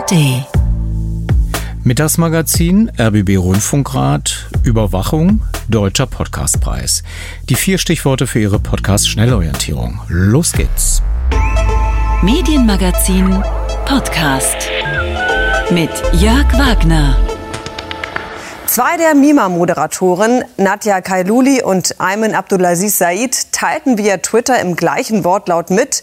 ARD. 0.00 0.46
Mittagsmagazin, 1.84 2.90
RBB 2.98 3.36
Rundfunkrat, 3.36 4.48
Überwachung, 4.62 5.42
Deutscher 5.68 6.06
Podcastpreis. 6.06 7.02
Die 7.48 7.54
vier 7.54 7.76
Stichworte 7.76 8.26
für 8.26 8.40
Ihre 8.40 8.58
Podcast-Schnellorientierung. 8.58 10.00
Los 10.08 10.52
geht's. 10.52 11.02
Medienmagazin 12.22 13.42
Podcast 13.84 14.56
mit 15.70 15.90
Jörg 16.14 16.50
Wagner. 16.54 17.16
Zwei 18.66 18.96
der 18.96 19.14
MIMA-Moderatoren, 19.14 20.44
Nadja 20.56 21.00
Kailuli 21.00 21.62
und 21.62 22.00
Ayman 22.00 22.34
Abdulaziz 22.34 22.98
Said, 22.98 23.52
teilten 23.52 23.98
via 23.98 24.18
Twitter 24.18 24.60
im 24.60 24.76
gleichen 24.76 25.24
Wortlaut 25.24 25.70
mit, 25.70 26.02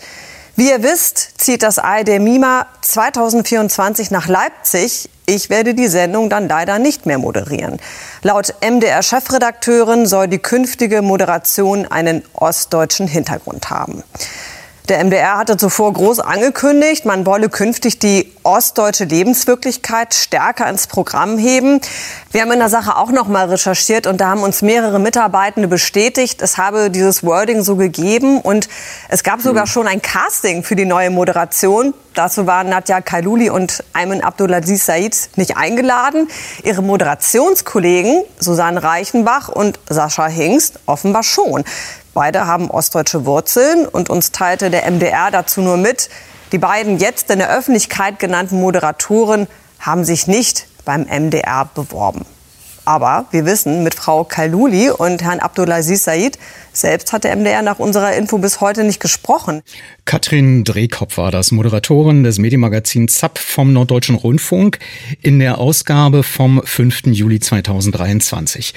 wie 0.58 0.72
ihr 0.72 0.82
wisst, 0.82 1.40
zieht 1.40 1.62
das 1.62 1.78
ARD 1.78 2.20
MIMA 2.20 2.66
2024 2.82 4.10
nach 4.10 4.28
Leipzig. 4.28 5.08
Ich 5.28 5.52
werde 5.52 5.76
die 5.76 5.88
Sendung 5.88 6.32
dann 6.32 6.50
leider 6.50 6.80
nicht 6.80 7.06
mehr 7.06 7.20
moderieren. 7.20 7.80
Laut 8.24 8.56
MDR-Chefredakteurin 8.62 10.08
soll 10.08 10.28
die 10.28 10.40
künftige 10.40 11.04
Moderation 11.04 11.86
einen 11.86 12.24
ostdeutschen 12.34 13.08
Hintergrund 13.08 13.70
haben. 13.70 14.02
Der 14.90 15.04
MDR 15.04 15.38
hatte 15.38 15.58
zuvor 15.58 15.92
groß 15.92 16.22
angekündigt, 16.22 17.04
man 17.04 17.26
wolle 17.26 17.50
künftig 17.50 18.00
die 18.00 18.32
ostdeutsche 18.44 19.04
Lebenswirklichkeit 19.04 20.14
stärker 20.14 20.70
ins 20.70 20.88
Programm 20.88 21.38
heben. 21.38 21.82
Wir 22.32 22.42
haben 22.42 22.54
in 22.54 22.60
der 22.60 22.70
Sache 22.70 22.96
auch 22.96 23.12
noch 23.12 23.28
mal 23.28 23.50
recherchiert 23.50 24.08
und 24.08 24.22
da 24.22 24.30
haben 24.30 24.44
uns 24.44 24.62
mehrere 24.62 24.98
Mitarbeitende 25.00 25.68
bestätigt, 25.68 26.42
es 26.42 26.58
habe 26.58 26.90
dieses 26.90 27.26
Wording 27.26 27.64
so 27.64 27.76
gegeben 27.76 28.40
und 28.40 28.70
es 29.10 29.26
gab 29.26 29.42
sogar 29.42 29.66
mhm. 29.66 29.70
schon 29.70 29.88
ein 29.88 30.02
Casting 30.02 30.64
für 30.64 30.78
die 30.78 30.86
neue 30.86 31.10
Moderation. 31.10 31.94
Dazu 32.14 32.48
waren 32.48 32.70
Nadja 32.70 33.02
Kailuli 33.02 33.50
und 33.50 33.84
Ayman 33.92 34.22
Abdulaziz 34.22 34.86
Said 34.86 35.30
nicht 35.36 35.58
eingeladen. 35.58 36.30
Ihre 36.64 36.82
Moderationskollegen 36.82 38.24
Susanne 38.40 38.82
Reichenbach 38.82 39.50
und 39.50 39.82
Sascha 39.90 40.28
Hingst 40.28 40.80
offenbar 40.86 41.24
schon. 41.24 41.66
Beide 42.18 42.48
haben 42.48 42.72
ostdeutsche 42.72 43.28
Wurzeln 43.28 43.88
und 43.88 44.10
uns 44.10 44.32
teilte 44.32 44.72
der 44.72 44.90
MDR 44.90 45.30
dazu 45.30 45.62
nur 45.62 45.78
mit, 45.78 46.10
die 46.52 46.58
beiden 46.58 46.98
jetzt 46.98 47.30
in 47.30 47.38
der 47.38 47.56
Öffentlichkeit 47.56 48.18
genannten 48.18 48.60
Moderatoren 48.60 49.46
haben 49.78 50.04
sich 50.04 50.26
nicht 50.26 50.66
beim 50.84 51.02
MDR 51.04 51.70
beworben. 51.76 52.26
Aber 52.86 53.26
wir 53.30 53.46
wissen, 53.46 53.84
mit 53.84 53.94
Frau 53.94 54.24
Kaluli 54.24 54.90
und 54.90 55.22
Herrn 55.22 55.40
Abdulaziz 55.40 56.06
Said 56.06 56.40
selbst 56.82 57.14
hat 57.14 57.24
der 57.24 57.36
MDR 57.36 57.62
nach 57.62 57.80
unserer 57.80 58.14
Info 58.16 58.38
bis 58.38 58.62
heute 58.62 58.84
nicht 58.84 59.00
gesprochen. 59.00 59.62
Katrin 60.06 60.64
Drehkopf 60.64 61.18
war 61.18 61.32
das, 61.32 61.52
Moderatorin 61.52 62.24
des 62.24 62.40
Medienmagazins 62.40 63.16
ZAP 63.16 63.38
vom 63.40 63.74
Norddeutschen 63.74 64.16
Rundfunk 64.16 64.80
in 65.22 65.40
der 65.40 65.58
Ausgabe 65.58 66.24
vom 66.24 66.62
5. 66.64 67.08
Juli 67.08 67.40
2023. 67.40 68.74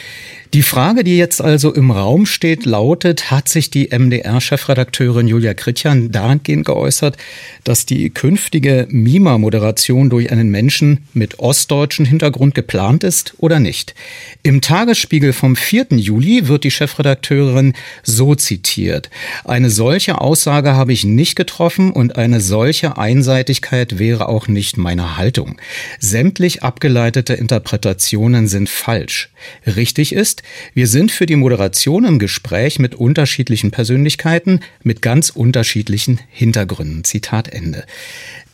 Die 0.53 0.63
Frage, 0.63 1.05
die 1.05 1.17
jetzt 1.17 1.41
also 1.41 1.73
im 1.73 1.93
Raum 1.93 2.27
steht, 2.27 2.67
lautet, 2.67 3.31
hat 3.31 3.49
sich 3.49 3.71
die 3.71 3.91
MDR-Chefredakteurin 3.97 5.29
Julia 5.29 5.55
Kritjan 5.55 6.11
dahingehend 6.11 6.67
geäußert, 6.67 7.17
dass 7.63 7.87
die 7.87 8.11
künftige 8.11 8.89
MIMA-Moderation 8.91 10.11
durch 10.11 10.33
einen 10.33 10.51
Menschen 10.51 11.07
mit 11.15 11.39
ostdeutschen 11.39 12.05
Hintergrund 12.05 12.57
geplant 12.57 13.05
ist 13.05 13.35
oder 13.39 13.61
nicht? 13.61 13.95
Im 14.43 14.61
Tagesspiegel 14.61 15.33
vom 15.33 15.55
4. 15.55 15.87
Juli 15.91 16.49
wird 16.49 16.65
die 16.65 16.73
Chefredakteurin 16.73 17.75
so 18.03 18.35
zitiert. 18.35 19.11
Eine 19.45 19.71
solche 19.71 20.21
Aussage 20.21 20.75
habe 20.75 20.93
ich 20.93 21.05
nicht 21.05 21.37
getroffen 21.37 21.93
und 21.93 22.17
eine 22.17 22.41
solche 22.41 22.97
Einseitigkeit 22.99 23.99
wäre 23.99 24.29
auch 24.29 24.49
nicht 24.49 24.77
meine 24.77 25.17
Haltung. 25.17 25.61
Sämtlich 25.99 26.63
abgeleitete 26.63 27.35
Interpretationen 27.35 28.49
sind 28.49 28.69
falsch. 28.69 29.31
Richtig 29.67 30.13
ist, 30.13 30.43
wir 30.75 30.87
sind 30.87 31.13
für 31.13 31.27
die 31.27 31.37
Moderation 31.37 32.05
im 32.05 32.19
Gespräch 32.19 32.79
mit 32.79 32.95
unterschiedlichen 32.95 33.71
Persönlichkeiten, 33.71 34.61
mit 34.83 35.03
ganz 35.03 35.31
unterschiedlichen 35.31 36.21
Hintergründen. 36.29 37.05
Zitat 37.05 37.49
Ende. 37.49 37.85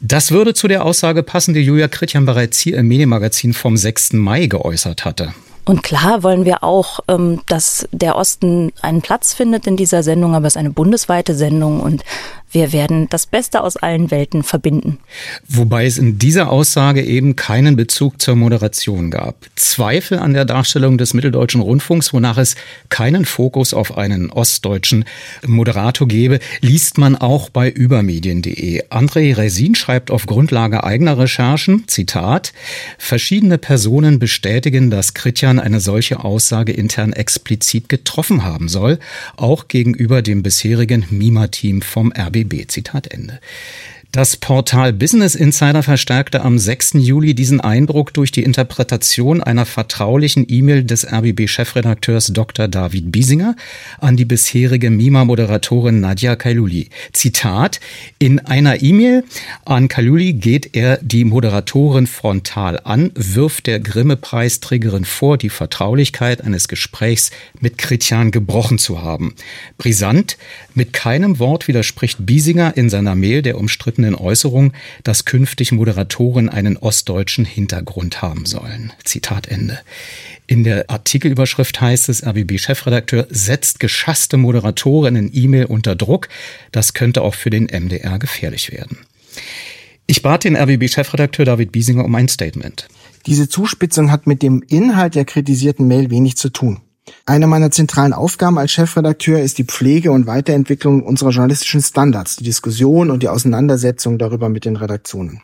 Das 0.00 0.30
würde 0.30 0.54
zu 0.54 0.68
der 0.68 0.84
Aussage 0.84 1.22
passen, 1.22 1.54
die 1.54 1.60
Julia 1.60 1.88
Kritjan 1.88 2.26
bereits 2.26 2.60
hier 2.60 2.76
im 2.76 2.88
Medienmagazin 2.88 3.54
vom 3.54 3.76
6. 3.76 4.14
Mai 4.14 4.46
geäußert 4.46 5.04
hatte. 5.04 5.34
Und 5.66 5.82
klar 5.82 6.22
wollen 6.22 6.44
wir 6.44 6.62
auch, 6.62 7.00
ähm, 7.08 7.40
dass 7.46 7.88
der 7.90 8.16
Osten 8.16 8.72
einen 8.82 9.02
Platz 9.02 9.34
findet 9.34 9.66
in 9.66 9.76
dieser 9.76 10.04
Sendung, 10.04 10.34
aber 10.36 10.46
es 10.46 10.54
ist 10.54 10.60
eine 10.60 10.70
bundesweite 10.70 11.34
Sendung 11.34 11.80
und 11.80 12.04
wir 12.52 12.72
werden 12.72 13.08
das 13.10 13.26
Beste 13.26 13.62
aus 13.62 13.76
allen 13.76 14.10
Welten 14.10 14.42
verbinden. 14.42 14.98
Wobei 15.48 15.84
es 15.86 15.98
in 15.98 16.18
dieser 16.18 16.50
Aussage 16.50 17.02
eben 17.02 17.36
keinen 17.36 17.76
Bezug 17.76 18.22
zur 18.22 18.36
Moderation 18.36 19.10
gab. 19.10 19.36
Zweifel 19.56 20.18
an 20.18 20.32
der 20.32 20.44
Darstellung 20.44 20.96
des 20.96 21.12
Mitteldeutschen 21.12 21.60
Rundfunks, 21.60 22.12
wonach 22.12 22.38
es 22.38 22.54
keinen 22.88 23.24
Fokus 23.24 23.74
auf 23.74 23.98
einen 23.98 24.30
ostdeutschen 24.30 25.04
Moderator 25.46 26.06
gebe, 26.06 26.38
liest 26.60 26.98
man 26.98 27.16
auch 27.16 27.50
bei 27.50 27.68
übermedien.de. 27.68 28.84
André 28.90 29.36
Resin 29.36 29.74
schreibt 29.74 30.10
auf 30.10 30.26
Grundlage 30.26 30.84
eigener 30.84 31.18
Recherchen, 31.18 31.88
Zitat, 31.88 32.52
verschiedene 32.96 33.58
Personen 33.58 34.18
bestätigen, 34.18 34.90
dass 34.90 35.14
Kritjan 35.14 35.58
eine 35.58 35.80
solche 35.80 36.24
Aussage 36.24 36.72
intern 36.72 37.12
explizit 37.12 37.88
getroffen 37.88 38.44
haben 38.44 38.68
soll, 38.68 38.98
auch 39.36 39.68
gegenüber 39.68 40.22
dem 40.22 40.42
bisherigen 40.42 41.06
MIMA-Team 41.10 41.82
vom 41.82 42.12
RB 42.12 42.35
BB. 42.44 42.66
Zitat 42.70 43.06
Ende. 43.06 43.40
Das 44.16 44.34
Portal 44.38 44.94
Business 44.94 45.34
Insider 45.34 45.82
verstärkte 45.82 46.40
am 46.40 46.58
6. 46.58 46.94
Juli 46.94 47.34
diesen 47.34 47.60
Eindruck 47.60 48.14
durch 48.14 48.32
die 48.32 48.44
Interpretation 48.44 49.42
einer 49.42 49.66
vertraulichen 49.66 50.46
E-Mail 50.48 50.84
des 50.84 51.06
RBB-Chefredakteurs 51.06 52.28
Dr. 52.28 52.66
David 52.66 53.12
Biesinger 53.12 53.56
an 53.98 54.16
die 54.16 54.24
bisherige 54.24 54.88
MIMA-Moderatorin 54.88 56.00
Nadja 56.00 56.34
Kailuli. 56.34 56.88
Zitat, 57.12 57.78
in 58.18 58.38
einer 58.38 58.82
E-Mail 58.82 59.22
an 59.66 59.88
Kailuli 59.88 60.32
geht 60.32 60.74
er 60.74 60.98
die 61.02 61.26
Moderatorin 61.26 62.06
frontal 62.06 62.80
an, 62.84 63.12
wirft 63.14 63.66
der 63.66 63.80
Grimme-Preisträgerin 63.80 65.04
vor, 65.04 65.36
die 65.36 65.50
Vertraulichkeit 65.50 66.42
eines 66.42 66.68
Gesprächs 66.68 67.32
mit 67.60 67.76
Kritjan 67.76 68.30
gebrochen 68.30 68.78
zu 68.78 69.02
haben. 69.02 69.34
Brisant, 69.76 70.38
mit 70.72 70.94
keinem 70.94 71.38
Wort 71.38 71.68
widerspricht 71.68 72.24
Biesinger 72.24 72.78
in 72.78 72.88
seiner 72.88 73.14
Mail 73.14 73.42
der 73.42 73.58
umstrittenen 73.58 74.05
umstrittenen 74.06 74.14
Äußerung, 74.14 74.72
dass 75.02 75.24
künftig 75.24 75.72
Moderatoren 75.72 76.48
einen 76.48 76.76
ostdeutschen 76.76 77.44
Hintergrund 77.44 78.22
haben 78.22 78.46
sollen. 78.46 78.92
Zitat 79.04 79.48
Ende. 79.48 79.80
In 80.46 80.64
der 80.64 80.88
Artikelüberschrift 80.88 81.80
heißt 81.80 82.08
es, 82.08 82.24
RBB-Chefredakteur 82.24 83.26
setzt 83.30 83.80
geschasste 83.80 84.36
Moderatoren 84.36 85.16
in 85.16 85.30
E-Mail 85.32 85.66
unter 85.66 85.96
Druck. 85.96 86.28
Das 86.72 86.94
könnte 86.94 87.22
auch 87.22 87.34
für 87.34 87.50
den 87.50 87.64
MDR 87.64 88.18
gefährlich 88.18 88.70
werden. 88.72 88.98
Ich 90.06 90.22
bat 90.22 90.44
den 90.44 90.56
RBB-Chefredakteur 90.56 91.44
David 91.44 91.72
Biesinger 91.72 92.04
um 92.04 92.14
ein 92.14 92.28
Statement. 92.28 92.86
Diese 93.26 93.48
Zuspitzung 93.48 94.12
hat 94.12 94.28
mit 94.28 94.40
dem 94.42 94.62
Inhalt 94.68 95.16
der 95.16 95.24
kritisierten 95.24 95.88
Mail 95.88 96.10
wenig 96.10 96.36
zu 96.36 96.50
tun. 96.50 96.80
Eine 97.24 97.46
meiner 97.46 97.70
zentralen 97.70 98.12
Aufgaben 98.12 98.58
als 98.58 98.72
Chefredakteur 98.72 99.40
ist 99.40 99.58
die 99.58 99.64
Pflege 99.64 100.12
und 100.12 100.26
Weiterentwicklung 100.26 101.02
unserer 101.02 101.30
journalistischen 101.30 101.82
Standards, 101.82 102.36
die 102.36 102.44
Diskussion 102.44 103.10
und 103.10 103.22
die 103.22 103.28
Auseinandersetzung 103.28 104.18
darüber 104.18 104.48
mit 104.48 104.64
den 104.64 104.76
Redaktionen. 104.76 105.42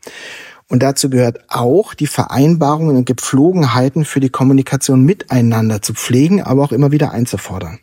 Und 0.68 0.82
dazu 0.82 1.10
gehört 1.10 1.40
auch, 1.48 1.92
die 1.94 2.06
Vereinbarungen 2.06 2.96
und 2.96 3.04
Gepflogenheiten 3.04 4.04
für 4.04 4.20
die 4.20 4.30
Kommunikation 4.30 5.04
miteinander 5.04 5.82
zu 5.82 5.92
pflegen, 5.92 6.40
aber 6.40 6.62
auch 6.62 6.72
immer 6.72 6.92
wieder 6.92 7.10
einzufordern. 7.10 7.78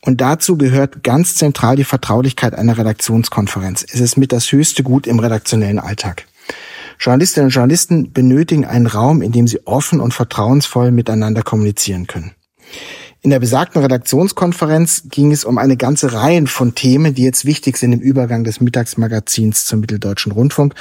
Und 0.00 0.20
dazu 0.20 0.58
gehört 0.58 1.04
ganz 1.04 1.36
zentral 1.36 1.76
die 1.76 1.84
Vertraulichkeit 1.84 2.54
einer 2.54 2.76
Redaktionskonferenz. 2.76 3.86
Es 3.88 4.00
ist 4.00 4.16
mit 4.16 4.32
das 4.32 4.50
höchste 4.50 4.82
Gut 4.82 5.06
im 5.06 5.20
redaktionellen 5.20 5.78
Alltag. 5.78 6.26
Journalistinnen 6.98 7.46
und 7.46 7.54
Journalisten 7.54 8.12
benötigen 8.12 8.64
einen 8.64 8.88
Raum, 8.88 9.22
in 9.22 9.32
dem 9.32 9.46
sie 9.46 9.64
offen 9.64 10.00
und 10.00 10.12
vertrauensvoll 10.12 10.90
miteinander 10.90 11.42
kommunizieren 11.42 12.08
können. 12.08 12.32
In 13.24 13.30
der 13.30 13.38
besagten 13.38 13.80
Redaktionskonferenz 13.80 15.04
ging 15.08 15.30
es 15.30 15.44
um 15.44 15.56
eine 15.56 15.76
ganze 15.76 16.12
Reihe 16.12 16.44
von 16.48 16.74
Themen, 16.74 17.14
die 17.14 17.22
jetzt 17.22 17.44
wichtig 17.44 17.76
sind 17.76 17.92
im 17.92 18.00
Übergang 18.00 18.42
des 18.42 18.60
Mittagsmagazins 18.60 19.64
zum 19.64 19.78
Mitteldeutschen 19.78 20.32
Rundfunk. 20.32 20.74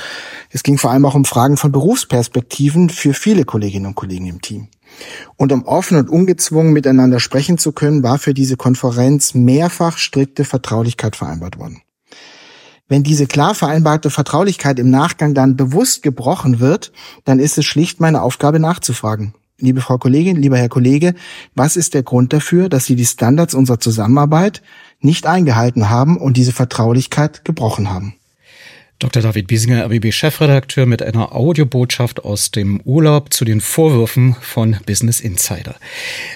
Es 0.49 0.63
ging 0.63 0.79
vor 0.79 0.89
allem 0.89 1.05
auch 1.05 1.13
um 1.13 1.23
Fragen 1.23 1.55
von 1.55 1.71
Berufsperspektiven 1.71 2.89
für 2.89 3.13
viele 3.13 3.45
Kolleginnen 3.45 3.85
und 3.85 3.95
Kollegen 3.95 4.25
im 4.25 4.41
Team. 4.41 4.69
Und 5.37 5.51
um 5.51 5.65
offen 5.65 5.97
und 5.97 6.09
ungezwungen 6.09 6.73
miteinander 6.73 7.19
sprechen 7.19 7.59
zu 7.59 7.73
können, 7.73 8.01
war 8.01 8.17
für 8.17 8.33
diese 8.33 8.57
Konferenz 8.57 9.35
mehrfach 9.35 9.99
strikte 9.99 10.43
Vertraulichkeit 10.43 11.15
vereinbart 11.15 11.59
worden. 11.59 11.83
Wenn 12.87 13.03
diese 13.03 13.27
klar 13.27 13.53
vereinbarte 13.53 14.09
Vertraulichkeit 14.09 14.79
im 14.79 14.89
Nachgang 14.89 15.35
dann 15.35 15.57
bewusst 15.57 16.01
gebrochen 16.01 16.59
wird, 16.59 16.91
dann 17.23 17.37
ist 17.37 17.59
es 17.59 17.65
schlicht 17.65 17.99
meine 17.99 18.23
Aufgabe 18.23 18.59
nachzufragen 18.59 19.35
liebe 19.61 19.81
Frau 19.81 19.97
Kollegin, 19.97 20.37
lieber 20.37 20.57
Herr 20.57 20.69
Kollege, 20.69 21.13
was 21.55 21.77
ist 21.77 21.93
der 21.93 22.03
Grund 22.03 22.33
dafür, 22.33 22.69
dass 22.69 22.85
Sie 22.85 22.95
die 22.95 23.05
Standards 23.05 23.53
unserer 23.53 23.79
Zusammenarbeit 23.79 24.61
nicht 24.99 25.25
eingehalten 25.25 25.89
haben 25.89 26.17
und 26.17 26.37
diese 26.37 26.51
Vertraulichkeit 26.51 27.45
gebrochen 27.45 27.89
haben? 27.89 28.15
Dr. 29.01 29.23
David 29.23 29.47
Biesinger, 29.47 29.83
RBB-Chefredakteur, 29.85 30.85
mit 30.85 31.01
einer 31.01 31.33
Audiobotschaft 31.33 32.23
aus 32.23 32.51
dem 32.51 32.79
Urlaub 32.81 33.33
zu 33.33 33.45
den 33.45 33.59
Vorwürfen 33.59 34.35
von 34.39 34.77
Business 34.85 35.19
Insider. 35.19 35.73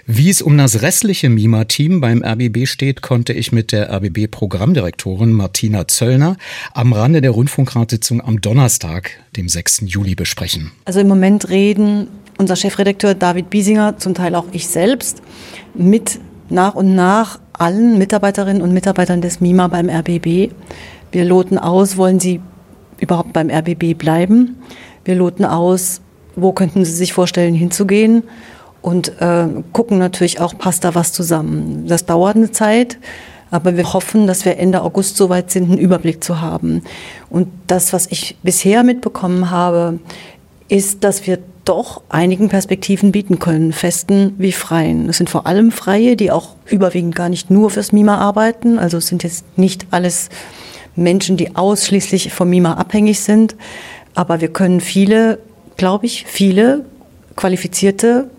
Wie 0.08 0.32
es 0.32 0.42
um 0.42 0.58
das 0.58 0.82
restliche 0.82 1.30
MIMA-Team 1.30 2.02
beim 2.02 2.24
RBB 2.24 2.66
steht, 2.66 3.04
konnte 3.04 3.34
ich 3.34 3.52
mit 3.52 3.72
der 3.72 3.94
RBB-Programmdirektorin 3.94 5.32
Martina 5.32 5.88
Zöllner 5.88 6.38
am 6.74 6.92
Rande 6.92 7.22
der 7.22 7.30
Rundfunkratssitzung 7.30 8.20
am 8.20 8.42
Donnerstag, 8.42 9.12
dem 9.38 9.48
6. 9.48 9.84
Juli, 9.86 10.16
besprechen. 10.16 10.72
Also 10.86 11.02
im 11.02 11.08
Moment 11.08 11.50
reden 11.50 12.08
unser 12.38 12.56
Chefredakteur 12.56 13.14
David 13.14 13.50
Biesinger, 13.50 13.98
zum 13.98 14.14
Teil 14.14 14.36
auch 14.36 14.46
ich 14.52 14.68
selbst, 14.68 15.22
mit 15.74 16.20
nach 16.50 16.76
und 16.76 16.96
nach 16.96 17.40
allen 17.54 17.98
Mitarbeiterinnen 17.98 18.62
und 18.62 18.74
Mitarbeitern 18.74 19.22
des 19.22 19.42
MIMA 19.42 19.68
beim 19.68 19.90
RBB. 19.90 20.52
Wir 21.12 21.26
loten 21.26 21.58
aus, 21.58 21.98
wollen 21.98 22.20
sie 22.20 22.42
überhaupt 23.00 23.34
beim 23.34 23.50
RBB 23.50 23.98
bleiben. 23.98 24.58
Wir 25.04 25.16
loten 25.16 25.46
aus, 25.46 26.02
wo 26.36 26.52
könnten 26.52 26.84
Sie 26.86 26.92
sich 26.92 27.14
vorstellen 27.14 27.56
hinzugehen 27.56 28.24
und 28.82 29.22
äh, 29.22 29.48
gucken 29.72 29.98
natürlich 29.98 30.40
auch, 30.42 30.58
passt 30.58 30.84
da 30.84 30.96
was 30.96 31.14
zusammen. 31.14 31.86
Das 31.88 32.06
dauert 32.06 32.36
eine 32.36 32.52
Zeit, 32.52 32.98
aber 33.52 33.78
wir 33.78 33.94
hoffen, 33.94 34.28
dass 34.28 34.46
wir 34.46 34.58
Ende 34.58 34.82
August 34.82 35.18
soweit 35.18 35.52
sind, 35.52 35.70
einen 35.70 35.78
Überblick 35.78 36.24
zu 36.24 36.42
haben. 36.42 36.84
Und 37.30 37.48
das, 37.68 37.94
was 37.94 38.08
ich 38.08 38.38
bisher 38.44 38.84
mitbekommen 38.84 39.50
habe, 39.50 40.00
ist, 40.68 41.04
dass 41.04 41.26
wir 41.26 41.40
doch 41.66 42.02
einigen 42.10 42.50
Perspektiven 42.50 43.12
bieten 43.12 43.40
können, 43.40 43.74
festen 43.74 44.36
wie 44.38 44.52
freien. 44.52 45.10
Es 45.10 45.18
sind 45.18 45.30
vor 45.30 45.48
allem 45.48 45.72
Freie, 45.72 46.16
die 46.16 46.32
auch 46.32 46.56
überwiegend 46.66 47.16
gar 47.16 47.30
nicht 47.30 47.50
nur 47.50 47.70
fürs 47.70 47.92
MIMA 47.92 48.18
arbeiten. 48.18 48.80
Also 48.80 48.98
es 48.98 49.08
sind 49.08 49.24
jetzt 49.24 49.46
nicht 49.58 49.88
alles 49.92 50.30
Menschen, 50.96 51.38
die 51.38 51.56
ausschließlich 51.56 52.32
vom 52.32 52.50
MIMA 52.50 52.76
abhängig 52.76 53.20
sind. 53.20 53.56
Aber 54.14 54.42
wir 54.42 54.48
können 54.48 54.80
viele, 54.80 55.40
glaube 55.76 56.06
ich, 56.06 56.26
viele 56.26 56.86
qualifizierte 57.36 58.30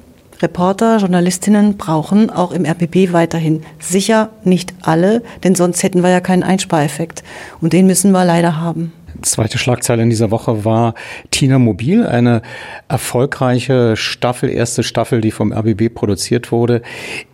Reporter, 0.42 0.98
Journalistinnen 0.98 1.76
brauchen 1.76 2.30
auch 2.30 2.52
im 2.52 2.64
RBB 2.66 3.12
weiterhin. 3.12 3.62
Sicher 3.78 4.30
nicht 4.44 4.74
alle, 4.82 5.22
denn 5.44 5.54
sonst 5.54 5.82
hätten 5.82 6.02
wir 6.02 6.10
ja 6.10 6.20
keinen 6.20 6.42
Einspareffekt. 6.42 7.22
Und 7.60 7.72
den 7.72 7.86
müssen 7.86 8.12
wir 8.12 8.24
leider 8.24 8.60
haben. 8.60 8.92
Zweite 9.22 9.56
Schlagzeile 9.58 10.02
in 10.02 10.10
dieser 10.10 10.30
Woche 10.30 10.64
war 10.64 10.94
Tina 11.30 11.58
Mobil, 11.58 12.06
eine 12.06 12.42
erfolgreiche 12.88 13.96
Staffel, 13.96 14.50
erste 14.50 14.82
Staffel, 14.82 15.20
die 15.20 15.30
vom 15.30 15.52
RBB 15.52 15.94
produziert 15.94 16.52
wurde, 16.52 16.82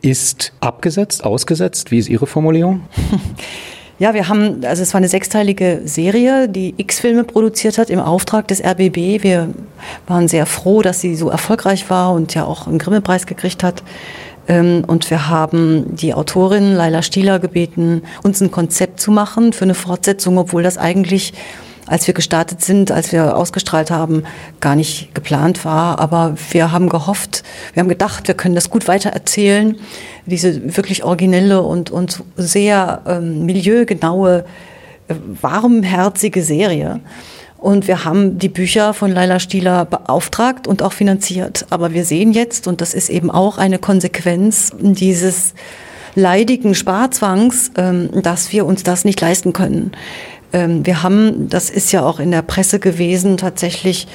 ist 0.00 0.52
abgesetzt, 0.60 1.24
ausgesetzt. 1.24 1.90
Wie 1.90 1.98
ist 1.98 2.08
Ihre 2.08 2.26
Formulierung? 2.26 2.82
Ja, 3.98 4.14
wir 4.14 4.28
haben, 4.28 4.64
also 4.64 4.82
es 4.82 4.94
war 4.94 4.98
eine 4.98 5.08
sechsteilige 5.08 5.82
Serie, 5.84 6.48
die 6.48 6.74
X-Filme 6.76 7.24
produziert 7.24 7.78
hat 7.78 7.90
im 7.90 8.00
Auftrag 8.00 8.48
des 8.48 8.62
RBB. 8.64 9.22
Wir 9.22 9.50
waren 10.06 10.28
sehr 10.28 10.46
froh, 10.46 10.82
dass 10.82 11.00
sie 11.00 11.14
so 11.14 11.28
erfolgreich 11.28 11.88
war 11.90 12.12
und 12.12 12.34
ja 12.34 12.44
auch 12.44 12.66
einen 12.66 12.78
Grimme-Preis 12.78 13.26
gekriegt 13.26 13.62
hat. 13.62 13.82
Ähm, 14.48 14.84
und 14.86 15.08
wir 15.10 15.28
haben 15.28 15.94
die 15.94 16.14
Autorin 16.14 16.74
Laila 16.74 17.02
Stieler 17.02 17.38
gebeten, 17.38 18.02
uns 18.22 18.40
ein 18.40 18.50
Konzept 18.50 19.00
zu 19.00 19.12
machen 19.12 19.52
für 19.52 19.64
eine 19.64 19.74
Fortsetzung, 19.74 20.38
obwohl 20.38 20.62
das 20.62 20.78
eigentlich 20.78 21.32
als 21.92 22.06
wir 22.06 22.14
gestartet 22.14 22.62
sind, 22.62 22.90
als 22.90 23.12
wir 23.12 23.36
ausgestrahlt 23.36 23.90
haben, 23.90 24.24
gar 24.60 24.76
nicht 24.76 25.14
geplant 25.14 25.66
war. 25.66 26.00
Aber 26.00 26.34
wir 26.50 26.72
haben 26.72 26.88
gehofft, 26.88 27.42
wir 27.74 27.82
haben 27.82 27.90
gedacht, 27.90 28.28
wir 28.28 28.34
können 28.34 28.54
das 28.54 28.70
gut 28.70 28.88
weitererzählen. 28.88 29.76
Diese 30.24 30.74
wirklich 30.74 31.04
originelle 31.04 31.60
und, 31.60 31.90
und 31.90 32.22
sehr 32.36 33.02
ähm, 33.06 33.44
milieugenaue, 33.44 34.46
äh, 35.08 35.14
warmherzige 35.42 36.42
Serie. 36.42 37.00
Und 37.58 37.86
wir 37.86 38.06
haben 38.06 38.38
die 38.38 38.48
Bücher 38.48 38.94
von 38.94 39.12
Laila 39.12 39.38
Stieler 39.38 39.84
beauftragt 39.84 40.66
und 40.66 40.82
auch 40.82 40.94
finanziert. 40.94 41.66
Aber 41.68 41.92
wir 41.92 42.06
sehen 42.06 42.32
jetzt, 42.32 42.66
und 42.66 42.80
das 42.80 42.94
ist 42.94 43.10
eben 43.10 43.30
auch 43.30 43.58
eine 43.58 43.78
Konsequenz 43.78 44.72
dieses 44.80 45.52
leidigen 46.14 46.74
Sparzwangs, 46.74 47.70
ähm, 47.76 48.10
dass 48.22 48.52
wir 48.52 48.66
uns 48.66 48.82
das 48.82 49.04
nicht 49.04 49.20
leisten 49.20 49.52
können. 49.52 49.92
Ähm, 50.52 50.84
wir 50.86 51.02
haben, 51.02 51.48
das 51.48 51.70
ist 51.70 51.92
ja 51.92 52.04
auch 52.04 52.20
in 52.20 52.30
der 52.30 52.42
Presse 52.42 52.78
gewesen, 52.78 53.36
tatsächlich 53.36 54.06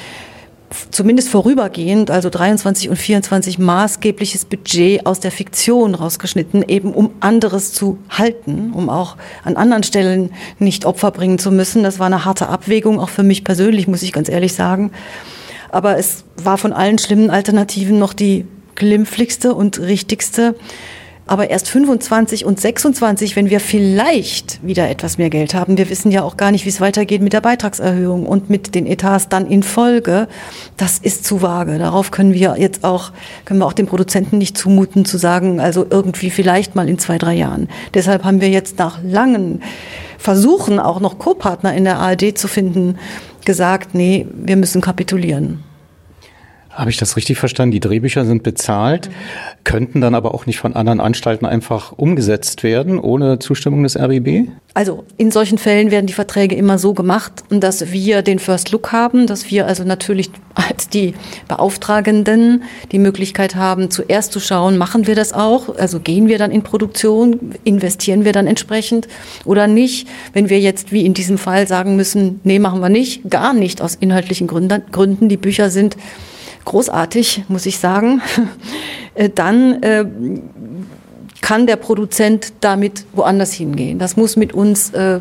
zumindest 0.91 1.29
vorübergehend, 1.29 2.11
also 2.11 2.29
23 2.29 2.89
und 2.89 2.97
24 2.97 3.57
maßgebliches 3.57 4.45
Budget 4.45 5.05
aus 5.05 5.19
der 5.19 5.31
Fiktion 5.31 5.95
rausgeschnitten, 5.95 6.63
eben 6.67 6.93
um 6.93 7.11
anderes 7.19 7.71
zu 7.73 7.97
halten, 8.09 8.71
um 8.73 8.89
auch 8.89 9.15
an 9.43 9.55
anderen 9.55 9.83
Stellen 9.83 10.31
nicht 10.59 10.85
Opfer 10.85 11.11
bringen 11.11 11.39
zu 11.39 11.51
müssen. 11.51 11.83
Das 11.83 11.99
war 11.99 12.07
eine 12.07 12.25
harte 12.25 12.49
Abwägung, 12.49 12.99
auch 12.99 13.09
für 13.09 13.23
mich 13.23 13.43
persönlich, 13.43 13.87
muss 13.87 14.03
ich 14.03 14.11
ganz 14.11 14.29
ehrlich 14.29 14.53
sagen. 14.53 14.91
Aber 15.69 15.97
es 15.97 16.25
war 16.35 16.57
von 16.57 16.73
allen 16.73 16.97
schlimmen 16.97 17.29
Alternativen 17.29 17.97
noch 17.97 18.13
die 18.13 18.45
glimpflichste 18.75 19.53
und 19.53 19.79
richtigste 19.79 20.55
aber 21.27 21.49
erst 21.49 21.69
25 21.69 22.45
und 22.45 22.59
26, 22.59 23.35
wenn 23.35 23.49
wir 23.49 23.59
vielleicht 23.59 24.65
wieder 24.65 24.89
etwas 24.89 25.17
mehr 25.17 25.29
Geld 25.29 25.53
haben. 25.53 25.77
Wir 25.77 25.89
wissen 25.89 26.11
ja 26.11 26.23
auch 26.23 26.37
gar 26.37 26.51
nicht, 26.51 26.65
wie 26.65 26.69
es 26.69 26.81
weitergeht 26.81 27.21
mit 27.21 27.33
der 27.33 27.41
Beitragserhöhung 27.41 28.25
und 28.25 28.49
mit 28.49 28.73
den 28.73 28.85
Etats 28.85 29.29
dann 29.29 29.47
in 29.47 29.61
Folge. 29.61 30.27
Das 30.77 30.97
ist 30.97 31.25
zu 31.25 31.41
vage. 31.41 31.77
Darauf 31.77 32.11
können 32.11 32.33
wir 32.33 32.55
jetzt 32.57 32.83
auch, 32.83 33.11
können 33.45 33.59
wir 33.59 33.65
auch 33.65 33.73
den 33.73 33.87
Produzenten 33.87 34.37
nicht 34.37 34.57
zumuten, 34.57 35.05
zu 35.05 35.17
sagen, 35.17 35.59
also 35.59 35.85
irgendwie 35.89 36.29
vielleicht 36.29 36.75
mal 36.75 36.87
in 36.87 36.97
zwei, 36.97 37.17
drei 37.17 37.35
Jahren. 37.35 37.67
Deshalb 37.93 38.23
haben 38.23 38.41
wir 38.41 38.49
jetzt 38.49 38.79
nach 38.79 38.99
langen 39.03 39.61
Versuchen, 40.17 40.79
auch 40.79 40.99
noch 40.99 41.19
Co-Partner 41.19 41.73
in 41.73 41.83
der 41.83 41.99
ARD 41.99 42.37
zu 42.37 42.47
finden, 42.47 42.97
gesagt, 43.45 43.93
nee, 43.93 44.27
wir 44.33 44.55
müssen 44.55 44.81
kapitulieren. 44.81 45.63
Habe 46.77 46.91
ich 46.91 46.97
das 46.97 47.17
richtig 47.17 47.39
verstanden? 47.39 47.71
Die 47.71 47.79
Drehbücher 47.79 48.23
sind 48.23 48.43
bezahlt, 48.43 49.09
mhm. 49.09 49.13
könnten 49.63 49.99
dann 49.99 50.13
aber 50.13 50.35
auch 50.35 50.45
nicht 50.45 50.59
von 50.59 50.75
anderen 50.75 50.99
Anstalten 50.99 51.47
einfach 51.47 51.91
umgesetzt 51.91 52.61
werden 52.61 52.99
ohne 52.99 53.39
Zustimmung 53.39 53.81
des 53.81 53.97
RBB? 53.97 54.49
Also 54.75 55.03
in 55.17 55.31
solchen 55.31 55.57
Fällen 55.57 55.89
werden 55.89 56.05
die 56.05 56.13
Verträge 56.13 56.55
immer 56.55 56.77
so 56.77 56.93
gemacht, 56.93 57.43
dass 57.49 57.91
wir 57.91 58.21
den 58.21 58.37
First 58.37 58.71
Look 58.71 58.91
haben, 58.91 59.25
dass 59.25 59.49
wir 59.49 59.65
also 59.65 59.83
natürlich 59.85 60.29
als 60.53 60.87
die 60.87 61.15
Beauftragenden 61.47 62.61
die 62.91 62.99
Möglichkeit 62.99 63.55
haben, 63.55 63.89
zuerst 63.89 64.31
zu 64.31 64.39
schauen, 64.39 64.77
machen 64.77 65.07
wir 65.07 65.15
das 65.15 65.33
auch? 65.33 65.75
Also 65.77 65.99
gehen 65.99 66.27
wir 66.27 66.37
dann 66.37 66.51
in 66.51 66.61
Produktion, 66.61 67.55
investieren 67.63 68.23
wir 68.23 68.33
dann 68.33 68.45
entsprechend 68.45 69.07
oder 69.45 69.65
nicht? 69.65 70.07
Wenn 70.33 70.51
wir 70.51 70.59
jetzt 70.59 70.91
wie 70.91 71.07
in 71.07 71.15
diesem 71.15 71.39
Fall 71.39 71.67
sagen 71.67 71.95
müssen, 71.95 72.39
nee, 72.43 72.59
machen 72.59 72.81
wir 72.81 72.89
nicht, 72.89 73.27
gar 73.31 73.53
nicht 73.53 73.81
aus 73.81 73.95
inhaltlichen 73.95 74.45
Gründen, 74.45 75.27
die 75.27 75.37
Bücher 75.37 75.71
sind 75.71 75.97
großartig, 76.67 77.45
muss 77.47 77.65
ich 77.65 77.79
sagen, 77.79 78.21
äh, 79.15 79.29
dann 79.29 79.81
äh, 79.81 80.05
kann 81.41 81.65
der 81.65 81.77
Produzent 81.77 82.53
damit 82.59 83.05
woanders 83.13 83.53
hingehen. 83.53 83.99
Das 83.99 84.17
muss 84.17 84.35
mit 84.35 84.53
uns 84.53 84.89
äh, 84.89 85.19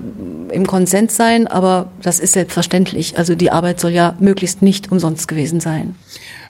im 0.50 0.66
Konsens 0.66 1.16
sein, 1.16 1.46
aber 1.46 1.90
das 2.02 2.18
ist 2.18 2.32
selbstverständlich. 2.32 3.16
Also 3.16 3.34
die 3.34 3.50
Arbeit 3.50 3.78
soll 3.78 3.92
ja 3.92 4.16
möglichst 4.18 4.60
nicht 4.60 4.90
umsonst 4.90 5.28
gewesen 5.28 5.60
sein. 5.60 5.94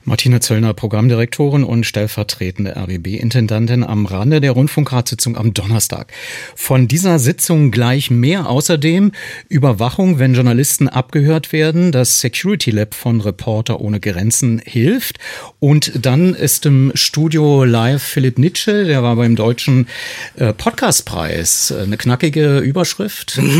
Martina 0.08 0.40
Zöllner, 0.40 0.72
Programmdirektorin 0.72 1.64
und 1.64 1.84
stellvertretende 1.84 2.76
RBB-Intendantin 2.76 3.82
am 3.82 4.06
Rande 4.06 4.40
der 4.40 4.52
Rundfunkratssitzung 4.52 5.36
am 5.36 5.52
Donnerstag. 5.52 6.12
Von 6.54 6.86
dieser 6.86 7.18
Sitzung 7.18 7.72
gleich 7.72 8.08
mehr. 8.08 8.48
Außerdem 8.48 9.10
Überwachung, 9.48 10.20
wenn 10.20 10.34
Journalisten 10.34 10.88
abgehört 10.88 11.52
werden. 11.52 11.90
Das 11.90 12.20
Security 12.20 12.70
Lab 12.70 12.94
von 12.94 13.20
Reporter 13.20 13.80
ohne 13.80 13.98
Grenzen 13.98 14.62
hilft. 14.64 15.18
Und 15.58 15.90
dann 16.06 16.34
ist 16.34 16.66
im 16.66 16.92
Studio 16.94 17.64
live 17.64 18.00
Philipp 18.00 18.38
Nitsche, 18.38 18.84
der 18.84 19.02
war 19.02 19.16
beim 19.16 19.34
Deutschen 19.34 19.88
äh, 20.36 20.52
Podcastpreis. 20.52 21.72
Eine 21.72 21.96
knackige 21.96 22.58
Überschrift. 22.58 23.40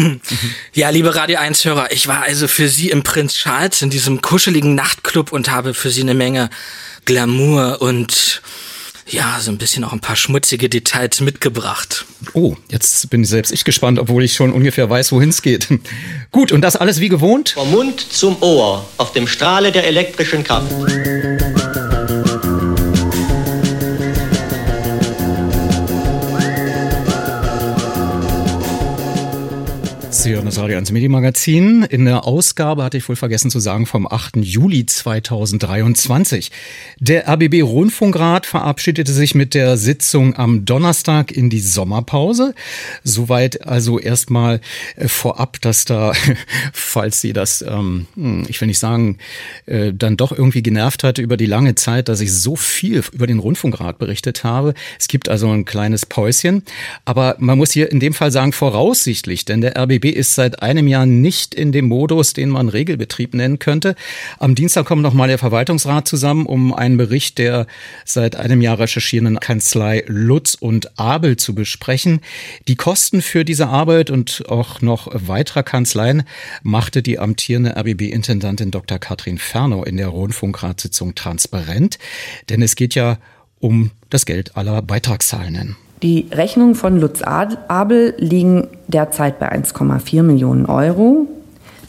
Ja, 0.72 0.90
liebe 0.90 1.14
Radio 1.14 1.38
1-Hörer, 1.38 1.90
ich 1.90 2.06
war 2.06 2.22
also 2.22 2.48
für 2.48 2.68
Sie 2.68 2.90
im 2.90 3.02
Prinz 3.02 3.34
Charles 3.34 3.80
in 3.80 3.88
diesem 3.88 4.20
kuscheligen 4.20 4.74
Nachtclub 4.74 5.32
und 5.32 5.50
habe 5.50 5.72
für 5.72 5.90
Sie 5.90 6.02
eine 6.02 6.12
Menge 6.14 6.36
Menge 6.37 6.50
Glamour 7.05 7.81
und 7.81 8.43
ja, 9.09 9.38
so 9.40 9.52
ein 9.52 9.59
bisschen 9.59 9.85
auch 9.85 9.93
ein 9.93 10.00
paar 10.00 10.16
schmutzige 10.16 10.69
Details 10.69 11.21
mitgebracht. 11.21 12.05
Oh, 12.33 12.57
jetzt 12.69 13.09
bin 13.09 13.25
selbst 13.25 13.52
ich 13.52 13.64
gespannt, 13.64 14.00
obwohl 14.00 14.25
ich 14.25 14.35
schon 14.35 14.52
ungefähr 14.52 14.90
weiß, 14.90 15.12
wohin 15.12 15.28
es 15.28 15.43
geht. 15.43 15.69
Gut, 16.33 16.50
und 16.50 16.61
das 16.62 16.75
alles 16.75 16.99
wie 16.99 17.09
gewohnt? 17.09 17.50
Vom 17.50 17.71
Mund 17.71 18.00
zum 18.00 18.43
Ohr, 18.43 18.85
auf 18.97 19.12
dem 19.12 19.28
Strahle 19.28 19.71
der 19.71 19.87
elektrischen 19.87 20.43
Kraft. 20.43 20.73
Sie 30.26 30.35
hören 30.35 30.47
das 30.47 30.59
Radio 30.59 30.76
1 30.76 30.90
Medienmagazin. 30.90 31.85
In 31.85 32.04
der 32.04 32.25
Ausgabe 32.25 32.83
hatte 32.83 32.97
ich 32.97 33.09
wohl 33.09 33.14
vergessen 33.14 33.49
zu 33.49 33.61
sagen 33.61 33.87
vom 33.87 34.09
8. 34.11 34.38
Juli 34.38 34.85
2023. 34.85 36.50
Der 36.99 37.28
RBB 37.28 37.62
Rundfunkrat 37.62 38.45
verabschiedete 38.45 39.12
sich 39.12 39.37
mit 39.37 39.54
der 39.54 39.76
Sitzung 39.76 40.35
am 40.35 40.64
Donnerstag 40.64 41.30
in 41.30 41.49
die 41.49 41.61
Sommerpause. 41.61 42.56
Soweit 43.04 43.68
also 43.68 44.00
erstmal 44.00 44.61
äh, 44.97 45.06
vorab, 45.06 45.61
dass 45.61 45.85
da, 45.85 46.12
falls 46.73 47.21
Sie 47.21 47.33
das, 47.33 47.62
ähm, 47.62 48.09
hm, 48.16 48.47
ich 48.49 48.61
will 48.61 48.66
nicht 48.66 48.80
sagen, 48.80 49.18
äh, 49.66 49.92
dann 49.95 50.16
doch 50.16 50.33
irgendwie 50.33 50.64
genervt 50.64 51.04
hatte 51.04 51.23
über 51.23 51.37
die 51.37 51.47
lange 51.47 51.76
Zeit, 51.76 52.09
dass 52.09 52.21
ich 52.21 52.33
so 52.33 52.56
viel 52.56 53.04
über 53.12 53.28
den 53.28 53.38
Rundfunkrat 53.38 54.00
berichtet 54.00 54.42
habe. 54.42 54.75
Es 54.99 55.06
gibt 55.06 55.28
also 55.28 55.49
ein 55.49 55.64
kleines 55.64 56.04
Päuschen. 56.04 56.64
Aber 57.04 57.37
man 57.38 57.59
muss 57.59 57.71
hier 57.71 57.92
in 57.92 58.00
dem 58.00 58.12
Fall 58.12 58.33
sagen, 58.33 58.50
voraussichtlich, 58.50 59.45
denn 59.45 59.61
der 59.61 59.78
RBB 59.78 60.15
ist 60.16 60.35
seit 60.35 60.62
einem 60.62 60.88
Jahr 60.88 61.06
nicht 61.06 61.54
in 61.54 61.73
dem 61.73 61.87
Modus, 61.87 62.32
den 62.32 62.49
man 62.49 62.68
Regelbetrieb 62.68 63.35
nennen 63.35 63.58
könnte. 63.58 63.94
Am 64.38 64.54
Dienstag 64.54 64.87
kommt 64.87 65.02
nochmal 65.02 65.28
der 65.28 65.38
Verwaltungsrat 65.38 66.08
zusammen, 66.08 66.46
um 66.46 66.75
einen 66.75 66.96
Bericht 66.96 67.38
der 67.38 67.66
seit 68.04 68.37
einem 68.37 68.61
Jahr 68.61 68.78
recherchierenden 68.78 69.40
Kanzlei 69.40 70.04
Lutz 70.06 70.54
und 70.54 70.99
Abel 70.99 71.37
zu 71.37 71.54
besprechen. 71.54 72.20
Die 72.68 72.76
Kosten 72.76 73.23
für 73.23 73.44
diese 73.44 73.68
Arbeit 73.68 74.11
und 74.11 74.44
auch 74.49 74.80
noch 74.80 75.08
weiterer 75.12 75.62
Kanzleien 75.62 76.25
machte 76.62 77.02
die 77.02 77.18
amtierende 77.18 77.76
RBB-Intendantin 77.76 78.70
Dr. 78.70 78.99
Katrin 78.99 79.38
Fernow 79.38 79.87
in 79.87 79.96
der 79.96 80.08
Rundfunkratssitzung 80.08 81.14
transparent, 81.14 81.99
denn 82.49 82.62
es 82.62 82.76
geht 82.76 82.94
ja 82.94 83.18
um 83.58 83.90
das 84.11 84.26
Geld 84.26 84.56
aller 84.56 84.82
Beitragszahlenden. 84.82 85.76
Die 86.02 86.28
Rechnungen 86.30 86.74
von 86.74 87.00
Lutz 87.00 87.22
Abel 87.22 88.14
liegen 88.18 88.68
derzeit 88.86 89.38
bei 89.38 89.50
1,4 89.50 90.22
Millionen 90.22 90.66
Euro, 90.66 91.26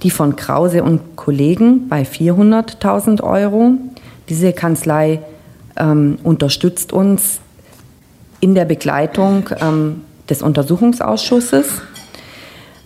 die 0.04 0.12
von 0.12 0.36
Krause 0.36 0.84
und 0.84 1.16
Kollegen 1.18 1.90
bei 1.90 2.04
400.000 2.04 3.22
Euro. 3.22 3.74
Diese 4.30 4.54
Kanzlei 4.54 5.20
ähm, 5.76 6.20
unterstützt 6.24 6.94
uns 6.94 7.40
in 8.40 8.56
der 8.56 8.66
Begleitung 8.66 9.50
ähm, 9.60 10.02
des 10.30 10.42
Untersuchungsausschusses. 10.42 11.82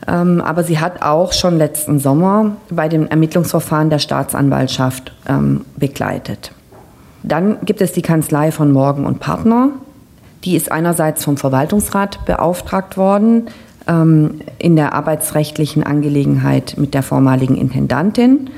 Ähm, 0.08 0.42
aber 0.42 0.64
sie 0.64 0.80
hat 0.80 1.04
auch 1.04 1.34
schon 1.34 1.58
letzten 1.58 2.00
Sommer 2.00 2.58
bei 2.72 2.90
dem 2.90 3.08
Ermittlungsverfahren 3.08 3.92
der 3.92 4.00
Staatsanwaltschaft 4.00 5.12
ähm, 5.28 5.66
begleitet. 5.78 6.52
Dann 7.22 7.60
gibt 7.64 7.82
es 7.82 7.92
die 7.92 8.02
Kanzlei 8.02 8.52
von 8.52 8.72
Morgen 8.72 9.06
und 9.06 9.20
Partner, 9.20 9.70
die 10.44 10.56
ist 10.56 10.72
einerseits 10.72 11.24
vom 11.24 11.38
Verwaltungsrat 11.38 12.26
beauftragt 12.26 12.98
worden 12.98 13.48
ähm, 13.88 14.42
in 14.58 14.76
der 14.76 14.94
arbeitsrechtlichen 14.94 15.84
Angelegenheit 15.84 16.76
mit 16.78 16.94
der 16.94 17.04
vormaligen 17.04 17.56
Intendantin 17.56 18.50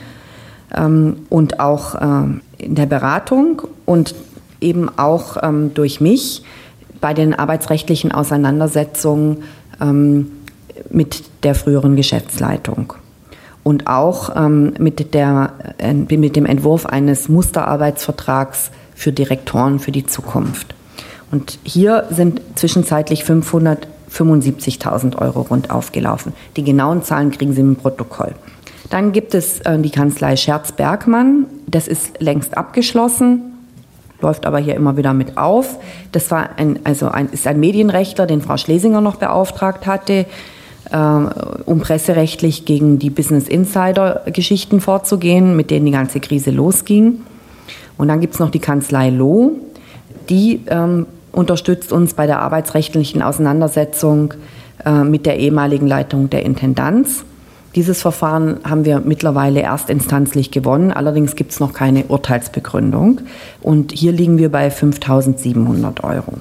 ähm, 0.75 1.17
und 1.29 1.59
auch 1.59 1.95
ähm, 2.01 2.41
in 2.57 2.75
der 2.75 2.85
Beratung 2.85 3.61
und 3.85 4.15
eben 4.61 4.89
auch 4.97 5.37
ähm, 5.41 5.73
durch 5.73 5.99
mich 5.99 6.43
bei 7.01 7.13
den 7.13 7.33
arbeitsrechtlichen 7.33 8.11
Auseinandersetzungen 8.11 9.43
ähm, 9.81 10.31
mit 10.89 11.23
der 11.43 11.55
früheren 11.55 11.95
Geschäftsleitung 11.95 12.93
und 13.63 13.87
auch 13.87 14.35
ähm, 14.35 14.73
mit, 14.79 15.13
der, 15.13 15.53
äh, 15.77 15.93
mit 15.93 16.35
dem 16.35 16.45
Entwurf 16.45 16.85
eines 16.85 17.29
Musterarbeitsvertrags 17.29 18.71
für 18.95 19.11
Direktoren 19.11 19.79
für 19.79 19.91
die 19.91 20.05
Zukunft. 20.05 20.75
Und 21.33 21.57
hier 21.63 22.05
sind 22.11 22.41
zwischenzeitlich 22.53 23.23
575.000 23.23 25.17
Euro 25.17 25.41
rund 25.41 25.71
aufgelaufen. 25.71 26.33
Die 26.57 26.63
genauen 26.63 27.01
Zahlen 27.01 27.31
kriegen 27.31 27.53
Sie 27.53 27.61
im 27.61 27.75
Protokoll. 27.75 28.35
Dann 28.91 29.13
gibt 29.13 29.33
es 29.33 29.59
äh, 29.61 29.79
die 29.79 29.89
Kanzlei 29.89 30.35
Scherz-Bergmann. 30.35 31.47
Das 31.65 31.87
ist 31.87 32.21
längst 32.21 32.55
abgeschlossen, 32.55 33.41
läuft 34.21 34.45
aber 34.45 34.59
hier 34.59 34.75
immer 34.75 34.95
wieder 34.95 35.15
mit 35.15 35.35
auf. 35.35 35.79
Das 36.11 36.29
war 36.29 36.49
ein, 36.57 36.77
also 36.83 37.07
ein, 37.07 37.29
ist 37.31 37.47
ein 37.47 37.59
Medienrechtler, 37.59 38.27
den 38.27 38.43
Frau 38.43 38.57
Schlesinger 38.57 39.01
noch 39.01 39.15
beauftragt 39.15 39.87
hatte, 39.87 40.27
äh, 40.91 40.97
um 40.97 41.79
presserechtlich 41.79 42.65
gegen 42.65 42.99
die 42.99 43.09
Business 43.09 43.47
Insider-Geschichten 43.47 44.81
vorzugehen, 44.81 45.55
mit 45.55 45.71
denen 45.71 45.87
die 45.87 45.93
ganze 45.93 46.19
Krise 46.19 46.51
losging. 46.51 47.21
Und 47.97 48.09
dann 48.09 48.21
gibt 48.21 48.35
es 48.35 48.39
noch 48.39 48.51
die 48.51 48.59
Kanzlei 48.59 49.09
Loh, 49.09 49.53
die 50.29 50.61
ähm, 50.67 51.07
unterstützt 51.33 51.91
uns 51.91 52.13
bei 52.13 52.25
der 52.25 52.39
arbeitsrechtlichen 52.39 53.21
Auseinandersetzung 53.21 54.35
äh, 54.85 55.03
mit 55.03 55.25
der 55.25 55.39
ehemaligen 55.39 55.87
Leitung 55.87 56.29
der 56.29 56.45
Intendanz. 56.45 57.25
Dieses 57.75 58.01
Verfahren 58.01 58.59
haben 58.63 58.85
wir 58.85 58.99
mittlerweile 58.99 59.61
erstinstanzlich 59.61 60.51
gewonnen, 60.51 60.91
allerdings 60.91 61.35
gibt 61.35 61.51
es 61.51 61.59
noch 61.59 61.73
keine 61.73 62.05
Urteilsbegründung. 62.05 63.21
Und 63.61 63.91
hier 63.91 64.11
liegen 64.11 64.37
wir 64.37 64.51
bei 64.51 64.67
5.700 64.67 66.03
Euro. 66.03 66.33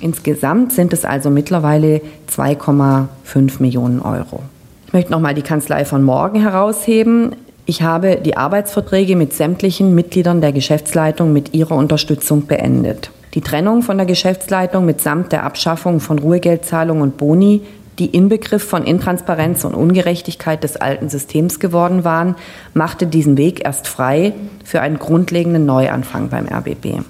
Insgesamt 0.00 0.72
sind 0.72 0.92
es 0.92 1.06
also 1.06 1.30
mittlerweile 1.30 2.02
2,5 2.30 3.62
Millionen 3.62 4.00
Euro. 4.00 4.42
Ich 4.86 4.92
möchte 4.92 5.10
nochmal 5.10 5.34
die 5.34 5.42
Kanzlei 5.42 5.86
von 5.86 6.02
morgen 6.02 6.42
herausheben. 6.42 7.34
Ich 7.64 7.80
habe 7.80 8.16
die 8.22 8.36
Arbeitsverträge 8.36 9.16
mit 9.16 9.32
sämtlichen 9.32 9.94
Mitgliedern 9.94 10.42
der 10.42 10.52
Geschäftsleitung 10.52 11.32
mit 11.32 11.54
ihrer 11.54 11.76
Unterstützung 11.76 12.46
beendet. 12.46 13.10
Die 13.34 13.40
Trennung 13.40 13.82
von 13.82 13.96
der 13.96 14.06
Geschäftsleitung 14.06 14.84
mitsamt 14.84 15.32
der 15.32 15.42
Abschaffung 15.42 15.98
von 15.98 16.20
Ruhegeldzahlungen 16.20 17.02
und 17.02 17.16
Boni, 17.16 17.62
die 17.98 18.06
Inbegriff 18.06 18.62
von 18.62 18.84
Intransparenz 18.84 19.64
und 19.64 19.74
Ungerechtigkeit 19.74 20.62
des 20.62 20.76
alten 20.76 21.08
Systems 21.08 21.58
geworden 21.58 22.04
waren, 22.04 22.36
machte 22.74 23.06
diesen 23.06 23.36
Weg 23.36 23.64
erst 23.64 23.88
frei 23.88 24.34
für 24.64 24.80
einen 24.80 24.98
grundlegenden 25.00 25.66
Neuanfang 25.66 26.28
beim 26.28 26.46
RBB. 26.46 27.02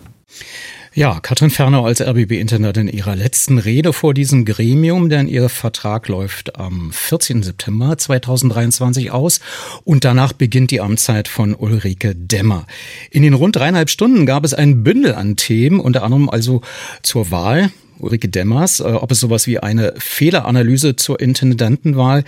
Ja, 0.96 1.18
Katrin 1.18 1.50
Fernau 1.50 1.86
als 1.86 2.00
RBB-Intendant 2.00 2.76
in 2.76 2.86
ihrer 2.86 3.16
letzten 3.16 3.58
Rede 3.58 3.92
vor 3.92 4.14
diesem 4.14 4.44
Gremium, 4.44 5.08
denn 5.08 5.26
ihr 5.26 5.48
Vertrag 5.48 6.06
läuft 6.06 6.54
am 6.54 6.92
14. 6.92 7.42
September 7.42 7.98
2023 7.98 9.10
aus 9.10 9.40
und 9.82 10.04
danach 10.04 10.32
beginnt 10.32 10.70
die 10.70 10.80
Amtszeit 10.80 11.26
von 11.26 11.52
Ulrike 11.52 12.14
Dämmer. 12.14 12.68
In 13.10 13.24
den 13.24 13.34
rund 13.34 13.56
dreieinhalb 13.56 13.90
Stunden 13.90 14.24
gab 14.24 14.44
es 14.44 14.54
ein 14.54 14.84
Bündel 14.84 15.16
an 15.16 15.34
Themen, 15.34 15.80
unter 15.80 16.04
anderem 16.04 16.30
also 16.30 16.60
zur 17.02 17.32
Wahl 17.32 17.72
Ulrike 17.98 18.28
Demmers, 18.28 18.80
äh, 18.80 18.84
ob 18.84 19.10
es 19.10 19.20
sowas 19.20 19.46
wie 19.46 19.58
eine 19.58 19.94
Fehleranalyse 19.98 20.96
zur 20.96 21.20
Intendantenwahl 21.20 22.24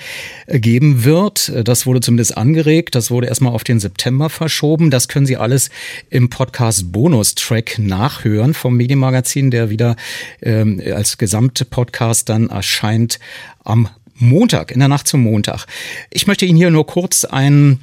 äh, 0.47 0.59
geben 0.61 1.05
wird. 1.05 1.49
Äh, 1.49 1.65
das 1.65 1.87
wurde 1.87 2.01
zumindest 2.01 2.37
angeregt. 2.37 2.95
Das 2.95 3.11
wurde 3.11 3.27
erstmal 3.27 3.53
auf 3.53 3.65
den 3.65 3.81
September 3.81 4.31
verschoben. 4.31 4.91
Das 4.91 5.09
können 5.09 5.27
Sie 5.27 5.37
alles 5.37 5.71
im 6.11 6.31
Podcast 6.31 6.93
Bonus-Track 6.93 7.79
nachhören 7.79 8.55
vom 8.55 8.77
Medienmagazin, 8.77 9.51
der 9.51 9.71
wieder 9.71 9.97
ähm, 10.43 10.81
als 10.95 11.19
gesamte 11.19 11.65
Podcast 11.65 12.29
dann 12.29 12.49
erscheint 12.49 13.19
am 13.65 13.89
Montag, 14.19 14.71
in 14.71 14.79
der 14.79 14.89
Nacht 14.89 15.07
zum 15.07 15.23
Montag. 15.23 15.67
Ich 16.11 16.27
möchte 16.27 16.47
Ihnen 16.47 16.57
hier 16.57 16.71
nur 16.71 16.87
kurz 16.87 17.25
einen, 17.25 17.81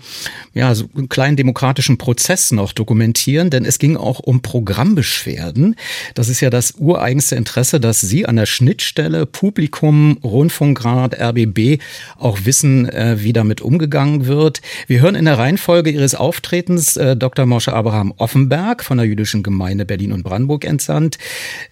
ja, 0.54 0.74
so 0.74 0.86
einen 0.96 1.08
kleinen 1.10 1.38
demokratischen 1.38 1.98
Prozess 1.98 2.52
noch 2.52 2.74
dokumentieren, 2.74 3.50
denn 3.50 3.66
es 3.66 3.78
ging 3.78 3.98
auch 3.98 4.20
um 4.20 4.42
Programmbeschwerden. 4.42 5.76
Das 6.16 6.30
ist 6.30 6.42
ja 6.42 6.50
das 6.50 6.76
ureigenste 6.78 7.36
Interesse, 7.36 7.80
dass 7.80 8.02
Sie 8.02 8.26
an 8.26 8.36
der 8.36 8.48
Schnittstelle 8.48 9.26
Publikum, 9.26 10.18
Rundfunkrat, 10.24 11.20
RBB 11.20 11.82
auch 12.18 12.40
wissen, 12.46 12.90
äh, 12.90 13.18
wie 13.20 13.34
damit 13.34 13.62
umgegangen 13.62 14.26
wird. 14.26 14.62
Wir 14.88 15.02
hören 15.02 15.16
in 15.16 15.26
der 15.26 15.38
Reihenfolge 15.38 15.92
Ihres 15.92 16.16
Auftretens 16.16 16.98
äh, 16.98 17.16
Dr. 17.16 17.46
Mosche 17.46 17.74
Abraham 17.74 18.12
Offenberg 18.18 18.84
von 18.84 18.98
der 18.98 19.06
Jüdischen 19.06 19.44
Gemeinde 19.44 19.86
Berlin 19.86 20.12
und 20.12 20.24
Brandenburg 20.24 20.66
entsandt. 20.66 21.20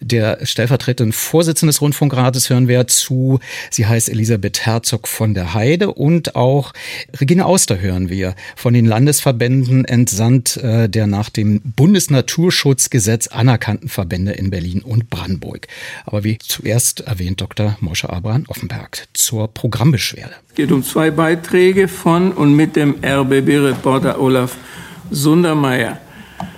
Der 0.01 0.45
stellvertretende 0.45 1.13
Vorsitzende 1.13 1.71
des 1.71 1.81
Rundfunkrates 1.81 2.49
hören 2.49 2.67
wir 2.67 2.85
zu. 2.87 3.39
Sie 3.71 3.87
heißt 3.87 4.09
Elisabeth 4.09 4.50
Elisabeth 4.51 4.65
Herzog 4.65 5.07
von 5.07 5.33
der 5.33 5.53
Heide 5.53 5.93
und 5.93 6.35
auch 6.35 6.73
Regine 7.19 7.45
Auster 7.45 7.79
hören 7.79 8.09
wir 8.09 8.35
von 8.55 8.73
den 8.73 8.85
Landesverbänden 8.85 9.85
entsandt 9.85 10.57
äh, 10.57 10.89
der 10.89 11.07
nach 11.07 11.29
dem 11.29 11.61
Bundesnaturschutzgesetz 11.61 13.27
anerkannten 13.27 13.87
Verbände 13.87 14.33
in 14.33 14.49
Berlin 14.49 14.81
und 14.81 15.09
Brandenburg. 15.09 15.67
Aber 16.05 16.23
wie 16.23 16.37
zuerst 16.37 17.01
erwähnt 17.01 17.39
Dr. 17.39 17.77
Mosche 17.79 18.09
Abraham 18.09 18.43
Offenberg 18.47 19.07
zur 19.13 19.47
Programmbeschwerde. 19.47 20.33
Es 20.49 20.55
geht 20.55 20.71
um 20.71 20.83
zwei 20.83 21.11
Beiträge 21.11 21.87
von 21.87 22.31
und 22.31 22.55
mit 22.55 22.75
dem 22.75 22.95
RBB-Reporter 23.03 24.19
Olaf 24.19 24.57
Sundermeier 25.11 25.99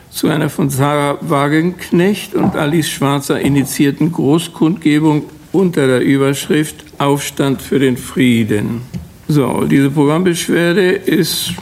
zu 0.10 0.28
einer 0.30 0.50
von 0.50 0.70
Sarah 0.70 1.18
Wagenknecht 1.22 2.36
und 2.36 2.56
Alice 2.56 2.90
Schwarzer 2.90 3.40
initiierten 3.40 4.12
Großkundgebung 4.12 5.24
unter 5.54 5.88
der 5.88 6.02
Überschrift 6.02 6.84
Aufstand 6.98 7.62
für 7.62 7.80
den 7.80 7.96
Frieden. 7.96 8.82
So, 9.30 9.64
diese 9.64 9.90
Programmbeschwerde 9.90 10.92
ist, 10.92 11.54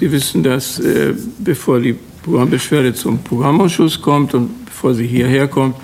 Sie 0.00 0.10
wissen 0.10 0.42
das, 0.42 0.78
äh, 0.80 1.14
bevor 1.38 1.80
die 1.80 1.94
Programmbeschwerde 2.24 2.94
zum 2.94 3.22
Programmausschuss 3.22 4.00
kommt 4.00 4.34
und 4.34 4.64
bevor 4.66 4.94
sie 4.94 5.06
hierher 5.06 5.46
kommt, 5.46 5.76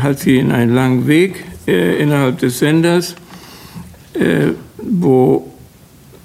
hat 0.00 0.18
sie 0.18 0.38
in 0.38 0.50
einen 0.50 0.74
langen 0.74 1.06
Weg 1.06 1.44
äh, 1.66 2.02
innerhalb 2.02 2.38
des 2.38 2.58
Senders. 2.58 3.14
Äh, 4.14 4.52
wo 4.78 5.52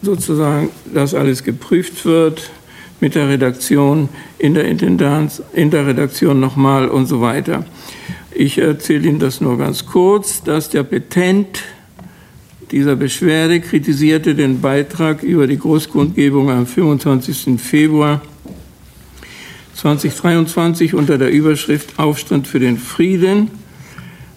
sozusagen 0.02 0.70
das 0.94 1.14
alles 1.14 1.44
geprüft 1.44 2.06
wird 2.06 2.52
mit 3.00 3.16
der 3.16 3.30
Redaktion, 3.30 4.10
in 4.38 4.54
der 4.54 4.66
Intendanz, 4.66 5.42
in 5.54 5.72
der 5.72 5.88
Redaktion 5.88 6.40
nochmal 6.40 6.88
und 6.88 7.06
so 7.06 7.22
weiter. 7.22 7.66
Ich 8.34 8.58
erzähle 8.58 9.10
Ihnen 9.10 9.20
das 9.20 9.42
nur 9.42 9.58
ganz 9.58 9.86
kurz, 9.86 10.42
dass 10.42 10.70
der 10.70 10.84
Petent 10.84 11.64
dieser 12.72 12.96
Beschwerde 12.96 13.60
kritisierte 13.60 14.36
den 14.36 14.62
Beitrag 14.62 15.22
über 15.22 15.48
die 15.48 15.60
Großgrundgebung 15.60 16.50
am 16.50 16.66
25. 16.66 17.60
Februar 17.62 18.22
2023 19.76 20.94
unter 20.94 21.18
der 21.18 21.30
Überschrift 21.30 22.00
Aufstand 22.00 22.48
für 22.48 22.60
den 22.60 22.78
Frieden. 22.78 23.52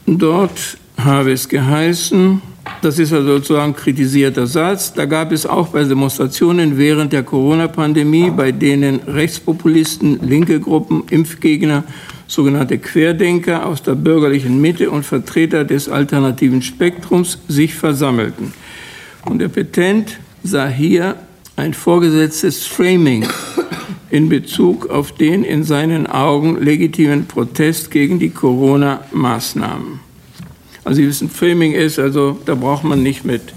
Dort 0.06 0.76
habe 0.96 1.30
es 1.30 1.48
geheißen, 1.48 2.42
das 2.82 2.98
ist 2.98 3.12
also 3.12 3.28
sozusagen 3.38 3.74
kritisierter 3.74 4.46
Satz. 4.46 4.92
Da 4.92 5.04
gab 5.06 5.32
es 5.32 5.46
auch 5.46 5.68
bei 5.68 5.84
Demonstrationen 5.84 6.76
während 6.76 7.12
der 7.12 7.22
Corona-Pandemie, 7.22 8.30
bei 8.30 8.52
denen 8.52 9.00
Rechtspopulisten, 9.06 10.20
linke 10.22 10.60
Gruppen, 10.60 11.04
Impfgegner, 11.10 11.84
sogenannte 12.26 12.78
Querdenker 12.78 13.66
aus 13.66 13.82
der 13.82 13.94
bürgerlichen 13.94 14.60
Mitte 14.60 14.90
und 14.90 15.04
Vertreter 15.04 15.64
des 15.64 15.88
alternativen 15.88 16.62
Spektrums 16.62 17.38
sich 17.48 17.74
versammelten. 17.74 18.52
Und 19.24 19.38
der 19.38 19.48
Petent 19.48 20.18
sah 20.42 20.68
hier 20.68 21.16
ein 21.56 21.72
vorgesetztes 21.72 22.66
Framing 22.66 23.26
in 24.10 24.28
Bezug 24.28 24.90
auf 24.90 25.12
den 25.12 25.44
in 25.44 25.64
seinen 25.64 26.06
Augen 26.06 26.62
legitimen 26.62 27.26
Protest 27.26 27.90
gegen 27.90 28.18
die 28.18 28.30
Corona-Maßnahmen. 28.30 30.03
Also 30.84 30.96
Sie 30.96 31.08
wissen, 31.08 31.30
Framing 31.30 31.72
ist, 31.72 31.98
also 31.98 32.38
da 32.44 32.54
braucht 32.54 32.84
man 32.84 33.02
nicht 33.02 33.24
mit, 33.24 33.54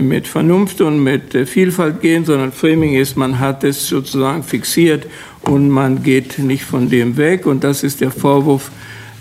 mit 0.00 0.26
Vernunft 0.26 0.80
und 0.80 1.02
mit 1.02 1.34
äh, 1.34 1.44
Vielfalt 1.44 2.00
gehen, 2.00 2.24
sondern 2.24 2.50
Framing 2.50 2.94
ist, 2.94 3.16
man 3.16 3.38
hat 3.38 3.62
es 3.62 3.86
sozusagen 3.86 4.42
fixiert 4.42 5.06
und 5.42 5.68
man 5.68 6.02
geht 6.02 6.38
nicht 6.38 6.64
von 6.64 6.88
dem 6.88 7.16
weg. 7.16 7.46
Und 7.46 7.62
das 7.62 7.82
ist 7.82 8.00
der 8.00 8.10
Vorwurf 8.10 8.70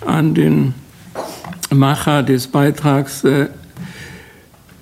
an 0.06 0.34
den 0.34 0.74
Macher 1.70 2.24
des 2.24 2.48
Beitrags. 2.48 3.24
Äh, 3.26 3.48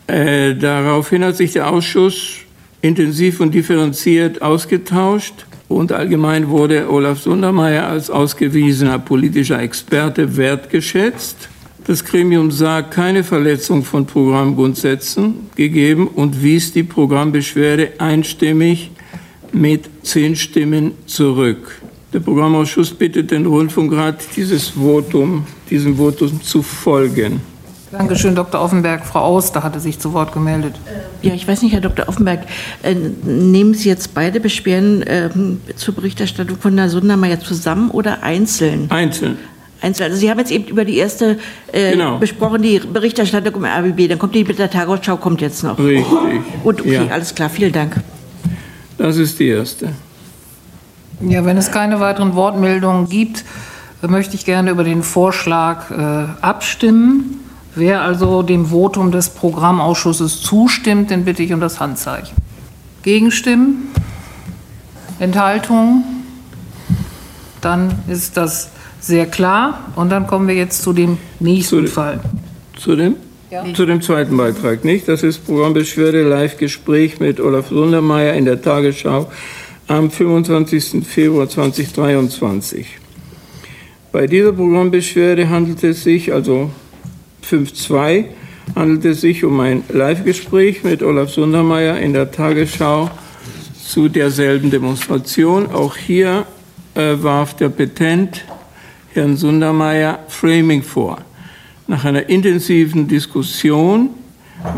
äh, 0.07 0.55
daraufhin 0.55 1.24
hat 1.24 1.38
sich 1.38 1.53
der 1.53 1.72
Ausschuss 1.72 2.38
intensiv 2.81 3.39
und 3.39 3.53
differenziert 3.53 4.41
ausgetauscht. 4.41 5.45
Und 5.69 5.91
allgemein 5.91 6.50
wurde 6.50 6.91
Olaf 6.91 7.22
Sundermeier 7.22 7.88
als 7.88 8.12
ausgewiesener 8.12 9.00
politischer 9.00 9.60
Experte 9.60 10.38
wertgeschätzt. 10.38 11.50
Das 11.85 12.05
Gremium 12.05 12.49
sah 12.49 12.81
keine 12.81 13.25
Verletzung 13.25 13.83
von 13.83 14.05
Programmgrundsätzen 14.05 15.49
gegeben 15.55 16.07
und 16.07 16.41
wies 16.41 16.71
die 16.71 16.83
Programmbeschwerde 16.83 17.93
einstimmig 17.97 18.91
mit 19.51 19.89
zehn 20.03 20.37
Stimmen 20.37 20.93
zurück. 21.07 21.81
Der 22.13 22.21
Programmausschuss 22.21 22.91
bittet 22.91 23.31
den 23.31 23.45
Rundfunkrat, 23.45 24.23
dieses 24.37 24.69
Votum, 24.69 25.45
diesem 25.69 25.97
Votum 25.97 26.41
zu 26.41 26.61
folgen. 26.61 27.41
Dankeschön, 27.91 28.33
Dr. 28.33 28.61
Offenberg. 28.61 29.05
Frau 29.05 29.19
Auster 29.19 29.61
hatte 29.61 29.79
sich 29.79 29.99
zu 29.99 30.13
Wort 30.13 30.31
gemeldet. 30.31 30.75
Ja, 31.21 31.33
ich 31.33 31.47
weiß 31.47 31.61
nicht, 31.61 31.73
Herr 31.73 31.81
Dr. 31.81 32.07
Offenberg, 32.07 32.45
äh, 32.81 32.95
nehmen 32.95 33.73
Sie 33.73 33.89
jetzt 33.89 34.13
beide 34.13 34.39
Beschwerden 34.39 35.01
äh, 35.03 35.29
zur 35.75 35.93
Berichterstattung 35.93 36.57
von 36.57 36.75
der 36.75 36.89
Sundermeier 36.89 37.39
zusammen 37.41 37.91
oder 37.91 38.23
einzeln? 38.23 38.89
Einzeln 38.89 39.37
einzeln. 39.83 40.09
Also 40.11 40.19
Sie 40.19 40.29
haben 40.29 40.39
jetzt 40.39 40.51
eben 40.51 40.65
über 40.65 40.85
die 40.85 40.97
erste 40.97 41.37
äh, 41.71 41.91
genau. 41.91 42.17
besprochen, 42.17 42.61
die 42.61 42.79
Berichterstattung 42.79 43.55
im 43.55 43.65
RBB. 43.65 44.07
Dann 44.09 44.19
kommt 44.19 44.33
die 44.33 44.43
mit 44.43 44.57
der 44.57 44.69
Tagesschau, 44.69 45.17
kommt 45.17 45.41
jetzt 45.41 45.63
noch. 45.63 45.77
Richtig. 45.77 46.05
Gut, 46.63 46.81
okay, 46.81 46.93
ja. 46.93 47.07
alles 47.07 47.35
klar. 47.35 47.49
Vielen 47.49 47.73
Dank. 47.73 47.97
Das 48.97 49.17
ist 49.17 49.39
die 49.39 49.47
erste. 49.47 49.89
Ja, 51.21 51.45
wenn 51.45 51.57
es 51.57 51.71
keine 51.71 51.99
weiteren 51.99 52.35
Wortmeldungen 52.35 53.07
gibt, 53.07 53.43
möchte 54.01 54.35
ich 54.35 54.45
gerne 54.45 54.71
über 54.71 54.83
den 54.83 55.03
Vorschlag 55.03 55.91
äh, 55.91 56.25
abstimmen. 56.41 57.39
Wer 57.75 58.01
also 58.01 58.43
dem 58.43 58.67
Votum 58.67 59.11
des 59.11 59.29
Programmausschusses 59.29 60.41
zustimmt, 60.41 61.09
den 61.09 61.25
bitte 61.25 61.43
ich 61.43 61.53
um 61.53 61.59
das 61.59 61.79
Handzeichen. 61.79 62.35
Gegenstimmen? 63.01 63.89
Enthaltungen? 65.19 66.03
Dann 67.62 67.95
ist 68.08 68.38
das 68.38 68.69
sehr 69.03 69.25
klar. 69.25 69.91
Und 69.95 70.11
dann 70.11 70.25
kommen 70.25 70.47
wir 70.47 70.55
jetzt 70.55 70.81
zu 70.81 70.93
dem 70.93 71.17
nächsten 71.39 71.85
zu, 71.85 71.91
Fall. 71.91 72.19
Zu 72.77 72.95
dem? 72.95 73.15
Ja. 73.51 73.65
Zu 73.73 73.85
dem 73.85 74.01
zweiten 74.01 74.35
Beitrag, 74.35 74.83
nicht? 74.83 75.07
Das 75.07 75.21
ist 75.21 75.45
Programmbeschwerde 75.45 76.27
Live-Gespräch 76.27 77.19
mit 77.19 77.39
Olaf 77.39 77.67
Sundermeier 77.67 78.33
in 78.33 78.45
der 78.45 78.61
Tagesschau 78.61 79.29
am 79.87 80.09
25. 80.09 81.05
Februar 81.05 81.47
2023. 81.47 82.87
Bei 84.11 84.25
dieser 84.25 84.53
Programmbeschwerde 84.53 85.49
handelt 85.49 85.83
es 85.83 86.03
sich, 86.03 86.33
also 86.33 86.71
5.2, 87.47 88.25
handelt 88.75 89.05
es 89.05 89.21
sich 89.21 89.43
um 89.43 89.59
ein 89.59 89.83
Live-Gespräch 89.89 90.83
mit 90.83 91.03
Olaf 91.03 91.29
Sundermeier 91.29 91.99
in 91.99 92.13
der 92.13 92.31
Tagesschau 92.31 93.11
zu 93.85 94.09
derselben 94.09 94.71
Demonstration. 94.71 95.71
Auch 95.71 95.95
hier 95.95 96.47
äh, 96.95 97.15
warf 97.21 97.55
der 97.55 97.69
Petent 97.69 98.45
Herrn 99.13 99.38
Sundermeier 99.38 100.19
Framing 100.28 100.82
vor. 100.82 101.19
Nach 101.86 102.04
einer 102.04 102.30
intensiven 102.30 103.08
Diskussion 103.08 104.10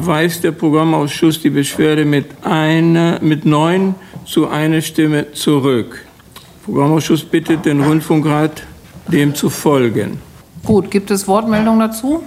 weist 0.01 0.43
der 0.43 0.51
Programmausschuss 0.51 1.41
die 1.41 1.49
Beschwerde 1.49 2.03
mit, 2.03 2.25
einer, 2.43 3.19
mit 3.21 3.45
neun 3.45 3.95
zu 4.25 4.49
einer 4.49 4.81
Stimme 4.81 5.31
zurück. 5.31 6.03
Der 6.35 6.65
Programmausschuss 6.65 7.23
bittet 7.23 7.65
den 7.65 7.81
Rundfunkrat, 7.81 8.63
dem 9.07 9.33
zu 9.35 9.49
folgen. 9.49 10.19
Gut, 10.63 10.91
gibt 10.91 11.11
es 11.11 11.27
Wortmeldungen 11.27 11.79
dazu? 11.79 12.21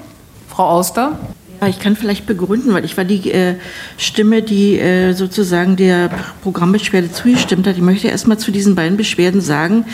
Frau 0.49 0.65
Auster? 0.65 1.19
Ich 1.67 1.81
kann 1.81 1.97
vielleicht 1.97 2.25
begründen, 2.25 2.73
weil 2.73 2.85
ich 2.85 2.97
war 2.97 3.05
die 3.05 3.33
äh, 3.33 3.57
Stimme, 3.97 4.43
die 4.43 4.79
äh, 4.79 5.13
sozusagen 5.13 5.75
der 5.75 6.09
Programmbeschwerde 6.43 7.11
zugestimmt 7.11 7.67
hat. 7.67 7.75
Ich 7.75 7.83
möchte 7.83 8.07
erst 8.07 8.29
mal 8.29 8.39
zu 8.39 8.53
diesen 8.53 8.77
beiden 8.77 8.97
Beschwerden 8.97 9.41
sagen, 9.41 9.85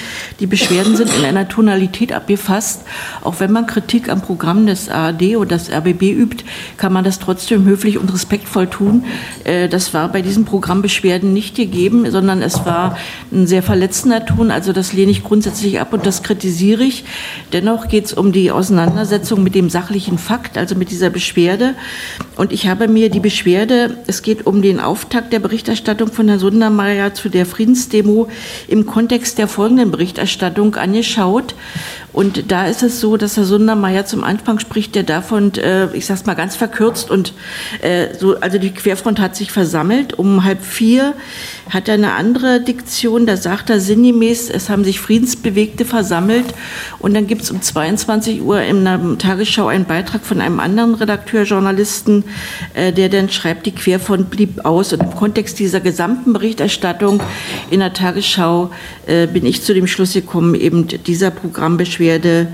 die 0.41 0.47
Beschwerden 0.47 0.95
sind 0.95 1.11
in 1.17 1.25
einer 1.25 1.49
Tonalität 1.49 2.13
abgefasst. 2.13 2.83
Auch 3.23 3.41
wenn 3.41 3.51
man 3.51 3.67
Kritik 3.67 4.11
am 4.11 4.21
Programm 4.21 4.67
des 4.67 4.91
ARD 4.91 5.37
oder 5.37 5.57
des 5.57 5.71
RBB 5.71 6.03
übt, 6.13 6.45
kann 6.77 6.93
man 6.93 7.03
das 7.03 7.19
trotzdem 7.19 7.65
höflich 7.65 7.97
und 7.97 8.13
respektvoll 8.13 8.67
tun. 8.67 9.05
Äh, 9.45 9.71
das 9.71 9.95
war 9.95 10.13
bei 10.13 10.21
diesen 10.21 10.45
Programmbeschwerden 10.45 11.33
nicht 11.33 11.57
gegeben, 11.57 12.11
sondern 12.11 12.43
es 12.43 12.67
war 12.67 12.99
ein 13.33 13.47
sehr 13.47 13.63
verletzender 13.63 14.27
Ton. 14.27 14.51
Also 14.51 14.75
das 14.75 14.93
lehne 14.93 15.13
ich 15.13 15.25
grundsätzlich 15.25 15.81
ab 15.81 15.95
und 15.95 16.05
das 16.05 16.23
kritisiere 16.23 16.85
ich. 16.85 17.07
Dennoch 17.55 17.89
geht 17.89 18.05
es 18.05 18.13
um 18.13 18.33
die 18.33 18.51
Auseinandersetzung 18.51 19.43
mit 19.43 19.55
dem 19.55 19.71
sachlichen 19.71 20.19
Fakt, 20.19 20.59
also 20.59 20.75
mit 20.75 20.91
dieser 20.91 21.09
Beschwerde 21.09 21.54
Beschwerde. 21.55 21.75
Und 22.37 22.53
ich 22.53 22.67
habe 22.67 22.89
mir 22.89 23.11
die 23.11 23.21
Beschwerde, 23.21 23.99
es 24.07 24.23
geht 24.23 24.47
um 24.47 24.61
den 24.61 24.81
Auftakt 24.81 25.33
der 25.33 25.39
Berichterstattung 25.39 26.11
von 26.11 26.27
Herrn 26.27 26.41
Sundermeier 26.41 27.15
zu 27.15 27.29
der 27.29 27.47
Friedensdemo 27.47 28.29
im 28.67 28.87
Kontext 28.87 29.39
der 29.39 29.47
folgenden 29.47 29.91
Berichterstattung 29.91 30.75
angeschaut. 30.75 31.55
Und 32.13 32.51
da 32.51 32.67
ist 32.67 32.83
es 32.83 33.01
so, 33.01 33.17
dass 33.17 33.37
Herr 33.37 33.45
Sundermeier 33.45 34.07
zum 34.07 34.25
Anfang 34.25 34.59
spricht, 34.59 34.95
der 34.95 35.03
davon, 35.03 35.53
äh, 35.55 35.93
ich 35.95 36.07
sag's 36.07 36.27
mal 36.27 36.35
ganz 36.35 36.57
verkürzt 36.57 37.11
und 37.11 37.35
äh, 37.83 38.15
so, 38.19 38.37
also 38.41 38.59
die 38.59 38.73
Querfront 38.73 39.21
hat 39.21 39.37
sich 39.37 39.51
versammelt. 39.51 40.17
Um 40.19 40.45
halb 40.45 40.65
vier 40.65 41.15
hat 41.71 41.89
er 41.89 41.95
eine 41.95 42.13
andere 42.13 42.61
Diktion, 42.61 43.27
da 43.27 43.37
sagt 43.37 43.71
er 43.71 43.81
sinngemäß, 43.81 44.51
es 44.51 44.69
haben 44.69 44.85
sich 44.85 45.01
Friedensbewegte 45.01 45.85
versammelt 45.85 46.47
und 46.99 47.15
dann 47.15 47.27
gibt's 47.27 47.51
um 47.51 47.63
22 47.63 48.43
Uhr 48.43 48.63
in 48.63 48.85
der 48.85 49.01
Tagesschau 49.19 49.67
einen 49.67 49.85
Beitrag 49.85 50.25
von 50.25 50.41
einem 50.41 50.61
anderen 50.61 50.95
Redakteur, 50.95 51.45
Journalisten, 51.45 52.25
äh, 52.75 52.93
der 52.93 53.09
dann 53.09 53.31
schreibt, 53.31 53.67
die 53.67 53.73
Querfront 53.73 54.31
blieb 54.31 54.65
aus. 54.65 54.93
Und 54.93 55.03
im 55.03 55.15
Kontext 55.15 55.59
dieser 55.59 55.81
gesamten 55.81 56.33
Berichterstattung 56.33 57.21
in 57.71 57.81
der 57.81 57.93
Tagesschau 57.93 58.71
äh, 59.07 59.27
bin 59.27 59.47
ich 59.47 59.63
zu 59.63 59.75
dem 59.75 59.87
Schluss 59.87 60.13
gekommen, 60.13 60.55
eben 60.55 60.87
dieser 60.89 61.31
Programmbeschwerde 61.31 62.05
Beschwerde 62.05 62.49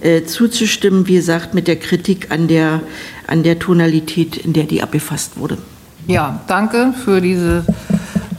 äh, 0.00 0.24
zuzustimmen, 0.24 1.06
wie 1.06 1.14
gesagt, 1.14 1.54
mit 1.54 1.68
der 1.68 1.76
Kritik 1.76 2.30
an 2.30 2.48
der, 2.48 2.80
an 3.26 3.42
der 3.42 3.58
Tonalität, 3.58 4.36
in 4.36 4.52
der 4.52 4.64
die 4.64 4.82
abgefasst 4.82 5.38
wurde. 5.38 5.58
Ja, 6.06 6.40
danke 6.46 6.94
für 7.04 7.20
diese 7.20 7.64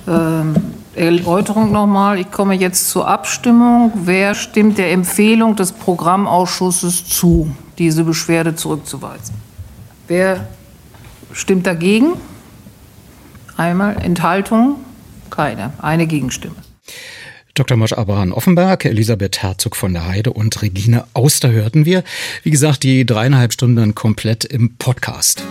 äh, 0.08 1.00
Erläuterung 1.00 1.72
nochmal. 1.72 2.20
Ich 2.20 2.32
komme 2.32 2.56
jetzt 2.56 2.89
zur 2.89 3.08
Abstimmung. 3.08 3.91
Wer 4.04 4.34
stimmt 4.34 4.78
der 4.78 4.91
Empfehlung 4.91 5.56
des 5.56 5.72
Programmausschusses 5.72 7.06
zu, 7.06 7.52
diese 7.78 8.04
Beschwerde 8.04 8.56
zurückzuweisen? 8.56 9.36
Wer 10.08 10.48
stimmt 11.34 11.67
dagegen? 11.67 12.13
Einmal 13.58 13.98
Enthaltung? 14.02 14.78
Keine. 15.30 15.74
Eine 15.80 16.08
Gegenstimme. 16.08 16.56
Dr. 17.54 17.76
Mosch 17.76 17.93
Abraham 17.93 18.34
Offenberg, 18.34 18.86
Elisabeth 18.86 19.41
Herzog 19.41 19.76
von 19.76 19.91
der 19.91 20.08
Heide 20.08 20.32
und 20.32 20.62
Regine 20.62 21.06
Auster 21.13 21.52
hörten 21.52 21.86
wir. 21.86 22.04
Wie 22.43 22.52
gesagt, 22.52 22.84
die 22.84 23.04
dreieinhalb 23.04 23.52
Stunden 23.52 23.96
komplett 23.96 24.46
im 24.46 24.78
Podcast. 24.78 25.43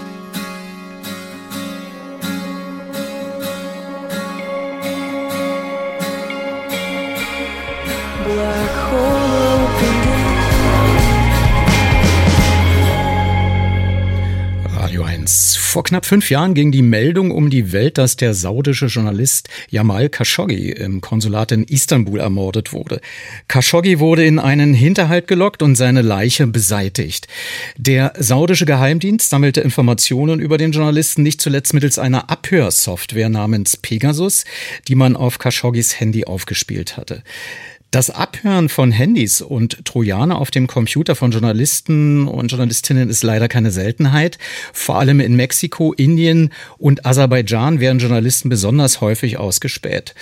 Vor 15.28 15.84
knapp 15.84 16.06
fünf 16.06 16.30
Jahren 16.30 16.54
ging 16.54 16.72
die 16.72 16.82
Meldung 16.82 17.30
um 17.30 17.50
die 17.50 17.72
Welt, 17.72 17.98
dass 17.98 18.16
der 18.16 18.34
saudische 18.34 18.86
Journalist 18.86 19.48
Jamal 19.68 20.08
Khashoggi 20.08 20.70
im 20.72 21.00
Konsulat 21.00 21.52
in 21.52 21.64
Istanbul 21.64 22.20
ermordet 22.20 22.72
wurde. 22.72 23.00
Khashoggi 23.48 23.98
wurde 23.98 24.24
in 24.24 24.38
einen 24.38 24.74
Hinterhalt 24.74 25.26
gelockt 25.26 25.62
und 25.62 25.74
seine 25.76 26.02
Leiche 26.02 26.46
beseitigt. 26.46 27.28
Der 27.76 28.12
saudische 28.18 28.66
Geheimdienst 28.66 29.30
sammelte 29.30 29.60
Informationen 29.60 30.40
über 30.40 30.58
den 30.58 30.72
Journalisten 30.72 31.22
nicht 31.22 31.40
zuletzt 31.40 31.74
mittels 31.74 31.98
einer 31.98 32.30
Abhörsoftware 32.30 33.28
namens 33.28 33.76
Pegasus, 33.76 34.44
die 34.88 34.94
man 34.94 35.16
auf 35.16 35.38
Khashoggis 35.38 36.00
Handy 36.00 36.24
aufgespielt 36.24 36.96
hatte. 36.96 37.22
Das 37.92 38.10
Abhören 38.10 38.68
von 38.68 38.90
Handys 38.90 39.40
und 39.40 39.84
Trojaner 39.84 40.38
auf 40.38 40.50
dem 40.50 40.66
Computer 40.66 41.14
von 41.14 41.30
Journalisten 41.30 42.26
und 42.26 42.48
Journalistinnen 42.48 43.08
ist 43.08 43.22
leider 43.22 43.48
keine 43.48 43.70
Seltenheit. 43.70 44.38
Vor 44.72 44.98
allem 44.98 45.20
in 45.20 45.36
Mexiko, 45.36 45.92
Indien 45.92 46.52
und 46.78 47.06
Aserbaidschan 47.06 47.78
werden 47.80 48.00
Journalisten 48.00 48.48
besonders 48.48 49.00
häufig 49.00 49.38
ausgespäht. 49.38 50.14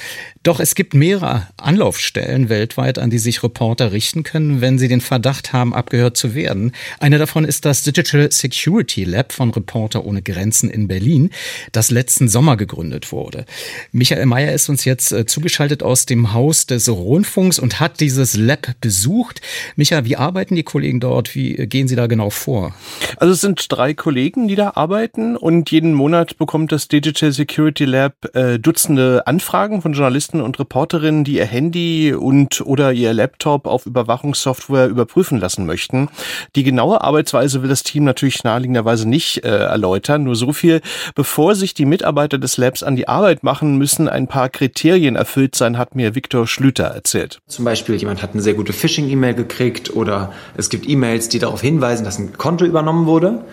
Doch 0.44 0.61
es 0.61 0.74
gibt 0.74 0.92
mehrere 0.92 1.48
Anlaufstellen 1.57 2.50
weltweit, 2.50 2.98
an 2.98 3.09
die 3.09 3.18
sich 3.18 3.42
Reporter 3.42 3.92
richten 3.92 4.24
können, 4.24 4.61
wenn 4.61 4.78
sie 4.78 4.88
den 4.88 5.00
Verdacht 5.00 5.54
haben, 5.54 5.74
abgehört 5.74 6.18
zu 6.18 6.35
werden. 6.35 6.72
Eine 7.00 7.16
davon 7.16 7.46
ist 7.46 7.64
das 7.64 7.83
Digital 7.83 8.30
Security 8.30 9.04
Lab 9.04 9.33
von 9.33 9.50
Reporter 9.50 10.04
ohne 10.04 10.20
Grenzen 10.20 10.68
in 10.68 10.87
Berlin, 10.87 11.30
das 11.72 11.90
letzten 11.90 12.28
Sommer 12.28 12.59
gegründet 12.59 13.11
wurde. 13.11 13.46
Michael 13.90 14.26
Mayer 14.26 14.52
ist 14.52 14.68
uns 14.68 14.85
jetzt 14.85 15.12
äh, 15.12 15.24
zugeschaltet 15.24 15.83
aus 15.83 16.04
dem 16.04 16.35
Haus 16.35 16.66
des 16.66 16.90
Rundfunks 16.90 17.59
und 17.59 17.80
hat 17.80 18.00
dieses 18.00 18.37
Lab 18.37 18.78
besucht. 18.83 19.40
Michael, 19.76 20.04
wie 20.04 20.16
arbeiten 20.16 20.57
die 20.57 20.62
Kollegen 20.62 21.00
dort? 21.00 21.35
Wie 21.35 21.54
gehen 21.54 21.88
sie 21.88 21.96
da 21.96 22.07
genau 22.07 22.28
vor? 22.28 22.74
Also 23.16 23.33
es 23.33 23.40
sind 23.40 23.64
drei 23.72 23.94
Kollegen, 23.94 24.46
die 24.46 24.57
da 24.57 24.72
arbeiten 24.74 25.38
und 25.38 25.70
jeden 25.70 25.94
Monat 25.94 26.37
bekommt 26.37 26.70
das 26.70 26.88
Digital 26.88 27.33
Security 27.33 27.87
Lab 27.87 28.35
äh, 28.35 28.59
Dutzende 28.59 29.26
Anfragen 29.26 29.80
von 29.80 29.94
Journalisten 29.94 30.34
Journalisten 30.35 30.40
und 30.40 30.59
Reporterinnen, 30.59 31.25
die 31.25 31.37
ihr 31.37 31.47
Handy 31.47 32.14
und 32.14 32.61
oder 32.61 32.92
ihr 32.92 33.12
Laptop 33.12 33.66
auf 33.66 33.87
Überwachungssoftware 33.87 34.88
überprüfen 34.88 35.38
lassen 35.38 35.66
möchten. 35.66 36.09
Die 36.57 36.64
genaue 36.64 37.01
Arbeitsweise 37.01 37.62
will 37.62 37.68
das 37.68 37.83
Team 37.83 38.05
natürlich 38.05 38.44
naheliegenderweise 38.44 39.09
nicht 39.09 39.44
äh, 39.44 39.49
erläutern. 39.49 40.25
Nur 40.25 40.37
so 40.37 40.53
viel, 40.53 40.81
bevor 41.14 41.55
sich 41.55 41.75
die 41.75 41.87
Mitarbeiter 41.87 42.38
des 42.38 42.57
Labs 42.57 42.83
an 42.83 42.97
die 42.97 43.09
Arbeit 43.09 43.42
machen, 43.42 43.79
müssen 43.79 44.09
ein 44.09 44.27
paar 44.27 44.49
Kriterien 44.49 45.16
erfüllt 45.16 45.55
sein, 45.55 45.79
hat 45.79 45.94
mir 45.94 46.14
Viktor 46.14 46.47
Schlüter 46.47 46.85
erzählt. 46.85 47.40
Zum 47.47 47.64
Beispiel 47.64 47.94
jemand 47.97 48.23
hat 48.23 48.33
eine 48.33 48.42
sehr 48.42 48.55
gute 48.55 48.73
Phishing-E-Mail 48.73 49.35
gekriegt 49.35 49.94
oder 49.94 50.33
es 50.57 50.68
gibt 50.68 50.88
E-Mails, 50.88 51.29
die 51.29 51.38
darauf 51.38 51.61
hinweisen, 51.61 52.05
dass 52.05 52.18
ein 52.18 52.37
Konto 52.37 52.64
übernommen 52.64 53.07
wurde 53.07 53.44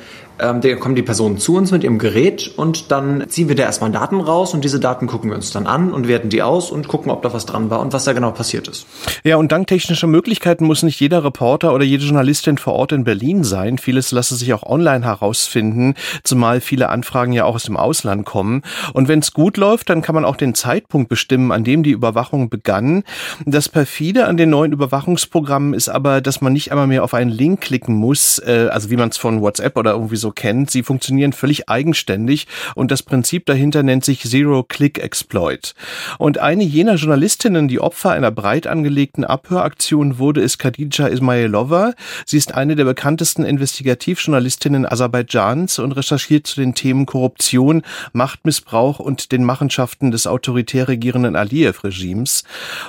ähm, 0.42 0.62
da 0.62 0.76
kommen 0.76 0.96
die 0.96 1.04
Personen 1.04 1.38
zu 1.38 1.56
uns 1.56 1.72
mit 1.72 1.84
ihrem 1.84 2.00
Gerät 2.00 2.52
und 2.56 2.92
dann 2.92 3.30
ziehen 3.30 3.48
wir 3.48 3.56
da 3.56 3.64
erstmal 3.64 3.92
Daten 3.92 4.20
raus 4.20 4.54
und 4.54 4.64
diese 4.64 4.80
Daten 4.80 5.08
gucken 5.08 5.30
wir 5.30 5.36
uns 5.36 5.52
dann 5.52 5.68
an 5.68 5.94
und 5.94 6.08
werten 6.08 6.30
die 6.30 6.42
aus 6.42 6.72
und 6.72 6.88
gucken, 6.88 7.12
ob 7.12 7.22
da 7.22 7.32
was 7.34 7.46
dran 7.46 7.70
war 7.70 7.80
und 7.80 7.94
was 7.94 8.06
da 8.06 8.14
genau 8.14 8.32
passiert 8.32 8.68
ist. 8.68 8.88
Ja, 9.24 9.38
und 9.38 9.52
dank 9.52 9.68
technischer 9.68 10.08
Möglichkeiten 10.08 10.66
muss 10.66 10.82
nicht 10.82 11.00
jeder 11.00 11.24
Reporter 11.24 11.74
oder 11.74 11.84
jede 11.84 12.04
Journalistin 12.04 12.58
vor 12.58 12.74
Ort 12.74 12.92
in 12.92 13.04
Berlin 13.04 13.44
sein. 13.44 13.78
Vieles 13.78 14.12
lasse 14.12 14.36
sich 14.36 14.54
auch 14.54 14.64
online 14.64 15.06
herausfinden, 15.06 15.94
zumal 16.24 16.60
viele 16.60 16.90
Anfragen 16.90 17.34
ja 17.34 17.46
auch 17.46 17.56
aus 17.56 17.64
dem 17.64 17.78
Ausland 17.78 18.26
kommen. 18.26 18.64
Und 18.94 19.08
wenn 19.08 19.20
es 19.20 19.34
gut 19.34 19.58
läuft, 19.58 19.90
dann 19.90 20.02
kann 20.02 20.16
man 20.16 20.26
auch 20.26 20.36
den 20.36 20.56
Zeitpunkt 20.56 21.08
bestimmen, 21.10 21.52
an 21.52 21.64
dem 21.64 21.84
die 21.84 21.92
Überwachung 21.92 22.50
begann. 22.50 23.04
Das 23.46 23.70
perfide 23.70 24.26
an 24.26 24.38
den 24.38 24.50
neuen 24.50 24.72
Überwachungsprogrammen 24.72 25.76
ist 25.76 25.90
aber, 25.90 26.22
dass 26.22 26.42
man 26.42 26.54
nicht 26.54 26.72
einmal 26.72 26.88
mehr 26.88 27.04
auf 27.04 27.14
einen 27.14 27.30
Link 27.30 27.62
klicken 27.62 27.96
muss, 27.96 28.40
äh, 28.40 28.70
also 28.72 28.90
wie 28.90 28.98
man 28.98 29.10
es 29.10 29.18
von 29.18 29.42
WhatsApp 29.42 29.78
oder 29.78 29.92
irgendwie 29.92 30.16
so 30.16 30.31
kennt. 30.32 30.72
Sie 30.72 30.84
funktionieren 30.84 31.34
völlig 31.34 31.70
eigenständig 31.70 32.48
und 32.76 32.92
das 32.92 33.04
Prinzip 33.04 33.46
dahinter 33.46 33.84
nennt 33.84 34.06
sich 34.06 34.24
Zero-Click-Exploit. 34.24 35.74
Und 36.18 36.38
eine 36.38 36.64
jener 36.64 36.96
Journalistinnen, 36.96 37.68
die 37.68 37.80
Opfer 37.80 38.12
einer 38.12 38.32
breit 38.32 38.68
angelegten 38.68 39.24
Abhöraktion 39.24 40.18
wurde, 40.18 40.42
ist 40.42 40.60
Khadija 40.60 41.08
Ismailova. 41.08 41.94
Sie 42.26 42.38
ist 42.38 42.54
eine 42.54 42.76
der 42.76 42.86
bekanntesten 42.86 43.44
Investigativjournalistinnen 43.44 44.86
Aserbaidschans 44.86 45.80
und 45.80 45.94
recherchiert 45.94 46.48
zu 46.48 46.60
den 46.60 46.76
Themen 46.76 47.06
Korruption, 47.06 47.82
Machtmissbrauch 48.14 49.00
und 49.00 49.32
den 49.32 49.44
Machenschaften 49.44 50.12
des 50.12 50.28
autoritär 50.28 50.88
regierenden 50.88 51.36
Aliyev-Regimes. 51.36 52.44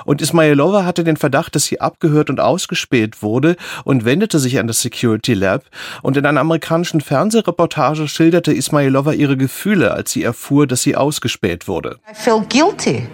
Und 0.05 0.21
Ismailova 0.21 0.85
hatte 0.85 1.03
den 1.03 1.17
Verdacht, 1.17 1.55
dass 1.55 1.65
sie 1.65 1.81
abgehört 1.81 2.29
und 2.29 2.39
ausgespäht 2.39 3.21
wurde 3.21 3.55
und 3.83 4.05
wendete 4.05 4.39
sich 4.39 4.59
an 4.59 4.67
das 4.67 4.81
Security 4.81 5.33
Lab. 5.33 5.63
Und 6.01 6.17
in 6.17 6.25
einer 6.25 6.41
amerikanischen 6.41 7.01
Fernseh 7.01 7.22
Fernsehreportage 7.23 8.09
schilderte 8.09 8.51
Ismailova 8.51 9.13
ihre 9.13 9.37
Gefühle, 9.37 9.91
als 9.91 10.11
sie 10.11 10.23
erfuhr, 10.23 10.67
dass 10.67 10.81
sie 10.81 10.97
ausgespäht 10.97 11.69
wurde. 11.69 11.99
I 12.11 12.13
feel 12.13 12.41
guilty. 12.49 13.07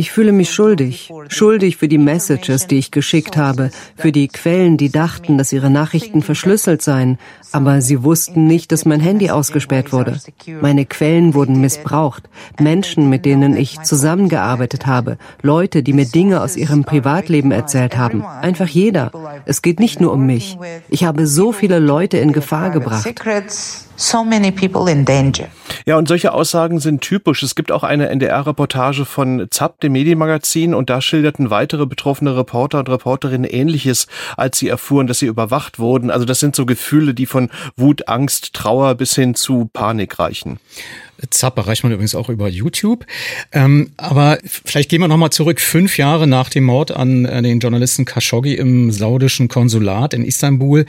Ich 0.00 0.12
fühle 0.12 0.32
mich 0.32 0.50
schuldig. 0.50 1.12
Schuldig 1.28 1.76
für 1.76 1.86
die 1.86 1.98
Messages, 1.98 2.66
die 2.66 2.78
ich 2.78 2.90
geschickt 2.90 3.36
habe, 3.36 3.70
für 3.98 4.12
die 4.12 4.28
Quellen, 4.28 4.78
die 4.78 4.88
dachten, 4.88 5.36
dass 5.36 5.52
ihre 5.52 5.68
Nachrichten 5.68 6.22
verschlüsselt 6.22 6.80
seien, 6.80 7.18
aber 7.52 7.82
sie 7.82 8.02
wussten 8.02 8.46
nicht, 8.46 8.72
dass 8.72 8.86
mein 8.86 9.00
Handy 9.00 9.28
ausgesperrt 9.28 9.92
wurde. 9.92 10.18
Meine 10.62 10.86
Quellen 10.86 11.34
wurden 11.34 11.60
missbraucht. 11.60 12.30
Menschen, 12.58 13.10
mit 13.10 13.26
denen 13.26 13.54
ich 13.54 13.82
zusammengearbeitet 13.82 14.86
habe, 14.86 15.18
Leute, 15.42 15.82
die 15.82 15.92
mir 15.92 16.06
Dinge 16.06 16.40
aus 16.40 16.56
ihrem 16.56 16.84
Privatleben 16.84 17.52
erzählt 17.52 17.98
haben. 17.98 18.24
Einfach 18.24 18.68
jeder. 18.68 19.12
Es 19.44 19.60
geht 19.60 19.80
nicht 19.80 20.00
nur 20.00 20.12
um 20.12 20.24
mich. 20.24 20.56
Ich 20.88 21.04
habe 21.04 21.26
so 21.26 21.52
viele 21.52 21.78
Leute 21.78 22.16
in 22.16 22.32
Gefahr 22.32 22.70
gebracht 22.70 23.04
so 24.00 24.24
many 24.24 24.50
people 24.50 24.90
in 24.90 25.04
danger. 25.04 25.48
Ja, 25.86 25.96
und 25.96 26.08
solche 26.08 26.32
Aussagen 26.32 26.80
sind 26.80 27.00
typisch. 27.00 27.42
Es 27.42 27.54
gibt 27.54 27.70
auch 27.70 27.82
eine 27.82 28.08
NDR-Reportage 28.08 29.04
von 29.04 29.46
ZAP, 29.50 29.80
dem 29.80 29.92
Medienmagazin, 29.92 30.74
und 30.74 30.90
da 30.90 31.00
schilderten 31.00 31.50
weitere 31.50 31.86
betroffene 31.86 32.36
Reporter 32.36 32.80
und 32.80 32.88
Reporterinnen 32.88 33.48
Ähnliches, 33.48 34.06
als 34.36 34.58
sie 34.58 34.68
erfuhren, 34.68 35.06
dass 35.06 35.18
sie 35.18 35.26
überwacht 35.26 35.78
wurden. 35.78 36.10
Also 36.10 36.24
das 36.24 36.40
sind 36.40 36.56
so 36.56 36.66
Gefühle, 36.66 37.14
die 37.14 37.26
von 37.26 37.50
Wut, 37.76 38.08
Angst, 38.08 38.54
Trauer 38.54 38.94
bis 38.94 39.14
hin 39.14 39.34
zu 39.34 39.68
Panik 39.72 40.18
reichen. 40.18 40.58
Zap 41.30 41.58
erreicht 41.58 41.82
man 41.82 41.92
übrigens 41.92 42.14
auch 42.14 42.28
über 42.28 42.48
YouTube. 42.48 43.06
Ähm, 43.52 43.90
aber 43.96 44.38
vielleicht 44.44 44.88
gehen 44.88 45.00
wir 45.00 45.08
nochmal 45.08 45.30
zurück. 45.30 45.60
Fünf 45.60 45.98
Jahre 45.98 46.26
nach 46.26 46.48
dem 46.48 46.64
Mord 46.64 46.90
an 46.90 47.24
äh, 47.24 47.42
den 47.42 47.60
Journalisten 47.60 48.04
Khashoggi 48.04 48.54
im 48.54 48.90
saudischen 48.90 49.48
Konsulat 49.48 50.14
in 50.14 50.24
Istanbul 50.24 50.86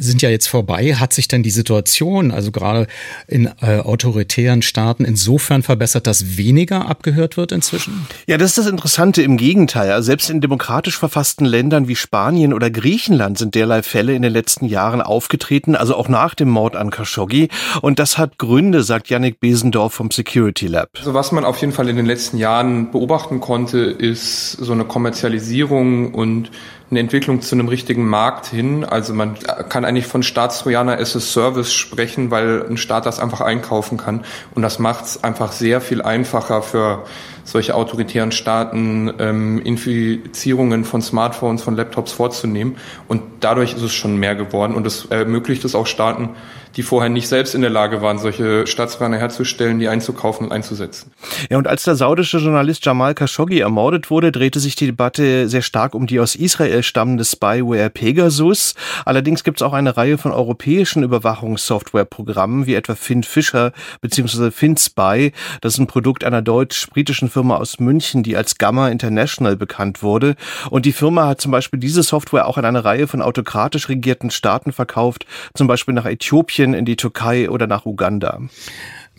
sind 0.00 0.22
ja 0.22 0.30
jetzt 0.30 0.48
vorbei. 0.48 0.94
Hat 0.94 1.12
sich 1.12 1.28
denn 1.28 1.42
die 1.42 1.50
Situation, 1.50 2.30
also 2.30 2.50
gerade 2.50 2.86
in 3.26 3.50
äh, 3.60 3.78
autoritären 3.78 4.62
Staaten, 4.62 5.04
insofern 5.04 5.62
verbessert, 5.62 6.06
dass 6.06 6.36
weniger 6.36 6.88
abgehört 6.88 7.36
wird 7.36 7.52
inzwischen? 7.52 8.06
Ja, 8.26 8.38
das 8.38 8.50
ist 8.50 8.58
das 8.58 8.66
Interessante 8.66 9.22
im 9.22 9.36
Gegenteil. 9.36 9.92
Also 9.92 10.06
selbst 10.06 10.30
in 10.30 10.40
demokratisch 10.40 10.98
verfassten 10.98 11.44
Ländern 11.44 11.88
wie 11.88 11.96
Spanien 11.96 12.52
oder 12.52 12.70
Griechenland 12.70 13.38
sind 13.38 13.54
derlei 13.54 13.82
Fälle 13.82 14.14
in 14.14 14.22
den 14.22 14.32
letzten 14.32 14.66
Jahren 14.66 15.02
aufgetreten, 15.02 15.76
also 15.76 15.94
auch 15.96 16.08
nach 16.08 16.34
dem 16.34 16.48
Mord 16.48 16.76
an 16.76 16.90
Khashoggi. 16.90 17.48
Und 17.82 17.98
das 17.98 18.18
hat 18.18 18.38
Gründe, 18.38 18.82
sagt 18.82 19.08
Yannick 19.08 19.40
Besendorf 19.60 19.92
vom 19.92 20.10
Security 20.10 20.68
Lab. 20.68 20.88
Also 20.96 21.12
was 21.12 21.32
man 21.32 21.44
auf 21.44 21.58
jeden 21.60 21.74
Fall 21.74 21.90
in 21.90 21.96
den 21.96 22.06
letzten 22.06 22.38
Jahren 22.38 22.90
beobachten 22.92 23.40
konnte, 23.40 23.78
ist 23.80 24.52
so 24.52 24.72
eine 24.72 24.86
Kommerzialisierung 24.86 26.14
und 26.14 26.50
eine 26.90 27.00
Entwicklung 27.00 27.42
zu 27.42 27.54
einem 27.54 27.68
richtigen 27.68 28.08
Markt 28.08 28.46
hin. 28.46 28.86
Also 28.86 29.12
man 29.12 29.36
kann 29.68 29.84
eigentlich 29.84 30.06
von 30.06 30.22
Staatstrojaner 30.22 30.98
as 30.98 31.14
a 31.14 31.20
Service 31.20 31.74
sprechen, 31.74 32.30
weil 32.30 32.64
ein 32.68 32.78
Staat 32.78 33.04
das 33.04 33.20
einfach 33.20 33.42
einkaufen 33.42 33.98
kann. 33.98 34.24
Und 34.54 34.62
das 34.62 34.78
macht 34.78 35.04
es 35.04 35.22
einfach 35.22 35.52
sehr 35.52 35.82
viel 35.82 36.00
einfacher 36.00 36.62
für 36.62 37.04
solche 37.44 37.74
autoritären 37.74 38.32
Staaten, 38.32 39.12
ähm, 39.18 39.60
Infizierungen 39.60 40.84
von 40.84 41.02
Smartphones, 41.02 41.62
von 41.62 41.76
Laptops 41.76 42.12
vorzunehmen. 42.12 42.76
Und 43.08 43.22
dadurch 43.40 43.74
ist 43.74 43.82
es 43.82 43.92
schon 43.92 44.16
mehr 44.16 44.36
geworden. 44.36 44.74
Und 44.74 44.86
es 44.86 45.04
ermöglicht 45.04 45.66
es 45.66 45.74
auch 45.74 45.86
Staaten, 45.86 46.30
die 46.76 46.82
vorher 46.82 47.10
nicht 47.10 47.28
selbst 47.28 47.54
in 47.54 47.60
der 47.60 47.70
Lage 47.70 48.02
waren, 48.02 48.18
solche 48.18 48.66
Staatsplaner 48.66 49.18
herzustellen, 49.18 49.78
die 49.78 49.88
einzukaufen 49.88 50.46
und 50.46 50.52
einzusetzen. 50.52 51.12
Ja, 51.50 51.58
und 51.58 51.66
als 51.66 51.84
der 51.84 51.96
saudische 51.96 52.38
Journalist 52.38 52.84
Jamal 52.84 53.14
Khashoggi 53.14 53.60
ermordet 53.60 54.10
wurde, 54.10 54.32
drehte 54.32 54.60
sich 54.60 54.76
die 54.76 54.86
Debatte 54.86 55.48
sehr 55.48 55.62
stark 55.62 55.94
um 55.94 56.06
die 56.06 56.20
aus 56.20 56.34
Israel 56.34 56.82
stammende 56.82 57.24
Spyware 57.24 57.90
Pegasus. 57.90 58.74
Allerdings 59.04 59.44
gibt 59.44 59.60
es 59.60 59.62
auch 59.62 59.72
eine 59.72 59.96
Reihe 59.96 60.18
von 60.18 60.32
europäischen 60.32 61.02
Überwachungssoftwareprogrammen, 61.02 62.66
wie 62.66 62.74
etwa 62.74 62.94
FinFisher 62.94 63.72
bzw. 64.00 64.50
FinSpy. 64.50 65.32
Das 65.60 65.74
ist 65.74 65.78
ein 65.78 65.86
Produkt 65.86 66.24
einer 66.24 66.42
deutsch-britischen 66.42 67.30
Firma 67.30 67.56
aus 67.56 67.80
München, 67.80 68.22
die 68.22 68.36
als 68.36 68.58
Gamma 68.58 68.88
International 68.88 69.56
bekannt 69.56 70.02
wurde. 70.02 70.36
Und 70.70 70.86
die 70.86 70.92
Firma 70.92 71.26
hat 71.26 71.40
zum 71.40 71.50
Beispiel 71.50 71.80
diese 71.80 72.02
Software 72.02 72.46
auch 72.46 72.58
an 72.58 72.64
eine 72.64 72.84
Reihe 72.84 73.06
von 73.06 73.22
autokratisch 73.22 73.88
regierten 73.88 74.30
Staaten 74.30 74.72
verkauft, 74.72 75.26
zum 75.54 75.66
Beispiel 75.66 75.94
nach 75.94 76.06
Äthiopien, 76.06 76.59
in 76.62 76.84
die 76.84 76.96
Türkei 76.96 77.50
oder 77.50 77.66
nach 77.66 77.86
Uganda. 77.86 78.40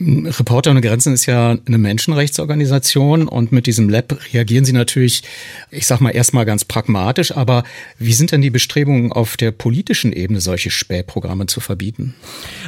Reporter 0.03 0.71
ohne 0.71 0.81
Grenzen 0.81 1.13
ist 1.13 1.27
ja 1.27 1.57
eine 1.65 1.77
Menschenrechtsorganisation 1.77 3.27
und 3.27 3.51
mit 3.51 3.67
diesem 3.67 3.87
Lab 3.87 4.17
reagieren 4.33 4.65
Sie 4.65 4.73
natürlich, 4.73 5.21
ich 5.69 5.85
sag 5.85 6.01
mal 6.01 6.09
erstmal 6.09 6.45
ganz 6.45 6.65
pragmatisch, 6.65 7.35
aber 7.35 7.63
wie 7.99 8.13
sind 8.13 8.31
denn 8.31 8.41
die 8.41 8.49
Bestrebungen 8.49 9.11
auf 9.11 9.37
der 9.37 9.51
politischen 9.51 10.11
Ebene, 10.11 10.41
solche 10.41 10.71
Spähprogramme 10.71 11.45
zu 11.45 11.59
verbieten? 11.59 12.15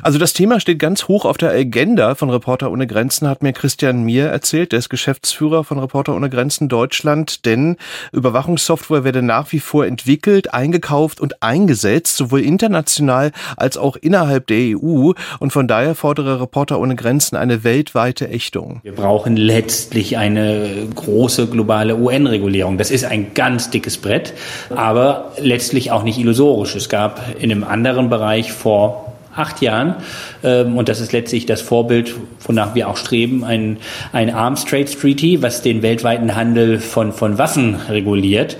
Also 0.04 0.20
das 0.20 0.34
Thema 0.34 0.60
steht 0.60 0.78
ganz 0.78 1.08
hoch 1.08 1.26
auf 1.26 1.38
der 1.38 1.52
Agenda 1.52 2.14
von 2.14 2.30
Reporter 2.30 2.72
ohne 2.72 2.86
Grenzen, 2.86 3.28
hat 3.28 3.42
mir 3.42 3.54
Christian 3.54 4.04
Mier 4.04 4.28
erzählt, 4.28 4.72
der 4.72 4.80
ist 4.80 4.90
Geschäftsführer 4.90 5.64
von 5.64 5.80
Reporter 5.80 6.16
ohne 6.16 6.30
Grenzen 6.30 6.70
Deutschland, 6.70 7.46
denn 7.46 7.78
Überwachungssoftware 8.12 9.04
werde 9.04 9.24
nach 9.24 9.52
wie 9.52 9.60
vor 9.60 9.88
entwickelt, 9.88 10.54
eingekauft 10.54 11.20
und 11.20 11.42
eingesetzt, 11.42 12.16
sowohl 12.16 12.42
international 12.42 13.32
als 13.58 13.78
auch 13.78 13.96
innerhalb 13.96 14.48
der 14.48 14.78
EU 14.78 15.14
und 15.40 15.52
von 15.52 15.68
daher 15.68 15.96
fordere 15.96 16.40
Reporter 16.40 16.80
ohne 16.80 16.96
Grenzen 16.96 17.23
Grenzen 17.24 17.38
eine 17.38 17.64
weltweite 17.64 18.30
Ächtung. 18.30 18.80
Wir 18.84 18.94
brauchen 18.94 19.38
letztlich 19.38 20.18
eine 20.18 20.88
große 20.94 21.48
globale 21.48 21.96
UN-Regulierung. 21.96 22.78
Das 22.78 22.92
ist 22.92 23.06
ein 23.06 23.34
ganz 23.34 23.70
dickes 23.70 23.98
Brett, 23.98 24.34
aber 24.70 25.32
letztlich 25.38 25.92
auch 25.92 26.04
nicht 26.04 26.18
illusorisch. 26.18 26.76
Es 26.76 26.90
gab 26.90 27.22
in 27.40 27.52
einem 27.52 27.64
anderen 27.64 28.10
Bereich 28.10 28.52
vor 28.52 29.14
acht 29.36 29.62
Jahren, 29.62 29.96
ähm, 30.44 30.78
und 30.78 30.90
das 30.90 31.00
ist 31.00 31.12
letztlich 31.12 31.48
das 31.48 31.62
Vorbild, 31.62 32.14
wonach 32.42 32.76
wir 32.76 32.88
auch 32.88 32.98
streben, 32.98 33.44
ein, 33.44 33.78
ein 34.12 34.30
Arms 34.30 34.66
Trade 34.66 34.86
Treaty, 34.86 35.42
was 35.42 35.64
den 35.64 35.82
weltweiten 35.82 36.36
Handel 36.36 36.80
von, 36.80 37.14
von 37.14 37.40
Waffen 37.40 37.76
reguliert. 37.90 38.58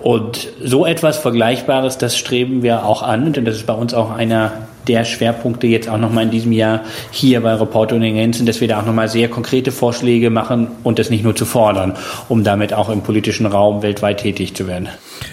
Und 0.00 0.48
so 0.62 0.86
etwas 0.86 1.18
Vergleichbares, 1.18 1.98
das 1.98 2.16
streben 2.16 2.62
wir 2.62 2.86
auch 2.86 3.02
an, 3.02 3.32
denn 3.34 3.44
das 3.44 3.56
ist 3.56 3.66
bei 3.66 3.74
uns 3.74 3.92
auch 3.92 4.10
einer 4.10 4.52
der 4.86 5.04
Schwerpunkte 5.04 5.66
jetzt 5.66 5.88
auch 5.88 5.98
nochmal 5.98 6.24
in 6.24 6.30
diesem 6.30 6.52
Jahr 6.52 6.82
hier 7.10 7.40
bei 7.40 7.54
Reporter 7.54 7.96
ohne 7.96 8.12
Grenzen, 8.12 8.46
dass 8.46 8.60
wir 8.60 8.68
da 8.68 8.80
auch 8.80 8.86
nochmal 8.86 9.08
sehr 9.08 9.28
konkrete 9.28 9.72
Vorschläge 9.72 10.30
machen 10.30 10.68
und 10.82 10.98
das 10.98 11.10
nicht 11.10 11.24
nur 11.24 11.36
zu 11.36 11.44
fordern, 11.44 11.94
um 12.28 12.44
damit 12.44 12.72
auch 12.72 12.88
im 12.88 13.02
politischen 13.02 13.46
Raum 13.46 13.82
weltweit 13.82 14.20
tätig 14.20 14.54
zu 14.54 14.66
werden. 14.66 14.88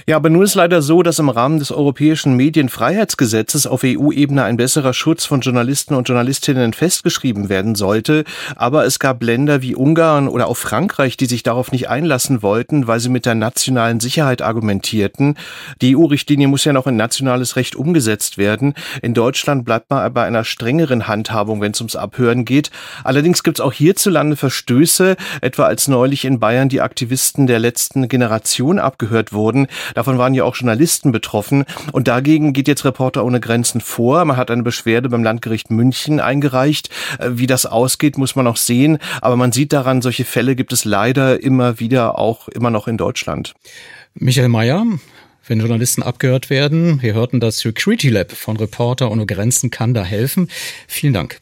Ja, 0.08 0.16
aber 0.16 0.30
nun 0.30 0.44
ist 0.44 0.56
leider 0.56 0.82
so, 0.82 1.04
dass 1.04 1.20
im 1.20 1.30
Rahmen 1.30 1.60
des 1.60 1.72
europäischen 1.72 2.36
Medienfreiheitsgesetzes 2.36 3.68
auf 3.68 3.82
EU-Ebene 3.84 4.44
ein 4.44 4.58
besserer 4.58 4.94
Schutz 4.94 5.26
von 5.26 5.42
Journalisten 5.42 5.94
und 5.94 6.08
Journalistinnen 6.08 6.74
festgeschrieben 6.74 7.50
werden 7.50 7.76
sollte. 7.76 8.24
Aber 8.56 8.86
es 8.86 9.00
gab 9.00 9.24
Länder 9.24 9.62
wie 9.62 9.76
Ungarn 9.76 10.28
oder 10.28 10.48
auch 10.48 10.58
Frankreich, 10.58 11.18
die 11.18 11.26
sich 11.26 11.44
darauf 11.44 11.72
nicht 11.72 11.90
einlassen 11.90 12.42
wollten, 12.42 12.88
weil 12.88 13.00
sie 13.00 13.10
mit 13.10 13.26
der 13.26 13.36
nationalen 13.36 14.00
Sicherheit 14.00 14.42
argumentierten. 14.42 15.38
Die 15.82 15.96
EU-Richtlinie 15.96 16.48
muss 16.48 16.66
ja 16.66 16.74
noch 16.74 16.88
in 16.88 16.96
nationales 16.96 17.56
Recht 17.56 17.76
umgesetzt 17.76 18.38
werden. 18.38 18.74
In 19.02 19.14
Deutschland 19.14 19.66
bleibt 19.66 19.90
man 19.90 20.12
bei 20.14 20.24
einer 20.24 20.44
strengeren 20.44 21.08
Handhabung, 21.08 21.62
wenn 21.62 21.72
es 21.72 21.82
ums 21.82 21.96
Abhören 21.96 22.46
geht. 22.46 22.72
Allerdings 23.04 23.44
gibt 23.44 23.60
es 23.60 23.62
auch 23.62 23.74
hierzulande 23.74 24.36
Verstöße, 24.36 25.16
etwa 25.42 25.64
als 25.66 25.88
neulich 25.88 26.26
in 26.26 26.40
Bayern 26.40 26.70
die 26.70 26.82
Aktivisten 26.82 27.48
der 27.48 27.60
letzten 27.60 28.08
Generation 28.08 28.80
abgehört 28.80 29.34
wurden. 29.34 29.68
Davon 29.96 30.18
waren 30.18 30.34
ja 30.34 30.44
auch 30.44 30.56
Journalisten 30.56 31.12
betroffen. 31.12 31.66
Und 31.92 32.08
dagegen 32.08 32.54
geht 32.54 32.68
jetzt 32.68 32.86
Reporter 32.86 33.26
ohne 33.26 33.40
Grenzen 33.40 33.82
vor. 33.82 34.24
Man 34.26 34.38
hat 34.38 34.52
eine 34.52 34.64
Beschwerde 34.64 35.10
beim 35.10 35.24
Landgericht 35.24 35.72
München 35.72 36.20
eingereicht. 36.20 36.90
Äh, 37.20 37.32
wie 37.34 37.48
das 37.48 37.66
ausgeht, 37.66 38.18
muss 38.18 38.36
man 38.36 38.46
noch 38.46 38.58
sehen. 38.58 38.98
Aber 39.22 39.36
man 39.36 39.52
sieht 39.52 39.74
daran, 39.74 40.02
solche 40.02 40.26
Fälle 40.26 40.56
gibt 40.56 40.74
es 40.74 40.86
leider 40.86 41.42
immer 41.42 41.80
wieder 41.80 42.18
auch 42.18 42.48
immer 42.48 42.70
noch 42.70 42.88
in 42.88 42.98
Deutschland. 42.98 43.54
Michael 44.14 44.50
Mayer, 44.50 44.86
wenn 45.48 45.60
Journalisten 45.60 46.04
abgehört 46.04 46.50
werden. 46.50 47.02
Wir 47.02 47.14
hörten 47.14 47.40
das 47.40 47.60
Security 47.60 48.10
Lab 48.10 48.32
von 48.32 48.58
Reporter 48.58 49.12
ohne 49.12 49.26
Grenzen 49.26 49.72
kann 49.72 49.94
da 49.94 50.04
helfen. 50.04 50.50
Vielen 50.88 51.14
Dank. 51.14 51.40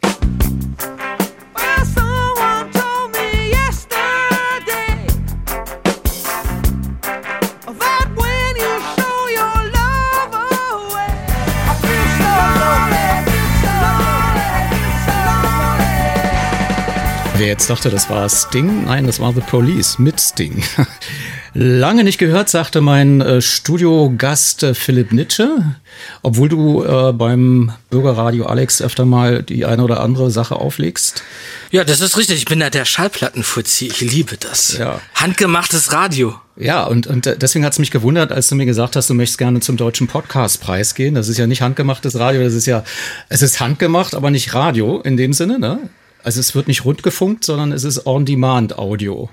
Wer 17.40 17.48
jetzt 17.48 17.70
dachte, 17.70 17.90
das 17.90 18.10
war 18.10 18.28
Sting? 18.28 18.84
Nein, 18.84 19.06
das 19.08 19.22
war 19.22 19.32
The 19.32 19.40
Police 19.40 19.98
mit 19.98 20.20
Sting. 20.20 20.62
Lange 21.54 22.04
nicht 22.04 22.18
gehört, 22.18 22.50
sagte 22.50 22.82
mein 22.82 23.22
äh, 23.22 23.42
Studiogast 23.42 24.64
äh, 24.64 24.74
Philipp 24.74 25.14
Nitsche, 25.14 25.78
obwohl 26.22 26.50
du 26.50 26.84
äh, 26.84 27.14
beim 27.14 27.72
Bürgerradio 27.90 28.46
Alex 28.46 28.82
öfter 28.82 29.06
mal 29.06 29.42
die 29.42 29.66
eine 29.66 29.82
oder 29.86 30.02
andere 30.02 30.32
Sache 30.32 30.58
auflegst. 30.58 31.24
Ja, 31.72 31.86
das 31.86 32.02
ist 32.02 32.18
richtig. 32.18 32.40
Ich 32.40 32.46
bin 32.46 32.60
ja 32.60 32.70
der 32.70 32.84
Schallplattenfuzzi. 32.84 33.88
Ich 33.88 34.02
liebe 34.02 34.36
das. 34.36 34.78
Ja. 34.78 35.00
Handgemachtes 35.16 35.94
Radio. 35.94 36.36
Ja, 36.58 36.84
und, 36.84 37.08
und 37.08 37.26
äh, 37.26 37.38
deswegen 37.38 37.64
hat 37.64 37.72
es 37.72 37.80
mich 37.80 37.92
gewundert, 37.92 38.34
als 38.34 38.50
du 38.50 38.56
mir 38.56 38.66
gesagt 38.66 38.98
hast, 38.98 39.10
du 39.10 39.14
möchtest 39.14 39.38
gerne 39.38 39.62
zum 39.62 39.78
Deutschen 39.78 40.08
Podcastpreis 40.08 40.94
gehen. 40.94 41.16
Das 41.16 41.30
ist 41.30 41.38
ja 41.38 41.48
nicht 41.48 41.62
handgemachtes 41.62 42.20
Radio, 42.20 42.44
das 42.44 42.54
ist 42.54 42.66
ja, 42.66 42.84
es 43.30 43.42
ist 43.42 43.62
handgemacht, 43.62 44.14
aber 44.14 44.30
nicht 44.30 44.54
Radio 44.54 45.00
in 45.00 45.16
dem 45.16 45.32
Sinne, 45.32 45.58
ne? 45.58 45.80
Also 46.24 46.40
es 46.40 46.56
wird 46.56 46.68
nicht 46.68 46.86
rundgefunkt, 46.86 47.46
sondern 47.46 47.72
es 47.72 47.84
ist 47.84 48.06
On-Demand-Audio. 48.06 49.30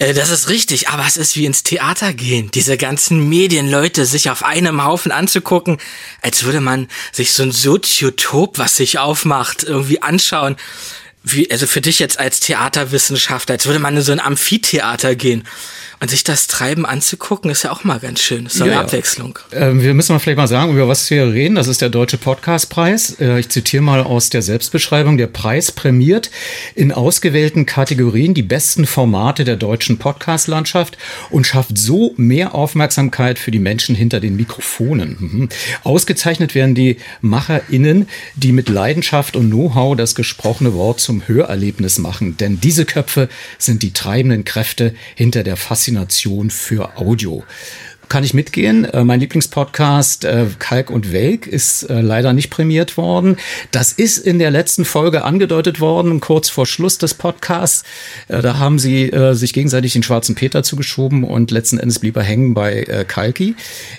Äh, 0.00 0.14
das 0.14 0.30
ist 0.30 0.48
richtig, 0.48 0.88
aber 0.88 1.06
es 1.06 1.16
ist 1.16 1.36
wie 1.36 1.46
ins 1.46 1.62
Theater 1.62 2.12
gehen, 2.12 2.50
diese 2.52 2.76
ganzen 2.76 3.28
Medienleute 3.28 4.06
sich 4.06 4.30
auf 4.30 4.42
einem 4.42 4.84
Haufen 4.84 5.12
anzugucken, 5.12 5.78
als 6.22 6.42
würde 6.44 6.60
man 6.60 6.88
sich 7.12 7.32
so 7.32 7.44
ein 7.44 7.52
Soziotop, 7.52 8.58
was 8.58 8.76
sich 8.76 8.98
aufmacht, 8.98 9.62
irgendwie 9.62 10.02
anschauen. 10.02 10.56
Wie, 11.22 11.50
also 11.50 11.66
für 11.66 11.82
dich 11.82 11.98
jetzt 11.98 12.18
als 12.18 12.40
Theaterwissenschaftler, 12.40 13.52
als 13.54 13.66
würde 13.66 13.78
man 13.78 13.94
in 13.94 14.02
so 14.02 14.12
ein 14.12 14.20
Amphitheater 14.20 15.14
gehen. 15.14 15.46
Und 16.02 16.08
sich 16.10 16.24
das 16.24 16.46
Treiben 16.46 16.86
anzugucken, 16.86 17.50
ist 17.50 17.62
ja 17.62 17.72
auch 17.72 17.84
mal 17.84 17.98
ganz 17.98 18.20
schön. 18.20 18.44
Das 18.44 18.54
ist 18.54 18.60
so 18.60 18.64
eine 18.64 18.72
ja, 18.72 18.80
Abwechslung. 18.80 19.38
Äh, 19.50 19.72
wir 19.74 19.92
müssen 19.92 20.14
mal 20.14 20.18
vielleicht 20.18 20.38
mal 20.38 20.48
sagen, 20.48 20.72
über 20.72 20.88
was 20.88 21.10
wir 21.10 21.30
reden. 21.30 21.56
Das 21.56 21.68
ist 21.68 21.82
der 21.82 21.90
Deutsche 21.90 22.16
Podcastpreis. 22.16 23.20
Äh, 23.20 23.38
ich 23.40 23.50
zitiere 23.50 23.82
mal 23.82 24.02
aus 24.02 24.30
der 24.30 24.40
Selbstbeschreibung. 24.40 25.18
Der 25.18 25.26
Preis 25.26 25.70
prämiert 25.72 26.30
in 26.74 26.90
ausgewählten 26.90 27.66
Kategorien 27.66 28.32
die 28.32 28.42
besten 28.42 28.86
Formate 28.86 29.44
der 29.44 29.56
deutschen 29.56 29.98
Podcast-Landschaft 29.98 30.96
und 31.28 31.46
schafft 31.46 31.76
so 31.76 32.14
mehr 32.16 32.54
Aufmerksamkeit 32.54 33.38
für 33.38 33.50
die 33.50 33.58
Menschen 33.58 33.94
hinter 33.94 34.20
den 34.20 34.36
Mikrofonen. 34.36 35.16
Mhm. 35.20 35.48
Ausgezeichnet 35.84 36.54
werden 36.54 36.74
die 36.74 36.96
MacherInnen, 37.20 38.08
die 38.36 38.52
mit 38.52 38.70
Leidenschaft 38.70 39.36
und 39.36 39.50
Know-how 39.50 39.96
das 39.96 40.14
gesprochene 40.14 40.72
Wort 40.72 40.98
zum 40.98 41.28
Hörerlebnis 41.28 41.98
machen. 41.98 42.38
Denn 42.38 42.58
diese 42.58 42.86
Köpfe 42.86 43.28
sind 43.58 43.82
die 43.82 43.92
treibenden 43.92 44.46
Kräfte 44.46 44.94
hinter 45.14 45.42
der 45.42 45.58
Faszination 45.58 45.89
Faszination 45.90 46.50
für 46.50 46.96
Audio 46.98 47.42
kann 48.10 48.24
ich 48.24 48.34
mitgehen. 48.34 48.84
Äh, 48.84 49.04
mein 49.04 49.20
Lieblingspodcast 49.20 50.26
äh, 50.26 50.46
Kalk 50.58 50.90
und 50.90 51.12
Welk 51.12 51.46
ist 51.46 51.84
äh, 51.84 52.00
leider 52.02 52.34
nicht 52.34 52.50
prämiert 52.50 52.96
worden. 52.96 53.36
Das 53.70 53.92
ist 53.92 54.18
in 54.18 54.38
der 54.38 54.50
letzten 54.50 54.84
Folge 54.84 55.24
angedeutet 55.24 55.80
worden, 55.80 56.20
kurz 56.20 56.50
vor 56.50 56.66
Schluss 56.66 56.98
des 56.98 57.14
Podcasts. 57.14 57.84
Äh, 58.28 58.42
da 58.42 58.58
haben 58.58 58.78
sie 58.78 59.04
äh, 59.04 59.34
sich 59.34 59.52
gegenseitig 59.52 59.94
den 59.94 60.02
schwarzen 60.02 60.34
Peter 60.34 60.62
zugeschoben 60.62 61.24
und 61.24 61.52
letzten 61.52 61.78
Endes 61.78 62.00
blieb 62.00 62.16
er 62.16 62.24
hängen 62.24 62.52
bei 62.52 62.82
äh, 62.82 63.04
Kalki. 63.06 63.54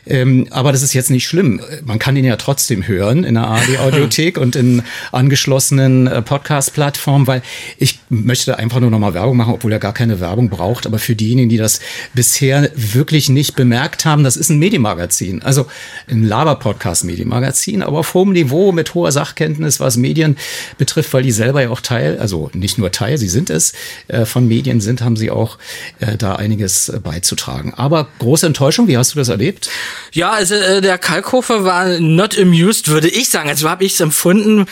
Ähm, 0.06 0.48
aber 0.52 0.74
das 0.74 0.84
ist 0.84 0.94
jetzt 0.94 1.10
nicht 1.10 1.26
schlimm. 1.26 1.62
Man 1.86 1.98
kann 1.98 2.18
ihn 2.18 2.26
ja 2.26 2.36
trotzdem 2.36 2.86
hören 2.88 3.24
in 3.24 3.36
der 3.36 3.46
ARD-Audiothek 3.46 4.38
und 4.42 4.58
in 4.58 4.84
angeschlossenen 5.14 6.10
Podcast-Plattformen, 6.26 7.28
weil 7.28 7.42
ich 7.78 8.00
möchte 8.10 8.60
einfach 8.60 8.82
nur 8.82 8.92
nochmal 8.92 9.14
Werbung 9.14 9.38
machen, 9.38 9.54
obwohl 9.54 9.72
er 9.72 9.80
gar 9.80 9.94
keine 9.94 10.20
Werbung 10.20 10.50
braucht. 10.50 10.86
Aber 10.86 11.00
für 11.00 11.16
diejenigen, 11.16 11.48
die 11.48 11.58
das 11.58 11.80
bisher 12.14 12.70
wirklich 12.76 13.30
nicht 13.30 13.56
bemerkt 13.56 14.01
gesagt 14.02 14.06
haben, 14.06 14.24
das 14.24 14.38
ist 14.38 14.50
ein 14.50 14.60
Medienmagazin, 14.60 15.42
also 15.44 15.68
ein 16.10 16.24
Laber-Podcast-Medienmagazin, 16.24 17.84
aber 17.84 18.00
auf 18.00 18.14
hohem 18.14 18.32
Niveau 18.32 18.72
mit 18.72 18.94
hoher 18.94 19.12
Sachkenntnis, 19.12 19.80
was 19.80 19.98
Medien 19.98 20.38
betrifft, 20.78 21.14
weil 21.14 21.24
die 21.24 21.32
selber 21.32 21.62
ja 21.62 21.70
auch 21.70 21.82
Teil, 21.82 22.18
also 22.20 22.50
nicht 22.54 22.78
nur 22.78 22.92
Teil, 22.92 23.18
sie 23.18 23.30
sind 23.30 23.50
es, 23.50 23.74
äh, 24.08 24.26
von 24.26 24.48
Medien 24.48 24.82
sind, 24.82 25.02
haben 25.02 25.16
sie 25.16 25.32
auch 25.32 25.58
äh, 26.00 26.18
da 26.18 26.36
einiges 26.36 26.92
beizutragen. 27.04 27.74
Aber 27.76 28.08
große 28.20 28.48
Enttäuschung, 28.48 28.88
wie 28.88 28.98
hast 28.98 29.14
du 29.14 29.20
das 29.20 29.30
erlebt? 29.30 29.70
Ja, 30.12 30.32
also 30.32 30.56
äh, 30.56 30.82
der 30.82 30.98
Kalkhofer 30.98 31.64
war 31.64 32.00
not 32.00 32.38
amused, 32.38 32.88
würde 32.88 33.08
ich 33.08 33.30
sagen. 33.30 33.50
Also 33.50 33.70
habe 33.70 33.84
ich 33.84 33.94
es 33.94 34.00
empfunden. 34.00 34.66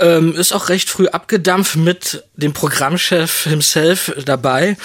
Ähm, 0.00 0.34
ist 0.34 0.52
auch 0.52 0.68
recht 0.68 0.88
früh 0.88 1.06
abgedampft 1.08 1.76
mit 1.76 2.24
dem 2.34 2.52
Programmchef 2.52 3.44
himself 3.44 4.12
dabei. 4.24 4.76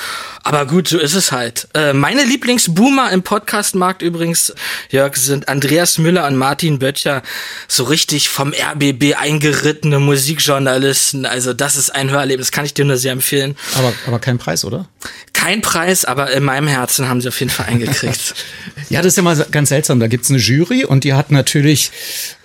Aber 0.44 0.66
gut, 0.66 0.88
so 0.88 1.00
ist 1.00 1.16
es 1.16 1.32
halt. 1.32 1.68
Äh, 1.74 1.94
meine 1.94 2.24
Lieblingsboomer 2.24 3.12
im 3.12 3.24
Podcastmarkt 3.24 4.02
übrigens, 4.02 4.54
Jörg, 4.90 5.16
sind 5.16 5.48
Andreas 5.48 5.98
Müller 5.98 6.28
und 6.28 6.36
Martin 6.36 6.80
Böttcher. 6.80 7.24
So 7.68 7.86
richtig 7.86 8.30
vom 8.30 8.54
RBB 8.54 9.16
eingerittene 9.16 10.00
Musikjournalisten. 10.00 11.26
Also 11.26 11.54
das 11.54 11.78
ist 11.78 11.90
ein 11.90 12.12
Hörerlebnis, 12.12 12.52
kann 12.52 12.66
ich 12.66 12.74
dir 12.74 12.86
nur 12.86 12.98
sehr 12.98 13.14
empfehlen. 13.14 13.56
Aber, 13.76 13.94
aber 14.06 14.20
kein 14.20 14.38
Preis, 14.38 14.66
oder? 14.66 14.88
Kein 15.36 15.62
Preis, 15.62 16.06
aber 16.06 16.32
in 16.32 16.44
meinem 16.44 16.68
Herzen 16.68 17.10
haben 17.10 17.20
sie 17.20 17.28
auf 17.28 17.40
jeden 17.40 17.52
Fall 17.52 17.68
eingekriegt. 17.68 18.34
ja, 18.90 19.02
das 19.02 19.14
ist 19.14 19.18
ja 19.18 19.24
mal 19.24 19.36
ganz 19.52 19.70
seltsam. 19.70 20.00
Da 20.00 20.08
gibt's 20.08 20.30
eine 20.30 20.40
Jury 20.40 20.86
und 20.86 21.04
die 21.04 21.14
hat 21.14 21.30
natürlich, 21.30 21.92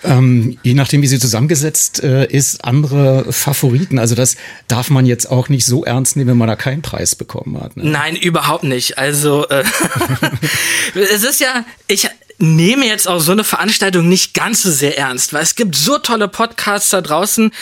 ähm, 0.02 0.58
je 0.64 0.74
nachdem, 0.74 1.00
wie 1.00 1.06
sie 1.06 1.20
zusammengesetzt 1.20 2.02
äh, 2.02 2.26
ist, 2.26 2.64
andere 2.64 3.32
Favoriten. 3.32 3.98
Also 3.98 4.14
das 4.14 4.36
darf 4.66 4.90
man 4.90 5.06
jetzt 5.06 5.30
auch 5.30 5.48
nicht 5.48 5.64
so 5.64 5.84
ernst 5.84 6.16
nehmen, 6.16 6.30
wenn 6.30 6.36
man 6.36 6.48
da 6.48 6.56
keinen 6.56 6.82
Preis 6.82 7.14
bekommen 7.14 7.60
hat. 7.60 7.76
Ne? 7.76 7.84
Nein, 7.84 8.16
überhaupt 8.16 8.64
nicht. 8.64 8.98
Also 8.98 9.48
äh, 9.48 9.62
es 10.94 11.22
ist 11.22 11.40
ja, 11.40 11.64
ich 11.86 12.08
nehme 12.38 12.86
jetzt 12.86 13.06
auch 13.06 13.20
so 13.20 13.32
eine 13.32 13.44
Veranstaltung 13.44 14.08
nicht 14.08 14.34
ganz 14.34 14.62
so 14.62 14.70
sehr 14.70 14.98
ernst, 14.98 15.32
weil 15.32 15.42
es 15.42 15.54
gibt 15.54 15.76
so 15.76 15.98
tolle 15.98 16.26
Podcasts 16.26 16.90
da 16.90 17.00
draußen, 17.00 17.52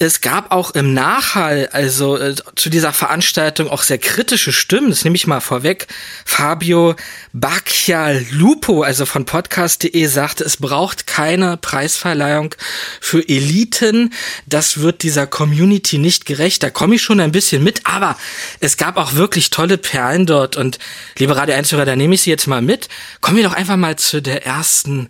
es 0.00 0.20
gab 0.20 0.52
auch 0.52 0.70
im 0.70 0.94
Nachhall, 0.94 1.68
also 1.72 2.16
äh, 2.16 2.36
zu 2.54 2.70
dieser 2.70 2.92
Veranstaltung, 2.92 3.68
auch 3.68 3.82
sehr 3.82 3.98
kritische 3.98 4.52
Stimmen. 4.52 4.90
Das 4.90 5.02
nehme 5.02 5.16
ich 5.16 5.26
mal 5.26 5.40
vorweg. 5.40 5.88
Fabio 6.24 6.94
Bacchialupo, 7.32 8.82
also 8.82 9.06
von 9.06 9.24
podcast.de, 9.24 10.06
sagte, 10.06 10.44
es 10.44 10.58
braucht 10.58 11.08
keine 11.08 11.56
Preisverleihung 11.56 12.54
für 13.00 13.28
Eliten. 13.28 14.14
Das 14.46 14.78
wird 14.78 15.02
dieser 15.02 15.26
Community 15.26 15.98
nicht 15.98 16.26
gerecht. 16.26 16.62
Da 16.62 16.70
komme 16.70 16.94
ich 16.94 17.02
schon 17.02 17.18
ein 17.18 17.32
bisschen 17.32 17.64
mit, 17.64 17.80
aber 17.84 18.16
es 18.60 18.76
gab 18.76 18.98
auch 18.98 19.14
wirklich 19.14 19.50
tolle 19.50 19.78
Perlen 19.78 20.26
dort. 20.26 20.56
Und 20.56 20.78
liebe 21.18 21.34
Radio 21.34 21.56
1 21.56 21.70
da 21.70 21.96
nehme 21.96 22.14
ich 22.14 22.22
sie 22.22 22.30
jetzt 22.30 22.46
mal 22.46 22.62
mit. 22.62 22.88
Kommen 23.20 23.38
wir 23.38 23.44
doch 23.44 23.52
einfach 23.52 23.76
mal 23.76 23.96
zu 23.96 24.22
der 24.22 24.46
ersten 24.46 25.08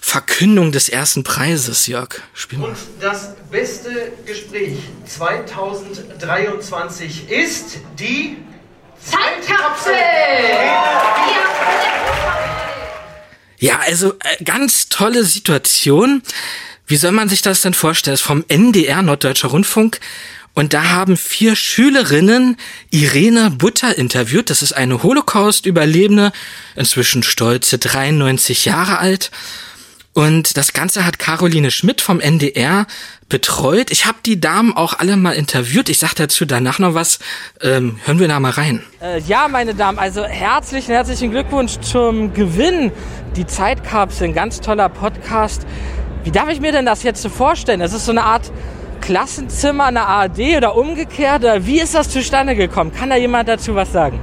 Verkündung 0.00 0.72
des 0.72 0.88
ersten 0.88 1.22
Preises, 1.24 1.86
Jörg. 1.86 2.20
Spiel 2.34 2.58
mal. 2.58 2.70
Und 2.70 2.76
das 3.00 3.34
beste 3.50 4.12
Gespräch 4.26 4.78
2023 5.06 7.30
ist 7.30 7.78
die 7.98 8.38
Zeitkapsel. 9.04 9.92
Ja, 13.58 13.80
also 13.80 14.14
äh, 14.14 14.42
ganz 14.42 14.88
tolle 14.88 15.24
Situation. 15.24 16.22
Wie 16.86 16.96
soll 16.96 17.12
man 17.12 17.28
sich 17.28 17.42
das 17.42 17.60
denn 17.60 17.74
vorstellen? 17.74 18.14
Das 18.14 18.20
ist 18.20 18.26
vom 18.26 18.42
NDR, 18.48 19.02
Norddeutscher 19.02 19.48
Rundfunk. 19.48 20.00
Und 20.54 20.74
da 20.74 20.88
haben 20.88 21.16
vier 21.16 21.54
Schülerinnen 21.54 22.56
Irene 22.90 23.50
Butter 23.50 23.96
interviewt. 23.96 24.50
Das 24.50 24.62
ist 24.62 24.72
eine 24.72 25.02
Holocaust-Überlebende, 25.02 26.32
inzwischen 26.74 27.22
stolze 27.22 27.78
93 27.78 28.64
Jahre 28.64 28.98
alt. 28.98 29.30
Und 30.12 30.56
das 30.56 30.72
Ganze 30.72 31.06
hat 31.06 31.18
Caroline 31.18 31.70
Schmidt 31.70 32.00
vom 32.00 32.20
NDR 32.20 32.86
betreut. 33.28 33.92
Ich 33.92 34.06
habe 34.06 34.18
die 34.26 34.40
Damen 34.40 34.76
auch 34.76 34.98
alle 34.98 35.16
mal 35.16 35.32
interviewt. 35.32 35.88
Ich 35.88 36.00
sage 36.00 36.14
dazu 36.16 36.44
danach 36.44 36.80
noch 36.80 36.94
was. 36.94 37.20
Ähm, 37.62 38.00
hören 38.04 38.18
wir 38.18 38.26
da 38.26 38.40
mal 38.40 38.50
rein. 38.50 38.82
Äh, 39.00 39.20
ja, 39.20 39.46
meine 39.46 39.74
Damen, 39.74 39.98
also 39.98 40.24
herzlichen, 40.24 40.92
herzlichen 40.92 41.30
Glückwunsch 41.30 41.78
zum 41.80 42.34
Gewinn. 42.34 42.90
Die 43.36 43.46
Zeitkapsel, 43.46 44.28
ein 44.28 44.34
ganz 44.34 44.60
toller 44.60 44.88
Podcast. 44.88 45.64
Wie 46.24 46.32
darf 46.32 46.48
ich 46.48 46.60
mir 46.60 46.72
denn 46.72 46.86
das 46.86 47.04
jetzt 47.04 47.22
so 47.22 47.28
vorstellen? 47.28 47.78
Das 47.78 47.92
ist 47.92 48.04
so 48.04 48.10
eine 48.10 48.24
Art 48.24 48.50
Klassenzimmer 49.00 49.88
in 49.88 49.94
der 49.94 50.08
ARD 50.08 50.56
oder 50.56 50.76
umgekehrt. 50.76 51.44
Wie 51.64 51.80
ist 51.80 51.94
das 51.94 52.08
zustande 52.10 52.56
gekommen? 52.56 52.92
Kann 52.92 53.10
da 53.10 53.16
jemand 53.16 53.48
dazu 53.48 53.76
was 53.76 53.92
sagen? 53.92 54.20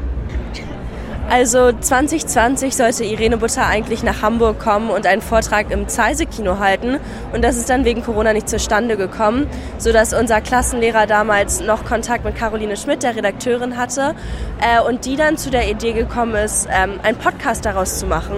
Also 1.29 1.73
2020 1.73 2.73
sollte 2.73 3.03
Irene 3.03 3.35
Butter 3.35 3.65
eigentlich 3.65 4.01
nach 4.01 4.21
Hamburg 4.21 4.59
kommen 4.59 4.89
und 4.89 5.05
einen 5.05 5.21
Vortrag 5.21 5.71
im 5.71 5.89
Zeise-Kino 5.89 6.59
halten. 6.59 6.99
Und 7.33 7.43
das 7.43 7.57
ist 7.57 7.69
dann 7.69 7.83
wegen 7.83 8.01
Corona 8.01 8.31
nicht 8.31 8.47
zustande 8.47 8.95
gekommen, 8.95 9.45
sodass 9.77 10.13
unser 10.13 10.39
Klassenlehrer 10.39 11.05
damals 11.05 11.59
noch 11.59 11.83
Kontakt 11.83 12.23
mit 12.23 12.35
Caroline 12.37 12.77
Schmidt, 12.77 13.03
der 13.03 13.17
Redakteurin, 13.17 13.75
hatte. 13.75 14.15
Äh, 14.61 14.81
und 14.81 15.03
die 15.03 15.17
dann 15.17 15.35
zu 15.35 15.49
der 15.49 15.69
Idee 15.69 15.91
gekommen 15.91 16.35
ist, 16.35 16.69
ähm, 16.71 17.01
einen 17.03 17.17
Podcast 17.17 17.65
daraus 17.65 17.99
zu 17.99 18.05
machen. 18.05 18.37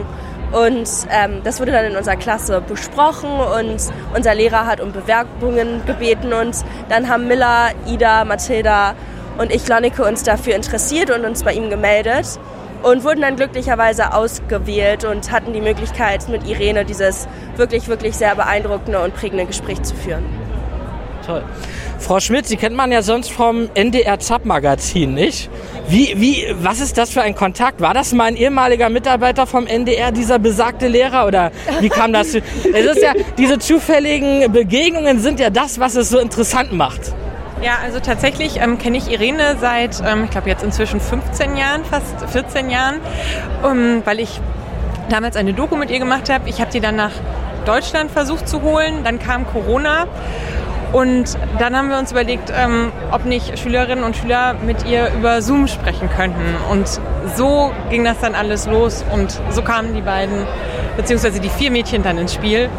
Und 0.52 0.90
ähm, 1.12 1.42
das 1.44 1.60
wurde 1.60 1.72
dann 1.72 1.86
in 1.86 1.96
unserer 1.96 2.16
Klasse 2.16 2.60
besprochen 2.60 3.30
und 3.30 3.78
unser 4.16 4.34
Lehrer 4.34 4.66
hat 4.66 4.82
um 4.82 4.94
Bewerbungen 4.94 5.86
gebeten. 5.86 6.34
Und 6.34 6.56
dann 6.90 7.08
haben 7.08 7.28
Miller, 7.28 7.70
Ida, 7.86 8.26
Mathilda 8.26 8.96
und 9.38 9.54
ich, 9.54 9.68
Lonneke, 9.68 10.04
uns 10.04 10.24
dafür 10.24 10.56
interessiert 10.56 11.12
und 11.12 11.24
uns 11.24 11.44
bei 11.44 11.54
ihm 11.54 11.70
gemeldet 11.70 12.40
und 12.84 13.04
wurden 13.04 13.22
dann 13.22 13.36
glücklicherweise 13.36 14.14
ausgewählt 14.14 15.06
und 15.06 15.32
hatten 15.32 15.54
die 15.54 15.62
Möglichkeit, 15.62 16.28
mit 16.30 16.48
Irene 16.48 16.86
dieses 16.86 17.28
wirklich, 17.56 17.88
wirklich 17.88 18.16
sehr 18.16 18.36
beeindruckende 18.36 19.00
und 19.02 19.14
prägende 19.16 19.46
Gespräch 19.46 19.82
zu 19.84 19.96
führen. 19.96 20.24
Toll. 21.26 21.44
Frau 22.00 22.20
Schmidt, 22.20 22.48
Sie 22.48 22.56
kennt 22.56 22.76
man 22.76 22.92
ja 22.92 23.02
sonst 23.02 23.32
vom 23.32 23.70
NDR 23.74 24.20
Zap 24.20 24.46
Magazin, 24.46 25.14
nicht? 25.14 25.50
Wie, 25.90 26.14
wie, 26.16 26.46
was 26.62 26.80
ist 26.80 26.98
das 26.98 27.10
für 27.10 27.22
ein 27.22 27.36
Kontakt? 27.36 27.82
War 27.82 27.94
das 27.94 28.14
mal 28.14 28.26
ein 28.26 28.36
ehemaliger 28.36 28.90
Mitarbeiter 28.90 29.46
vom 29.46 29.68
NDR, 29.68 30.12
dieser 30.12 30.40
besagte 30.40 30.88
Lehrer? 30.88 31.28
Oder 31.28 31.52
wie 31.82 31.90
kam 31.90 32.14
das? 32.14 32.34
es 32.34 32.42
ist 32.44 33.02
ja, 33.02 33.14
diese 33.38 33.60
zufälligen 33.60 34.52
Begegnungen 34.52 35.20
sind 35.20 35.40
ja 35.40 35.50
das, 35.50 35.80
was 35.80 35.96
es 35.96 36.10
so 36.10 36.20
interessant 36.20 36.72
macht. 36.72 37.14
Ja, 37.62 37.74
also 37.84 38.00
tatsächlich 38.00 38.62
ähm, 38.62 38.78
kenne 38.78 38.98
ich 38.98 39.12
Irene 39.12 39.58
seit, 39.60 40.02
ähm, 40.02 40.24
ich 40.24 40.30
glaube 40.30 40.48
jetzt 40.48 40.64
inzwischen 40.64 41.02
15 41.02 41.58
Jahren, 41.58 41.84
fast 41.84 42.30
14 42.30 42.70
Jahren, 42.70 43.02
um, 43.64 44.02
weil 44.06 44.22
ich 44.22 44.40
damals 45.10 45.36
eine 45.36 45.54
Doku 45.54 45.76
mit 45.76 45.92
ihr 45.92 46.00
gemacht 46.00 46.30
habe. 46.30 46.48
Ich 46.48 46.62
habe 46.62 46.72
die 46.72 46.80
dann 46.80 46.96
nach 46.96 47.12
Deutschland 47.66 48.12
versucht 48.12 48.48
zu 48.48 48.62
holen, 48.62 49.04
dann 49.04 49.20
kam 49.20 49.46
Corona 49.46 50.08
und 50.94 51.38
dann 51.60 51.76
haben 51.76 51.90
wir 51.90 52.00
uns 52.00 52.12
überlegt, 52.12 52.52
ähm, 52.56 52.94
ob 53.12 53.26
nicht 53.26 53.60
Schülerinnen 53.60 54.06
und 54.06 54.16
Schüler 54.16 54.56
mit 54.66 54.86
ihr 54.86 55.12
über 55.14 55.42
Zoom 55.42 55.68
sprechen 55.68 56.10
könnten. 56.10 56.56
Und 56.72 56.88
so 57.36 57.72
ging 57.90 58.06
das 58.06 58.20
dann 58.22 58.36
alles 58.36 58.68
los 58.68 59.04
und 59.12 59.40
so 59.50 59.62
kamen 59.62 59.94
die 59.94 60.02
beiden, 60.02 60.48
beziehungsweise 60.96 61.40
die 61.42 61.50
vier 61.50 61.72
Mädchen 61.72 62.04
dann 62.04 62.18
ins 62.18 62.34
Spiel. 62.34 62.70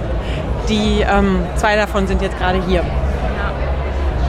Die 0.69 1.05
ähm, 1.09 1.41
zwei 1.57 1.77
davon 1.77 2.07
sind 2.07 2.23
jetzt 2.23 2.39
gerade 2.39 2.63
hier. 2.67 2.83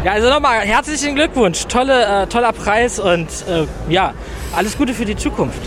Ja, 0.03 0.13
also 0.13 0.29
nochmal 0.29 0.61
herzlichen 0.61 1.13
Glückwunsch. 1.13 1.65
Tolle, 1.67 2.23
äh, 2.23 2.25
toller 2.25 2.53
Preis 2.53 2.99
und 2.99 3.27
äh, 3.47 3.67
ja, 3.87 4.15
alles 4.55 4.75
Gute 4.75 4.95
für 4.95 5.05
die 5.05 5.15
Zukunft. 5.15 5.61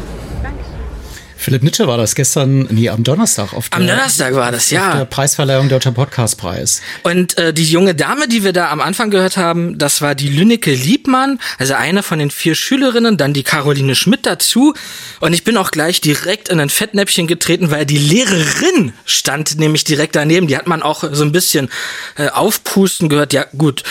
Philipp 1.44 1.62
Nitsche 1.62 1.86
war 1.86 1.98
das 1.98 2.14
gestern, 2.14 2.66
nee, 2.70 2.88
am 2.88 3.04
Donnerstag. 3.04 3.52
Auf 3.52 3.68
der, 3.68 3.78
am 3.78 3.86
Donnerstag 3.86 4.34
war 4.34 4.50
das, 4.50 4.70
ja. 4.70 4.92
Auf 4.92 4.96
der 4.96 5.04
Preisverleihung 5.04 5.68
Deutscher 5.68 5.92
Podcastpreis. 5.92 6.80
Und 7.02 7.36
äh, 7.36 7.52
die 7.52 7.66
junge 7.66 7.94
Dame, 7.94 8.28
die 8.28 8.44
wir 8.44 8.54
da 8.54 8.70
am 8.70 8.80
Anfang 8.80 9.10
gehört 9.10 9.36
haben, 9.36 9.76
das 9.76 10.00
war 10.00 10.14
die 10.14 10.30
Lünneke 10.30 10.72
Liebmann, 10.72 11.38
also 11.58 11.74
eine 11.74 12.02
von 12.02 12.18
den 12.18 12.30
vier 12.30 12.54
Schülerinnen, 12.54 13.18
dann 13.18 13.34
die 13.34 13.42
Caroline 13.42 13.94
Schmidt 13.94 14.24
dazu. 14.24 14.72
Und 15.20 15.34
ich 15.34 15.44
bin 15.44 15.58
auch 15.58 15.70
gleich 15.70 16.00
direkt 16.00 16.48
in 16.48 16.60
ein 16.60 16.70
Fettnäpfchen 16.70 17.26
getreten, 17.26 17.70
weil 17.70 17.84
die 17.84 17.98
Lehrerin 17.98 18.94
stand 19.04 19.58
nämlich 19.58 19.84
direkt 19.84 20.16
daneben. 20.16 20.46
Die 20.46 20.56
hat 20.56 20.66
man 20.66 20.80
auch 20.80 21.04
so 21.12 21.24
ein 21.24 21.32
bisschen 21.32 21.68
äh, 22.16 22.28
aufpusten 22.28 23.10
gehört. 23.10 23.34
Ja 23.34 23.44
gut, 23.58 23.82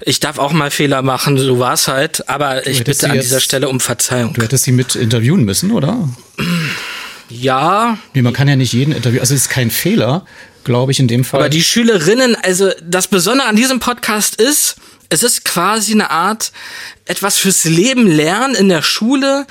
ich 0.00 0.18
darf 0.18 0.38
auch 0.38 0.52
mal 0.52 0.70
Fehler 0.70 1.02
machen, 1.02 1.36
so 1.36 1.58
war's 1.58 1.88
halt. 1.88 2.30
Aber 2.30 2.66
ich 2.66 2.82
bitte 2.84 3.10
an 3.10 3.20
dieser 3.20 3.40
Stelle 3.40 3.68
um 3.68 3.80
Verzeihung. 3.80 4.32
Du 4.32 4.40
hättest 4.40 4.64
sie 4.64 4.72
mit 4.72 4.94
interviewen 4.94 5.44
müssen, 5.44 5.72
oder? 5.72 6.08
Ja. 7.40 7.98
Nee, 8.14 8.22
man 8.22 8.32
kann 8.32 8.48
ja 8.48 8.56
nicht 8.56 8.72
jeden 8.72 8.92
interviewen. 8.92 9.20
Also 9.20 9.34
es 9.34 9.42
ist 9.42 9.48
kein 9.48 9.70
Fehler, 9.70 10.26
glaube 10.64 10.92
ich, 10.92 11.00
in 11.00 11.08
dem 11.08 11.24
Fall. 11.24 11.40
Aber 11.40 11.48
die 11.48 11.62
Schülerinnen, 11.62 12.36
also 12.36 12.70
das 12.82 13.08
Besondere 13.08 13.48
an 13.48 13.56
diesem 13.56 13.80
Podcast 13.80 14.36
ist, 14.36 14.76
es 15.08 15.22
ist 15.22 15.44
quasi 15.44 15.92
eine 15.92 16.10
Art 16.10 16.52
etwas 17.04 17.38
fürs 17.38 17.64
Leben 17.64 18.06
lernen 18.06 18.54
in 18.54 18.68
der 18.68 18.82
Schule 18.82 19.46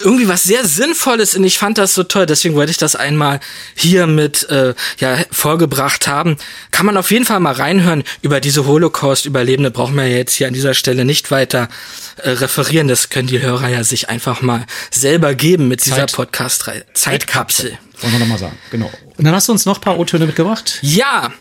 irgendwie 0.00 0.28
was 0.28 0.42
sehr 0.42 0.66
Sinnvolles 0.66 1.36
und 1.36 1.44
ich 1.44 1.58
fand 1.58 1.78
das 1.78 1.94
so 1.94 2.02
toll. 2.02 2.26
Deswegen 2.26 2.54
wollte 2.54 2.70
ich 2.70 2.78
das 2.78 2.96
einmal 2.96 3.40
hier 3.74 4.06
mit 4.06 4.48
äh, 4.50 4.74
ja, 4.98 5.18
vorgebracht 5.30 6.08
haben. 6.08 6.36
Kann 6.72 6.86
man 6.86 6.96
auf 6.96 7.10
jeden 7.10 7.24
Fall 7.24 7.40
mal 7.40 7.54
reinhören. 7.54 8.02
Über 8.20 8.40
diese 8.40 8.66
Holocaust-Überlebende 8.66 9.70
brauchen 9.70 9.94
wir 9.94 10.08
jetzt 10.08 10.34
hier 10.34 10.48
an 10.48 10.54
dieser 10.54 10.74
Stelle 10.74 11.04
nicht 11.04 11.30
weiter 11.30 11.68
äh, 12.16 12.30
referieren. 12.30 12.88
Das 12.88 13.08
können 13.08 13.28
die 13.28 13.40
Hörer 13.40 13.68
ja 13.68 13.84
sich 13.84 14.08
einfach 14.08 14.42
mal 14.42 14.66
selber 14.90 15.34
geben 15.34 15.68
mit 15.68 15.84
dieser 15.86 16.06
Podcast-Reihe. 16.06 16.84
Zeitkapsel. 16.94 17.78
Wollen 18.00 18.12
wir 18.12 18.18
nochmal 18.18 18.38
sagen, 18.38 18.58
genau. 18.70 18.90
Und 19.16 19.24
dann 19.24 19.34
hast 19.34 19.48
du 19.48 19.52
uns 19.52 19.64
noch 19.64 19.78
ein 19.78 19.80
paar 19.80 19.98
O-Töne 19.98 20.26
mitgebracht? 20.26 20.78
Ja 20.82 21.32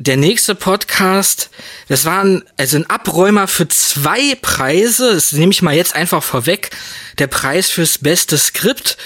der 0.00 0.16
nächste 0.16 0.54
Podcast, 0.54 1.50
das 1.88 2.06
war 2.06 2.24
ein, 2.24 2.42
also 2.56 2.78
ein 2.78 2.88
Abräumer 2.88 3.46
für 3.46 3.68
zwei 3.68 4.34
Preise. 4.40 5.12
Das 5.12 5.32
nehme 5.32 5.52
ich 5.52 5.60
mal 5.60 5.74
jetzt 5.74 5.94
einfach 5.94 6.22
vorweg. 6.22 6.70
Der 7.18 7.26
Preis 7.26 7.70
fürs 7.70 7.98
beste 7.98 8.38
Skript 8.38 8.96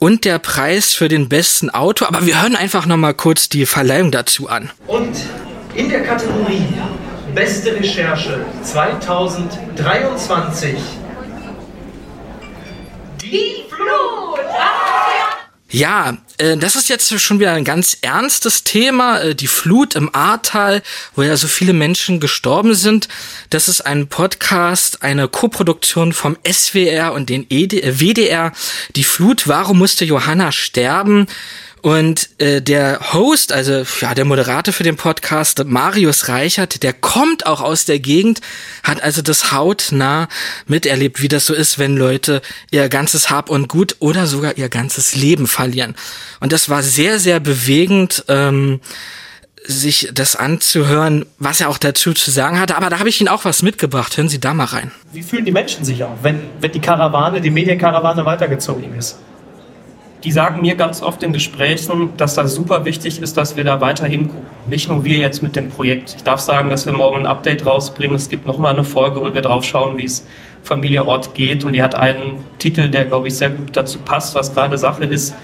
und 0.00 0.24
der 0.24 0.40
Preis 0.40 0.92
für 0.92 1.06
den 1.06 1.28
besten 1.28 1.70
Autor. 1.70 2.08
Aber 2.08 2.26
wir 2.26 2.42
hören 2.42 2.56
einfach 2.56 2.86
noch 2.86 2.96
mal 2.96 3.14
kurz 3.14 3.48
die 3.48 3.64
Verleihung 3.64 4.10
dazu 4.10 4.48
an. 4.48 4.70
Und 4.88 5.16
in 5.76 5.88
der 5.88 6.02
Kategorie 6.02 6.64
Beste 7.32 7.76
Recherche 7.76 8.44
2023 8.64 10.74
die. 13.22 13.59
Ja, 15.72 16.18
äh, 16.38 16.56
das 16.56 16.74
ist 16.74 16.88
jetzt 16.88 17.20
schon 17.20 17.38
wieder 17.38 17.52
ein 17.52 17.64
ganz 17.64 17.96
ernstes 18.02 18.64
Thema. 18.64 19.20
Äh, 19.20 19.34
die 19.36 19.46
Flut 19.46 19.94
im 19.94 20.12
Ahrtal, 20.12 20.82
wo 21.14 21.22
ja 21.22 21.36
so 21.36 21.46
viele 21.46 21.72
Menschen 21.72 22.18
gestorben 22.18 22.74
sind. 22.74 23.08
Das 23.50 23.68
ist 23.68 23.82
ein 23.82 24.08
Podcast, 24.08 25.02
eine 25.04 25.28
Koproduktion 25.28 26.12
vom 26.12 26.36
SWR 26.44 27.12
und 27.12 27.28
den 27.28 27.46
ED, 27.48 27.82
äh, 27.84 28.00
WDR. 28.00 28.52
Die 28.96 29.04
Flut, 29.04 29.46
warum 29.46 29.78
musste 29.78 30.04
Johanna 30.04 30.50
sterben? 30.50 31.28
Und 31.82 32.28
äh, 32.38 32.60
der 32.60 33.12
Host, 33.12 33.52
also 33.52 33.84
ja, 34.00 34.14
der 34.14 34.24
Moderator 34.24 34.72
für 34.72 34.82
den 34.82 34.96
Podcast, 34.96 35.64
Marius 35.64 36.28
Reichert, 36.28 36.82
der 36.82 36.92
kommt 36.92 37.46
auch 37.46 37.60
aus 37.62 37.86
der 37.86 37.98
Gegend, 37.98 38.40
hat 38.82 39.02
also 39.02 39.22
das 39.22 39.52
hautnah 39.52 40.28
miterlebt, 40.66 41.22
wie 41.22 41.28
das 41.28 41.46
so 41.46 41.54
ist, 41.54 41.78
wenn 41.78 41.96
Leute 41.96 42.42
ihr 42.70 42.88
ganzes 42.88 43.30
Hab 43.30 43.48
und 43.48 43.68
Gut 43.68 43.96
oder 44.00 44.26
sogar 44.26 44.58
ihr 44.58 44.68
ganzes 44.68 45.14
Leben 45.16 45.46
verlieren. 45.46 45.94
Und 46.40 46.52
das 46.52 46.68
war 46.68 46.82
sehr, 46.82 47.18
sehr 47.18 47.40
bewegend. 47.40 48.24
Ähm, 48.28 48.80
sich 49.62 50.08
das 50.14 50.36
anzuhören, 50.36 51.26
was 51.38 51.60
er 51.60 51.68
auch 51.68 51.76
dazu 51.76 52.14
zu 52.14 52.30
sagen 52.30 52.58
hatte. 52.58 52.76
Aber 52.76 52.88
da 52.88 52.98
habe 52.98 53.10
ich 53.10 53.20
Ihnen 53.20 53.28
auch 53.28 53.44
was 53.44 53.62
mitgebracht. 53.62 54.16
Hören 54.16 54.30
Sie 54.30 54.40
da 54.40 54.54
mal 54.54 54.64
rein. 54.64 54.90
Wie 55.12 55.22
fühlen 55.22 55.44
die 55.44 55.52
Menschen 55.52 55.84
sich 55.84 56.02
auch, 56.02 56.16
wenn, 56.22 56.40
wenn 56.60 56.72
die 56.72 56.80
Karawane, 56.80 57.42
die 57.42 57.50
Medienkarawane 57.50 58.24
weitergezogen 58.24 58.94
ist? 58.96 59.18
Die 60.24 60.32
sagen 60.32 60.60
mir 60.60 60.74
ganz 60.74 61.02
oft 61.02 61.22
in 61.22 61.32
Gesprächen, 61.32 62.10
dass 62.16 62.34
das 62.34 62.54
super 62.54 62.84
wichtig 62.84 63.22
ist, 63.22 63.36
dass 63.36 63.56
wir 63.56 63.64
da 63.64 63.80
weiterhin 63.80 64.28
gucken. 64.28 64.46
Nicht 64.68 64.88
nur 64.88 65.04
wir 65.04 65.18
jetzt 65.18 65.42
mit 65.42 65.56
dem 65.56 65.70
Projekt. 65.70 66.14
Ich 66.16 66.22
darf 66.22 66.40
sagen, 66.40 66.68
dass 66.70 66.86
wir 66.86 66.92
morgen 66.92 67.20
ein 67.20 67.26
Update 67.26 67.64
rausbringen. 67.64 68.16
Es 68.16 68.28
gibt 68.28 68.46
nochmal 68.46 68.74
eine 68.74 68.84
Folge, 68.84 69.20
wo 69.20 69.32
wir 69.32 69.42
drauf 69.42 69.64
schauen, 69.64 69.96
wie 69.96 70.04
es 70.04 70.26
Familie 70.62 71.06
Ort 71.06 71.34
geht. 71.34 71.64
Und 71.64 71.72
die 71.72 71.82
hat 71.82 71.94
einen 71.94 72.44
Titel, 72.58 72.88
der, 72.88 73.06
glaube 73.06 73.28
ich, 73.28 73.36
sehr 73.36 73.50
gut 73.50 73.74
dazu 73.74 73.98
passt, 73.98 74.34
was 74.34 74.54
gerade 74.54 74.76
Sache 74.76 75.04
ist. 75.04 75.34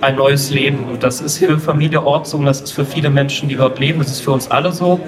Ein 0.00 0.16
neues 0.16 0.50
Leben. 0.50 0.84
Und 0.90 1.02
das 1.02 1.20
ist 1.20 1.38
für 1.38 1.58
Familie 1.58 2.04
Ort 2.04 2.26
so 2.26 2.36
und 2.36 2.44
das 2.44 2.60
ist 2.60 2.72
für 2.72 2.84
viele 2.84 3.08
Menschen, 3.08 3.48
die 3.48 3.56
dort 3.56 3.78
leben. 3.78 4.00
Das 4.00 4.08
ist 4.08 4.20
für 4.20 4.32
uns 4.32 4.50
alle 4.50 4.72
so 4.72 5.00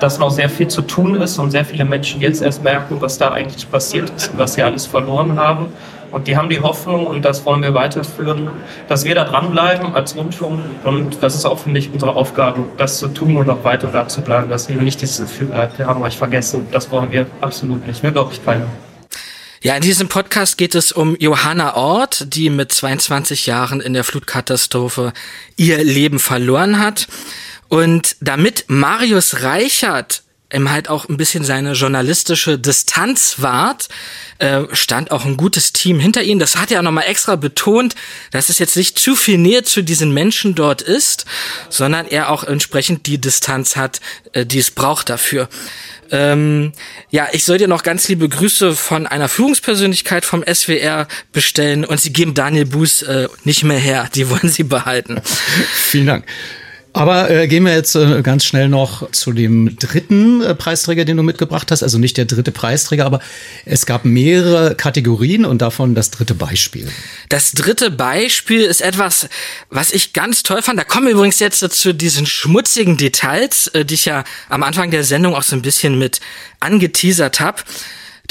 dass 0.00 0.18
noch 0.18 0.30
sehr 0.30 0.48
viel 0.48 0.66
zu 0.66 0.82
tun 0.82 1.14
ist 1.14 1.38
und 1.38 1.52
sehr 1.52 1.64
viele 1.64 1.84
Menschen 1.84 2.20
jetzt 2.20 2.42
erst 2.42 2.64
merken, 2.64 2.96
was 2.98 3.18
da 3.18 3.30
eigentlich 3.30 3.70
passiert 3.70 4.10
ist 4.10 4.32
und 4.32 4.38
was 4.38 4.54
sie 4.54 4.62
alles 4.62 4.84
verloren 4.84 5.38
haben. 5.38 5.68
Und 6.12 6.28
die 6.28 6.36
haben 6.36 6.50
die 6.50 6.60
Hoffnung, 6.60 7.06
und 7.06 7.24
das 7.24 7.44
wollen 7.44 7.62
wir 7.62 7.74
weiterführen, 7.74 8.50
dass 8.88 9.04
wir 9.04 9.14
da 9.14 9.24
dranbleiben 9.24 9.94
als 9.94 10.14
Rundfunk. 10.14 10.60
Und 10.84 11.22
das 11.22 11.34
ist 11.34 11.46
auch, 11.46 11.58
finde 11.58 11.80
ich, 11.80 11.90
unsere 11.92 12.14
Aufgabe, 12.14 12.64
das 12.76 12.98
zu 12.98 13.08
tun 13.08 13.36
und 13.36 13.48
auch 13.48 13.64
weiter 13.64 13.88
da 13.88 14.06
zu 14.06 14.20
bleiben, 14.20 14.50
dass 14.50 14.68
eben 14.68 14.84
nicht 14.84 15.00
dieses 15.00 15.18
Gefühl 15.18 15.48
bleibt, 15.48 15.78
wir 15.78 15.86
haben 15.86 16.02
euch 16.02 16.16
vergessen. 16.16 16.68
Das 16.70 16.90
wollen 16.90 17.10
wir 17.10 17.26
absolut 17.40 17.86
nicht. 17.86 18.02
Wir 18.02 18.12
glaube 18.12 18.32
ich 18.32 18.44
keiner. 18.44 18.66
Ja, 19.62 19.76
in 19.76 19.82
diesem 19.82 20.08
Podcast 20.08 20.58
geht 20.58 20.74
es 20.74 20.90
um 20.90 21.16
Johanna 21.20 21.76
Ort, 21.76 22.34
die 22.34 22.50
mit 22.50 22.72
22 22.72 23.46
Jahren 23.46 23.80
in 23.80 23.92
der 23.92 24.02
Flutkatastrophe 24.02 25.12
ihr 25.56 25.82
Leben 25.84 26.18
verloren 26.18 26.80
hat. 26.80 27.06
Und 27.68 28.16
damit 28.20 28.64
Marius 28.66 29.42
Reichert 29.42 30.24
ihm 30.52 30.70
halt 30.70 30.88
auch 30.88 31.08
ein 31.08 31.16
bisschen 31.16 31.44
seine 31.44 31.72
journalistische 31.72 32.58
Distanz 32.58 33.36
wahrt, 33.38 33.88
äh, 34.38 34.62
stand 34.72 35.10
auch 35.10 35.24
ein 35.24 35.36
gutes 35.36 35.72
Team 35.72 35.98
hinter 35.98 36.22
ihm. 36.22 36.38
Das 36.38 36.56
hat 36.56 36.70
er 36.70 36.80
auch 36.80 36.84
nochmal 36.84 37.04
extra 37.06 37.36
betont, 37.36 37.94
dass 38.30 38.48
es 38.48 38.58
jetzt 38.58 38.76
nicht 38.76 38.98
zu 38.98 39.16
viel 39.16 39.38
Nähe 39.38 39.62
zu 39.62 39.82
diesen 39.82 40.12
Menschen 40.12 40.54
dort 40.54 40.82
ist, 40.82 41.24
sondern 41.68 42.06
er 42.06 42.30
auch 42.30 42.44
entsprechend 42.44 43.06
die 43.06 43.20
Distanz 43.20 43.76
hat, 43.76 44.00
äh, 44.32 44.44
die 44.44 44.58
es 44.58 44.70
braucht 44.70 45.08
dafür. 45.10 45.48
Ähm, 46.10 46.72
ja, 47.10 47.28
ich 47.32 47.44
soll 47.44 47.56
dir 47.56 47.68
noch 47.68 47.82
ganz 47.82 48.06
liebe 48.08 48.28
Grüße 48.28 48.76
von 48.76 49.06
einer 49.06 49.28
Führungspersönlichkeit 49.28 50.26
vom 50.26 50.44
SWR 50.44 51.08
bestellen 51.32 51.86
und 51.86 52.00
sie 52.00 52.12
geben 52.12 52.34
Daniel 52.34 52.66
Buß 52.66 53.02
äh, 53.02 53.28
nicht 53.44 53.64
mehr 53.64 53.78
her. 53.78 54.10
Die 54.14 54.28
wollen 54.28 54.50
sie 54.50 54.64
behalten. 54.64 55.20
Vielen 55.72 56.06
Dank. 56.06 56.26
Aber 56.94 57.30
äh, 57.30 57.48
gehen 57.48 57.64
wir 57.64 57.74
jetzt 57.74 57.94
äh, 57.94 58.20
ganz 58.22 58.44
schnell 58.44 58.68
noch 58.68 59.10
zu 59.12 59.32
dem 59.32 59.76
dritten 59.78 60.42
äh, 60.42 60.54
Preisträger, 60.54 61.06
den 61.06 61.16
du 61.16 61.22
mitgebracht 61.22 61.70
hast. 61.70 61.82
Also 61.82 61.96
nicht 61.98 62.18
der 62.18 62.26
dritte 62.26 62.52
Preisträger, 62.52 63.06
aber 63.06 63.20
es 63.64 63.86
gab 63.86 64.04
mehrere 64.04 64.74
Kategorien 64.74 65.46
und 65.46 65.62
davon 65.62 65.94
das 65.94 66.10
dritte 66.10 66.34
Beispiel. 66.34 66.90
Das 67.30 67.52
dritte 67.52 67.90
Beispiel 67.90 68.60
ist 68.60 68.82
etwas, 68.82 69.28
was 69.70 69.92
ich 69.92 70.12
ganz 70.12 70.42
toll 70.42 70.60
fand. 70.60 70.78
Da 70.78 70.84
kommen 70.84 71.06
wir 71.06 71.14
übrigens 71.14 71.38
jetzt 71.38 71.60
zu 71.60 71.94
diesen 71.94 72.26
schmutzigen 72.26 72.98
Details, 72.98 73.68
äh, 73.68 73.86
die 73.86 73.94
ich 73.94 74.04
ja 74.04 74.24
am 74.50 74.62
Anfang 74.62 74.90
der 74.90 75.04
Sendung 75.04 75.34
auch 75.34 75.44
so 75.44 75.56
ein 75.56 75.62
bisschen 75.62 75.98
mit 75.98 76.20
angeteasert 76.60 77.40
habe. 77.40 77.62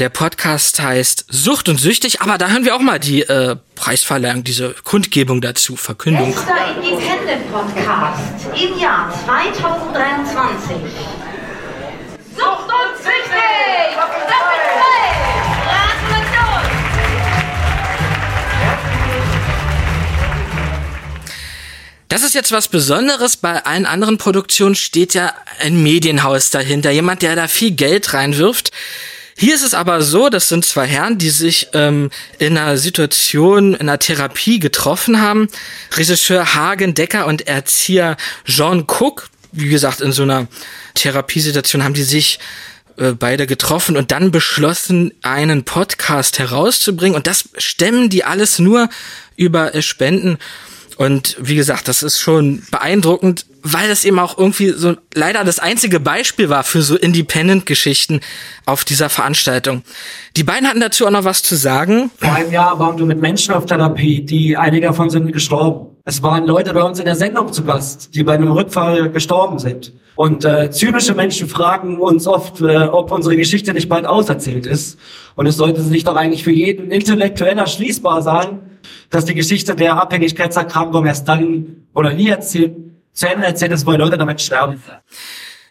Der 0.02 0.10
Podcast 0.10 0.82
heißt 0.82 1.26
Sucht 1.30 1.70
und 1.70 1.80
Süchtig, 1.80 2.22
aber 2.22 2.40
da 2.40 2.48
hören 2.48 2.66
wir 2.66 2.76
auch 2.76 2.80
mal 2.80 2.98
die 2.98 3.22
äh, 3.22 3.56
Preisverleihung, 3.76 4.44
diese 4.44 4.74
Kundgebung 4.84 5.42
dazu, 5.42 5.76
Verkündung. 5.76 6.34
Bester 6.34 6.76
Independent 6.78 7.52
Podcast 7.52 8.48
im 8.56 8.80
Jahr 8.80 9.14
2023. 9.26 10.76
Sucht 12.36 12.66
und 12.66 12.98
Süchtig! 12.98 13.62
Das 22.08 22.24
ist 22.24 22.34
jetzt 22.34 22.52
was 22.52 22.68
Besonderes. 22.68 23.38
Bei 23.38 23.66
allen 23.66 23.86
anderen 23.86 24.18
Produktionen 24.18 24.74
steht 24.74 25.14
ja 25.14 25.34
ein 25.60 25.82
Medienhaus 25.84 26.50
dahinter. 26.50 26.90
Jemand, 26.90 27.22
der 27.22 27.36
da 27.36 27.48
viel 27.48 27.72
Geld 27.72 28.16
reinwirft. 28.16 28.72
Hier 29.42 29.56
ist 29.56 29.64
es 29.64 29.74
aber 29.74 30.04
so, 30.04 30.30
das 30.30 30.50
sind 30.50 30.66
zwei 30.66 30.86
Herren, 30.86 31.18
die 31.18 31.32
sich 31.32 31.70
ähm, 31.74 32.12
in 32.38 32.60
einer 32.60 32.78
Situation, 32.78 33.74
in 33.74 33.90
einer 33.90 33.98
Therapie 33.98 34.60
getroffen 34.60 35.20
haben. 35.20 35.48
Regisseur 35.98 36.54
Hagen 36.54 36.94
Decker 36.94 37.26
und 37.26 37.48
Erzieher 37.48 38.18
Jean 38.46 38.82
Cook, 38.82 39.32
wie 39.52 39.68
gesagt, 39.68 40.00
in 40.00 40.12
so 40.12 40.22
einer 40.22 40.48
Therapiesituation 40.94 41.84
haben 41.84 41.96
die 41.96 42.04
sich 42.04 42.38
äh, 42.98 43.14
beide 43.14 43.48
getroffen 43.48 43.98
und 43.98 44.12
dann 44.12 44.30
beschlossen, 44.30 45.12
einen 45.24 45.64
Podcast 45.64 46.38
herauszubringen. 46.38 47.16
Und 47.16 47.26
das 47.26 47.50
stemmen 47.58 48.12
die 48.12 48.24
alles 48.24 48.60
nur 48.60 48.90
über 49.38 49.72
Spenden. 49.82 50.38
Und 50.98 51.36
wie 51.40 51.56
gesagt, 51.56 51.88
das 51.88 52.04
ist 52.04 52.20
schon 52.20 52.62
beeindruckend, 52.70 53.48
weil 53.64 53.88
das 53.88 54.06
eben 54.06 54.20
auch 54.20 54.38
irgendwie 54.38 54.70
so 54.70 54.96
leider 55.14 55.44
das 55.44 55.60
einzige 55.60 56.00
Beispiel 56.00 56.50
war 56.50 56.64
für 56.64 56.82
so 56.82 56.96
Independent-Geschichten 56.96 58.22
auf 58.66 58.86
dieser 58.86 59.10
Veranstaltung. 59.10 59.84
Die 60.38 60.44
beiden 60.44 60.68
hatten 60.68 60.80
dazu 60.80 61.06
auch 61.06 61.12
noch 61.12 61.24
was 61.24 61.44
zu 61.44 61.56
sagen. 61.56 62.12
Vor 62.18 62.34
einem 62.34 62.52
Jahr 62.52 62.80
waren 62.80 62.98
wir 62.98 63.06
mit 63.06 63.22
Menschen 63.22 63.54
auf 63.54 63.66
Therapie, 63.66 64.22
die 64.22 64.58
einige 64.58 64.88
davon 64.88 65.10
sind 65.10 65.32
gestorben. 65.32 65.88
Es 66.04 66.24
waren 66.24 66.46
Leute 66.46 66.74
bei 66.74 66.82
uns 66.82 67.00
in 67.00 67.06
der 67.06 67.16
Sendung 67.16 67.54
zu 67.54 67.64
Gast, 67.64 68.16
die 68.16 68.24
bei 68.24 68.34
einem 68.34 68.52
Rückfall 68.52 69.12
gestorben 69.12 69.60
sind. 69.60 69.94
Und 70.16 70.46
äh, 70.46 70.72
zynische 70.72 71.14
Menschen 71.14 71.48
fragen 71.48 72.00
uns 72.00 72.28
oft, 72.28 72.62
äh, 72.62 72.88
ob 72.88 73.12
unsere 73.12 73.36
Geschichte 73.36 73.74
nicht 73.74 73.88
bald 73.88 74.06
auserzählt 74.06 74.66
ist. 74.66 75.00
Und 75.36 75.46
es 75.46 75.58
sollte 75.58 75.82
sich 75.82 76.04
doch 76.04 76.16
eigentlich 76.16 76.44
für 76.44 76.52
jeden 76.52 76.92
intellektuell 76.92 77.58
erschließbar 77.58 78.22
sein, 78.22 78.60
dass 79.10 79.26
die 79.26 79.36
Geschichte 79.36 79.76
der 79.76 80.02
Abhängigkeitserkrankung 80.02 81.06
erst 81.06 81.28
dann 81.28 81.86
oder 81.94 82.14
nie 82.14 82.30
erzählt, 82.30 82.76
Ende 83.20 83.46
erzählt 83.48 83.72
ist, 83.72 83.86
weil 83.86 83.98
Leute 83.98 84.18
damit 84.18 84.42
sterben. 84.42 84.82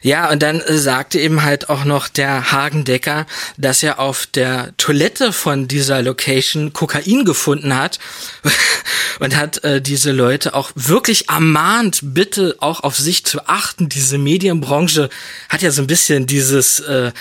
Ja, 0.03 0.30
und 0.30 0.43
dann 0.43 0.62
sagte 0.66 1.20
eben 1.20 1.43
halt 1.43 1.68
auch 1.68 1.84
noch 1.84 2.09
der 2.09 2.53
Hagendecker, 2.53 3.26
dass 3.59 3.82
er 3.82 3.99
auf 3.99 4.24
der 4.24 4.72
Toilette 4.78 5.30
von 5.30 5.68
dieser 5.68 6.01
Location 6.01 6.72
Kokain 6.72 7.26
gefunden 7.26 7.76
hat 7.76 7.99
und 9.20 9.36
hat 9.36 9.62
äh, 9.62 9.82
diese 9.82 10.12
Leute 10.12 10.55
auch 10.55 10.70
wirklich 10.74 11.28
ermahnt, 11.28 12.01
bitte 12.03 12.57
auch 12.61 12.80
auf 12.82 12.97
sich 12.97 13.26
zu 13.26 13.47
achten. 13.47 13.91
Diese 13.91 14.16
Medienbranche 14.16 15.11
hat 15.51 15.61
ja 15.61 15.70
so 15.70 15.82
ein 15.82 15.86
bisschen 15.86 16.26
dieses, 16.26 16.80
äh, 16.80 17.12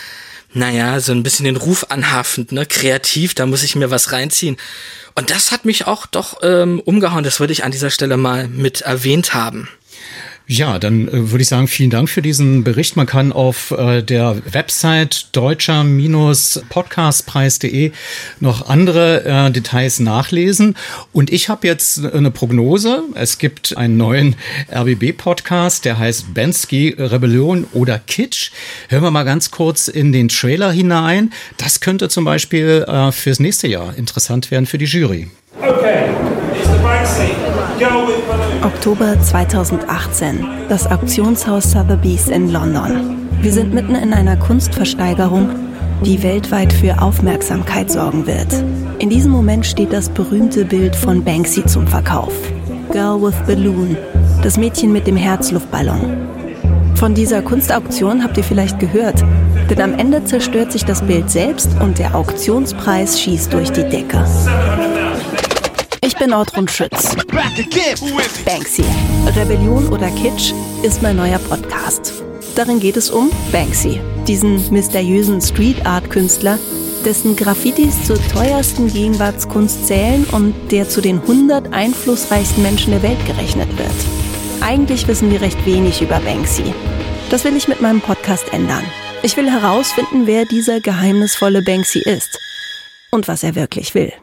naja, 0.54 1.02
so 1.02 1.12
ein 1.12 1.24
bisschen 1.24 1.44
den 1.44 1.58
Ruf 1.58 1.88
anhaftend, 1.90 2.54
ne, 2.54 2.66
kreativ, 2.66 3.34
da 3.34 3.46
muss 3.46 3.64
ich 3.64 3.76
mir 3.76 3.92
was 3.92 4.14
reinziehen. 4.14 4.56
Und 5.16 5.32
das 5.32 5.52
hat 5.52 5.66
mich 5.66 5.86
auch 5.86 6.06
doch 6.06 6.38
ähm, 6.44 6.80
umgehauen. 6.80 7.26
Das 7.26 7.42
würde 7.42 7.52
ich 7.52 7.66
an 7.66 7.72
dieser 7.72 7.90
Stelle 7.90 8.16
mal 8.16 8.48
mit 8.48 8.82
erwähnt 8.82 9.34
haben. 9.34 9.68
Ja, 10.52 10.80
dann 10.80 11.08
äh, 11.08 11.30
würde 11.30 11.44
ich 11.44 11.48
sagen, 11.48 11.68
vielen 11.68 11.92
Dank 11.92 12.10
für 12.10 12.24
diesen 12.24 12.64
Bericht. 12.64 12.96
Man 12.96 13.06
kann 13.06 13.32
auf 13.32 13.70
äh, 13.70 14.02
der 14.02 14.36
Website 14.52 15.28
deutscher-podcastpreis.de 15.34 17.92
noch 18.40 18.68
andere 18.68 19.26
äh, 19.26 19.52
Details 19.52 20.00
nachlesen. 20.00 20.76
Und 21.14 21.32
ich 21.32 21.50
habe 21.50 21.68
jetzt 21.68 22.04
eine 22.04 22.32
Prognose. 22.32 23.04
Es 23.14 23.38
gibt 23.38 23.78
einen 23.78 23.98
neuen 23.98 24.38
RBB-Podcast, 24.74 25.86
der 25.86 26.00
heißt 26.00 26.34
Bensky 26.34 26.96
Rebellion 26.98 27.68
oder 27.74 28.00
Kitsch. 28.00 28.50
Hören 28.88 29.04
wir 29.04 29.12
mal 29.12 29.26
ganz 29.26 29.52
kurz 29.52 29.88
in 29.88 30.12
den 30.12 30.30
Trailer 30.30 30.72
hinein. 30.72 31.32
Das 31.58 31.80
könnte 31.80 32.10
zum 32.10 32.26
Beispiel 32.26 32.86
äh, 32.88 33.12
fürs 33.12 33.40
nächste 33.40 33.68
Jahr 33.68 33.96
interessant 33.96 34.50
werden 34.50 34.66
für 34.66 34.80
die 34.80 34.86
Jury. 34.86 35.30
Okay, 35.62 36.10
it's 36.56 36.68
the 36.68 36.80
scene. 37.06 37.38
Go 37.80 38.08
with 38.08 38.29
Oktober 38.76 39.20
2018, 39.20 40.46
das 40.70 40.86
Auktionshaus 40.86 41.72
Sotheby's 41.72 42.28
in 42.28 42.52
London. 42.52 43.28
Wir 43.42 43.52
sind 43.52 43.74
mitten 43.74 43.96
in 43.96 44.14
einer 44.14 44.38
Kunstversteigerung, 44.38 45.50
die 46.06 46.22
weltweit 46.22 46.72
für 46.72 47.02
Aufmerksamkeit 47.02 47.90
sorgen 47.90 48.28
wird. 48.28 48.54
In 49.00 49.10
diesem 49.10 49.32
Moment 49.32 49.66
steht 49.66 49.92
das 49.92 50.08
berühmte 50.08 50.66
Bild 50.66 50.96
von 50.96 51.24
Banksy 51.24 51.66
zum 51.66 51.88
Verkauf. 51.88 52.32
Girl 52.92 53.20
with 53.20 53.34
Balloon, 53.48 53.98
das 54.44 54.56
Mädchen 54.56 54.94
mit 54.94 55.08
dem 55.08 55.18
Herzluftballon. 55.18 56.18
Von 56.94 57.16
dieser 57.16 57.42
Kunstauktion 57.42 58.24
habt 58.24 58.38
ihr 58.38 58.44
vielleicht 58.44 58.78
gehört, 58.78 59.26
denn 59.68 59.82
am 59.82 59.96
Ende 59.96 60.24
zerstört 60.26 60.72
sich 60.72 60.86
das 60.86 61.02
Bild 61.02 61.32
selbst 61.32 61.70
und 61.82 61.98
der 61.98 62.14
Auktionspreis 62.14 63.20
schießt 63.20 63.52
durch 63.52 63.72
die 63.72 63.90
Decke. 63.90 64.24
Ich 66.02 66.16
bin 66.16 66.34
Ortrun 66.34 66.68
Schütz. 66.68 67.16
Banksy. 68.46 68.84
Rebellion 69.36 69.90
oder 69.90 70.10
Kitsch 70.12 70.54
ist 70.82 71.02
mein 71.02 71.18
neuer 71.18 71.40
Podcast. 71.40 72.14
Darin 72.56 72.80
geht 72.80 72.96
es 72.96 73.10
um 73.10 73.30
Banksy, 73.52 74.00
diesen 74.28 74.72
mysteriösen 74.72 75.42
Street 75.42 75.86
Art 75.86 76.10
Künstler, 76.10 76.58
dessen 77.04 77.36
Graffitis 77.36 78.06
zur 78.06 78.18
teuersten 78.30 78.88
Gegenwartskunst 78.88 79.88
zählen 79.88 80.26
und 80.32 80.54
der 80.72 80.88
zu 80.88 81.02
den 81.02 81.20
100 81.22 81.74
einflussreichsten 81.74 82.64
Menschen 82.64 82.92
der 82.92 83.04
Welt 83.04 83.26
gerechnet 83.26 83.70
wird. 83.78 83.90
Eigentlich 84.62 85.08
wissen 85.08 85.32
wir 85.32 85.42
recht 85.42 85.66
wenig 85.66 86.02
über 86.02 86.20
Banksy. 86.20 86.74
Das 87.30 87.44
will 87.44 87.56
ich 87.58 87.68
mit 87.68 87.82
meinem 87.82 88.02
Podcast 88.02 88.54
ändern. 88.54 88.84
Ich 89.22 89.36
will 89.36 89.50
herausfinden, 89.52 90.28
wer 90.28 90.46
dieser 90.46 90.80
geheimnisvolle 90.80 91.62
Banksy 91.62 92.00
ist 92.00 92.40
und 93.12 93.28
was 93.28 93.44
er 93.44 93.56
wirklich 93.56 93.94
will. 93.96 94.14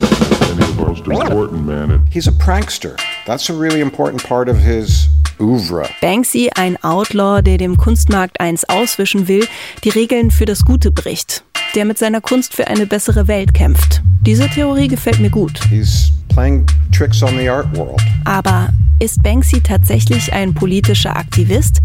He's 2.11 2.28
a 2.28 2.32
prankster. 2.32 2.97
That's 3.26 3.51
a 3.51 3.53
really 3.53 3.80
important 3.80 4.22
part 4.22 4.49
of 4.49 4.57
his 4.59 5.09
oeuvre. 5.38 5.88
Banksy, 6.01 6.51
ein 6.55 6.76
Outlaw, 6.82 7.42
der 7.42 7.59
dem 7.59 7.76
Kunstmarkt 7.76 8.40
eins 8.40 8.64
auswischen 8.68 9.28
will, 9.28 9.47
die 9.84 9.90
Regeln 9.90 10.30
für 10.30 10.44
das 10.47 10.64
Gute 10.64 10.90
bricht, 10.90 11.44
der 11.74 11.84
mit 11.84 11.99
seiner 11.99 12.20
Kunst 12.20 12.55
für 12.55 12.68
eine 12.68 12.86
bessere 12.86 13.28
Welt 13.28 13.55
kämpft. 13.55 14.03
Diese 14.22 14.49
Theorie 14.49 14.88
gefällt 14.88 15.20
mir 15.20 15.30
gut. 15.30 15.61
He's 15.68 16.11
playing 16.28 16.66
tricks 16.92 17.22
on 17.22 17.36
the 17.38 17.49
art 17.49 17.66
world. 17.76 18.01
Aber 18.24 18.68
ist 18.99 19.22
Banksy 19.22 19.61
tatsächlich 19.61 20.32
ein 20.32 20.55
politischer 20.55 21.16
Aktivist 21.16 21.78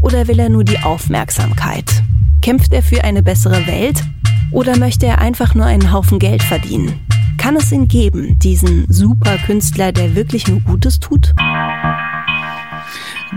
oder 0.00 0.26
will 0.26 0.38
er 0.38 0.48
nur 0.48 0.64
die 0.64 0.78
Aufmerksamkeit? 0.80 2.02
Kämpft 2.42 2.72
er 2.72 2.82
für 2.82 3.02
eine 3.04 3.22
bessere 3.22 3.66
Welt 3.66 4.02
oder 4.56 4.78
möchte 4.78 5.04
er 5.04 5.18
einfach 5.18 5.54
nur 5.54 5.66
einen 5.66 5.92
Haufen 5.92 6.18
Geld 6.18 6.42
verdienen? 6.42 6.98
Kann 7.36 7.56
es 7.56 7.70
ihn 7.70 7.88
geben, 7.88 8.38
diesen 8.38 8.90
Superkünstler, 8.90 9.92
der 9.92 10.16
wirklich 10.16 10.48
nur 10.48 10.60
Gutes 10.60 10.98
tut? 10.98 11.34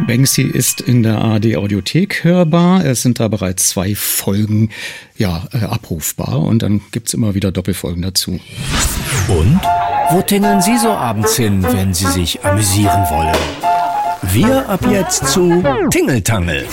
Banksy 0.07 0.43
ist 0.43 0.80
in 0.80 1.03
der 1.03 1.17
ARD 1.17 1.57
Audiothek 1.57 2.24
hörbar. 2.24 2.86
Es 2.86 3.01
sind 3.01 3.20
da 3.20 3.28
bereits 3.28 3.67
zwei 3.67 3.95
Folgen 3.95 4.70
ja, 5.17 5.43
äh, 5.51 5.65
abrufbar 5.65 6.39
und 6.39 6.61
dann 6.61 6.80
gibt's 6.91 7.13
immer 7.13 7.36
wieder 7.36 7.51
Doppelfolgen 7.51 8.01
dazu. 8.01 8.39
Und? 9.28 9.59
Wo 10.11 10.22
tingeln 10.22 10.61
Sie 10.61 10.78
so 10.78 10.89
abends 10.89 11.36
hin, 11.36 11.61
wenn 11.63 11.93
Sie 11.93 12.07
sich 12.07 12.43
amüsieren 12.45 13.03
wollen? 13.09 13.36
Wir 14.32 14.70
ab 14.70 14.86
jetzt 14.89 15.28
zu 15.28 15.61
Tingeltangel. 15.91 16.65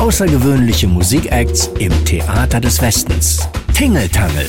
Außergewöhnliche 0.00 0.88
Musikacts 0.88 1.68
im 1.78 1.92
Theater 2.06 2.58
des 2.58 2.80
Westens. 2.80 3.46
Tingeltangel. 3.74 4.46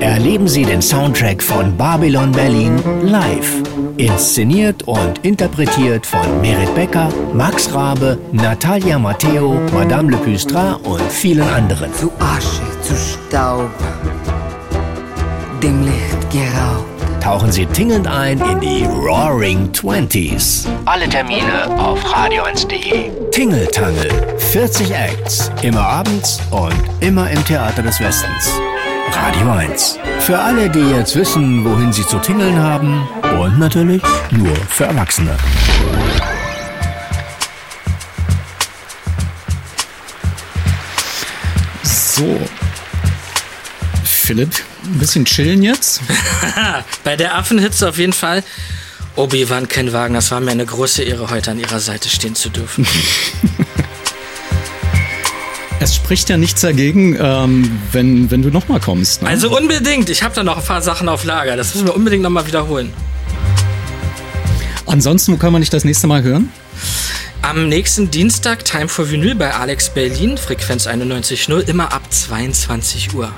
Erleben 0.00 0.46
Sie 0.46 0.66
den 0.66 0.82
Soundtrack 0.82 1.42
von 1.42 1.74
Babylon 1.78 2.30
Berlin 2.30 2.78
live. 3.02 3.62
Inszeniert 3.96 4.82
und 4.82 5.24
interpretiert 5.24 6.04
von 6.04 6.42
Merit 6.42 6.74
Becker, 6.74 7.08
Max 7.32 7.72
Rabe, 7.72 8.18
Natalia 8.32 8.98
Matteo, 8.98 9.58
Madame 9.72 10.10
Le 10.10 10.18
Pustrat 10.18 10.78
und 10.84 11.10
vielen 11.10 11.48
anderen. 11.48 11.90
Zu 11.94 12.12
Asche, 12.18 12.60
zu 12.82 12.94
Staub, 12.94 13.70
dem 15.62 15.84
Licht 15.86 16.30
geraubt. 16.30 16.95
Tauchen 17.26 17.50
Sie 17.50 17.66
tingelnd 17.66 18.06
ein 18.06 18.40
in 18.40 18.60
die 18.60 18.84
Roaring 18.84 19.72
Twenties. 19.72 20.64
Alle 20.84 21.08
Termine 21.08 21.68
auf 21.76 22.00
radio1.de. 22.04 23.10
Tingeltangel. 23.32 24.38
40 24.38 24.92
Acts. 24.92 25.50
Immer 25.60 25.80
abends 25.80 26.40
und 26.52 26.76
immer 27.00 27.28
im 27.28 27.44
Theater 27.44 27.82
des 27.82 27.98
Westens. 27.98 28.52
Radio 29.10 29.50
1. 29.50 29.98
Für 30.20 30.38
alle, 30.38 30.70
die 30.70 30.88
jetzt 30.92 31.16
wissen, 31.16 31.64
wohin 31.64 31.92
sie 31.92 32.06
zu 32.06 32.20
tingeln 32.20 32.62
haben. 32.62 33.08
Und 33.40 33.58
natürlich 33.58 34.04
nur 34.30 34.54
für 34.54 34.84
Erwachsene. 34.84 35.36
So. 41.82 42.38
Philipp, 44.04 44.54
ein 44.86 44.98
bisschen 44.98 45.24
chillen 45.24 45.62
jetzt? 45.62 46.00
Bei 47.04 47.16
der 47.16 47.36
Affenhitze 47.36 47.88
auf 47.88 47.98
jeden 47.98 48.12
Fall. 48.12 48.42
Obi-Wan 49.16 49.68
Ken 49.68 49.92
Wagner, 49.92 50.18
es 50.18 50.30
war 50.30 50.40
mir 50.40 50.50
eine 50.50 50.66
große 50.66 51.02
Ehre, 51.02 51.30
heute 51.30 51.50
an 51.50 51.58
Ihrer 51.58 51.80
Seite 51.80 52.08
stehen 52.08 52.34
zu 52.34 52.50
dürfen. 52.50 52.86
Es 55.78 55.94
spricht 55.94 56.28
ja 56.30 56.36
nichts 56.36 56.62
dagegen, 56.62 57.16
ähm, 57.20 57.78
wenn, 57.92 58.30
wenn 58.30 58.42
du 58.42 58.48
nochmal 58.48 58.80
kommst. 58.80 59.22
Ne? 59.22 59.28
Also 59.28 59.54
unbedingt. 59.56 60.08
Ich 60.08 60.22
habe 60.22 60.34
da 60.34 60.42
noch 60.42 60.56
ein 60.56 60.64
paar 60.64 60.82
Sachen 60.82 61.08
auf 61.08 61.24
Lager. 61.24 61.54
Das 61.56 61.74
müssen 61.74 61.86
wir 61.86 61.94
unbedingt 61.94 62.22
nochmal 62.22 62.46
wiederholen. 62.46 62.92
Ansonsten, 64.86 65.32
wo 65.32 65.36
kann 65.36 65.52
man 65.52 65.62
dich 65.62 65.70
das 65.70 65.84
nächste 65.84 66.06
Mal 66.06 66.22
hören? 66.22 66.50
Am 67.42 67.68
nächsten 67.68 68.10
Dienstag 68.10 68.64
Time 68.64 68.88
for 68.88 69.10
Vinyl 69.10 69.34
bei 69.34 69.54
Alex 69.54 69.90
Berlin, 69.90 70.38
Frequenz 70.38 70.86
91.0, 70.88 71.60
immer 71.68 71.92
ab 71.92 72.02
22 72.12 73.14
Uhr. 73.14 73.30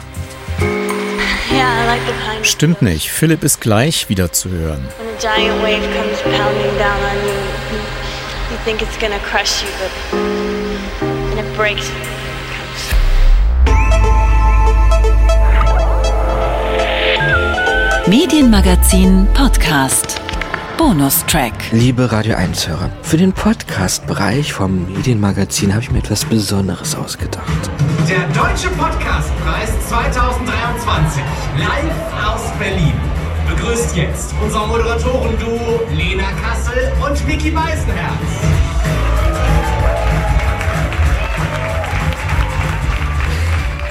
Stimmt 2.42 2.82
nicht. 2.82 3.10
Philipp 3.10 3.42
ist 3.44 3.60
gleich 3.60 4.08
wieder 4.08 4.32
zu 4.32 4.50
hören. 4.50 4.86
Medienmagazin 18.06 19.26
Podcast. 19.34 20.20
Bonustrack. 20.78 21.72
Liebe 21.72 22.12
Radio 22.12 22.36
1-Hörer, 22.36 22.90
für 23.02 23.16
den 23.16 23.32
Podcast-Bereich 23.32 24.52
vom 24.52 24.86
Medienmagazin 24.92 25.72
habe 25.72 25.82
ich 25.82 25.90
mir 25.90 25.98
etwas 25.98 26.24
Besonderes 26.24 26.94
ausgedacht. 26.94 27.44
Der 28.08 28.20
Deutsche 28.28 28.68
Podcastpreis 28.70 29.70
2023, 29.88 31.22
live 31.58 32.24
aus 32.24 32.42
Berlin. 32.60 32.92
Begrüßt 33.48 33.96
jetzt 33.96 34.32
unser 34.40 34.68
Moderatoren-Duo 34.68 35.80
Lena 35.96 36.28
Kassel 36.40 36.92
und 37.04 37.26
Mickey 37.26 37.50
Beisenherz. 37.50 38.12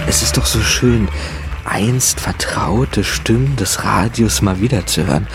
Es 0.08 0.22
ist 0.22 0.38
doch 0.38 0.46
so 0.46 0.62
schön, 0.62 1.10
einst 1.66 2.22
vertraute 2.22 3.04
Stimmen 3.04 3.58
des 3.58 3.84
Radios 3.84 4.42
mal 4.42 4.62
wieder 4.62 4.86
zu 4.86 5.06
hören. 5.06 5.28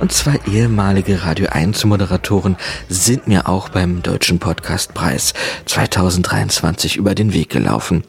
Und 0.00 0.12
zwei 0.12 0.40
ehemalige 0.50 1.22
Radio 1.22 1.46
1 1.50 1.84
Moderatoren 1.84 2.56
sind 2.88 3.28
mir 3.28 3.48
auch 3.48 3.68
beim 3.68 4.02
Deutschen 4.02 4.40
Podcastpreis 4.40 5.34
2023 5.66 6.96
über 6.96 7.14
den 7.14 7.32
Weg 7.32 7.48
gelaufen. 7.50 8.02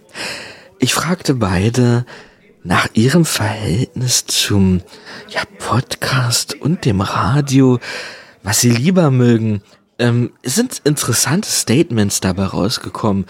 Ich 0.79 0.95
fragte 0.95 1.36
beide 1.36 2.05
nach 2.63 2.88
ihrem 2.93 3.23
Verhältnis 3.23 4.25
zum 4.25 4.81
ja, 5.29 5.41
Podcast 5.59 6.59
und 6.59 6.86
dem 6.86 7.01
Radio, 7.01 7.79
was 8.41 8.61
sie 8.61 8.71
lieber 8.71 9.11
mögen. 9.11 9.61
Ähm, 9.99 10.31
es 10.41 10.55
sind 10.55 10.81
interessante 10.83 11.47
Statements 11.47 12.19
dabei 12.19 12.45
rausgekommen. 12.45 13.25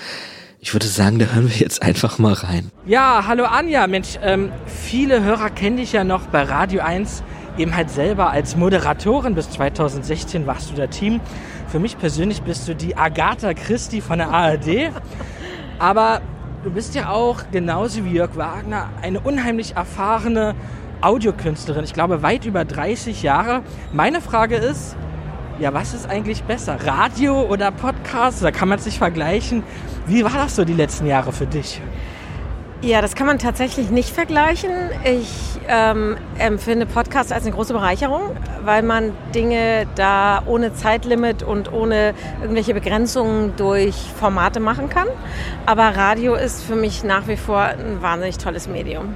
Ich 0.62 0.74
würde 0.74 0.88
sagen, 0.88 1.20
da 1.20 1.26
hören 1.26 1.50
wir 1.50 1.58
jetzt 1.58 1.84
einfach 1.84 2.18
mal 2.18 2.34
rein. 2.34 2.72
Ja, 2.86 3.26
hallo 3.28 3.44
Anja. 3.44 3.86
Mensch, 3.86 4.18
ähm, 4.24 4.52
viele 4.66 5.22
Hörer 5.24 5.50
kennen 5.50 5.78
dich 5.78 5.92
ja 5.92 6.06
noch 6.06 6.28
bei 6.28 6.42
Radio 6.44 6.82
1 6.82 7.22
eben 7.58 7.76
halt 7.76 7.90
selber 7.90 8.32
als 8.32 8.56
Moderatorin. 8.56 9.36
Bis 9.36 9.50
2016 9.52 10.48
warst 10.48 10.72
du 10.72 10.76
der 10.76 10.90
Team. 10.90 11.22
Für 11.68 11.80
mich 11.80 11.98
persönlich 11.98 12.42
bist 12.42 12.68
du 12.68 12.76
die 12.76 12.98
Agatha 12.98 13.54
Christie 13.54 14.02
von 14.02 14.20
der 14.20 14.30
ARD. 14.30 14.92
Aber 15.80 16.22
du 16.64 16.72
bist 16.72 16.96
ja 16.96 17.10
auch 17.10 17.44
genauso 17.52 18.06
wie 18.06 18.12
Jörg 18.12 18.36
Wagner 18.36 18.90
eine 19.02 19.20
unheimlich 19.20 19.76
erfahrene 19.76 20.56
Audiokünstlerin. 21.02 21.84
Ich 21.84 21.94
glaube, 21.94 22.24
weit 22.24 22.46
über 22.46 22.66
30 22.66 23.22
Jahre. 23.24 23.62
Meine 23.94 24.22
Frage 24.22 24.56
ist, 24.56 24.96
ja, 25.60 25.74
was 25.74 25.94
ist 25.94 26.10
eigentlich 26.10 26.44
besser? 26.44 26.78
Radio 26.86 27.42
oder 27.44 27.72
Podcast? 27.72 28.44
Da 28.44 28.52
kann 28.52 28.68
man 28.68 28.80
es 28.80 28.86
nicht 28.86 28.98
vergleichen. 28.98 29.64
Wie 30.08 30.24
war 30.24 30.34
das 30.34 30.56
so 30.56 30.66
die 30.66 30.74
letzten 30.74 31.08
Jahre 31.08 31.32
für 31.32 31.48
dich? 31.48 31.82
Ja, 32.82 33.02
das 33.02 33.16
kann 33.16 33.26
man 33.26 33.40
tatsächlich 33.40 33.90
nicht 33.90 34.10
vergleichen. 34.10 34.70
Ich 35.06 35.30
ähm, 35.68 36.18
empfinde 36.38 36.86
Podcast 36.86 37.32
als 37.34 37.44
eine 37.46 37.56
große 37.56 37.74
Bereicherung, 37.74 38.22
weil 38.64 38.84
man 38.84 39.14
Dinge 39.34 39.88
da 39.96 40.44
ohne 40.46 40.74
Zeitlimit 40.74 41.42
und 41.42 41.72
ohne 41.74 42.14
irgendwelche 42.42 42.74
Begrenzungen 42.74 43.54
durch 43.56 43.96
Formate 44.20 44.60
machen 44.60 44.90
kann. 44.90 45.08
Aber 45.66 45.84
Radio 45.96 46.36
ist 46.36 46.64
für 46.64 46.76
mich 46.76 47.04
nach 47.04 47.28
wie 47.28 47.38
vor 47.38 47.60
ein 47.62 48.02
wahnsinnig 48.02 48.38
tolles 48.38 48.68
Medium. 48.68 49.16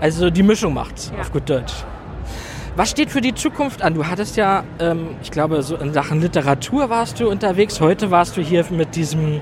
Also 0.00 0.30
die 0.30 0.42
Mischung 0.42 0.74
macht's, 0.74 1.10
Ja. 1.14 1.22
auf 1.22 1.32
gut 1.32 1.48
Deutsch. 1.50 1.72
Was 2.76 2.90
steht 2.90 3.10
für 3.10 3.20
die 3.20 3.34
Zukunft 3.34 3.82
an? 3.82 3.94
Du 3.94 4.06
hattest 4.06 4.36
ja, 4.36 4.62
ähm, 4.78 5.16
ich 5.22 5.30
glaube, 5.32 5.62
so 5.62 5.76
in 5.76 5.92
Sachen 5.92 6.20
Literatur 6.20 6.88
warst 6.88 7.18
du 7.18 7.28
unterwegs. 7.28 7.80
Heute 7.80 8.10
warst 8.12 8.36
du 8.36 8.42
hier 8.42 8.64
mit 8.70 8.94
diesem 8.94 9.40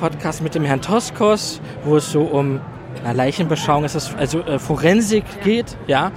Podcast 0.00 0.42
mit 0.42 0.54
dem 0.54 0.64
Herrn 0.64 0.80
Toskos, 0.80 1.60
wo 1.84 1.96
es 1.96 2.10
so 2.10 2.22
um 2.22 2.60
na, 3.04 3.12
Leichenbeschauung, 3.12 3.84
ist 3.84 4.14
also 4.16 4.40
äh, 4.40 4.58
Forensik 4.58 5.24
geht. 5.42 5.76
Ja. 5.86 6.12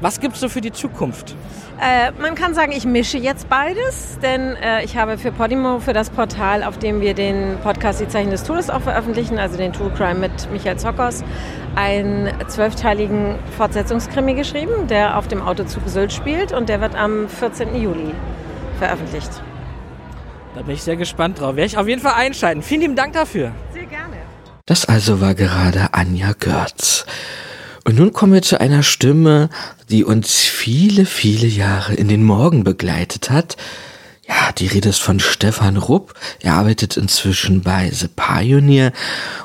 Was 0.00 0.20
gibt 0.20 0.34
es 0.34 0.40
so 0.40 0.48
für 0.48 0.60
die 0.60 0.70
Zukunft? 0.70 1.34
Äh, 1.80 2.12
man 2.20 2.34
kann 2.34 2.54
sagen, 2.54 2.72
ich 2.72 2.84
mische 2.84 3.18
jetzt 3.18 3.48
beides, 3.48 4.18
denn 4.20 4.56
äh, 4.56 4.84
ich 4.84 4.96
habe 4.96 5.16
für 5.16 5.30
Podimo, 5.30 5.78
für 5.78 5.92
das 5.92 6.10
Portal, 6.10 6.64
auf 6.64 6.78
dem 6.78 7.00
wir 7.00 7.14
den 7.14 7.56
Podcast 7.62 8.00
Die 8.00 8.08
Zeichen 8.08 8.30
des 8.30 8.42
Todes 8.42 8.68
auch 8.68 8.80
veröffentlichen, 8.80 9.38
also 9.38 9.56
den 9.56 9.72
True 9.72 9.90
Crime 9.96 10.18
mit 10.18 10.50
Michael 10.52 10.76
Zockers, 10.76 11.24
einen 11.76 12.32
zwölfteiligen 12.48 13.36
Fortsetzungskrimi 13.56 14.34
geschrieben, 14.34 14.88
der 14.88 15.16
auf 15.16 15.28
dem 15.28 15.40
Autozug 15.40 15.82
Sylt 15.86 16.12
spielt 16.12 16.52
und 16.52 16.68
der 16.68 16.80
wird 16.80 16.96
am 16.96 17.28
14. 17.28 17.80
Juli 17.80 18.12
veröffentlicht. 18.78 19.30
Da 20.58 20.64
bin 20.64 20.74
ich 20.74 20.82
sehr 20.82 20.96
gespannt 20.96 21.38
drauf. 21.38 21.54
Werde 21.54 21.66
ich 21.66 21.78
auf 21.78 21.86
jeden 21.86 22.02
Fall 22.02 22.14
einschalten. 22.14 22.64
Vielen 22.64 22.80
lieben 22.80 22.96
Dank 22.96 23.12
dafür. 23.12 23.52
Sehr 23.72 23.86
gerne. 23.86 24.16
Das 24.66 24.86
also 24.86 25.20
war 25.20 25.36
gerade 25.36 25.94
Anja 25.94 26.32
Görz. 26.36 27.06
Und 27.84 27.96
nun 27.96 28.12
kommen 28.12 28.32
wir 28.32 28.42
zu 28.42 28.60
einer 28.60 28.82
Stimme, 28.82 29.50
die 29.88 30.02
uns 30.02 30.40
viele, 30.40 31.06
viele 31.06 31.46
Jahre 31.46 31.94
in 31.94 32.08
den 32.08 32.24
Morgen 32.24 32.64
begleitet 32.64 33.30
hat. 33.30 33.56
Ja, 34.26 34.50
die 34.50 34.66
Rede 34.66 34.88
ist 34.88 34.98
von 34.98 35.20
Stefan 35.20 35.76
Rupp. 35.76 36.14
Er 36.40 36.54
arbeitet 36.54 36.96
inzwischen 36.96 37.62
bei 37.62 37.88
The 37.92 38.08
Pioneer 38.08 38.92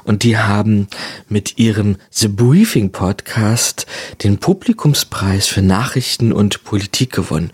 und 0.05 0.23
die 0.23 0.39
haben 0.39 0.87
mit 1.29 1.59
ihrem 1.59 1.97
The 2.09 2.27
Briefing 2.27 2.91
Podcast 2.91 3.85
den 4.23 4.39
Publikumspreis 4.39 5.45
für 5.45 5.61
Nachrichten 5.61 6.33
und 6.33 6.63
Politik 6.63 7.11
gewonnen. 7.13 7.51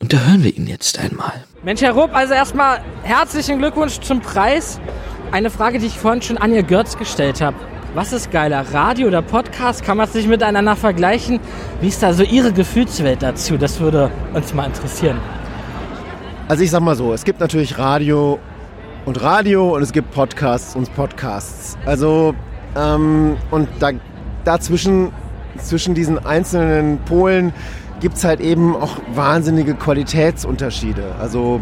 Und 0.00 0.12
da 0.12 0.18
hören 0.22 0.42
wir 0.42 0.56
ihn 0.56 0.66
jetzt 0.66 0.98
einmal. 0.98 1.44
Mensch, 1.62 1.82
Herr 1.82 1.92
Rupp, 1.92 2.14
also 2.14 2.32
erstmal 2.32 2.80
herzlichen 3.02 3.58
Glückwunsch 3.58 4.00
zum 4.00 4.20
Preis. 4.20 4.80
Eine 5.30 5.50
Frage, 5.50 5.78
die 5.78 5.88
ich 5.88 5.98
vorhin 5.98 6.22
schon 6.22 6.38
Anja 6.38 6.62
Görz 6.62 6.96
gestellt 6.96 7.42
habe. 7.42 7.54
Was 7.94 8.14
ist 8.14 8.30
geiler, 8.30 8.64
Radio 8.72 9.08
oder 9.08 9.20
Podcast? 9.20 9.84
Kann 9.84 9.98
man 9.98 10.08
es 10.08 10.14
nicht 10.14 10.26
miteinander 10.26 10.74
vergleichen? 10.74 11.38
Wie 11.82 11.88
ist 11.88 12.02
da 12.02 12.14
so 12.14 12.22
Ihre 12.22 12.54
Gefühlswelt 12.54 13.22
dazu? 13.22 13.58
Das 13.58 13.78
würde 13.78 14.10
uns 14.32 14.54
mal 14.54 14.64
interessieren. 14.68 15.18
Also 16.48 16.64
ich 16.64 16.70
sag 16.70 16.80
mal 16.80 16.96
so, 16.96 17.12
es 17.12 17.24
gibt 17.24 17.40
natürlich 17.40 17.76
Radio 17.76 18.38
und 19.04 19.20
Radio 19.20 19.76
und 19.76 19.82
es 19.82 19.92
gibt 19.92 20.12
Podcasts 20.12 20.74
und 20.74 20.94
Podcasts. 20.96 21.76
Also 21.84 22.34
ähm, 22.74 23.36
und 23.50 23.68
da, 23.80 23.90
dazwischen, 24.44 25.12
zwischen 25.58 25.92
diesen 25.92 26.24
einzelnen 26.24 27.00
Polen 27.00 27.52
gibt 28.00 28.16
es 28.16 28.24
halt 28.24 28.40
eben 28.40 28.74
auch 28.74 28.96
wahnsinnige 29.14 29.74
Qualitätsunterschiede. 29.74 31.14
Also 31.20 31.60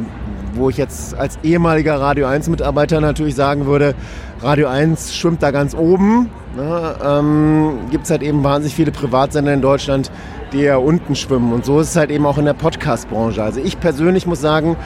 wo 0.54 0.70
ich 0.70 0.76
jetzt 0.76 1.14
als 1.16 1.38
ehemaliger 1.42 2.00
Radio 2.00 2.26
1 2.26 2.48
Mitarbeiter 2.48 3.00
natürlich 3.00 3.34
sagen 3.34 3.66
würde, 3.66 3.94
Radio 4.40 4.68
1 4.68 5.14
schwimmt 5.14 5.42
da 5.42 5.50
ganz 5.50 5.74
oben. 5.74 6.30
Ne? 6.56 6.96
Ähm, 7.04 7.78
Gibt 7.90 8.04
es 8.04 8.10
halt 8.10 8.22
eben 8.22 8.42
wahnsinnig 8.44 8.74
viele 8.74 8.90
Privatsender 8.90 9.52
in 9.52 9.60
Deutschland, 9.60 10.10
die 10.52 10.60
ja 10.60 10.76
unten 10.76 11.14
schwimmen. 11.14 11.52
Und 11.52 11.64
so 11.64 11.80
ist 11.80 11.90
es 11.90 11.96
halt 11.96 12.10
eben 12.10 12.26
auch 12.26 12.38
in 12.38 12.44
der 12.44 12.54
Podcast-Branche. 12.54 13.42
Also 13.42 13.60
ich 13.60 13.78
persönlich 13.78 14.26
muss 14.26 14.40
sagen, 14.40 14.76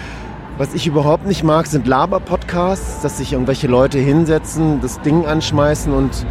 was 0.59 0.75
ich 0.75 0.87
überhaupt 0.87 1.27
nicht 1.27 1.45
mag, 1.45 1.67
sind 1.67 1.87
Laber-Podcasts, 1.87 3.01
dass 3.01 3.19
sich 3.19 3.33
irgendwelche 3.33 3.69
Leute 3.69 3.99
hinsetzen, 3.99 4.81
das 4.83 5.01
Ding 5.01 5.25
anschmeißen 5.25 5.93
und, 5.93 6.27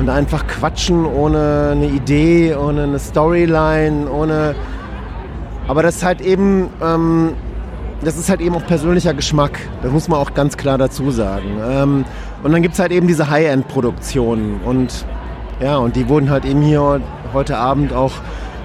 und 0.00 0.08
einfach 0.08 0.46
quatschen 0.46 1.04
ohne 1.04 1.70
eine 1.72 1.86
Idee, 1.86 2.54
ohne 2.54 2.84
eine 2.84 2.98
Storyline, 2.98 4.10
ohne... 4.10 4.54
Aber 5.68 5.82
das 5.82 5.96
ist 5.96 6.04
halt 6.04 6.22
eben... 6.22 6.70
Ähm, 6.82 7.34
das 8.02 8.16
ist 8.16 8.30
halt 8.30 8.40
eben 8.40 8.54
auch 8.54 8.66
persönlicher 8.66 9.12
Geschmack. 9.12 9.58
Das 9.82 9.92
muss 9.92 10.08
man 10.08 10.18
auch 10.18 10.32
ganz 10.32 10.56
klar 10.56 10.78
dazu 10.78 11.10
sagen. 11.10 11.60
Ähm, 11.62 12.04
und 12.42 12.50
dann 12.50 12.62
gibt 12.62 12.72
es 12.72 12.80
halt 12.80 12.92
eben 12.92 13.06
diese 13.06 13.28
High-End-Produktionen. 13.28 14.62
Und 14.64 15.04
ja, 15.60 15.76
und 15.76 15.96
die 15.96 16.08
wurden 16.08 16.30
halt 16.30 16.46
eben 16.46 16.62
hier 16.62 17.02
heute 17.34 17.58
Abend 17.58 17.92
auch 17.92 18.12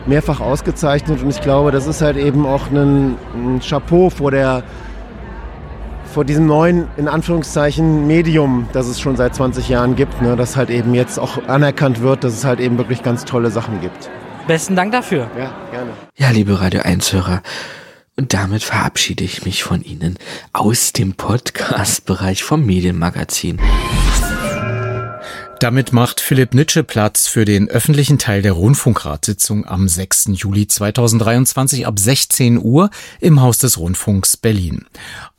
mehrfach 0.06 0.40
ausgezeichnet. 0.40 1.22
Und 1.22 1.32
ich 1.32 1.42
glaube, 1.42 1.72
das 1.72 1.86
ist 1.86 2.02
halt 2.02 2.16
eben 2.16 2.46
auch 2.46 2.72
ein, 2.72 3.18
ein 3.34 3.60
Chapeau 3.60 4.10
vor 4.10 4.32
der 4.32 4.64
vor 6.16 6.24
diesem 6.24 6.46
neuen, 6.46 6.88
in 6.96 7.10
Anführungszeichen, 7.10 8.08
Medium, 8.08 8.70
das 8.72 8.88
es 8.88 9.02
schon 9.02 9.18
seit 9.18 9.36
20 9.36 9.68
Jahren 9.68 9.98
gibt, 9.98 10.22
ne, 10.22 10.38
das 10.38 10.56
halt 10.56 10.70
eben 10.70 10.94
jetzt 10.94 11.20
auch 11.20 11.46
anerkannt 11.50 12.00
wird, 12.00 12.24
dass 12.24 12.32
es 12.32 12.46
halt 12.46 12.62
eben 12.62 12.78
wirklich 12.78 13.04
ganz 13.04 13.26
tolle 13.26 13.52
Sachen 13.52 13.82
gibt. 13.82 14.10
Besten 14.48 14.78
Dank 14.78 14.94
dafür. 14.94 15.30
Ja, 15.38 15.54
gerne. 15.72 15.92
Ja, 16.16 16.30
liebe 16.30 16.62
Radio 16.62 16.84
1-Hörer, 16.84 17.42
und 18.16 18.34
damit 18.34 18.64
verabschiede 18.64 19.26
ich 19.26 19.44
mich 19.44 19.66
von 19.66 19.82
Ihnen 19.82 20.18
aus 20.54 20.94
dem 20.94 21.16
Podcast-Bereich 21.16 22.46
vom 22.46 22.66
Medienmagazin. 22.66 23.60
Damit 25.66 25.92
macht 25.92 26.22
Philipp 26.22 26.54
Nitsche 26.54 26.84
Platz 26.84 27.26
für 27.28 27.44
den 27.44 27.70
öffentlichen 27.70 28.20
Teil 28.20 28.44
der 28.44 28.52
Rundfunkratssitzung 28.52 29.66
am 29.66 29.88
6. 29.88 30.30
Juli 30.34 30.68
2023 30.68 31.88
ab 31.88 31.98
16 31.98 32.60
Uhr 32.64 32.92
im 33.20 33.42
Haus 33.42 33.58
des 33.58 33.80
Rundfunks 33.80 34.38
Berlin. 34.38 34.86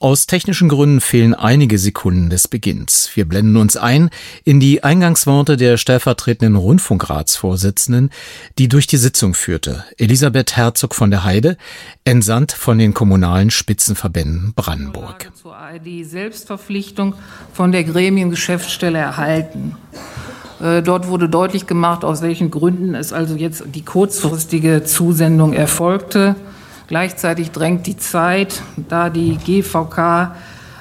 Aus 0.00 0.26
technischen 0.26 0.68
Gründen 0.68 1.00
fehlen 1.00 1.32
einige 1.32 1.78
Sekunden 1.78 2.28
des 2.28 2.48
Beginns. 2.48 3.08
Wir 3.14 3.24
blenden 3.24 3.56
uns 3.56 3.76
ein 3.76 4.10
in 4.42 4.58
die 4.58 4.82
Eingangsworte 4.82 5.56
der 5.56 5.76
stellvertretenden 5.76 6.56
Rundfunkratsvorsitzenden, 6.56 8.10
die 8.58 8.66
durch 8.66 8.88
die 8.88 8.96
Sitzung 8.96 9.32
führte, 9.32 9.84
Elisabeth 9.96 10.56
Herzog 10.56 10.96
von 10.96 11.12
der 11.12 11.22
Heide, 11.22 11.56
entsandt 12.04 12.50
von 12.50 12.78
den 12.78 12.94
kommunalen 12.94 13.50
Spitzenverbänden 13.50 14.54
Brandenburg. 14.56 15.30
Zur 15.40 15.56
ARD-Selbstverpflichtung 15.56 17.14
von 17.52 17.70
der 17.70 17.84
Gremiengeschäftsstelle 17.84 18.98
erhalten. 18.98 19.76
Äh, 20.62 20.82
dort 20.82 21.08
wurde 21.08 21.28
deutlich 21.28 21.66
gemacht, 21.66 22.04
aus 22.04 22.22
welchen 22.22 22.50
Gründen 22.50 22.94
es 22.94 23.12
also 23.12 23.34
jetzt 23.34 23.64
die 23.74 23.84
kurzfristige 23.84 24.84
Zusendung 24.84 25.52
erfolgte. 25.52 26.34
Gleichzeitig 26.88 27.50
drängt 27.50 27.86
die 27.86 27.96
Zeit, 27.96 28.62
da 28.88 29.10
die 29.10 29.36
GVK 29.36 30.34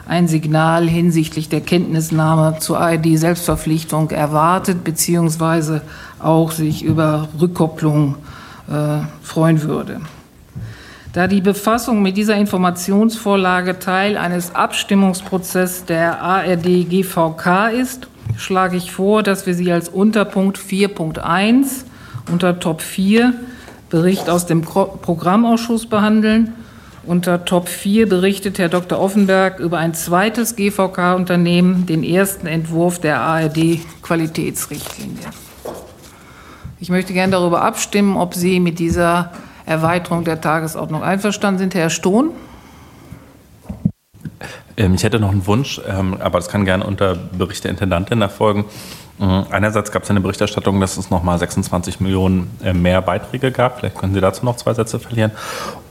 ein 0.07 0.27
Signal 0.27 0.87
hinsichtlich 0.87 1.49
der 1.49 1.61
Kenntnisnahme 1.61 2.57
zur 2.59 2.79
ARD-Selbstverpflichtung 2.79 4.11
erwartet, 4.11 4.83
beziehungsweise 4.83 5.81
auch 6.19 6.51
sich 6.51 6.83
über 6.83 7.27
Rückkopplung 7.41 8.15
äh, 8.69 8.99
freuen 9.23 9.63
würde. 9.63 10.01
Da 11.13 11.27
die 11.27 11.41
Befassung 11.41 12.01
mit 12.01 12.17
dieser 12.17 12.35
Informationsvorlage 12.35 13.79
Teil 13.79 14.17
eines 14.17 14.53
Abstimmungsprozesses 14.53 15.85
der 15.85 16.21
ARD-GVK 16.21 17.69
ist, 17.69 18.07
schlage 18.37 18.77
ich 18.77 18.91
vor, 18.91 19.23
dass 19.23 19.45
wir 19.45 19.53
sie 19.53 19.71
als 19.71 19.89
Unterpunkt 19.89 20.57
4.1 20.57 21.83
unter 22.31 22.59
Top 22.59 22.81
4 22.81 23.33
Bericht 23.89 24.29
aus 24.29 24.45
dem 24.45 24.61
Programmausschuss 24.61 25.85
behandeln. 25.85 26.53
Unter 27.05 27.45
Top 27.45 27.69
4 27.69 28.09
berichtet 28.09 28.57
Herr 28.57 28.69
Dr. 28.69 28.99
Offenberg 28.99 29.59
über 29.59 29.77
ein 29.77 29.93
zweites 29.93 30.55
GVK-Unternehmen, 30.55 31.85
den 31.85 32.03
ersten 32.03 32.47
Entwurf 32.47 32.99
der 32.99 33.21
ARD-Qualitätsrichtlinie. 33.21 35.27
Ich 36.79 36.89
möchte 36.89 37.13
gerne 37.13 37.31
darüber 37.31 37.61
abstimmen, 37.61 38.17
ob 38.17 38.33
Sie 38.33 38.59
mit 38.59 38.79
dieser 38.79 39.31
Erweiterung 39.65 40.23
der 40.23 40.41
Tagesordnung 40.41 41.03
einverstanden 41.03 41.59
sind. 41.59 41.75
Herr 41.75 41.89
Stohn? 41.89 42.31
Ähm, 44.77 44.93
ich 44.95 45.03
hätte 45.03 45.19
noch 45.19 45.31
einen 45.31 45.47
Wunsch, 45.47 45.81
ähm, 45.87 46.17
aber 46.19 46.39
das 46.39 46.49
kann 46.49 46.65
gerne 46.65 46.85
unter 46.85 47.15
Bericht 47.15 47.63
der 47.63 47.71
Intendantin 47.71 48.21
erfolgen. 48.21 48.65
Mhm. 49.17 49.45
Einerseits 49.49 49.91
gab 49.91 50.03
es 50.03 50.09
eine 50.09 50.19
Berichterstattung, 50.21 50.79
dass 50.81 50.97
es 50.97 51.09
nochmal 51.09 51.37
26 51.39 51.99
Millionen 51.99 52.51
äh, 52.63 52.73
mehr 52.73 53.01
Beiträge 53.01 53.51
gab. 53.51 53.79
Vielleicht 53.79 53.97
können 53.97 54.13
Sie 54.13 54.21
dazu 54.21 54.43
noch 54.43 54.57
zwei 54.57 54.73
Sätze 54.73 54.99
verlieren. 54.99 55.31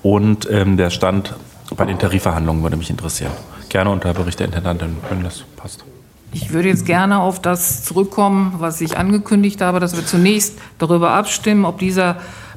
Und 0.03 0.49
ähm, 0.51 0.77
der 0.77 0.91
Stand 0.91 1.35
bei 1.77 1.87
den 1.87 1.99
Tarifverhandlungen 1.99 2.63
würde 2.63 2.77
mich 2.77 2.91
interessieren. 2.91 3.33
Gerne 3.71 3.91
unter 3.91 4.13
Bericht 4.13 4.39
der 4.39 4.47
Intendantin, 4.47 4.97
wenn 5.09 5.25
das 5.25 5.45
passt. 5.57 5.85
Ich 6.33 6.53
würde 6.53 6.69
jetzt 6.69 6.85
gerne 6.85 7.21
auf 7.21 7.41
das 7.41 7.85
zurückkommen, 7.85 8.57
was 8.59 8.81
ich 8.81 8.99
angekündigt 8.99 9.61
habe, 9.61 9.81
dass 9.81 9.97
wir 9.97 10.05
zunächst 10.05 10.59
darüber 10.79 11.13
abstimmen, 11.13 11.65
ob 11.65 11.79
dieser 11.79 12.17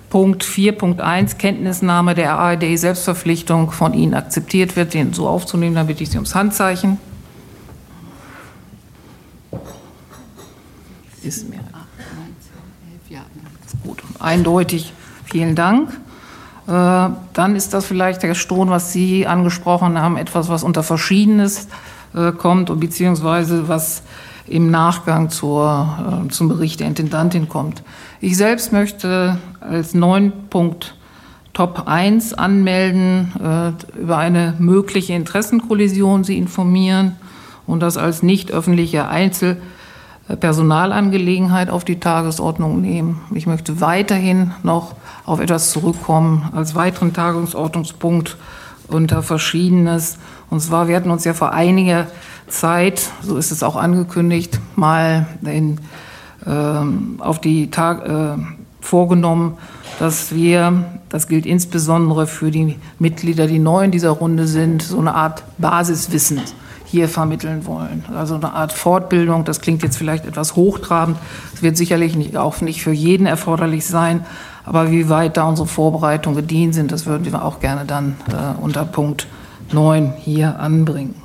Punkt 0.10 0.43
4.1 0.43 1.36
Kenntnisnahme 1.38 2.16
der 2.16 2.38
ARD-Selbstverpflichtung 2.38 3.72
von 3.72 3.93
Ihnen 3.93 4.14
akzeptiert 4.14 4.76
wird, 4.76 4.93
den 4.93 5.14
so 5.14 5.28
aufzunehmen. 5.28 5.76
Dann 5.76 5.88
bitte 5.88 6.03
ich 6.03 6.10
Sie 6.10 6.18
ums 6.18 6.34
Handzeichen. 6.34 6.97
Ist 11.24 11.49
mir 11.49 11.60
gut, 13.84 14.03
eindeutig. 14.20 14.93
Vielen 15.26 15.55
Dank. 15.55 15.89
Äh, 16.68 17.10
dann 17.34 17.55
ist 17.55 17.74
das 17.74 17.86
vielleicht, 17.86 18.24
Herr 18.24 18.36
Stohn, 18.36 18.70
was 18.70 18.91
Sie 18.91 19.28
angesprochen 19.28 19.99
haben, 19.99 20.18
etwas, 20.18 20.49
was 20.49 20.64
unter 20.64 20.84
Verschiedenes 20.84 21.68
äh, 22.14 22.32
kommt 22.32 22.70
und 22.70 22.80
beziehungsweise 22.80 23.68
was 23.68 24.03
im 24.48 24.72
Nachgang 24.72 25.30
zur, 25.30 26.24
äh, 26.26 26.30
zum 26.30 26.48
Bericht 26.50 26.80
der 26.80 26.88
Intendantin 26.88 27.48
kommt. 27.50 27.84
Ich 28.22 28.38
selbst 28.38 28.72
möchte 28.72 29.38
als 29.60 29.93
neuen 29.93 30.32
Punkt 30.50 30.95
Top 31.54 31.84
1 31.88 32.34
anmelden, 32.36 33.34
äh, 33.41 33.72
über 34.00 34.20
eine 34.20 34.54
mögliche 34.60 35.14
Interessenkollision 35.14 36.24
sie 36.24 36.38
informieren 36.38 37.16
und 37.66 37.80
das 37.80 37.98
als 37.98 38.22
nicht 38.22 38.52
öffentliche 38.52 39.08
Einzelpersonalangelegenheit 39.08 41.72
auf 41.72 41.84
die 41.84 42.00
Tagesordnung 42.00 42.80
nehmen. 42.82 43.22
Ich 43.34 43.48
möchte 43.48 43.82
weiterhin 43.82 44.52
noch 44.62 44.93
auf 45.26 45.39
etwas 45.39 45.72
zurückkommen 45.72 46.50
als 46.54 46.76
weiteren 46.76 47.14
Tagungsordnungspunkt 47.14 48.38
unter 48.88 49.24
Verschiedenes. 49.24 50.20
Und 50.50 50.62
zwar, 50.62 50.88
wir 50.88 50.95
hatten 50.95 51.12
uns 51.12 51.26
ja 51.26 51.34
vor 51.34 51.52
einiger 51.52 52.08
Zeit, 52.48 53.02
so 53.22 53.38
ist 53.38 53.52
es 53.52 53.64
auch 53.64 53.76
angekündigt, 53.76 54.60
mal 54.76 55.28
in, 55.43 55.80
ähm, 56.45 57.16
auf 57.20 57.41
die 57.41 57.70
Tag, 57.70 58.08
äh, 58.08 58.38
vorgenommen, 58.88 59.58
dass 60.00 60.34
wir, 60.34 60.86
das 61.10 61.28
gilt 61.28 61.45
insbesondere 61.45 62.28
für 62.28 62.52
die 62.52 62.78
Mitglieder, 63.00 63.48
die 63.48 63.60
neu 63.60 63.84
in 63.84 63.91
dieser 63.91 64.12
Runde 64.12 64.48
sind, 64.48 64.82
so 64.82 65.00
eine 65.00 65.14
Art 65.14 65.43
Basiswissen 65.58 66.41
hier 66.86 67.10
vermitteln 67.10 67.66
wollen. 67.66 68.06
Also 68.16 68.36
eine 68.36 68.54
Art 68.54 68.72
Fortbildung, 68.72 69.43
das 69.43 69.60
klingt 69.60 69.84
jetzt 69.84 69.98
vielleicht 69.98 70.26
etwas 70.26 70.56
hochtrabend, 70.56 71.18
es 71.54 71.62
wird 71.62 71.76
sicherlich 71.76 72.16
nicht, 72.16 72.38
auch 72.38 72.62
nicht 72.62 72.82
für 72.82 72.93
jeden 72.93 73.26
erforderlich 73.26 73.86
sein, 73.86 74.26
aber 74.64 74.91
wie 74.91 75.10
weit 75.10 75.36
da 75.36 75.43
unsere 75.43 75.68
Vorbereitungen 75.68 76.38
gedient 76.38 76.76
sind, 76.76 76.91
das 76.91 77.06
würden 77.06 77.26
wir 77.26 77.43
auch 77.43 77.60
gerne 77.60 77.86
dann 77.86 78.16
äh, 78.30 78.62
unter 78.62 78.86
Punkt 78.86 79.28
9 79.74 80.13
hier 80.24 80.59
anbringen. 80.59 81.15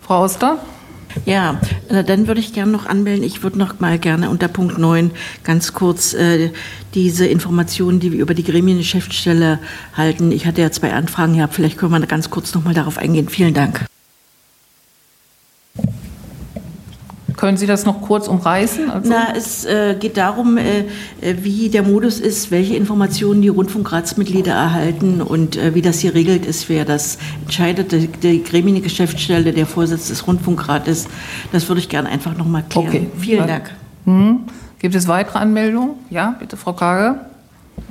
Frau 0.00 0.22
Oster? 0.22 0.58
Ja, 1.24 1.60
dann 1.88 2.26
würde 2.26 2.40
ich 2.40 2.52
gerne 2.52 2.72
noch 2.72 2.86
anmelden. 2.86 3.24
Ich 3.24 3.42
würde 3.42 3.58
noch 3.58 3.80
mal 3.80 3.98
gerne 3.98 4.30
unter 4.30 4.48
Punkt 4.48 4.78
9 4.78 5.10
ganz 5.42 5.72
kurz 5.72 6.14
äh, 6.14 6.50
diese 6.94 7.26
Informationen, 7.26 8.00
die 8.00 8.12
wir 8.12 8.20
über 8.20 8.34
die 8.34 8.44
Gremiengeschäftsstelle 8.44 9.58
halten. 9.96 10.32
Ich 10.32 10.46
hatte 10.46 10.60
ja 10.60 10.70
zwei 10.70 10.92
Anfragen 10.92 11.36
gehabt. 11.36 11.54
Vielleicht 11.54 11.78
können 11.78 11.92
wir 11.92 12.06
ganz 12.06 12.30
kurz 12.30 12.54
noch 12.54 12.64
mal 12.64 12.74
darauf 12.74 12.98
eingehen. 12.98 13.28
Vielen 13.28 13.54
Dank. 13.54 13.86
Können 17.38 17.56
Sie 17.56 17.66
das 17.66 17.86
noch 17.86 18.02
kurz 18.02 18.26
umreißen? 18.26 18.90
Also 18.90 19.08
Na, 19.08 19.32
es 19.36 19.64
äh, 19.64 19.94
geht 19.94 20.16
darum, 20.16 20.58
äh, 20.58 20.80
äh, 21.20 21.36
wie 21.42 21.68
der 21.68 21.84
Modus 21.84 22.18
ist, 22.18 22.50
welche 22.50 22.74
Informationen 22.74 23.42
die 23.42 23.48
Rundfunkratsmitglieder 23.48 24.52
erhalten 24.52 25.22
und 25.22 25.56
äh, 25.56 25.72
wie 25.72 25.80
das 25.80 26.00
hier 26.00 26.14
regelt 26.14 26.44
ist, 26.44 26.68
wer 26.68 26.84
das 26.84 27.16
entscheidet. 27.42 27.92
Die, 27.92 28.08
die 28.08 28.42
Gremiengeschäftsstelle, 28.42 29.52
der 29.52 29.66
Vorsitz 29.66 30.08
des 30.08 30.26
Rundfunkrates, 30.26 31.06
das 31.52 31.68
würde 31.68 31.80
ich 31.80 31.88
gerne 31.88 32.08
einfach 32.08 32.36
noch 32.36 32.46
mal 32.46 32.64
klären. 32.68 32.88
Okay. 32.88 33.06
Vielen 33.16 33.46
Dank. 33.46 33.70
Hm. 34.04 34.40
Gibt 34.80 34.96
es 34.96 35.06
weitere 35.06 35.38
Anmeldungen? 35.38 35.90
Ja, 36.10 36.34
bitte, 36.40 36.56
Frau 36.56 36.72
Kage. 36.72 37.20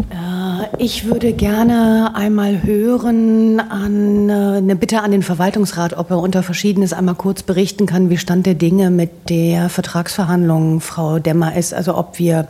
Äh, 0.09 0.83
ich 0.83 1.05
würde 1.05 1.33
gerne 1.33 2.11
einmal 2.15 2.63
hören 2.63 3.59
an 3.59 4.29
äh, 4.29 4.33
eine 4.57 4.75
Bitte 4.75 5.01
an 5.01 5.11
den 5.11 5.23
Verwaltungsrat, 5.23 5.97
ob 5.97 6.11
er 6.11 6.19
unter 6.19 6.43
Verschiedenes 6.43 6.93
einmal 6.93 7.15
kurz 7.15 7.43
berichten 7.43 7.85
kann, 7.85 8.09
wie 8.09 8.17
Stand 8.17 8.45
der 8.45 8.55
Dinge 8.55 8.89
mit 8.89 9.29
der 9.29 9.69
Vertragsverhandlung 9.69 10.81
Frau 10.81 11.19
Demmer 11.19 11.55
ist. 11.55 11.73
Also 11.73 11.97
ob 11.97 12.19
wir 12.19 12.47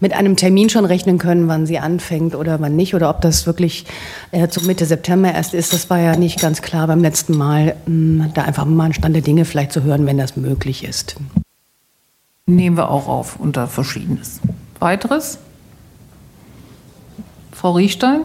mit 0.00 0.12
einem 0.12 0.36
Termin 0.36 0.68
schon 0.68 0.84
rechnen 0.84 1.18
können, 1.18 1.48
wann 1.48 1.66
sie 1.66 1.78
anfängt 1.78 2.34
oder 2.34 2.60
wann 2.60 2.76
nicht, 2.76 2.94
oder 2.94 3.10
ob 3.10 3.20
das 3.20 3.46
wirklich 3.46 3.84
äh, 4.30 4.48
zu 4.48 4.64
Mitte 4.64 4.86
September 4.86 5.32
erst 5.32 5.54
ist. 5.54 5.72
Das 5.72 5.90
war 5.90 5.98
ja 5.98 6.16
nicht 6.16 6.40
ganz 6.40 6.62
klar 6.62 6.86
beim 6.86 7.02
letzten 7.02 7.36
Mal. 7.36 7.74
Hm, 7.86 8.30
da 8.34 8.42
einfach 8.42 8.64
mal 8.64 8.84
einen 8.84 8.94
Stand 8.94 9.14
der 9.14 9.22
Dinge 9.22 9.44
vielleicht 9.44 9.72
zu 9.72 9.82
hören, 9.82 10.06
wenn 10.06 10.18
das 10.18 10.36
möglich 10.36 10.84
ist. 10.84 11.16
Nehmen 12.46 12.76
wir 12.76 12.90
auch 12.90 13.08
auf 13.08 13.38
unter 13.38 13.66
Verschiedenes. 13.66 14.40
Weiteres? 14.78 15.38
Frau 17.58 17.72
Riechstein? 17.72 18.20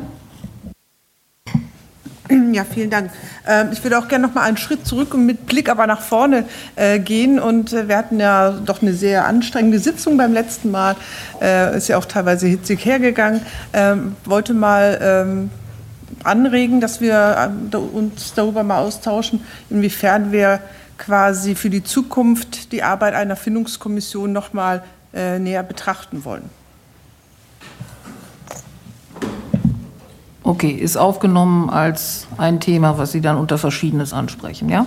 Ja, 2.52 2.64
vielen 2.66 2.92
Dank. 2.92 3.10
Ähm, 3.48 3.70
ich 3.74 3.84
würde 3.84 3.98
auch 3.98 4.08
gerne 4.08 4.28
noch 4.28 4.36
mal 4.36 4.44
einen 4.44 4.58
Schritt 4.58 4.86
zurück 4.86 5.16
und 5.16 5.26
mit 5.26 5.48
Blick 5.48 5.70
aber 5.70 5.88
nach 5.88 6.02
vorne 6.02 6.46
äh, 6.76 7.00
gehen. 7.00 7.40
Und 7.40 7.74
äh, 7.74 7.88
wir 7.88 7.98
hatten 7.98 8.20
ja 8.20 8.52
doch 8.52 8.84
eine 8.84 8.94
sehr 8.94 9.26
anstrengende 9.26 9.80
Sitzung 9.80 10.18
beim 10.18 10.34
letzten 10.34 10.70
Mal. 10.70 10.96
Äh, 11.42 11.76
ist 11.76 11.88
ja 11.88 11.98
auch 11.98 12.06
teilweise 12.06 12.46
hitzig 12.46 12.86
hergegangen. 12.86 13.42
Ähm, 13.74 14.16
wollte 14.24 14.54
mal 14.54 15.00
ähm, 15.02 15.50
anregen, 16.24 16.80
dass 16.80 17.02
wir 17.02 17.52
uns 17.72 18.36
darüber 18.36 18.62
mal 18.62 18.78
austauschen, 18.78 19.44
inwiefern 19.72 20.32
wir 20.32 20.60
quasi 21.00 21.56
für 21.56 21.72
die 21.72 21.84
Zukunft 21.84 22.72
die 22.72 22.84
Arbeit 22.84 23.16
einer 23.16 23.36
Findungskommission 23.36 24.32
noch 24.32 24.54
mal 24.54 24.84
näher 25.12 25.62
betrachten 25.62 26.24
wollen. 26.24 26.50
Okay, 30.44 30.72
ist 30.72 30.98
aufgenommen 30.98 31.70
als 31.70 32.28
ein 32.38 32.60
Thema, 32.60 32.98
was 32.98 33.14
Sie 33.14 33.22
dann 33.22 33.38
unter 33.38 33.58
Verschiedenes 33.58 34.12
ansprechen, 34.12 34.68
ja? 34.68 34.86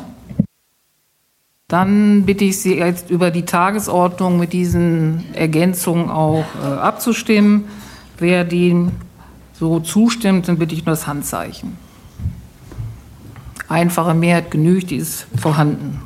Dann 1.69 2.25
bitte 2.27 2.45
ich 2.45 2.61
Sie 2.61 2.77
jetzt 2.77 3.11
über 3.11 3.31
die 3.31 3.45
Tagesordnung 3.45 4.39
mit 4.39 4.53
diesen 4.53 5.35
Ergänzungen 5.35 6.11
auch 6.11 6.45
äh, 6.63 6.67
abzustimmen. 6.67 7.65
Wer 8.19 8.45
dem 8.45 8.93
so 9.55 9.81
zustimmt, 9.81 10.47
dann 10.47 10.59
bitte 10.59 10.75
ich 10.75 10.85
nur 10.85 10.95
das 10.95 11.07
Handzeichen. 11.07 11.77
Einfache 13.69 14.15
Mehrheit 14.15 14.51
genügt, 14.51 14.91
die 14.91 14.97
ist 14.97 15.27
vorhanden. 15.37 16.03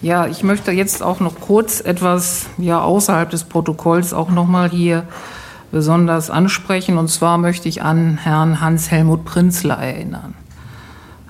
Ja, 0.00 0.28
ich 0.28 0.44
möchte 0.44 0.70
jetzt 0.70 1.02
auch 1.02 1.18
noch 1.18 1.40
kurz 1.40 1.80
etwas 1.80 2.46
ja, 2.56 2.80
außerhalb 2.80 3.28
des 3.28 3.44
Protokolls 3.44 4.14
auch 4.14 4.30
noch 4.30 4.46
mal 4.46 4.70
hier 4.70 5.08
besonders 5.70 6.30
ansprechen. 6.30 6.98
Und 6.98 7.08
zwar 7.08 7.38
möchte 7.38 7.68
ich 7.68 7.82
an 7.82 8.18
Herrn 8.18 8.60
Hans-Helmut 8.60 9.24
Prinzler 9.24 9.78
erinnern. 9.78 10.34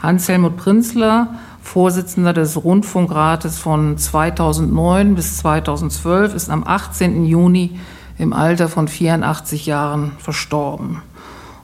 Hans-Helmut 0.03 0.57
Prinzler, 0.57 1.29
Vorsitzender 1.63 2.33
des 2.33 2.63
Rundfunkrates 2.63 3.59
von 3.59 3.99
2009 3.99 5.15
bis 5.15 5.39
2012, 5.39 6.35
ist 6.35 6.51
am 6.51 6.65
18. 6.65 7.27
Juni 7.27 7.79
im 8.17 8.33
Alter 8.33 8.69
von 8.69 8.89
84 8.89 9.67
Jahren 9.67 10.13
verstorben. 10.19 11.03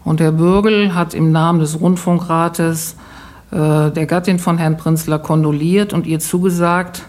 Und 0.05 0.21
Herr 0.21 0.33
Bürgel 0.33 0.95
hat 0.95 1.15
im 1.15 1.33
Namen 1.33 1.61
des 1.61 1.81
Rundfunkrates 1.81 2.97
äh, 3.51 3.91
der 3.91 4.07
Gattin 4.07 4.39
von 4.39 4.59
Herrn 4.59 4.77
Prinzler 4.77 5.19
kondoliert 5.19 5.93
und 5.93 6.07
ihr 6.07 6.21
zugesagt, 6.21 7.05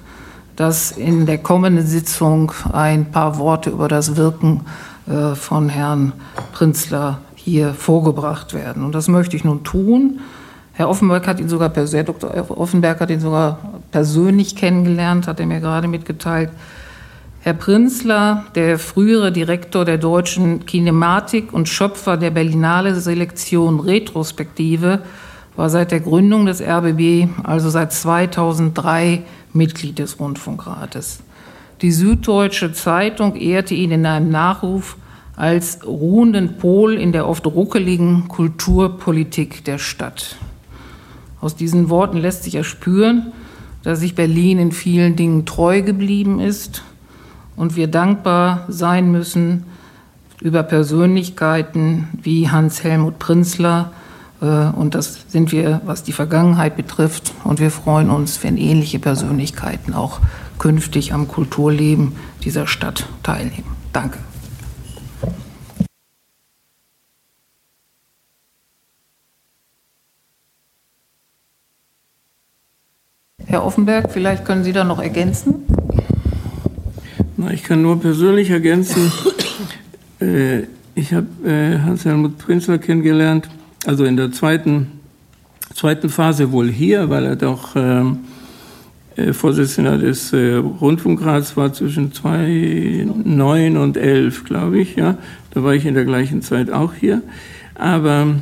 dass 0.56 0.92
in 0.92 1.26
der 1.26 1.38
kommenden 1.38 1.86
Sitzung 1.86 2.54
ein 2.72 3.12
paar 3.12 3.38
Worte 3.38 3.72
über 3.72 3.90
das 3.90 4.16
Wirken 4.16 4.62
äh, 5.08 5.36
von 5.36 5.70
Herrn 5.70 6.14
Prinzler 6.52 7.20
hier 7.36 7.74
vorgebracht 7.74 8.54
werden. 8.54 8.84
Und 8.84 8.96
das 8.96 9.08
möchte 9.08 9.36
ich 9.36 9.44
nun 9.44 9.64
tun. 9.64 10.20
Herr 10.74 10.90
Offenberg 10.90 11.28
hat 11.28 11.40
ihn 11.40 11.48
sogar, 11.48 11.72
Herr 11.74 12.04
Dr. 12.04 12.60
Offenberg 12.60 13.00
hat 13.00 13.10
ihn 13.10 13.20
sogar 13.20 13.60
persönlich 13.92 14.56
kennengelernt, 14.56 15.28
hat 15.28 15.40
er 15.40 15.46
mir 15.46 15.62
gerade 15.62 15.88
mitgeteilt. 15.88 16.50
Herr 17.42 17.54
Prinzler, 17.54 18.46
der 18.56 18.80
frühere 18.80 19.32
Direktor 19.32 19.86
der 19.86 20.00
deutschen 20.00 20.66
Kinematik 20.66 21.54
und 21.54 21.70
Schöpfer 21.70 22.18
der 22.18 22.32
Berlinale 22.32 22.96
Selektion 22.96 23.80
Retrospektive, 23.80 25.04
war 25.56 25.70
seit 25.70 25.92
der 25.92 26.00
Gründung 26.00 26.48
des 26.48 26.62
RBB, 26.62 27.30
also 27.44 27.70
seit 27.70 27.94
2003, 27.94 29.22
Mitglied 29.54 30.00
des 30.00 30.20
Rundfunkrates. 30.20 31.20
Die 31.82 31.92
Süddeutsche 31.92 32.72
Zeitung 32.74 33.36
ehrte 33.36 33.74
ihn 33.74 33.92
in 33.92 34.06
einem 34.06 34.30
Nachruf 34.30 34.98
als 35.36 35.86
ruhenden 35.86 36.58
Pol 36.58 36.94
in 36.94 37.12
der 37.12 37.28
oft 37.28 37.46
ruckeligen 37.46 38.28
Kulturpolitik 38.28 39.66
der 39.66 39.78
Stadt. 39.78 40.38
Aus 41.42 41.56
diesen 41.56 41.90
Worten 41.90 42.18
lässt 42.18 42.44
sich 42.44 42.56
erspüren, 42.56 43.34
dass 43.84 44.00
sich 44.00 44.16
Berlin 44.16 44.58
in 44.58 44.72
vielen 44.72 45.16
Dingen 45.16 45.46
treu 45.46 45.82
geblieben 45.82 46.40
ist 46.40 46.84
und 47.56 47.76
wir 47.76 47.88
dankbar 47.88 48.66
sein 48.70 49.12
müssen 49.12 49.66
über 50.42 50.64
Persönlichkeiten 50.64 52.08
wie 52.22 52.50
Hans-Helmut 52.50 53.20
Prinzler. 53.20 53.92
Äh, 54.42 54.46
und 54.46 54.96
das 54.96 55.26
sind 55.28 55.52
wir, 55.52 55.82
was 55.86 56.04
die 56.04 56.12
Vergangenheit 56.12 56.76
betrifft. 56.76 57.34
Und 57.44 57.60
wir 57.60 57.72
freuen 57.72 58.10
uns, 58.10 58.44
wenn 58.44 58.58
ähnliche 58.58 59.00
Persönlichkeiten 59.00 59.94
auch 59.94 60.20
künftig 60.60 61.14
am 61.14 61.28
Kulturleben 61.28 62.14
dieser 62.44 62.68
Stadt 62.68 63.08
teilnehmen. 63.24 63.76
Danke. 63.94 64.20
Herr 73.48 73.64
Offenberg, 73.64 74.12
vielleicht 74.12 74.44
können 74.44 74.64
Sie 74.64 74.74
da 74.74 74.84
noch 74.84 75.00
ergänzen? 75.00 75.66
Na, 77.38 77.52
ich 77.52 77.64
kann 77.64 77.82
nur 77.82 78.02
persönlich 78.02 78.50
ergänzen. 78.50 79.12
äh, 80.20 80.64
ich 80.96 81.14
habe 81.14 81.28
äh, 81.46 81.80
Hans-Helmut 81.80 82.38
Prinzler 82.38 82.80
kennengelernt, 82.80 83.50
also 83.86 84.04
in 84.04 84.18
der 84.18 84.32
zweiten, 84.32 85.00
zweiten 85.74 86.10
Phase 86.10 86.52
wohl 86.52 86.70
hier, 86.70 87.10
weil 87.10 87.26
er 87.26 87.36
doch 87.36 87.76
ähm, 87.76 88.20
äh, 89.16 89.34
Vorsitzender 89.34 89.98
des 89.98 90.34
äh, 90.34 90.56
Rundfunkrats 90.56 91.56
war 91.56 91.72
zwischen 91.74 92.12
2009 92.12 93.78
und 93.78 93.98
11, 93.98 94.44
glaube 94.44 94.80
ich. 94.80 94.96
Ja, 94.96 95.18
da 95.52 95.64
war 95.64 95.74
ich 95.74 95.86
in 95.86 95.94
der 95.94 96.06
gleichen 96.06 96.42
Zeit 96.42 96.70
auch 96.70 96.94
hier. 96.94 97.22
Aber 97.76 98.36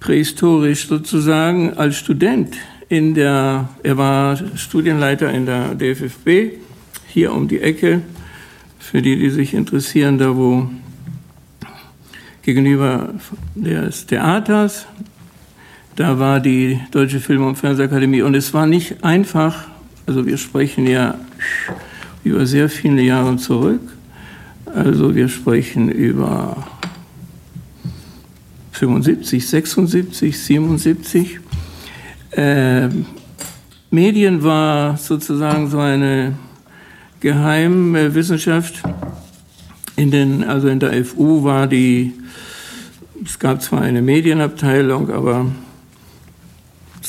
prähistorisch 0.00 0.86
sozusagen 0.88 1.74
als 1.74 1.96
Student 1.96 2.56
in 2.88 3.14
der, 3.14 3.68
er 3.82 3.96
war 3.96 4.36
Studienleiter 4.56 5.30
in 5.32 5.46
der 5.46 5.74
DFFB, 5.74 6.58
hier 7.08 7.32
um 7.32 7.48
die 7.48 7.60
Ecke, 7.60 8.02
für 8.78 9.02
die, 9.02 9.16
die 9.16 9.30
sich 9.30 9.54
interessieren, 9.54 10.18
da 10.18 10.36
wo 10.36 10.68
gegenüber 12.42 13.14
des 13.56 14.06
Theaters, 14.06 14.86
da 15.96 16.18
war 16.18 16.40
die 16.40 16.78
Deutsche 16.90 17.20
Film- 17.20 17.46
und 17.46 17.56
Fernsehakademie 17.56 18.20
und 18.20 18.34
es 18.34 18.52
war 18.52 18.66
nicht 18.66 19.02
einfach, 19.02 19.64
also 20.06 20.26
wir 20.26 20.36
sprechen 20.36 20.86
ja 20.86 21.14
über 22.22 22.44
sehr 22.44 22.68
viele 22.68 23.00
Jahre 23.00 23.36
zurück, 23.38 23.80
also 24.66 25.14
wir 25.14 25.28
sprechen 25.28 25.88
über 25.88 26.66
75, 28.72 29.48
76, 29.48 30.38
77. 30.38 31.40
Äh, 32.32 32.88
Medien 33.90 34.42
war 34.42 34.98
sozusagen 34.98 35.70
so 35.70 35.78
eine 35.78 36.34
Geheimwissenschaft. 37.20 38.82
In 39.96 40.10
den, 40.10 40.44
also 40.44 40.68
in 40.68 40.78
der 40.78 41.02
FU 41.06 41.42
war 41.42 41.66
die, 41.66 42.12
es 43.24 43.38
gab 43.38 43.62
zwar 43.62 43.80
eine 43.80 44.02
Medienabteilung, 44.02 45.10
aber 45.10 45.46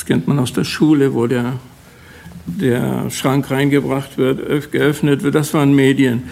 kennt 0.07 0.27
man 0.27 0.39
aus 0.39 0.53
der 0.53 0.63
Schule, 0.63 1.13
wo 1.13 1.27
der, 1.27 1.53
der 2.45 3.09
Schrank 3.11 3.51
reingebracht 3.51 4.17
wird, 4.17 4.71
geöffnet 4.71 5.21
wird. 5.21 5.35
Das 5.35 5.53
waren 5.53 5.75
Medien, 5.75 6.23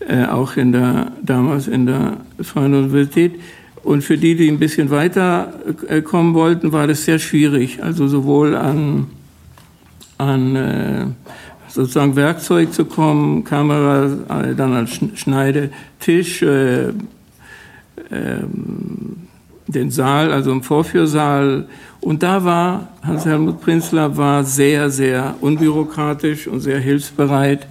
äh, 0.00 0.24
auch 0.26 0.56
in 0.56 0.72
der, 0.72 1.12
damals 1.22 1.68
in 1.68 1.86
der 1.86 2.18
Freien 2.42 2.74
Universität. 2.74 3.40
Und 3.82 4.02
für 4.02 4.18
die, 4.18 4.34
die 4.34 4.48
ein 4.48 4.58
bisschen 4.58 4.90
weiter 4.90 5.54
äh, 5.88 6.02
kommen 6.02 6.34
wollten, 6.34 6.72
war 6.72 6.86
das 6.86 7.04
sehr 7.04 7.18
schwierig. 7.18 7.82
Also 7.82 8.08
sowohl 8.08 8.56
an, 8.56 9.06
an 10.18 10.56
äh, 10.56 11.06
sozusagen 11.68 12.16
Werkzeug 12.16 12.72
zu 12.74 12.84
kommen, 12.84 13.44
Kamera, 13.44 14.06
äh, 14.42 14.54
dann 14.54 14.74
als 14.74 14.98
Schneidetisch, 15.14 16.42
äh, 16.42 16.88
äh, 16.88 16.92
den 19.72 19.90
Saal, 19.90 20.32
also 20.32 20.52
im 20.52 20.62
Vorführsaal. 20.62 21.66
Und 22.00 22.22
da 22.22 22.44
war 22.44 22.88
Hans-Helmut 23.02 23.60
Prinzler 23.60 24.16
war 24.16 24.44
sehr, 24.44 24.90
sehr 24.90 25.34
unbürokratisch 25.40 26.46
und 26.46 26.60
sehr 26.60 26.78
hilfsbereit, 26.78 27.66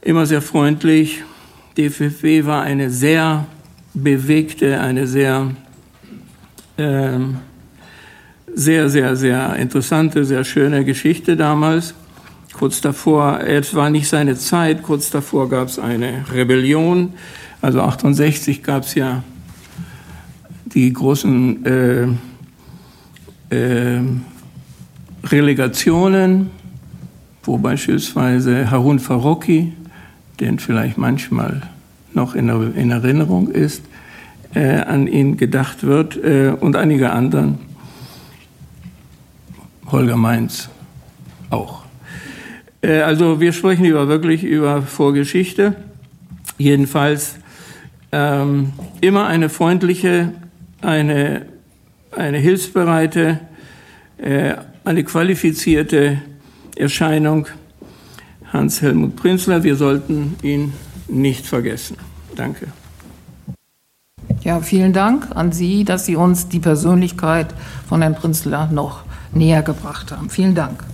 immer 0.00 0.26
sehr 0.26 0.42
freundlich. 0.42 1.22
DFFW 1.76 2.44
war 2.44 2.62
eine 2.62 2.90
sehr 2.90 3.46
bewegte, 3.94 4.80
eine 4.80 5.06
sehr, 5.06 5.50
äh, 6.76 7.18
sehr, 8.54 8.88
sehr, 8.88 9.16
sehr 9.16 9.56
interessante, 9.56 10.24
sehr 10.24 10.44
schöne 10.44 10.84
Geschichte 10.84 11.36
damals. 11.36 11.94
Kurz 12.52 12.80
davor, 12.82 13.40
es 13.40 13.74
war 13.74 13.88
nicht 13.88 14.08
seine 14.08 14.36
Zeit, 14.36 14.82
kurz 14.82 15.10
davor 15.10 15.48
gab 15.48 15.68
es 15.68 15.78
eine 15.78 16.24
Rebellion. 16.32 17.14
Also 17.62 17.80
68 17.80 18.62
gab 18.62 18.84
es 18.84 18.94
ja 18.94 19.22
die 20.74 20.92
großen 20.92 21.66
äh, 21.66 22.06
äh, 23.54 24.00
Relegationen, 25.24 26.50
wo 27.42 27.58
beispielsweise 27.58 28.70
Harun 28.70 28.98
Farocki, 28.98 29.72
den 30.40 30.58
vielleicht 30.58 30.98
manchmal 30.98 31.62
noch 32.14 32.34
in, 32.34 32.48
in 32.74 32.90
Erinnerung 32.90 33.48
ist, 33.48 33.82
äh, 34.54 34.80
an 34.80 35.06
ihn 35.06 35.36
gedacht 35.36 35.84
wird 35.84 36.16
äh, 36.16 36.54
und 36.58 36.76
einige 36.76 37.10
anderen. 37.10 37.58
Holger 39.90 40.16
Mainz 40.16 40.70
auch. 41.50 41.82
Äh, 42.82 43.00
also 43.00 43.40
wir 43.40 43.52
sprechen 43.52 43.84
über 43.84 44.08
wirklich 44.08 44.44
über 44.44 44.82
Vorgeschichte. 44.82 45.76
Jedenfalls 46.58 47.36
ähm, 48.10 48.72
immer 49.00 49.26
eine 49.26 49.48
freundliche, 49.48 50.32
eine, 50.82 51.46
eine 52.10 52.38
hilfsbereite, 52.38 53.40
äh, 54.18 54.54
eine 54.84 55.04
qualifizierte 55.04 56.20
Erscheinung. 56.76 57.46
Hans-Helmut 58.52 59.16
Prinzler, 59.16 59.62
wir 59.62 59.76
sollten 59.76 60.36
ihn 60.42 60.74
nicht 61.08 61.46
vergessen. 61.46 61.96
Danke. 62.36 62.68
Ja, 64.42 64.60
vielen 64.60 64.92
Dank 64.92 65.28
an 65.34 65.52
Sie, 65.52 65.84
dass 65.84 66.04
Sie 66.04 66.16
uns 66.16 66.48
die 66.48 66.58
Persönlichkeit 66.58 67.54
von 67.88 68.02
Herrn 68.02 68.14
Prinzler 68.14 68.68
noch 68.72 69.04
näher 69.32 69.62
gebracht 69.62 70.10
haben. 70.10 70.30
Vielen 70.30 70.54
Dank. 70.54 70.84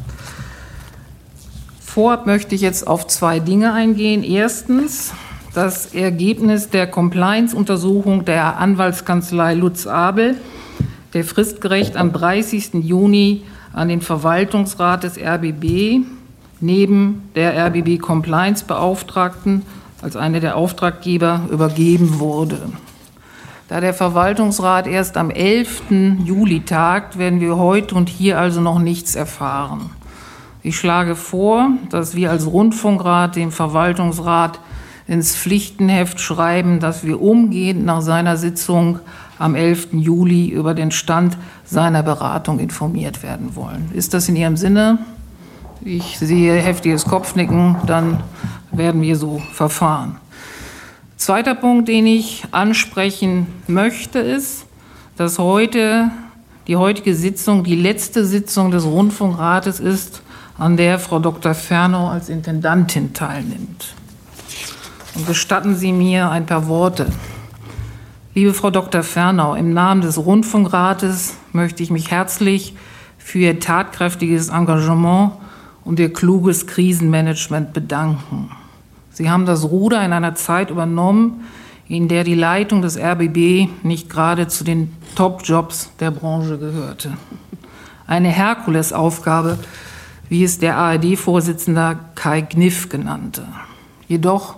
Vorab 1.81 2.27
möchte 2.27 2.55
ich 2.55 2.61
jetzt 2.61 2.87
auf 2.87 3.07
zwei 3.07 3.41
Dinge 3.41 3.73
eingehen. 3.73 4.23
Erstens 4.23 5.13
das 5.59 5.93
Ergebnis 5.93 6.71
der 6.71 6.87
Compliance-Untersuchung 6.87 8.25
der 8.25 8.59
Anwaltskanzlei 8.59 9.55
Lutz 9.55 9.89
Abel, 9.89 10.37
der 11.15 11.25
fristgerecht 11.25 11.97
am 11.97 12.13
30. 12.13 12.75
Juni 12.75 13.43
an 13.73 13.89
den 13.89 14.01
Verwaltungsrat 14.01 15.03
des 15.03 15.19
RBB 15.19 16.07
neben 16.61 17.29
der 17.35 17.59
RBB 17.67 18.01
Compliance-Beauftragten 18.01 19.63
als 20.01 20.15
eine 20.15 20.39
der 20.39 20.57
Auftraggeber 20.57 21.49
übergeben 21.51 22.21
wurde. 22.21 22.61
Da 23.67 23.81
der 23.81 23.95
Verwaltungsrat 23.95 24.87
erst 24.87 25.17
am 25.17 25.29
11. 25.29 25.91
Juli 26.25 26.61
tagt, 26.61 27.19
werden 27.19 27.41
wir 27.41 27.57
heute 27.57 27.97
und 27.97 28.09
hier 28.09 28.39
also 28.39 28.61
noch 28.61 28.79
nichts 28.79 29.17
erfahren. 29.17 29.91
Ich 30.63 30.79
schlage 30.79 31.17
vor, 31.17 31.71
dass 31.91 32.15
wir 32.15 32.31
als 32.31 32.47
Rundfunkrat 32.47 33.35
dem 33.35 33.51
Verwaltungsrat 33.51 34.61
ins 35.09 35.35
Pflichtenheft 35.35 36.21
schreiben, 36.21 36.81
dass 36.81 37.05
wir 37.05 37.21
umgehend 37.21 37.85
nach 37.85 38.03
seiner 38.03 38.37
Sitzung 38.37 39.01
am 39.39 39.55
11. 39.55 39.89
Juli 39.93 40.49
über 40.49 40.75
den 40.75 40.91
Stand 40.91 41.37
seiner 41.65 42.03
Beratung 42.03 42.59
informiert 42.59 43.23
werden 43.23 43.57
wollen. 43.57 43.91
Ist 43.95 44.13
das 44.15 44.29
in 44.29 44.37
Ihrem 44.37 44.57
Sinne? 44.57 44.99
Ich 45.83 46.19
sehe 46.19 46.55
heftiges 46.55 47.05
Kopfnicken, 47.05 47.77
dann 47.87 48.21
werden 48.71 49.01
wir 49.01 49.17
so 49.17 49.41
verfahren. 49.53 50.17
Zweiter 51.17 51.55
Punkt, 51.55 51.89
den 51.89 52.07
ich 52.07 52.45
ansprechen 52.51 53.47
möchte, 53.67 54.19
ist, 54.19 54.67
dass 55.17 55.39
heute 55.39 56.11
die 56.67 56.77
heutige 56.77 57.15
Sitzung 57.15 57.65
die 57.65 57.77
letzte 57.77 58.27
Sitzung 58.27 58.71
des 58.71 58.85
Rundfunkrates 58.85 59.81
ist, 59.81 60.23
an 60.59 60.77
der 60.77 60.99
Frau 60.99 61.19
Dr. 61.19 61.55
Fernau 61.55 62.09
als 62.09 62.29
Intendantin 62.29 63.15
teilnimmt. 63.15 63.95
Und 65.15 65.27
gestatten 65.27 65.75
Sie 65.75 65.93
mir 65.93 66.31
ein 66.31 66.47
paar 66.47 66.69
Worte. 66.69 67.11
Liebe 68.35 68.55
Frau 68.55 68.71
Dr. 68.71 69.03
Fernau, 69.03 69.55
im 69.55 69.73
Namen 69.73 70.01
des 70.01 70.19
Rundfunkrates 70.19 71.35
möchte 71.53 71.83
ich 71.83 71.91
mich 71.91 72.11
herzlich 72.11 72.77
für 73.19 73.39
Ihr 73.39 73.59
tatkräftiges 73.59 74.49
Engagement 74.49 75.33
und 75.85 75.99
Ihr 75.99 76.13
kluges 76.13 76.67
Krisenmanagement 76.67 77.73
bedanken. 77.73 78.51
Sie 79.11 79.29
haben 79.29 79.47
das 79.47 79.65
Ruder 79.65 80.05
in 80.05 80.13
einer 80.13 80.37
Zeit 80.37 80.71
übernommen, 80.71 81.45
in 81.89 82.07
der 82.07 82.23
die 82.23 82.35
Leitung 82.35 82.83
des 82.83 82.97
RBB 82.97 83.69
nicht 83.83 84.09
gerade 84.09 84.47
zu 84.47 84.63
den 84.63 84.95
Top-Jobs 85.17 85.91
der 85.99 86.11
Branche 86.11 86.59
gehörte. 86.59 87.15
Eine 88.07 88.29
Herkulesaufgabe, 88.29 89.59
wie 90.29 90.45
es 90.45 90.59
der 90.59 90.77
ARD-Vorsitzender 90.77 91.99
Kai 92.15 92.43
Gniff 92.43 92.89
genannte. 92.89 93.49
Jedoch 94.07 94.58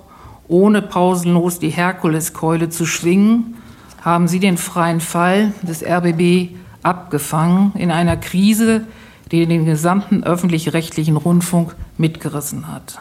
ohne 0.50 0.82
pausenlos 0.82 1.60
die 1.60 1.70
Herkuleskeule 1.70 2.68
zu 2.68 2.84
schwingen, 2.84 3.56
haben 4.02 4.26
sie 4.26 4.40
den 4.40 4.56
freien 4.56 5.00
Fall 5.00 5.52
des 5.62 5.84
RBB 5.84 6.56
abgefangen 6.82 7.72
in 7.76 7.90
einer 7.90 8.16
Krise, 8.16 8.86
die 9.30 9.46
den 9.46 9.64
gesamten 9.64 10.24
öffentlich-rechtlichen 10.24 11.16
Rundfunk 11.16 11.76
mitgerissen 11.98 12.66
hat. 12.66 12.98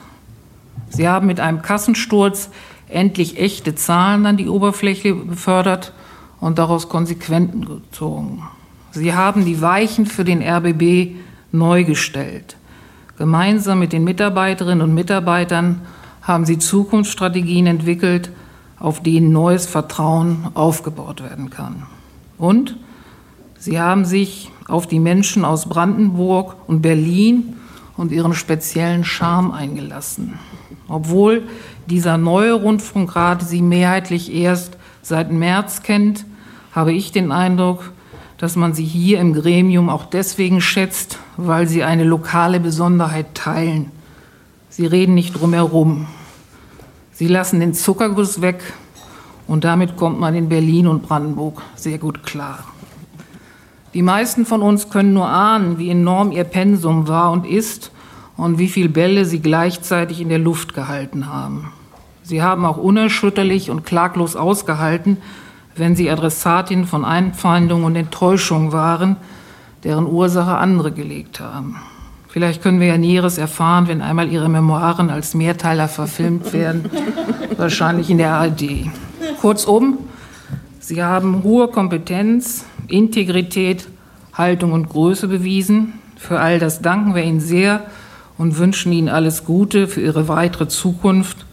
Sie 0.90 1.08
haben 1.08 1.26
mit 1.26 1.40
einem 1.40 1.64
Kassensturz 1.64 2.50
endlich 2.88 3.40
echte 3.40 3.74
Zahlen 3.74 4.28
an 4.28 4.38
die 4.38 4.48
Oberfläche 4.48 5.16
befördert 5.16 5.94
und 6.40 6.60
daraus 6.60 6.88
Konsequenzen 6.88 7.66
gezogen. 7.66 8.44
Sie 8.92 9.14
haben 9.14 9.46
die 9.46 9.62
Weichen 9.62 10.06
für 10.06 10.24
den 10.24 10.44
RBB 10.44 11.16
neu 11.52 11.84
gestellt. 11.84 12.58
Gemeinsam 13.18 13.80
mit 13.80 13.92
den 13.92 14.04
Mitarbeiterinnen 14.04 14.82
und 14.82 14.94
Mitarbeitern 14.94 15.82
haben 16.30 16.46
sie 16.46 16.60
Zukunftsstrategien 16.60 17.66
entwickelt, 17.66 18.32
auf 18.80 19.02
denen 19.02 19.34
neues 19.34 19.66
Vertrauen 19.66 20.48
aufgebaut 20.54 21.24
werden 21.24 21.50
kann. 21.50 21.84
Und 22.38 22.78
sie 23.58 23.80
haben 23.80 24.06
sich 24.06 24.52
auf 24.68 24.86
die 24.88 25.00
Menschen 25.00 25.44
aus 25.44 25.68
Brandenburg 25.68 26.56
und 26.68 26.82
Berlin 26.82 27.56
und 27.98 28.12
ihren 28.12 28.34
speziellen 28.34 29.04
Charme 29.04 29.52
eingelassen. 29.52 30.36
Obwohl 30.88 31.44
dieser 31.88 32.18
neue 32.18 32.54
Rundfunkrat 32.54 33.42
sie 33.42 33.62
mehrheitlich 33.64 34.32
erst 34.34 34.78
seit 35.02 35.32
März 35.32 35.82
kennt, 35.82 36.26
habe 36.72 36.94
ich 36.94 37.12
den 37.12 37.32
Eindruck, 37.32 37.92
dass 38.38 38.56
man 38.56 38.74
sie 38.74 38.86
hier 38.86 39.20
im 39.20 39.34
Gremium 39.34 39.90
auch 39.90 40.06
deswegen 40.06 40.62
schätzt, 40.62 41.18
weil 41.38 41.68
sie 41.68 41.84
eine 41.84 42.04
lokale 42.04 42.60
Besonderheit 42.60 43.34
teilen. 43.34 43.92
Sie 44.70 44.86
reden 44.86 45.16
nicht 45.16 45.34
drumherum. 45.34 46.08
Sie 47.20 47.28
lassen 47.28 47.60
den 47.60 47.74
Zuckerguss 47.74 48.40
weg 48.40 48.64
und 49.46 49.66
damit 49.66 49.98
kommt 49.98 50.22
man 50.22 50.36
in 50.36 50.48
Berlin 50.48 50.88
und 50.88 51.02
Brandenburg 51.02 51.62
sehr 51.76 51.98
gut 51.98 52.24
klar. 52.24 52.60
Die 53.94 54.02
meisten 54.02 54.46
von 54.46 54.62
uns 54.62 54.90
können 54.90 55.12
nur 55.12 55.28
ahnen, 55.28 55.78
wie 55.78 55.90
enorm 55.90 56.32
ihr 56.32 56.46
Pensum 56.46 57.10
war 57.10 57.32
und 57.32 57.46
ist 57.46 57.92
und 58.38 58.58
wie 58.58 58.70
viele 58.70 58.88
Bälle 58.88 59.26
sie 59.26 59.42
gleichzeitig 59.42 60.22
in 60.22 60.30
der 60.30 60.40
Luft 60.40 60.74
gehalten 60.74 61.28
haben. 61.28 61.74
Sie 62.24 62.42
haben 62.42 62.64
auch 62.64 62.78
unerschütterlich 62.78 63.70
und 63.70 63.84
klaglos 63.84 64.38
ausgehalten, 64.38 65.18
wenn 65.76 65.98
sie 65.98 66.10
Adressatin 66.10 66.86
von 66.86 67.04
Einfeindung 67.04 67.84
und 67.84 67.98
Enttäuschung 67.98 68.72
waren, 68.72 69.18
deren 69.84 70.08
Ursache 70.08 70.56
andere 70.56 70.94
gelegt 70.94 71.42
haben. 71.42 71.82
Vielleicht 72.32 72.62
können 72.62 72.80
wir 72.80 72.88
ja 72.88 72.98
Näheres 72.98 73.40
erfahren, 73.40 73.88
wenn 73.88 74.02
einmal 74.02 74.32
Ihre 74.32 74.50
Memoiren 74.50 75.10
als 75.10 75.34
Mehrteiler 75.34 75.88
verfilmt 75.88 76.54
werden, 76.54 76.86
wahrscheinlich 77.58 78.12
in 78.12 78.20
der 78.20 78.34
ARD. 78.34 78.86
Kurzum, 79.42 79.98
Sie 80.80 81.02
haben 81.04 81.42
hohe 81.44 81.70
Kompetenz, 81.70 82.66
Integrität, 82.88 83.88
Haltung 84.34 84.74
und 84.74 84.90
Größe 84.90 85.28
bewiesen. 85.28 85.94
Für 86.18 86.40
all 86.40 86.60
das 86.60 86.82
danken 86.82 87.16
wir 87.16 87.24
Ihnen 87.24 87.40
sehr 87.40 87.86
und 88.38 88.60
wünschen 88.60 88.92
Ihnen 88.92 89.10
alles 89.10 89.44
Gute 89.44 89.88
für 89.88 90.02
Ihre 90.02 90.28
weitere 90.28 90.68
Zukunft. 90.68 91.46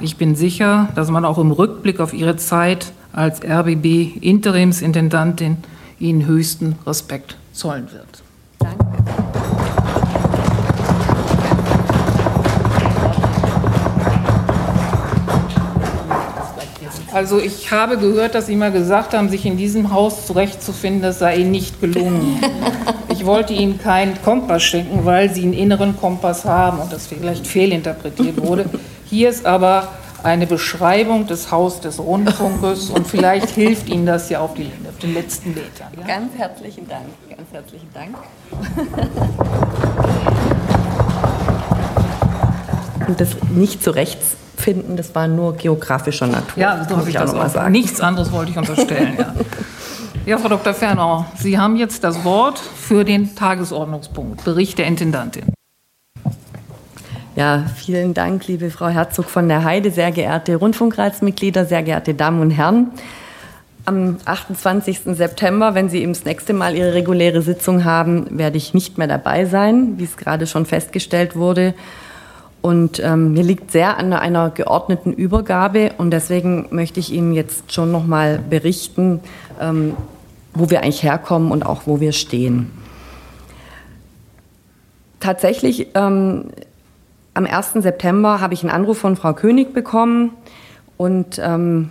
Ich 0.00 0.16
bin 0.16 0.34
sicher, 0.34 0.88
dass 0.94 1.10
man 1.10 1.26
auch 1.26 1.38
im 1.38 1.50
Rückblick 1.50 2.00
auf 2.00 2.14
Ihre 2.14 2.36
Zeit 2.36 2.92
als 3.12 3.44
RBB 3.44 4.16
Interimsintendantin 4.20 5.58
Ihnen 6.00 6.24
höchsten 6.24 6.76
Respekt 6.86 7.36
zollen 7.52 7.92
wird. 7.92 8.21
Also 17.12 17.38
ich 17.38 17.70
habe 17.70 17.98
gehört, 17.98 18.34
dass 18.34 18.46
Sie 18.46 18.56
mal 18.56 18.72
gesagt 18.72 19.12
haben, 19.12 19.28
sich 19.28 19.44
in 19.44 19.56
diesem 19.58 19.92
Haus 19.92 20.26
zurechtzufinden, 20.26 21.02
das 21.02 21.18
sei 21.18 21.36
Ihnen 21.36 21.50
nicht 21.50 21.80
gelungen. 21.80 22.40
Ich 23.08 23.26
wollte 23.26 23.52
Ihnen 23.52 23.78
keinen 23.78 24.20
Kompass 24.22 24.64
schenken, 24.64 25.04
weil 25.04 25.32
Sie 25.32 25.42
einen 25.42 25.52
inneren 25.52 25.96
Kompass 25.96 26.44
haben 26.44 26.80
und 26.80 26.92
das 26.92 27.06
vielleicht 27.06 27.46
fehlinterpretiert 27.46 28.40
wurde. 28.44 28.64
Hier 29.04 29.28
ist 29.28 29.46
aber 29.46 29.88
eine 30.24 30.46
Beschreibung 30.46 31.26
des 31.28 31.52
Haus 31.52 31.80
des 31.80 32.00
Rundfunkes 32.00 32.90
und 32.90 33.06
vielleicht 33.06 33.50
hilft 33.54 33.88
Ihnen 33.88 34.06
das 34.06 34.28
ja 34.28 34.40
auf, 34.40 34.54
die, 34.54 34.70
auf 34.88 34.98
den 35.00 35.14
letzten 35.14 35.50
Metern. 35.50 35.88
Ja? 36.00 36.06
Ganz 36.06 36.32
herzlichen 36.36 36.88
Dank. 36.88 37.04
Ganz 37.28 37.52
herzlichen 37.52 37.88
Dank. 37.92 38.16
Und 43.06 43.20
das 43.20 43.36
nicht 43.50 43.84
zurechtsfinden, 44.62 44.96
das 44.96 45.14
war 45.14 45.28
nur 45.28 45.56
geografischer 45.56 46.26
Natur. 46.26 46.62
Ja, 46.62 46.84
so 46.88 46.96
habe 46.96 47.08
ich 47.08 47.14
das 47.14 47.34
auch. 47.34 47.48
Sagen. 47.48 47.72
Nichts 47.72 48.00
anderes 48.00 48.32
wollte 48.32 48.52
ich 48.52 48.58
unterstellen. 48.58 49.14
ja. 49.18 49.34
ja, 50.26 50.38
Frau 50.38 50.48
Dr. 50.48 50.74
Fernau, 50.74 51.26
Sie 51.36 51.58
haben 51.58 51.76
jetzt 51.76 52.04
das 52.04 52.24
Wort 52.24 52.58
für 52.58 53.04
den 53.04 53.34
Tagesordnungspunkt, 53.34 54.44
Bericht 54.44 54.78
der 54.78 54.86
Intendantin. 54.86 55.44
Ja, 57.34 57.64
vielen 57.76 58.12
Dank, 58.12 58.46
liebe 58.46 58.70
Frau 58.70 58.88
Herzog 58.88 59.30
von 59.30 59.48
der 59.48 59.64
Heide, 59.64 59.90
sehr 59.90 60.12
geehrte 60.12 60.56
Rundfunkratsmitglieder, 60.56 61.64
sehr 61.64 61.82
geehrte 61.82 62.12
Damen 62.14 62.40
und 62.42 62.50
Herren. 62.50 62.90
Am 63.84 64.18
28. 64.26 65.00
September, 65.06 65.74
wenn 65.74 65.88
Sie 65.88 66.02
eben 66.02 66.12
das 66.12 66.24
nächste 66.24 66.52
Mal 66.52 66.76
Ihre 66.76 66.92
reguläre 66.94 67.42
Sitzung 67.42 67.84
haben, 67.84 68.38
werde 68.38 68.58
ich 68.58 68.74
nicht 68.74 68.96
mehr 68.98 69.08
dabei 69.08 69.46
sein, 69.46 69.94
wie 69.96 70.04
es 70.04 70.16
gerade 70.16 70.46
schon 70.46 70.66
festgestellt 70.66 71.34
wurde. 71.34 71.74
Und 72.62 73.00
ähm, 73.00 73.32
mir 73.32 73.42
liegt 73.42 73.72
sehr 73.72 73.98
an 73.98 74.12
einer 74.12 74.50
geordneten 74.50 75.12
Übergabe 75.12 75.92
und 75.98 76.10
deswegen 76.10 76.68
möchte 76.70 77.00
ich 77.00 77.12
Ihnen 77.12 77.32
jetzt 77.32 77.72
schon 77.72 77.90
noch 77.90 78.06
mal 78.06 78.38
berichten, 78.38 79.20
ähm, 79.60 79.94
wo 80.54 80.70
wir 80.70 80.82
eigentlich 80.82 81.02
herkommen 81.02 81.50
und 81.50 81.66
auch 81.66 81.82
wo 81.86 82.00
wir 82.00 82.12
stehen. 82.12 82.70
Tatsächlich 85.18 85.88
ähm, 85.94 86.50
am 87.34 87.46
1. 87.46 87.72
September 87.74 88.40
habe 88.40 88.54
ich 88.54 88.62
einen 88.62 88.70
Anruf 88.70 88.98
von 88.98 89.16
Frau 89.16 89.32
König 89.32 89.74
bekommen 89.74 90.30
und 90.96 91.40
ähm, 91.42 91.90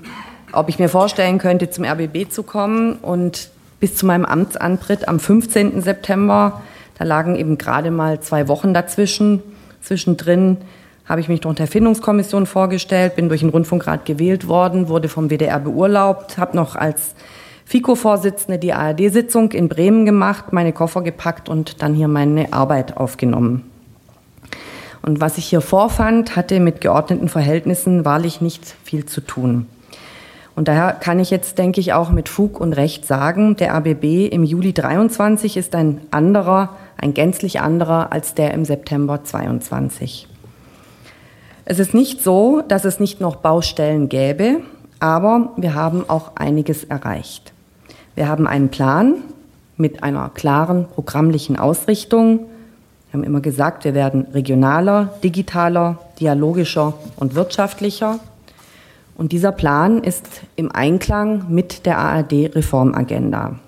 ob 0.54 0.70
ich 0.70 0.80
mir 0.80 0.90
vorstellen 0.90 1.38
könnte, 1.38 1.70
zum 1.70 1.86
RBB 1.86 2.30
zu 2.30 2.44
kommen. 2.44 2.94
Und 2.96 3.50
bis 3.80 3.96
zu 3.96 4.06
meinem 4.06 4.26
Amtsantritt 4.26 5.08
am 5.08 5.20
15. 5.20 5.82
September, 5.82 6.62
da 6.98 7.06
lagen 7.06 7.36
eben 7.36 7.58
gerade 7.58 7.92
mal 7.92 8.20
zwei 8.20 8.48
Wochen 8.48 8.74
dazwischen. 8.74 9.42
Zwischendrin 9.82 10.58
habe 11.06 11.22
ich 11.22 11.28
mich 11.28 11.42
durch 11.42 11.56
die 11.56 11.62
Erfindungskommission 11.62 12.46
vorgestellt, 12.46 13.16
bin 13.16 13.28
durch 13.28 13.42
den 13.42 13.50
Rundfunkrat 13.50 14.06
gewählt 14.06 14.48
worden, 14.48 14.88
wurde 14.88 15.10
vom 15.10 15.30
WDR 15.30 15.60
beurlaubt, 15.60 16.38
habe 16.38 16.56
noch 16.56 16.76
als 16.76 17.16
FICO-Vorsitzende 17.66 18.60
die 18.60 18.74
ARD-Sitzung 18.74 19.52
in 19.52 19.70
Bremen 19.70 20.06
gemacht, 20.06 20.54
meine 20.54 20.74
Koffer 20.74 21.02
gepackt 21.02 21.50
und 21.50 21.82
dann 21.82 21.94
hier 21.94 22.08
meine 22.08 22.54
Arbeit 22.54 22.98
aufgenommen. 22.98 23.64
Und 25.02 25.20
was 25.20 25.38
ich 25.38 25.46
hier 25.46 25.62
vorfand, 25.62 26.36
hatte 26.36 26.60
mit 26.60 26.82
geordneten 26.82 27.28
Verhältnissen 27.28 28.06
wahrlich 28.06 28.40
nicht 28.40 28.76
viel 28.84 29.06
zu 29.06 29.22
tun. 29.22 29.66
Und 30.56 30.68
daher 30.68 30.92
kann 30.94 31.20
ich 31.20 31.32
jetzt, 31.32 31.58
denke 31.58 31.80
ich, 31.80 31.94
auch 31.94 32.12
mit 32.12 32.30
Fug 32.30 32.60
und 32.60 32.74
Recht 32.74 33.08
sagen, 33.08 33.56
der 33.56 33.74
ABB 33.74 34.28
im 34.28 34.44
Juli 34.44 34.74
23 34.74 35.58
ist 35.58 35.74
ein 35.76 36.02
anderer, 36.12 36.76
ein 37.02 37.14
gänzlich 37.14 37.60
anderer 37.60 38.12
als 38.12 38.36
der 38.36 38.54
im 38.54 38.64
September 38.64 39.24
22. 39.24 40.28
Es 41.66 41.80
ist 41.80 41.94
nicht 41.94 42.22
so, 42.22 42.62
dass 42.68 42.86
es 42.86 43.00
nicht 43.00 43.20
noch 43.20 43.38
Baustellen 43.38 44.08
gäbe, 44.08 44.62
aber 45.00 45.52
wir 45.58 45.74
haben 45.74 46.10
auch 46.10 46.36
einiges 46.36 46.84
erreicht. 46.84 47.54
Wir 48.16 48.28
haben 48.28 48.48
einen 48.48 48.70
Plan 48.70 49.16
mit 49.78 50.04
einer 50.04 50.30
klaren 50.30 50.86
programmlichen 50.86 51.58
Ausrichtung, 51.58 52.48
wir 53.12 53.20
haben 53.20 53.26
immer 53.26 53.42
gesagt, 53.42 53.84
wir 53.84 53.94
werden 53.94 54.28
regionaler, 54.34 55.10
digitaler, 55.22 56.00
dialogischer 56.22 56.94
und 57.18 57.36
wirtschaftlicher. 57.36 58.20
Und 59.18 59.34
dieser 59.34 59.52
Plan 59.52 60.02
ist 60.02 60.26
im 60.56 60.72
Einklang 60.72 61.48
mit 61.50 61.86
der 61.86 61.98
ARD-Reformagenda. 61.98 63.60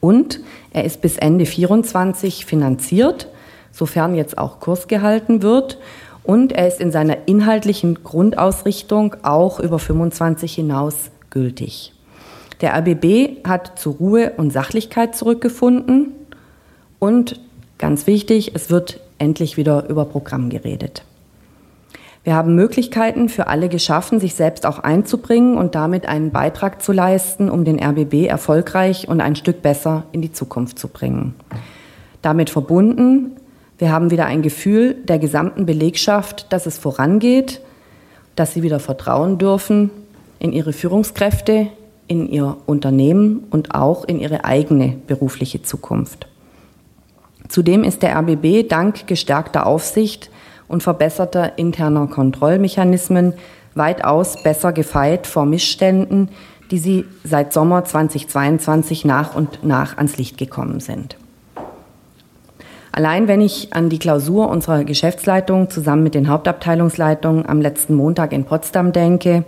Und 0.00 0.40
er 0.72 0.84
ist 0.84 1.00
bis 1.00 1.16
Ende 1.16 1.46
24 1.46 2.46
finanziert, 2.46 3.28
sofern 3.72 4.14
jetzt 4.14 4.38
auch 4.38 4.60
Kurs 4.60 4.88
gehalten 4.88 5.42
wird. 5.42 5.78
Und 6.22 6.52
er 6.52 6.68
ist 6.68 6.80
in 6.80 6.92
seiner 6.92 7.26
inhaltlichen 7.26 8.02
Grundausrichtung 8.04 9.16
auch 9.22 9.60
über 9.60 9.78
25 9.78 10.54
hinaus 10.54 11.10
gültig. 11.30 11.92
Der 12.60 12.74
ABB 12.74 13.44
hat 13.46 13.78
zu 13.78 13.90
Ruhe 13.90 14.32
und 14.36 14.52
Sachlichkeit 14.52 15.16
zurückgefunden 15.16 16.12
und 16.98 17.40
Ganz 17.78 18.08
wichtig, 18.08 18.52
es 18.54 18.70
wird 18.70 19.00
endlich 19.18 19.56
wieder 19.56 19.88
über 19.88 20.04
Programm 20.04 20.50
geredet. 20.50 21.04
Wir 22.28 22.34
haben 22.34 22.54
Möglichkeiten 22.54 23.30
für 23.30 23.46
alle 23.46 23.70
geschaffen, 23.70 24.20
sich 24.20 24.34
selbst 24.34 24.66
auch 24.66 24.80
einzubringen 24.80 25.56
und 25.56 25.74
damit 25.74 26.04
einen 26.04 26.30
Beitrag 26.30 26.82
zu 26.82 26.92
leisten, 26.92 27.48
um 27.48 27.64
den 27.64 27.82
RBB 27.82 28.26
erfolgreich 28.26 29.08
und 29.08 29.22
ein 29.22 29.34
Stück 29.34 29.62
besser 29.62 30.04
in 30.12 30.20
die 30.20 30.30
Zukunft 30.30 30.78
zu 30.78 30.88
bringen. 30.88 31.34
Damit 32.20 32.50
verbunden, 32.50 33.36
wir 33.78 33.90
haben 33.90 34.10
wieder 34.10 34.26
ein 34.26 34.42
Gefühl 34.42 34.96
der 35.04 35.18
gesamten 35.18 35.64
Belegschaft, 35.64 36.52
dass 36.52 36.66
es 36.66 36.76
vorangeht, 36.76 37.62
dass 38.36 38.52
sie 38.52 38.62
wieder 38.62 38.78
vertrauen 38.78 39.38
dürfen 39.38 39.88
in 40.38 40.52
ihre 40.52 40.74
Führungskräfte, 40.74 41.68
in 42.08 42.28
ihr 42.28 42.58
Unternehmen 42.66 43.46
und 43.48 43.74
auch 43.74 44.04
in 44.04 44.20
ihre 44.20 44.44
eigene 44.44 44.98
berufliche 45.06 45.62
Zukunft. 45.62 46.26
Zudem 47.48 47.84
ist 47.84 48.02
der 48.02 48.14
RBB 48.18 48.68
dank 48.68 49.06
gestärkter 49.06 49.66
Aufsicht 49.66 50.28
und 50.68 50.82
verbesserter 50.82 51.58
interner 51.58 52.06
Kontrollmechanismen 52.06 53.34
weitaus 53.74 54.42
besser 54.42 54.72
gefeit 54.72 55.26
vor 55.26 55.46
Missständen, 55.46 56.28
die 56.70 56.78
sie 56.78 57.06
seit 57.24 57.52
Sommer 57.52 57.84
2022 57.84 59.04
nach 59.04 59.34
und 59.34 59.64
nach 59.64 59.96
ans 59.96 60.18
Licht 60.18 60.36
gekommen 60.36 60.80
sind. 60.80 61.16
Allein 62.92 63.28
wenn 63.28 63.40
ich 63.40 63.72
an 63.72 63.88
die 63.88 63.98
Klausur 63.98 64.48
unserer 64.48 64.84
Geschäftsleitung 64.84 65.70
zusammen 65.70 66.02
mit 66.02 66.14
den 66.14 66.28
Hauptabteilungsleitungen 66.28 67.46
am 67.46 67.60
letzten 67.60 67.94
Montag 67.94 68.32
in 68.32 68.44
Potsdam 68.44 68.92
denke, 68.92 69.44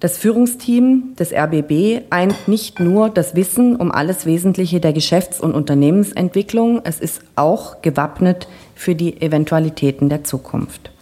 das 0.00 0.16
Führungsteam 0.16 1.14
des 1.18 1.32
RBB 1.32 2.02
eint 2.10 2.46
nicht 2.46 2.78
nur 2.78 3.10
das 3.10 3.34
Wissen 3.34 3.74
um 3.74 3.90
alles 3.90 4.26
Wesentliche 4.26 4.78
der 4.78 4.92
Geschäfts- 4.92 5.40
und 5.40 5.54
Unternehmensentwicklung, 5.54 6.80
es 6.84 7.00
ist 7.00 7.22
auch 7.34 7.82
gewappnet 7.82 8.46
für 8.78 8.94
die 8.94 9.20
Eventualitäten 9.20 10.08
der 10.08 10.22
Zukunft. 10.22 10.92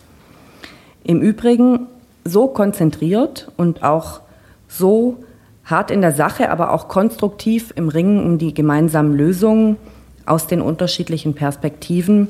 Im 1.04 1.20
Übrigen 1.20 1.86
so 2.24 2.48
konzentriert 2.48 3.52
und 3.58 3.82
auch 3.82 4.20
so 4.66 5.18
hart 5.66 5.90
in 5.90 6.00
der 6.00 6.12
Sache, 6.12 6.50
aber 6.50 6.72
auch 6.72 6.88
konstruktiv 6.88 7.74
im 7.76 7.90
Ringen 7.90 8.24
um 8.24 8.38
die 8.38 8.54
gemeinsamen 8.54 9.14
Lösungen 9.14 9.76
aus 10.24 10.46
den 10.46 10.62
unterschiedlichen 10.62 11.34
Perspektiven 11.34 12.28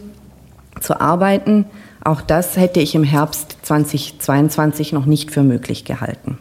zu 0.81 1.01
arbeiten, 1.01 1.67
auch 2.03 2.23
das 2.23 2.57
hätte 2.57 2.81
ich 2.81 2.97
im 2.97 3.05
Herbst 3.05 3.57
2022 3.63 4.93
noch 4.93 5.07
nicht 5.07 5.31
für 5.31 5.45
möglich 5.45 5.85
gehalten. 5.85 6.39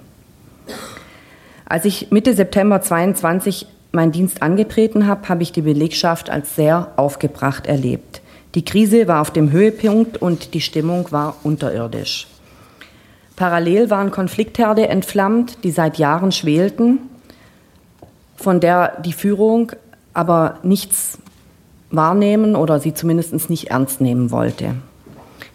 Als 1.68 1.86
ich 1.86 2.10
Mitte 2.10 2.34
September 2.34 2.82
22 2.82 3.68
meinen 3.92 4.12
Dienst 4.12 4.42
angetreten 4.42 5.06
habe, 5.06 5.30
habe 5.30 5.44
ich 5.44 5.52
die 5.52 5.62
Belegschaft 5.62 6.32
als 6.32 6.56
sehr 6.56 6.92
aufgebracht 6.96 7.68
erlebt. 7.68 8.22
Die 8.56 8.64
Krise 8.64 9.10
war 9.10 9.22
auf 9.22 9.32
dem 9.32 9.52
Höhepunkt 9.52 10.18
und 10.22 10.54
die 10.54 10.62
Stimmung 10.62 11.12
war 11.12 11.36
unterirdisch. 11.44 12.28
Parallel 13.36 13.90
waren 13.90 14.12
Konfliktherde 14.12 14.88
entflammt, 14.88 15.64
die 15.66 15.72
seit 15.72 15.98
Jahren 15.98 16.32
schwelten, 16.32 17.00
von 18.38 18.62
der 18.62 19.02
die 19.02 19.12
Führung 19.12 19.74
aber 20.14 20.60
nichts 20.64 21.18
wahrnehmen 21.92 22.56
oder 22.56 22.80
sie 22.80 22.94
zumindest 22.94 23.50
nicht 23.50 23.72
ernst 23.72 24.00
nehmen 24.00 24.32
wollte. 24.32 24.76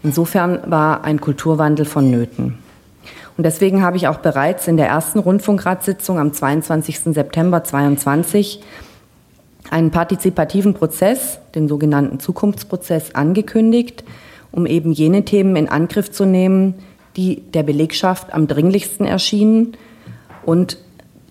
Insofern 0.03 0.61
war 0.71 1.05
ein 1.05 1.23
Kulturwandel 1.23 1.87
vonnöten. 1.87 2.59
Und 3.39 3.45
deswegen 3.45 3.83
habe 3.83 3.97
ich 3.97 4.09
auch 4.09 4.19
bereits 4.19 4.69
in 4.69 4.77
der 4.77 4.89
ersten 4.89 5.19
Rundfunkratssitzung 5.19 6.19
am 6.19 6.35
22. 6.35 7.01
September 7.15 7.65
2022 7.65 8.61
einen 9.71 9.91
partizipativen 9.91 10.75
Prozess, 10.75 11.39
den 11.55 11.69
sogenannten 11.69 12.21
Zukunftsprozess, 12.21 13.15
angekündigt, 13.15 14.05
um 14.53 14.67
eben 14.67 14.93
jene 14.93 15.25
Themen 15.25 15.57
in 15.57 15.69
Angriff 15.69 16.11
zu 16.11 16.25
nehmen, 16.25 16.75
die 17.17 17.43
der 17.55 17.63
Belegschaft 17.63 18.35
am 18.35 18.47
dringlichsten 18.47 19.07
erschienen. 19.07 19.77
Und 20.45 20.79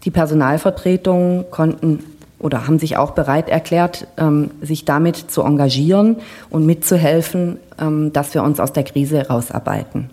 die 0.06 0.12
Personalvertretungen 0.12 1.46
konnten 1.52 2.04
oder 2.40 2.66
haben 2.66 2.80
sich 2.80 2.96
auch 2.96 3.12
bereit 3.12 3.50
erklärt, 3.50 4.08
ähm, 4.18 4.52
sich 4.62 4.86
damit 4.86 5.18
zu 5.18 5.42
engagieren 5.42 6.18
und 6.50 6.66
mitzuhelfen, 6.66 7.58
ähm, 7.78 8.14
dass 8.14 8.34
wir 8.34 8.44
uns 8.44 8.62
aus 8.62 8.72
der 8.72 8.84
Krise 8.84 9.28
rausarbeiten. 9.28 10.10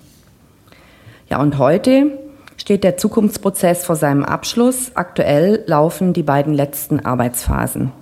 Ja, 1.30 1.40
und 1.40 1.58
heute 1.58 2.18
steht 2.56 2.82
der 2.82 2.96
Zukunftsprozess 2.96 3.84
vor 3.84 3.94
seinem 3.94 4.24
Abschluss. 4.24 4.92
Aktuell 4.94 5.62
laufen 5.66 6.12
die 6.12 6.24
beiden 6.24 6.52
letzten 6.52 7.04
Arbeitsphasen. 7.04 7.92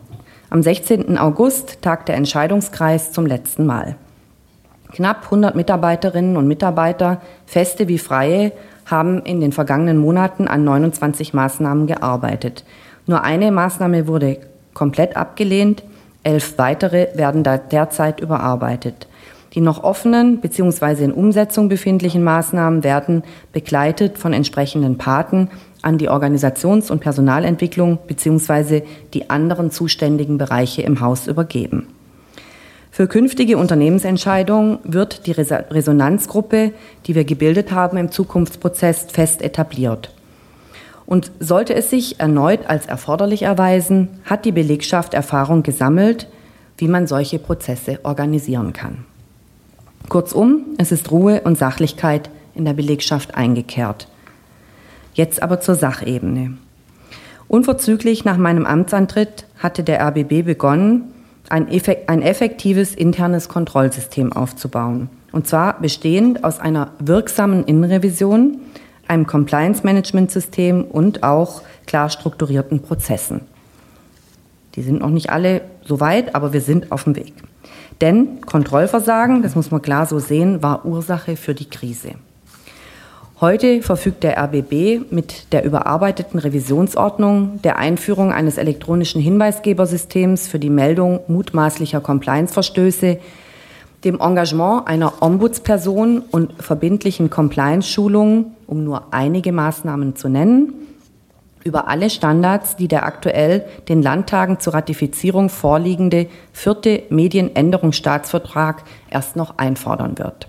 Am 0.54 0.62
16. 0.62 1.18
August 1.18 1.82
tagt 1.82 2.08
der 2.08 2.14
Entscheidungskreis 2.14 3.10
zum 3.10 3.26
letzten 3.26 3.66
Mal. 3.66 3.96
Knapp 4.92 5.24
100 5.24 5.56
Mitarbeiterinnen 5.56 6.36
und 6.36 6.46
Mitarbeiter, 6.46 7.20
feste 7.44 7.88
wie 7.88 7.98
freie, 7.98 8.52
haben 8.86 9.22
in 9.22 9.40
den 9.40 9.50
vergangenen 9.50 9.98
Monaten 9.98 10.46
an 10.46 10.62
29 10.62 11.34
Maßnahmen 11.34 11.88
gearbeitet. 11.88 12.64
Nur 13.06 13.24
eine 13.24 13.50
Maßnahme 13.50 14.06
wurde 14.06 14.38
komplett 14.74 15.16
abgelehnt, 15.16 15.82
elf 16.22 16.56
weitere 16.56 17.08
werden 17.16 17.42
derzeit 17.42 18.20
überarbeitet. 18.20 19.08
Die 19.54 19.60
noch 19.60 19.82
offenen 19.82 20.40
bzw. 20.40 21.02
in 21.02 21.12
Umsetzung 21.12 21.68
befindlichen 21.68 22.22
Maßnahmen 22.22 22.84
werden 22.84 23.24
begleitet 23.52 24.18
von 24.18 24.32
entsprechenden 24.32 24.98
Paten 24.98 25.50
an 25.84 25.98
die 25.98 26.08
Organisations- 26.08 26.90
und 26.90 27.00
Personalentwicklung 27.00 27.98
bzw. 28.06 28.82
die 29.12 29.30
anderen 29.30 29.70
zuständigen 29.70 30.38
Bereiche 30.38 30.82
im 30.82 31.00
Haus 31.00 31.26
übergeben. 31.26 31.88
Für 32.90 33.08
künftige 33.08 33.58
Unternehmensentscheidungen 33.58 34.78
wird 34.84 35.26
die 35.26 35.32
Resonanzgruppe, 35.32 36.72
die 37.06 37.14
wir 37.14 37.24
gebildet 37.24 37.72
haben 37.72 37.96
im 37.96 38.12
Zukunftsprozess, 38.12 39.06
fest 39.10 39.42
etabliert. 39.42 40.12
Und 41.04 41.32
sollte 41.40 41.74
es 41.74 41.90
sich 41.90 42.20
erneut 42.20 42.60
als 42.66 42.86
erforderlich 42.86 43.42
erweisen, 43.42 44.08
hat 44.24 44.44
die 44.44 44.52
Belegschaft 44.52 45.12
Erfahrung 45.12 45.62
gesammelt, 45.62 46.28
wie 46.78 46.88
man 46.88 47.06
solche 47.06 47.38
Prozesse 47.38 47.98
organisieren 48.04 48.72
kann. 48.72 49.04
Kurzum, 50.08 50.64
es 50.78 50.92
ist 50.92 51.10
Ruhe 51.10 51.40
und 51.42 51.58
Sachlichkeit 51.58 52.30
in 52.54 52.64
der 52.64 52.74
Belegschaft 52.74 53.34
eingekehrt. 53.34 54.06
Jetzt 55.14 55.42
aber 55.42 55.60
zur 55.60 55.76
Sachebene. 55.76 56.58
Unverzüglich 57.48 58.24
nach 58.24 58.36
meinem 58.36 58.66
Amtsantritt 58.66 59.46
hatte 59.58 59.84
der 59.84 60.00
RBB 60.00 60.44
begonnen, 60.44 61.12
ein, 61.48 61.68
effektives 61.68 62.94
internes 62.94 63.48
Kontrollsystem 63.48 64.32
aufzubauen. 64.32 65.08
Und 65.30 65.46
zwar 65.46 65.80
bestehend 65.80 66.42
aus 66.42 66.58
einer 66.58 66.92
wirksamen 66.98 67.64
Innenrevision, 67.64 68.58
einem 69.06 69.26
Compliance-Management-System 69.26 70.84
und 70.84 71.22
auch 71.22 71.62
klar 71.86 72.08
strukturierten 72.08 72.80
Prozessen. 72.80 73.42
Die 74.74 74.82
sind 74.82 75.00
noch 75.00 75.10
nicht 75.10 75.30
alle 75.30 75.60
so 75.84 76.00
weit, 76.00 76.34
aber 76.34 76.52
wir 76.52 76.60
sind 76.60 76.90
auf 76.90 77.04
dem 77.04 77.14
Weg. 77.14 77.34
Denn 78.00 78.40
Kontrollversagen, 78.40 79.42
das 79.42 79.54
muss 79.54 79.70
man 79.70 79.82
klar 79.82 80.06
so 80.06 80.18
sehen, 80.18 80.62
war 80.62 80.84
Ursache 80.84 81.36
für 81.36 81.54
die 81.54 81.68
Krise. 81.68 82.14
Heute 83.44 83.82
verfügt 83.82 84.22
der 84.22 84.42
RBB 84.42 85.12
mit 85.12 85.52
der 85.52 85.66
überarbeiteten 85.66 86.40
Revisionsordnung, 86.40 87.60
der 87.60 87.76
Einführung 87.76 88.32
eines 88.32 88.56
elektronischen 88.56 89.20
Hinweisgebersystems 89.20 90.48
für 90.48 90.58
die 90.58 90.70
Meldung 90.70 91.20
mutmaßlicher 91.28 92.00
Compliance-Verstöße, 92.00 93.18
dem 94.02 94.18
Engagement 94.18 94.88
einer 94.88 95.20
Ombudsperson 95.22 96.22
und 96.30 96.54
verbindlichen 96.62 97.28
Compliance-Schulungen, 97.28 98.54
um 98.66 98.82
nur 98.82 99.12
einige 99.12 99.52
Maßnahmen 99.52 100.16
zu 100.16 100.30
nennen, 100.30 100.72
über 101.64 101.86
alle 101.86 102.08
Standards, 102.08 102.76
die 102.76 102.88
der 102.88 103.04
aktuell 103.04 103.66
den 103.90 104.00
Landtagen 104.00 104.58
zur 104.58 104.72
Ratifizierung 104.72 105.50
vorliegende 105.50 106.28
vierte 106.54 107.02
Medienänderungsstaatsvertrag 107.10 108.84
erst 109.10 109.36
noch 109.36 109.58
einfordern 109.58 110.16
wird. 110.16 110.48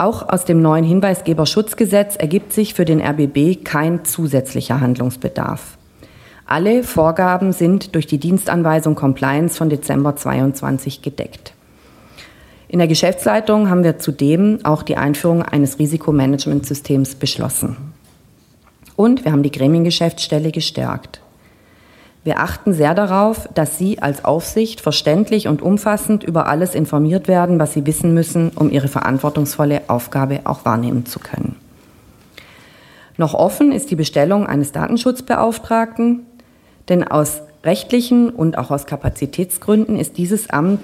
Auch 0.00 0.26
aus 0.30 0.46
dem 0.46 0.62
neuen 0.62 0.82
Hinweisgeberschutzgesetz 0.82 2.16
ergibt 2.16 2.54
sich 2.54 2.72
für 2.72 2.86
den 2.86 3.02
RBB 3.02 3.62
kein 3.62 4.02
zusätzlicher 4.02 4.80
Handlungsbedarf. 4.80 5.76
Alle 6.46 6.84
Vorgaben 6.84 7.52
sind 7.52 7.94
durch 7.94 8.06
die 8.06 8.16
Dienstanweisung 8.16 8.94
Compliance 8.94 9.58
von 9.58 9.68
Dezember 9.68 10.16
22 10.16 11.02
gedeckt. 11.02 11.52
In 12.68 12.78
der 12.78 12.88
Geschäftsleitung 12.88 13.68
haben 13.68 13.84
wir 13.84 13.98
zudem 13.98 14.60
auch 14.64 14.82
die 14.82 14.96
Einführung 14.96 15.42
eines 15.42 15.78
Risikomanagementsystems 15.78 17.16
beschlossen. 17.16 17.76
Und 18.96 19.26
wir 19.26 19.32
haben 19.32 19.42
die 19.42 19.52
Gremiengeschäftsstelle 19.52 20.50
gestärkt. 20.50 21.20
Wir 22.22 22.38
achten 22.38 22.74
sehr 22.74 22.94
darauf, 22.94 23.48
dass 23.54 23.78
Sie 23.78 24.00
als 24.00 24.24
Aufsicht 24.24 24.80
verständlich 24.80 25.48
und 25.48 25.62
umfassend 25.62 26.22
über 26.22 26.46
alles 26.48 26.74
informiert 26.74 27.28
werden, 27.28 27.58
was 27.58 27.72
Sie 27.72 27.86
wissen 27.86 28.12
müssen, 28.12 28.50
um 28.50 28.70
Ihre 28.70 28.88
verantwortungsvolle 28.88 29.82
Aufgabe 29.88 30.40
auch 30.44 30.64
wahrnehmen 30.66 31.06
zu 31.06 31.18
können. 31.18 31.56
Noch 33.16 33.34
offen 33.34 33.72
ist 33.72 33.90
die 33.90 33.96
Bestellung 33.96 34.46
eines 34.46 34.72
Datenschutzbeauftragten, 34.72 36.26
denn 36.88 37.06
aus 37.06 37.42
rechtlichen 37.64 38.30
und 38.30 38.58
auch 38.58 38.70
aus 38.70 38.86
Kapazitätsgründen 38.86 39.98
ist 39.98 40.18
dieses 40.18 40.50
Amt 40.50 40.80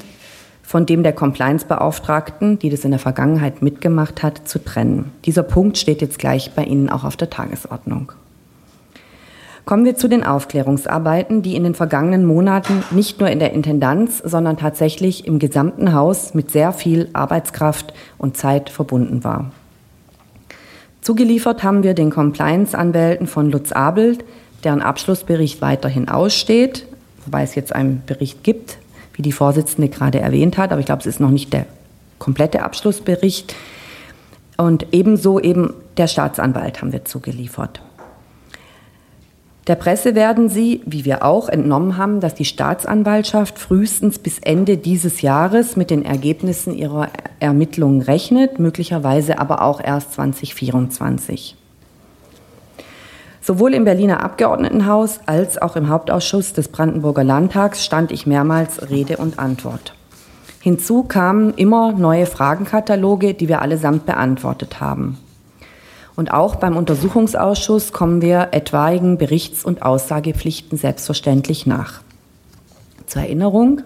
von 0.63 0.85
dem 0.85 1.03
der 1.03 1.13
Compliance-Beauftragten, 1.13 2.59
die 2.59 2.71
das 2.71 2.85
in 2.85 2.91
der 2.91 2.99
Vergangenheit 2.99 3.63
mitgemacht 3.63 4.23
hat, 4.23 4.49
zu 4.49 4.59
trennen. 4.59 5.13
Dieser 5.25 5.45
Punkt 5.45 5.79
steht 5.79 6.01
jetzt 6.01 6.19
gleich 6.19 6.53
bei 6.55 6.65
Ihnen 6.65 6.91
auch 6.91 7.05
auf 7.05 7.17
der 7.17 7.31
Tagesordnung. 7.31 8.13
Kommen 9.67 9.85
wir 9.85 9.97
zu 9.97 10.07
den 10.07 10.23
Aufklärungsarbeiten, 10.23 11.43
die 11.43 11.57
in 11.57 11.65
den 11.65 11.75
vergangenen 11.75 12.25
Monaten 12.25 12.85
nicht 12.93 13.19
nur 13.19 13.29
in 13.29 13.41
der 13.41 13.53
Intendanz, 13.53 14.23
sondern 14.25 14.57
tatsächlich 14.57 15.27
im 15.27 15.41
gesamten 15.41 15.93
Haus 15.93 16.35
mit 16.35 16.53
sehr 16.53 16.73
viel 16.73 17.09
Arbeitskraft 17.15 17.93
und 18.17 18.37
Zeit 18.37 18.71
verbunden 18.71 19.25
war. 19.25 19.51
Zugeliefert 21.01 21.65
haben 21.65 21.83
wir 21.83 21.95
den 21.95 22.11
Compliance-Anwälten 22.11 23.27
von 23.27 23.51
Lutz 23.51 23.73
Abelt, 23.73 24.25
deren 24.63 24.83
Abschlussbericht 24.83 25.61
weiterhin 25.61 26.09
aussteht, 26.09 26.87
wobei 27.25 27.43
es 27.43 27.57
jetzt 27.57 27.75
einen 27.75 28.05
Bericht 28.07 28.45
gibt, 28.45 28.79
wie 29.15 29.23
die 29.23 29.33
Vorsitzende 29.33 29.89
gerade 29.89 30.21
erwähnt 30.21 30.59
hat, 30.59 30.71
aber 30.71 30.79
ich 30.79 30.87
glaube, 30.87 31.01
es 31.01 31.07
ist 31.07 31.19
noch 31.19 31.31
nicht 31.31 31.53
der 31.53 31.67
komplette 32.21 32.63
Abschlussbericht. 32.63 33.57
Und 34.59 34.87
ebenso 34.93 35.41
eben 35.41 35.75
der 35.97 36.07
Staatsanwalt 36.07 36.81
haben 36.81 36.93
wir 36.93 37.05
zugeliefert. 37.05 37.81
Der 39.67 39.75
Presse 39.75 40.15
werden 40.15 40.49
Sie, 40.49 40.81
wie 40.87 41.05
wir 41.05 41.25
auch, 41.25 41.49
entnommen 41.49 41.97
haben, 41.97 42.21
dass 42.21 42.35
die 42.35 42.45
Staatsanwaltschaft 42.45 43.59
frühestens 43.59 44.21
bis 44.21 44.39
Ende 44.39 44.77
dieses 44.77 45.23
Jahres 45.23 45.75
mit 45.75 45.91
den 45.91 46.05
Ergebnissen 46.05 46.73
ihrer 46.73 47.09
Ermittlungen 47.41 48.01
rechnet, 48.01 48.61
möglicherweise 48.61 49.41
aber 49.41 49.63
auch 49.63 49.81
erst 49.83 50.13
2024. 50.13 51.57
Sowohl 53.41 53.75
im 53.75 53.85
Berliner 53.85 54.23
Abgeordnetenhaus 54.23 55.21
als 55.27 55.61
auch 55.61 55.75
im 55.75 55.89
Hauptausschuss 55.89 56.53
des 56.53 56.69
Brandenburger 56.69 57.25
Landtags 57.25 57.85
stand 57.85 58.13
ich 58.13 58.27
mehrmals 58.27 58.89
Rede 58.91 59.17
und 59.17 59.41
Antwort. 59.41 59.95
Hinzu 60.61 61.03
kamen 61.03 61.55
immer 61.55 61.93
neue 61.93 62.27
Fragenkataloge, 62.27 63.35
die 63.35 63.49
wir 63.49 63.63
allesamt 63.63 64.07
beantwortet 64.07 64.81
haben. 64.81 65.19
Und 66.17 66.33
auch 66.33 66.57
beim 66.57 66.77
Untersuchungsausschuss 66.77 67.93
kommen 67.93 68.23
wir 68.23 68.49
etwaigen 68.53 69.19
Berichts- 69.19 69.65
und 69.65 69.83
Aussagepflichten 69.83 70.79
selbstverständlich 70.79 71.67
nach. 71.67 72.01
Zur 73.07 73.23
Erinnerung, 73.23 73.83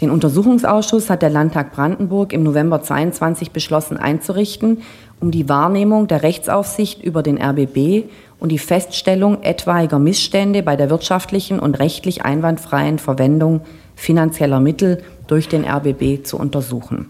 den 0.00 0.10
Untersuchungsausschuss 0.10 1.08
hat 1.10 1.22
der 1.22 1.30
Landtag 1.30 1.72
Brandenburg 1.72 2.32
im 2.32 2.42
November 2.42 2.82
22 2.82 3.50
beschlossen 3.50 3.98
einzurichten, 3.98 4.82
um 5.20 5.30
die 5.30 5.48
Wahrnehmung 5.48 6.06
der 6.06 6.22
Rechtsaufsicht 6.22 7.02
über 7.02 7.22
den 7.22 7.40
RBB 7.40 8.04
und 8.38 8.50
die 8.50 8.58
Feststellung 8.58 9.42
etwaiger 9.42 9.98
Missstände 9.98 10.62
bei 10.62 10.76
der 10.76 10.90
wirtschaftlichen 10.90 11.58
und 11.58 11.78
rechtlich 11.78 12.24
einwandfreien 12.24 12.98
Verwendung 12.98 13.62
finanzieller 13.94 14.60
Mittel 14.60 15.02
durch 15.26 15.48
den 15.48 15.64
RBB 15.64 16.24
zu 16.24 16.38
untersuchen. 16.38 17.08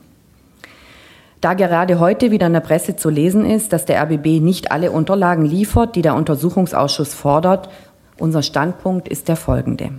Da 1.41 1.55
gerade 1.55 2.01
heute 2.01 2.31
wieder 2.31 2.47
in 2.47 2.55
der 2.55 2.61
Presse 2.61 2.97
zu 2.97 3.11
lesen 3.11 3.45
ist, 3.45 3.73
dass 3.73 3.85
der 3.85 4.03
RBB 4.03 4.41
nicht 4.41 4.73
alle 4.73 4.91
Unterlagen 4.91 5.45
liefert, 5.45 5.95
die 5.95 6.03
der 6.03 6.15
Untersuchungsausschuss 6.15 7.13
fordert, 7.15 7.69
unser 8.19 8.43
Standpunkt 8.43 9.09
ist 9.09 9.29
der 9.29 9.37
folgende. 9.37 9.91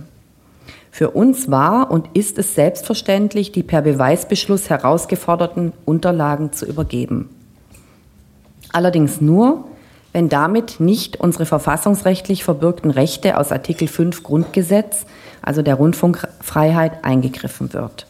Für 0.90 1.10
uns 1.10 1.48
war 1.48 1.92
und 1.92 2.08
ist 2.14 2.38
es 2.38 2.56
selbstverständlich, 2.56 3.52
die 3.52 3.62
per 3.62 3.82
Beweisbeschluss 3.82 4.68
herausgeforderten 4.68 5.72
Unterlagen 5.84 6.52
zu 6.52 6.66
übergeben. 6.66 7.30
Allerdings 8.72 9.20
nur, 9.20 9.64
wenn 10.12 10.28
damit 10.28 10.80
nicht 10.80 11.20
unsere 11.20 11.46
verfassungsrechtlich 11.46 12.42
verbürgten 12.42 12.90
Rechte 12.90 13.36
aus 13.36 13.52
Artikel 13.52 13.86
5 13.86 14.24
Grundgesetz, 14.24 15.06
also 15.40 15.62
der 15.62 15.76
Rundfunkfreiheit, 15.76 17.04
eingegriffen 17.04 17.72
wird. 17.72 18.07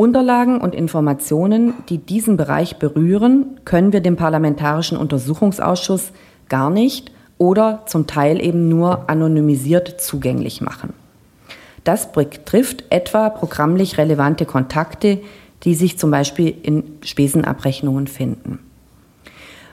Unterlagen 0.00 0.62
und 0.62 0.74
Informationen, 0.74 1.74
die 1.90 1.98
diesen 1.98 2.38
Bereich 2.38 2.78
berühren, 2.78 3.60
können 3.66 3.92
wir 3.92 4.00
dem 4.00 4.16
Parlamentarischen 4.16 4.96
Untersuchungsausschuss 4.96 6.12
gar 6.48 6.70
nicht 6.70 7.12
oder 7.36 7.82
zum 7.84 8.06
Teil 8.06 8.42
eben 8.42 8.70
nur 8.70 9.10
anonymisiert 9.10 10.00
zugänglich 10.00 10.62
machen. 10.62 10.94
Das 11.84 12.12
betrifft 12.12 12.84
etwa 12.88 13.28
programmlich 13.28 13.98
relevante 13.98 14.46
Kontakte, 14.46 15.20
die 15.64 15.74
sich 15.74 15.98
zum 15.98 16.10
Beispiel 16.10 16.54
in 16.62 16.82
Spesenabrechnungen 17.02 18.06
finden. 18.06 18.58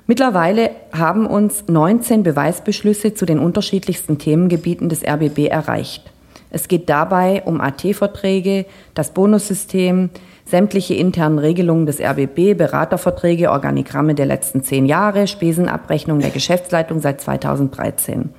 Mittlerweile 0.07 0.71
haben 0.91 1.25
uns 1.25 1.69
19 1.69 2.23
Beweisbeschlüsse 2.23 3.13
zu 3.13 3.25
den 3.25 3.39
unterschiedlichsten 3.39 4.17
Themengebieten 4.17 4.89
des 4.89 5.07
RBB 5.07 5.47
erreicht. 5.47 6.11
Es 6.49 6.67
geht 6.67 6.89
dabei 6.89 7.43
um 7.45 7.59
AT-Verträge, 7.59 8.65
das 8.93 9.11
Bonussystem, 9.11 10.09
sämtliche 10.45 10.93
internen 10.93 11.39
Regelungen 11.39 11.85
des 11.85 11.99
RBB, 11.99 12.57
Beraterverträge, 12.57 13.51
Organigramme 13.51 14.15
der 14.15 14.25
letzten 14.25 14.63
zehn 14.63 14.85
Jahre, 14.85 15.27
Spesenabrechnung 15.27 16.19
der 16.19 16.29
Geschäftsleitung 16.29 17.01
seit 17.01 17.19
2013. 17.21 18.29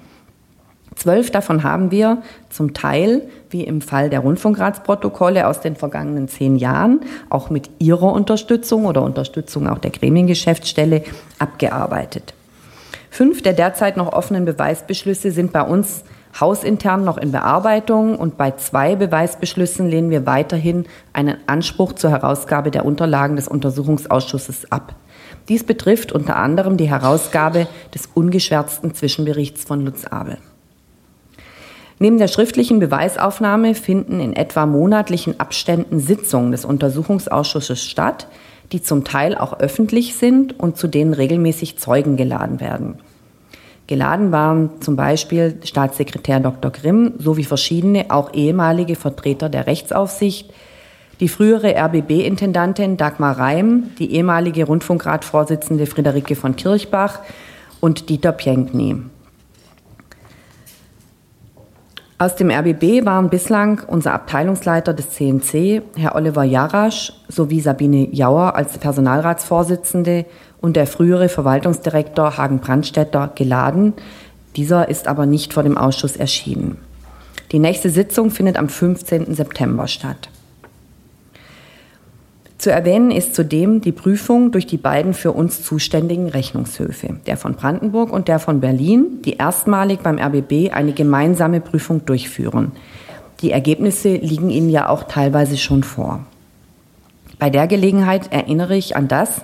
Zwölf 0.96 1.30
davon 1.30 1.62
haben 1.62 1.92
wir 1.92 2.22
zum 2.50 2.74
Teil, 2.74 3.22
wie 3.50 3.62
im 3.62 3.82
Fall 3.82 4.10
der 4.10 4.18
Rundfunkratsprotokolle 4.20 5.46
aus 5.46 5.60
den 5.60 5.76
vergangenen 5.76 6.26
zehn 6.26 6.56
Jahren, 6.56 7.02
auch 7.30 7.50
mit 7.50 7.70
Ihrer 7.78 8.12
Unterstützung 8.12 8.84
oder 8.84 9.02
Unterstützung 9.02 9.68
auch 9.68 9.78
der 9.78 9.92
Gremiengeschäftsstelle 9.92 11.04
abgearbeitet. 11.38 12.34
Fünf 13.10 13.42
der 13.42 13.52
derzeit 13.52 13.96
noch 13.96 14.12
offenen 14.12 14.44
Beweisbeschlüsse 14.44 15.30
sind 15.30 15.52
bei 15.52 15.62
uns 15.62 16.02
hausintern 16.38 17.04
noch 17.04 17.18
in 17.18 17.32
Bearbeitung 17.32 18.16
und 18.16 18.36
bei 18.36 18.52
zwei 18.52 18.96
Beweisbeschlüssen 18.96 19.88
lehnen 19.88 20.10
wir 20.10 20.26
weiterhin 20.26 20.86
einen 21.12 21.36
Anspruch 21.46 21.92
zur 21.92 22.10
Herausgabe 22.10 22.70
der 22.70 22.84
Unterlagen 22.84 23.36
des 23.36 23.48
Untersuchungsausschusses 23.48 24.70
ab. 24.70 24.94
Dies 25.48 25.64
betrifft 25.64 26.12
unter 26.12 26.36
anderem 26.36 26.76
die 26.76 26.88
Herausgabe 26.88 27.66
des 27.94 28.08
ungeschwärzten 28.14 28.94
Zwischenberichts 28.94 29.64
von 29.64 29.84
Lutz 29.84 30.04
Abel. 30.04 30.38
Neben 32.00 32.18
der 32.18 32.28
schriftlichen 32.28 32.78
Beweisaufnahme 32.78 33.74
finden 33.74 34.20
in 34.20 34.34
etwa 34.34 34.66
monatlichen 34.66 35.40
Abständen 35.40 35.98
Sitzungen 35.98 36.52
des 36.52 36.64
Untersuchungsausschusses 36.64 37.84
statt, 37.84 38.28
die 38.70 38.82
zum 38.82 39.02
Teil 39.04 39.36
auch 39.36 39.58
öffentlich 39.58 40.14
sind 40.14 40.58
und 40.60 40.76
zu 40.76 40.86
denen 40.86 41.14
regelmäßig 41.14 41.78
Zeugen 41.78 42.16
geladen 42.16 42.60
werden. 42.60 42.98
Geladen 43.88 44.32
waren 44.32 44.82
zum 44.82 44.96
Beispiel 44.96 45.58
Staatssekretär 45.64 46.40
Dr. 46.40 46.70
Grimm 46.70 47.14
sowie 47.18 47.44
verschiedene 47.44 48.10
auch 48.10 48.34
ehemalige 48.34 48.96
Vertreter 48.96 49.48
der 49.48 49.66
Rechtsaufsicht, 49.66 50.52
die 51.20 51.28
frühere 51.28 51.74
RBB-Intendantin 51.74 52.98
Dagmar 52.98 53.38
Reim, 53.38 53.84
die 53.98 54.12
ehemalige 54.12 54.66
Rundfunkratvorsitzende 54.66 55.86
Friederike 55.86 56.36
von 56.36 56.54
Kirchbach 56.54 57.20
und 57.80 58.10
Dieter 58.10 58.32
Pjenkny. 58.32 58.96
Aus 62.20 62.34
dem 62.34 62.50
RBB 62.50 63.06
waren 63.06 63.30
bislang 63.30 63.80
unser 63.86 64.12
Abteilungsleiter 64.12 64.92
des 64.92 65.10
CNC, 65.10 65.82
Herr 65.96 66.14
Oliver 66.14 66.42
Jarasch, 66.42 67.12
sowie 67.28 67.60
Sabine 67.60 68.08
Jauer 68.12 68.54
als 68.54 68.76
Personalratsvorsitzende 68.76 70.26
und 70.60 70.76
der 70.76 70.86
frühere 70.86 71.28
Verwaltungsdirektor 71.28 72.36
Hagen 72.36 72.58
Brandstätter 72.58 73.30
geladen. 73.34 73.94
Dieser 74.56 74.88
ist 74.88 75.06
aber 75.08 75.26
nicht 75.26 75.52
vor 75.52 75.62
dem 75.62 75.78
Ausschuss 75.78 76.16
erschienen. 76.16 76.78
Die 77.52 77.58
nächste 77.58 77.90
Sitzung 77.90 78.30
findet 78.30 78.56
am 78.56 78.68
15. 78.68 79.34
September 79.34 79.86
statt. 79.86 80.28
Zu 82.58 82.72
erwähnen 82.72 83.12
ist 83.12 83.36
zudem 83.36 83.80
die 83.80 83.92
Prüfung 83.92 84.50
durch 84.50 84.66
die 84.66 84.78
beiden 84.78 85.14
für 85.14 85.30
uns 85.30 85.62
zuständigen 85.62 86.28
Rechnungshöfe, 86.28 87.20
der 87.26 87.36
von 87.36 87.54
Brandenburg 87.54 88.12
und 88.12 88.26
der 88.26 88.40
von 88.40 88.60
Berlin, 88.60 89.22
die 89.24 89.34
erstmalig 89.34 90.00
beim 90.00 90.18
RBB 90.18 90.72
eine 90.72 90.92
gemeinsame 90.92 91.60
Prüfung 91.60 92.04
durchführen. 92.04 92.72
Die 93.42 93.52
Ergebnisse 93.52 94.16
liegen 94.16 94.50
Ihnen 94.50 94.70
ja 94.70 94.88
auch 94.88 95.04
teilweise 95.04 95.56
schon 95.56 95.84
vor. 95.84 96.26
Bei 97.38 97.48
der 97.48 97.68
Gelegenheit 97.68 98.32
erinnere 98.32 98.76
ich 98.76 98.96
an 98.96 99.06
das, 99.06 99.42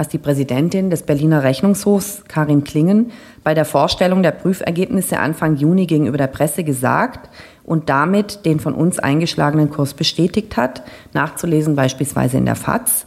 was 0.00 0.08
die 0.08 0.16
Präsidentin 0.16 0.88
des 0.88 1.02
Berliner 1.02 1.42
Rechnungshofs, 1.42 2.24
Karin 2.26 2.64
Klingen, 2.64 3.12
bei 3.44 3.52
der 3.52 3.66
Vorstellung 3.66 4.22
der 4.22 4.30
Prüfergebnisse 4.30 5.18
Anfang 5.18 5.56
Juni 5.56 5.84
gegenüber 5.84 6.16
der 6.16 6.26
Presse 6.26 6.64
gesagt 6.64 7.28
und 7.64 7.90
damit 7.90 8.46
den 8.46 8.60
von 8.60 8.72
uns 8.72 8.98
eingeschlagenen 8.98 9.68
Kurs 9.68 9.92
bestätigt 9.92 10.56
hat, 10.56 10.82
nachzulesen 11.12 11.76
beispielsweise 11.76 12.38
in 12.38 12.46
der 12.46 12.56
FAZ. 12.56 13.04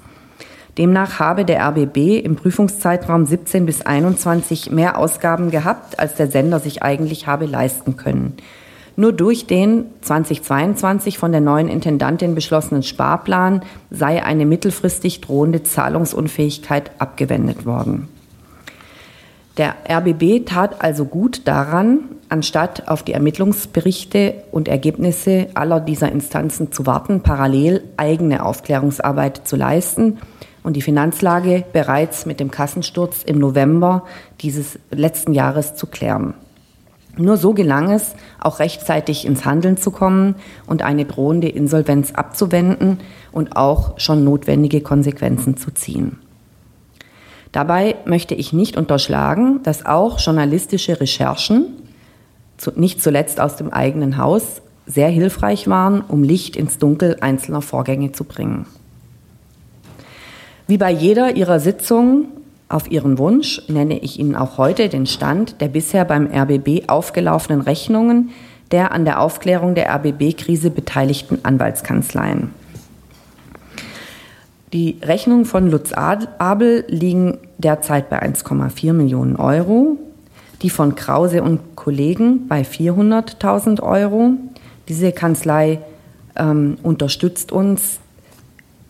Demnach 0.77 1.17
habe 1.17 1.45
der 1.45 1.67
RBB 1.67 2.23
im 2.23 2.35
Prüfungszeitraum 2.35 3.25
17 3.25 3.65
bis 3.65 3.81
21 3.81 4.69
mehr 4.69 4.99
Ausgaben 4.99 5.49
gehabt, 5.49 5.97
als 5.97 6.13
der 6.13 6.27
Sender 6.27 6.59
sich 6.59 6.83
eigentlich 6.83 7.25
habe 7.25 7.47
leisten 7.47 7.97
können. 7.97 8.37
Nur 8.95 9.11
durch 9.11 9.47
den 9.47 9.85
2022 10.01 11.17
von 11.17 11.31
der 11.31 11.41
neuen 11.41 11.67
Intendantin 11.67 12.35
beschlossenen 12.35 12.83
Sparplan 12.83 13.61
sei 13.89 14.23
eine 14.23 14.45
mittelfristig 14.45 15.21
drohende 15.21 15.63
Zahlungsunfähigkeit 15.63 16.91
abgewendet 16.99 17.65
worden. 17.65 18.07
Der 19.57 19.75
RBB 19.87 20.45
tat 20.45 20.83
also 20.83 21.05
gut 21.05 21.47
daran, 21.47 21.99
anstatt 22.29 22.87
auf 22.87 23.03
die 23.03 23.13
Ermittlungsberichte 23.13 24.35
und 24.51 24.67
Ergebnisse 24.67 25.47
aller 25.53 25.79
dieser 25.79 26.11
Instanzen 26.11 26.71
zu 26.71 26.87
warten, 26.87 27.21
parallel 27.21 27.83
eigene 27.97 28.43
Aufklärungsarbeit 28.43 29.47
zu 29.47 29.55
leisten 29.55 30.17
und 30.63 30.75
die 30.75 30.81
Finanzlage 30.81 31.65
bereits 31.71 32.25
mit 32.25 32.39
dem 32.39 32.49
Kassensturz 32.49 33.21
im 33.23 33.37
November 33.37 34.03
dieses 34.41 34.79
letzten 34.89 35.33
Jahres 35.33 35.75
zu 35.75 35.85
klären. 35.85 36.33
Nur 37.15 37.37
so 37.37 37.53
gelang 37.53 37.91
es, 37.91 38.15
auch 38.39 38.59
rechtzeitig 38.59 39.25
ins 39.25 39.45
Handeln 39.45 39.77
zu 39.77 39.91
kommen 39.91 40.35
und 40.65 40.81
eine 40.81 41.05
drohende 41.05 41.47
Insolvenz 41.47 42.11
abzuwenden 42.11 42.99
und 43.31 43.55
auch 43.55 43.99
schon 43.99 44.23
notwendige 44.23 44.81
Konsequenzen 44.81 45.55
zu 45.55 45.71
ziehen. 45.71 46.17
Dabei 47.51 47.95
möchte 48.05 48.33
ich 48.33 48.51
nicht 48.51 48.77
unterschlagen, 48.77 49.61
dass 49.61 49.85
auch 49.85 50.19
journalistische 50.19 50.99
Recherchen, 50.99 51.67
nicht 52.75 53.03
zuletzt 53.03 53.39
aus 53.39 53.57
dem 53.57 53.71
eigenen 53.71 54.17
Haus, 54.17 54.63
sehr 54.87 55.09
hilfreich 55.09 55.67
waren, 55.67 56.01
um 56.01 56.23
Licht 56.23 56.55
ins 56.55 56.79
Dunkel 56.79 57.17
einzelner 57.21 57.61
Vorgänge 57.61 58.11
zu 58.11 58.23
bringen. 58.23 58.65
Wie 60.67 60.77
bei 60.77 60.91
jeder 60.91 61.35
ihrer 61.35 61.59
Sitzungen 61.59 62.25
auf 62.73 62.89
Ihren 62.89 63.17
Wunsch 63.17 63.61
nenne 63.67 63.99
ich 63.99 64.19
Ihnen 64.19 64.35
auch 64.35 64.57
heute 64.57 64.89
den 64.89 65.05
Stand 65.05 65.61
der 65.61 65.67
bisher 65.67 66.05
beim 66.05 66.27
RBB 66.27 66.89
aufgelaufenen 66.89 67.61
Rechnungen 67.61 68.31
der 68.71 68.91
an 68.91 69.05
der 69.05 69.21
Aufklärung 69.21 69.75
der 69.75 69.93
RBB-Krise 69.93 70.71
beteiligten 70.71 71.39
Anwaltskanzleien. 71.43 72.49
Die 74.73 74.97
Rechnungen 75.03 75.45
von 75.45 75.69
Lutz 75.69 75.93
Abel 75.93 76.83
liegen 76.87 77.37
derzeit 77.59 78.09
bei 78.09 78.23
1,4 78.23 78.93
Millionen 78.93 79.35
Euro, 79.35 79.99
die 80.63 80.71
von 80.71 80.95
Krause 80.95 81.43
und 81.43 81.75
Kollegen 81.75 82.47
bei 82.47 82.63
400.000 82.63 83.83
Euro. 83.83 84.31
Diese 84.87 85.11
Kanzlei 85.11 85.79
ähm, 86.35 86.79
unterstützt 86.81 87.51
uns 87.51 87.99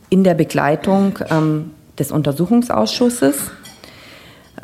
in 0.10 0.24
der 0.24 0.36
Begleitung 0.36 1.20
ähm, 1.30 1.72
des 2.00 2.14
Untersuchungsausschusses. 2.14 3.52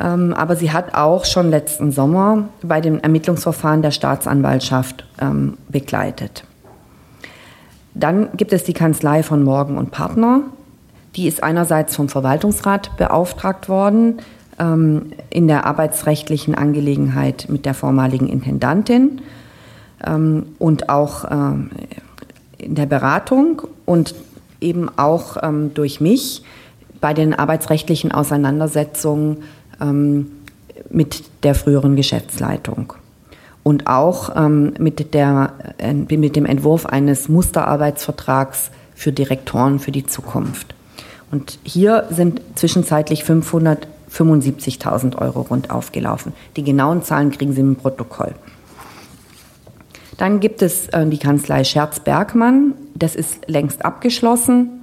Ähm, 0.00 0.32
aber 0.32 0.56
sie 0.56 0.72
hat 0.72 0.94
auch 0.94 1.24
schon 1.24 1.50
letzten 1.50 1.92
Sommer 1.92 2.48
bei 2.62 2.80
dem 2.80 2.98
Ermittlungsverfahren 3.00 3.82
der 3.82 3.90
Staatsanwaltschaft 3.90 5.04
ähm, 5.20 5.58
begleitet. 5.68 6.44
Dann 7.94 8.30
gibt 8.36 8.52
es 8.52 8.64
die 8.64 8.72
Kanzlei 8.72 9.22
von 9.22 9.42
Morgen 9.42 9.76
und 9.76 9.90
Partner. 9.90 10.40
Die 11.16 11.26
ist 11.26 11.42
einerseits 11.42 11.96
vom 11.96 12.08
Verwaltungsrat 12.08 12.96
beauftragt 12.96 13.68
worden 13.68 14.20
ähm, 14.58 15.12
in 15.28 15.48
der 15.48 15.66
arbeitsrechtlichen 15.66 16.54
Angelegenheit 16.54 17.46
mit 17.48 17.66
der 17.66 17.74
vormaligen 17.74 18.28
Intendantin 18.28 19.20
ähm, 20.06 20.46
und 20.58 20.88
auch 20.88 21.30
ähm, 21.30 21.70
in 22.56 22.74
der 22.74 22.86
Beratung 22.86 23.62
und 23.86 24.14
eben 24.60 24.88
auch 24.96 25.36
ähm, 25.42 25.74
durch 25.74 26.00
mich 26.00 26.42
bei 27.00 27.14
den 27.14 27.34
arbeitsrechtlichen 27.34 28.12
Auseinandersetzungen 28.12 29.38
ähm, 29.80 30.30
mit 30.90 31.24
der 31.42 31.54
früheren 31.54 31.96
Geschäftsleitung 31.96 32.94
und 33.62 33.86
auch 33.86 34.34
ähm, 34.36 34.74
mit, 34.78 35.14
der, 35.14 35.52
äh, 35.78 35.92
mit 35.92 36.36
dem 36.36 36.46
Entwurf 36.46 36.86
eines 36.86 37.28
Musterarbeitsvertrags 37.28 38.70
für 38.94 39.12
Direktoren 39.12 39.78
für 39.78 39.92
die 39.92 40.06
Zukunft. 40.06 40.74
Und 41.30 41.58
hier 41.62 42.06
sind 42.10 42.40
zwischenzeitlich 42.54 43.22
575.000 43.22 45.16
Euro 45.16 45.42
rund 45.42 45.70
aufgelaufen. 45.70 46.32
Die 46.56 46.64
genauen 46.64 47.02
Zahlen 47.02 47.30
kriegen 47.30 47.52
Sie 47.52 47.60
im 47.60 47.76
Protokoll. 47.76 48.34
Dann 50.16 50.40
gibt 50.40 50.62
es 50.62 50.88
äh, 50.88 51.06
die 51.06 51.18
Kanzlei 51.18 51.64
Scherz-Bergmann. 51.64 52.74
Das 52.94 53.14
ist 53.14 53.48
längst 53.48 53.84
abgeschlossen, 53.84 54.79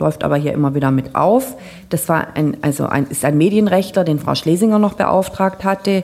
läuft 0.00 0.24
aber 0.24 0.36
hier 0.36 0.52
immer 0.52 0.74
wieder 0.74 0.90
mit 0.90 1.14
auf. 1.14 1.56
Das 1.88 2.08
war 2.08 2.28
ein, 2.34 2.56
also 2.62 2.86
ein, 2.86 3.06
ist 3.08 3.24
ein 3.24 3.38
Medienrechtler, 3.38 4.04
den 4.04 4.18
Frau 4.18 4.34
Schlesinger 4.34 4.78
noch 4.78 4.94
beauftragt 4.94 5.62
hatte, 5.64 6.02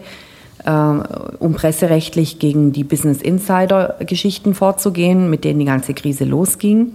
äh, 0.65 0.71
um 0.71 1.55
presserechtlich 1.55 2.39
gegen 2.39 2.73
die 2.73 2.85
Business 2.85 3.21
Insider-Geschichten 3.23 4.55
vorzugehen, 4.55 5.29
mit 5.31 5.45
denen 5.45 5.59
die 5.59 5.67
ganze 5.67 5.95
Krise 5.95 6.25
losging. 6.25 6.95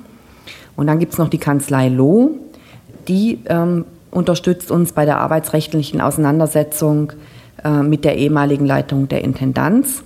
Und 0.75 0.87
dann 0.87 0.99
gibt 0.99 1.13
es 1.13 1.19
noch 1.19 1.29
die 1.29 1.37
Kanzlei 1.37 1.89
Loh, 1.89 2.31
die 3.07 3.39
ähm, 3.47 3.85
unterstützt 4.09 4.71
uns 4.71 4.93
bei 4.93 5.05
der 5.05 5.19
arbeitsrechtlichen 5.19 6.01
Auseinandersetzung 6.01 7.13
äh, 7.63 7.83
mit 7.83 8.05
der 8.05 8.17
ehemaligen 8.17 8.65
Leitung 8.65 9.07
der 9.07 9.23
Intendanz. 9.23 10.03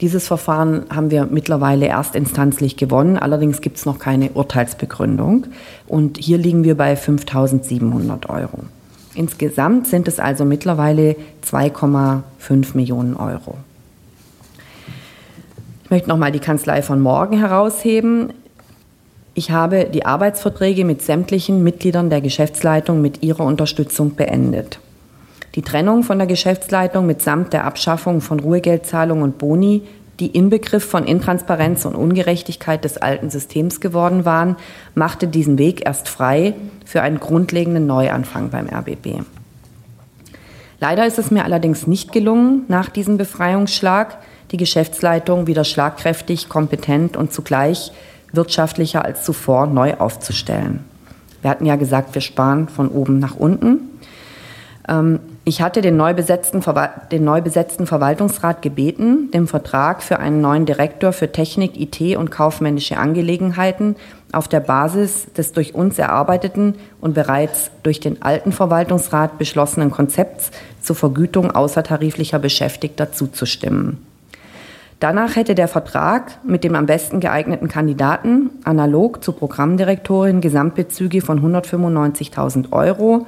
Dieses 0.00 0.28
Verfahren 0.28 0.84
haben 0.90 1.10
wir 1.10 1.26
mittlerweile 1.26 1.88
erstinstanzlich 1.88 2.76
gewonnen, 2.76 3.16
allerdings 3.18 3.60
gibt 3.60 3.78
es 3.78 3.86
noch 3.86 3.98
keine 3.98 4.30
Urteilsbegründung. 4.30 5.46
Und 5.88 6.18
hier 6.18 6.38
liegen 6.38 6.62
wir 6.62 6.76
bei 6.76 6.94
5.700 6.94 8.28
Euro. 8.28 8.60
Insgesamt 9.14 9.88
sind 9.88 10.06
es 10.06 10.20
also 10.20 10.44
mittlerweile 10.44 11.16
2,5 11.44 12.76
Millionen 12.76 13.16
Euro. 13.16 13.56
Ich 15.82 15.90
möchte 15.90 16.08
nochmal 16.08 16.30
die 16.30 16.38
Kanzlei 16.38 16.82
von 16.82 17.00
morgen 17.00 17.38
herausheben. 17.38 18.32
Ich 19.34 19.50
habe 19.50 19.86
die 19.86 20.06
Arbeitsverträge 20.06 20.84
mit 20.84 21.02
sämtlichen 21.02 21.64
Mitgliedern 21.64 22.10
der 22.10 22.20
Geschäftsleitung 22.20 23.00
mit 23.00 23.22
ihrer 23.24 23.44
Unterstützung 23.44 24.14
beendet. 24.14 24.78
Die 25.58 25.62
Trennung 25.62 26.04
von 26.04 26.18
der 26.18 26.28
Geschäftsleitung 26.28 27.04
mitsamt 27.04 27.52
der 27.52 27.64
Abschaffung 27.64 28.20
von 28.20 28.38
Ruhegeldzahlungen 28.38 29.24
und 29.24 29.38
Boni, 29.38 29.82
die 30.20 30.28
Inbegriff 30.28 30.84
von 30.84 31.04
Intransparenz 31.04 31.84
und 31.84 31.96
Ungerechtigkeit 31.96 32.84
des 32.84 32.96
alten 32.98 33.28
Systems 33.28 33.80
geworden 33.80 34.24
waren, 34.24 34.54
machte 34.94 35.26
diesen 35.26 35.58
Weg 35.58 35.84
erst 35.84 36.08
frei 36.08 36.54
für 36.84 37.02
einen 37.02 37.18
grundlegenden 37.18 37.88
Neuanfang 37.88 38.50
beim 38.50 38.68
RBB. 38.68 39.24
Leider 40.78 41.04
ist 41.04 41.18
es 41.18 41.32
mir 41.32 41.42
allerdings 41.42 41.88
nicht 41.88 42.12
gelungen, 42.12 42.62
nach 42.68 42.88
diesem 42.88 43.16
Befreiungsschlag 43.16 44.18
die 44.52 44.58
Geschäftsleitung 44.58 45.48
wieder 45.48 45.64
schlagkräftig, 45.64 46.48
kompetent 46.48 47.16
und 47.16 47.32
zugleich 47.32 47.90
wirtschaftlicher 48.32 49.04
als 49.04 49.24
zuvor 49.24 49.66
neu 49.66 49.94
aufzustellen. 49.94 50.84
Wir 51.42 51.50
hatten 51.50 51.66
ja 51.66 51.74
gesagt, 51.74 52.14
wir 52.14 52.22
sparen 52.22 52.68
von 52.68 52.86
oben 52.86 53.18
nach 53.18 53.34
unten. 53.34 53.80
Ich 55.48 55.62
hatte 55.62 55.80
den 55.80 55.96
neu, 55.96 56.12
besetzten, 56.12 56.62
den 57.10 57.24
neu 57.24 57.40
besetzten 57.40 57.86
Verwaltungsrat 57.86 58.60
gebeten, 58.60 59.30
den 59.30 59.46
Vertrag 59.46 60.02
für 60.02 60.18
einen 60.18 60.42
neuen 60.42 60.66
Direktor 60.66 61.14
für 61.14 61.32
Technik, 61.32 61.80
IT 61.80 62.18
und 62.18 62.30
kaufmännische 62.30 62.98
Angelegenheiten 62.98 63.96
auf 64.30 64.46
der 64.46 64.60
Basis 64.60 65.26
des 65.32 65.52
durch 65.52 65.74
uns 65.74 65.98
erarbeiteten 65.98 66.74
und 67.00 67.14
bereits 67.14 67.70
durch 67.82 67.98
den 67.98 68.20
alten 68.20 68.52
Verwaltungsrat 68.52 69.38
beschlossenen 69.38 69.90
Konzepts 69.90 70.50
zur 70.82 70.96
Vergütung 70.96 71.50
außertariflicher 71.50 72.38
Beschäftigter 72.38 73.12
zuzustimmen. 73.12 74.04
Danach 75.00 75.34
hätte 75.34 75.54
der 75.54 75.68
Vertrag 75.68 76.44
mit 76.44 76.62
dem 76.62 76.74
am 76.74 76.84
besten 76.84 77.20
geeigneten 77.20 77.68
Kandidaten 77.68 78.50
analog 78.64 79.24
zur 79.24 79.34
Programmdirektorin 79.34 80.42
Gesamtbezüge 80.42 81.22
von 81.22 81.40
195.000 81.40 82.70
Euro 82.70 83.26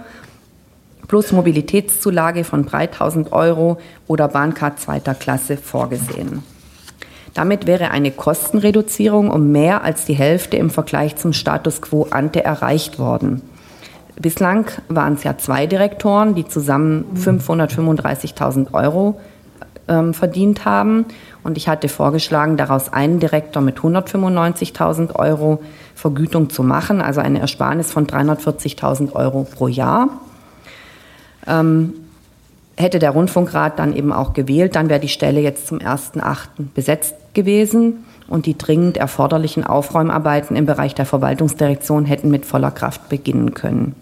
plus 1.09 1.33
Mobilitätszulage 1.33 2.45
von 2.45 2.67
3.000 2.67 3.33
Euro 3.33 3.79
oder 4.07 4.29
Bahncard 4.29 4.81
zweiter 4.81 5.15
Klasse 5.15 5.57
vorgesehen. 5.57 6.43
Damit 7.35 7.67
wäre 7.67 7.91
eine 7.91 8.11
Kostenreduzierung 8.11 9.31
um 9.31 9.53
mehr 9.53 9.85
als 9.85 10.05
die 10.05 10.15
Hälfte 10.15 10.57
im 10.57 10.71
Vergleich 10.71 11.17
zum 11.17 11.33
Status 11.33 11.81
quo 11.81 12.09
ante 12.11 12.45
erreicht 12.45 12.99
worden. 12.99 13.43
Bislang 14.21 14.67
waren 14.89 15.15
es 15.15 15.25
ja 15.25 15.39
zwei 15.39 15.67
Direktoren, 15.67 16.35
die 16.35 16.47
zusammen 16.47 17.07
535.000 17.17 18.75
Euro 18.75 19.19
ähm, 19.89 20.13
verdient 20.13 20.65
haben. 20.65 21.07
Und 21.43 21.57
ich 21.57 21.69
hatte 21.69 21.89
vorgeschlagen, 21.89 22.57
daraus 22.57 22.93
einen 22.93 23.19
Direktor 23.19 23.63
mit 23.63 23.79
195.000 23.79 25.15
Euro 25.15 25.63
Vergütung 25.95 26.51
zu 26.51 26.63
machen, 26.63 27.01
also 27.01 27.21
eine 27.21 27.41
Ersparnis 27.41 27.93
von 27.93 28.07
340.000 28.07 29.15
Euro 29.15 29.45
pro 29.45 29.69
Jahr. 29.69 30.09
Ähm, 31.47 31.95
hätte 32.77 32.99
der 32.99 33.11
Rundfunkrat 33.11 33.79
dann 33.79 33.95
eben 33.95 34.13
auch 34.13 34.33
gewählt, 34.33 34.75
dann 34.75 34.89
wäre 34.89 35.01
die 35.01 35.09
Stelle 35.09 35.41
jetzt 35.41 35.67
zum 35.67 35.79
1.8. 35.79 36.49
besetzt 36.75 37.15
gewesen 37.35 38.05
und 38.29 38.47
die 38.47 38.57
dringend 38.57 38.97
erforderlichen 38.97 39.65
Aufräumarbeiten 39.65 40.57
im 40.57 40.67
Bereich 40.67 40.95
der 40.95 41.07
Verwaltungsdirektion 41.07 42.05
hätten 42.05 42.31
mit 42.31 42.47
voller 42.47 42.71
Kraft 42.71 43.09
beginnen 43.09 43.55
können. 43.55 43.95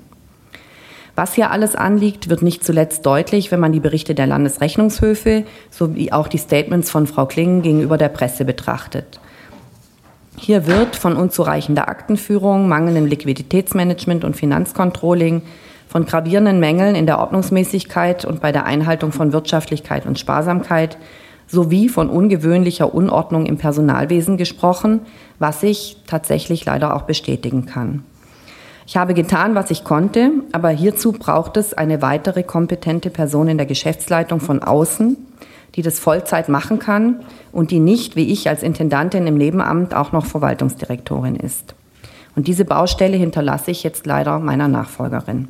Was 1.16 1.34
hier 1.34 1.50
alles 1.50 1.74
anliegt, 1.74 2.28
wird 2.28 2.42
nicht 2.42 2.62
zuletzt 2.62 3.04
deutlich, 3.04 3.50
wenn 3.50 3.58
man 3.58 3.72
die 3.72 3.80
Berichte 3.80 4.14
der 4.14 4.28
Landesrechnungshöfe 4.28 5.44
sowie 5.68 6.12
auch 6.12 6.28
die 6.28 6.38
Statements 6.38 6.90
von 6.90 7.08
Frau 7.08 7.26
Klingen 7.26 7.62
gegenüber 7.62 7.98
der 7.98 8.08
Presse 8.08 8.44
betrachtet. 8.44 9.18
Hier 10.36 10.68
wird 10.68 10.94
von 10.94 11.16
unzureichender 11.16 11.88
Aktenführung, 11.88 12.68
mangelndem 12.68 13.06
Liquiditätsmanagement 13.06 14.22
und 14.22 14.36
Finanzcontrolling, 14.36 15.42
von 15.88 16.04
gravierenden 16.04 16.60
Mängeln 16.60 16.94
in 16.94 17.06
der 17.06 17.18
Ordnungsmäßigkeit 17.18 18.24
und 18.24 18.40
bei 18.40 18.52
der 18.52 18.66
Einhaltung 18.66 19.10
von 19.10 19.32
Wirtschaftlichkeit 19.32 20.06
und 20.06 20.18
Sparsamkeit 20.18 20.98
sowie 21.46 21.88
von 21.88 22.10
ungewöhnlicher 22.10 22.94
Unordnung 22.94 23.46
im 23.46 23.56
Personalwesen 23.56 24.36
gesprochen, 24.36 25.00
was 25.38 25.62
ich 25.62 25.96
tatsächlich 26.06 26.64
leider 26.66 26.94
auch 26.94 27.02
bestätigen 27.02 27.64
kann. 27.64 28.04
Ich 28.86 28.96
habe 28.96 29.14
getan, 29.14 29.54
was 29.54 29.70
ich 29.70 29.84
konnte, 29.84 30.30
aber 30.52 30.70
hierzu 30.70 31.12
braucht 31.12 31.56
es 31.56 31.74
eine 31.74 32.00
weitere 32.00 32.42
kompetente 32.42 33.10
Person 33.10 33.48
in 33.48 33.58
der 33.58 33.66
Geschäftsleitung 33.66 34.40
von 34.40 34.62
außen, 34.62 35.16
die 35.74 35.82
das 35.82 35.98
Vollzeit 35.98 36.48
machen 36.48 36.78
kann 36.78 37.20
und 37.52 37.70
die 37.70 37.80
nicht, 37.80 38.16
wie 38.16 38.32
ich 38.32 38.48
als 38.48 38.62
Intendantin 38.62 39.26
im 39.26 39.36
Nebenamt, 39.36 39.94
auch 39.94 40.12
noch 40.12 40.24
Verwaltungsdirektorin 40.26 41.36
ist. 41.36 41.74
Und 42.34 42.46
diese 42.46 42.64
Baustelle 42.64 43.16
hinterlasse 43.16 43.70
ich 43.70 43.82
jetzt 43.82 44.06
leider 44.06 44.38
meiner 44.38 44.68
Nachfolgerin. 44.68 45.48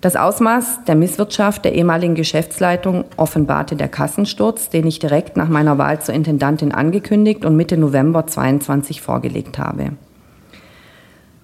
Das 0.00 0.16
Ausmaß 0.16 0.84
der 0.86 0.94
Misswirtschaft 0.94 1.64
der 1.64 1.74
ehemaligen 1.74 2.14
Geschäftsleitung 2.14 3.04
offenbarte 3.18 3.76
der 3.76 3.88
Kassensturz, 3.88 4.70
den 4.70 4.86
ich 4.86 4.98
direkt 4.98 5.36
nach 5.36 5.48
meiner 5.48 5.76
Wahl 5.76 6.00
zur 6.00 6.14
Intendantin 6.14 6.72
angekündigt 6.72 7.44
und 7.44 7.54
Mitte 7.54 7.76
November 7.76 8.26
22 8.26 9.02
vorgelegt 9.02 9.58
habe. 9.58 9.92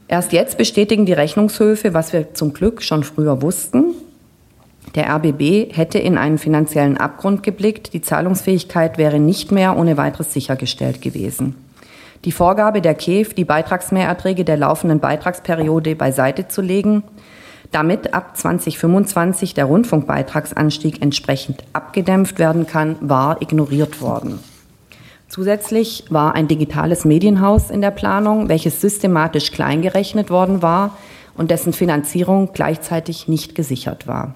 Erst 0.08 0.32
jetzt 0.32 0.56
bestätigen 0.56 1.04
die 1.04 1.12
Rechnungshöfe, 1.12 1.92
was 1.92 2.14
wir 2.14 2.32
zum 2.32 2.54
Glück 2.54 2.82
schon 2.82 3.02
früher 3.04 3.42
wussten. 3.42 3.94
Der 4.94 5.10
RBB 5.14 5.76
hätte 5.76 5.98
in 5.98 6.16
einen 6.16 6.38
finanziellen 6.38 6.96
Abgrund 6.96 7.42
geblickt. 7.42 7.92
Die 7.92 8.00
Zahlungsfähigkeit 8.00 8.96
wäre 8.96 9.18
nicht 9.18 9.52
mehr 9.52 9.76
ohne 9.76 9.98
weiteres 9.98 10.32
sichergestellt 10.32 11.02
gewesen. 11.02 11.56
Die 12.24 12.32
Vorgabe 12.32 12.80
der 12.80 12.94
KEF, 12.94 13.34
die 13.34 13.44
Beitragsmehrerträge 13.44 14.44
der 14.44 14.56
laufenden 14.56 15.00
Beitragsperiode 15.00 15.94
beiseite 15.94 16.48
zu 16.48 16.62
legen, 16.62 17.02
damit 17.70 18.14
ab 18.14 18.36
2025 18.36 19.54
der 19.54 19.66
Rundfunkbeitragsanstieg 19.66 21.02
entsprechend 21.02 21.64
abgedämpft 21.72 22.38
werden 22.38 22.66
kann, 22.66 22.96
war 23.00 23.40
ignoriert 23.42 24.00
worden. 24.00 24.38
Zusätzlich 25.28 26.04
war 26.08 26.34
ein 26.34 26.48
digitales 26.48 27.04
Medienhaus 27.04 27.70
in 27.70 27.80
der 27.80 27.90
Planung, 27.90 28.48
welches 28.48 28.80
systematisch 28.80 29.50
kleingerechnet 29.50 30.30
worden 30.30 30.62
war 30.62 30.96
und 31.36 31.50
dessen 31.50 31.72
Finanzierung 31.72 32.50
gleichzeitig 32.52 33.28
nicht 33.28 33.54
gesichert 33.54 34.06
war. 34.06 34.34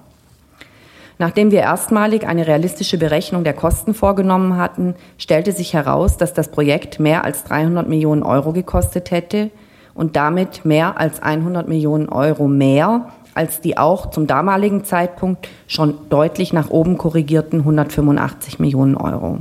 Nachdem 1.17 1.51
wir 1.51 1.59
erstmalig 1.59 2.25
eine 2.25 2.47
realistische 2.47 2.97
Berechnung 2.97 3.43
der 3.43 3.53
Kosten 3.53 3.93
vorgenommen 3.93 4.57
hatten, 4.57 4.95
stellte 5.19 5.51
sich 5.51 5.73
heraus, 5.73 6.17
dass 6.17 6.33
das 6.33 6.49
Projekt 6.49 6.99
mehr 6.99 7.23
als 7.23 7.43
300 7.43 7.87
Millionen 7.87 8.23
Euro 8.23 8.53
gekostet 8.53 9.11
hätte 9.11 9.51
und 9.93 10.15
damit 10.15 10.65
mehr 10.65 10.99
als 10.99 11.21
100 11.21 11.67
Millionen 11.67 12.09
Euro 12.09 12.47
mehr 12.47 13.11
als 13.33 13.61
die 13.61 13.77
auch 13.77 14.11
zum 14.11 14.27
damaligen 14.27 14.83
Zeitpunkt 14.83 15.47
schon 15.67 15.95
deutlich 16.09 16.53
nach 16.53 16.69
oben 16.69 16.97
korrigierten 16.97 17.59
185 17.59 18.59
Millionen 18.59 18.95
Euro. 18.95 19.39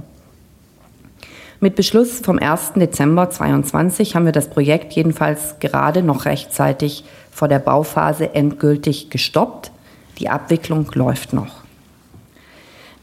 Mit 1.62 1.76
Beschluss 1.76 2.20
vom 2.20 2.38
1. 2.38 2.72
Dezember 2.76 3.28
2022 3.28 4.16
haben 4.16 4.24
wir 4.24 4.32
das 4.32 4.48
Projekt 4.48 4.94
jedenfalls 4.94 5.56
gerade 5.60 6.02
noch 6.02 6.24
rechtzeitig 6.24 7.04
vor 7.30 7.48
der 7.48 7.58
Bauphase 7.58 8.34
endgültig 8.34 9.10
gestoppt. 9.10 9.70
Die 10.18 10.30
Abwicklung 10.30 10.90
läuft 10.94 11.34
noch. 11.34 11.60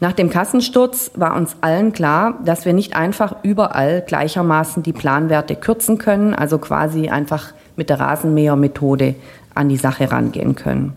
Nach 0.00 0.12
dem 0.12 0.30
Kassensturz 0.30 1.10
war 1.14 1.36
uns 1.36 1.56
allen 1.60 1.92
klar, 1.92 2.38
dass 2.44 2.64
wir 2.64 2.72
nicht 2.72 2.94
einfach 2.94 3.36
überall 3.42 4.02
gleichermaßen 4.06 4.82
die 4.82 4.92
Planwerte 4.92 5.56
kürzen 5.56 5.98
können, 5.98 6.34
also 6.34 6.58
quasi 6.58 7.08
einfach 7.08 7.52
mit 7.76 7.90
der 7.90 8.00
Rasenmähermethode 8.00 9.14
an 9.54 9.68
die 9.68 9.76
Sache 9.76 10.10
rangehen 10.10 10.54
können. 10.54 10.94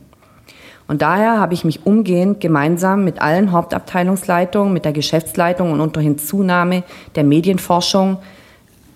Und 0.88 1.02
daher 1.02 1.40
habe 1.40 1.54
ich 1.54 1.64
mich 1.64 1.86
umgehend 1.86 2.42
gemeinsam 2.42 3.06
mit 3.06 3.22
allen 3.22 3.54
Hauptabteilungsleitungen, 3.54 4.74
mit 4.74 4.84
der 4.84 4.92
Geschäftsleitung 4.92 5.72
und 5.72 5.80
unter 5.80 6.02
Hinzunahme 6.02 6.84
der 7.16 7.24
Medienforschung 7.24 8.18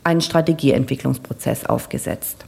einen 0.04 0.20
Strategieentwicklungsprozess 0.20 1.66
aufgesetzt. 1.66 2.46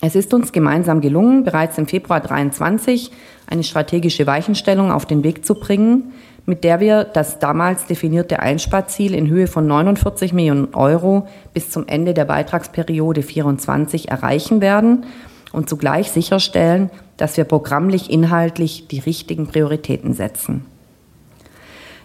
Es 0.00 0.14
ist 0.14 0.32
uns 0.32 0.52
gemeinsam 0.52 1.00
gelungen, 1.00 1.44
bereits 1.44 1.78
im 1.78 1.86
Februar 1.86 2.20
23 2.20 3.10
eine 3.48 3.64
strategische 3.64 4.26
Weichenstellung 4.26 4.92
auf 4.92 5.06
den 5.06 5.22
Weg 5.24 5.44
zu 5.44 5.54
bringen, 5.54 6.12
mit 6.46 6.64
der 6.64 6.80
wir 6.80 7.04
das 7.04 7.38
damals 7.38 7.86
definierte 7.86 8.40
Einsparziel 8.40 9.14
in 9.14 9.28
Höhe 9.28 9.46
von 9.46 9.66
49 9.66 10.32
Millionen 10.32 10.74
Euro 10.74 11.26
bis 11.52 11.70
zum 11.70 11.88
Ende 11.88 12.14
der 12.14 12.24
Beitragsperiode 12.24 13.22
24 13.22 14.10
erreichen 14.10 14.60
werden 14.60 15.06
und 15.52 15.68
zugleich 15.68 16.10
sicherstellen, 16.10 16.90
dass 17.16 17.36
wir 17.36 17.44
programmlich 17.44 18.10
inhaltlich 18.10 18.88
die 18.88 18.98
richtigen 18.98 19.46
Prioritäten 19.46 20.12
setzen. 20.14 20.64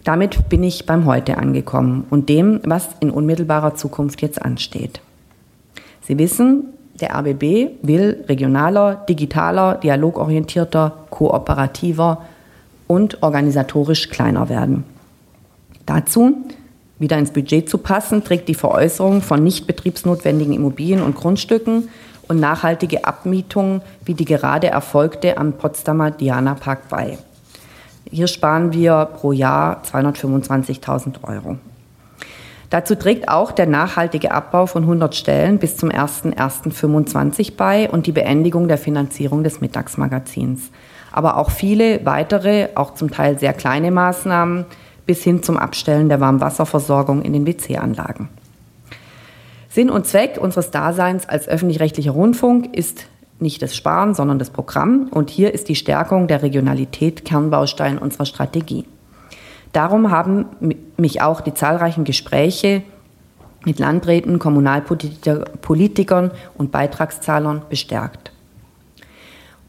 Damit 0.03 0.49
bin 0.49 0.63
ich 0.63 0.85
beim 0.85 1.05
Heute 1.05 1.37
angekommen 1.37 2.05
und 2.09 2.29
dem, 2.29 2.59
was 2.63 2.89
in 3.01 3.11
unmittelbarer 3.11 3.75
Zukunft 3.75 4.21
jetzt 4.21 4.41
ansteht. 4.41 5.01
Sie 6.01 6.17
wissen, 6.17 6.65
der 6.99 7.15
RBB 7.15 7.83
will 7.83 8.23
regionaler, 8.27 9.05
digitaler, 9.07 9.75
dialogorientierter, 9.75 10.93
kooperativer 11.09 12.25
und 12.87 13.21
organisatorisch 13.21 14.09
kleiner 14.09 14.49
werden. 14.49 14.83
Dazu, 15.85 16.37
wieder 16.99 17.17
ins 17.17 17.31
Budget 17.31 17.69
zu 17.69 17.79
passen, 17.79 18.23
trägt 18.23 18.47
die 18.47 18.55
Veräußerung 18.55 19.21
von 19.21 19.43
nicht 19.43 19.65
betriebsnotwendigen 19.65 20.53
Immobilien 20.53 21.01
und 21.01 21.15
Grundstücken 21.15 21.89
und 22.31 22.39
nachhaltige 22.39 23.05
Abmietungen 23.05 23.81
wie 24.05 24.13
die 24.13 24.25
gerade 24.25 24.67
erfolgte 24.67 25.37
am 25.37 25.53
Potsdamer 25.53 26.11
Diana 26.11 26.55
Park 26.55 26.87
bei. 26.89 27.17
Hier 28.09 28.27
sparen 28.27 28.71
wir 28.73 29.05
pro 29.05 29.33
Jahr 29.33 29.83
225.000 29.83 31.23
Euro. 31.23 31.57
Dazu 32.69 32.95
trägt 32.95 33.27
auch 33.27 33.51
der 33.51 33.67
nachhaltige 33.67 34.31
Abbau 34.31 34.65
von 34.65 34.83
100 34.83 35.13
Stellen 35.13 35.59
bis 35.59 35.75
zum 35.75 35.89
01.01.25 35.89 37.57
bei 37.57 37.89
und 37.89 38.07
die 38.07 38.13
Beendigung 38.13 38.69
der 38.69 38.77
Finanzierung 38.77 39.43
des 39.43 39.59
Mittagsmagazins. 39.59 40.71
Aber 41.11 41.35
auch 41.35 41.51
viele 41.51 42.05
weitere, 42.05 42.69
auch 42.75 42.93
zum 42.93 43.11
Teil 43.11 43.37
sehr 43.39 43.51
kleine 43.51 43.91
Maßnahmen 43.91 44.65
bis 45.05 45.21
hin 45.21 45.43
zum 45.43 45.57
Abstellen 45.57 46.07
der 46.07 46.21
Warmwasserversorgung 46.21 47.23
in 47.23 47.33
den 47.33 47.45
WC-Anlagen. 47.45 48.29
Sinn 49.71 49.89
und 49.89 50.05
Zweck 50.05 50.37
unseres 50.37 50.69
Daseins 50.69 51.29
als 51.29 51.47
öffentlich-rechtlicher 51.47 52.11
Rundfunk 52.11 52.75
ist 52.75 53.05
nicht 53.39 53.61
das 53.61 53.73
Sparen, 53.73 54.13
sondern 54.13 54.37
das 54.37 54.49
Programm. 54.49 55.07
Und 55.11 55.29
hier 55.29 55.53
ist 55.53 55.69
die 55.69 55.75
Stärkung 55.75 56.27
der 56.27 56.43
Regionalität 56.43 57.23
Kernbaustein 57.23 57.97
unserer 57.97 58.25
Strategie. 58.25 58.83
Darum 59.71 60.11
haben 60.11 60.45
mich 60.97 61.21
auch 61.21 61.39
die 61.39 61.53
zahlreichen 61.53 62.03
Gespräche 62.03 62.83
mit 63.63 63.79
Landräten, 63.79 64.39
Kommunalpolitikern 64.39 66.31
und 66.57 66.71
Beitragszahlern 66.73 67.61
bestärkt. 67.69 68.33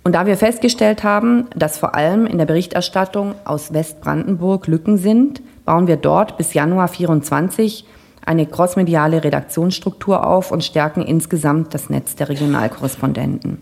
Und 0.03 0.17
da 0.17 0.27
wir 0.27 0.37
festgestellt 0.37 1.05
haben, 1.05 1.47
dass 1.55 1.79
vor 1.79 1.95
allem 1.95 2.27
in 2.27 2.39
der 2.39 2.47
Berichterstattung 2.47 3.37
aus 3.45 3.73
Westbrandenburg 3.73 4.67
Lücken 4.67 4.99
sind, 4.99 5.43
bauen 5.65 5.87
wir 5.87 5.97
dort 5.97 6.37
bis 6.39 6.55
Januar 6.55 6.89
24 6.89 7.87
eine 8.25 8.47
crossmediale 8.47 9.25
Redaktionsstruktur 9.25 10.27
auf 10.27 10.53
und 10.53 10.65
stärken 10.65 11.03
insgesamt 11.03 11.75
das 11.75 11.91
Netz 11.91 12.15
der 12.17 12.29
Regionalkorrespondenten. 12.29 13.59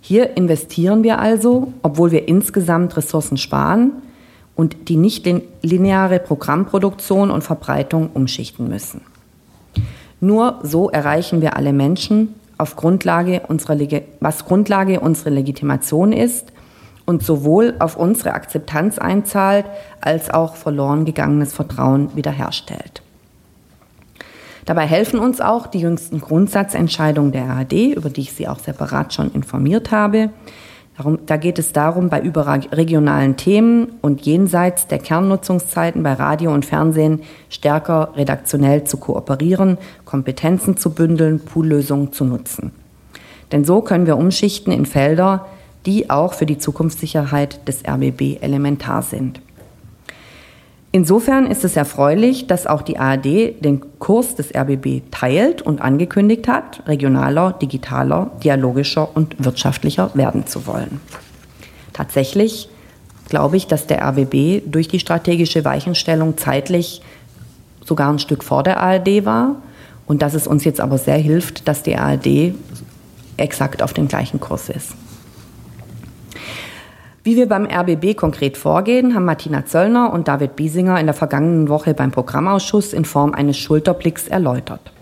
Hier 0.00 0.36
investieren 0.36 1.02
wir 1.02 1.18
also, 1.18 1.72
obwohl 1.82 2.10
wir 2.10 2.28
insgesamt 2.28 2.96
Ressourcen 2.96 3.36
sparen, 3.36 3.92
und 4.56 4.88
die 4.88 4.96
nicht 4.96 5.28
lineare 5.62 6.18
Programmproduktion 6.20 7.30
und 7.30 7.42
Verbreitung 7.42 8.10
umschichten 8.14 8.68
müssen. 8.68 9.00
Nur 10.20 10.60
so 10.62 10.90
erreichen 10.90 11.40
wir 11.40 11.56
alle 11.56 11.72
Menschen, 11.72 12.34
auf 12.56 12.76
Grundlage 12.76 13.42
unserer, 13.48 13.76
was 14.20 14.44
Grundlage 14.44 15.00
unserer 15.00 15.30
Legitimation 15.30 16.12
ist 16.12 16.52
und 17.04 17.22
sowohl 17.22 17.74
auf 17.80 17.96
unsere 17.96 18.32
Akzeptanz 18.32 18.98
einzahlt, 18.98 19.66
als 20.00 20.30
auch 20.30 20.54
verloren 20.54 21.04
gegangenes 21.04 21.52
Vertrauen 21.52 22.14
wiederherstellt. 22.14 23.03
Dabei 24.64 24.86
helfen 24.86 25.18
uns 25.18 25.40
auch 25.40 25.66
die 25.66 25.80
jüngsten 25.80 26.20
Grundsatzentscheidungen 26.20 27.32
der 27.32 27.44
ARD, 27.44 27.94
über 27.96 28.08
die 28.08 28.22
ich 28.22 28.32
Sie 28.32 28.48
auch 28.48 28.58
separat 28.58 29.12
schon 29.12 29.30
informiert 29.32 29.90
habe, 29.90 30.30
Darum, 30.96 31.18
da 31.26 31.36
geht 31.36 31.58
es 31.58 31.72
darum, 31.72 32.08
bei 32.08 32.20
überregionalen 32.20 33.36
Themen 33.36 33.94
und 34.00 34.22
jenseits 34.22 34.86
der 34.86 35.00
Kernnutzungszeiten 35.00 36.04
bei 36.04 36.12
Radio 36.12 36.54
und 36.54 36.64
Fernsehen 36.64 37.22
stärker 37.48 38.12
redaktionell 38.14 38.84
zu 38.84 38.98
kooperieren, 38.98 39.76
Kompetenzen 40.04 40.76
zu 40.76 40.90
bündeln, 40.90 41.40
Poollösungen 41.40 42.12
zu 42.12 42.24
nutzen. 42.24 42.70
Denn 43.50 43.64
so 43.64 43.80
können 43.80 44.06
wir 44.06 44.16
umschichten 44.16 44.72
in 44.72 44.86
Felder, 44.86 45.46
die 45.84 46.10
auch 46.10 46.32
für 46.32 46.46
die 46.46 46.58
Zukunftssicherheit 46.58 47.66
des 47.66 47.82
RBB 47.86 48.40
elementar 48.40 49.02
sind. 49.02 49.40
Insofern 50.94 51.48
ist 51.48 51.64
es 51.64 51.74
erfreulich, 51.74 52.46
dass 52.46 52.68
auch 52.68 52.80
die 52.80 52.98
ARD 53.00 53.24
den 53.64 53.98
Kurs 53.98 54.36
des 54.36 54.54
RBB 54.54 55.02
teilt 55.10 55.60
und 55.60 55.80
angekündigt 55.80 56.46
hat, 56.46 56.86
regionaler, 56.86 57.52
digitaler, 57.60 58.30
dialogischer 58.44 59.08
und 59.16 59.34
wirtschaftlicher 59.44 60.12
werden 60.14 60.46
zu 60.46 60.68
wollen. 60.68 61.00
Tatsächlich 61.92 62.68
glaube 63.28 63.56
ich, 63.56 63.66
dass 63.66 63.88
der 63.88 64.04
RBB 64.04 64.62
durch 64.70 64.86
die 64.86 65.00
strategische 65.00 65.64
Weichenstellung 65.64 66.38
zeitlich 66.38 67.02
sogar 67.84 68.08
ein 68.08 68.20
Stück 68.20 68.44
vor 68.44 68.62
der 68.62 68.78
ARD 68.78 69.24
war 69.24 69.56
und 70.06 70.22
dass 70.22 70.34
es 70.34 70.46
uns 70.46 70.62
jetzt 70.62 70.80
aber 70.80 70.98
sehr 70.98 71.18
hilft, 71.18 71.66
dass 71.66 71.82
die 71.82 71.96
ARD 71.96 72.54
exakt 73.36 73.82
auf 73.82 73.94
dem 73.94 74.06
gleichen 74.06 74.38
Kurs 74.38 74.68
ist. 74.68 74.94
Wie 77.26 77.36
wir 77.36 77.48
beim 77.48 77.64
RBB 77.64 78.18
konkret 78.18 78.58
vorgehen, 78.58 79.14
haben 79.14 79.24
Martina 79.24 79.64
Zöllner 79.64 80.12
und 80.12 80.28
David 80.28 80.56
Biesinger 80.56 81.00
in 81.00 81.06
der 81.06 81.14
vergangenen 81.14 81.70
Woche 81.70 81.94
beim 81.94 82.10
Programmausschuss 82.10 82.92
in 82.92 83.06
Form 83.06 83.32
eines 83.32 83.56
Schulterblicks 83.56 84.28
erläutert. 84.28 84.92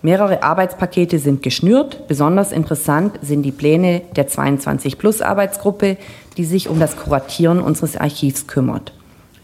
Mehrere 0.00 0.42
Arbeitspakete 0.42 1.18
sind 1.18 1.42
geschnürt. 1.42 2.08
Besonders 2.08 2.50
interessant 2.50 3.18
sind 3.20 3.42
die 3.42 3.52
Pläne 3.52 4.00
der 4.16 4.26
22 4.26 4.96
Plus 4.96 5.20
Arbeitsgruppe, 5.20 5.98
die 6.38 6.46
sich 6.46 6.70
um 6.70 6.80
das 6.80 6.96
Kuratieren 6.96 7.60
unseres 7.60 7.98
Archivs 7.98 8.46
kümmert. 8.46 8.94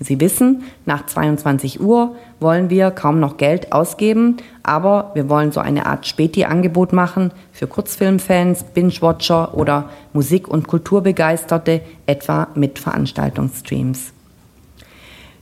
Sie 0.01 0.19
wissen, 0.19 0.63
nach 0.87 1.05
22 1.05 1.83
Uhr 1.83 2.17
wollen 2.43 2.69
wir 2.69 2.90
kaum 2.90 3.20
noch 3.20 3.36
Geld 3.36 3.73
ausgeben, 3.73 4.36
aber 4.62 5.12
wir 5.14 5.28
wollen 5.28 5.52
so 5.52 5.60
eine 5.60 5.86
Art 5.86 6.06
Späti-Angebot 6.06 6.93
machen 6.93 7.31
für 7.52 7.66
Kurzfilmfans, 7.66 8.64
Binge-Watcher 8.74 9.55
oder 9.55 9.89
Musik- 10.12 10.48
und 10.48 10.69
Kulturbegeisterte, 10.69 11.81
etwa 12.06 12.48
mit 12.55 12.78
Veranstaltungsstreams. 12.78 14.12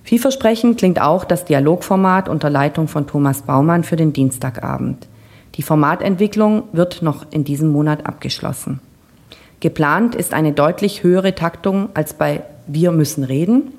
Vielversprechend 0.05 0.78
klingt 0.78 1.01
auch 1.01 1.24
das 1.24 1.44
Dialogformat 1.44 2.28
unter 2.28 2.51
Leitung 2.51 2.89
von 2.89 3.06
Thomas 3.06 3.43
Baumann 3.43 3.85
für 3.85 3.97
den 3.97 4.12
Dienstagabend. 4.12 5.09
Die 5.56 5.62
Formatentwicklung 5.62 6.64
wird 6.72 7.02
noch 7.02 7.27
in 7.31 7.44
diesem 7.44 7.68
Monat 7.68 8.06
abgeschlossen. 8.06 8.81
Geplant 9.60 10.14
ist 10.14 10.32
eine 10.32 10.52
deutlich 10.52 11.02
höhere 11.02 11.35
Taktung 11.35 11.90
als 11.94 12.14
bei 12.14 12.43
Wir 12.66 12.93
müssen 12.93 13.24
reden 13.24 13.72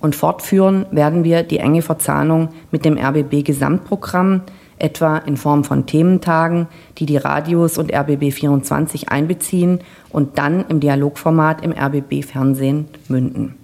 Und 0.00 0.16
fortführen 0.16 0.86
werden 0.90 1.24
wir 1.24 1.42
die 1.42 1.58
enge 1.58 1.82
Verzahnung 1.82 2.48
mit 2.70 2.84
dem 2.84 2.96
RBB 2.96 3.44
Gesamtprogramm, 3.44 4.42
etwa 4.78 5.18
in 5.18 5.36
Form 5.36 5.62
von 5.62 5.86
Thementagen, 5.86 6.66
die 6.98 7.06
die 7.06 7.18
Radios 7.18 7.76
und 7.76 7.92
RBB 7.92 8.32
24 8.32 9.10
einbeziehen 9.10 9.80
und 10.08 10.38
dann 10.38 10.64
im 10.68 10.80
Dialogformat 10.80 11.62
im 11.62 11.72
RBB 11.72 12.24
Fernsehen 12.24 12.88
münden. 13.08 13.56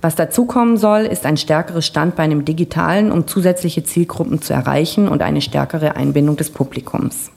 Was 0.00 0.16
dazukommen 0.16 0.76
soll, 0.76 1.02
ist 1.02 1.24
ein 1.24 1.38
stärkeres 1.38 1.86
Standbein 1.86 2.30
im 2.30 2.44
Digitalen, 2.44 3.10
um 3.10 3.26
zusätzliche 3.26 3.84
Zielgruppen 3.84 4.42
zu 4.42 4.52
erreichen 4.52 5.08
und 5.08 5.22
eine 5.22 5.40
stärkere 5.40 5.96
Einbindung 5.96 6.36
des 6.36 6.50
Publikums. 6.50 7.30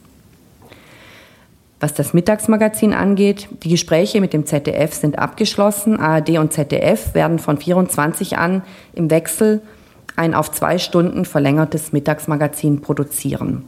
Was 1.79 1.93
das 1.93 2.13
Mittagsmagazin 2.13 2.93
angeht, 2.93 3.49
die 3.63 3.69
Gespräche 3.69 4.19
mit 4.19 4.33
dem 4.33 4.47
ZDF 4.47 4.93
sind 4.93 5.19
abgeschlossen. 5.19 5.99
ARD 5.99 6.39
und 6.39 6.51
ZDF 6.51 7.13
werden 7.13 7.37
von 7.37 7.57
24 7.57 8.37
an 8.37 8.63
im 8.93 9.11
Wechsel 9.11 9.61
ein 10.15 10.33
auf 10.33 10.51
zwei 10.51 10.79
Stunden 10.79 11.25
verlängertes 11.25 11.93
Mittagsmagazin 11.93 12.81
produzieren. 12.81 13.65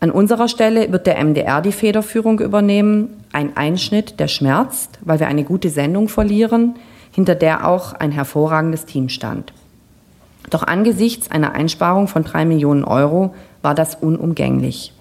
An 0.00 0.10
unserer 0.10 0.48
Stelle 0.48 0.92
wird 0.92 1.06
der 1.06 1.22
MDR 1.22 1.60
die 1.60 1.72
Federführung 1.72 2.40
übernehmen. 2.40 3.24
Ein 3.32 3.56
Einschnitt, 3.56 4.18
der 4.18 4.28
schmerzt, 4.28 4.98
weil 5.02 5.20
wir 5.20 5.26
eine 5.26 5.44
gute 5.44 5.68
Sendung 5.68 6.08
verlieren, 6.08 6.76
hinter 7.12 7.34
der 7.34 7.66
auch 7.66 7.92
ein 7.92 8.12
hervorragendes 8.12 8.86
Team 8.86 9.10
stand. 9.10 9.52
Doch 10.48 10.62
angesichts 10.62 11.30
einer 11.30 11.52
Einsparung 11.52 12.08
von 12.08 12.24
drei 12.24 12.46
Millionen 12.46 12.84
Euro 12.84 13.34
war 13.60 13.74
das 13.74 13.96
unumgänglich. 13.96 14.94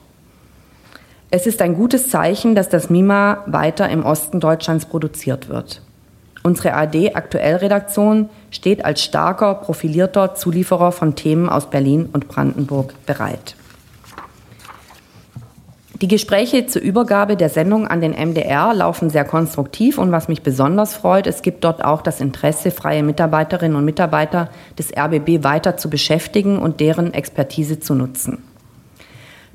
Es 1.30 1.46
ist 1.46 1.62
ein 1.62 1.76
gutes 1.76 2.10
Zeichen, 2.10 2.56
dass 2.56 2.70
das 2.70 2.90
MIMA 2.90 3.44
weiter 3.48 3.90
im 3.90 4.06
Osten 4.06 4.40
Deutschlands 4.40 4.86
produziert 4.86 5.50
wird. 5.50 5.82
Unsere 6.42 6.74
AD 6.74 7.16
Aktuellredaktion 7.16 8.30
steht 8.50 8.86
als 8.86 9.04
starker, 9.04 9.56
profilierter 9.56 10.36
Zulieferer 10.36 10.94
von 10.94 11.16
Themen 11.16 11.50
aus 11.50 11.70
Berlin 11.70 12.08
und 12.14 12.30
Brandenburg 12.30 12.94
bereit. 13.06 13.58
Die 16.02 16.08
Gespräche 16.08 16.68
zur 16.68 16.82
Übergabe 16.82 17.36
der 17.36 17.50
Sendung 17.50 17.88
an 17.88 18.00
den 18.00 18.14
MDR 18.14 18.74
laufen 18.74 19.10
sehr 19.10 19.26
konstruktiv 19.26 19.98
und 19.98 20.14
was 20.14 20.30
mich 20.30 20.44
besonders 20.44 20.94
freut, 20.94 21.28
es 21.28 21.42
gibt 21.42 21.66
dort 21.66 21.84
auch 21.84 22.02
das 22.02 22.22
Interesse, 22.22 22.72
freie 22.72 23.04
Mitarbeiterinnen 23.04 23.76
und 23.76 23.84
Mitarbeiter 23.84 24.50
des 24.80 24.96
RBB 24.96 25.44
weiter 25.44 25.76
zu 25.76 25.90
beschäftigen 25.90 26.60
und 26.60 26.80
deren 26.80 27.14
Expertise 27.14 27.82
zu 27.82 27.96
nutzen. 27.96 28.44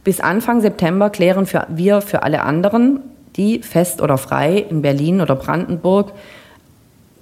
Bis 0.04 0.20
Anfang 0.20 0.60
September 0.60 1.10
klären 1.10 1.46
wir 1.68 2.00
für 2.00 2.22
alle 2.22 2.42
anderen, 2.42 3.00
die 3.36 3.60
fest 3.60 4.02
oder 4.02 4.18
frei 4.18 4.58
in 4.58 4.82
Berlin 4.82 5.20
oder 5.20 5.36
Brandenburg 5.36 6.12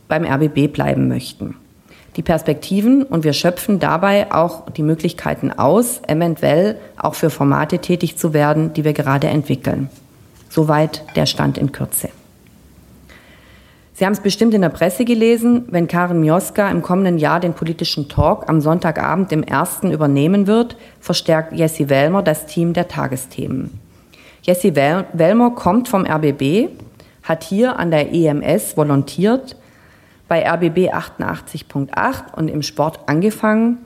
beim 0.09 0.25
RBB 0.25 0.73
bleiben 0.73 1.09
möchten 1.09 1.57
die 2.17 2.23
Perspektiven 2.23 3.03
und 3.03 3.25
wir 3.25 3.33
schöpfen 3.33 3.79
dabei 3.79 4.33
auch 4.33 4.69
die 4.71 4.83
Möglichkeiten 4.83 5.53
aus, 5.53 6.03
eventuell 6.07 6.77
auch 6.97 7.15
für 7.15 7.31
Formate 7.31 7.79
tätig 7.79 8.17
zu 8.17 8.35
werden, 8.35 8.73
die 8.73 8.85
wir 8.85 8.93
gerade 8.93 9.29
entwickeln. 9.29 9.89
Soweit 10.49 11.05
der 11.17 11.27
Stand 11.27 11.59
in 11.59 11.73
Kürze. 11.73 12.09
Sie 14.01 14.07
haben 14.07 14.15
es 14.15 14.21
bestimmt 14.21 14.55
in 14.55 14.63
der 14.63 14.71
Presse 14.71 15.05
gelesen, 15.05 15.67
wenn 15.69 15.87
Karin 15.87 16.21
Mioska 16.21 16.71
im 16.71 16.81
kommenden 16.81 17.19
Jahr 17.19 17.39
den 17.39 17.53
politischen 17.53 18.09
Talk 18.09 18.49
am 18.49 18.63
Sonntagabend 18.63 19.31
im 19.31 19.43
ersten 19.43 19.93
übernehmen 19.93 20.47
wird, 20.47 20.79
verstärkt 21.01 21.53
Jessie 21.53 21.91
Wellmer 21.91 22.23
das 22.23 22.47
Team 22.47 22.73
der 22.73 22.89
Tagesthemen. 22.89 23.79
Jessie 24.41 24.75
Wellmer 24.75 25.51
kommt 25.51 25.89
vom 25.89 26.07
RBB, 26.07 26.71
hat 27.25 27.45
hier 27.45 27.79
an 27.79 27.91
der 27.91 28.11
EMS 28.15 28.75
volontiert, 28.79 29.57
bei 30.29 30.51
RBB 30.51 30.95
88.8 30.95 32.35
und 32.35 32.49
im 32.49 32.63
Sport 32.63 33.01
angefangen, 33.05 33.85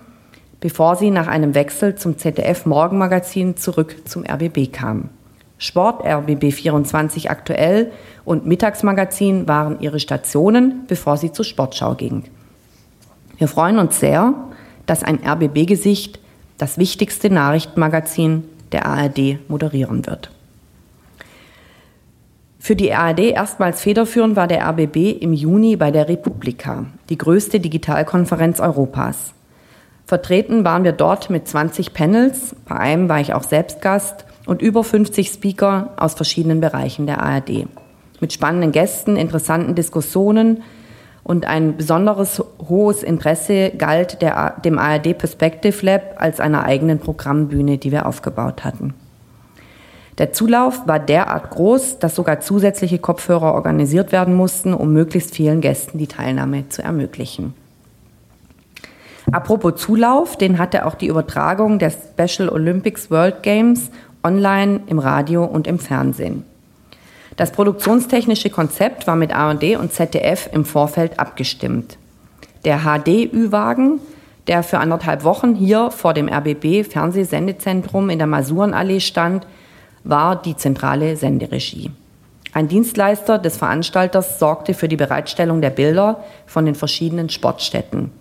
bevor 0.61 0.95
sie 0.95 1.11
nach 1.11 1.27
einem 1.27 1.57
Wechsel 1.57 1.97
zum 1.97 2.19
ZDF 2.19 2.67
Morgenmagazin 2.67 3.57
zurück 3.57 3.97
zum 4.05 4.23
RBB 4.23 4.73
kam. 4.73 5.11
Sport, 5.65 6.05
RBB 6.05 6.53
24 6.53 7.31
aktuell 7.31 7.91
und 8.25 8.47
Mittagsmagazin 8.47 9.49
waren 9.49 9.81
ihre 9.81 9.99
Stationen, 9.99 10.85
bevor 10.87 11.17
sie 11.17 11.33
zur 11.33 11.45
Sportschau 11.45 11.95
ging. 11.95 12.25
Wir 13.39 13.49
freuen 13.49 13.79
uns 13.79 13.99
sehr, 13.99 14.35
dass 14.87 15.03
ein 15.03 15.21
RBB-Gesicht 15.27 16.21
das 16.59 16.79
wichtigste 16.79 17.31
Nachrichtenmagazin 17.31 18.45
der 18.73 18.87
ARD 18.87 19.39
moderieren 19.49 20.07
wird. 20.07 20.31
Für 22.59 22.77
die 22.77 22.93
ARD 22.93 23.21
erstmals 23.21 23.83
federführend 23.83 24.37
war 24.37 24.47
der 24.47 24.67
RBB 24.67 25.21
im 25.21 25.33
Juni 25.33 25.77
bei 25.77 25.91
der 25.91 26.09
Republika, 26.09 26.87
die 27.09 27.19
größte 27.19 27.61
Digitalkonferenz 27.61 28.61
Europas. 28.61 29.35
Vertreten 30.07 30.65
waren 30.65 30.85
wir 30.85 30.93
dort 30.93 31.31
mit 31.31 31.49
20 31.49 31.95
Panels, 31.95 32.55
bei 32.67 32.77
einem 32.77 33.09
war 33.09 33.21
ich 33.21 33.33
auch 33.33 33.43
selbst 33.43 33.81
Gast, 33.81 34.27
und 34.47 34.63
über 34.63 34.85
50 34.85 35.29
Speaker 35.29 35.91
aus 35.97 36.15
verschiedenen 36.15 36.61
Bereichen 36.61 37.07
der 37.07 37.23
ARD. 37.23 37.67
Mit 38.21 38.33
spannenden 38.33 38.73
Gästen, 38.73 39.17
interessanten 39.17 39.75
Diskussionen 39.75 40.63
und 41.23 41.47
ein 41.47 41.77
besonderes 41.77 42.43
hohes 42.69 43.03
Interesse 43.03 43.71
galt 43.71 44.21
der, 44.23 44.57
dem 44.65 44.79
ARD 44.79 45.17
Perspective 45.17 45.85
Lab 45.85 46.17
als 46.19 46.39
einer 46.41 46.65
eigenen 46.65 46.99
Programmbühne, 46.99 47.79
die 47.79 47.93
wir 47.93 48.07
aufgebaut 48.07 48.65
hatten. 48.65 48.95
Der 50.19 50.33
Zulauf 50.33 50.87
war 50.87 51.01
derart 51.01 51.51
groß, 51.51 51.99
dass 51.99 52.15
sogar 52.15 52.41
zusätzliche 52.41 52.99
Kopfhörer 52.99 53.55
organisiert 53.55 54.13
werden 54.13 54.35
mussten, 54.35 54.73
um 54.73 54.93
möglichst 54.93 55.35
vielen 55.35 55.61
Gästen 55.61 55.99
die 55.99 56.07
Teilnahme 56.07 56.69
zu 56.69 56.83
ermöglichen. 56.83 57.55
Apropos 59.33 59.77
Zulauf, 59.77 60.37
den 60.37 60.59
hatte 60.59 60.87
auch 60.87 60.95
die 60.95 61.09
Übertragung 61.09 61.79
der 61.79 61.91
Special 61.91 62.49
Olympics 62.49 63.11
World 63.11 63.43
Games 63.43 63.91
online 64.25 64.81
im 64.87 64.99
Radio 64.99 65.45
und 65.45 65.67
im 65.67 65.79
Fernsehen. 65.79 66.45
Das 67.37 67.53
produktionstechnische 67.53 68.51
Konzept 68.51 69.07
war 69.07 69.17
mit 69.17 69.35
ARD 69.35 69.77
und 69.77 69.93
ZDF 69.93 70.49
im 70.53 70.65
Vorfeld 70.65 71.19
abgestimmt. 71.21 71.99
Der 72.65 72.81
HD-Ü-Wagen, 72.81 74.01
der 74.47 74.63
für 74.63 74.79
anderthalb 74.79 75.25
Wochen 75.25 75.55
hier 75.55 75.91
vor 75.91 76.15
dem 76.15 76.29
RBB 76.29 76.85
Fernsehsendezentrum 76.85 78.09
in 78.11 78.19
der 78.19 78.27
Masurenallee 78.27 79.01
stand, 79.01 79.47
war 80.05 80.41
die 80.41 80.57
zentrale 80.57 81.17
Senderegie. 81.17 81.91
Ein 82.53 82.69
Dienstleister 82.69 83.39
des 83.39 83.57
Veranstalters 83.57 84.39
sorgte 84.39 84.75
für 84.75 84.87
die 84.87 84.97
Bereitstellung 84.97 85.61
der 85.61 85.71
Bilder 85.71 86.23
von 86.47 86.67
den 86.67 86.77
verschiedenen 86.77 87.31
Sportstätten. 87.31 88.13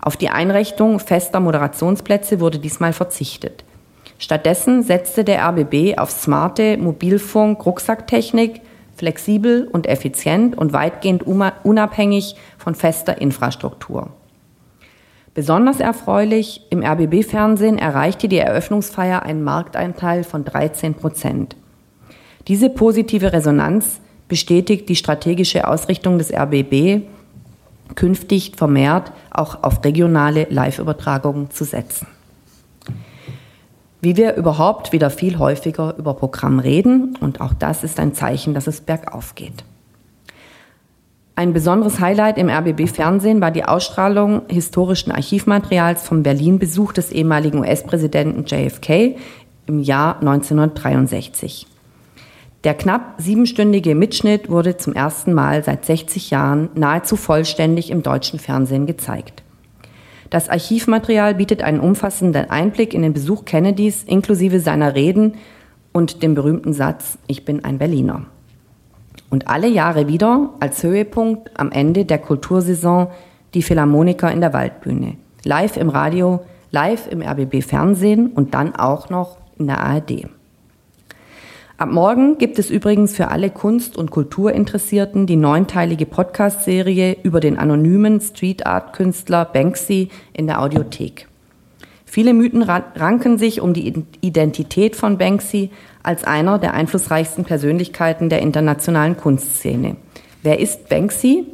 Auf 0.00 0.16
die 0.16 0.30
Einrichtung 0.30 0.98
fester 0.98 1.40
Moderationsplätze 1.40 2.40
wurde 2.40 2.58
diesmal 2.58 2.94
verzichtet. 2.94 3.64
Stattdessen 4.20 4.82
setzte 4.82 5.24
der 5.24 5.42
RBB 5.42 5.98
auf 5.98 6.10
smarte 6.10 6.76
Mobilfunk-Rucksacktechnik, 6.76 8.60
flexibel 8.94 9.66
und 9.66 9.86
effizient 9.86 10.58
und 10.58 10.74
weitgehend 10.74 11.22
unabhängig 11.22 12.36
von 12.58 12.74
fester 12.74 13.18
Infrastruktur. 13.18 14.10
Besonders 15.32 15.80
erfreulich, 15.80 16.66
im 16.68 16.82
RBB-Fernsehen 16.82 17.78
erreichte 17.78 18.28
die 18.28 18.36
Eröffnungsfeier 18.36 19.22
einen 19.22 19.42
Markteinteil 19.42 20.22
von 20.22 20.44
13 20.44 20.94
Prozent. 20.94 21.56
Diese 22.46 22.68
positive 22.68 23.32
Resonanz 23.32 24.02
bestätigt 24.28 24.90
die 24.90 24.96
strategische 24.96 25.66
Ausrichtung 25.66 26.18
des 26.18 26.30
RBB, 26.30 27.06
künftig 27.94 28.52
vermehrt 28.54 29.12
auch 29.30 29.62
auf 29.62 29.82
regionale 29.82 30.46
Live-Übertragungen 30.50 31.50
zu 31.50 31.64
setzen. 31.64 32.06
Wie 34.00 34.16
wir 34.16 34.34
überhaupt 34.36 34.92
wieder 34.92 35.10
viel 35.10 35.38
häufiger 35.38 35.94
über 35.98 36.14
Programm 36.14 36.58
reden, 36.58 37.16
und 37.20 37.40
auch 37.40 37.52
das 37.52 37.84
ist 37.84 38.00
ein 38.00 38.14
Zeichen, 38.14 38.54
dass 38.54 38.66
es 38.66 38.80
bergauf 38.80 39.34
geht. 39.34 39.64
Ein 41.36 41.52
besonderes 41.52 42.00
Highlight 42.00 42.38
im 42.38 42.48
RBB-Fernsehen 42.48 43.40
war 43.40 43.50
die 43.50 43.64
Ausstrahlung 43.64 44.42
historischen 44.48 45.10
Archivmaterials 45.10 46.02
vom 46.02 46.22
Berlin-Besuch 46.22 46.92
des 46.92 47.12
ehemaligen 47.12 47.60
US-Präsidenten 47.60 48.44
JFK 48.44 49.16
im 49.66 49.80
Jahr 49.80 50.18
1963. 50.20 51.66
Der 52.64 52.74
knapp 52.74 53.14
siebenstündige 53.16 53.94
Mitschnitt 53.94 54.50
wurde 54.50 54.76
zum 54.76 54.92
ersten 54.92 55.32
Mal 55.32 55.64
seit 55.64 55.86
60 55.86 56.30
Jahren 56.30 56.68
nahezu 56.74 57.16
vollständig 57.16 57.90
im 57.90 58.02
deutschen 58.02 58.38
Fernsehen 58.38 58.86
gezeigt. 58.86 59.42
Das 60.30 60.48
Archivmaterial 60.48 61.34
bietet 61.34 61.62
einen 61.62 61.80
umfassenden 61.80 62.48
Einblick 62.50 62.94
in 62.94 63.02
den 63.02 63.12
Besuch 63.12 63.44
Kennedys 63.44 64.04
inklusive 64.04 64.60
seiner 64.60 64.94
Reden 64.94 65.34
und 65.92 66.22
dem 66.22 66.34
berühmten 66.34 66.72
Satz 66.72 67.18
Ich 67.26 67.44
bin 67.44 67.64
ein 67.64 67.78
Berliner. 67.78 68.26
Und 69.28 69.48
alle 69.48 69.68
Jahre 69.68 70.06
wieder 70.06 70.50
als 70.60 70.82
Höhepunkt 70.84 71.50
am 71.58 71.72
Ende 71.72 72.04
der 72.04 72.18
Kultursaison 72.18 73.08
die 73.54 73.62
Philharmoniker 73.62 74.30
in 74.30 74.40
der 74.40 74.52
Waldbühne. 74.52 75.16
Live 75.44 75.76
im 75.76 75.88
Radio, 75.88 76.40
live 76.70 77.08
im 77.10 77.22
RBB 77.22 77.62
Fernsehen 77.62 78.28
und 78.28 78.54
dann 78.54 78.76
auch 78.76 79.10
noch 79.10 79.38
in 79.58 79.66
der 79.66 79.80
ARD. 79.80 80.28
Ab 81.80 81.90
morgen 81.90 82.36
gibt 82.36 82.58
es 82.58 82.68
übrigens 82.68 83.16
für 83.16 83.28
alle 83.28 83.48
Kunst- 83.48 83.96
und 83.96 84.10
Kulturinteressierten 84.10 85.26
die 85.26 85.36
neunteilige 85.36 86.04
Podcast-Serie 86.04 87.16
über 87.22 87.40
den 87.40 87.58
anonymen 87.58 88.20
Street 88.20 88.66
Art-Künstler 88.66 89.46
Banksy 89.46 90.10
in 90.34 90.46
der 90.46 90.60
Audiothek. 90.60 91.26
Viele 92.04 92.34
Mythen 92.34 92.62
ranken 92.62 93.38
sich 93.38 93.62
um 93.62 93.72
die 93.72 94.04
Identität 94.20 94.94
von 94.94 95.16
Banksy 95.16 95.70
als 96.02 96.24
einer 96.24 96.58
der 96.58 96.74
einflussreichsten 96.74 97.46
Persönlichkeiten 97.46 98.28
der 98.28 98.42
internationalen 98.42 99.16
Kunstszene. 99.16 99.96
Wer 100.42 100.60
ist 100.60 100.90
Banksy? 100.90 101.46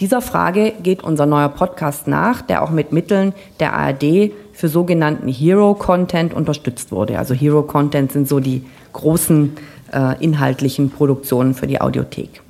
Dieser 0.00 0.20
Frage 0.20 0.72
geht 0.82 1.04
unser 1.04 1.26
neuer 1.26 1.50
Podcast 1.50 2.08
nach, 2.08 2.42
der 2.42 2.64
auch 2.64 2.70
mit 2.70 2.90
Mitteln 2.90 3.34
der 3.60 3.74
ARD 3.74 4.32
für 4.52 4.68
sogenannten 4.68 5.28
Hero-Content 5.28 6.34
unterstützt 6.34 6.90
wurde. 6.90 7.20
Also 7.20 7.34
Hero-Content 7.34 8.10
sind 8.10 8.26
so 8.26 8.40
die 8.40 8.64
großen 8.92 9.56
äh, 9.92 10.22
inhaltlichen 10.22 10.90
Produktionen 10.90 11.54
für 11.54 11.66
die 11.66 11.80
Audiothek. 11.80 12.42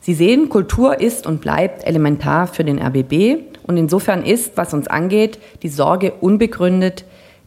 Sie 0.00 0.14
sehen, 0.14 0.50
Kultur 0.50 1.00
ist 1.00 1.26
und 1.26 1.40
bleibt 1.40 1.86
elementar 1.86 2.46
für 2.46 2.62
den 2.62 2.78
RBB 2.78 3.38
und 3.62 3.76
insofern 3.78 4.22
ist, 4.22 4.56
was 4.56 4.74
uns 4.74 4.86
angeht, 4.86 5.38
die 5.62 5.70
Sorge 5.70 6.12
unbegründet, 6.20 7.04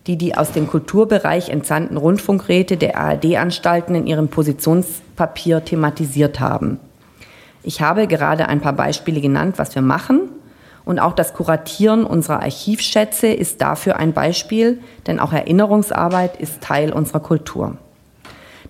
die 0.07 0.17
die 0.17 0.35
aus 0.35 0.53
dem 0.53 0.67
Kulturbereich 0.67 1.49
entsandten 1.49 1.97
Rundfunkräte 1.97 2.77
der 2.77 2.97
ARD-Anstalten 2.97 3.93
in 3.93 4.07
ihrem 4.07 4.29
Positionspapier 4.29 5.63
thematisiert 5.65 6.39
haben. 6.39 6.79
Ich 7.61 7.81
habe 7.81 8.07
gerade 8.07 8.47
ein 8.47 8.61
paar 8.61 8.73
Beispiele 8.73 9.19
genannt, 9.19 9.55
was 9.57 9.75
wir 9.75 9.81
machen. 9.81 10.29
Und 10.87 10.99
auch 10.99 11.11
das 11.11 11.33
Kuratieren 11.33 12.05
unserer 12.05 12.43
Archivschätze 12.43 13.27
ist 13.27 13.61
dafür 13.61 13.97
ein 13.97 14.13
Beispiel, 14.13 14.79
denn 15.05 15.19
auch 15.19 15.33
Erinnerungsarbeit 15.33 16.39
ist 16.39 16.61
Teil 16.61 16.93
unserer 16.93 17.19
Kultur. 17.19 17.75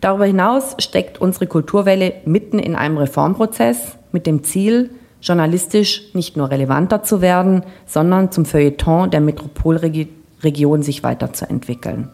Darüber 0.01 0.25
hinaus 0.25 0.75
steckt 0.79 1.21
unsere 1.21 1.45
Kulturwelle 1.45 2.13
mitten 2.25 2.57
in 2.57 2.75
einem 2.75 2.97
Reformprozess 2.97 3.99
mit 4.11 4.25
dem 4.25 4.43
Ziel, 4.43 4.89
journalistisch 5.21 6.11
nicht 6.15 6.35
nur 6.37 6.49
relevanter 6.49 7.03
zu 7.03 7.21
werden, 7.21 7.61
sondern 7.85 8.31
zum 8.31 8.45
Feuilleton 8.45 9.11
der 9.11 9.21
Metropolregion 9.21 10.81
sich 10.81 11.03
weiterzuentwickeln. 11.03 12.09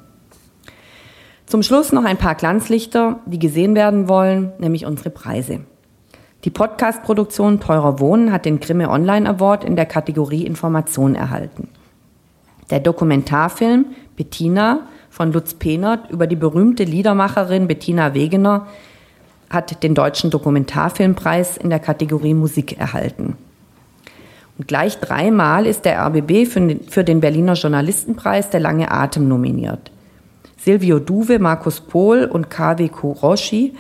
Zum 1.46 1.64
Schluss 1.64 1.94
noch 1.94 2.04
ein 2.04 2.18
paar 2.18 2.36
Glanzlichter, 2.36 3.22
die 3.26 3.40
gesehen 3.40 3.74
werden 3.74 4.10
wollen, 4.10 4.52
nämlich 4.60 4.86
unsere 4.86 5.12
Preise. 5.12 5.62
Die 6.44 6.50
Podcast-Produktion 6.50 7.62
Teurer 7.62 8.02
Wohnen 8.02 8.34
hat 8.34 8.44
den 8.44 8.60
Grimme 8.60 8.90
Online 8.90 9.30
Award 9.30 9.64
in 9.64 9.78
der 9.78 9.86
Kategorie 9.86 10.46
Information 10.46 11.16
erhalten. 11.16 11.70
Der 12.70 12.82
Dokumentarfilm 12.82 13.86
Bettina 14.18 14.82
von 15.10 15.32
Lutz 15.32 15.54
Pehnert 15.54 16.12
über 16.12 16.28
die 16.28 16.36
berühmte 16.36 16.84
Liedermacherin 16.84 17.68
Bettina 17.68 18.14
Wegener 18.14 18.68
hat 19.50 19.84
den 19.84 19.96
Deutschen 19.96 20.32
Dokumentarfilmpreis 20.32 21.56
in 21.56 21.70
der 21.70 21.80
Kategorie 21.80 22.34
Musik 22.34 22.78
erhalten. 22.78 23.38
Und 24.58 24.68
gleich 24.68 25.00
dreimal 25.00 25.66
ist 25.66 25.86
der 25.86 25.98
RBB 26.06 26.46
für 26.90 27.04
den, 27.06 27.22
Berliner 27.22 27.54
Journalistenpreis 27.54 28.50
der 28.50 28.60
Lange 28.60 28.92
Atem 28.92 29.30
nominiert. 29.30 29.92
Silvio 30.58 31.00
Duve, 31.00 31.40
Markus 31.40 31.80
Pohl 31.80 32.26
und 32.26 32.50
KW 32.50 32.90
Kuroshi 32.90 33.76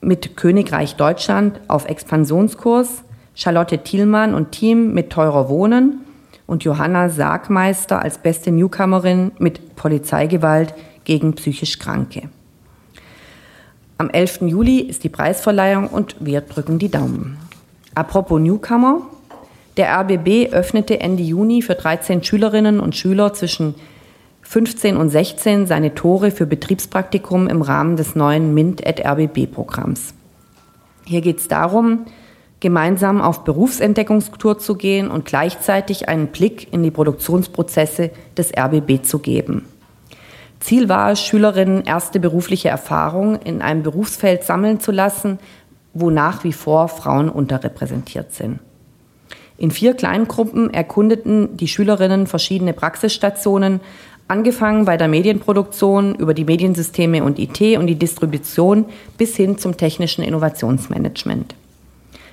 mit 0.00 0.36
Königreich 0.36 0.96
Deutschland 0.96 1.60
auf 1.68 1.86
Expansionskurs, 1.86 3.04
Charlotte 3.34 3.78
Thielmann 3.78 4.34
und 4.34 4.52
Team 4.52 4.92
mit 4.92 5.10
Teurer 5.10 5.48
Wohnen 5.48 6.00
und 6.46 6.64
Johanna 6.64 7.08
Sargmeister 7.08 8.02
als 8.02 8.18
beste 8.18 8.50
Newcomerin 8.50 9.32
mit 9.38 9.76
Polizeigewalt 9.76 10.74
gegen 11.04 11.34
psychisch 11.34 11.78
Kranke. 11.78 12.28
Am 13.98 14.10
11. 14.10 14.42
Juli 14.42 14.78
ist 14.80 15.04
die 15.04 15.08
Preisverleihung 15.10 15.88
und 15.88 16.16
wir 16.20 16.40
drücken 16.40 16.78
die 16.78 16.90
Daumen. 16.90 17.36
Apropos 17.94 18.40
Newcomer, 18.40 19.02
der 19.76 19.94
RBB 20.00 20.52
öffnete 20.52 21.00
Ende 21.00 21.22
Juni 21.22 21.62
für 21.62 21.74
13 21.74 22.24
Schülerinnen 22.24 22.80
und 22.80 22.96
Schüler 22.96 23.32
zwischen 23.32 23.74
15 24.50 24.96
und 24.96 25.10
16 25.10 25.68
seine 25.68 25.94
Tore 25.94 26.32
für 26.32 26.44
Betriebspraktikum 26.44 27.46
im 27.46 27.62
Rahmen 27.62 27.94
des 27.94 28.16
neuen 28.16 28.52
MINT-RBB-Programms. 28.52 30.12
Hier 31.04 31.20
geht 31.20 31.38
es 31.38 31.46
darum, 31.46 32.06
gemeinsam 32.58 33.20
auf 33.20 33.44
Berufsentdeckungstour 33.44 34.58
zu 34.58 34.74
gehen 34.74 35.08
und 35.08 35.24
gleichzeitig 35.24 36.08
einen 36.08 36.26
Blick 36.26 36.72
in 36.72 36.82
die 36.82 36.90
Produktionsprozesse 36.90 38.10
des 38.36 38.50
RBB 38.58 39.04
zu 39.04 39.20
geben. 39.20 39.66
Ziel 40.58 40.88
war 40.88 41.12
es, 41.12 41.22
Schülerinnen 41.22 41.84
erste 41.84 42.18
berufliche 42.18 42.70
Erfahrung 42.70 43.36
in 43.42 43.62
einem 43.62 43.84
Berufsfeld 43.84 44.42
sammeln 44.42 44.80
zu 44.80 44.90
lassen, 44.90 45.38
wo 45.94 46.10
nach 46.10 46.42
wie 46.42 46.52
vor 46.52 46.88
Frauen 46.88 47.28
unterrepräsentiert 47.28 48.34
sind. 48.34 48.58
In 49.60 49.70
vier 49.70 49.92
Kleingruppen 49.92 50.72
erkundeten 50.72 51.54
die 51.58 51.68
Schülerinnen 51.68 52.26
verschiedene 52.26 52.72
Praxisstationen 52.72 53.80
Angefangen 54.30 54.84
bei 54.84 54.96
der 54.96 55.08
Medienproduktion 55.08 56.14
über 56.14 56.34
die 56.34 56.44
Mediensysteme 56.44 57.24
und 57.24 57.40
IT 57.40 57.60
und 57.76 57.88
die 57.88 57.96
Distribution 57.96 58.84
bis 59.18 59.34
hin 59.34 59.58
zum 59.58 59.76
technischen 59.76 60.22
Innovationsmanagement. 60.22 61.56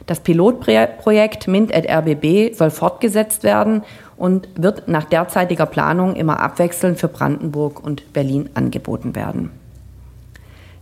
Das 0.06 0.19
Pilotprojekt 0.19 1.48
MINT 1.48 1.74
at 1.74 1.90
RBB 1.90 2.53
soll 2.53 2.69
fortgesetzt 2.69 3.41
werden 3.41 3.82
und 4.15 4.48
wird 4.53 4.88
nach 4.88 5.06
derzeitiger 5.06 5.65
Planung 5.65 6.15
immer 6.15 6.40
abwechselnd 6.40 6.99
für 6.99 7.07
Brandenburg 7.07 7.84
und 7.84 8.14
Berlin 8.14 8.52
angeboten 8.53 9.15
werden. 9.15 9.49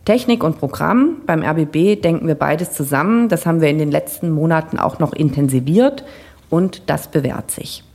Technik 0.04 0.44
und 0.44 0.60
Programm. 0.60 1.22
Beim 1.26 1.44
RBB 1.44 1.96
denken 2.02 2.28
wir 2.28 2.36
beides 2.36 2.74
zusammen. 2.74 3.30
Das 3.30 3.46
haben 3.46 3.62
wir 3.62 3.70
in 3.70 3.80
den 3.80 3.90
letzten 3.90 4.32
Monaten 4.32 4.78
auch 4.78 5.00
noch 5.00 5.14
intensiviert 5.14 6.04
und 6.50 6.82
das 6.88 7.08
bewährt 7.08 7.52
sich. 7.52 7.86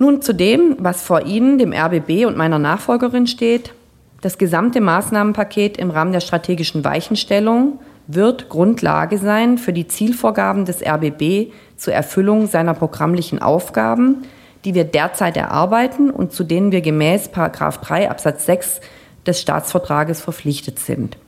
Nun 0.00 0.22
zu 0.22 0.32
dem, 0.32 0.76
was 0.78 1.02
vor 1.02 1.26
Ihnen, 1.26 1.58
dem 1.58 1.74
RBB 1.74 2.24
und 2.24 2.34
meiner 2.34 2.58
Nachfolgerin 2.58 3.26
steht. 3.26 3.74
Das 4.22 4.38
gesamte 4.38 4.80
Maßnahmenpaket 4.80 5.76
im 5.76 5.90
Rahmen 5.90 6.12
der 6.12 6.20
strategischen 6.20 6.84
Weichenstellung 6.84 7.80
wird 8.06 8.48
Grundlage 8.48 9.18
sein 9.18 9.58
für 9.58 9.74
die 9.74 9.88
Zielvorgaben 9.88 10.64
des 10.64 10.82
RBB 10.82 11.52
zur 11.76 11.92
Erfüllung 11.92 12.46
seiner 12.46 12.72
programmlichen 12.72 13.42
Aufgaben, 13.42 14.22
die 14.64 14.74
wir 14.74 14.84
derzeit 14.84 15.36
erarbeiten 15.36 16.08
und 16.10 16.32
zu 16.32 16.44
denen 16.44 16.72
wir 16.72 16.80
gemäß 16.80 17.30
3 17.32 18.10
Absatz 18.10 18.46
6 18.46 18.80
des 19.26 19.38
Staatsvertrages 19.38 20.22
verpflichtet 20.22 20.78
sind. 20.78 21.18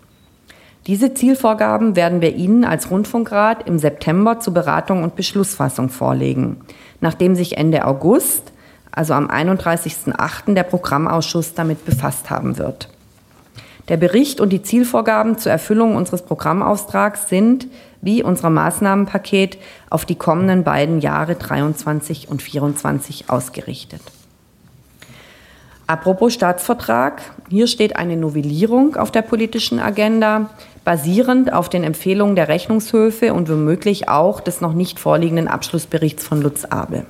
Diese 0.86 1.12
Zielvorgaben 1.12 1.94
werden 1.94 2.22
wir 2.22 2.34
Ihnen 2.34 2.64
als 2.64 2.90
Rundfunkrat 2.90 3.68
im 3.68 3.78
September 3.78 4.40
zur 4.40 4.54
Beratung 4.54 5.02
und 5.02 5.14
Beschlussfassung 5.14 5.90
vorlegen, 5.90 6.62
nachdem 7.02 7.34
sich 7.34 7.58
Ende 7.58 7.84
August 7.84 8.52
also 8.92 9.14
am 9.14 9.28
31.08. 9.28 10.54
der 10.54 10.62
Programmausschuss 10.62 11.54
damit 11.54 11.84
befasst 11.84 12.30
haben 12.30 12.58
wird. 12.58 12.88
Der 13.88 13.96
Bericht 13.96 14.40
und 14.40 14.50
die 14.50 14.62
Zielvorgaben 14.62 15.38
zur 15.38 15.50
Erfüllung 15.50 15.96
unseres 15.96 16.22
Programmauftrags 16.22 17.28
sind, 17.28 17.66
wie 18.00 18.22
unser 18.22 18.50
Maßnahmenpaket, 18.50 19.58
auf 19.90 20.04
die 20.04 20.14
kommenden 20.14 20.62
beiden 20.62 21.00
Jahre 21.00 21.34
23 21.34 22.28
und 22.28 22.42
24 22.42 23.28
ausgerichtet. 23.28 24.00
Apropos 25.88 26.32
Staatsvertrag, 26.32 27.22
hier 27.48 27.66
steht 27.66 27.96
eine 27.96 28.16
Novellierung 28.16 28.96
auf 28.96 29.10
der 29.10 29.22
politischen 29.22 29.80
Agenda, 29.80 30.50
basierend 30.84 31.52
auf 31.52 31.68
den 31.68 31.84
Empfehlungen 31.84 32.36
der 32.36 32.48
Rechnungshöfe 32.48 33.34
und 33.34 33.48
womöglich 33.48 34.08
auch 34.08 34.40
des 34.40 34.60
noch 34.60 34.74
nicht 34.74 35.00
vorliegenden 35.00 35.48
Abschlussberichts 35.48 36.26
von 36.26 36.40
Lutz 36.40 36.64
Abel. 36.64 37.04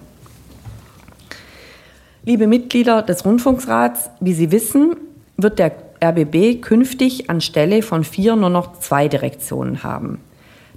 Liebe 2.24 2.47
Mitglieder 2.47 3.03
des 3.03 3.24
Rundfunksrats, 3.24 4.09
wie 4.20 4.32
Sie 4.32 4.53
wissen, 4.53 4.94
wird 5.36 5.59
der 5.59 5.73
RBB 6.01 6.62
künftig 6.62 7.28
anstelle 7.28 7.82
von 7.82 8.05
vier 8.05 8.36
nur 8.36 8.49
noch 8.49 8.78
zwei 8.78 9.09
Direktionen 9.09 9.82
haben. 9.82 10.20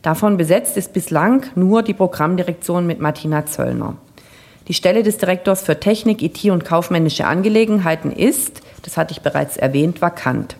Davon 0.01 0.37
besetzt 0.37 0.75
ist 0.75 0.91
bislang 0.93 1.45
nur 1.53 1.83
die 1.83 1.93
Programmdirektion 1.93 2.87
mit 2.87 2.99
Martina 2.99 3.45
Zöllner. 3.45 3.95
Die 4.67 4.73
Stelle 4.73 5.03
des 5.03 5.19
Direktors 5.19 5.61
für 5.61 5.79
Technik, 5.79 6.23
IT 6.23 6.45
und 6.45 6.65
kaufmännische 6.65 7.27
Angelegenheiten 7.27 8.11
ist, 8.11 8.63
das 8.81 8.97
hatte 8.97 9.11
ich 9.11 9.21
bereits 9.21 9.55
erwähnt, 9.55 10.01
vakant. 10.01 10.55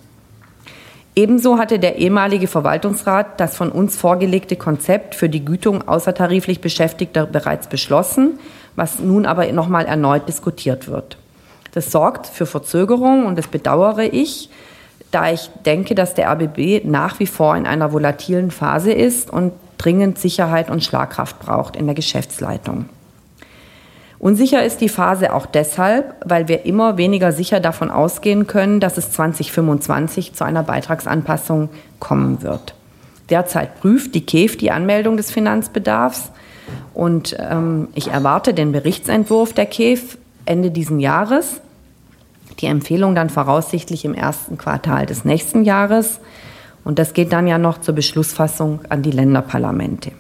Ebenso 1.16 1.58
hatte 1.58 1.80
der 1.80 1.96
ehemalige 1.96 2.48
Verwaltungsrat 2.48 3.40
das 3.40 3.56
von 3.56 3.72
uns 3.72 3.96
vorgelegte 3.96 4.56
Konzept 4.56 5.16
für 5.16 5.30
die 5.30 5.46
Gütung 5.46 5.88
außertariflich 5.88 6.62
Beschäftigter 6.62 7.26
bereits 7.26 7.68
beschlossen 7.68 8.38
was 8.76 9.00
nun 9.00 9.26
aber 9.26 9.52
nochmal 9.52 9.86
erneut 9.86 10.28
diskutiert 10.28 10.88
wird. 10.88 11.18
Das 11.74 11.92
sorgt 11.92 12.28
für 12.28 12.46
Verzögerung 12.46 13.26
und 13.26 13.38
das 13.38 13.48
bedauere 13.48 14.14
ich, 14.14 14.50
da 15.12 15.32
ich 15.32 15.50
denke, 15.66 15.96
dass 15.96 16.14
der 16.14 16.30
RBB 16.32 16.86
nach 16.86 17.20
wie 17.20 17.28
vor 17.28 17.56
in 17.56 17.66
einer 17.66 17.92
volatilen 17.92 18.52
Phase 18.52 18.92
ist 18.92 19.30
und 19.30 19.54
dringend 19.78 20.18
Sicherheit 20.18 20.70
und 20.70 20.84
Schlagkraft 20.84 21.40
braucht 21.40 21.76
in 21.76 21.86
der 21.86 21.96
Geschäftsleitung. 21.96 22.90
Unsicher 24.20 24.64
ist 24.64 24.82
die 24.82 24.90
Phase 24.90 25.34
auch 25.34 25.46
deshalb, 25.46 26.16
weil 26.26 26.48
wir 26.48 26.66
immer 26.66 26.98
weniger 26.98 27.32
sicher 27.32 27.60
davon 27.60 27.92
ausgehen 27.92 28.48
können, 28.48 28.80
dass 28.80 28.98
es 28.98 29.12
2025 29.12 30.34
zu 30.34 30.44
einer 30.44 30.64
Beitragsanpassung 30.64 31.70
kommen 32.00 32.42
wird. 32.42 32.74
Derzeit 33.30 33.80
prüft 33.80 34.16
die 34.16 34.26
KEF 34.26 34.58
die 34.58 34.72
Anmeldung 34.72 35.18
des 35.18 35.32
Finanzbedarfs 35.32 36.32
und 36.94 37.36
ähm, 37.40 37.90
ich 37.94 38.10
erwarte 38.10 38.54
den 38.54 38.72
Berichtsentwurf 38.72 39.54
der 39.54 39.66
KEF 39.66 40.18
Ende 40.46 40.72
diesen 40.72 41.00
Jahres. 41.00 41.62
Die 42.60 42.68
Empfehlung 42.68 43.16
dann 43.16 43.30
voraussichtlich 43.30 44.06
im 44.06 44.14
ersten 44.14 44.58
Quartal 44.58 45.06
des 45.06 45.26
nächsten 45.26 45.66
Jahres. 45.66 46.20
Und 46.84 47.00
das 47.00 47.14
geht 47.14 47.34
dann 47.34 47.48
ja 47.48 47.58
noch 47.58 47.82
zur 47.82 47.96
Beschlussfassung 47.96 48.82
an 48.90 49.02
die 49.02 49.12
Länderparlamente. 49.12 50.12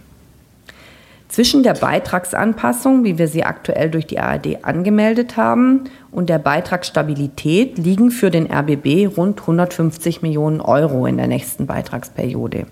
Zwischen 1.30 1.64
der 1.64 1.74
Beitragsanpassung, 1.74 3.04
wie 3.04 3.18
wir 3.18 3.28
sie 3.28 3.44
aktuell 3.44 3.90
durch 3.90 4.08
die 4.08 4.20
ARD 4.20 4.64
angemeldet 4.64 5.38
haben, 5.38 5.86
und 6.12 6.30
der 6.30 6.40
Beitragsstabilität 6.40 7.78
liegen 7.78 8.10
für 8.10 8.32
den 8.32 8.50
RBB 8.50 9.18
rund 9.18 9.42
150 9.42 10.22
Millionen 10.22 10.62
Euro 10.62 11.06
in 11.06 11.18
der 11.18 11.28
nächsten 11.28 11.68
Beitragsperiode. 11.68 12.68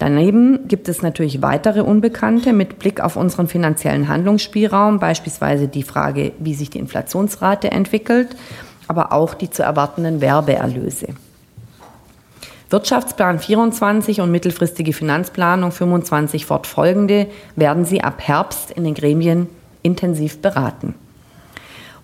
Daneben 0.00 0.66
gibt 0.66 0.88
es 0.88 1.02
natürlich 1.02 1.42
weitere 1.42 1.82
Unbekannte 1.82 2.54
mit 2.54 2.78
Blick 2.78 3.02
auf 3.02 3.16
unseren 3.16 3.48
finanziellen 3.48 4.08
Handlungsspielraum, 4.08 4.98
beispielsweise 4.98 5.68
die 5.68 5.82
Frage, 5.82 6.32
wie 6.38 6.54
sich 6.54 6.70
die 6.70 6.78
Inflationsrate 6.78 7.70
entwickelt, 7.70 8.28
aber 8.88 9.12
auch 9.12 9.34
die 9.34 9.50
zu 9.50 9.62
erwartenden 9.62 10.22
Werbeerlöse. 10.22 11.08
Wirtschaftsplan 12.70 13.40
24 13.40 14.22
und 14.22 14.30
mittelfristige 14.30 14.94
Finanzplanung 14.94 15.70
25 15.70 16.46
fortfolgende 16.46 17.26
werden 17.54 17.84
Sie 17.84 18.02
ab 18.02 18.22
Herbst 18.26 18.70
in 18.70 18.84
den 18.84 18.94
Gremien 18.94 19.48
intensiv 19.82 20.40
beraten. 20.40 20.94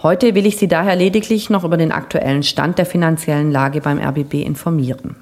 Heute 0.03 0.35
will 0.35 0.45
ich 0.45 0.59
Sie 0.59 0.69
daher 0.69 0.97
lediglich 0.97 1.49
noch 1.49 1.65
über 1.65 1.79
den 1.79 1.93
aktuellen 1.93 2.43
Stand 2.43 2.77
der 2.77 2.85
finanziellen 2.85 3.51
Lage 3.51 3.81
beim 3.81 3.99
RBB 3.99 4.35
informieren. 4.35 5.17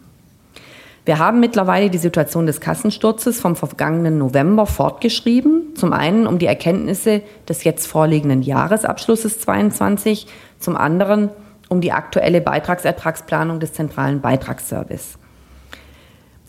Wir 1.04 1.18
haben 1.18 1.38
mittlerweile 1.38 1.90
die 1.90 1.98
Situation 1.98 2.46
des 2.46 2.60
Kassensturzes 2.60 3.38
vom 3.38 3.56
vergangenen 3.56 4.16
November 4.16 4.64
fortgeschrieben. 4.64 5.74
Zum 5.76 5.92
einen 5.92 6.26
um 6.26 6.38
die 6.38 6.46
Erkenntnisse 6.46 7.20
des 7.46 7.64
jetzt 7.64 7.86
vorliegenden 7.86 8.40
Jahresabschlusses 8.40 9.38
22, 9.40 10.26
zum 10.58 10.76
anderen 10.76 11.28
um 11.68 11.82
die 11.82 11.92
aktuelle 11.92 12.40
Beitragsertragsplanung 12.40 13.60
des 13.60 13.74
zentralen 13.74 14.22
Beitragsservice. 14.22 15.18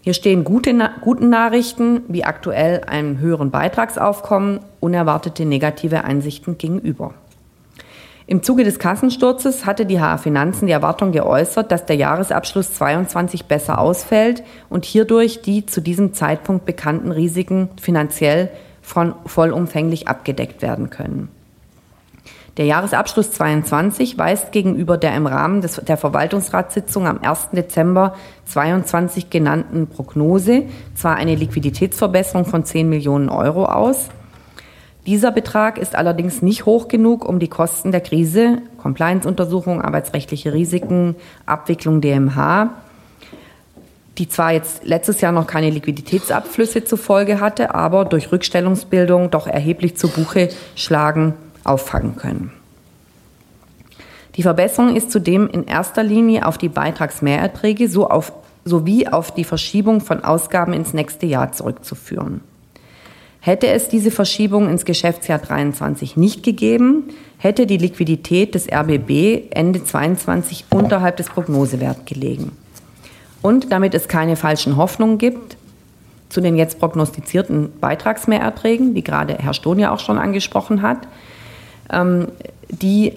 Hier 0.02 0.14
stehen 0.14 0.46
gute, 0.46 0.74
guten 1.02 1.30
Nachrichten 1.30 2.04
wie 2.08 2.24
aktuell 2.24 2.84
einem 2.86 3.20
höheren 3.20 3.52
Beitragsaufkommen, 3.52 4.60
unerwartete 4.80 5.46
negative 5.46 6.06
Einsichten 6.06 6.58
gegenüber. 6.58 7.14
Im 8.28 8.42
Zuge 8.42 8.64
des 8.64 8.80
Kassensturzes 8.80 9.68
hatte 9.68 9.86
die 9.86 10.02
HR 10.02 10.18
Finanzen 10.18 10.66
die 10.66 10.72
Erwartung 10.72 11.12
geäußert, 11.12 11.72
dass 11.72 11.86
der 11.86 11.96
Jahresabschluss 11.96 12.74
22 12.74 13.46
besser 13.46 13.78
ausfällt 13.78 14.44
und 14.68 14.84
hierdurch 14.84 15.44
die 15.44 15.68
zu 15.68 15.80
diesem 15.80 16.14
Zeitpunkt 16.14 16.66
bekannten 16.66 17.12
Risiken 17.12 17.70
finanziell 17.80 18.50
von 18.82 19.14
vollumfänglich 19.28 20.08
abgedeckt 20.08 20.64
werden 20.64 20.90
können. 20.90 21.30
Der 22.58 22.66
Jahresabschluss 22.66 23.32
22 23.32 24.18
weist 24.18 24.52
gegenüber 24.52 24.98
der 24.98 25.16
im 25.16 25.28
Rahmen 25.28 25.62
des, 25.62 25.76
der 25.76 25.98
Verwaltungsratssitzung 25.98 27.06
am 27.06 27.20
1. 27.22 27.50
Dezember 27.52 28.16
22 28.46 29.30
genannten 29.30 29.88
Prognose 29.88 30.64
zwar 30.96 31.16
eine 31.18 31.36
Liquiditätsverbesserung 31.36 32.46
von 32.46 32.64
10 32.64 32.90
Millionen 32.90 33.30
Euro 33.30 33.66
aus, 33.66 34.10
dieser 35.06 35.32
Betrag 35.32 35.78
ist 35.78 35.96
allerdings 35.96 36.42
nicht 36.42 36.66
hoch 36.66 36.88
genug, 36.88 37.28
um 37.28 37.40
die 37.40 37.48
Kosten 37.48 37.92
der 37.92 38.02
Krise, 38.02 38.60
Compliance-Untersuchung, 38.78 39.82
arbeitsrechtliche 39.82 40.54
Risiken, 40.54 41.16
Abwicklung 41.46 42.02
DMH, 42.02 42.72
die 44.18 44.30
zwar 44.30 44.54
jetzt 44.54 44.84
letztes 44.84 45.22
Jahr 45.22 45.32
noch 45.32 45.46
keine 45.46 45.70
Liquiditätsabflüsse 45.70 46.86
zur 46.86 46.98
Folge 46.98 47.40
hatte, 47.40 47.76
aber 47.76 48.06
durch 48.06 48.32
Rückstellungsbildung 48.32 49.30
doch 49.30 49.46
erheblich 49.46 49.96
zu 49.98 50.08
Buche 50.08 50.50
schlagen, 50.76 51.34
auffangen 51.64 52.16
können. 52.16 52.52
Die 54.38 54.44
Verbesserung 54.44 54.96
ist 54.96 55.12
zudem 55.12 55.48
in 55.50 55.66
erster 55.66 56.04
Linie 56.04 56.46
auf 56.46 56.58
die 56.58 56.70
Beitragsmehrerträge 56.70 57.90
so 57.90 58.10
auf, 58.10 58.34
sowie 58.64 59.08
auf 59.08 59.34
die 59.34 59.44
Verschiebung 59.44 60.02
von 60.02 60.24
Ausgaben 60.24 60.74
ins 60.74 60.94
nächste 60.94 61.26
Jahr 61.26 61.52
zurückzuführen. 61.52 62.42
Hätte 63.46 63.68
es 63.68 63.90
diese 63.90 64.10
Verschiebung 64.10 64.68
ins 64.68 64.86
Geschäftsjahr 64.86 65.38
23 65.38 66.18
nicht 66.18 66.42
gegeben, 66.42 67.10
hätte 67.38 67.68
die 67.68 67.78
Liquidität 67.78 68.56
des 68.56 68.68
RBB 68.74 69.52
Ende 69.52 69.84
22 69.84 70.66
unterhalb 70.72 71.18
des 71.18 71.28
Prognosewerts 71.28 72.06
gelegen. 72.06 72.54
Und 73.44 73.72
damit 73.72 73.94
es 73.94 74.08
keine 74.08 74.36
falschen 74.36 74.78
Hoffnungen 74.78 75.20
gibt, 75.20 75.58
zu 76.30 76.42
den 76.42 76.56
jetzt 76.56 76.80
prognostizierten 76.80 77.70
Beitragsmehrerträgen, 77.80 78.96
die 78.96 79.04
gerade 79.04 79.36
Herr 79.36 79.54
Stohn 79.54 79.78
ja 79.78 79.92
auch 79.92 80.00
schon 80.00 80.18
angesprochen 80.18 80.82
hat, 80.82 81.08
ähm, 81.92 82.30
die 82.70 83.14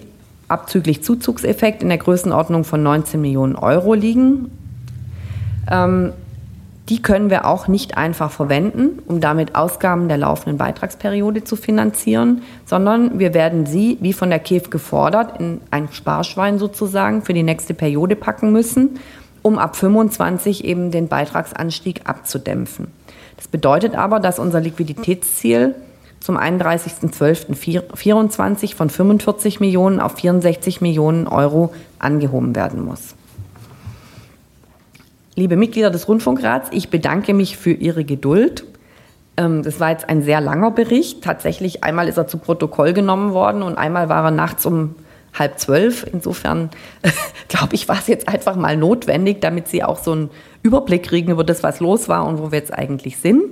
abzüglich 0.47 1.01
Zuzugseffekt 1.01 1.81
in 1.81 1.89
der 1.89 1.97
Größenordnung 1.97 2.65
von 2.65 2.83
19 2.83 3.19
Millionen 3.19 3.55
Euro 3.55 3.95
liegen. 3.95 4.51
Die 6.89 7.01
können 7.03 7.29
wir 7.29 7.45
auch 7.45 7.67
nicht 7.67 7.97
einfach 7.97 8.31
verwenden, 8.31 8.97
um 9.05 9.21
damit 9.21 9.53
Ausgaben 9.53 10.07
der 10.07 10.17
laufenden 10.17 10.57
Beitragsperiode 10.57 11.43
zu 11.43 11.55
finanzieren, 11.55 12.41
sondern 12.65 13.19
wir 13.19 13.35
werden 13.35 13.67
sie, 13.67 13.99
wie 14.01 14.13
von 14.13 14.31
der 14.31 14.39
KEF 14.39 14.71
gefordert, 14.71 15.39
in 15.39 15.61
ein 15.69 15.89
Sparschwein 15.91 16.57
sozusagen 16.57 17.21
für 17.21 17.33
die 17.33 17.43
nächste 17.43 17.75
Periode 17.75 18.15
packen 18.15 18.51
müssen, 18.51 18.99
um 19.43 19.59
ab 19.59 19.75
25 19.75 20.65
eben 20.65 20.89
den 20.89 21.07
Beitragsanstieg 21.07 22.09
abzudämpfen. 22.09 22.87
Das 23.37 23.47
bedeutet 23.47 23.93
aber, 23.95 24.19
dass 24.19 24.39
unser 24.39 24.59
Liquiditätsziel 24.59 25.75
zum 26.19 26.37
31.12.24 26.37 28.75
von 28.75 28.89
45 28.89 29.59
Millionen 29.59 29.99
auf 29.99 30.13
64 30.13 30.81
Millionen 30.81 31.27
Euro 31.27 31.71
angehoben 31.99 32.55
werden 32.55 32.83
muss. 32.83 33.13
Liebe 35.39 35.55
Mitglieder 35.55 35.89
des 35.89 36.09
Rundfunkrats, 36.09 36.67
ich 36.73 36.89
bedanke 36.89 37.33
mich 37.33 37.55
für 37.55 37.71
Ihre 37.71 38.03
Geduld. 38.03 38.65
Ähm, 39.37 39.63
das 39.63 39.79
war 39.79 39.89
jetzt 39.89 40.09
ein 40.09 40.21
sehr 40.21 40.41
langer 40.41 40.71
Bericht. 40.71 41.23
Tatsächlich 41.23 41.81
einmal 41.81 42.09
ist 42.09 42.17
er 42.17 42.27
zu 42.27 42.39
Protokoll 42.39 42.91
genommen 42.91 43.31
worden 43.31 43.61
und 43.61 43.77
einmal 43.77 44.09
war 44.09 44.25
er 44.25 44.31
nachts 44.31 44.65
um 44.65 44.95
halb 45.33 45.57
zwölf. 45.57 46.05
Insofern 46.11 46.71
glaube 47.47 47.73
ich, 47.75 47.87
war 47.87 47.97
es 47.99 48.07
jetzt 48.07 48.27
einfach 48.27 48.57
mal 48.57 48.75
notwendig, 48.75 49.39
damit 49.39 49.69
Sie 49.69 49.81
auch 49.81 49.97
so 49.97 50.11
einen 50.11 50.29
Überblick 50.61 51.03
kriegen 51.03 51.31
über 51.31 51.45
das, 51.45 51.63
was 51.63 51.79
los 51.79 52.09
war 52.09 52.25
und 52.25 52.39
wo 52.39 52.51
wir 52.51 52.59
jetzt 52.59 52.73
eigentlich 52.73 53.15
sind. 53.15 53.43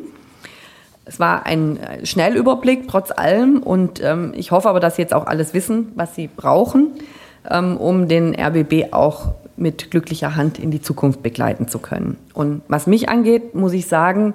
Es 1.05 1.21
war 1.21 1.45
ein 1.45 1.77
äh, 1.77 2.05
Schnellüberblick 2.05 2.89
trotz 2.89 3.11
allem 3.11 3.63
und 3.63 4.03
ähm, 4.03 4.33
ich 4.35 4.51
hoffe 4.51 4.67
aber, 4.67 4.81
dass 4.81 4.97
Sie 4.97 5.03
jetzt 5.03 5.13
auch 5.13 5.25
alles 5.25 5.53
wissen, 5.53 5.93
was 5.95 6.15
Sie 6.15 6.27
brauchen, 6.27 6.95
ähm, 7.49 7.77
um 7.77 8.09
den 8.09 8.35
RBB 8.37 8.91
auch 8.91 9.35
mit 9.57 9.91
glücklicher 9.91 10.35
Hand 10.35 10.59
in 10.59 10.71
die 10.71 10.81
Zukunft 10.81 11.23
begleiten 11.23 11.67
zu 11.67 11.79
können. 11.79 12.17
Und 12.33 12.61
was 12.67 12.87
mich 12.87 13.09
angeht, 13.09 13.55
muss 13.55 13.73
ich 13.73 13.87
sagen, 13.87 14.33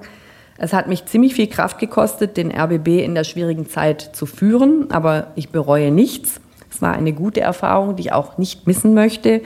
es 0.57 0.73
hat 0.73 0.87
mich 0.87 1.05
ziemlich 1.05 1.33
viel 1.33 1.47
Kraft 1.47 1.79
gekostet, 1.79 2.37
den 2.37 2.51
RBB 2.51 3.03
in 3.03 3.15
der 3.15 3.23
schwierigen 3.23 3.67
Zeit 3.67 4.11
zu 4.13 4.25
führen, 4.25 4.91
aber 4.91 5.27
ich 5.35 5.49
bereue 5.49 5.91
nichts. 5.91 6.39
Es 6.69 6.81
war 6.81 6.93
eine 6.93 7.13
gute 7.13 7.41
Erfahrung, 7.41 7.95
die 7.95 8.03
ich 8.03 8.13
auch 8.13 8.37
nicht 8.37 8.67
missen 8.67 8.93
möchte. 8.93 9.41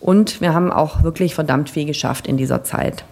Und 0.00 0.40
wir 0.40 0.54
haben 0.54 0.70
auch 0.70 1.02
wirklich 1.02 1.34
verdammt 1.34 1.70
viel 1.70 1.84
geschafft 1.84 2.26
in 2.26 2.36
dieser 2.36 2.64
Zeit. 2.64 3.04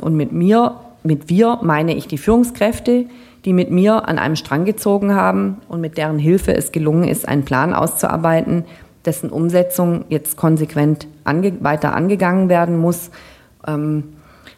Und 0.00 0.14
mit 0.14 0.32
mir, 0.32 0.76
mit 1.02 1.28
wir 1.28 1.58
meine 1.62 1.94
ich 1.94 2.06
die 2.06 2.18
Führungskräfte, 2.18 3.06
die 3.44 3.52
mit 3.52 3.70
mir 3.70 4.08
an 4.08 4.18
einem 4.18 4.36
Strang 4.36 4.64
gezogen 4.64 5.14
haben 5.14 5.58
und 5.68 5.80
mit 5.80 5.96
deren 5.96 6.18
Hilfe 6.18 6.54
es 6.54 6.72
gelungen 6.72 7.04
ist, 7.04 7.26
einen 7.26 7.44
Plan 7.44 7.74
auszuarbeiten, 7.74 8.64
dessen 9.04 9.30
Umsetzung 9.30 10.04
jetzt 10.08 10.36
konsequent 10.36 11.06
ange 11.24 11.62
weiter 11.62 11.94
angegangen 11.94 12.48
werden 12.48 12.76
muss. 12.76 13.10
Ähm, 13.66 14.04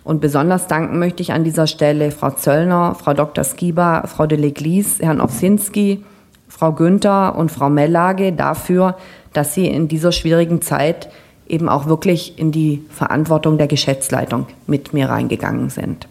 und 0.04 0.20
besonders 0.20 0.66
danken 0.66 0.98
möchte 0.98 1.22
ich 1.22 1.32
an 1.32 1.44
dieser 1.44 1.66
Stelle 1.66 2.10
Frau 2.10 2.30
Zöllner, 2.30 2.96
Frau 2.96 3.14
Dr. 3.14 3.44
Skiba, 3.44 4.06
Frau 4.06 4.26
de 4.26 4.38
Leglis, 4.38 4.98
Herrn 5.00 5.20
Owsinski, 5.20 6.04
Frau 6.48 6.72
Günther 6.72 7.36
und 7.36 7.52
Frau 7.52 7.70
Mellage 7.70 8.32
dafür, 8.32 8.96
dass 9.32 9.54
sie 9.54 9.66
in 9.66 9.88
dieser 9.88 10.12
schwierigen 10.12 10.60
Zeit 10.60 11.08
eben 11.48 11.68
auch 11.68 11.86
wirklich 11.86 12.38
in 12.38 12.50
die 12.52 12.84
Verantwortung 12.90 13.58
der 13.58 13.68
Geschäftsleitung 13.68 14.46
mit 14.66 14.92
mir 14.92 15.08
reingegangen 15.08 15.70
sind. 15.70 16.08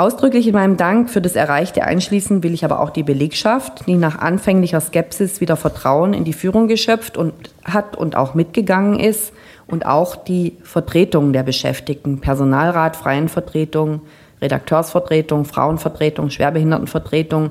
Ausdrücklich 0.00 0.46
in 0.46 0.54
meinem 0.54 0.76
Dank 0.76 1.10
für 1.10 1.20
das 1.20 1.34
Erreichte 1.34 1.82
einschließen 1.82 2.44
will 2.44 2.54
ich 2.54 2.64
aber 2.64 2.78
auch 2.78 2.90
die 2.90 3.02
Belegschaft, 3.02 3.88
die 3.88 3.96
nach 3.96 4.16
anfänglicher 4.16 4.80
Skepsis 4.80 5.40
wieder 5.40 5.56
Vertrauen 5.56 6.14
in 6.14 6.22
die 6.22 6.32
Führung 6.32 6.68
geschöpft 6.68 7.16
und 7.16 7.32
hat 7.64 7.96
und 7.96 8.14
auch 8.14 8.34
mitgegangen 8.34 9.00
ist 9.00 9.32
und 9.66 9.86
auch 9.86 10.14
die 10.14 10.56
Vertretung 10.62 11.32
der 11.32 11.42
Beschäftigten, 11.42 12.20
Personalrat, 12.20 12.94
Freienvertretung, 12.94 14.02
Redakteursvertretung, 14.40 15.44
Frauenvertretung, 15.44 16.30
Schwerbehindertenvertretung, 16.30 17.50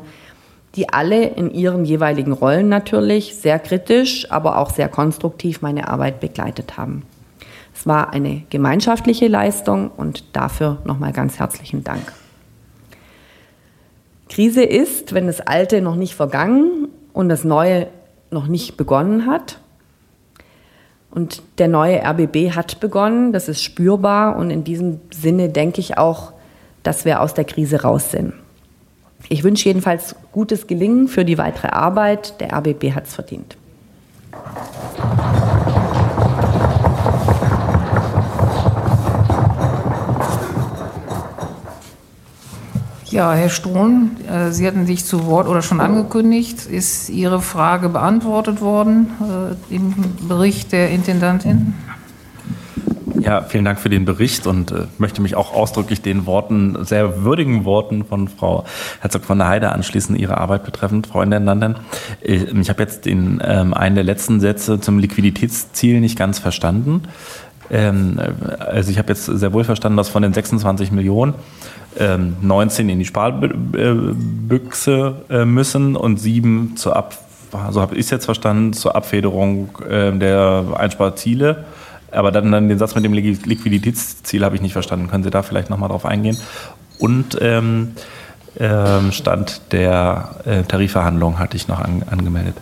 die 0.75 0.87
alle 0.87 1.25
in 1.25 1.51
ihren 1.51 1.83
jeweiligen 1.83 2.31
Rollen 2.31 2.69
natürlich 2.69 3.35
sehr 3.35 3.59
kritisch, 3.59 4.31
aber 4.31 4.57
auch 4.57 4.69
sehr 4.69 4.87
konstruktiv 4.87 5.61
meine 5.61 5.89
Arbeit 5.89 6.21
begleitet 6.21 6.77
haben. 6.77 7.03
Es 7.75 7.85
war 7.85 8.13
eine 8.13 8.43
gemeinschaftliche 8.49 9.27
Leistung 9.27 9.91
und 9.91 10.23
dafür 10.31 10.77
nochmal 10.85 11.11
ganz 11.11 11.39
herzlichen 11.39 11.83
Dank. 11.83 12.13
Krise 14.29 14.63
ist, 14.63 15.13
wenn 15.13 15.27
das 15.27 15.41
Alte 15.41 15.81
noch 15.81 15.95
nicht 15.95 16.15
vergangen 16.15 16.87
und 17.13 17.29
das 17.29 17.43
Neue 17.43 17.87
noch 18.31 18.47
nicht 18.47 18.77
begonnen 18.77 19.25
hat. 19.25 19.59
Und 21.09 21.41
der 21.57 21.67
neue 21.67 22.03
RBB 22.03 22.51
hat 22.51 22.79
begonnen, 22.79 23.33
das 23.33 23.47
ist 23.47 23.63
spürbar 23.63 24.35
und 24.35 24.51
in 24.51 24.63
diesem 24.63 24.99
Sinne 25.09 25.49
denke 25.49 25.79
ich 25.79 25.97
auch, 25.97 26.33
dass 26.83 27.05
wir 27.05 27.21
aus 27.21 27.33
der 27.33 27.45
Krise 27.45 27.81
raus 27.81 28.11
sind. 28.11 28.33
Ich 29.29 29.43
wünsche 29.43 29.67
jedenfalls 29.67 30.15
gutes 30.31 30.67
Gelingen 30.67 31.07
für 31.07 31.25
die 31.25 31.37
weitere 31.37 31.69
Arbeit. 31.69 32.39
Der 32.39 32.53
RBB 32.53 32.93
hat 32.93 33.07
es 33.07 33.15
verdient. 33.15 33.57
Ja, 43.17 43.33
Herr 43.33 43.49
Strohn, 43.49 44.11
äh, 44.31 44.51
Sie 44.51 44.67
hatten 44.67 44.85
sich 44.85 45.03
zu 45.03 45.25
Wort 45.25 45.47
oder 45.47 45.63
schon 45.63 45.79
angekündigt. 45.79 46.67
Ist 46.67 47.09
Ihre 47.09 47.41
Frage 47.41 47.89
beantwortet 47.89 48.61
worden 48.61 49.09
äh, 49.71 49.75
im 49.75 49.95
Bericht 50.27 50.71
der 50.71 50.91
Intendantin? 50.91 51.73
Ja, 53.19 53.41
vielen 53.41 53.65
Dank 53.65 53.79
für 53.79 53.89
den 53.89 54.05
Bericht 54.05 54.45
und 54.45 54.71
äh, 54.71 54.83
möchte 54.99 55.23
mich 55.23 55.33
auch 55.33 55.51
ausdrücklich 55.51 56.03
den 56.03 56.27
Worten, 56.27 56.85
sehr 56.85 57.23
würdigen 57.23 57.65
Worten 57.65 58.05
von 58.05 58.27
Frau 58.27 58.65
Herzog 59.01 59.25
von 59.25 59.39
der 59.39 59.47
Heide 59.47 59.71
anschließen, 59.71 60.15
ihre 60.15 60.37
Arbeit 60.37 60.63
betreffend, 60.63 61.07
Frau 61.07 61.23
Intendantin. 61.23 61.73
Ich, 62.21 62.43
ich 62.43 62.69
habe 62.69 62.83
jetzt 62.83 63.05
den, 63.05 63.41
ähm, 63.43 63.73
einen 63.73 63.95
der 63.95 64.03
letzten 64.03 64.39
Sätze 64.39 64.79
zum 64.79 64.99
Liquiditätsziel 64.99 66.01
nicht 66.01 66.19
ganz 66.19 66.37
verstanden. 66.37 67.01
Ähm, 67.69 68.19
also 68.59 68.91
ich 68.91 68.97
habe 68.97 69.09
jetzt 69.09 69.25
sehr 69.25 69.53
wohl 69.53 69.63
verstanden, 69.63 69.97
dass 69.97 70.09
von 70.09 70.21
den 70.21 70.33
26 70.33 70.91
Millionen 70.91 71.33
ähm, 71.99 72.35
19 72.41 72.89
in 72.89 72.99
die 72.99 73.05
Sparbüchse 73.05 75.15
äh, 75.29 75.45
müssen 75.45 75.95
und 75.95 76.17
sieben 76.17 76.73
zur 76.75 76.95
Ab 76.95 77.17
so 77.71 77.81
habe 77.81 77.95
ich 77.95 78.09
jetzt 78.09 78.25
verstanden, 78.25 78.73
zur 78.73 78.95
Abfederung 78.95 79.69
äh, 79.89 80.11
der 80.11 80.65
Einsparziele. 80.75 81.65
Aber 82.11 82.31
dann, 82.31 82.51
dann 82.51 82.69
den 82.69 82.77
Satz 82.77 82.95
mit 82.95 83.03
dem 83.03 83.13
Liquiditätsziel 83.13 84.43
habe 84.43 84.55
ich 84.55 84.61
nicht 84.61 84.73
verstanden. 84.73 85.09
Können 85.09 85.23
Sie 85.23 85.29
da 85.29 85.43
vielleicht 85.43 85.69
nochmal 85.69 85.89
drauf 85.89 86.05
eingehen? 86.05 86.37
Und 86.99 87.37
ähm, 87.41 87.93
ähm, 88.59 89.11
Stand 89.11 89.61
der 89.71 90.29
äh, 90.45 90.63
Tarifverhandlungen 90.63 91.37
hatte 91.37 91.57
ich 91.57 91.67
noch 91.67 91.79
an, 91.79 92.03
angemeldet. 92.09 92.55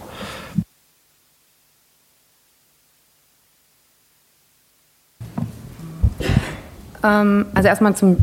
Ähm, 7.05 7.45
also 7.53 7.67
erstmal 7.67 7.95
zum 7.95 8.17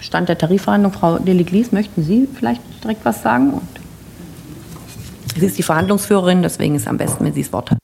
Stand 0.00 0.28
der 0.28 0.36
Tarifverhandlung. 0.36 0.92
Frau 0.92 1.18
Deliglis, 1.18 1.72
möchten 1.72 2.02
Sie 2.02 2.28
vielleicht 2.32 2.60
direkt 2.82 3.04
was 3.04 3.22
sagen? 3.22 3.52
Und 3.52 3.68
Sie 5.36 5.46
ist 5.46 5.58
die 5.58 5.62
Verhandlungsführerin, 5.62 6.42
deswegen 6.42 6.74
ist 6.74 6.82
es 6.82 6.88
am 6.88 6.96
besten, 6.96 7.24
wenn 7.24 7.34
Sie 7.34 7.42
das 7.42 7.52
Wort 7.52 7.70
hat. 7.70 7.78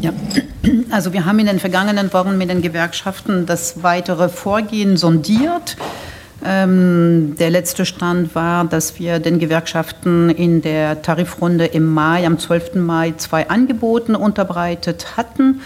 Ja, 0.00 0.12
also 0.90 1.12
wir 1.12 1.24
haben 1.24 1.38
in 1.38 1.46
den 1.46 1.58
vergangenen 1.58 2.12
Wochen 2.12 2.36
mit 2.36 2.50
den 2.50 2.62
Gewerkschaften 2.62 3.46
das 3.46 3.82
weitere 3.82 4.28
Vorgehen 4.28 4.96
sondiert. 4.96 5.76
Ähm, 6.44 7.36
der 7.38 7.48
letzte 7.48 7.86
Stand 7.86 8.34
war, 8.34 8.66
dass 8.66 8.98
wir 8.98 9.18
den 9.18 9.38
Gewerkschaften 9.38 10.28
in 10.28 10.60
der 10.60 11.00
Tarifrunde 11.00 11.64
im 11.64 11.86
Mai, 11.86 12.26
am 12.26 12.38
12. 12.38 12.74
Mai, 12.74 13.14
zwei 13.16 13.48
Angebote 13.48 14.18
unterbreitet 14.18 15.16
hatten. 15.16 15.62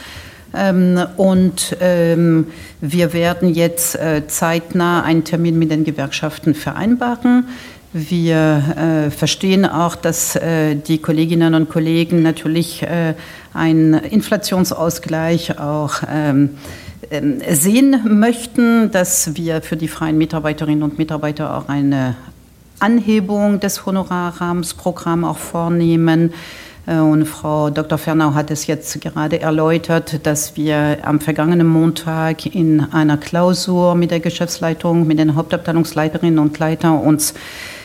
Ähm, 0.55 0.99
und 1.17 1.77
ähm, 1.81 2.47
wir 2.81 3.13
werden 3.13 3.53
jetzt 3.53 3.97
äh, 3.97 4.27
zeitnah 4.27 5.03
einen 5.03 5.25
Termin 5.25 5.59
mit 5.59 5.71
den 5.71 5.85
Gewerkschaften 5.85 6.55
vereinbaren. 6.55 7.49
Wir 7.93 9.07
äh, 9.07 9.11
verstehen 9.11 9.65
auch, 9.65 9.95
dass 9.97 10.37
äh, 10.37 10.75
die 10.77 10.99
Kolleginnen 10.99 11.55
und 11.55 11.71
Kollegen 11.71 12.23
natürlich 12.23 12.83
äh, 12.83 13.15
einen 13.55 13.95
Inflationsausgleich 13.95 15.59
auch 15.59 16.03
ähm, 16.11 16.51
ähm, 17.11 17.41
sehen 17.51 18.21
möchten, 18.21 18.91
dass 18.91 19.35
wir 19.37 19.63
für 19.63 19.77
die 19.77 19.89
freien 19.89 20.19
Mitarbeiterinnen 20.19 20.83
und 20.83 20.99
Mitarbeiter 20.99 21.57
auch 21.57 21.69
eine 21.69 22.17
Anhebung 22.81 23.61
des 23.61 23.87
Honorarrahmensprogramms 23.87 25.27
auch 25.27 25.39
vornehmen. 25.39 26.35
Äh, 26.89 26.99
und 26.99 27.27
Frau 27.27 27.71
Dr. 27.71 27.99
Fernau 27.99 28.35
hat 28.35 28.51
es 28.51 28.67
jetzt 28.67 29.01
gerade 29.01 29.41
erläutert, 29.41 30.27
dass 30.27 30.57
wir 30.57 30.99
am 31.03 31.21
vergangenen 31.21 31.67
Montag 31.67 32.47
in 32.47 32.81
einer 32.93 33.19
Klausur 33.19 33.95
mit 33.95 34.11
der 34.11 34.21
Geschäftsleitung, 34.21 35.07
mit 35.07 35.19
den 35.19 35.37
Hauptabteilungsleiterinnen 35.37 36.39
und 36.39 36.59
Leitern 36.59 36.99
uns 36.99 37.35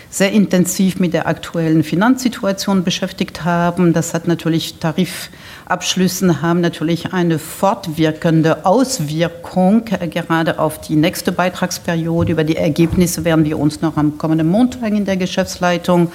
sehr 0.09 0.31
intensiv 0.31 0.99
mit 0.99 1.13
der 1.13 1.25
aktuellen 1.27 1.83
Finanzsituation 1.83 2.83
beschäftigt 2.83 3.45
haben. 3.45 3.93
Das 3.93 4.13
hat 4.13 4.27
natürlich 4.27 4.75
Tarifabschlüssen 4.75 6.43
haben 6.43 6.61
natürlich 6.61 7.13
eine 7.13 7.39
fortwirkende 7.39 8.63
Auswirkung 8.63 9.85
äh, 9.87 10.07
gerade 10.07 10.59
auf 10.59 10.79
die 10.79 10.95
nächste 10.95 11.31
Beitragsperiode. 11.31 12.31
Über 12.31 12.43
die 12.43 12.57
Ergebnisse 12.57 13.25
werden 13.25 13.43
wir 13.43 13.59
uns 13.59 13.81
noch 13.81 13.97
am 13.97 14.17
kommenden 14.17 14.47
Montag 14.47 14.91
in 14.91 15.05
der 15.05 15.17
Geschäftsleitung 15.17 16.11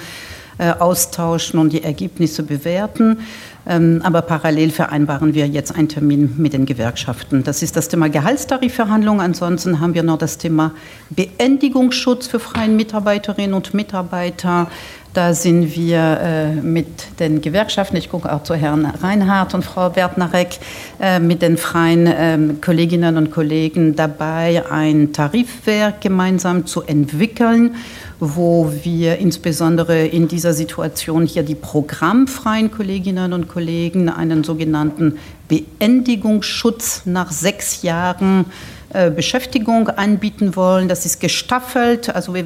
austauschen 0.59 1.59
und 1.59 1.73
die 1.73 1.83
Ergebnisse 1.83 2.43
bewerten. 2.43 3.19
Ähm, 3.67 4.01
aber 4.03 4.21
parallel 4.21 4.71
vereinbaren 4.71 5.33
wir 5.33 5.47
jetzt 5.47 5.75
einen 5.75 5.89
Termin 5.89 6.33
mit 6.37 6.53
den 6.53 6.65
Gewerkschaften. 6.65 7.43
Das 7.43 7.61
ist 7.61 7.75
das 7.75 7.87
Thema 7.87 8.09
Gehaltstarifverhandlungen. 8.09 9.21
Ansonsten 9.21 9.79
haben 9.79 9.93
wir 9.93 10.03
noch 10.03 10.17
das 10.17 10.37
Thema 10.37 10.71
Beendigungsschutz 11.11 12.27
für 12.27 12.39
freien 12.39 12.75
Mitarbeiterinnen 12.75 13.53
und 13.53 13.73
Mitarbeiter. 13.73 14.71
Da 15.13 15.33
sind 15.33 15.75
wir 15.75 16.19
äh, 16.21 16.53
mit 16.53 17.19
den 17.19 17.41
Gewerkschaften, 17.41 17.97
ich 17.97 18.09
gucke 18.09 18.31
auch 18.31 18.43
zu 18.43 18.53
Herrn 18.53 18.85
Reinhardt 18.85 19.55
und 19.55 19.65
Frau 19.65 19.89
Bertnarek, 19.89 20.59
äh, 20.99 21.19
mit 21.19 21.41
den 21.41 21.57
freien 21.57 22.05
äh, 22.05 22.37
Kolleginnen 22.61 23.17
und 23.17 23.31
Kollegen 23.31 23.95
dabei, 23.95 24.63
ein 24.69 25.11
Tarifwerk 25.11 26.01
gemeinsam 26.01 26.65
zu 26.65 26.83
entwickeln 26.83 27.75
wo 28.21 28.73
wir 28.83 29.17
insbesondere 29.17 30.05
in 30.05 30.27
dieser 30.27 30.53
Situation 30.53 31.25
hier 31.25 31.43
die 31.43 31.55
programmfreien 31.55 32.69
Kolleginnen 32.69 33.31
und 33.31 33.47
Kollegen 33.47 34.09
einen 34.09 34.43
sogenannten 34.43 35.19
Beendigungsschutz 35.47 37.03
nach 37.05 37.31
sechs 37.31 37.81
Jahren 37.81 38.41
äh, 38.41 38.78
Beschäftigung 39.11 39.89
anbieten 39.89 40.55
wollen. 40.55 40.87
Das 40.87 41.05
ist 41.05 41.19
gestaffelt. 41.19 42.13
Also 42.13 42.33
wir 42.33 42.45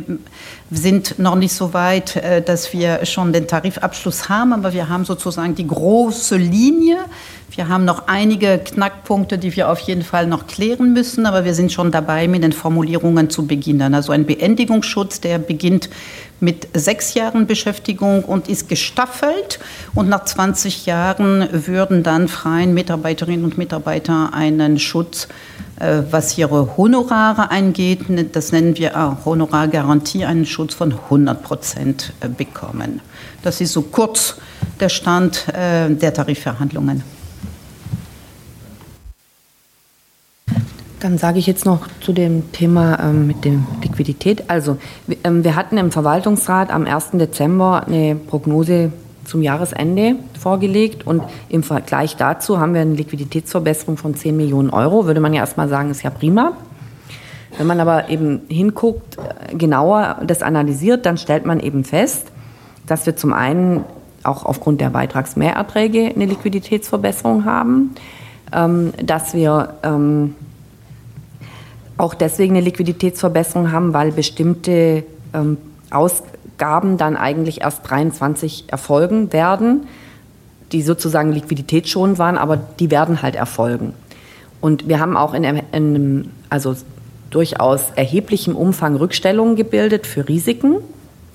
sind 0.71 1.19
noch 1.19 1.35
nicht 1.35 1.53
so 1.53 1.73
weit, 1.73 2.15
äh, 2.15 2.41
dass 2.41 2.73
wir 2.73 3.05
schon 3.05 3.33
den 3.33 3.47
Tarifabschluss 3.47 4.29
haben, 4.29 4.53
aber 4.53 4.73
wir 4.73 4.89
haben 4.89 5.05
sozusagen 5.05 5.55
die 5.55 5.67
große 5.67 6.35
Linie. 6.35 6.97
Wir 7.55 7.69
haben 7.69 7.85
noch 7.85 8.07
einige 8.07 8.57
Knackpunkte, 8.57 9.37
die 9.37 9.55
wir 9.55 9.69
auf 9.69 9.79
jeden 9.79 10.01
Fall 10.01 10.25
noch 10.25 10.47
klären 10.47 10.93
müssen, 10.93 11.27
aber 11.27 11.45
wir 11.45 11.53
sind 11.53 11.71
schon 11.71 11.91
dabei, 11.91 12.27
mit 12.27 12.41
den 12.41 12.51
Formulierungen 12.51 13.29
zu 13.29 13.45
beginnen. 13.45 13.93
Also 13.93 14.11
ein 14.11 14.25
Beendigungsschutz, 14.25 15.21
der 15.21 15.37
beginnt 15.37 15.89
mit 16.39 16.67
sechs 16.73 17.13
Jahren 17.13 17.45
Beschäftigung 17.45 18.23
und 18.23 18.47
ist 18.49 18.69
gestaffelt. 18.69 19.59
Und 19.93 20.09
nach 20.09 20.25
20 20.25 20.87
Jahren 20.87 21.47
würden 21.51 22.01
dann 22.01 22.27
freien 22.27 22.73
Mitarbeiterinnen 22.73 23.45
und 23.45 23.57
Mitarbeiter 23.57 24.33
einen 24.33 24.79
Schutz, 24.79 25.27
äh, 25.27 25.72
was 26.11 26.37
ihre 26.37 26.77
Honorare 26.77 27.51
angeht, 27.51 28.01
das 28.31 28.51
nennen 28.51 28.77
wir 28.77 28.99
auch 28.99 29.25
Honorargarantie, 29.25 30.25
einen 30.25 30.45
Schutz 30.45 30.73
von 30.73 30.93
100 30.93 31.43
Prozent 31.43 32.13
äh, 32.21 32.29
bekommen. 32.29 33.01
Das 33.41 33.61
ist 33.61 33.73
so 33.73 33.81
kurz 33.81 34.35
der 34.79 34.89
Stand 34.89 35.47
äh, 35.49 35.89
der 35.89 36.13
Tarifverhandlungen. 36.13 37.03
Dann 40.99 41.17
sage 41.17 41.37
ich 41.37 41.47
jetzt 41.47 41.65
noch 41.65 41.87
zu 41.99 42.13
dem 42.13 42.53
Thema 42.53 42.97
ähm, 42.97 43.27
mit 43.27 43.43
der 43.43 43.55
Liquidität. 43.81 44.49
Also 44.49 44.77
ähm, 45.25 45.43
wir 45.43 45.57
hatten 45.57 45.77
im 45.77 45.91
Verwaltungsrat 45.91 46.69
am 46.69 46.85
1. 46.85 47.11
Dezember 47.13 47.85
eine 47.85 48.15
Prognose 48.15 48.93
zum 49.25 49.41
Jahresende 49.41 50.15
vorgelegt 50.39 51.07
und 51.07 51.23
im 51.49 51.63
Vergleich 51.63 52.15
dazu 52.17 52.59
haben 52.59 52.73
wir 52.73 52.81
eine 52.81 52.95
Liquiditätsverbesserung 52.95 53.97
von 53.97 54.15
10 54.15 54.35
Millionen 54.35 54.69
Euro. 54.69 55.05
Würde 55.05 55.19
man 55.19 55.33
ja 55.33 55.41
erstmal 55.41 55.69
sagen, 55.69 55.91
ist 55.91 56.03
ja 56.03 56.09
prima. 56.09 56.53
Wenn 57.57 57.67
man 57.67 57.79
aber 57.79 58.09
eben 58.09 58.41
hinguckt, 58.49 59.17
äh, 59.17 59.55
genauer 59.55 60.17
das 60.25 60.41
analysiert, 60.41 61.05
dann 61.05 61.17
stellt 61.17 61.45
man 61.45 61.59
eben 61.59 61.83
fest, 61.83 62.31
dass 62.87 63.05
wir 63.05 63.15
zum 63.15 63.33
einen 63.33 63.85
auch 64.23 64.45
aufgrund 64.45 64.81
der 64.81 64.89
Beitragsmehrerträge 64.89 66.11
eine 66.15 66.25
Liquiditätsverbesserung 66.25 67.45
haben, 67.45 67.95
ähm, 68.51 68.93
dass 69.03 69.33
wir 69.33 69.75
ähm, 69.83 70.35
auch 71.97 72.13
deswegen 72.13 72.55
eine 72.55 72.65
Liquiditätsverbesserung 72.65 73.71
haben, 73.71 73.93
weil 73.93 74.11
bestimmte 74.11 75.03
ähm, 75.33 75.57
Ausgaben 76.53 76.97
dann 76.97 77.17
eigentlich 77.17 77.61
erst 77.61 77.89
23 77.89 78.65
erfolgen 78.67 79.33
werden, 79.33 79.87
die 80.71 80.81
sozusagen 80.81 81.31
liquiditätsschonend 81.31 82.19
waren, 82.19 82.37
aber 82.37 82.57
die 82.57 82.91
werden 82.91 83.21
halt 83.21 83.35
erfolgen. 83.35 83.93
Und 84.61 84.87
wir 84.87 84.99
haben 84.99 85.17
auch 85.17 85.33
in 85.33 85.45
einem, 85.45 86.31
also 86.49 86.75
durchaus 87.31 87.89
erheblichem 87.95 88.55
Umfang 88.55 88.95
Rückstellungen 88.95 89.55
gebildet 89.55 90.07
für 90.07 90.29
Risiken, 90.29 90.77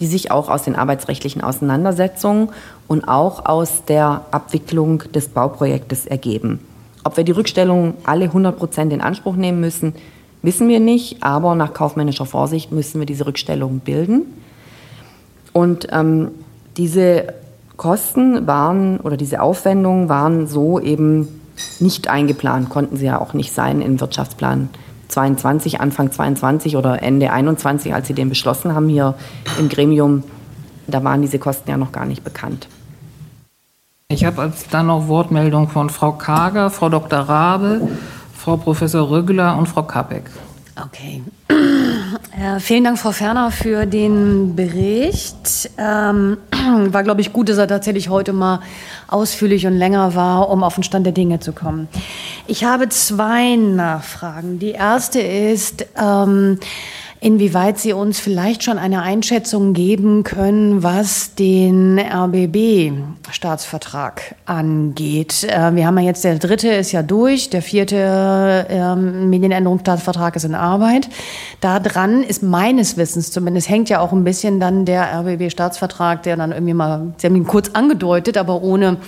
die 0.00 0.06
sich 0.06 0.30
auch 0.30 0.48
aus 0.48 0.62
den 0.62 0.76
arbeitsrechtlichen 0.76 1.42
Auseinandersetzungen 1.42 2.50
und 2.86 3.06
auch 3.06 3.44
aus 3.44 3.84
der 3.84 4.22
Abwicklung 4.30 5.02
des 5.12 5.28
Bauprojektes 5.28 6.06
ergeben. 6.06 6.60
Ob 7.04 7.16
wir 7.16 7.24
die 7.24 7.32
Rückstellungen 7.32 7.94
alle 8.04 8.26
100 8.26 8.56
Prozent 8.56 8.92
in 8.92 9.00
Anspruch 9.00 9.34
nehmen 9.34 9.60
müssen, 9.60 9.94
wissen 10.42 10.68
wir 10.68 10.80
nicht, 10.80 11.22
aber 11.22 11.54
nach 11.54 11.74
kaufmännischer 11.74 12.26
Vorsicht 12.26 12.70
müssen 12.70 13.00
wir 13.00 13.06
diese 13.06 13.26
Rückstellungen 13.26 13.80
bilden. 13.80 14.22
Und 15.52 15.88
ähm, 15.90 16.30
diese 16.76 17.34
Kosten 17.76 18.46
waren 18.46 18.98
oder 19.00 19.16
diese 19.16 19.40
Aufwendungen 19.40 20.08
waren 20.08 20.46
so 20.46 20.80
eben 20.80 21.28
nicht 21.80 22.08
eingeplant, 22.08 22.70
konnten 22.70 22.96
sie 22.96 23.06
ja 23.06 23.20
auch 23.20 23.34
nicht 23.34 23.52
sein 23.52 23.80
im 23.80 24.00
Wirtschaftsplan 24.00 24.68
22, 25.08 25.80
Anfang 25.80 26.12
22 26.12 26.76
oder 26.76 27.02
Ende 27.02 27.32
21, 27.32 27.94
als 27.94 28.06
sie 28.06 28.14
den 28.14 28.28
beschlossen 28.28 28.74
haben 28.74 28.88
hier 28.88 29.14
im 29.58 29.68
Gremium. 29.68 30.22
Da 30.86 31.02
waren 31.02 31.22
diese 31.22 31.38
Kosten 31.38 31.70
ja 31.70 31.76
noch 31.76 31.92
gar 31.92 32.04
nicht 32.04 32.24
bekannt. 32.24 32.68
Ich 34.08 34.24
habe 34.24 34.52
dann 34.70 34.86
noch 34.86 35.08
Wortmeldung 35.08 35.68
von 35.68 35.90
Frau 35.90 36.12
Kager, 36.12 36.70
Frau 36.70 36.88
Dr. 36.88 37.18
Rabe, 37.20 37.88
Frau 38.34 38.56
Professor 38.56 39.10
Rögler 39.10 39.56
und 39.56 39.66
Frau 39.68 39.82
Kappek. 39.82 40.30
Okay. 40.86 41.22
Äh, 42.38 42.60
vielen 42.60 42.84
Dank, 42.84 42.98
Frau 42.98 43.10
Ferner, 43.10 43.50
für 43.50 43.84
den 43.84 44.54
Bericht. 44.54 45.70
Ähm, 45.76 46.36
war, 46.86 47.02
glaube 47.02 47.20
ich, 47.20 47.32
gut, 47.32 47.48
dass 47.48 47.58
er 47.58 47.66
tatsächlich 47.66 48.08
heute 48.08 48.32
mal 48.32 48.60
ausführlich 49.08 49.66
und 49.66 49.76
länger 49.76 50.14
war, 50.14 50.48
um 50.48 50.62
auf 50.62 50.74
den 50.76 50.84
Stand 50.84 51.04
der 51.04 51.12
Dinge 51.12 51.40
zu 51.40 51.52
kommen. 51.52 51.88
Ich 52.46 52.62
habe 52.62 52.88
zwei 52.90 53.56
Nachfragen. 53.56 54.60
Die 54.60 54.70
erste 54.70 55.20
ist, 55.20 55.84
ähm, 56.00 56.60
inwieweit 57.20 57.78
Sie 57.78 57.92
uns 57.92 58.20
vielleicht 58.20 58.62
schon 58.62 58.78
eine 58.78 59.02
Einschätzung 59.02 59.72
geben 59.72 60.22
können, 60.22 60.82
was 60.82 61.34
den 61.34 61.98
RBB-Staatsvertrag 61.98 64.36
angeht. 64.46 65.44
Äh, 65.44 65.74
wir 65.74 65.86
haben 65.86 65.98
ja 65.98 66.04
jetzt, 66.04 66.24
der 66.24 66.38
dritte 66.38 66.68
ist 66.68 66.92
ja 66.92 67.02
durch, 67.02 67.50
der 67.50 67.62
vierte 67.62 68.66
ähm, 68.68 69.30
Medienänderungsstaatsvertrag 69.30 70.36
ist 70.36 70.44
in 70.44 70.54
Arbeit. 70.54 71.08
Da 71.60 71.80
dran 71.80 72.22
ist 72.22 72.42
meines 72.42 72.96
Wissens 72.96 73.32
zumindest, 73.32 73.68
hängt 73.68 73.88
ja 73.88 74.00
auch 74.00 74.12
ein 74.12 74.24
bisschen 74.24 74.60
dann 74.60 74.84
der 74.84 75.12
RBB-Staatsvertrag, 75.20 76.22
der 76.22 76.36
dann 76.36 76.52
irgendwie 76.52 76.74
mal, 76.74 77.14
Sie 77.16 77.26
haben 77.26 77.36
ihn 77.36 77.46
kurz 77.46 77.70
angedeutet, 77.70 78.36
aber 78.36 78.62
ohne 78.62 78.98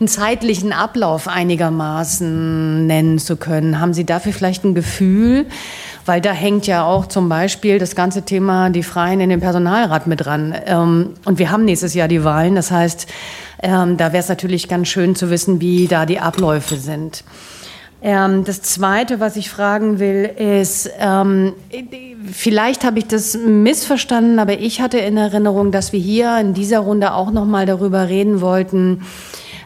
einen 0.00 0.08
zeitlichen 0.08 0.72
Ablauf 0.72 1.28
einigermaßen 1.28 2.86
nennen 2.86 3.18
zu 3.18 3.36
können. 3.36 3.80
Haben 3.80 3.92
Sie 3.92 4.06
dafür 4.06 4.32
vielleicht 4.32 4.64
ein 4.64 4.74
Gefühl? 4.74 5.44
Weil 6.06 6.22
da 6.22 6.32
hängt 6.32 6.66
ja 6.66 6.84
auch 6.84 7.04
zum 7.04 7.28
Beispiel 7.28 7.78
das 7.78 7.94
ganze 7.94 8.22
Thema 8.22 8.70
die 8.70 8.82
Freien 8.82 9.20
in 9.20 9.28
den 9.28 9.40
Personalrat 9.40 10.06
mit 10.06 10.24
dran. 10.24 10.54
Ähm, 10.64 11.10
und 11.26 11.38
wir 11.38 11.50
haben 11.50 11.66
nächstes 11.66 11.92
Jahr 11.92 12.08
die 12.08 12.24
Wahlen. 12.24 12.54
Das 12.54 12.70
heißt, 12.70 13.08
ähm, 13.62 13.98
da 13.98 14.14
wäre 14.14 14.22
es 14.22 14.30
natürlich 14.30 14.68
ganz 14.68 14.88
schön 14.88 15.14
zu 15.14 15.28
wissen, 15.28 15.60
wie 15.60 15.86
da 15.86 16.06
die 16.06 16.18
Abläufe 16.18 16.76
sind. 16.76 17.22
Ähm, 18.02 18.44
das 18.44 18.62
Zweite, 18.62 19.20
was 19.20 19.36
ich 19.36 19.50
fragen 19.50 19.98
will, 19.98 20.24
ist, 20.24 20.88
vielleicht 22.32 22.84
habe 22.84 22.98
ich 22.98 23.06
das 23.06 23.36
missverstanden, 23.36 24.38
aber 24.38 24.58
ich 24.58 24.80
hatte 24.80 24.96
in 24.96 25.18
Erinnerung, 25.18 25.70
dass 25.70 25.92
wir 25.92 26.00
hier 26.00 26.38
in 26.38 26.54
dieser 26.54 26.78
Runde 26.78 27.12
auch 27.12 27.30
noch 27.30 27.44
mal 27.44 27.66
darüber 27.66 28.08
reden 28.08 28.40
wollten, 28.40 29.02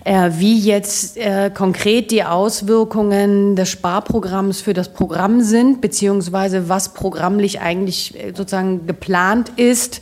wie 0.05 0.59
jetzt 0.59 1.17
äh, 1.17 1.51
konkret 1.51 2.11
die 2.11 2.25
Auswirkungen 2.25 3.57
des 3.57 3.71
Sparprogramms 3.71 4.61
für 4.61 4.75
das 4.75 4.93
Programm 4.93 5.41
sind, 5.41 5.81
beziehungsweise 5.81 6.69
was 6.69 6.93
programmlich 6.93 7.61
eigentlich 7.61 8.15
äh, 8.15 8.33
sozusagen 8.35 8.87
geplant 8.87 9.53
ist 9.57 10.01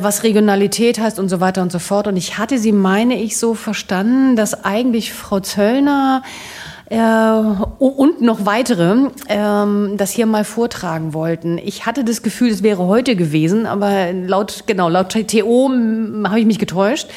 was 0.00 0.22
Regionalität 0.22 0.98
heißt 0.98 1.18
und 1.18 1.28
so 1.28 1.40
weiter 1.40 1.60
und 1.60 1.70
so 1.70 1.78
fort. 1.78 2.06
Und 2.06 2.16
ich 2.16 2.38
hatte 2.38 2.56
sie, 2.56 2.72
meine 2.72 3.20
ich, 3.20 3.36
so 3.36 3.52
verstanden, 3.52 4.34
dass 4.34 4.64
eigentlich 4.64 5.12
Frau 5.12 5.40
Zöllner 5.40 6.22
äh, 6.88 6.98
und 6.98 8.20
noch 8.20 8.46
weitere 8.46 9.10
ähm, 9.28 9.94
das 9.96 10.10
hier 10.12 10.26
mal 10.26 10.44
vortragen 10.44 11.14
wollten. 11.14 11.58
Ich 11.58 11.86
hatte 11.86 12.04
das 12.04 12.22
Gefühl, 12.22 12.50
es 12.50 12.62
wäre 12.62 12.86
heute 12.86 13.16
gewesen, 13.16 13.66
aber 13.66 14.12
laut 14.12 14.64
genau 14.66 14.88
laut 14.88 15.10
TO 15.10 15.70
habe 15.70 16.40
ich 16.40 16.46
mich 16.46 16.58
getäuscht. 16.58 17.08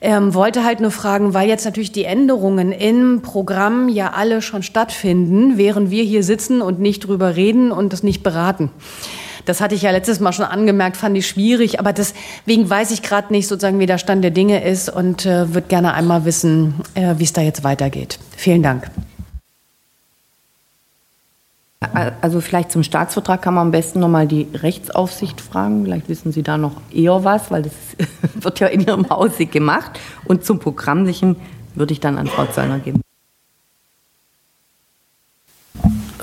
Ähm, 0.00 0.34
wollte 0.34 0.64
halt 0.64 0.80
nur 0.80 0.90
fragen, 0.90 1.34
weil 1.34 1.48
jetzt 1.48 1.64
natürlich 1.64 1.92
die 1.92 2.04
Änderungen 2.04 2.72
im 2.72 3.22
Programm 3.22 3.88
ja 3.88 4.12
alle 4.12 4.42
schon 4.42 4.62
stattfinden, 4.62 5.56
während 5.56 5.90
wir 5.90 6.04
hier 6.04 6.22
sitzen 6.22 6.62
und 6.62 6.80
nicht 6.80 7.06
drüber 7.06 7.36
reden 7.36 7.72
und 7.72 7.92
das 7.92 8.02
nicht 8.02 8.22
beraten. 8.22 8.70
Das 9.44 9.60
hatte 9.60 9.74
ich 9.74 9.82
ja 9.82 9.90
letztes 9.90 10.20
Mal 10.20 10.32
schon 10.32 10.46
angemerkt, 10.46 10.96
fand 10.96 11.16
ich 11.16 11.26
schwierig, 11.26 11.78
aber 11.78 11.92
deswegen 11.92 12.68
weiß 12.68 12.90
ich 12.92 13.02
gerade 13.02 13.32
nicht 13.32 13.46
sozusagen, 13.46 13.78
wie 13.78 13.86
der 13.86 13.98
Stand 13.98 14.24
der 14.24 14.30
Dinge 14.30 14.64
ist 14.64 14.88
und 14.88 15.26
äh, 15.26 15.52
würde 15.52 15.68
gerne 15.68 15.94
einmal 15.94 16.24
wissen, 16.24 16.74
äh, 16.94 17.14
wie 17.18 17.24
es 17.24 17.32
da 17.32 17.42
jetzt 17.42 17.62
weitergeht. 17.64 18.18
Vielen 18.36 18.62
Dank. 18.62 18.90
Also 22.20 22.40
vielleicht 22.40 22.72
zum 22.72 22.82
Staatsvertrag 22.82 23.42
kann 23.42 23.54
man 23.54 23.66
am 23.66 23.70
besten 23.70 24.00
nochmal 24.00 24.26
die 24.26 24.48
Rechtsaufsicht 24.54 25.40
fragen. 25.40 25.84
Vielleicht 25.84 26.08
wissen 26.08 26.32
Sie 26.32 26.42
da 26.42 26.58
noch 26.58 26.80
eher 26.92 27.24
was, 27.24 27.50
weil 27.50 27.62
das 27.62 27.72
wird 28.34 28.60
ja 28.60 28.68
in 28.68 28.80
Ihrem 28.80 29.08
Hause 29.10 29.46
gemacht. 29.46 29.98
Und 30.24 30.44
zum 30.44 30.58
Programmlichen 30.58 31.36
würde 31.74 31.92
ich 31.92 32.00
dann 32.00 32.18
an 32.18 32.26
Frau 32.26 32.46
Zöllner 32.46 32.78
geben. 32.78 33.00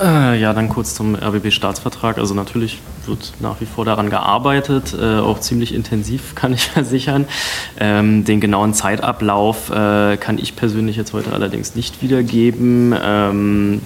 Äh, 0.02 0.40
ja, 0.40 0.52
dann 0.52 0.68
kurz 0.68 0.94
zum 0.94 1.14
RBB-Staatsvertrag. 1.14 2.18
Also 2.18 2.34
natürlich 2.34 2.80
wird 3.06 3.34
nach 3.40 3.60
wie 3.60 3.66
vor 3.66 3.84
daran 3.84 4.10
gearbeitet, 4.10 4.96
äh, 4.98 5.18
auch 5.18 5.38
ziemlich 5.38 5.72
intensiv, 5.74 6.34
kann 6.34 6.52
ich 6.52 6.66
versichern. 6.66 7.26
Ähm, 7.78 8.24
den 8.24 8.40
genauen 8.40 8.74
Zeitablauf 8.74 9.70
äh, 9.70 10.16
kann 10.16 10.38
ich 10.38 10.56
persönlich 10.56 10.96
jetzt 10.96 11.12
heute 11.12 11.32
allerdings 11.32 11.76
nicht 11.76 12.02
wiedergeben. 12.02 12.94
Ähm, 13.00 13.82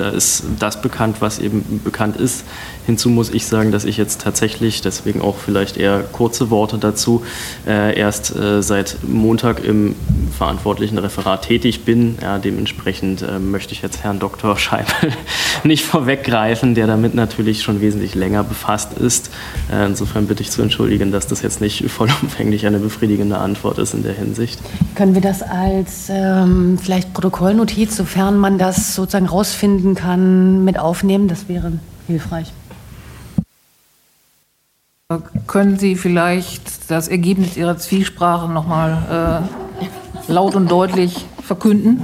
da 0.00 0.08
ist 0.08 0.42
das 0.58 0.80
bekannt, 0.80 1.20
was 1.20 1.38
eben 1.38 1.82
bekannt 1.84 2.16
ist. 2.16 2.44
Hinzu 2.86 3.08
muss 3.08 3.30
ich 3.30 3.46
sagen, 3.46 3.72
dass 3.72 3.84
ich 3.84 3.96
jetzt 3.96 4.20
tatsächlich, 4.20 4.80
deswegen 4.80 5.20
auch 5.20 5.36
vielleicht 5.36 5.76
eher 5.76 6.00
kurze 6.00 6.50
Worte 6.50 6.78
dazu, 6.78 7.22
äh, 7.66 7.98
erst 7.98 8.34
äh, 8.34 8.62
seit 8.62 8.98
Montag 9.06 9.64
im 9.64 9.94
verantwortlichen 10.36 10.98
Referat 10.98 11.42
tätig 11.42 11.84
bin. 11.84 12.16
Ja, 12.22 12.38
dementsprechend 12.38 13.22
äh, 13.22 13.38
möchte 13.38 13.72
ich 13.72 13.82
jetzt 13.82 14.02
Herrn 14.02 14.18
Dr. 14.18 14.56
Scheibel 14.58 15.12
nicht 15.64 15.84
vorweggreifen, 15.84 16.74
der 16.74 16.86
damit 16.86 17.14
natürlich 17.14 17.62
schon 17.62 17.80
wesentlich 17.80 18.14
länger 18.14 18.44
befasst 18.44 18.94
ist. 18.94 19.30
Äh, 19.70 19.86
insofern 19.86 20.26
bitte 20.26 20.42
ich 20.42 20.50
zu 20.50 20.62
entschuldigen, 20.62 21.12
dass 21.12 21.26
das 21.26 21.42
jetzt 21.42 21.60
nicht 21.60 21.84
vollumfänglich 21.90 22.66
eine 22.66 22.78
befriedigende 22.78 23.38
Antwort 23.38 23.78
ist 23.78 23.94
in 23.94 24.02
der 24.02 24.14
Hinsicht. 24.14 24.60
Können 24.94 25.14
wir 25.14 25.22
das 25.22 25.42
als 25.42 26.08
ähm, 26.08 26.78
vielleicht 26.80 27.12
Protokollnotiz, 27.12 27.96
sofern 27.96 28.38
man 28.38 28.58
das 28.58 28.94
sozusagen 28.94 29.26
rausfinden 29.26 29.94
kann, 29.94 30.64
mit 30.64 30.78
aufnehmen? 30.78 31.28
Das 31.28 31.48
wäre 31.48 31.72
hilfreich. 32.06 32.52
Können 35.48 35.76
Sie 35.76 35.96
vielleicht 35.96 36.88
das 36.88 37.08
Ergebnis 37.08 37.56
Ihrer 37.56 37.76
Zwiesprache 37.76 38.48
noch 38.48 38.68
mal 38.68 39.42
äh, 40.28 40.32
laut 40.32 40.54
und 40.54 40.70
deutlich 40.70 41.26
verkünden? 41.42 42.00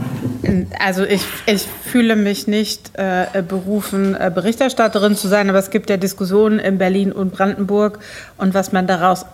Also 0.80 1.04
ich, 1.04 1.22
ich 1.46 1.62
fühle 1.62 2.16
mich 2.16 2.48
nicht 2.48 2.90
äh, 2.94 3.44
berufen, 3.46 4.16
äh, 4.16 4.32
Berichterstatterin 4.34 5.14
zu 5.14 5.28
sein, 5.28 5.48
aber 5.48 5.60
es 5.60 5.70
gibt 5.70 5.88
ja 5.88 5.98
Diskussionen 5.98 6.58
in 6.58 6.78
Berlin 6.78 7.12
und 7.12 7.32
Brandenburg 7.32 8.00
und 8.38 8.54
was 8.54 8.72
man 8.72 8.88
daraus 8.88 9.24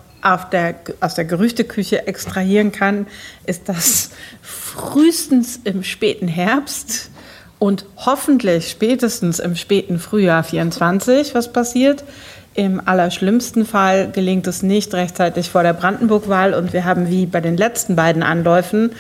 der, 0.53 0.75
aus 1.01 1.15
der 1.15 1.25
Gerüchteküche 1.25 2.07
extrahieren 2.07 2.73
kann, 2.73 3.07
ist, 3.47 3.71
dass 3.71 4.11
frühestens 4.43 5.61
im 5.65 5.83
späten 5.83 6.29
Herbst 6.29 7.11
und 7.59 7.87
hoffentlich 7.97 8.69
spätestens 8.69 9.39
im 9.39 9.57
späten 9.57 9.99
Frühjahr 9.99 10.45
24 10.45 11.35
was 11.35 11.53
passiert. 11.53 12.05
Im 12.55 12.83
allerschlimmsten 12.85 13.65
Fall 13.65 14.11
gelingt 14.11 14.47
es 14.47 14.63
nicht 14.63 14.93
rechtzeitig 14.93 15.49
vor 15.49 15.63
der 15.63 15.73
Brandenburg-Wahl 15.73 16.53
und 16.53 16.75
wir 16.75 16.85
haben 16.85 17.09
wie 17.09 17.25
bei 17.25 17.41
den 17.41 17.57
letzten 17.57 17.97
beiden 17.97 18.23
Anläufen 18.23 18.91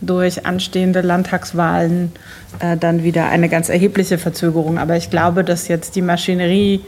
durch 0.00 0.46
anstehende 0.46 1.00
Landtagswahlen 1.00 2.12
äh, 2.60 2.76
dann 2.76 3.02
wieder 3.02 3.26
eine 3.26 3.48
ganz 3.48 3.68
erhebliche 3.68 4.16
Verzögerung. 4.16 4.78
Aber 4.78 4.96
ich 4.96 5.10
glaube, 5.10 5.42
dass 5.42 5.66
jetzt 5.66 5.96
die 5.96 6.02
Maschinerie 6.02 6.80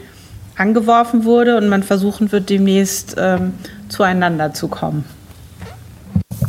angeworfen 0.55 1.25
wurde 1.25 1.57
und 1.57 1.67
man 1.67 1.83
versuchen 1.83 2.31
wird, 2.31 2.49
demnächst 2.49 3.15
ähm, 3.17 3.53
zueinander 3.89 4.53
zu 4.53 4.69
kommen. 4.69 5.03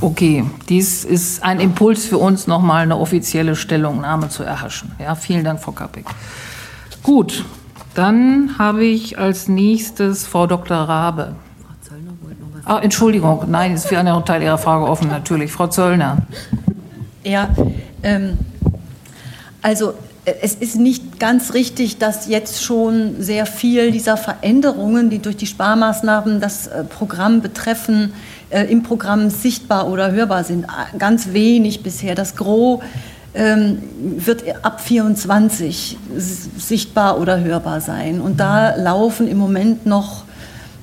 Okay, 0.01 0.45
dies 0.69 1.05
ist 1.05 1.43
ein 1.43 1.61
Impuls 1.61 2.05
für 2.05 2.19
uns, 2.19 2.47
nochmal 2.47 2.83
eine 2.83 2.99
offizielle 2.99 3.57
Stellungnahme 3.57 4.29
zu 4.29 4.43
erhaschen. 4.43 4.93
Ja, 5.01 5.15
vielen 5.15 5.45
Dank, 5.45 5.61
Frau 5.61 5.73
Kappig. 5.73 6.05
Gut, 7.03 7.45
Dann 7.95 8.59
habe 8.59 8.85
ich 8.85 9.19
als 9.19 9.49
nächstes 9.49 10.27
Frau 10.27 10.47
Dr. 10.47 10.77
Rabe. 10.77 11.37
Ah, 12.65 12.81
Entschuldigung, 12.81 13.45
nein, 13.49 13.75
ist 13.75 13.87
für 13.87 13.99
einen 13.99 14.25
Teil 14.25 14.43
Ihrer 14.43 14.59
Frage 14.59 14.87
offen, 14.87 15.09
natürlich. 15.09 15.53
Frau 15.53 15.67
Zöllner. 15.67 16.19
Ja, 17.23 17.51
ähm, 18.03 18.39
also 19.61 19.95
äh, 20.25 20.35
es 20.41 20.55
ist 20.55 20.77
nicht 20.77 21.21
ganz 21.21 21.55
richtig, 21.55 21.99
dass 21.99 22.27
jetzt 22.27 22.63
schon 22.63 23.23
sehr 23.23 23.47
viel 23.47 23.93
dieser 23.93 24.17
Veränderungen, 24.17 25.11
die 25.11 25.19
durch 25.19 25.37
die 25.37 25.47
Sparmaßnahmen 25.47 26.41
das 26.41 26.67
äh, 26.67 26.85
Programm 26.85 27.43
betreffen, 27.43 28.15
äh, 28.51 28.65
im 28.65 28.83
Programm 28.83 29.31
sichtbar 29.31 29.89
oder 29.89 30.13
hörbar 30.13 30.45
sind. 30.45 30.67
Ganz 30.99 31.33
wenig 31.33 31.83
bisher. 31.83 32.15
Das 32.15 32.35
Gros 32.35 32.81
wird 33.35 34.45
ab 34.65 34.81
24 34.81 35.99
sichtbar 36.17 37.21
oder 37.21 37.41
hörbar 37.41 37.81
sein. 37.81 38.21
Und 38.21 38.39
da 38.39 38.77
laufen 38.77 39.27
im 39.27 39.39
Moment 39.39 39.87
noch 39.87 40.25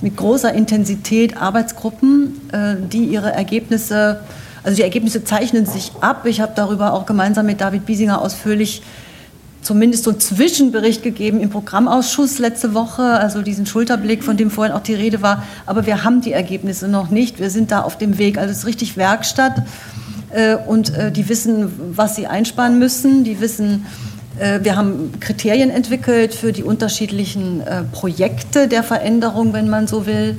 mit 0.01 0.17
großer 0.17 0.53
Intensität 0.53 1.37
Arbeitsgruppen, 1.37 2.41
äh, 2.51 2.75
die 2.91 3.05
ihre 3.05 3.31
Ergebnisse, 3.31 4.19
also 4.63 4.75
die 4.75 4.81
Ergebnisse 4.81 5.23
zeichnen 5.23 5.65
sich 5.65 5.91
ab. 6.01 6.25
Ich 6.25 6.41
habe 6.41 6.53
darüber 6.55 6.93
auch 6.93 7.05
gemeinsam 7.05 7.45
mit 7.45 7.61
David 7.61 7.85
Biesinger 7.85 8.21
ausführlich 8.21 8.81
zumindest 9.61 10.05
so 10.05 10.09
einen 10.09 10.19
Zwischenbericht 10.19 11.03
gegeben 11.03 11.39
im 11.39 11.49
Programmausschuss 11.49 12.39
letzte 12.39 12.73
Woche, 12.73 13.03
also 13.03 13.43
diesen 13.43 13.65
Schulterblick, 13.65 14.23
von 14.23 14.35
dem 14.35 14.49
vorhin 14.49 14.73
auch 14.73 14.81
die 14.81 14.95
Rede 14.95 15.21
war. 15.21 15.43
Aber 15.65 15.85
wir 15.85 16.03
haben 16.03 16.21
die 16.21 16.31
Ergebnisse 16.31 16.87
noch 16.87 17.11
nicht. 17.11 17.39
Wir 17.39 17.49
sind 17.49 17.71
da 17.71 17.81
auf 17.81 17.97
dem 17.97 18.17
Weg. 18.17 18.37
Also 18.37 18.51
es 18.51 18.59
ist 18.59 18.65
richtig 18.65 18.97
Werkstatt. 18.97 19.61
Äh, 20.33 20.55
und 20.55 20.95
äh, 20.95 21.11
die 21.11 21.27
wissen, 21.29 21.71
was 21.95 22.15
sie 22.15 22.27
einsparen 22.27 22.79
müssen. 22.79 23.23
Die 23.23 23.39
wissen, 23.39 23.85
äh, 24.39 24.59
wir 24.63 24.75
haben 24.75 25.13
Kriterien 25.19 25.69
entwickelt 25.69 26.33
für 26.33 26.51
die 26.51 26.63
unterschiedlichen 26.63 27.63
Projekte 27.91 28.67
der 28.67 28.83
Veränderung, 28.83 29.53
wenn 29.53 29.69
man 29.69 29.87
so 29.87 30.05
will. 30.05 30.37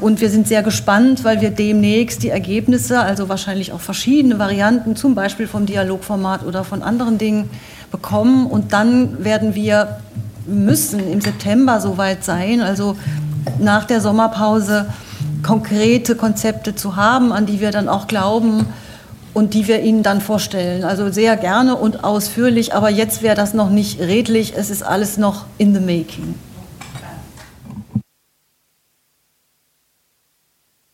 Und 0.00 0.20
wir 0.20 0.28
sind 0.28 0.46
sehr 0.46 0.62
gespannt, 0.62 1.24
weil 1.24 1.40
wir 1.40 1.50
demnächst 1.50 2.22
die 2.22 2.28
Ergebnisse, 2.28 3.00
also 3.00 3.28
wahrscheinlich 3.28 3.72
auch 3.72 3.80
verschiedene 3.80 4.38
Varianten, 4.38 4.94
zum 4.94 5.14
Beispiel 5.14 5.48
vom 5.48 5.66
Dialogformat 5.66 6.44
oder 6.44 6.64
von 6.64 6.82
anderen 6.82 7.18
Dingen, 7.18 7.50
bekommen. 7.90 8.46
Und 8.46 8.72
dann 8.72 9.24
werden 9.24 9.54
wir 9.54 10.00
müssen 10.46 11.00
im 11.10 11.20
September 11.20 11.80
soweit 11.80 12.24
sein, 12.24 12.60
also 12.60 12.96
nach 13.58 13.84
der 13.84 14.00
Sommerpause, 14.00 14.86
konkrete 15.42 16.14
Konzepte 16.14 16.74
zu 16.74 16.96
haben, 16.96 17.32
an 17.32 17.46
die 17.46 17.60
wir 17.60 17.70
dann 17.70 17.88
auch 17.88 18.06
glauben, 18.06 18.66
und 19.34 19.52
die 19.52 19.66
wir 19.68 19.82
Ihnen 19.82 20.02
dann 20.02 20.20
vorstellen. 20.20 20.84
Also 20.84 21.10
sehr 21.10 21.36
gerne 21.36 21.76
und 21.76 22.04
ausführlich, 22.04 22.72
aber 22.72 22.88
jetzt 22.88 23.22
wäre 23.22 23.36
das 23.36 23.52
noch 23.52 23.68
nicht 23.68 24.00
redlich, 24.00 24.54
es 24.56 24.70
ist 24.70 24.82
alles 24.82 25.18
noch 25.18 25.44
in 25.58 25.74
the 25.74 25.80
making. 25.80 26.34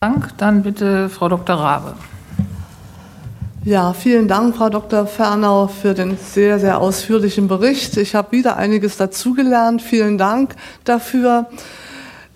Dank, 0.00 0.30
dann 0.38 0.62
bitte 0.62 1.10
Frau 1.10 1.28
Dr. 1.28 1.56
Rabe. 1.56 1.94
Ja, 3.62 3.92
vielen 3.92 4.26
Dank, 4.26 4.56
Frau 4.56 4.70
Dr. 4.70 5.06
Fernau, 5.06 5.66
für 5.66 5.92
den 5.92 6.16
sehr, 6.16 6.58
sehr 6.58 6.80
ausführlichen 6.80 7.46
Bericht. 7.46 7.98
Ich 7.98 8.14
habe 8.14 8.32
wieder 8.32 8.56
einiges 8.56 8.96
dazugelernt. 8.96 9.82
Vielen 9.82 10.16
Dank 10.16 10.56
dafür. 10.84 11.50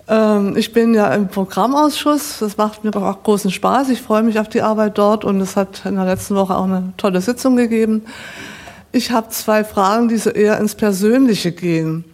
Ähm, 0.07 0.55
ich 0.55 0.73
bin 0.73 0.93
ja 0.93 1.13
im 1.13 1.27
Programmausschuss. 1.27 2.39
Das 2.39 2.57
macht 2.57 2.83
mir 2.83 2.95
auch 2.95 3.23
großen 3.23 3.51
Spaß. 3.51 3.89
Ich 3.89 4.01
freue 4.01 4.23
mich 4.23 4.39
auf 4.39 4.49
die 4.49 4.61
Arbeit 4.61 4.97
dort 4.97 5.25
und 5.25 5.41
es 5.41 5.55
hat 5.55 5.85
in 5.85 5.95
der 5.95 6.05
letzten 6.05 6.35
Woche 6.35 6.55
auch 6.55 6.65
eine 6.65 6.93
tolle 6.97 7.21
Sitzung 7.21 7.55
gegeben. 7.55 8.03
Ich 8.91 9.11
habe 9.11 9.29
zwei 9.29 9.63
Fragen, 9.63 10.07
die 10.07 10.17
so 10.17 10.29
eher 10.29 10.57
ins 10.59 10.75
Persönliche 10.75 11.51
gehen. 11.51 12.05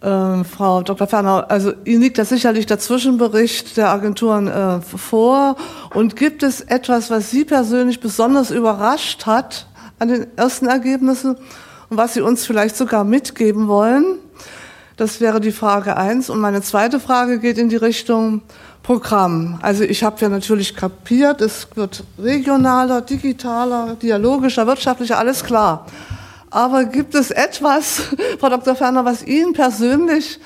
Ähm, 0.00 0.44
Frau 0.44 0.82
Dr. 0.82 1.08
Fernau, 1.08 1.38
also 1.38 1.72
Ihnen 1.84 2.02
liegt 2.02 2.18
ja 2.18 2.24
sicherlich 2.24 2.66
der 2.66 2.78
Zwischenbericht 2.78 3.76
der 3.76 3.90
Agenturen 3.90 4.46
äh, 4.46 4.80
vor. 4.80 5.56
Und 5.92 6.14
gibt 6.14 6.44
es 6.44 6.60
etwas, 6.60 7.10
was 7.10 7.30
Sie 7.30 7.44
persönlich 7.44 7.98
besonders 7.98 8.52
überrascht 8.52 9.26
hat 9.26 9.66
an 9.98 10.08
den 10.08 10.26
ersten 10.36 10.66
Ergebnissen 10.66 11.36
und 11.90 11.96
was 11.96 12.14
Sie 12.14 12.20
uns 12.20 12.46
vielleicht 12.46 12.76
sogar 12.76 13.02
mitgeben 13.02 13.66
wollen? 13.66 14.20
Das 14.98 15.20
wäre 15.20 15.40
die 15.40 15.52
Frage 15.52 15.96
eins. 15.96 16.28
Und 16.28 16.40
meine 16.40 16.60
zweite 16.60 16.98
Frage 16.98 17.38
geht 17.38 17.56
in 17.56 17.68
die 17.68 17.76
Richtung 17.76 18.42
Programm. 18.82 19.58
Also 19.62 19.84
ich 19.84 20.02
habe 20.02 20.16
ja 20.20 20.28
natürlich 20.28 20.74
kapiert, 20.74 21.40
es 21.40 21.68
wird 21.74 22.02
regionaler, 22.18 23.00
digitaler, 23.02 23.94
dialogischer, 23.94 24.66
wirtschaftlicher, 24.66 25.18
alles 25.18 25.44
klar. 25.44 25.86
Aber 26.50 26.84
gibt 26.84 27.14
es 27.14 27.30
etwas, 27.30 28.02
Frau 28.40 28.48
Dr. 28.48 28.74
Ferner, 28.74 29.04
was 29.04 29.24
Ihnen 29.24 29.52
persönlich 29.52 30.40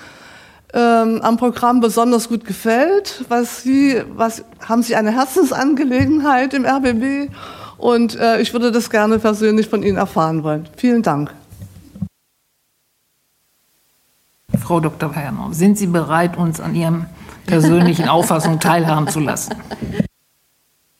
ähm, 0.74 1.20
am 1.22 1.36
Programm 1.38 1.80
besonders 1.80 2.28
gut 2.28 2.44
gefällt? 2.44 3.24
Was 3.28 3.62
Sie, 3.62 4.02
was, 4.16 4.44
haben 4.60 4.82
Sie 4.82 4.96
eine 4.96 5.12
Herzensangelegenheit 5.12 6.52
im 6.52 6.66
RBB? 6.66 7.32
Und 7.78 8.18
äh, 8.18 8.40
ich 8.40 8.52
würde 8.52 8.70
das 8.70 8.90
gerne 8.90 9.18
persönlich 9.18 9.68
von 9.68 9.82
Ihnen 9.82 9.96
erfahren 9.96 10.42
wollen. 10.42 10.68
Vielen 10.76 11.02
Dank. 11.02 11.32
Frau 14.62 14.80
Dr. 14.80 15.14
Werner, 15.14 15.48
sind 15.52 15.76
Sie 15.76 15.88
bereit, 15.88 16.36
uns 16.36 16.60
an 16.60 16.74
Ihrem 16.74 17.06
persönlichen 17.46 18.08
Auffassung 18.08 18.60
teilhaben 18.60 19.08
zu 19.08 19.20
lassen? 19.20 19.54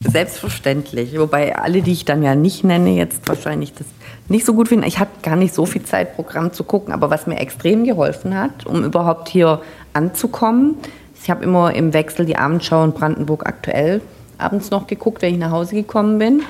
Selbstverständlich. 0.01 1.17
Wobei 1.17 1.57
alle, 1.57 1.81
die 1.81 1.93
ich 1.93 2.05
dann 2.05 2.23
ja 2.23 2.35
nicht 2.35 2.65
nenne, 2.65 2.91
jetzt 2.91 3.29
wahrscheinlich 3.29 3.73
das 3.73 3.87
nicht 4.29 4.45
so 4.45 4.55
gut 4.55 4.69
finden. 4.69 4.85
Ich 4.85 4.99
hatte 4.99 5.13
gar 5.23 5.37
nicht 5.37 5.55
so 5.55 5.65
viel 5.65 5.85
Zeit, 5.85 6.17
Programm 6.17 6.53
zu 6.53 6.65
gucken. 6.65 6.93
Aber 6.93 7.09
was 7.09 7.27
mir 7.29 7.39
extrem 7.39 7.85
geholfen 7.85 8.37
hat, 8.37 8.67
um 8.67 8.85
überhaupt 8.85 9.29
hier 9.29 9.63
anzukommen, 9.93 10.75
ich 11.23 11.31
habe 11.31 11.45
immer 11.45 11.73
im 11.73 11.93
Wechsel 11.93 12.27
die 12.27 12.37
Abendschau 12.37 12.83
und 12.83 12.97
Brandenburg 12.97 13.47
aktuell 13.47 14.01
abends 14.39 14.71
noch 14.71 14.89
geguckt, 14.89 15.23
wenn 15.23 15.35
ich 15.35 15.41
nach 15.41 15.53
Hause 15.53 15.77
gekommen 15.77 16.19
bin. 16.19 16.43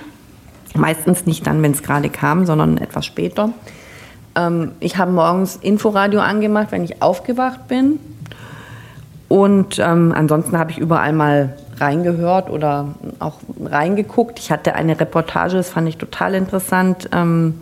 Meistens 0.74 1.26
nicht 1.26 1.46
dann, 1.46 1.62
wenn 1.62 1.72
es 1.72 1.82
gerade 1.82 2.08
kam, 2.08 2.46
sondern 2.46 2.78
etwas 2.78 3.04
später. 3.04 3.50
Ähm, 4.34 4.72
ich 4.80 4.96
habe 4.96 5.12
morgens 5.12 5.56
Inforadio 5.56 6.20
angemacht, 6.20 6.68
wenn 6.70 6.84
ich 6.84 7.02
aufgewacht 7.02 7.68
bin. 7.68 7.98
Und 9.28 9.78
ähm, 9.78 10.12
ansonsten 10.14 10.58
habe 10.58 10.70
ich 10.70 10.78
überall 10.78 11.12
mal 11.12 11.56
reingehört 11.78 12.50
oder 12.50 12.88
auch 13.18 13.38
reingeguckt. 13.64 14.38
Ich 14.38 14.50
hatte 14.50 14.74
eine 14.74 14.98
Reportage, 15.00 15.56
das 15.56 15.70
fand 15.70 15.88
ich 15.88 15.96
total 15.96 16.34
interessant. 16.34 17.08
Ähm, 17.12 17.54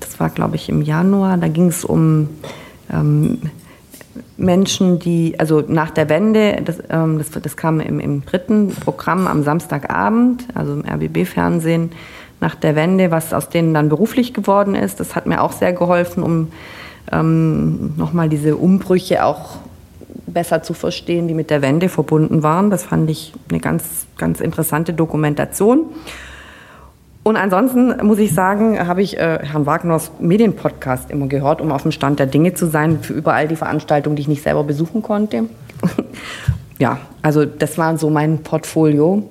das 0.00 0.20
war, 0.20 0.28
glaube 0.28 0.56
ich, 0.56 0.68
im 0.68 0.82
Januar. 0.82 1.36
Da 1.38 1.48
ging 1.48 1.68
es 1.68 1.84
um 1.84 2.28
ähm, 2.92 3.40
Menschen, 4.36 4.98
die, 4.98 5.38
also 5.38 5.62
nach 5.66 5.90
der 5.90 6.08
Wende, 6.08 6.60
das, 6.64 6.78
ähm, 6.90 7.18
das, 7.18 7.30
das 7.30 7.56
kam 7.56 7.80
im, 7.80 8.00
im, 8.00 8.24
dritten 8.24 8.68
Programm 8.68 9.26
am 9.26 9.42
Samstagabend, 9.42 10.46
also 10.54 10.74
im 10.74 10.84
RBB-Fernsehen, 10.84 11.92
nach 12.44 12.54
der 12.54 12.76
Wende, 12.76 13.10
was 13.10 13.32
aus 13.32 13.48
denen 13.48 13.72
dann 13.72 13.88
beruflich 13.88 14.34
geworden 14.34 14.74
ist. 14.74 15.00
Das 15.00 15.16
hat 15.16 15.24
mir 15.24 15.40
auch 15.42 15.52
sehr 15.52 15.72
geholfen, 15.72 16.22
um 16.22 16.48
ähm, 17.10 17.94
nochmal 17.96 18.28
diese 18.28 18.56
Umbrüche 18.56 19.24
auch 19.24 19.56
besser 20.26 20.62
zu 20.62 20.74
verstehen, 20.74 21.26
die 21.26 21.32
mit 21.32 21.48
der 21.48 21.62
Wende 21.62 21.88
verbunden 21.88 22.42
waren. 22.42 22.68
Das 22.68 22.84
fand 22.84 23.08
ich 23.08 23.32
eine 23.48 23.60
ganz, 23.60 24.06
ganz 24.18 24.42
interessante 24.42 24.92
Dokumentation. 24.92 25.86
Und 27.22 27.36
ansonsten 27.36 28.06
muss 28.06 28.18
ich 28.18 28.34
sagen, 28.34 28.86
habe 28.86 29.00
ich 29.00 29.16
äh, 29.16 29.38
Herrn 29.42 29.64
Wagners 29.64 30.10
Medienpodcast 30.20 31.10
immer 31.10 31.28
gehört, 31.28 31.62
um 31.62 31.72
auf 31.72 31.80
dem 31.80 31.92
Stand 31.92 32.18
der 32.18 32.26
Dinge 32.26 32.52
zu 32.52 32.66
sein, 32.66 33.00
für 33.00 33.14
überall 33.14 33.48
die 33.48 33.56
Veranstaltungen, 33.56 34.16
die 34.16 34.22
ich 34.22 34.28
nicht 34.28 34.42
selber 34.42 34.64
besuchen 34.64 35.00
konnte. 35.00 35.44
ja, 36.78 36.98
also 37.22 37.46
das 37.46 37.78
war 37.78 37.96
so 37.96 38.10
mein 38.10 38.42
Portfolio. 38.42 39.22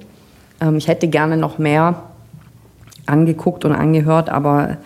Ähm, 0.59 0.77
ich 0.77 0.87
hätte 0.87 1.07
gerne 1.07 1.37
noch 1.37 1.59
mehr 1.59 2.01
angeguckt 3.05 3.65
und 3.65 3.73
angehört, 3.73 4.29
aber 4.29 4.77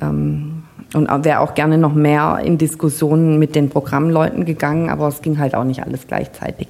ähm, 0.00 0.62
und 0.94 1.08
wäre 1.24 1.40
auch 1.40 1.54
gerne 1.54 1.78
noch 1.78 1.94
mehr 1.94 2.40
in 2.44 2.58
Diskussionen 2.58 3.38
mit 3.38 3.54
den 3.54 3.70
Programmleuten 3.70 4.44
gegangen, 4.44 4.90
aber 4.90 5.08
es 5.08 5.22
ging 5.22 5.38
halt 5.38 5.54
auch 5.54 5.64
nicht 5.64 5.82
alles 5.82 6.06
gleichzeitig. 6.06 6.68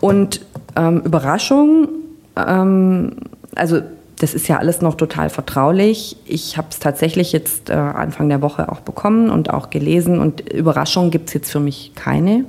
Und 0.00 0.44
ähm, 0.76 1.02
Überraschung, 1.02 1.88
ähm, 2.36 3.12
also 3.54 3.80
das 4.18 4.34
ist 4.34 4.48
ja 4.48 4.58
alles 4.58 4.80
noch 4.80 4.94
total 4.94 5.30
vertraulich. 5.30 6.16
Ich 6.24 6.56
habe 6.56 6.68
es 6.70 6.78
tatsächlich 6.78 7.32
jetzt 7.32 7.70
äh, 7.70 7.74
Anfang 7.74 8.28
der 8.28 8.42
Woche 8.42 8.72
auch 8.72 8.80
bekommen 8.80 9.30
und 9.30 9.50
auch 9.50 9.70
gelesen 9.70 10.18
und 10.18 10.40
Überraschungen 10.52 11.10
gibt 11.10 11.28
es 11.28 11.34
jetzt 11.34 11.52
für 11.52 11.60
mich 11.60 11.92
keine, 11.94 12.44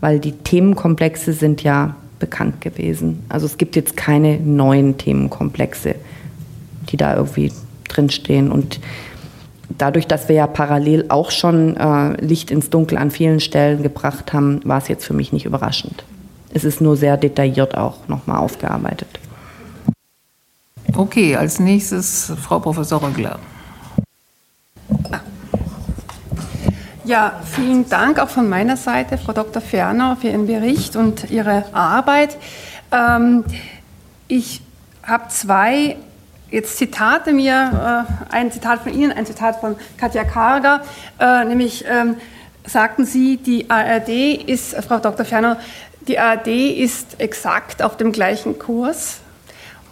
weil 0.00 0.18
die 0.18 0.32
Themenkomplexe 0.32 1.32
sind 1.34 1.62
ja 1.62 1.94
bekannt 2.18 2.60
gewesen. 2.60 3.22
Also 3.28 3.46
es 3.46 3.58
gibt 3.58 3.76
jetzt 3.76 3.96
keine 3.96 4.38
neuen 4.38 4.98
Themenkomplexe 4.98 5.94
die 6.90 6.96
da 6.96 7.16
irgendwie 7.16 7.52
drinstehen. 7.88 8.50
Und 8.50 8.80
dadurch, 9.78 10.06
dass 10.06 10.28
wir 10.28 10.36
ja 10.36 10.46
parallel 10.46 11.06
auch 11.08 11.30
schon 11.30 11.76
äh, 11.76 12.12
Licht 12.24 12.50
ins 12.50 12.70
Dunkel 12.70 12.98
an 12.98 13.10
vielen 13.10 13.40
Stellen 13.40 13.82
gebracht 13.82 14.32
haben, 14.32 14.60
war 14.64 14.78
es 14.78 14.88
jetzt 14.88 15.04
für 15.04 15.14
mich 15.14 15.32
nicht 15.32 15.46
überraschend. 15.46 16.04
Es 16.52 16.64
ist 16.64 16.80
nur 16.80 16.96
sehr 16.96 17.16
detailliert 17.16 17.76
auch 17.76 18.08
nochmal 18.08 18.38
aufgearbeitet. 18.38 19.08
Okay, 20.96 21.36
als 21.36 21.60
nächstes 21.60 22.32
Frau 22.42 22.58
Professor 22.58 23.02
Rögler. 23.02 23.38
Ja, 27.04 27.40
vielen 27.44 27.88
Dank 27.88 28.18
auch 28.18 28.28
von 28.28 28.48
meiner 28.48 28.76
Seite, 28.76 29.18
Frau 29.18 29.32
Dr. 29.32 29.62
Ferner, 29.62 30.16
für 30.20 30.28
Ihren 30.28 30.46
Bericht 30.46 30.96
und 30.96 31.30
Ihre 31.30 31.64
Arbeit. 31.72 32.36
Ähm, 32.92 33.44
ich 34.28 34.62
habe 35.02 35.28
zwei 35.28 35.96
jetzt 36.50 36.76
Zitate 36.76 37.32
mir, 37.32 38.06
äh, 38.30 38.34
ein 38.34 38.52
Zitat 38.52 38.80
von 38.82 38.92
Ihnen, 38.92 39.12
ein 39.12 39.26
Zitat 39.26 39.60
von 39.60 39.76
Katja 39.96 40.24
Karger, 40.24 40.82
äh, 41.18 41.44
nämlich 41.44 41.84
ähm, 41.88 42.16
sagten 42.66 43.04
Sie, 43.04 43.36
die 43.36 43.70
ARD 43.70 44.08
ist, 44.46 44.74
Frau 44.84 44.98
Dr. 44.98 45.24
Ferner, 45.24 45.58
die 46.06 46.18
ARD 46.18 46.48
ist 46.48 47.20
exakt 47.20 47.82
auf 47.82 47.96
dem 47.96 48.12
gleichen 48.12 48.58
Kurs. 48.58 49.20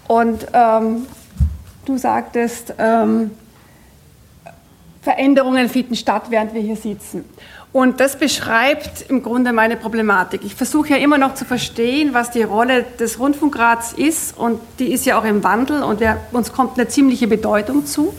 Und 0.07 0.47
ähm, 0.53 1.07
du 1.85 1.99
sagtest, 1.99 2.75
ähm, 2.79 3.31
Veränderungen 5.03 5.69
finden 5.69 5.97
statt, 5.97 6.25
während 6.29 6.55
wir 6.55 6.61
hier 6.61 6.77
sitzen. 6.77 7.25
Und 7.73 8.01
das 8.01 8.19
beschreibt 8.19 9.11
im 9.11 9.23
Grunde 9.23 9.53
meine 9.53 9.77
Problematik. 9.77 10.41
Ich 10.45 10.55
versuche 10.55 10.91
ja 10.91 10.97
immer 10.97 11.19
noch 11.19 11.35
zu 11.35 11.45
verstehen, 11.45 12.15
was 12.15 12.31
die 12.31 12.43
Rolle 12.43 12.85
des 12.99 13.19
Rundfunkrats 13.19 13.93
ist. 13.93 14.37
Und 14.39 14.61
die 14.79 14.91
ist 14.93 15.05
ja 15.05 15.19
auch 15.19 15.25
im 15.25 15.45
Wandel 15.45 15.83
und 15.83 16.01
wir, 16.01 16.19
uns 16.33 16.53
kommt 16.53 16.79
eine 16.79 16.89
ziemliche 16.89 17.29
Bedeutung 17.29 17.85
zu. 17.85 18.15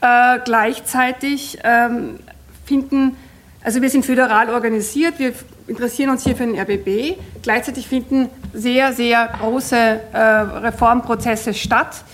Äh, 0.00 0.38
gleichzeitig 0.44 1.58
ähm, 1.64 2.20
finden, 2.64 3.16
also 3.64 3.82
wir 3.82 3.90
sind 3.90 4.06
föderal 4.06 4.50
organisiert, 4.50 5.18
wir 5.18 5.32
interessieren 5.66 6.10
uns 6.10 6.22
hier 6.22 6.36
für 6.36 6.46
den 6.46 6.58
RBB. 6.58 7.18
Gleichzeitig 7.42 7.88
finden 7.88 8.28
sehr, 8.52 8.92
sehr 8.92 9.28
große 9.40 9.76
äh, 9.76 10.18
Reformprozesse 10.18 11.54
statt, 11.54 12.04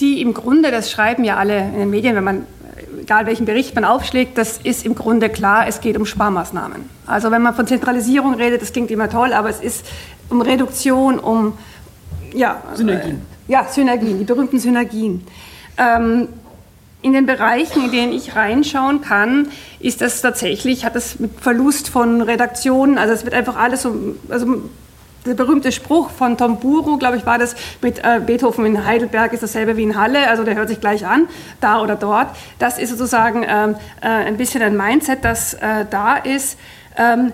die 0.00 0.20
im 0.20 0.34
Grunde, 0.34 0.70
das 0.72 0.90
schreiben 0.90 1.22
ja 1.22 1.36
alle 1.36 1.58
in 1.58 1.78
den 1.78 1.90
Medien, 1.90 2.16
wenn 2.16 2.24
man 2.24 2.46
egal 3.00 3.26
welchen 3.26 3.46
Bericht 3.46 3.74
man 3.74 3.84
aufschlägt, 3.84 4.38
das 4.38 4.58
ist 4.58 4.84
im 4.84 4.94
Grunde 4.94 5.28
klar, 5.28 5.66
es 5.66 5.80
geht 5.80 5.96
um 5.96 6.06
Sparmaßnahmen. 6.06 6.88
Also 7.06 7.30
wenn 7.30 7.42
man 7.42 7.54
von 7.54 7.66
Zentralisierung 7.66 8.34
redet, 8.34 8.62
das 8.62 8.72
klingt 8.72 8.90
immer 8.90 9.08
toll, 9.08 9.32
aber 9.32 9.48
es 9.50 9.60
ist 9.60 9.86
um 10.28 10.40
Reduktion, 10.40 11.18
um 11.18 11.56
ja, 12.34 12.62
Synergien. 12.74 13.22
Äh, 13.48 13.52
ja, 13.52 13.66
Synergien, 13.68 14.18
die 14.18 14.24
berühmten 14.24 14.58
Synergien. 14.58 15.26
Ähm, 15.76 16.28
in 17.02 17.12
den 17.12 17.26
Bereichen, 17.26 17.84
in 17.84 17.90
denen 17.90 18.12
ich 18.12 18.34
reinschauen 18.34 19.02
kann, 19.02 19.48
ist 19.78 20.00
das 20.00 20.22
tatsächlich, 20.22 20.86
hat 20.86 20.96
das 20.96 21.20
mit 21.20 21.38
Verlust 21.38 21.90
von 21.90 22.22
Redaktionen, 22.22 22.96
also 22.96 23.12
es 23.12 23.24
wird 23.24 23.34
einfach 23.34 23.56
alles 23.56 23.84
um, 23.84 24.16
also 24.30 24.62
der 25.26 25.34
berühmte 25.34 25.72
Spruch 25.72 26.10
von 26.10 26.36
Tom 26.36 26.58
Buru, 26.58 26.98
glaube 26.98 27.16
ich, 27.16 27.26
war 27.26 27.38
das 27.38 27.54
mit 27.80 27.98
äh, 27.98 28.20
Beethoven 28.24 28.66
in 28.66 28.84
Heidelberg 28.84 29.32
ist 29.32 29.42
dasselbe 29.42 29.76
wie 29.76 29.82
in 29.82 29.98
Halle, 29.98 30.28
also 30.28 30.44
der 30.44 30.54
hört 30.54 30.68
sich 30.68 30.80
gleich 30.80 31.06
an, 31.06 31.28
da 31.60 31.80
oder 31.80 31.96
dort. 31.96 32.28
Das 32.58 32.78
ist 32.78 32.90
sozusagen 32.90 33.44
ähm, 33.46 33.76
äh, 34.00 34.06
ein 34.06 34.36
bisschen 34.36 34.62
ein 34.62 34.76
Mindset, 34.76 35.24
das 35.24 35.54
äh, 35.54 35.86
da 35.88 36.16
ist. 36.16 36.58
Ähm, 36.96 37.32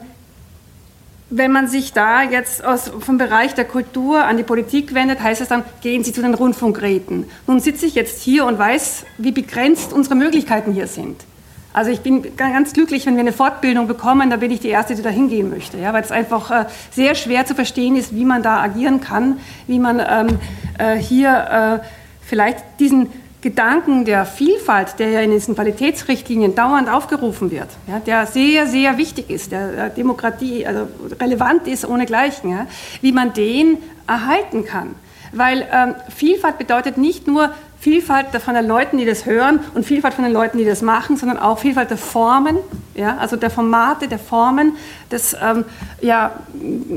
wenn 1.33 1.53
man 1.53 1.69
sich 1.69 1.93
da 1.93 2.23
jetzt 2.23 2.65
aus, 2.65 2.91
vom 2.99 3.17
Bereich 3.17 3.55
der 3.55 3.65
Kultur 3.65 4.25
an 4.25 4.37
die 4.37 4.43
Politik 4.43 4.95
wendet, 4.95 5.21
heißt 5.21 5.41
es 5.41 5.49
dann, 5.49 5.63
gehen 5.81 6.03
Sie 6.03 6.13
zu 6.13 6.23
den 6.23 6.35
Rundfunkräten. 6.35 7.27
Nun 7.47 7.61
sitze 7.61 7.87
ich 7.87 7.95
jetzt 7.95 8.21
hier 8.21 8.47
und 8.47 8.59
weiß, 8.59 9.05
wie 9.19 9.31
begrenzt 9.31 9.93
unsere 9.93 10.17
Möglichkeiten 10.17 10.73
hier 10.73 10.89
sind. 10.89 11.25
Also 11.73 11.91
ich 11.93 12.01
bin 12.01 12.37
ganz 12.37 12.73
glücklich, 12.73 13.07
wenn 13.07 13.15
wir 13.15 13.21
eine 13.21 13.33
Fortbildung 13.33 13.87
bekommen, 13.87 14.29
da 14.31 14.37
bin 14.37 14.51
ich 14.51 14.61
die 14.61 14.69
Erste, 14.69 14.97
die 14.97 15.03
da 15.03 15.11
hingehen 15.11 15.51
möchte, 15.51 15.79
ja, 15.79 15.93
weil 15.93 16.03
es 16.03 16.11
einfach 16.11 16.51
äh, 16.51 16.65
sehr 16.91 17.15
schwer 17.15 17.47
zu 17.47 17.55
verstehen 17.55 17.95
ist, 17.95 18.15
wie 18.15 18.25
man 18.25 18.43
da 18.43 18.61
agieren 18.61 19.01
kann, 19.01 19.39
wie 19.69 19.79
man 19.79 20.01
ähm, 20.01 20.39
äh, 20.79 20.97
hier 20.97 21.81
äh, 21.83 21.87
vielleicht 22.27 22.65
diesen 22.81 23.09
Gedanken 23.41 24.05
der 24.05 24.27
Vielfalt, 24.27 24.99
der 24.99 25.11
ja 25.11 25.21
in 25.21 25.31
diesen 25.31 25.55
Qualitätsrichtlinien 25.55 26.55
dauernd 26.55 26.91
aufgerufen 26.91 27.51
wird, 27.51 27.69
ja, 27.87 28.01
der 28.01 28.27
sehr, 28.27 28.67
sehr 28.67 28.99
wichtig 28.99 29.31
ist, 29.31 29.53
der 29.53 29.87
äh, 29.87 29.91
Demokratie 29.95 30.67
also 30.67 30.89
relevant 31.21 31.69
ist 31.69 31.87
ohnegleichen, 31.87 32.51
ja, 32.51 32.67
wie 33.01 33.13
man 33.13 33.33
den 33.33 33.79
erhalten 34.09 34.65
kann. 34.65 34.97
Weil 35.33 35.67
ähm, 35.73 35.95
Vielfalt 36.15 36.59
bedeutet 36.59 36.99
nicht 36.99 37.29
nur 37.29 37.51
Vielfalt 37.81 38.27
von 38.43 38.55
den 38.55 38.67
Leuten, 38.67 38.99
die 38.99 39.07
das 39.07 39.25
hören 39.25 39.61
und 39.73 39.87
Vielfalt 39.87 40.13
von 40.13 40.25
den 40.25 40.35
Leuten, 40.35 40.59
die 40.59 40.67
das 40.67 40.83
machen, 40.83 41.17
sondern 41.17 41.39
auch 41.39 41.59
Vielfalt 41.59 41.89
der 41.89 41.97
Formen, 41.97 42.59
ja, 42.95 43.17
also 43.17 43.37
der 43.37 43.49
Formate, 43.49 44.07
der 44.07 44.19
Formen, 44.19 44.77
des, 45.11 45.35
ähm, 45.43 45.65
ja, 46.03 46.33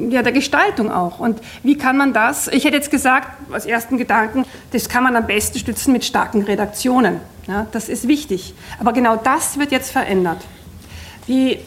ja, 0.09 0.21
der 0.21 0.33
Gestaltung 0.33 0.91
auch. 0.91 1.19
Und 1.19 1.39
wie 1.63 1.77
kann 1.77 1.95
man 1.95 2.11
das, 2.11 2.49
ich 2.49 2.65
hätte 2.65 2.75
jetzt 2.75 2.91
gesagt, 2.91 3.29
als 3.53 3.65
ersten 3.65 3.97
Gedanken, 3.97 4.43
das 4.73 4.89
kann 4.89 5.03
man 5.03 5.15
am 5.15 5.25
besten 5.25 5.57
stützen 5.57 5.93
mit 5.93 6.03
starken 6.03 6.41
Redaktionen. 6.41 7.21
Ja, 7.47 7.65
das 7.71 7.87
ist 7.87 8.09
wichtig. 8.09 8.53
Aber 8.77 8.91
genau 8.91 9.15
das 9.15 9.57
wird 9.57 9.71
jetzt 9.71 9.89
verändert. 9.89 10.41
Wie, 11.27 11.59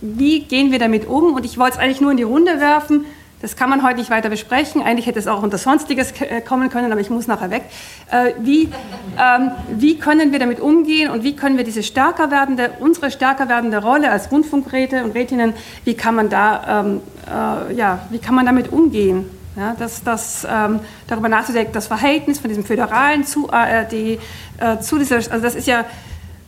wie 0.00 0.40
gehen 0.40 0.72
wir 0.72 0.80
damit 0.80 1.06
um? 1.06 1.34
Und 1.34 1.44
ich 1.44 1.58
wollte 1.58 1.76
es 1.76 1.78
eigentlich 1.80 2.00
nur 2.00 2.10
in 2.10 2.16
die 2.16 2.24
Runde 2.24 2.60
werfen. 2.60 3.04
Das 3.44 3.56
kann 3.56 3.68
man 3.68 3.82
heute 3.82 3.98
nicht 3.98 4.08
weiter 4.08 4.30
besprechen. 4.30 4.82
Eigentlich 4.82 5.04
hätte 5.04 5.18
es 5.18 5.26
auch 5.26 5.42
unter 5.42 5.58
Sonstiges 5.58 6.18
äh, 6.18 6.40
kommen 6.40 6.70
können, 6.70 6.90
aber 6.90 7.02
ich 7.02 7.10
muss 7.10 7.26
nachher 7.26 7.50
weg. 7.50 7.64
Äh, 8.10 8.32
wie, 8.40 8.70
ähm, 9.18 9.50
wie 9.68 9.98
können 9.98 10.32
wir 10.32 10.38
damit 10.38 10.60
umgehen 10.60 11.10
und 11.10 11.24
wie 11.24 11.36
können 11.36 11.58
wir 11.58 11.64
diese 11.64 11.82
stärker 11.82 12.30
werdende, 12.30 12.70
unsere 12.80 13.10
stärker 13.10 13.46
werdende 13.50 13.82
Rolle 13.82 14.10
als 14.10 14.32
Rundfunkräte 14.32 15.04
und 15.04 15.14
Rätinnen, 15.14 15.52
wie 15.84 15.92
kann 15.92 16.14
man 16.14 16.30
da, 16.30 16.84
ähm, 16.86 17.02
äh, 17.26 17.74
ja, 17.74 18.06
wie 18.08 18.18
kann 18.18 18.34
man 18.34 18.46
damit 18.46 18.72
umgehen? 18.72 19.26
Ja, 19.56 19.76
das, 19.78 20.02
das, 20.02 20.46
ähm, 20.50 20.80
darüber 21.06 21.28
nachzudenken, 21.28 21.74
das 21.74 21.86
Verhältnis 21.86 22.38
von 22.38 22.48
diesem 22.48 22.64
Föderalen 22.64 23.26
zu 23.26 23.52
ARD, 23.52 23.92
äh, 23.92 24.18
zu 24.80 24.96
dieser, 24.96 25.16
also 25.16 25.40
das 25.40 25.54
ist 25.54 25.66
ja, 25.66 25.84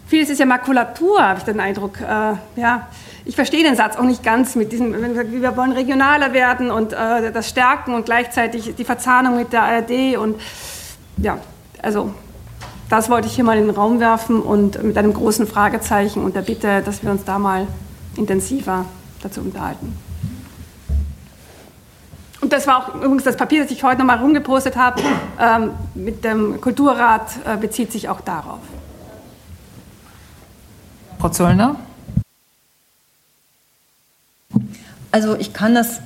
vieles 0.06 0.30
ist 0.30 0.40
ja 0.40 0.46
Makulatur, 0.46 1.22
habe 1.22 1.40
ich 1.40 1.44
den 1.44 1.60
Eindruck, 1.60 2.00
äh, 2.00 2.58
ja, 2.58 2.88
ich 3.26 3.34
verstehe 3.34 3.64
den 3.64 3.74
Satz 3.74 3.96
auch 3.96 4.04
nicht 4.04 4.22
ganz 4.22 4.54
mit 4.54 4.70
diesem, 4.70 4.92
wir 4.94 5.56
wollen 5.56 5.72
regionaler 5.72 6.32
werden 6.32 6.70
und 6.70 6.92
äh, 6.92 7.32
das 7.32 7.48
stärken 7.48 7.94
und 7.94 8.06
gleichzeitig 8.06 8.74
die 8.76 8.84
Verzahnung 8.84 9.36
mit 9.36 9.52
der 9.52 9.64
ARD 9.64 10.16
und 10.16 10.40
ja, 11.16 11.38
also 11.82 12.14
das 12.88 13.10
wollte 13.10 13.26
ich 13.26 13.34
hier 13.34 13.42
mal 13.42 13.58
in 13.58 13.66
den 13.66 13.74
Raum 13.74 13.98
werfen 13.98 14.40
und 14.40 14.82
mit 14.82 14.96
einem 14.96 15.12
großen 15.12 15.46
Fragezeichen 15.48 16.22
und 16.22 16.36
der 16.36 16.42
Bitte, 16.42 16.82
dass 16.82 17.02
wir 17.02 17.10
uns 17.10 17.24
da 17.24 17.40
mal 17.40 17.66
intensiver 18.16 18.84
dazu 19.22 19.40
unterhalten. 19.40 19.98
Und 22.40 22.52
das 22.52 22.68
war 22.68 22.78
auch 22.78 22.94
übrigens 22.94 23.24
das 23.24 23.36
Papier, 23.36 23.64
das 23.64 23.72
ich 23.72 23.82
heute 23.82 23.98
nochmal 23.98 24.18
rumgepostet 24.18 24.76
habe, 24.76 25.02
ähm, 25.40 25.70
mit 25.96 26.22
dem 26.22 26.60
Kulturrat 26.60 27.28
äh, 27.44 27.56
bezieht 27.56 27.90
sich 27.90 28.08
auch 28.08 28.20
darauf. 28.20 28.60
Frau 31.18 31.28
Zöllner? 31.30 31.74
Also 35.10 35.36
ich 35.36 35.52
kann 35.52 35.74
das, 35.74 36.00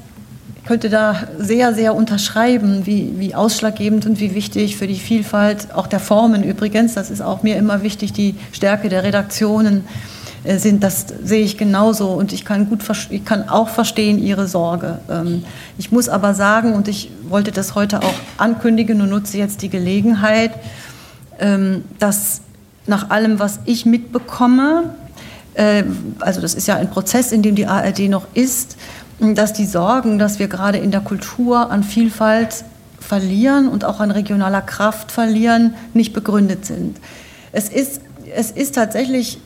könnte 0.66 0.88
da 0.88 1.16
sehr, 1.38 1.74
sehr 1.74 1.94
unterschreiben, 1.94 2.86
wie, 2.86 3.14
wie 3.16 3.34
ausschlaggebend 3.34 4.06
und 4.06 4.20
wie 4.20 4.34
wichtig 4.34 4.76
für 4.76 4.86
die 4.86 4.98
Vielfalt 4.98 5.74
auch 5.74 5.86
der 5.86 6.00
Formen 6.00 6.44
übrigens, 6.44 6.94
das 6.94 7.10
ist 7.10 7.22
auch 7.22 7.42
mir 7.42 7.56
immer 7.56 7.82
wichtig, 7.82 8.12
die 8.12 8.34
Stärke 8.52 8.88
der 8.88 9.02
Redaktionen 9.02 9.84
äh, 10.44 10.58
sind, 10.58 10.82
das 10.82 11.06
sehe 11.22 11.42
ich 11.44 11.58
genauso 11.58 12.08
und 12.08 12.32
ich 12.32 12.44
kann, 12.44 12.68
gut, 12.68 12.80
ich 13.10 13.24
kann 13.24 13.48
auch 13.48 13.68
verstehen 13.68 14.18
Ihre 14.18 14.46
Sorge. 14.46 14.98
Ähm, 15.10 15.44
ich 15.76 15.92
muss 15.92 16.08
aber 16.08 16.34
sagen, 16.34 16.74
und 16.74 16.88
ich 16.88 17.10
wollte 17.28 17.52
das 17.52 17.74
heute 17.74 18.02
auch 18.02 18.14
ankündigen 18.38 19.00
und 19.00 19.10
nutze 19.10 19.38
jetzt 19.38 19.62
die 19.62 19.68
Gelegenheit, 19.68 20.52
ähm, 21.38 21.84
dass 21.98 22.42
nach 22.86 23.10
allem, 23.10 23.38
was 23.38 23.60
ich 23.66 23.86
mitbekomme, 23.86 24.94
also 26.20 26.40
das 26.40 26.54
ist 26.54 26.68
ja 26.68 26.76
ein 26.76 26.90
Prozess, 26.90 27.32
in 27.32 27.42
dem 27.42 27.54
die 27.54 27.66
ARD 27.66 28.08
noch 28.08 28.26
ist, 28.34 28.76
dass 29.18 29.52
die 29.52 29.66
Sorgen, 29.66 30.18
dass 30.18 30.38
wir 30.38 30.48
gerade 30.48 30.78
in 30.78 30.90
der 30.90 31.00
Kultur 31.00 31.70
an 31.70 31.82
Vielfalt 31.82 32.64
verlieren 32.98 33.68
und 33.68 33.84
auch 33.84 34.00
an 34.00 34.10
regionaler 34.10 34.62
Kraft 34.62 35.12
verlieren, 35.12 35.74
nicht 35.94 36.12
begründet 36.12 36.64
sind. 36.64 36.98
Es 37.52 37.68
ist, 37.68 38.00
es 38.34 38.50
ist 38.50 38.76
tatsächlich, 38.76 39.38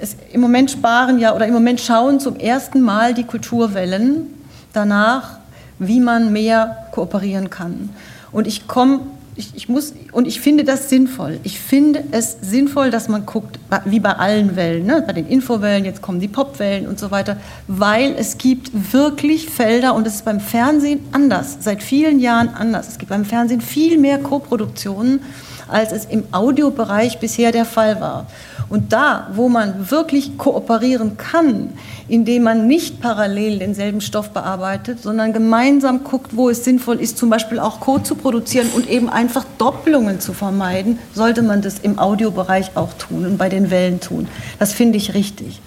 es, 0.00 0.16
im 0.32 0.40
Moment 0.40 0.70
sparen 0.70 1.18
ja 1.18 1.34
oder 1.34 1.46
im 1.46 1.54
Moment 1.54 1.80
schauen 1.80 2.20
zum 2.20 2.36
ersten 2.36 2.82
Mal 2.82 3.14
die 3.14 3.24
Kulturwellen 3.24 4.26
danach, 4.72 5.38
wie 5.78 6.00
man 6.00 6.32
mehr 6.32 6.88
kooperieren 6.92 7.50
kann. 7.50 7.90
Und 8.30 8.46
ich 8.46 8.68
komme 8.68 9.00
ich, 9.38 9.54
ich, 9.54 9.68
muss, 9.68 9.94
und 10.10 10.26
ich 10.26 10.40
finde 10.40 10.64
das 10.64 10.88
sinnvoll. 10.88 11.38
Ich 11.44 11.60
finde 11.60 12.02
es 12.10 12.38
sinnvoll, 12.42 12.90
dass 12.90 13.08
man 13.08 13.24
guckt, 13.24 13.60
wie 13.84 14.00
bei 14.00 14.12
allen 14.12 14.56
Wellen, 14.56 14.84
ne? 14.84 15.04
bei 15.06 15.12
den 15.12 15.28
Infowellen, 15.28 15.84
jetzt 15.84 16.02
kommen 16.02 16.18
die 16.18 16.26
Popwellen 16.26 16.88
und 16.88 16.98
so 16.98 17.12
weiter, 17.12 17.36
weil 17.68 18.16
es 18.18 18.36
gibt 18.36 18.92
wirklich 18.92 19.48
Felder 19.48 19.94
und 19.94 20.08
es 20.08 20.16
ist 20.16 20.24
beim 20.24 20.40
Fernsehen 20.40 21.00
anders, 21.12 21.58
seit 21.60 21.84
vielen 21.84 22.18
Jahren 22.18 22.48
anders. 22.48 22.88
Es 22.88 22.98
gibt 22.98 23.10
beim 23.10 23.24
Fernsehen 23.24 23.60
viel 23.60 23.96
mehr 23.96 24.18
Koproduktionen, 24.18 25.20
als 25.68 25.92
es 25.92 26.04
im 26.06 26.24
Audiobereich 26.32 27.20
bisher 27.20 27.52
der 27.52 27.64
Fall 27.64 28.00
war. 28.00 28.26
Und 28.68 28.92
da, 28.92 29.28
wo 29.32 29.48
man 29.48 29.90
wirklich 29.90 30.36
kooperieren 30.36 31.16
kann, 31.16 31.70
indem 32.06 32.42
man 32.42 32.66
nicht 32.66 33.00
parallel 33.00 33.58
denselben 33.58 34.00
Stoff 34.00 34.30
bearbeitet, 34.30 35.02
sondern 35.02 35.32
gemeinsam 35.32 36.04
guckt, 36.04 36.36
wo 36.36 36.50
es 36.50 36.64
sinnvoll 36.64 37.00
ist, 37.00 37.16
zum 37.16 37.30
Beispiel 37.30 37.58
auch 37.58 37.80
Code 37.80 38.02
zu 38.02 38.14
produzieren 38.14 38.68
und 38.74 38.88
eben 38.88 39.08
einfach 39.08 39.44
Doppelungen 39.56 40.20
zu 40.20 40.32
vermeiden, 40.32 40.98
sollte 41.14 41.42
man 41.42 41.62
das 41.62 41.78
im 41.78 41.98
Audiobereich 41.98 42.72
auch 42.74 42.92
tun 42.94 43.24
und 43.24 43.38
bei 43.38 43.48
den 43.48 43.70
Wellen 43.70 44.00
tun. 44.00 44.28
Das 44.58 44.72
finde 44.72 44.98
ich 44.98 45.14
richtig. 45.14 45.60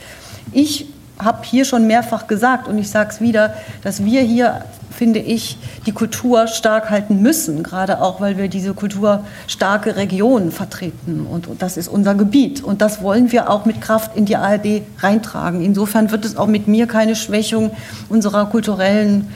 Ich 0.53 0.87
habe 1.19 1.39
hier 1.43 1.65
schon 1.65 1.87
mehrfach 1.87 2.27
gesagt 2.27 2.67
und 2.67 2.77
ich 2.77 2.89
sage 2.89 3.09
es 3.11 3.21
wieder, 3.21 3.53
dass 3.83 4.03
wir 4.03 4.21
hier, 4.21 4.65
finde 4.89 5.19
ich, 5.19 5.57
die 5.85 5.91
Kultur 5.91 6.47
stark 6.47 6.89
halten 6.89 7.21
müssen, 7.21 7.63
gerade 7.63 8.01
auch, 8.01 8.21
weil 8.21 8.37
wir 8.37 8.47
diese 8.47 8.73
kulturstarke 8.73 9.95
Region 9.95 10.51
vertreten 10.51 11.25
und, 11.29 11.47
und 11.47 11.61
das 11.61 11.77
ist 11.77 11.87
unser 11.87 12.15
Gebiet 12.15 12.63
und 12.63 12.81
das 12.81 13.01
wollen 13.01 13.31
wir 13.31 13.49
auch 13.49 13.65
mit 13.65 13.81
Kraft 13.81 14.15
in 14.15 14.25
die 14.25 14.35
ARD 14.35 14.81
reintragen. 14.99 15.61
Insofern 15.61 16.11
wird 16.11 16.25
es 16.25 16.37
auch 16.37 16.47
mit 16.47 16.67
mir 16.67 16.87
keine 16.87 17.15
Schwächung 17.15 17.71
unserer 18.09 18.45
kulturellen 18.47 19.27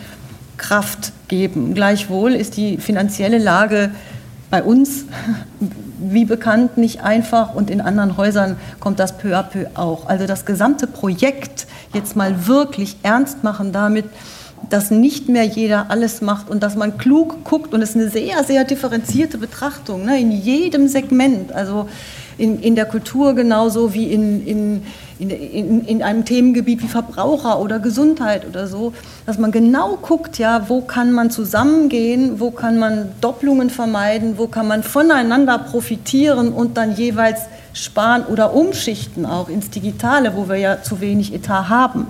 Kraft 0.57 1.11
geben. 1.27 1.73
Gleichwohl 1.73 2.33
ist 2.33 2.57
die 2.57 2.77
finanzielle 2.77 3.37
Lage 3.37 3.91
bei 4.49 4.63
uns 4.63 5.05
wie 5.99 6.25
bekannt 6.25 6.77
nicht 6.77 7.01
einfach 7.01 7.55
und 7.55 7.69
in 7.69 7.81
anderen 7.81 8.17
Häusern 8.17 8.57
kommt 8.79 8.99
das 8.99 9.17
peu 9.17 9.35
à 9.35 9.43
peu 9.43 9.67
auch. 9.75 10.07
Also 10.07 10.27
das 10.27 10.45
gesamte 10.45 10.87
Projekt 10.87 11.67
jetzt 11.93 12.15
mal 12.15 12.47
wirklich 12.47 12.97
ernst 13.03 13.43
machen 13.43 13.71
damit, 13.71 14.05
dass 14.69 14.91
nicht 14.91 15.29
mehr 15.29 15.43
jeder 15.43 15.89
alles 15.89 16.21
macht 16.21 16.49
und 16.49 16.63
dass 16.63 16.75
man 16.75 16.97
klug 16.97 17.43
guckt 17.43 17.73
und 17.73 17.81
es 17.81 17.91
ist 17.91 17.95
eine 17.95 18.09
sehr, 18.09 18.43
sehr 18.43 18.63
differenzierte 18.63 19.37
Betrachtung 19.37 20.05
ne, 20.05 20.19
in 20.19 20.31
jedem 20.31 20.87
Segment. 20.87 21.51
Also 21.51 21.87
in, 22.37 22.59
in 22.59 22.75
der 22.75 22.85
Kultur 22.85 23.33
genauso 23.33 23.93
wie 23.93 24.11
in, 24.11 24.45
in, 24.45 24.83
in, 25.19 25.85
in 25.85 26.03
einem 26.03 26.25
Themengebiet 26.25 26.83
wie 26.83 26.87
Verbraucher 26.87 27.59
oder 27.59 27.79
Gesundheit 27.79 28.45
oder 28.47 28.67
so, 28.67 28.93
dass 29.25 29.37
man 29.37 29.51
genau 29.51 29.97
guckt, 30.01 30.37
ja, 30.37 30.67
wo 30.67 30.81
kann 30.81 31.11
man 31.11 31.31
zusammengehen, 31.31 32.39
wo 32.39 32.51
kann 32.51 32.77
man 32.77 33.09
Doppelungen 33.21 33.69
vermeiden, 33.69 34.37
wo 34.37 34.47
kann 34.47 34.67
man 34.67 34.83
voneinander 34.83 35.57
profitieren 35.57 36.51
und 36.51 36.77
dann 36.77 36.95
jeweils 36.95 37.41
sparen 37.73 38.23
oder 38.25 38.53
umschichten 38.53 39.25
auch 39.25 39.49
ins 39.49 39.69
Digitale, 39.69 40.35
wo 40.35 40.47
wir 40.47 40.55
ja 40.55 40.81
zu 40.81 41.01
wenig 41.01 41.33
Etat 41.33 41.69
haben. 41.69 42.07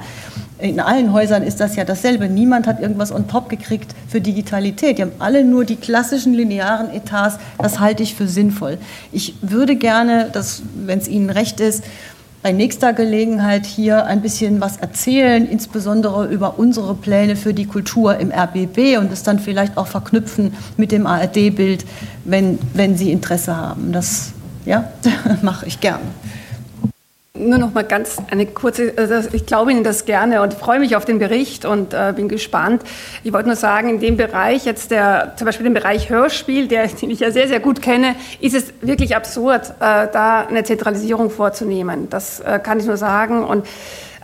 In 0.58 0.80
allen 0.80 1.12
Häusern 1.12 1.44
ist 1.44 1.60
das 1.60 1.76
ja 1.76 1.84
dasselbe. 1.84 2.30
Niemand 2.30 2.66
hat 2.66 2.80
irgendwas 2.80 3.12
on 3.12 3.28
top 3.28 3.50
gekriegt 3.50 3.94
für 4.08 4.22
Digitalität. 4.22 4.98
Die 4.98 5.02
haben 5.02 5.12
alle 5.20 5.44
nur 5.44 5.66
die 5.66 5.76
klassischen 5.76 6.34
linearen 6.34 6.90
Etats. 6.94 7.38
Das 7.58 7.80
halte 7.80 8.04
ich 8.04 8.16
für 8.16 8.28
sinnvoll. 8.28 8.78
Ich 9.12 9.36
würde 9.42 9.76
gerne, 9.76 10.32
wenn 10.86 11.00
es 11.00 11.08
Ihnen 11.10 11.30
recht 11.30 11.60
ist, 11.60 11.84
bei 12.42 12.52
nächster 12.52 12.94
Gelegenheit 12.94 13.66
hier 13.66 14.06
ein 14.06 14.22
bisschen 14.22 14.62
was 14.62 14.78
erzählen, 14.78 15.50
insbesondere 15.50 16.28
über 16.28 16.60
unsere 16.60 16.94
Pläne 16.94 17.36
für 17.36 17.56
die 17.56 17.66
Kultur 17.66 18.18
im 18.18 18.32
RBB 18.32 19.00
und 19.00 19.12
es 19.12 19.24
dann 19.24 19.40
vielleicht 19.40 19.78
auch 19.78 19.88
verknüpfen 19.88 20.54
mit 20.78 20.92
dem 20.92 21.08
ARD-Bild, 21.08 21.86
wenn, 22.24 22.60
wenn 22.76 22.98
Sie 22.98 23.12
Interesse 23.12 23.58
haben. 23.58 23.92
Das 23.92 24.32
ja, 24.64 24.92
mache 25.42 25.66
ich 25.66 25.80
gerne. 25.80 26.04
Nur 27.38 27.58
noch 27.58 27.74
mal 27.74 27.84
ganz 27.84 28.18
eine 28.32 28.46
kurze, 28.46 28.94
also 28.96 29.28
ich 29.34 29.46
glaube 29.46 29.72
Ihnen 29.72 29.84
das 29.84 30.06
gerne 30.06 30.42
und 30.42 30.54
freue 30.54 30.80
mich 30.80 30.96
auf 30.96 31.04
den 31.04 31.20
Bericht 31.20 31.66
und 31.66 31.94
äh, 31.94 32.14
bin 32.16 32.30
gespannt. 32.30 32.82
Ich 33.26 33.34
wollte 33.34 33.50
nur 33.50 33.58
sagen, 33.58 33.90
in 33.90 34.00
dem 34.00 34.16
Bereich, 34.16 34.64
jetzt 34.64 34.90
der, 34.90 35.34
zum 35.36 35.46
Beispiel 35.46 35.66
im 35.66 35.74
Bereich 35.74 36.10
Hörspiel, 36.10 36.70
der, 36.70 36.88
den 37.02 37.12
ich 37.12 37.20
ja 37.20 37.32
sehr, 37.32 37.50
sehr 37.50 37.60
gut 37.60 37.82
kenne, 37.82 38.16
ist 38.40 38.56
es 38.56 38.74
wirklich 38.80 39.18
absurd, 39.18 39.72
äh, 39.82 40.08
da 40.12 40.46
eine 40.48 40.64
Zentralisierung 40.64 41.30
vorzunehmen. 41.30 42.10
Das 42.10 42.40
äh, 42.40 42.58
kann 42.64 42.80
ich 42.80 42.86
nur 42.86 42.96
sagen 42.96 43.44
und 43.44 43.66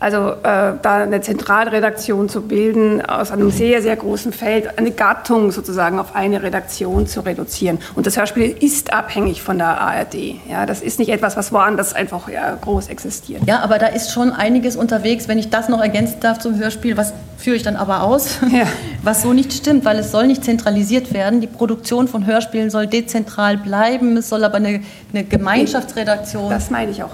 also 0.02 0.32
äh, 0.32 0.74
da 0.82 1.04
eine 1.04 1.22
Zentralredaktion 1.22 2.28
zu 2.28 2.42
bilden, 2.42 3.06
aus 3.06 3.30
einem 3.30 3.52
sehr, 3.52 3.84
sehr 3.84 3.96
großen 3.96 4.34
Feld, 4.34 4.80
eine 4.80 4.90
Gattung 4.90 5.52
sozusagen 5.52 6.00
auf 6.00 6.16
eine 6.16 6.42
Redaktion 6.42 7.06
zu 7.06 7.20
reduzieren. 7.22 7.78
Und 7.94 8.08
das 8.08 8.18
Hörspiel 8.18 8.50
ist 8.60 8.94
abhängig 8.94 9.44
von 9.44 9.60
der 9.60 9.80
ARD. 9.80 10.16
Ja, 10.50 10.66
das 10.66 10.82
ist 10.82 10.98
nicht 10.98 11.10
etwas, 11.10 11.38
was 11.38 11.54
woanders 11.54 11.94
einfach 11.94 12.28
ja, 12.30 12.58
groß 12.60 12.88
existiert. 12.88 13.44
Ja, 13.46 13.60
aber 13.60 13.78
da 13.78 13.88
ist 13.88 14.12
schon 14.12 14.32
einiges 14.32 14.76
unterwegs. 14.76 15.28
Wenn 15.28 15.38
ich 15.38 15.52
das 15.52 15.70
noch 15.70 15.80
ergänzen 15.80 16.20
darf 16.20 16.40
zum 16.40 16.58
Hörspiel, 16.58 16.98
was 16.98 17.14
führe 17.38 17.58
ich 17.58 17.64
dann 17.64 17.76
aber 17.76 18.02
aus, 18.02 18.40
ja. 18.52 18.66
was 19.04 19.22
so 19.22 19.34
nicht 19.34 19.54
stimmt, 19.54 19.86
weil 19.86 20.00
es 20.00 20.10
soll 20.10 20.26
nicht 20.26 20.44
zentralisiert 20.44 21.14
werden. 21.14 21.42
Die 21.42 21.48
Produktion 21.48 22.08
von 22.08 22.26
Hörspielen 22.26 22.72
soll 22.72 22.88
dezentral 22.88 23.56
bleiben. 23.56 24.18
Es 24.18 24.30
soll 24.30 24.44
aber 24.44 24.56
eine, 24.56 24.82
eine 25.14 25.24
Gemeinschaftsredaktion. 25.26 26.50
Das 26.50 26.72
meine 26.72 26.90
ich 26.90 27.04
auch. 27.04 27.12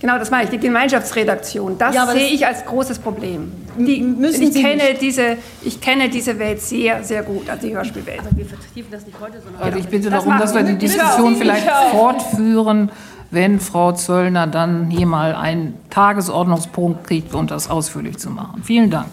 Genau, 0.00 0.18
das 0.18 0.30
meine 0.30 0.44
ich, 0.44 0.50
die 0.50 0.58
Gemeinschaftsredaktion. 0.58 1.76
Das 1.76 1.94
ja, 1.94 2.06
sehe 2.06 2.28
ich 2.28 2.46
als 2.46 2.64
großes 2.64 3.00
Problem. 3.00 3.52
Die, 3.76 4.00
müssen 4.00 4.44
ich, 4.44 4.54
kenne 4.54 4.94
diese, 4.98 5.36
ich 5.62 5.78
kenne 5.80 6.08
diese 6.08 6.38
Welt 6.38 6.62
sehr, 6.62 7.04
sehr 7.04 7.22
gut, 7.22 7.50
also 7.50 7.66
die 7.66 7.74
Hörspielwelt. 7.74 8.20
Also 8.20 8.34
wir 8.34 8.46
vertiefen 8.46 8.90
das 8.90 9.04
nicht 9.04 9.20
heute, 9.20 9.40
sondern 9.42 9.62
also 9.62 9.78
ich 9.78 9.86
bitte 9.86 10.08
darum, 10.08 10.38
dass 10.38 10.54
wir 10.54 10.62
die 10.62 10.76
Diskussion 10.76 11.36
vielleicht 11.36 11.68
fortführen, 11.90 12.90
wenn 13.30 13.60
Frau 13.60 13.92
Zöllner 13.92 14.46
dann 14.46 14.90
hier 14.90 15.06
mal 15.06 15.34
einen 15.34 15.74
Tagesordnungspunkt 15.90 17.06
kriegt, 17.06 17.34
um 17.34 17.46
das 17.46 17.68
ausführlich 17.68 18.16
zu 18.16 18.30
machen. 18.30 18.62
Vielen 18.64 18.90
Dank. 18.90 19.10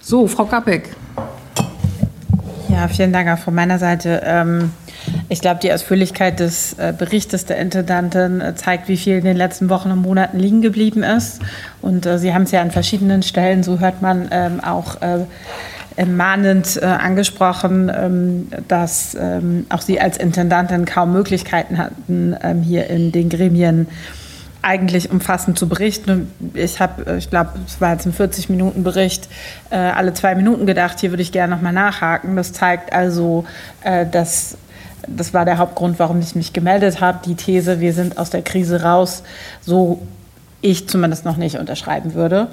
So, 0.00 0.26
Frau 0.26 0.46
Kappeck. 0.46 0.96
Ja, 2.78 2.86
vielen 2.86 3.12
Dank 3.12 3.28
auch 3.28 3.38
von 3.42 3.56
meiner 3.56 3.80
Seite. 3.80 4.22
Ähm, 4.24 4.70
ich 5.28 5.40
glaube, 5.40 5.58
die 5.60 5.72
Ausführlichkeit 5.72 6.38
des 6.38 6.74
äh, 6.74 6.94
Berichtes 6.96 7.44
der 7.44 7.58
Intendantin 7.58 8.40
äh, 8.40 8.54
zeigt, 8.54 8.86
wie 8.86 8.96
viel 8.96 9.16
in 9.16 9.24
den 9.24 9.36
letzten 9.36 9.68
Wochen 9.68 9.90
und 9.90 10.00
Monaten 10.00 10.38
liegen 10.38 10.62
geblieben 10.62 11.02
ist. 11.02 11.40
Und 11.82 12.06
äh, 12.06 12.20
Sie 12.20 12.32
haben 12.32 12.42
es 12.42 12.52
ja 12.52 12.62
an 12.62 12.70
verschiedenen 12.70 13.24
Stellen, 13.24 13.64
so 13.64 13.80
hört 13.80 14.00
man 14.00 14.28
ähm, 14.30 14.60
auch 14.60 14.94
mahnend 16.06 16.80
angesprochen, 16.80 17.90
ähm, 17.92 18.46
dass 18.68 19.16
auch 19.70 19.80
Sie 19.80 20.00
als 20.00 20.16
Intendantin 20.16 20.84
kaum 20.84 21.12
Möglichkeiten 21.12 21.78
hatten, 21.78 22.36
hier 22.62 22.86
in 22.86 23.10
den 23.10 23.28
Gremien 23.28 23.88
eigentlich 24.68 25.10
umfassend 25.10 25.58
zu 25.58 25.68
berichten. 25.68 26.30
Ich 26.54 26.80
habe, 26.80 27.16
ich 27.16 27.30
glaube, 27.30 27.52
es 27.66 27.80
war 27.80 27.92
jetzt 27.92 28.06
ein 28.06 28.12
40-Minuten-Bericht, 28.12 29.28
alle 29.70 30.12
zwei 30.12 30.34
Minuten 30.34 30.66
gedacht, 30.66 31.00
hier 31.00 31.10
würde 31.10 31.22
ich 31.22 31.32
gerne 31.32 31.54
nochmal 31.54 31.72
nachhaken. 31.72 32.36
Das 32.36 32.52
zeigt 32.52 32.92
also, 32.92 33.44
dass 33.82 34.58
das 35.06 35.32
war 35.32 35.44
der 35.44 35.58
Hauptgrund, 35.58 35.98
warum 35.98 36.20
ich 36.20 36.34
mich 36.34 36.52
gemeldet 36.52 37.00
habe. 37.00 37.18
Die 37.24 37.34
These, 37.34 37.80
wir 37.80 37.92
sind 37.92 38.18
aus 38.18 38.30
der 38.30 38.42
Krise 38.42 38.82
raus, 38.82 39.22
so 39.60 40.00
ich 40.60 40.88
zumindest 40.88 41.24
noch 41.24 41.36
nicht 41.36 41.58
unterschreiben 41.58 42.14
würde. 42.14 42.48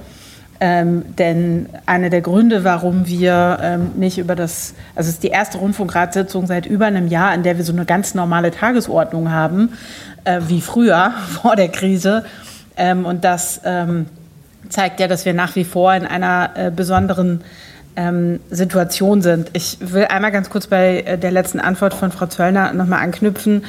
Ähm, 0.62 1.04
denn 1.18 1.68
einer 1.86 2.10
der 2.10 2.22
Gründe, 2.22 2.64
warum 2.64 3.08
wir 3.08 3.60
ähm, 3.62 3.92
nicht 3.98 4.18
über 4.18 4.36
das, 4.36 4.74
also 4.96 5.10
es 5.10 5.16
ist 5.16 5.24
die 5.24 5.28
erste 5.28 5.58
Rundfunkratssitzung 5.58 6.48
seit 6.48 6.66
über 6.66 6.86
einem 6.86 7.08
Jahr, 7.08 7.34
in 7.34 7.44
der 7.44 7.58
wir 7.58 7.66
so 7.66 7.74
eine 7.74 7.84
ganz 7.84 8.16
normale 8.16 8.52
Tagesordnung 8.52 9.32
haben, 9.32 9.74
äh, 10.26 10.42
wie 10.48 10.62
früher 10.62 11.14
vor 11.42 11.56
der 11.56 11.70
Krise. 11.70 12.26
Ähm, 12.78 13.06
und 13.06 13.24
das 13.24 13.62
ähm, 13.64 14.08
zeigt 14.70 15.00
ja, 15.00 15.08
dass 15.08 15.26
wir 15.26 15.34
nach 15.34 15.56
wie 15.56 15.64
vor 15.64 15.94
in 15.94 16.06
einer 16.06 16.52
äh, 16.56 16.72
besonderen 16.72 17.42
ähm, 17.96 18.40
Situation 18.50 19.22
sind. 19.22 19.50
Ich 19.54 19.78
will 19.80 20.06
einmal 20.06 20.32
ganz 20.32 20.50
kurz 20.50 20.68
bei 20.68 21.02
äh, 21.02 21.18
der 21.18 21.32
letzten 21.32 21.60
Antwort 21.60 21.94
von 21.94 22.12
Frau 22.12 22.26
Zöllner 22.26 22.74
nochmal 22.74 23.00
anknüpfen. 23.00 23.64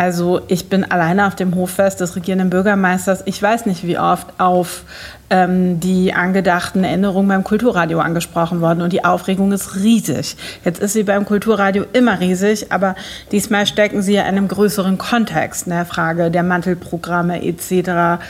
Also 0.00 0.40
ich 0.48 0.70
bin 0.70 0.90
alleine 0.90 1.26
auf 1.26 1.34
dem 1.34 1.54
Hoffest 1.56 2.00
des 2.00 2.16
regierenden 2.16 2.48
Bürgermeisters. 2.48 3.20
Ich 3.26 3.42
weiß 3.42 3.66
nicht, 3.66 3.86
wie 3.86 3.98
oft 3.98 4.28
auf 4.38 4.84
ähm, 5.28 5.78
die 5.78 6.14
angedachten 6.14 6.84
Änderungen 6.84 7.28
beim 7.28 7.44
Kulturradio 7.44 8.00
angesprochen 8.00 8.62
worden. 8.62 8.80
Und 8.80 8.94
die 8.94 9.04
Aufregung 9.04 9.52
ist 9.52 9.74
riesig. 9.74 10.38
Jetzt 10.64 10.80
ist 10.80 10.94
sie 10.94 11.02
beim 11.02 11.26
Kulturradio 11.26 11.84
immer 11.92 12.18
riesig, 12.18 12.72
aber 12.72 12.94
diesmal 13.30 13.66
stecken 13.66 14.00
sie 14.00 14.14
ja 14.14 14.22
in 14.22 14.28
einem 14.28 14.48
größeren 14.48 14.96
Kontext, 14.96 15.66
in 15.66 15.72
der 15.72 15.84
Frage 15.84 16.30
der 16.30 16.44
Mantelprogramme 16.44 17.44
etc. 17.44 18.24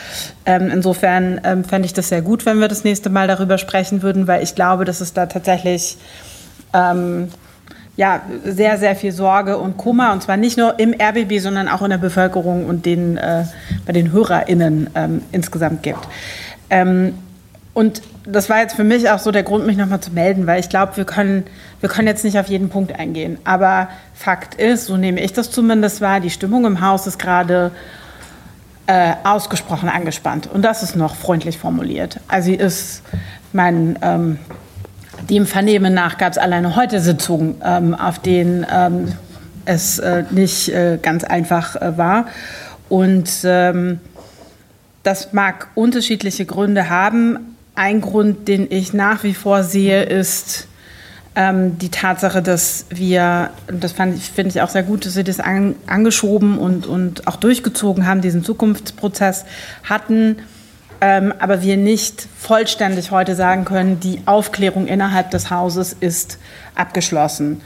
Ähm, 0.47 0.71
insofern 0.73 1.41
ähm, 1.45 1.63
fände 1.63 1.87
ich 1.87 1.93
das 1.93 2.09
sehr 2.09 2.23
gut, 2.23 2.47
wenn 2.47 2.59
wir 2.59 2.67
das 2.67 2.83
nächste 2.83 3.11
Mal 3.11 3.29
darüber 3.29 3.59
sprechen 3.59 4.03
würden, 4.03 4.27
weil 4.27 4.43
ich 4.43 4.57
glaube, 4.57 4.85
dass 4.85 5.01
es 5.01 5.13
da 5.13 5.27
tatsächlich 5.27 5.99
ähm, 6.75 7.29
ja, 8.01 8.23
sehr, 8.47 8.79
sehr 8.79 8.97
viel 8.97 9.13
Sorge 9.13 9.59
und 9.59 9.77
Kummer, 9.77 10.15
und 10.15 10.23
zwar 10.23 10.39
nicht 10.39 10.57
nur 10.57 10.79
im 10.79 10.95
RBB, 10.95 11.39
sondern 11.39 11.69
auch 11.69 11.83
in 11.83 11.91
der 11.91 11.99
Bevölkerung 11.99 12.65
und 12.65 12.87
den, 12.87 13.19
äh, 13.19 13.45
bei 13.85 13.93
den 13.93 14.11
HörerInnen 14.11 14.89
ähm, 14.95 15.21
insgesamt 15.33 15.83
gibt. 15.83 16.09
Ähm, 16.71 17.13
und 17.75 18.01
das 18.25 18.49
war 18.49 18.61
jetzt 18.61 18.75
für 18.75 18.85
mich 18.85 19.11
auch 19.11 19.19
so 19.19 19.33
der 19.33 19.43
Grund, 19.43 19.67
mich 19.67 19.77
nochmal 19.77 20.01
zu 20.01 20.13
melden, 20.13 20.47
weil 20.47 20.61
ich 20.61 20.71
glaube, 20.71 20.97
wir 20.97 21.05
können, 21.05 21.45
wir 21.81 21.91
können 21.91 22.09
jetzt 22.09 22.25
nicht 22.25 22.39
auf 22.39 22.47
jeden 22.49 22.71
Punkt 22.71 22.99
eingehen. 22.99 23.37
Aber 23.45 23.91
Fakt 24.15 24.55
ist, 24.55 24.87
so 24.87 24.97
nehme 24.97 25.21
ich 25.21 25.35
das 25.35 25.51
zumindest 25.51 26.01
wahr, 26.01 26.21
die 26.21 26.31
Stimmung 26.31 26.65
im 26.65 26.81
Haus 26.81 27.07
ist 27.07 27.19
gerade 27.19 27.71
äh, 28.87 29.13
ausgesprochen 29.25 29.91
angespannt. 29.91 30.49
Und 30.51 30.63
das 30.63 30.83
ist 30.83 30.97
noch 30.97 31.17
freundlich 31.17 31.59
formuliert. 31.59 32.19
Also 32.29 32.47
sie 32.47 32.55
ist, 32.55 33.03
mein, 33.53 33.99
ähm, 34.01 34.39
dem 35.29 35.47
Vernehmen 35.47 35.95
nach 35.95 36.19
gab 36.19 36.33
es 36.33 36.39
alleine 36.39 36.77
heute 36.77 37.01
Sitzungen, 37.01 37.57
ähm, 37.65 37.95
auf 37.95 38.19
denen 38.19 38.67
ähm, 38.73 39.13
es 39.65 39.99
äh, 39.99 40.25
nicht 40.31 40.69
äh, 40.71 40.99
ganz 41.01 41.25
einfach 41.25 41.77
äh, 41.77 41.97
war. 41.97 42.27
Und 42.89 43.31
ähm, 43.45 44.01
das 45.03 45.33
mag 45.33 45.69
unterschiedliche 45.75 46.45
Gründe 46.45 46.91
haben. 46.91 47.57
Ein 47.75 48.01
Grund, 48.01 48.49
den 48.49 48.67
ich 48.71 48.93
nach 48.93 49.23
wie 49.23 49.35
vor 49.35 49.63
sehe, 49.63 50.03
ist 50.03 50.67
ähm, 51.37 51.79
die 51.79 51.91
Tatsache, 51.91 52.43
dass 52.43 52.87
wir, 52.91 53.51
das 53.69 53.93
finde 53.93 54.49
ich 54.49 54.61
auch 54.61 54.69
sehr 54.69 54.83
gut, 54.83 55.07
dass 55.07 55.15
Sie 55.15 55.25
das 55.25 55.41
an, 55.41 55.77
angeschoben 55.87 56.59
und, 56.59 56.87
und 56.87 57.27
auch 57.29 57.37
durchgezogen 57.37 58.07
haben, 58.07 58.21
diesen 58.21 58.45
Zukunftsprozess 58.45 59.45
hatten 59.85 60.37
ähm, 61.01 61.33
aber 61.39 61.63
wir 61.63 61.77
nicht 61.77 62.29
vollständig 62.39 63.11
heute 63.11 63.35
sagen 63.35 63.65
können, 63.65 64.01
die 64.01 64.23
Aufklärung 64.27 64.87
innerhalb 64.87 65.31
des 65.31 65.51
Hauses 65.51 65.95
ist 65.99 66.39
abgeschlossen. 66.75 67.63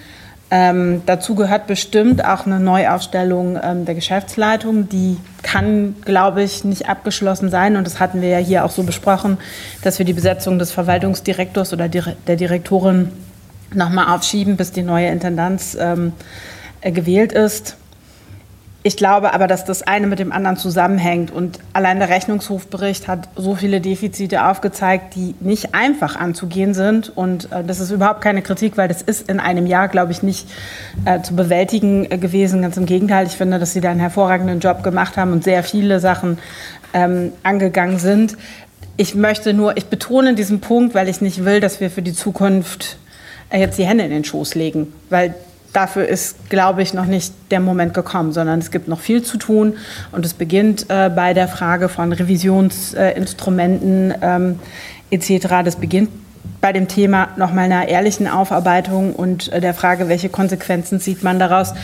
Ähm, 0.51 1.03
dazu 1.07 1.35
gehört 1.35 1.67
bestimmt 1.67 2.25
auch 2.25 2.47
eine 2.47 2.61
Neuaufstellung 2.61 3.59
ähm, 3.61 3.87
der 3.87 3.95
Geschäftsleitung. 3.95 4.89
Die 4.89 5.17
kann, 5.43 5.97
glaube 6.05 6.43
ich, 6.43 6.65
nicht 6.65 6.89
abgeschlossen 6.89 7.51
sein. 7.51 7.77
Und 7.77 7.87
das 7.87 7.99
hatten 7.99 8.21
wir 8.21 8.29
ja 8.29 8.39
hier 8.39 8.65
auch 8.65 8.71
so 8.71 8.85
besprochen, 8.85 9.39
dass 9.83 9.99
wir 9.99 10.07
die 10.07 10.13
Besetzung 10.13 10.59
des 10.59 10.71
Verwaltungsdirektors 10.71 11.73
oder 11.73 11.89
der 11.89 12.37
Direktorin 12.37 13.11
nochmal 13.75 14.15
aufschieben, 14.15 14.57
bis 14.57 14.71
die 14.71 14.83
neue 14.83 15.09
Intendanz 15.09 15.77
ähm, 15.81 16.13
äh, 16.83 16.93
gewählt 16.93 17.33
ist. 17.33 17.77
Ich 18.87 18.99
glaube 18.99 19.33
aber, 19.33 19.47
dass 19.47 19.65
das 19.65 19.83
eine 19.83 20.07
mit 20.07 20.19
dem 20.19 20.31
anderen 20.31 20.59
zusammenhängt. 20.59 21.31
Und 21.31 21.59
allein 21.73 22.01
der 22.01 22.11
Rechnungshofbericht 22.11 23.09
hat 23.09 23.31
so 23.35 23.55
viele 23.55 23.81
Defizite 23.81 24.45
aufgezeigt, 24.45 25.15
die 25.15 25.35
nicht 25.41 25.75
einfach 25.75 26.17
anzugehen 26.17 26.75
sind. 26.75 27.11
Und 27.17 27.51
äh, 27.51 27.65
das 27.65 27.81
ist 27.81 27.91
überhaupt 27.91 28.21
keine 28.21 28.43
Kritik, 28.43 28.77
weil 28.77 28.89
das 28.89 29.01
ist 29.01 29.31
in 29.31 29.41
einem 29.41 29.67
Jahr, 29.67 29.89
glaube 29.89 30.13
ich, 30.13 30.23
nicht 30.23 30.47
äh, 31.07 31.23
zu 31.23 31.35
bewältigen 31.35 32.05
äh, 32.11 32.19
gewesen. 32.19 32.61
Ganz 32.61 32.77
im 32.77 32.85
Gegenteil, 32.85 33.27
ich 33.27 33.39
finde, 33.39 33.59
dass 33.59 33.73
Sie 33.73 33.81
da 33.81 33.91
einen 33.91 34.01
hervorragenden 34.01 34.61
Job 34.61 34.83
gemacht 34.83 35.17
haben 35.17 35.33
und 35.33 35.45
sehr 35.45 35.63
viele 35.63 35.99
Sachen 35.99 36.37
ähm, 36.93 37.33
angegangen 37.43 37.99
sind. 37.99 38.37
Ich 38.99 39.15
möchte 39.15 39.55
nur, 39.55 39.79
ich 39.79 39.87
betone 39.87 40.35
diesen 40.35 40.61
Punkt, 40.61 40.95
weil 40.95 41.09
ich 41.09 41.23
nicht 41.23 41.47
will, 41.47 41.61
dass 41.61 41.81
wir 41.81 41.91
für 41.91 42.03
die 42.03 42.13
Zukunft 42.13 42.99
äh, 43.49 43.61
jetzt 43.61 43.79
die 43.79 43.87
Hände 43.87 44.05
in 44.05 44.11
den 44.11 44.25
Schoß 44.25 44.55
legen, 44.57 44.93
weil 45.09 45.35
dafür 45.75 46.09
ist, 46.09 46.49
glaube 46.49 46.83
ich, 46.83 46.95
noch 46.95 47.05
nicht 47.05 47.35
der 47.51 47.61
Moment 47.61 47.93
gekommen, 47.93 48.33
sondern 48.33 48.61
es 48.61 48.71
gibt 48.71 48.89
noch 48.89 49.01
viel 49.01 49.23
zu 49.23 49.37
tun 49.37 49.75
und 50.13 50.25
es 50.25 50.33
beginnt 50.33 50.87
äh, 50.89 51.11
bei 51.15 51.35
der 51.35 51.49
Frage 51.49 51.91
von 51.91 52.13
Revisionsinstrumenten 52.13 54.13
äh, 54.13 54.37
ähm, 54.37 54.61
etc. 55.11 55.47
Das 55.65 55.77
beginnt 55.77 56.11
bei 56.61 56.73
dem 56.73 56.89
Thema 56.89 57.29
nochmal 57.37 57.65
einer 57.65 57.89
ehrlichen 57.89 58.29
Aufarbeitung 58.29 59.15
und 59.15 59.53
äh, 59.53 59.61
der 59.61 59.75
Frage, 59.75 60.09
welche 60.09 60.29
Konsequenzen 60.29 61.01
sieht 61.01 61.23
man 61.23 61.39
daraus. 61.39 61.75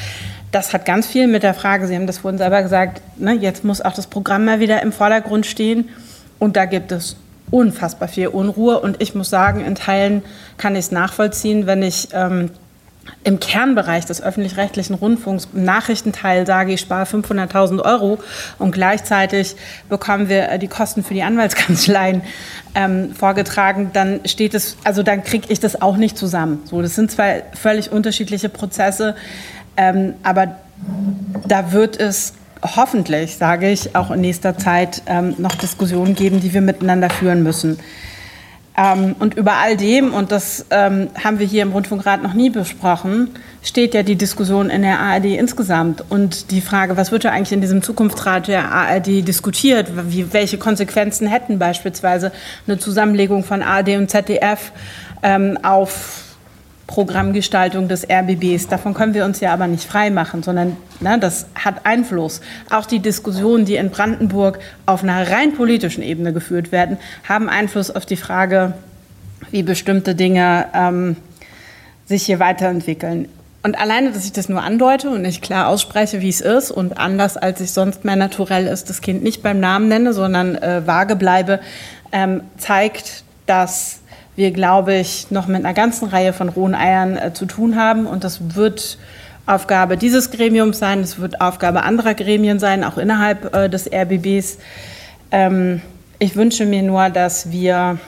Das 0.52 0.72
hat 0.72 0.84
ganz 0.84 1.06
viel 1.06 1.26
mit 1.26 1.42
der 1.42 1.54
Frage, 1.54 1.86
Sie 1.86 1.94
haben 1.94 2.06
das 2.06 2.18
vorhin 2.18 2.38
selber 2.38 2.62
gesagt, 2.62 3.02
ne, 3.18 3.34
jetzt 3.34 3.64
muss 3.64 3.80
auch 3.80 3.92
das 3.92 4.06
Programm 4.06 4.44
mal 4.44 4.58
wieder 4.58 4.82
im 4.82 4.92
Vordergrund 4.92 5.46
stehen 5.46 5.88
und 6.38 6.56
da 6.56 6.64
gibt 6.64 6.92
es 6.92 7.16
unfassbar 7.50 8.08
viel 8.08 8.28
Unruhe 8.28 8.80
und 8.80 9.02
ich 9.02 9.14
muss 9.14 9.30
sagen, 9.30 9.64
in 9.64 9.74
Teilen 9.74 10.22
kann 10.56 10.74
ich 10.74 10.86
es 10.86 10.92
nachvollziehen, 10.92 11.66
wenn 11.66 11.82
ich 11.82 12.08
ähm, 12.12 12.50
im 13.22 13.38
Kernbereich 13.40 14.06
des 14.06 14.22
öffentlich-rechtlichen 14.22 14.94
Rundfunks 14.94 15.48
im 15.52 15.64
Nachrichtenteil 15.64 16.46
sage, 16.46 16.72
ich 16.72 16.80
spare 16.80 17.04
500.000 17.04 17.82
Euro 17.82 18.18
und 18.58 18.72
gleichzeitig 18.72 19.56
bekommen 19.88 20.28
wir 20.28 20.48
äh, 20.48 20.58
die 20.58 20.68
Kosten 20.68 21.04
für 21.04 21.14
die 21.14 21.22
Anwaltskanzleien 21.22 22.22
ähm, 22.74 23.14
vorgetragen, 23.14 23.90
dann 23.92 24.20
steht 24.24 24.54
es, 24.54 24.76
also 24.84 25.02
dann 25.02 25.22
kriege 25.24 25.46
ich 25.48 25.60
das 25.60 25.80
auch 25.80 25.96
nicht 25.96 26.16
zusammen. 26.16 26.62
So, 26.64 26.80
das 26.82 26.94
sind 26.94 27.10
zwei 27.10 27.42
völlig 27.54 27.92
unterschiedliche 27.92 28.48
Prozesse, 28.48 29.14
ähm, 29.76 30.14
aber 30.22 30.56
da 31.46 31.72
wird 31.72 31.98
es 31.98 32.34
hoffentlich, 32.62 33.36
sage 33.36 33.70
ich, 33.70 33.96
auch 33.96 34.10
in 34.10 34.20
nächster 34.20 34.56
Zeit 34.56 35.02
ähm, 35.06 35.34
noch 35.38 35.54
Diskussionen 35.54 36.14
geben, 36.14 36.40
die 36.40 36.52
wir 36.52 36.60
miteinander 36.60 37.10
führen 37.10 37.42
müssen. 37.42 37.78
Ähm, 38.80 39.14
und 39.18 39.34
über 39.34 39.58
all 39.58 39.76
dem, 39.76 40.14
und 40.14 40.32
das 40.32 40.64
ähm, 40.70 41.08
haben 41.22 41.38
wir 41.38 41.46
hier 41.46 41.62
im 41.62 41.72
Rundfunkrat 41.72 42.22
noch 42.22 42.32
nie 42.32 42.48
besprochen, 42.48 43.28
steht 43.62 43.92
ja 43.92 44.02
die 44.02 44.16
Diskussion 44.16 44.70
in 44.70 44.80
der 44.80 45.00
ARD 45.00 45.26
insgesamt. 45.26 46.02
Und 46.08 46.50
die 46.50 46.62
Frage, 46.62 46.96
was 46.96 47.12
wird 47.12 47.24
ja 47.24 47.30
eigentlich 47.30 47.52
in 47.52 47.60
diesem 47.60 47.82
Zukunftsrat 47.82 48.48
der 48.48 48.72
ARD 48.72 49.28
diskutiert? 49.28 49.90
Wie, 50.08 50.32
welche 50.32 50.56
Konsequenzen 50.56 51.26
hätten 51.26 51.58
beispielsweise 51.58 52.32
eine 52.66 52.78
Zusammenlegung 52.78 53.44
von 53.44 53.62
ARD 53.62 53.98
und 53.98 54.10
ZDF 54.10 54.72
ähm, 55.22 55.58
auf 55.62 56.29
Programmgestaltung 56.90 57.86
des 57.86 58.04
RBBs. 58.10 58.66
Davon 58.66 58.94
können 58.94 59.14
wir 59.14 59.24
uns 59.24 59.38
ja 59.38 59.52
aber 59.52 59.68
nicht 59.68 59.84
frei 59.84 60.10
machen, 60.10 60.42
sondern 60.42 60.76
ne, 60.98 61.20
das 61.20 61.46
hat 61.54 61.86
Einfluss. 61.86 62.40
Auch 62.68 62.84
die 62.84 62.98
Diskussionen, 62.98 63.64
die 63.64 63.76
in 63.76 63.90
Brandenburg 63.90 64.58
auf 64.86 65.04
einer 65.04 65.30
rein 65.30 65.54
politischen 65.54 66.02
Ebene 66.02 66.32
geführt 66.32 66.72
werden, 66.72 66.98
haben 67.28 67.48
Einfluss 67.48 67.92
auf 67.92 68.06
die 68.06 68.16
Frage, 68.16 68.74
wie 69.52 69.62
bestimmte 69.62 70.16
Dinge 70.16 70.66
ähm, 70.74 71.16
sich 72.06 72.24
hier 72.24 72.40
weiterentwickeln. 72.40 73.28
Und 73.62 73.78
alleine, 73.78 74.10
dass 74.10 74.24
ich 74.24 74.32
das 74.32 74.48
nur 74.48 74.62
andeute 74.62 75.10
und 75.10 75.22
nicht 75.22 75.42
klar 75.42 75.68
ausspreche, 75.68 76.20
wie 76.20 76.28
es 76.28 76.40
ist 76.40 76.72
und 76.72 76.98
anders 76.98 77.36
als 77.36 77.60
ich 77.60 77.70
sonst 77.70 78.04
mehr 78.04 78.16
naturell 78.16 78.66
ist, 78.66 78.90
das 78.90 79.00
Kind 79.00 79.22
nicht 79.22 79.44
beim 79.44 79.60
Namen 79.60 79.86
nenne, 79.86 80.12
sondern 80.12 80.56
äh, 80.56 80.84
vage 80.88 81.14
bleibe, 81.14 81.60
ähm, 82.10 82.42
zeigt, 82.58 83.22
dass 83.46 83.99
wir, 84.40 84.52
glaube 84.52 84.94
ich, 84.94 85.30
noch 85.30 85.46
mit 85.46 85.64
einer 85.64 85.74
ganzen 85.74 86.08
Reihe 86.08 86.32
von 86.32 86.48
rohen 86.48 86.74
Eiern 86.74 87.18
äh, 87.18 87.34
zu 87.34 87.44
tun 87.44 87.76
haben. 87.76 88.06
Und 88.06 88.24
das 88.24 88.56
wird 88.56 88.96
Aufgabe 89.44 89.98
dieses 89.98 90.30
Gremiums 90.30 90.78
sein, 90.78 91.00
es 91.00 91.18
wird 91.18 91.42
Aufgabe 91.42 91.82
anderer 91.82 92.14
Gremien 92.14 92.58
sein, 92.58 92.82
auch 92.82 92.96
innerhalb 92.96 93.54
äh, 93.54 93.68
des 93.68 93.92
RBBs. 93.92 94.56
Ähm, 95.30 95.82
ich 96.18 96.36
wünsche 96.36 96.64
mir 96.64 96.82
nur, 96.82 97.10
dass 97.10 97.50
wir 97.50 97.98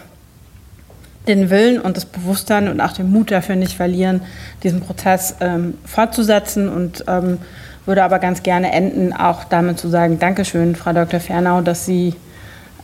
den 1.29 1.51
Willen 1.51 1.79
und 1.79 1.99
das 1.99 2.07
Bewusstsein 2.07 2.69
und 2.69 2.81
auch 2.81 2.93
den 2.93 3.11
Mut 3.11 3.31
dafür 3.31 3.57
nicht 3.57 3.75
verlieren, 3.77 4.23
diesen 4.63 4.81
Prozess 4.81 5.37
ähm, 5.41 5.75
fortzusetzen 5.85 6.71
und 6.71 7.05
ähm, 7.09 7.39
würde 7.85 8.05
aber 8.05 8.21
ganz 8.21 8.43
gerne 8.43 8.73
enden, 8.73 9.13
auch 9.13 9.45
damit 9.45 9.79
zu 9.79 9.89
sagen, 9.89 10.19
Dankeschön, 10.19 10.77
Frau 10.77 10.95
Dr. 10.95 11.21
Fernau, 11.21 11.61
dass 11.61 11.85
Sie 11.85 12.15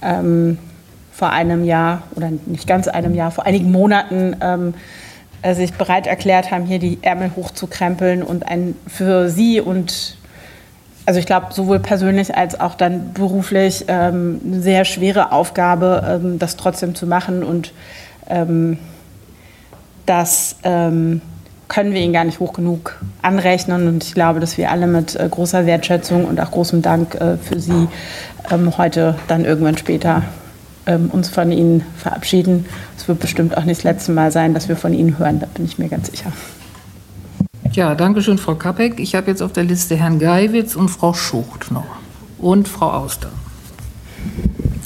ähm, 0.02 0.58
vor 1.18 1.30
einem 1.30 1.64
Jahr 1.64 2.04
oder 2.14 2.30
nicht 2.46 2.68
ganz 2.68 2.86
einem 2.86 3.12
Jahr, 3.12 3.32
vor 3.32 3.44
einigen 3.44 3.72
Monaten 3.72 4.36
ähm, 4.40 4.74
äh, 5.42 5.52
sich 5.52 5.72
bereit 5.72 6.06
erklärt 6.06 6.52
haben, 6.52 6.64
hier 6.64 6.78
die 6.78 6.98
Ärmel 7.02 7.32
hochzukrempeln 7.34 8.22
und 8.22 8.46
ein 8.46 8.76
für 8.86 9.28
sie 9.28 9.60
und 9.60 10.16
also 11.06 11.18
ich 11.18 11.26
glaube, 11.26 11.46
sowohl 11.50 11.80
persönlich 11.80 12.36
als 12.36 12.60
auch 12.60 12.76
dann 12.76 13.14
beruflich 13.14 13.86
ähm, 13.88 14.40
eine 14.44 14.60
sehr 14.60 14.84
schwere 14.84 15.32
Aufgabe, 15.32 16.20
ähm, 16.22 16.38
das 16.38 16.56
trotzdem 16.56 16.94
zu 16.94 17.06
machen. 17.06 17.42
Und 17.42 17.72
ähm, 18.28 18.76
das 20.04 20.56
ähm, 20.64 21.22
können 21.66 21.94
wir 21.94 22.02
Ihnen 22.02 22.12
gar 22.12 22.24
nicht 22.24 22.40
hoch 22.40 22.52
genug 22.52 23.00
anrechnen. 23.22 23.88
Und 23.88 24.04
ich 24.04 24.12
glaube, 24.12 24.38
dass 24.38 24.58
wir 24.58 24.70
alle 24.70 24.86
mit 24.86 25.16
äh, 25.16 25.26
großer 25.30 25.64
Wertschätzung 25.64 26.26
und 26.26 26.40
auch 26.42 26.50
großem 26.50 26.82
Dank 26.82 27.14
äh, 27.14 27.38
für 27.38 27.58
Sie 27.58 27.88
ähm, 28.50 28.76
heute 28.76 29.14
dann 29.28 29.46
irgendwann 29.46 29.78
später 29.78 30.24
ähm, 30.88 31.10
uns 31.10 31.28
von 31.28 31.52
Ihnen 31.52 31.84
verabschieden. 31.96 32.66
Es 32.96 33.06
wird 33.06 33.20
bestimmt 33.20 33.56
auch 33.56 33.64
nicht 33.64 33.78
das 33.78 33.84
letzte 33.84 34.12
Mal 34.12 34.32
sein, 34.32 34.54
dass 34.54 34.68
wir 34.68 34.76
von 34.76 34.92
Ihnen 34.92 35.18
hören, 35.18 35.38
da 35.38 35.46
bin 35.46 35.64
ich 35.64 35.78
mir 35.78 35.88
ganz 35.88 36.10
sicher. 36.10 36.32
Ja, 37.72 37.94
danke 37.94 38.22
schön, 38.22 38.38
Frau 38.38 38.54
Kappeck. 38.54 38.98
Ich 38.98 39.14
habe 39.14 39.28
jetzt 39.30 39.42
auf 39.42 39.52
der 39.52 39.64
Liste 39.64 39.94
Herrn 39.94 40.18
Geiwitz 40.18 40.74
und 40.74 40.88
Frau 40.88 41.12
Schucht 41.12 41.70
noch. 41.70 41.84
Und 42.38 42.66
Frau 42.66 42.90
Auster. 42.90 43.28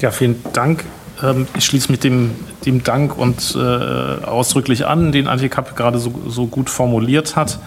Ja, 0.00 0.10
vielen 0.10 0.42
Dank. 0.52 0.84
Ähm, 1.22 1.46
ich 1.56 1.64
schließe 1.64 1.90
mit 1.90 2.02
dem, 2.02 2.32
dem 2.66 2.82
Dank 2.82 3.16
und 3.16 3.56
äh, 3.56 3.58
ausdrücklich 3.58 4.86
an, 4.86 5.12
den 5.12 5.28
Antje 5.28 5.48
Kappe 5.48 5.74
gerade 5.74 5.98
so, 6.00 6.12
so 6.26 6.46
gut 6.46 6.68
formuliert 6.68 7.36
hat. 7.36 7.60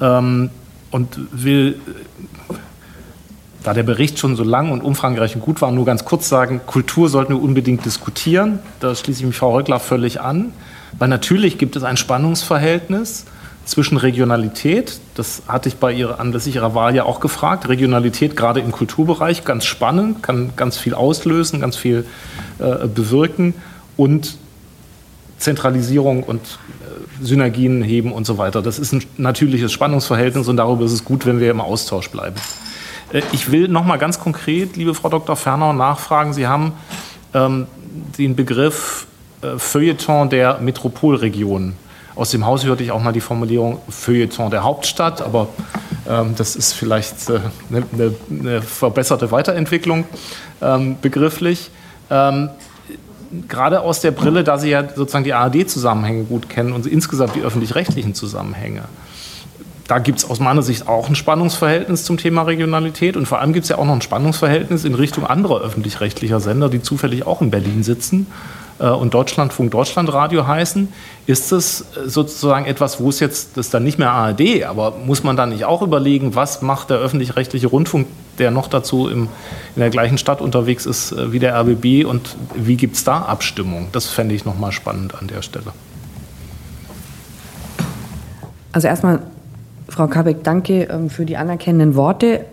Ähm, 0.00 0.50
und 0.90 1.18
will 1.30 1.78
da 3.66 3.74
der 3.74 3.82
Bericht 3.82 4.20
schon 4.20 4.36
so 4.36 4.44
lang 4.44 4.70
und 4.70 4.80
umfangreich 4.80 5.34
und 5.34 5.40
gut 5.40 5.60
war, 5.60 5.72
nur 5.72 5.84
ganz 5.84 6.04
kurz 6.04 6.28
sagen, 6.28 6.60
Kultur 6.66 7.08
sollten 7.08 7.34
wir 7.34 7.42
unbedingt 7.42 7.84
diskutieren. 7.84 8.60
Da 8.78 8.94
schließe 8.94 9.20
ich 9.20 9.26
mich 9.26 9.36
Frau 9.36 9.56
Röckler 9.56 9.80
völlig 9.80 10.20
an. 10.20 10.52
Weil 11.00 11.08
natürlich 11.08 11.58
gibt 11.58 11.74
es 11.74 11.82
ein 11.82 11.96
Spannungsverhältnis 11.96 13.24
zwischen 13.64 13.96
Regionalität, 13.96 15.00
das 15.16 15.42
hatte 15.48 15.68
ich 15.68 15.78
bei 15.78 15.92
ihrer, 15.92 16.20
anlässlich 16.20 16.54
ihrer 16.54 16.76
Wahl 16.76 16.94
ja 16.94 17.02
auch 17.02 17.18
gefragt, 17.18 17.68
Regionalität 17.68 18.36
gerade 18.36 18.60
im 18.60 18.70
Kulturbereich, 18.70 19.44
ganz 19.44 19.64
spannend, 19.64 20.22
kann 20.22 20.52
ganz 20.54 20.78
viel 20.78 20.94
auslösen, 20.94 21.60
ganz 21.60 21.74
viel 21.74 22.06
äh, 22.60 22.86
bewirken 22.86 23.54
und 23.96 24.38
Zentralisierung 25.38 26.22
und 26.22 26.40
äh, 26.40 27.24
Synergien 27.24 27.82
heben 27.82 28.12
und 28.12 28.26
so 28.26 28.38
weiter. 28.38 28.62
Das 28.62 28.78
ist 28.78 28.92
ein 28.92 29.02
natürliches 29.16 29.72
Spannungsverhältnis 29.72 30.46
und 30.46 30.56
darüber 30.56 30.84
ist 30.84 30.92
es 30.92 31.04
gut, 31.04 31.26
wenn 31.26 31.40
wir 31.40 31.50
im 31.50 31.60
Austausch 31.60 32.08
bleiben. 32.10 32.36
Äh, 33.12 33.22
ich 33.32 33.50
will 33.50 33.68
noch 33.68 33.84
mal 33.84 33.96
ganz 33.96 34.20
konkret, 34.20 34.76
liebe 34.76 34.94
Frau 34.94 35.08
Dr. 35.08 35.36
Fernau, 35.36 35.72
nachfragen. 35.72 36.32
Sie 36.32 36.46
haben 36.46 36.72
ähm, 37.34 37.66
den 38.18 38.36
Begriff 38.36 39.06
äh, 39.42 39.58
Feuilleton 39.58 40.30
der 40.30 40.58
Metropolregion. 40.58 41.74
Aus 42.14 42.30
dem 42.30 42.46
Haus 42.46 42.64
hörte 42.64 42.82
ich 42.82 42.90
auch 42.90 43.02
mal 43.02 43.12
die 43.12 43.20
Formulierung 43.20 43.78
Feuilleton 43.90 44.50
der 44.50 44.64
Hauptstadt, 44.64 45.20
aber 45.20 45.48
ähm, 46.08 46.34
das 46.36 46.56
ist 46.56 46.72
vielleicht 46.72 47.28
äh, 47.28 47.40
eine, 47.70 47.84
eine, 47.92 48.14
eine, 48.30 48.62
verbesserte 48.62 49.30
Weiterentwicklung 49.30 50.04
ähm, 50.62 50.96
begrifflich. 51.02 51.70
Ähm, 52.08 52.48
gerade 53.48 53.82
aus 53.82 54.00
der 54.00 54.12
Brille, 54.12 54.44
da 54.44 54.56
Sie 54.56 54.70
ja 54.70 54.88
sozusagen 54.88 55.24
die 55.24 55.34
ARD-Zusammenhänge 55.34 56.24
gut 56.24 56.48
kennen 56.48 56.72
und 56.72 56.86
insgesamt 56.86 57.34
die 57.34 57.42
öffentlich-rechtlichen 57.42 58.14
Zusammenhänge 58.14 58.84
da 59.88 59.98
gibt 59.98 60.18
es 60.18 60.28
aus 60.28 60.40
meiner 60.40 60.62
Sicht 60.62 60.88
auch 60.88 61.08
ein 61.08 61.14
Spannungsverhältnis 61.14 62.04
zum 62.04 62.16
Thema 62.16 62.42
Regionalität 62.42 63.16
und 63.16 63.26
vor 63.26 63.40
allem 63.40 63.52
gibt 63.52 63.64
es 63.64 63.70
ja 63.70 63.78
auch 63.78 63.84
noch 63.84 63.94
ein 63.94 64.02
Spannungsverhältnis 64.02 64.84
in 64.84 64.94
Richtung 64.94 65.26
anderer 65.26 65.60
öffentlich-rechtlicher 65.60 66.40
Sender, 66.40 66.68
die 66.68 66.82
zufällig 66.82 67.26
auch 67.26 67.40
in 67.40 67.50
Berlin 67.50 67.82
sitzen 67.82 68.26
äh, 68.80 68.88
und 68.88 69.14
Deutschlandfunk 69.14 69.70
Deutschlandradio 69.70 70.46
heißen. 70.46 70.88
Ist 71.26 71.52
das 71.52 71.82
äh, 71.82 72.08
sozusagen 72.08 72.66
etwas, 72.66 73.00
wo 73.00 73.08
es 73.08 73.20
jetzt, 73.20 73.56
das 73.56 73.66
ist 73.66 73.74
dann 73.74 73.84
nicht 73.84 73.98
mehr 73.98 74.10
ARD, 74.10 74.64
aber 74.64 74.92
muss 74.92 75.22
man 75.22 75.36
dann 75.36 75.50
nicht 75.50 75.64
auch 75.64 75.82
überlegen, 75.82 76.34
was 76.34 76.62
macht 76.62 76.90
der 76.90 76.98
öffentlich-rechtliche 76.98 77.68
Rundfunk, 77.68 78.08
der 78.38 78.50
noch 78.50 78.68
dazu 78.68 79.08
im, 79.08 79.28
in 79.76 79.80
der 79.80 79.90
gleichen 79.90 80.18
Stadt 80.18 80.40
unterwegs 80.40 80.84
ist 80.84 81.12
äh, 81.12 81.32
wie 81.32 81.38
der 81.38 81.54
RBB 81.54 82.06
und 82.06 82.36
wie 82.54 82.76
gibt 82.76 82.96
es 82.96 83.04
da 83.04 83.20
Abstimmung? 83.20 83.88
Das 83.92 84.06
fände 84.06 84.34
ich 84.34 84.44
nochmal 84.44 84.72
spannend 84.72 85.14
an 85.14 85.28
der 85.28 85.42
Stelle. 85.42 85.72
Also 88.72 88.88
erstmal 88.88 89.22
Frau 89.88 90.06
Kabeck, 90.06 90.42
danke 90.42 90.84
ähm, 90.84 91.10
für 91.10 91.24
die 91.24 91.36
anerkennenden 91.36 91.94
Worte. 91.94 92.44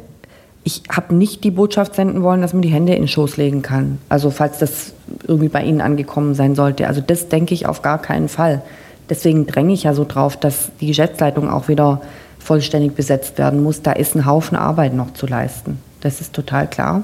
Ich 0.64 0.84
habe 0.90 1.14
nicht 1.14 1.44
die 1.44 1.52
Botschaft 1.52 1.96
senden 1.96 2.24
wollen, 2.24 2.42
dass 2.42 2.54
man 2.54 2.62
die 2.62 2.70
Hände 2.70 2.94
in 2.94 3.04
den 3.04 3.08
Schoß 3.08 3.38
legen 3.38 3.62
kann. 3.62 4.00
Also 4.08 4.30
falls 4.30 4.60
das 4.60 4.94
irgendwie 5.28 5.50
bei 5.50 5.64
Ihnen 5.64 5.82
angekommen 5.82 6.36
sein 6.36 6.56
sollte. 6.56 6.88
Also 6.88 7.02
das 7.02 7.28
denke 7.28 7.54
ich 7.54 7.66
auf 7.66 7.82
gar 7.82 8.02
keinen 8.02 8.30
Fall. 8.30 8.62
Deswegen 9.10 9.46
dränge 9.46 9.74
ich 9.74 9.84
ja 9.84 9.94
so 9.94 10.06
drauf, 10.08 10.38
dass 10.38 10.72
die 10.80 10.88
Geschäftsleitung 10.88 11.50
auch 11.50 11.68
wieder 11.68 12.02
vollständig 12.40 12.94
besetzt 12.94 13.38
werden 13.38 13.62
muss. 13.62 13.82
Da 13.82 13.92
ist 13.92 14.16
ein 14.16 14.26
Haufen 14.26 14.58
Arbeit 14.58 14.94
noch 14.94 15.14
zu 15.14 15.28
leisten. 15.28 15.80
Das 16.02 16.22
ist 16.22 16.34
total 16.34 16.68
klar. 16.70 17.04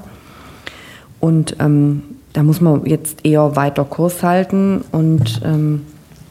Und 1.18 1.56
ähm, 1.60 2.02
da 2.32 2.42
muss 2.42 2.60
man 2.60 2.86
jetzt 2.86 3.24
eher 3.24 3.56
weiter 3.56 3.84
Kurs 3.84 4.22
halten 4.22 4.84
und 4.92 5.42
ähm, 5.44 5.86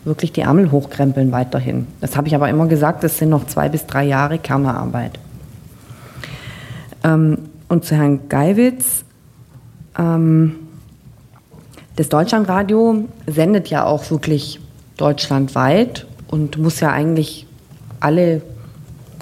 wirklich 0.06 0.32
die 0.32 0.42
Ärmel 0.42 0.72
hochkrempeln 0.72 1.32
weiterhin. 1.32 1.88
Das 2.02 2.16
habe 2.16 2.28
ich 2.28 2.36
aber 2.36 2.50
immer 2.50 2.68
gesagt, 2.68 3.04
das 3.04 3.18
sind 3.18 3.30
noch 3.30 3.48
zwei 3.48 3.70
bis 3.70 3.86
drei 3.86 4.06
Jahre 4.06 4.40
Kernerarbeit. 4.40 5.20
Ähm, 7.04 7.38
und 7.68 7.86
zu 7.86 7.96
Herrn 7.96 8.28
Geiwitz, 8.30 9.04
ähm, 9.98 10.56
das 11.96 12.10
Deutschlandradio 12.10 13.06
sendet 13.28 13.70
ja 13.70 13.86
auch 13.86 14.10
wirklich 14.10 14.60
deutschlandweit 14.98 16.08
und 16.30 16.58
muss 16.58 16.80
ja 16.80 16.92
eigentlich 16.92 17.46
alle 18.00 18.42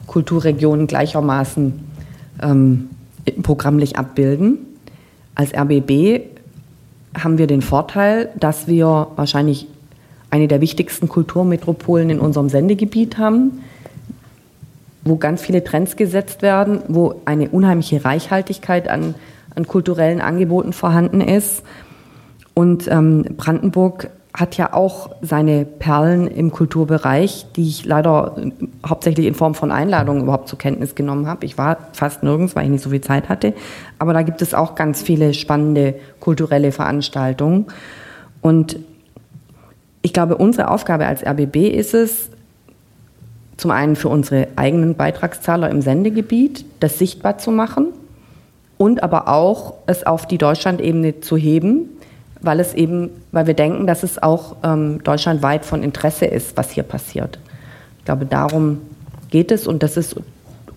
Kulturregionen 0.05 0.87
gleichermaßen 0.87 1.79
ähm, 2.41 2.89
programmlich 3.43 3.97
abbilden. 3.97 4.59
Als 5.35 5.53
RBB 5.53 6.21
haben 7.17 7.37
wir 7.37 7.47
den 7.47 7.61
Vorteil, 7.61 8.29
dass 8.39 8.67
wir 8.67 9.07
wahrscheinlich 9.15 9.67
eine 10.29 10.47
der 10.47 10.61
wichtigsten 10.61 11.07
Kulturmetropolen 11.07 12.09
in 12.09 12.19
unserem 12.19 12.49
Sendegebiet 12.49 13.17
haben, 13.17 13.63
wo 15.03 15.15
ganz 15.15 15.41
viele 15.41 15.63
Trends 15.63 15.95
gesetzt 15.95 16.41
werden, 16.41 16.81
wo 16.87 17.21
eine 17.25 17.49
unheimliche 17.49 18.03
Reichhaltigkeit 18.03 18.89
an, 18.89 19.15
an 19.55 19.67
kulturellen 19.67 20.21
Angeboten 20.21 20.73
vorhanden 20.73 21.21
ist. 21.21 21.63
Und 22.53 22.87
ähm, 22.87 23.23
Brandenburg 23.37 24.09
hat 24.37 24.55
ja 24.55 24.73
auch 24.73 25.09
seine 25.21 25.65
Perlen 25.65 26.27
im 26.27 26.51
Kulturbereich, 26.51 27.47
die 27.55 27.67
ich 27.67 27.85
leider 27.85 28.35
äh, 28.37 28.51
hauptsächlich 28.85 29.25
in 29.25 29.33
Form 29.33 29.55
von 29.55 29.71
Einladungen 29.71 30.23
überhaupt 30.23 30.47
zur 30.47 30.59
Kenntnis 30.59 30.93
genommen 30.93 31.27
habe. 31.27 31.45
Ich 31.45 31.57
war 31.57 31.77
fast 31.93 32.21
nirgends, 32.21 32.55
weil 32.55 32.65
ich 32.65 32.69
nicht 32.69 32.83
so 32.83 32.91
viel 32.91 33.01
Zeit 33.01 33.29
hatte. 33.29 33.53
Aber 33.97 34.13
da 34.13 34.21
gibt 34.21 34.43
es 34.43 34.53
auch 34.53 34.75
ganz 34.75 35.01
viele 35.01 35.33
spannende 35.33 35.95
kulturelle 36.19 36.71
Veranstaltungen. 36.71 37.65
Und 38.41 38.77
ich 40.01 40.13
glaube, 40.13 40.37
unsere 40.37 40.69
Aufgabe 40.69 41.05
als 41.05 41.25
RBB 41.25 41.69
ist 41.69 41.93
es, 41.93 42.29
zum 43.57 43.71
einen 43.71 43.95
für 43.95 44.09
unsere 44.09 44.47
eigenen 44.55 44.95
Beitragszahler 44.95 45.69
im 45.69 45.81
Sendegebiet, 45.81 46.65
das 46.79 46.99
sichtbar 46.99 47.39
zu 47.39 47.51
machen 47.51 47.87
und 48.77 49.01
aber 49.03 49.27
auch 49.27 49.73
es 49.87 50.05
auf 50.05 50.27
die 50.27 50.37
Deutschlandebene 50.37 51.21
zu 51.21 51.37
heben, 51.37 51.89
weil 52.41 52.59
es 52.59 52.75
eben, 52.75 53.09
weil 53.31 53.47
wir 53.47 53.55
denken, 53.55 53.87
dass 53.87 54.03
es 54.03 54.21
auch 54.21 54.57
ähm, 54.63 55.03
deutschlandweit 55.03 55.65
von 55.65 55.81
Interesse 55.81 56.25
ist, 56.25 56.55
was 56.55 56.71
hier 56.71 56.83
passiert. 56.83 57.39
Ich 57.99 58.05
glaube, 58.05 58.25
darum 58.25 58.79
geht 59.31 59.51
es 59.51 59.67
und 59.67 59.81
das 59.81 59.97
ist 59.97 60.15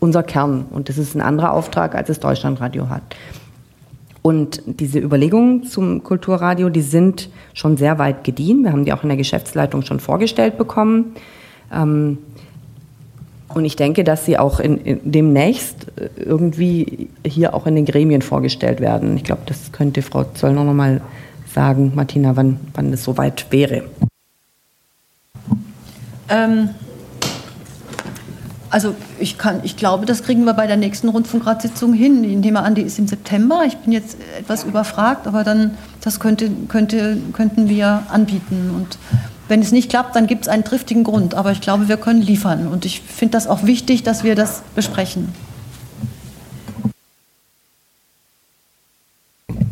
unser 0.00 0.22
Kern 0.22 0.64
und 0.70 0.88
das 0.88 0.96
ist 0.96 1.14
ein 1.14 1.20
anderer 1.20 1.52
Auftrag, 1.52 1.94
als 1.94 2.08
es 2.08 2.18
Deutschlandradio 2.18 2.88
hat. 2.88 3.02
Und 4.22 4.62
diese 4.66 4.98
Überlegungen 4.98 5.64
zum 5.64 6.02
Kulturradio, 6.02 6.68
die 6.68 6.82
sind 6.82 7.30
schon 7.54 7.76
sehr 7.76 7.98
weit 7.98 8.22
gediehen. 8.24 8.64
Wir 8.64 8.72
haben 8.72 8.84
die 8.84 8.92
auch 8.92 9.02
in 9.02 9.08
der 9.08 9.16
Geschäftsleitung 9.16 9.82
schon 9.82 9.98
vorgestellt 9.98 10.58
bekommen. 10.58 11.14
Ähm, 11.72 12.18
und 13.48 13.64
ich 13.64 13.76
denke, 13.76 14.04
dass 14.04 14.26
sie 14.26 14.38
auch 14.38 14.60
in, 14.60 14.78
in 14.78 15.00
demnächst 15.10 15.86
äh, 15.96 16.08
irgendwie 16.22 17.08
hier 17.26 17.54
auch 17.54 17.66
in 17.66 17.74
den 17.74 17.84
Gremien 17.84 18.22
vorgestellt 18.22 18.80
werden. 18.80 19.16
Ich 19.16 19.24
glaube, 19.24 19.42
das 19.46 19.72
könnte 19.72 20.02
Frau 20.02 20.24
Zollner 20.24 20.64
noch 20.64 20.74
mal 20.74 21.00
sagen, 21.52 21.92
Martina, 21.94 22.36
wann, 22.36 22.60
wann 22.74 22.92
es 22.92 23.02
soweit 23.02 23.46
wäre. 23.50 23.84
Ähm, 26.28 26.70
also 28.70 28.94
ich, 29.18 29.36
kann, 29.36 29.60
ich 29.64 29.76
glaube, 29.76 30.06
das 30.06 30.22
kriegen 30.22 30.44
wir 30.44 30.54
bei 30.54 30.68
der 30.68 30.76
nächsten 30.76 31.08
Rundfunkratssitzung 31.08 31.92
hin. 31.92 32.22
Ich 32.22 32.36
nehme 32.36 32.60
an, 32.62 32.76
die 32.76 32.82
ist 32.82 32.98
im 33.00 33.08
September. 33.08 33.64
Ich 33.66 33.76
bin 33.78 33.92
jetzt 33.92 34.16
etwas 34.38 34.62
überfragt, 34.62 35.26
aber 35.26 35.42
dann 35.42 35.76
das 36.00 36.20
könnte, 36.20 36.50
könnte, 36.68 37.18
könnten 37.32 37.68
wir 37.68 38.04
anbieten. 38.10 38.70
Und 38.74 38.98
wenn 39.48 39.60
es 39.60 39.72
nicht 39.72 39.90
klappt, 39.90 40.14
dann 40.14 40.28
gibt 40.28 40.42
es 40.42 40.48
einen 40.48 40.62
triftigen 40.62 41.02
Grund. 41.02 41.34
Aber 41.34 41.50
ich 41.50 41.60
glaube, 41.60 41.88
wir 41.88 41.96
können 41.96 42.22
liefern. 42.22 42.68
Und 42.68 42.84
ich 42.84 43.00
finde 43.00 43.32
das 43.32 43.48
auch 43.48 43.64
wichtig, 43.64 44.04
dass 44.04 44.22
wir 44.22 44.36
das 44.36 44.62
besprechen. 44.76 45.32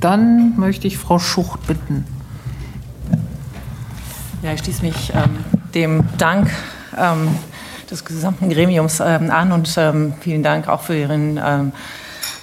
Dann 0.00 0.58
möchte 0.58 0.88
ich 0.88 0.98
Frau 0.98 1.20
Schucht 1.20 1.66
bitten. 1.68 2.04
Ja, 4.42 4.52
ich 4.52 4.60
schließe 4.60 4.82
mich 4.82 5.12
ähm, 5.14 5.44
dem 5.74 6.04
Dank 6.18 6.50
ähm, 6.96 7.28
des 7.90 8.05
gesamten 8.05 8.51
Gremiums 8.51 9.01
ähm, 9.01 9.31
an 9.31 9.52
und 9.52 9.74
ähm, 9.77 10.15
vielen 10.20 10.43
Dank 10.43 10.69
auch 10.69 10.82
für 10.82 10.97
Ihren 10.97 11.40
ähm, 11.43 11.73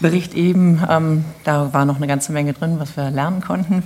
Bericht 0.01 0.33
eben. 0.33 0.81
Da 1.45 1.73
war 1.73 1.85
noch 1.85 1.95
eine 1.95 2.07
ganze 2.07 2.33
Menge 2.33 2.51
drin, 2.51 2.75
was 2.79 2.97
wir 2.97 3.11
lernen 3.11 3.39
konnten. 3.39 3.81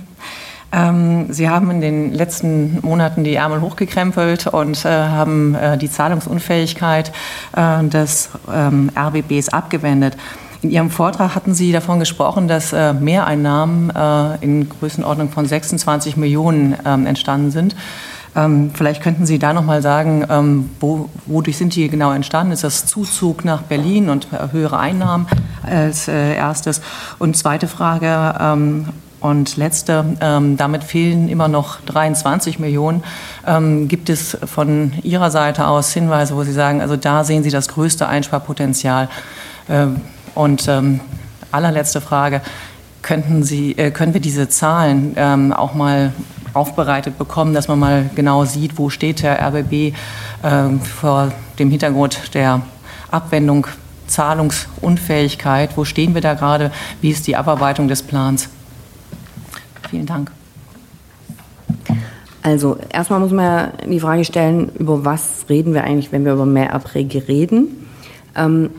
Sie 1.30 1.48
haben 1.48 1.70
in 1.70 1.80
den 1.80 2.12
letzten 2.12 2.78
Monaten 2.82 3.24
die 3.24 3.34
Ärmel 3.34 3.60
hochgekrempelt 3.60 4.48
und 4.48 4.84
äh, 4.84 4.88
haben 4.88 5.54
äh, 5.54 5.76
die 5.78 5.90
Zahlungsunfähigkeit 5.90 7.12
äh, 7.56 7.84
des 7.84 8.30
ähm, 8.52 8.90
RBBs 8.96 9.48
abgewendet. 9.50 10.16
In 10.62 10.70
Ihrem 10.70 10.90
Vortrag 10.90 11.34
hatten 11.34 11.54
Sie 11.54 11.72
davon 11.72 11.98
gesprochen, 11.98 12.46
dass 12.46 12.72
äh, 12.72 12.92
Mehreinnahmen 12.92 13.90
äh, 13.90 14.44
in 14.44 14.68
Größenordnung 14.68 15.30
von 15.30 15.46
26 15.46 16.16
Millionen 16.16 16.74
entstanden 16.84 17.50
sind. 17.50 17.74
Ähm, 18.36 18.70
vielleicht 18.74 19.02
könnten 19.02 19.26
Sie 19.26 19.38
da 19.38 19.52
noch 19.52 19.64
mal 19.64 19.82
sagen, 19.82 20.24
ähm, 20.30 20.70
wo, 20.78 21.08
wodurch 21.26 21.56
sind 21.56 21.74
die 21.74 21.88
genau 21.88 22.12
entstanden? 22.12 22.52
Ist 22.52 22.64
das 22.64 22.86
Zuzug 22.86 23.44
nach 23.44 23.62
Berlin 23.62 24.08
und 24.08 24.28
höhere 24.52 24.78
Einnahmen 24.78 25.26
als 25.62 26.08
äh, 26.08 26.34
erstes? 26.34 26.80
Und 27.18 27.36
zweite 27.36 27.66
Frage, 27.66 28.34
ähm, 28.40 28.86
und 29.20 29.56
letzte, 29.56 30.16
ähm, 30.20 30.56
damit 30.56 30.82
fehlen 30.82 31.28
immer 31.28 31.48
noch 31.48 31.80
23 31.82 32.58
Millionen. 32.58 33.04
Ähm, 33.46 33.86
gibt 33.86 34.08
es 34.08 34.36
von 34.46 34.92
Ihrer 35.02 35.30
Seite 35.30 35.66
aus 35.66 35.92
Hinweise, 35.92 36.34
wo 36.34 36.42
Sie 36.42 36.52
sagen, 36.52 36.80
also 36.80 36.96
da 36.96 37.22
sehen 37.22 37.42
Sie 37.42 37.50
das 37.50 37.68
größte 37.68 38.08
Einsparpotenzial? 38.08 39.08
Ähm, 39.68 40.00
und 40.34 40.68
ähm, 40.68 41.00
allerletzte 41.52 42.00
Frage, 42.00 42.40
könnten 43.02 43.42
Sie, 43.42 43.76
äh, 43.76 43.90
können 43.90 44.14
wir 44.14 44.20
diese 44.20 44.48
Zahlen 44.48 45.14
ähm, 45.16 45.52
auch 45.52 45.74
mal 45.74 46.12
aufbereitet 46.54 47.18
bekommen, 47.18 47.54
dass 47.54 47.68
man 47.68 47.78
mal 47.78 48.10
genau 48.14 48.44
sieht, 48.44 48.78
wo 48.78 48.90
steht 48.90 49.22
der 49.22 49.40
RBB 49.40 49.72
äh, 49.72 49.92
vor 50.82 51.32
dem 51.58 51.70
Hintergrund 51.70 52.34
der 52.34 52.62
Abwendung, 53.10 53.66
Zahlungsunfähigkeit, 54.06 55.76
wo 55.76 55.84
stehen 55.84 56.14
wir 56.14 56.20
da 56.20 56.34
gerade, 56.34 56.72
wie 57.00 57.10
ist 57.10 57.26
die 57.26 57.36
Abarbeitung 57.36 57.88
des 57.88 58.02
Plans? 58.02 58.48
Vielen 59.88 60.06
Dank. 60.06 60.32
Also 62.42 62.78
erstmal 62.88 63.20
muss 63.20 63.32
man 63.32 63.72
die 63.86 64.00
Frage 64.00 64.24
stellen, 64.24 64.70
über 64.78 65.04
was 65.04 65.44
reden 65.48 65.74
wir 65.74 65.84
eigentlich, 65.84 66.10
wenn 66.10 66.24
wir 66.24 66.32
über 66.32 66.46
Mehrerträge 66.46 67.28
reden. 67.28 67.86
Ähm, 68.34 68.70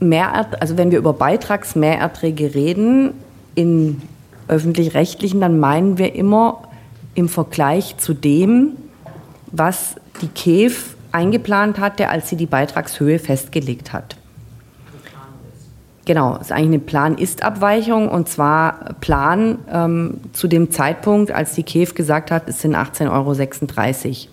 Mehrert, 0.00 0.60
also 0.60 0.76
wenn 0.76 0.90
wir 0.90 0.98
über 0.98 1.12
Beitragsmehrerträge 1.12 2.54
reden, 2.54 3.14
in 3.54 4.02
öffentlich-rechtlichen, 4.48 5.40
dann 5.40 5.58
meinen 5.58 5.98
wir 5.98 6.14
immer 6.14 6.62
im 7.14 7.28
Vergleich 7.28 7.96
zu 7.98 8.14
dem, 8.14 8.72
was 9.50 9.96
die 10.20 10.28
KEF 10.28 10.96
eingeplant 11.12 11.78
hatte, 11.78 12.08
als 12.08 12.28
sie 12.28 12.36
die 12.36 12.46
Beitragshöhe 12.46 13.18
festgelegt 13.18 13.92
hat. 13.92 14.16
Genau, 16.04 16.36
es 16.36 16.46
ist 16.46 16.52
eigentlich 16.52 16.66
eine 16.68 16.78
Plan-Ist-Abweichung 16.78 18.08
und 18.08 18.30
zwar 18.30 18.94
Plan 19.00 19.58
ähm, 19.70 20.20
zu 20.32 20.48
dem 20.48 20.70
Zeitpunkt, 20.70 21.30
als 21.32 21.54
die 21.54 21.62
KEF 21.62 21.94
gesagt 21.94 22.30
hat, 22.30 22.48
es 22.48 22.62
sind 22.62 22.74
18,36 22.74 24.06
Euro. 24.06 24.30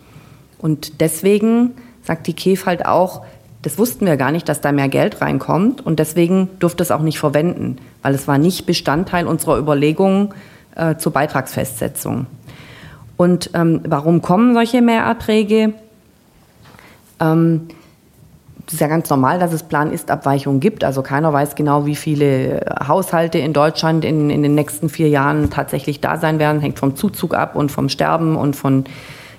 Und 0.60 1.02
deswegen 1.02 1.72
sagt 2.02 2.28
die 2.28 2.34
KEF 2.34 2.66
halt 2.66 2.86
auch, 2.86 3.26
das 3.66 3.80
wussten 3.80 4.06
wir 4.06 4.16
gar 4.16 4.32
nicht, 4.32 4.48
dass 4.48 4.62
da 4.62 4.72
mehr 4.72 4.90
Geld 4.90 5.22
reinkommt 5.22 5.84
und 5.84 5.98
deswegen 5.98 6.52
durfte 6.60 6.84
es 6.84 6.92
auch 6.92 7.02
nicht 7.02 7.18
verwenden, 7.18 7.78
weil 8.04 8.14
es 8.14 8.28
war 8.28 8.38
nicht 8.38 8.68
Bestandteil 8.68 9.26
unserer 9.26 9.58
Überlegungen 9.58 10.36
äh, 10.76 10.98
zur 10.98 11.12
Beitragsfestsetzung. 11.12 12.28
Und 13.18 13.50
ähm, 13.56 13.82
warum 13.88 14.22
kommen 14.22 14.54
solche 14.54 14.84
Mehrerträge? 14.84 15.74
Ähm, 17.20 17.70
es 18.68 18.74
ist 18.74 18.82
ja 18.82 18.88
ganz 18.88 19.10
normal, 19.10 19.40
dass 19.40 19.52
es 19.52 19.64
Plan-Ist-Abweichungen 19.64 20.60
gibt. 20.60 20.84
Also 20.84 21.02
keiner 21.02 21.34
weiß 21.34 21.56
genau, 21.56 21.88
wie 21.88 21.96
viele 21.96 22.64
Haushalte 22.88 23.40
in 23.40 23.52
Deutschland 23.52 24.06
in, 24.06 24.30
in 24.30 24.44
den 24.44 24.54
nächsten 24.54 24.90
vier 24.90 25.10
Jahren 25.10 25.50
tatsächlich 25.50 26.02
da 26.02 26.18
sein 26.18 26.38
werden. 26.38 26.62
Hängt 26.62 26.78
vom 26.78 26.96
Zuzug 26.96 27.34
ab 27.34 27.56
und 27.56 27.72
vom 27.72 27.90
Sterben 27.90 28.36
und 28.36 28.56
von 28.56 28.86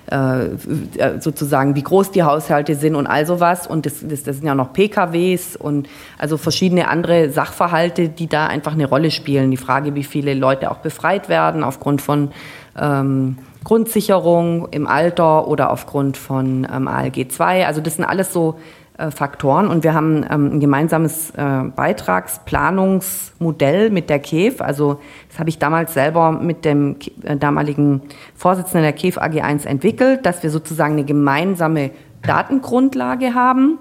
äh, 0.07 1.19
sozusagen, 1.19 1.75
wie 1.75 1.83
groß 1.83 2.11
die 2.11 2.23
Haushalte 2.23 2.75
sind 2.75 2.95
und 2.95 3.07
all 3.07 3.25
sowas. 3.25 3.67
Und 3.67 3.85
das, 3.85 3.95
das, 4.01 4.23
das 4.23 4.37
sind 4.37 4.45
ja 4.45 4.55
noch 4.55 4.71
PKWs 4.73 5.55
und 5.55 5.89
also 6.17 6.37
verschiedene 6.37 6.87
andere 6.87 7.29
Sachverhalte, 7.29 8.09
die 8.09 8.27
da 8.27 8.47
einfach 8.47 8.73
eine 8.73 8.85
Rolle 8.85 9.11
spielen. 9.11 9.51
Die 9.51 9.57
Frage, 9.57 9.95
wie 9.95 10.03
viele 10.03 10.33
Leute 10.33 10.71
auch 10.71 10.77
befreit 10.77 11.27
werden 11.27 11.63
aufgrund 11.63 12.01
von 12.01 12.31
ähm, 12.79 13.37
Grundsicherung 13.63 14.69
im 14.71 14.87
Alter 14.87 15.47
oder 15.47 15.71
aufgrund 15.71 16.15
von 16.15 16.65
ähm, 16.73 16.87
ALG 16.87 17.29
2. 17.29 17.67
Also 17.67 17.81
das 17.81 17.95
sind 17.95 18.05
alles 18.05 18.31
so 18.31 18.57
äh, 18.57 18.86
Faktoren 19.11 19.67
und 19.67 19.83
wir 19.83 19.93
haben 19.93 20.25
ähm, 20.29 20.53
ein 20.53 20.59
gemeinsames 20.59 21.29
äh, 21.31 21.63
Beitragsplanungsmodell 21.75 23.91
mit 23.91 24.09
der 24.09 24.17
KEF. 24.19 24.59
Also 24.59 24.99
das 25.29 25.37
habe 25.37 25.49
ich 25.49 25.59
damals 25.59 25.93
selber 25.93 26.31
mit 26.31 26.65
dem 26.65 26.95
äh, 27.23 27.37
damaligen 27.37 28.01
Vorsitzenden 28.35 28.81
der 28.81 28.93
KEF 28.93 29.19
AG1 29.19 29.67
entwickelt, 29.67 30.25
dass 30.25 30.41
wir 30.41 30.49
sozusagen 30.49 30.93
eine 30.93 31.03
gemeinsame 31.03 31.91
Datengrundlage 32.23 33.35
haben. 33.35 33.77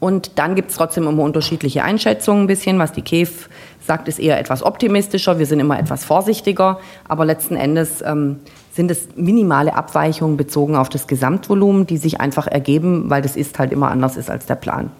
Und 0.00 0.38
dann 0.38 0.54
gibt 0.54 0.70
es 0.70 0.76
trotzdem 0.76 1.06
immer 1.06 1.22
unterschiedliche 1.22 1.84
Einschätzungen 1.84 2.44
ein 2.44 2.48
bisschen. 2.48 2.78
Was 2.78 2.92
die 2.92 3.02
KEF 3.02 3.48
sagt, 3.80 4.08
ist 4.08 4.18
eher 4.18 4.38
etwas 4.38 4.62
optimistischer. 4.62 5.38
Wir 5.38 5.46
sind 5.46 5.60
immer 5.60 5.78
etwas 5.78 6.04
vorsichtiger. 6.04 6.78
Aber 7.08 7.24
letzten 7.24 7.56
Endes 7.56 8.02
ähm, 8.02 8.40
sind 8.74 8.90
es 8.90 9.08
minimale 9.16 9.74
Abweichungen 9.74 10.36
bezogen 10.36 10.76
auf 10.76 10.88
das 10.88 11.06
Gesamtvolumen, 11.06 11.86
die 11.86 11.98
sich 11.98 12.20
einfach 12.20 12.46
ergeben, 12.46 13.10
weil 13.10 13.22
das 13.22 13.36
ist 13.36 13.58
halt 13.58 13.72
immer 13.72 13.90
anders 13.90 14.16
ist 14.16 14.30
als 14.30 14.46
der 14.46 14.54
Plan. 14.54 14.90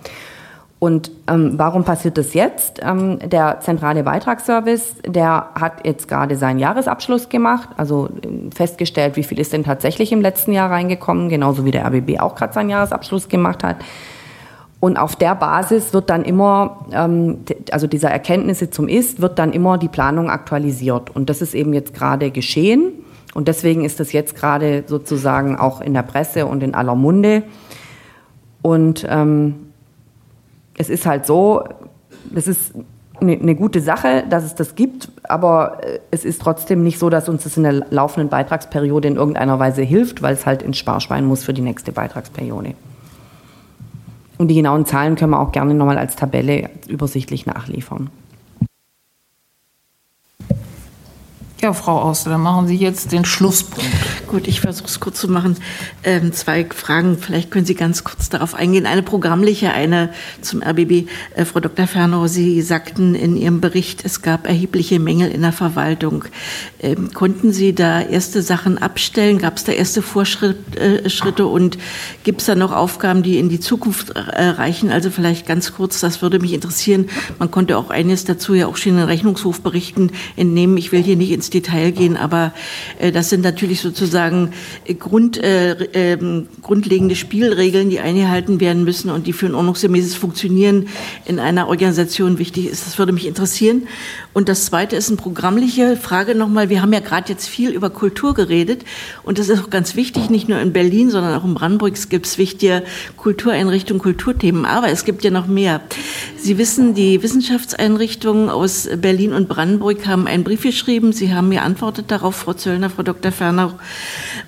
Und 0.79 1.13
ähm, 1.29 1.53
warum 1.59 1.85
passiert 1.85 2.19
das 2.19 2.35
jetzt? 2.35 2.81
Ähm, 2.83 3.21
der 3.21 3.61
zentrale 3.61 4.03
Beitragsservice, 4.03 4.97
der 5.07 5.51
hat 5.55 5.87
jetzt 5.87 6.09
gerade 6.09 6.35
seinen 6.37 6.59
Jahresabschluss 6.59 7.29
gemacht, 7.29 7.69
also 7.77 8.09
äh, 8.09 8.53
festgestellt, 8.53 9.15
wie 9.15 9.23
viel 9.23 9.39
ist 9.39 9.53
denn 9.53 9.63
tatsächlich 9.63 10.11
im 10.11 10.21
letzten 10.21 10.53
Jahr 10.53 10.73
reingekommen, 10.73 11.29
genauso 11.29 11.65
wie 11.65 11.71
der 11.71 11.87
RBB 11.87 12.19
auch 12.19 12.35
gerade 12.35 12.53
seinen 12.53 12.69
Jahresabschluss 12.69 13.29
gemacht 13.29 13.63
hat. 13.63 13.77
Und 14.81 14.97
auf 14.97 15.15
der 15.15 15.37
Basis 15.37 15.95
wird 15.95 16.11
dann 16.11 16.25
immer, 16.25 16.85
ähm, 16.93 17.45
also 17.71 17.87
dieser 17.87 18.11
Erkenntnisse 18.11 18.69
zum 18.69 18.89
Ist, 18.89 19.23
wird 19.23 19.39
dann 19.39 19.53
immer 19.53 19.79
die 19.79 19.87
Planung 19.87 20.31
aktualisiert. 20.31 21.15
Und 21.15 21.31
das 21.31 21.43
ist 21.43 21.55
eben 21.55 21.73
jetzt 21.73 21.95
gerade 21.95 22.33
geschehen. 22.33 22.93
Und 23.35 23.49
deswegen 23.49 23.85
ist 23.85 23.99
das 24.01 24.13
jetzt 24.13 24.37
gerade 24.37 24.85
sozusagen 24.87 25.57
auch 25.57 25.81
in 25.81 25.95
der 25.95 26.03
Presse 26.03 26.47
und 26.47 26.63
in 26.63 26.75
aller 26.75 26.95
Munde. 26.95 27.43
Und 28.61 29.07
ähm, 29.09 29.73
es 30.77 30.91
ist 30.91 31.07
halt 31.07 31.27
so, 31.27 31.65
das 32.31 32.47
ist 32.47 32.73
eine, 33.21 33.33
eine 33.33 33.55
gute 33.55 33.81
Sache, 33.81 34.25
dass 34.29 34.45
es 34.45 34.55
das 34.55 34.75
gibt, 34.75 35.11
aber 35.25 35.79
äh, 35.83 35.99
es 36.11 36.25
ist 36.25 36.43
trotzdem 36.43 36.83
nicht 36.83 36.99
so, 36.99 37.09
dass 37.09 37.29
uns 37.29 37.45
das 37.45 37.57
in 37.57 37.63
der 37.63 37.87
laufenden 37.91 38.29
Beitragsperiode 38.29 39.09
in 39.09 39.17
irgendeiner 39.17 39.59
Weise 39.59 39.83
hilft, 39.83 40.23
weil 40.23 40.35
es 40.35 40.45
halt 40.45 40.63
ins 40.63 40.79
Sparschwein 40.79 41.25
muss 41.25 41.45
für 41.45 41.55
die 41.55 41.63
nächste 41.63 41.93
Beitragsperiode. 41.93 42.75
Und 44.39 44.49
die 44.49 44.55
genauen 44.55 44.87
Zahlen 44.87 45.15
können 45.15 45.31
wir 45.31 45.41
auch 45.41 45.53
gerne 45.53 45.75
nochmal 45.75 45.99
als 45.99 46.17
Tabelle 46.17 46.71
übersichtlich 46.89 47.47
nachliefern. 47.47 48.11
Ja, 51.63 51.73
Frau 51.75 52.01
Auster, 52.01 52.31
dann 52.31 52.41
machen 52.41 52.67
Sie 52.67 52.75
jetzt 52.75 53.13
den 53.13 53.25
Schlusspunkt. 53.25 53.89
Gut, 54.27 54.49
ich 54.49 54.61
versuche 54.61 54.89
es 54.89 54.99
kurz 54.99 55.21
zu 55.21 55.29
machen. 55.29 55.57
Ähm, 56.03 56.33
zwei 56.33 56.65
Fragen, 56.65 57.19
vielleicht 57.19 57.53
können 57.53 57.67
Sie 57.67 57.77
ganz 57.77 58.03
kurz 58.03 58.29
darauf 58.29 58.55
eingehen. 58.55 58.85
Eine 58.85 59.05
programmliche, 59.05 59.73
eine 59.73 60.13
zum 60.41 60.61
RBB. 60.61 61.07
Äh, 61.37 61.45
Frau 61.45 61.61
Dr. 61.61 61.87
Fernau, 61.87 62.27
Sie 62.27 62.63
sagten 62.63 63.15
in 63.15 63.37
Ihrem 63.37 63.61
Bericht, 63.61 64.05
es 64.05 64.23
gab 64.23 64.49
erhebliche 64.49 64.99
Mängel 64.99 65.31
in 65.31 65.43
der 65.43 65.53
Verwaltung. 65.53 66.25
Ähm, 66.81 67.13
konnten 67.15 67.53
Sie 67.53 67.77
da 67.77 68.01
erste 68.01 68.43
Sachen 68.43 68.79
abstellen? 68.79 69.39
Gab 69.39 69.57
es 69.57 69.63
da 69.63 69.71
erste 69.71 70.03
Vorschritte 70.03 71.03
äh, 71.05 71.43
und 71.43 71.79
gibt 72.25 72.41
es 72.41 72.49
da 72.49 72.57
noch 72.57 72.73
Aufgaben, 72.73 73.23
die 73.23 73.39
in 73.39 73.49
die 73.49 73.61
Zukunft 73.61 74.11
äh, 74.11 74.19
reichen? 74.19 74.91
Also 74.91 75.11
vielleicht 75.11 75.47
ganz 75.47 75.73
kurz, 75.75 76.01
das 76.01 76.23
würde 76.23 76.41
mich 76.41 76.55
interessieren. 76.55 77.09
Man 77.39 77.53
konnte 77.53 77.79
auch 77.79 77.91
eines 77.91 78.25
dazu 78.25 78.53
ja 78.53 78.67
auch 78.67 78.77
schon 78.77 78.95
in 78.95 78.99
den 78.99 79.07
Rechnungshofberichten 79.07 80.11
entnehmen. 80.35 80.77
Ich 80.77 80.91
will 80.91 81.05
hier 81.05 81.15
nicht 81.15 81.31
ins 81.31 81.52
Detail 81.55 81.91
gehen, 81.91 82.17
aber 82.17 82.53
äh, 82.99 83.13
das 83.13 83.31
sind 83.31 83.43
natürlich 83.43 83.81
sozusagen 83.81 84.53
äh, 84.85 84.95
Grund, 84.95 85.39
äh, 85.39 85.73
äh, 86.15 86.45
grundlegende 86.63 87.17
Spielregeln, 87.17 87.91
die 87.91 88.01
eingehalten 88.01 88.61
werden 88.61 88.85
müssen 88.85 89.11
und 89.11 89.27
die 89.27 89.33
für 89.33 89.47
ein 89.47 89.55
ordnungsgemäßes 89.55 90.15
Funktionieren 90.15 90.89
in 91.25 91.39
einer 91.39 91.69
Organisation 91.69 92.39
wichtig 92.39 92.67
ist. 92.67 92.87
Das 92.87 92.99
würde 92.99 93.13
mich 93.13 93.27
interessieren. 93.27 93.89
Und 94.33 94.49
das 94.49 94.67
Zweite 94.67 94.97
ist 94.97 95.09
eine 95.09 95.19
programmliche 95.19 95.97
Frage 95.97 96.35
nochmal. 96.35 96.71
Wir 96.71 96.81
haben 96.81 96.93
ja 96.93 97.01
gerade 97.01 97.31
jetzt 97.31 97.49
viel 97.49 97.71
über 97.71 97.91
Kultur 97.91 98.35
geredet 98.35 98.85
und 99.23 99.39
das 99.39 99.49
ist 99.49 99.61
auch 99.61 99.71
ganz 99.71 99.95
wichtig, 99.95 100.31
nicht 100.31 100.49
nur 100.49 100.59
in 100.59 100.73
Berlin, 100.73 101.11
sondern 101.11 101.39
auch 101.39 101.45
in 101.45 101.55
Brandenburg 101.55 101.95
gibt 102.09 102.27
es 102.27 102.39
wichtige 102.39 102.83
Kultureinrichtungen, 103.17 104.03
Kulturthemen. 104.03 104.65
Aber 104.65 104.89
es 104.89 105.05
gibt 105.05 105.25
ja 105.25 105.31
noch 105.31 105.47
mehr. 105.47 105.81
Sie 106.39 106.59
wissen, 106.59 106.95
die 106.95 107.23
Wissenschaftseinrichtungen 107.23 108.49
aus 108.49 108.89
Berlin 108.97 109.33
und 109.33 109.49
Brandenburg 109.49 110.07
haben 110.07 110.27
einen 110.27 110.45
Brief 110.45 110.63
geschrieben. 110.63 111.13
Sie 111.13 111.35
haben 111.35 111.42
mir 111.49 111.63
antwortet 111.63 112.11
darauf, 112.11 112.37
Frau 112.37 112.53
Zöllner, 112.53 112.91
Frau 112.91 113.03
Dr. 113.03 113.33
Fernau. 113.33 113.73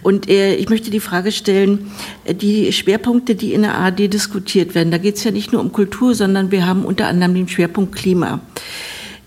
Und 0.03 0.29
äh, 0.29 0.55
ich 0.55 0.69
möchte 0.69 0.91
die 0.91 1.01
Frage 1.01 1.33
stellen, 1.33 1.91
äh, 2.25 2.35
die 2.35 2.73
Schwerpunkte, 2.73 3.35
die 3.35 3.53
in 3.53 3.63
der 3.63 3.75
ARD 3.77 4.13
diskutiert 4.13 4.75
werden, 4.75 4.91
da 4.91 4.99
geht 4.99 5.17
es 5.17 5.25
ja 5.25 5.31
nicht 5.31 5.53
nur 5.53 5.61
um 5.61 5.73
Kultur, 5.73 6.15
sondern 6.15 6.51
wir 6.51 6.67
haben 6.67 6.85
unter 6.85 7.07
anderem 7.07 7.35
den 7.35 7.49
Schwerpunkt 7.49 7.95
Klima. 7.95 8.41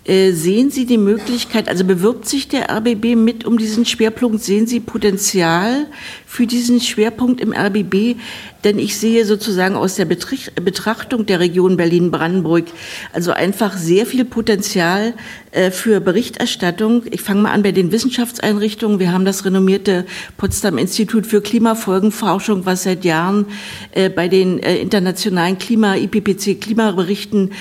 Äh, 0.08 0.32
sehen 0.32 0.70
Sie 0.70 0.86
die 0.86 0.96
Möglichkeit, 0.96 1.68
also 1.68 1.84
bewirbt 1.84 2.26
sich 2.26 2.48
der 2.48 2.70
RBB 2.70 3.14
mit 3.14 3.44
um 3.44 3.58
diesen 3.58 3.84
Schwerpunkt? 3.84 4.42
Sehen 4.42 4.66
Sie 4.66 4.80
Potenzial 4.80 5.86
für 6.28 6.46
diesen 6.46 6.80
Schwerpunkt 6.80 7.40
im 7.40 7.52
RBB? 7.52 8.16
Denn 8.62 8.78
ich 8.78 8.98
sehe 8.98 9.24
sozusagen 9.24 9.76
aus 9.76 9.94
der 9.94 10.04
Betrachtung 10.04 11.26
der 11.26 11.40
Region 11.40 11.76
Berlin-Brandenburg 11.76 12.66
also 13.12 13.32
einfach 13.32 13.76
sehr 13.76 14.04
viel 14.04 14.24
Potenzial 14.24 15.14
äh, 15.52 15.70
für 15.70 16.00
Berichterstattung. 16.00 17.04
Ich 17.10 17.22
fange 17.22 17.42
mal 17.42 17.52
an 17.52 17.62
bei 17.62 17.72
den 17.72 17.92
Wissenschaftseinrichtungen. 17.92 18.98
Wir 18.98 19.12
haben 19.12 19.24
das 19.24 19.44
renommierte 19.44 20.04
Potsdam 20.36 20.76
Institut 20.76 21.26
für 21.26 21.40
Klimafolgenforschung, 21.40 22.66
was 22.66 22.82
seit 22.82 23.04
Jahren 23.04 23.46
äh, 23.92 24.10
bei 24.10 24.28
den 24.28 24.58
äh, 24.58 24.76
internationalen 24.76 25.56
Klima, 25.58 25.96
IPPC 25.96 26.60
Klimaberichten 26.60 27.52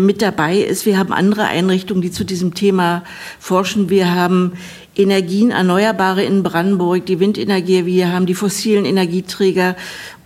mit 0.00 0.20
dabei 0.22 0.58
ist. 0.58 0.86
Wir 0.86 0.98
haben 0.98 1.12
andere 1.12 1.44
Einrichtungen, 1.44 2.02
die 2.02 2.10
zu 2.10 2.24
diesem 2.24 2.54
Thema 2.54 3.04
forschen. 3.38 3.88
Wir 3.88 4.14
haben 4.14 4.52
Energien, 4.96 5.50
Erneuerbare 5.50 6.24
in 6.24 6.42
Brandenburg, 6.42 7.04
die 7.06 7.20
Windenergie, 7.20 7.84
wir 7.84 8.12
haben 8.12 8.26
die 8.26 8.34
fossilen 8.34 8.84
Energieträger 8.84 9.76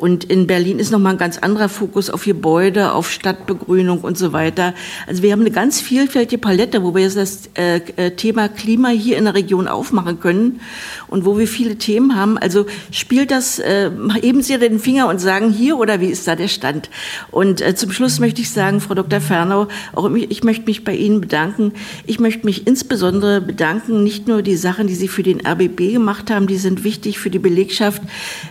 und 0.01 0.25
in 0.25 0.47
Berlin 0.47 0.79
ist 0.79 0.91
nochmal 0.91 1.13
ein 1.13 1.19
ganz 1.19 1.37
anderer 1.37 1.69
Fokus 1.69 2.09
auf 2.09 2.25
Gebäude, 2.25 2.93
auf 2.93 3.11
Stadtbegrünung 3.11 4.01
und 4.01 4.17
so 4.17 4.33
weiter. 4.33 4.73
Also 5.07 5.23
wir 5.23 5.31
haben 5.33 5.41
eine 5.41 5.51
ganz 5.51 5.79
vielfältige 5.79 6.41
Palette, 6.41 6.83
wo 6.83 6.95
wir 6.95 7.03
jetzt 7.03 7.19
das 7.19 7.51
äh, 7.53 7.83
äh, 7.97 8.13
Thema 8.13 8.49
Klima 8.49 8.89
hier 8.89 9.19
in 9.19 9.25
der 9.25 9.35
Region 9.35 9.69
aufmachen 9.69 10.19
können 10.19 10.61
und 11.09 11.27
wo 11.27 11.39
wir 11.39 11.47
viele 11.47 11.77
Themen 11.77 12.17
haben. 12.17 12.39
Also 12.39 12.65
spielt 12.91 13.31
das, 13.31 13.59
äh, 13.59 13.91
heben 14.23 14.41
Sie 14.43 14.59
den 14.59 14.79
Finger 14.79 15.07
und 15.07 15.19
sagen 15.19 15.51
hier 15.51 15.77
oder 15.77 16.01
wie 16.01 16.07
ist 16.07 16.27
da 16.27 16.35
der 16.35 16.49
Stand? 16.49 16.89
Und 17.31 17.61
äh, 17.61 17.75
zum 17.75 17.93
Schluss 17.93 18.21
möchte 18.21 18.41
ich 18.41 18.49
sagen, 18.49 18.81
Frau 18.81 18.95
Dr. 18.95 19.21
Fernau, 19.21 19.69
auch 19.95 20.11
ich 20.15 20.43
möchte 20.43 20.65
mich 20.65 20.83
bei 20.83 20.95
Ihnen 20.95 21.21
bedanken. 21.21 21.73
Ich 22.07 22.19
möchte 22.19 22.47
mich 22.47 22.67
insbesondere 22.67 23.43
bedanken, 23.43 24.03
nicht 24.03 24.29
nur 24.29 24.41
die 24.41 24.57
Sachen, 24.57 24.87
die 24.87 24.95
Sie 24.95 25.09
für 25.09 25.23
den 25.23 25.47
RBB 25.47 25.93
gemacht 25.93 26.31
haben, 26.31 26.47
die 26.47 26.57
sind 26.57 26.85
wichtig 26.85 27.19
für 27.19 27.29
die 27.29 27.39
Belegschaft. 27.39 28.01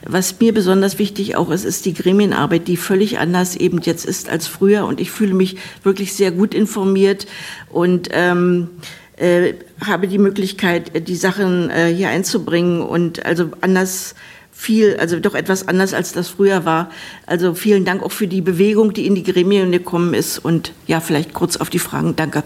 Was 0.05 0.39
mir 0.39 0.53
besonders 0.53 0.99
wichtig 0.99 1.38
auch 1.39 1.49
es 1.49 1.63
ist 1.63 1.85
die 1.85 1.93
Gremienarbeit, 1.93 2.67
die 2.67 2.77
völlig 2.77 3.17
anders 3.17 3.55
eben 3.55 3.79
jetzt 3.81 4.05
ist 4.05 4.29
als 4.29 4.45
früher. 4.47 4.85
Und 4.85 4.99
ich 4.99 5.09
fühle 5.09 5.33
mich 5.33 5.57
wirklich 5.83 6.13
sehr 6.13 6.31
gut 6.31 6.53
informiert 6.53 7.25
und 7.69 8.09
ähm, 8.11 8.69
äh, 9.17 9.53
habe 9.85 10.07
die 10.07 10.17
Möglichkeit, 10.17 11.07
die 11.07 11.15
Sachen 11.15 11.69
äh, 11.69 11.93
hier 11.93 12.09
einzubringen 12.09 12.81
und 12.81 13.25
also 13.25 13.49
anders 13.61 14.15
viel, 14.51 14.97
also 14.99 15.19
doch 15.19 15.35
etwas 15.35 15.67
anders, 15.67 15.93
als 15.93 16.11
das 16.11 16.27
früher 16.27 16.65
war. 16.65 16.89
Also 17.25 17.53
vielen 17.53 17.85
Dank 17.85 18.03
auch 18.03 18.11
für 18.11 18.27
die 18.27 18.41
Bewegung, 18.41 18.93
die 18.93 19.07
in 19.07 19.15
die 19.15 19.23
Gremien 19.23 19.71
gekommen 19.71 20.13
ist. 20.13 20.37
Und 20.37 20.73
ja, 20.85 20.99
vielleicht 20.99 21.33
kurz 21.33 21.55
auf 21.57 21.69
die 21.69 21.79
Fragen. 21.79 22.15
Danke. 22.17 22.43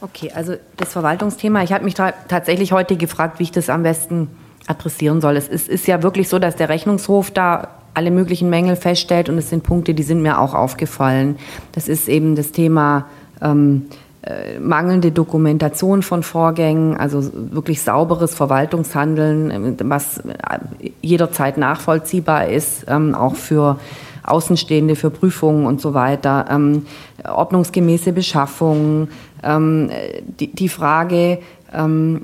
Okay, 0.00 0.30
also 0.34 0.56
das 0.76 0.92
Verwaltungsthema. 0.92 1.62
Ich 1.62 1.72
habe 1.72 1.84
mich 1.84 1.94
tatsächlich 1.94 2.72
heute 2.72 2.96
gefragt, 2.96 3.38
wie 3.38 3.44
ich 3.44 3.52
das 3.52 3.70
am 3.70 3.82
besten 3.82 4.28
adressieren 4.66 5.20
soll. 5.20 5.36
Es 5.36 5.48
ist, 5.48 5.68
ist 5.68 5.86
ja 5.86 6.02
wirklich 6.02 6.28
so, 6.28 6.38
dass 6.38 6.56
der 6.56 6.68
Rechnungshof 6.68 7.30
da 7.30 7.68
alle 7.94 8.10
möglichen 8.10 8.50
Mängel 8.50 8.76
feststellt 8.76 9.28
und 9.28 9.38
es 9.38 9.50
sind 9.50 9.62
Punkte, 9.62 9.94
die 9.94 10.02
sind 10.02 10.20
mir 10.20 10.40
auch 10.40 10.54
aufgefallen. 10.54 11.36
Das 11.72 11.88
ist 11.88 12.08
eben 12.08 12.34
das 12.34 12.50
Thema 12.50 13.06
ähm, 13.40 13.86
äh, 14.22 14.58
mangelnde 14.58 15.12
Dokumentation 15.12 16.02
von 16.02 16.22
Vorgängen, 16.22 16.96
also 16.96 17.30
wirklich 17.32 17.82
sauberes 17.82 18.34
Verwaltungshandeln, 18.34 19.50
äh, 19.50 19.74
was 19.84 20.22
jederzeit 21.02 21.58
nachvollziehbar 21.58 22.48
ist, 22.48 22.86
ähm, 22.88 23.14
auch 23.14 23.36
für 23.36 23.78
Außenstehende, 24.22 24.96
für 24.96 25.10
Prüfungen 25.10 25.66
und 25.66 25.80
so 25.80 25.92
weiter, 25.92 26.46
ähm, 26.50 26.86
ordnungsgemäße 27.22 28.12
Beschaffung, 28.12 29.08
ähm, 29.42 29.90
die, 30.40 30.50
die 30.50 30.70
Frage, 30.70 31.38
ähm, 31.72 32.22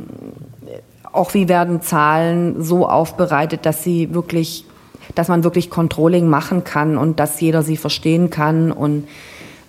auch 1.12 1.34
wie 1.34 1.48
werden 1.48 1.82
Zahlen 1.82 2.62
so 2.62 2.88
aufbereitet, 2.88 3.66
dass 3.66 3.82
sie 3.82 4.14
wirklich, 4.14 4.64
dass 5.14 5.28
man 5.28 5.44
wirklich 5.44 5.70
Controlling 5.70 6.28
machen 6.28 6.64
kann 6.64 6.96
und 6.96 7.20
dass 7.20 7.40
jeder 7.40 7.62
sie 7.62 7.76
verstehen 7.76 8.30
kann 8.30 8.72
und 8.72 9.06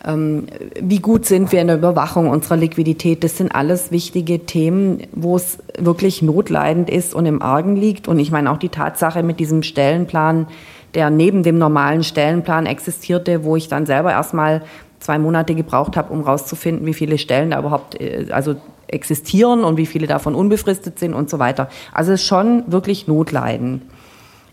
ähm, 0.06 0.48
wie 0.80 1.00
gut 1.00 1.26
sind 1.26 1.52
wir 1.52 1.62
in 1.62 1.68
der 1.68 1.78
Überwachung 1.78 2.30
unserer 2.30 2.58
Liquidität. 2.58 3.24
Das 3.24 3.38
sind 3.38 3.54
alles 3.54 3.92
wichtige 3.92 4.46
Themen, 4.46 5.04
wo 5.12 5.36
es 5.36 5.60
wirklich 5.78 6.22
notleidend 6.22 6.90
ist 6.90 7.14
und 7.14 7.26
im 7.26 7.42
Argen 7.42 7.76
liegt. 7.76 8.08
Und 8.08 8.20
ich 8.20 8.32
meine 8.32 8.52
auch 8.52 8.58
die 8.58 8.70
Tatsache 8.70 9.22
mit 9.22 9.40
diesem 9.40 9.64
Stellenplan, 9.64 10.48
der 10.96 11.10
neben 11.10 11.44
dem 11.44 11.58
normalen 11.58 12.04
Stellenplan 12.04 12.66
existierte, 12.66 13.44
wo 13.44 13.56
ich 13.56 13.68
dann 13.68 13.86
selber 13.86 14.12
erstmal 14.12 14.64
zwei 15.00 15.20
Monate 15.20 15.56
gebraucht 15.56 15.98
habe, 15.98 16.14
um 16.14 16.22
rauszufinden, 16.22 16.86
wie 16.86 16.94
viele 16.94 17.18
Stellen 17.18 17.52
da 17.52 17.60
überhaupt, 17.60 18.00
äh, 18.00 18.28
also 18.32 18.56
existieren 18.92 19.64
und 19.64 19.78
wie 19.78 19.86
viele 19.86 20.08
davon 20.08 20.36
unbefristet 20.36 21.00
sind 21.00 21.14
und 21.14 21.30
so 21.30 21.40
weiter. 21.40 21.70
Also 21.94 22.12
es 22.12 22.22
ist 22.22 22.28
schon 22.28 22.64
wirklich 22.72 23.08
Notleiden. 23.08 23.82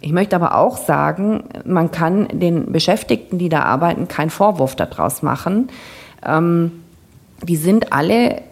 Ich 0.01 0.13
möchte 0.13 0.37
aber 0.37 0.57
auch 0.57 0.77
sagen, 0.77 1.45
man 1.65 1.91
kann 1.91 2.29
den 2.33 2.73
Beschäftigten, 2.73 3.39
die 3.39 3.49
da 3.49 3.63
arbeiten, 3.63 4.07
keinen 4.07 4.31
Vorwurf 4.31 4.77
daraus 4.77 5.23
machen. 5.23 5.69
Ähm, 6.25 6.85
die 7.43 7.57
sind 7.57 7.93
alle 7.93 8.43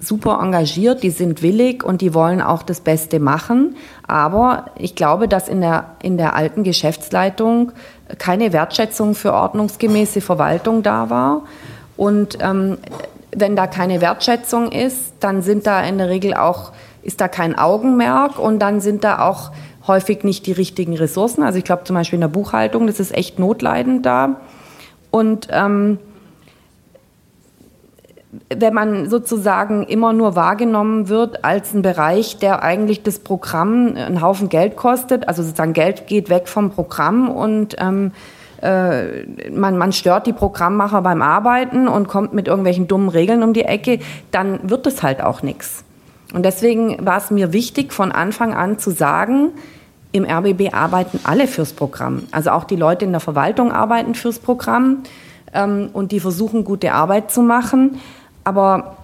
super 0.00 0.38
engagiert, 0.40 1.02
die 1.02 1.10
sind 1.10 1.42
willig 1.42 1.82
und 1.82 2.00
die 2.00 2.14
wollen 2.14 2.40
auch 2.40 2.62
das 2.62 2.80
Beste 2.80 3.20
machen. 3.20 3.76
Aber 4.06 4.66
ich 4.78 4.94
glaube, 4.94 5.28
dass 5.28 5.48
in 5.48 5.60
der, 5.60 5.90
in 6.02 6.16
der 6.16 6.36
alten 6.36 6.62
Geschäftsleitung 6.62 7.72
keine 8.18 8.52
Wertschätzung 8.52 9.14
für 9.14 9.32
ordnungsgemäße 9.32 10.20
Verwaltung 10.20 10.82
da 10.82 11.10
war. 11.10 11.42
Und 11.96 12.38
ähm, 12.40 12.78
wenn 13.36 13.56
da 13.56 13.66
keine 13.66 14.00
Wertschätzung 14.00 14.72
ist, 14.72 15.14
dann 15.20 15.42
sind 15.42 15.66
da 15.66 15.82
in 15.82 15.98
der 15.98 16.08
Regel 16.08 16.34
auch, 16.34 16.72
ist 17.02 17.20
da 17.20 17.28
kein 17.28 17.58
Augenmerk 17.58 18.38
und 18.38 18.58
dann 18.60 18.80
sind 18.80 19.04
da 19.04 19.26
auch 19.26 19.50
häufig 19.86 20.24
nicht 20.24 20.46
die 20.46 20.52
richtigen 20.52 20.96
Ressourcen. 20.96 21.42
Also 21.42 21.58
ich 21.58 21.64
glaube 21.64 21.84
zum 21.84 21.94
Beispiel 21.94 22.16
in 22.16 22.22
der 22.22 22.28
Buchhaltung, 22.28 22.86
das 22.86 23.00
ist 23.00 23.14
echt 23.14 23.38
notleidend 23.38 24.06
da. 24.06 24.40
Und 25.10 25.48
ähm, 25.50 25.98
wenn 28.48 28.74
man 28.74 29.08
sozusagen 29.08 29.84
immer 29.84 30.12
nur 30.12 30.34
wahrgenommen 30.34 31.08
wird 31.08 31.44
als 31.44 31.74
ein 31.74 31.82
Bereich, 31.82 32.38
der 32.38 32.62
eigentlich 32.62 33.02
das 33.02 33.18
Programm 33.18 33.94
einen 33.94 34.20
Haufen 34.20 34.48
Geld 34.48 34.76
kostet, 34.76 35.28
also 35.28 35.42
sozusagen 35.42 35.72
Geld 35.72 36.06
geht 36.06 36.30
weg 36.30 36.48
vom 36.48 36.70
Programm 36.70 37.28
und 37.28 37.76
ähm, 37.78 38.12
äh, 38.64 39.50
man, 39.50 39.76
man 39.76 39.92
stört 39.92 40.26
die 40.26 40.32
Programmmacher 40.32 41.02
beim 41.02 41.20
Arbeiten 41.20 41.86
und 41.86 42.08
kommt 42.08 42.32
mit 42.32 42.48
irgendwelchen 42.48 42.88
dummen 42.88 43.10
Regeln 43.10 43.42
um 43.42 43.52
die 43.52 43.64
Ecke, 43.64 43.98
dann 44.30 44.58
wird 44.70 44.86
es 44.86 45.02
halt 45.02 45.22
auch 45.22 45.42
nichts. 45.42 45.84
Und 46.32 46.44
deswegen 46.44 47.04
war 47.04 47.18
es 47.18 47.30
mir 47.30 47.52
wichtig, 47.52 47.92
von 47.92 48.10
Anfang 48.10 48.54
an 48.54 48.78
zu 48.78 48.90
sagen, 48.90 49.50
im 50.12 50.24
RBB 50.24 50.72
arbeiten 50.72 51.20
alle 51.24 51.46
fürs 51.46 51.74
Programm. 51.74 52.22
Also 52.30 52.50
auch 52.50 52.64
die 52.64 52.76
Leute 52.76 53.04
in 53.04 53.10
der 53.12 53.20
Verwaltung 53.20 53.70
arbeiten 53.70 54.14
fürs 54.14 54.38
Programm 54.38 55.02
ähm, 55.52 55.90
und 55.92 56.12
die 56.12 56.20
versuchen, 56.20 56.64
gute 56.64 56.92
Arbeit 56.92 57.30
zu 57.30 57.42
machen. 57.42 58.00
Aber 58.44 58.96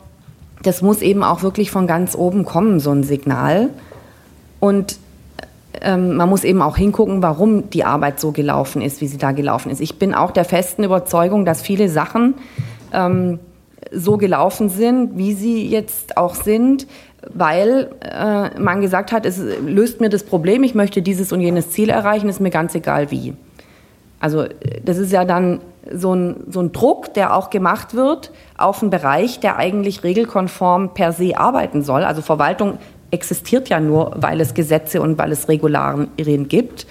das 0.63 0.81
muss 0.81 1.03
eben 1.03 1.23
auch 1.23 1.43
wirklich 1.43 1.71
von 1.71 1.87
ganz 1.87 2.15
oben 2.15 2.45
kommen, 2.45 2.81
so 2.81 2.93
ein 2.93 3.03
Signal. 3.03 3.69
Und 4.59 4.99
ähm, 5.81 6.17
man 6.17 6.29
muss 6.29 6.45
eben 6.45 6.63
auch 6.63 6.77
hingucken, 6.77 7.23
warum 7.23 7.71
die 7.71 7.85
Arbeit 7.85 8.21
so 8.21 8.33
gelaufen 8.33 8.83
ist, 8.83 9.01
wie 9.01 9.07
sie 9.07 9.19
da 9.19 9.33
gelaufen 9.33 9.71
ist. 9.71 9.81
Ich 9.81 9.99
bin 9.99 10.15
auch 10.15 10.31
der 10.31 10.45
festen 10.45 10.85
Überzeugung, 10.85 11.45
dass 11.45 11.63
viele 11.63 11.89
Sachen 11.89 12.35
ähm, 12.93 13.39
so 13.93 14.17
gelaufen 14.17 14.69
sind, 14.69 15.17
wie 15.17 15.33
sie 15.33 15.67
jetzt 15.67 16.17
auch 16.17 16.35
sind, 16.35 16.87
weil 17.33 17.91
äh, 18.01 18.59
man 18.59 18.81
gesagt 18.81 19.13
hat, 19.13 19.27
es 19.27 19.41
löst 19.65 20.01
mir 20.01 20.09
das 20.09 20.25
Problem, 20.25 20.63
ich 20.63 20.75
möchte 20.75 21.03
dieses 21.03 21.33
und 21.33 21.41
jenes 21.41 21.71
Ziel 21.71 21.91
erreichen, 21.91 22.29
ist 22.29 22.41
mir 22.41 22.51
ganz 22.51 22.75
egal 22.75 23.11
wie. 23.11 23.35
Also 24.21 24.45
das 24.85 24.99
ist 24.99 25.13
ja 25.13 25.25
dann 25.25 25.61
so 25.93 26.15
ein, 26.15 26.45
so 26.49 26.61
ein 26.61 26.73
Druck, 26.73 27.15
der 27.15 27.35
auch 27.35 27.49
gemacht 27.49 27.95
wird 27.95 28.33
auf 28.59 28.83
einen 28.83 28.91
Bereich, 28.91 29.41
der 29.41 29.57
eigentlich 29.57 30.05
regelkonform 30.05 30.93
per 30.93 31.13
se 31.13 31.39
arbeiten 31.39 31.83
soll. 31.83 32.05
Also 32.05 32.21
Verwaltung 32.21 32.79
existiert 33.11 33.69
ja 33.69 33.81
nur, 33.81 34.13
weil 34.17 34.41
es 34.41 34.55
Gesetze 34.55 35.01
und 35.01 35.19
weil 35.19 35.33
es 35.33 35.49
Regularien 35.49 36.49
gibt. 36.49 36.87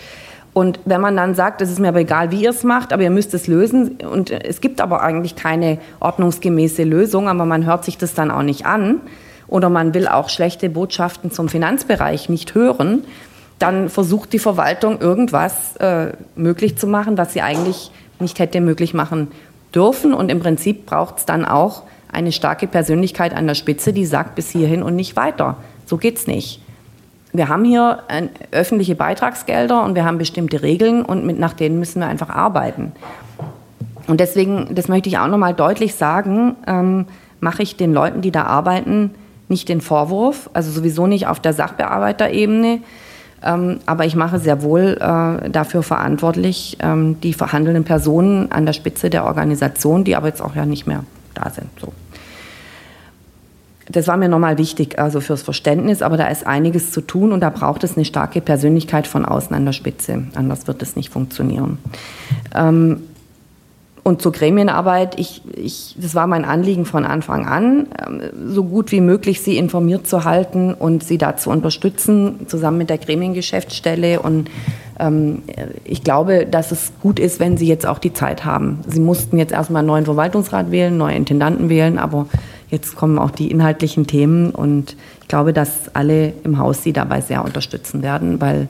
Und 0.54 0.80
wenn 0.86 1.00
man 1.00 1.16
dann 1.16 1.36
sagt, 1.36 1.62
es 1.62 1.72
ist 1.72 1.80
mir 1.80 1.90
aber 1.90 2.00
egal, 2.00 2.32
wie 2.32 2.44
ihr 2.44 2.50
es 2.50 2.64
macht, 2.64 2.92
aber 2.92 3.04
ihr 3.04 3.12
müsst 3.12 3.34
es 3.34 3.48
lösen, 3.48 3.98
und 4.12 4.32
es 4.32 4.62
gibt 4.62 4.82
aber 4.82 5.02
eigentlich 5.02 5.36
keine 5.36 5.78
ordnungsgemäße 6.00 6.84
Lösung, 6.84 7.30
aber 7.30 7.46
man 7.46 7.66
hört 7.66 7.86
sich 7.86 7.98
das 7.98 8.14
dann 8.14 8.32
auch 8.32 8.42
nicht 8.42 8.66
an, 8.66 9.00
oder 9.48 9.70
man 9.70 9.94
will 9.94 10.08
auch 10.08 10.30
schlechte 10.30 10.70
Botschaften 10.70 11.32
zum 11.32 11.50
Finanzbereich 11.50 12.30
nicht 12.30 12.56
hören, 12.56 13.04
dann 13.58 13.90
versucht 13.90 14.34
die 14.34 14.40
Verwaltung 14.40 15.00
irgendwas 15.00 15.76
äh, 15.78 16.14
möglich 16.36 16.78
zu 16.78 16.88
machen, 16.88 17.18
was 17.18 17.34
sie 17.34 17.42
eigentlich 17.42 17.92
nicht 18.20 18.40
hätte 18.40 18.62
möglich 18.62 18.94
machen 18.94 19.30
dürfen. 19.76 20.14
Und 20.14 20.32
im 20.32 20.40
Prinzip 20.40 20.86
braucht 20.86 21.18
es 21.20 21.26
dann 21.26 21.46
auch 21.46 21.84
eine 22.12 22.32
starke 22.32 22.68
Persönlichkeit 22.68 23.36
an 23.36 23.48
der 23.48 23.56
Spitze, 23.56 23.94
die 23.94 24.06
sagt 24.06 24.36
bis 24.36 24.50
hierhin 24.50 24.82
und 24.82 24.96
nicht 24.96 25.16
weiter. 25.16 25.58
So 25.90 25.98
geht's 25.98 26.28
nicht. 26.28 26.62
Wir 27.34 27.48
haben 27.48 27.66
hier 27.66 28.04
äh, 28.10 28.28
öffentliche 28.52 28.94
Beitragsgelder 28.94 29.84
und 29.84 29.96
wir 29.96 30.06
haben 30.06 30.20
bestimmte 30.20 30.62
Regeln 30.62 31.04
und 31.04 31.26
mit, 31.26 31.40
nach 31.40 31.54
denen 31.54 31.80
müssen 31.80 32.00
wir 32.00 32.08
einfach 32.08 32.30
arbeiten. 32.30 32.92
Und 34.06 34.20
deswegen, 34.20 34.68
das 34.76 34.88
möchte 34.88 35.10
ich 35.10 35.18
auch 35.18 35.28
nochmal 35.28 35.56
deutlich 35.56 35.96
sagen, 35.96 36.56
ähm, 36.68 37.06
mache 37.40 37.64
ich 37.64 37.76
den 37.76 37.92
Leuten, 37.92 38.22
die 38.22 38.30
da 38.30 38.44
arbeiten, 38.44 39.16
nicht 39.48 39.68
den 39.68 39.82
Vorwurf, 39.82 40.52
also 40.54 40.70
sowieso 40.70 41.08
nicht 41.08 41.26
auf 41.26 41.40
der 41.40 41.54
Sachbearbeiterebene, 41.54 42.82
ähm, 43.44 43.80
aber 43.88 44.06
ich 44.06 44.16
mache 44.16 44.38
sehr 44.38 44.62
wohl 44.62 44.96
äh, 45.00 45.50
dafür 45.50 45.82
verantwortlich 45.82 46.78
ähm, 46.82 47.20
die 47.22 47.34
verhandelnden 47.34 47.84
Personen 47.84 48.52
an 48.52 48.68
der 48.68 48.74
Spitze 48.74 49.10
der 49.10 49.26
Organisation, 49.26 50.04
die 50.04 50.16
aber 50.16 50.28
jetzt 50.28 50.42
auch 50.42 50.56
ja 50.56 50.68
nicht 50.68 50.86
mehr 50.86 51.04
da 51.34 51.50
sind. 51.50 51.68
So 51.82 51.94
das 53.90 54.08
war 54.08 54.18
mir 54.18 54.30
nochmal 54.30 54.58
wichtig, 54.58 55.00
also 55.00 55.20
fürs 55.20 55.42
Verständnis, 55.42 56.02
aber 56.02 56.16
da 56.16 56.28
ist 56.28 56.46
einiges 56.46 56.92
zu 56.92 57.02
tun 57.02 57.32
und 57.32 57.42
da 57.42 57.50
braucht 57.50 57.84
es 57.84 57.98
eine 57.98 58.06
starke 58.06 58.40
Persönlichkeit 58.40 59.08
von 59.08 59.26
außen 59.26 59.56
an 59.56 59.66
der 59.66 59.74
Spitze. 59.74 60.24
Anders 60.36 60.68
wird 60.68 60.82
es 60.84 60.96
nicht 60.96 61.10
funktionieren. 61.10 61.80
Ähm, 62.54 63.02
und 64.04 64.22
zur 64.22 64.32
Gremienarbeit, 64.32 65.20
ich, 65.20 65.42
ich, 65.56 65.96
das 66.00 66.16
war 66.16 66.26
mein 66.26 66.46
Anliegen 66.46 66.86
von 66.86 67.06
Anfang 67.06 67.46
an, 67.46 67.88
ähm, 68.08 68.22
so 68.48 68.64
gut 68.64 68.92
wie 68.92 69.02
möglich 69.02 69.42
Sie 69.42 69.58
informiert 69.58 70.08
zu 70.08 70.24
halten 70.24 70.74
und 70.74 71.04
Sie 71.04 71.18
da 71.18 71.36
zu 71.36 71.50
unterstützen, 71.50 72.48
zusammen 72.48 72.78
mit 72.78 72.90
der 72.90 72.98
Gremiengeschäftsstelle. 72.98 74.20
Und 74.22 74.50
ähm, 75.00 75.44
ich 75.84 76.04
glaube, 76.04 76.46
dass 76.46 76.72
es 76.72 76.92
gut 77.02 77.20
ist, 77.20 77.40
wenn 77.40 77.58
Sie 77.58 77.68
jetzt 77.68 77.86
auch 77.86 78.00
die 78.00 78.14
Zeit 78.14 78.46
haben. 78.46 78.80
Sie 78.88 79.00
mussten 79.00 79.38
jetzt 79.38 79.52
erstmal 79.52 79.82
einen 79.82 79.88
neuen 79.88 80.06
Verwaltungsrat 80.06 80.72
wählen, 80.72 80.98
neue 80.98 81.16
Intendanten 81.16 81.70
wählen, 81.70 81.98
aber 81.98 82.28
Jetzt 82.70 82.96
kommen 82.96 83.18
auch 83.18 83.32
die 83.32 83.50
inhaltlichen 83.50 84.06
Themen 84.06 84.52
und 84.52 84.96
ich 85.22 85.28
glaube, 85.28 85.54
dass 85.54 85.94
alle 85.96 86.34
im 86.44 86.60
Haus 86.60 86.84
Sie 86.84 86.94
dabei 86.94 87.22
sehr 87.22 87.44
unterstützen 87.44 88.04
werden, 88.04 88.40
weil 88.40 88.70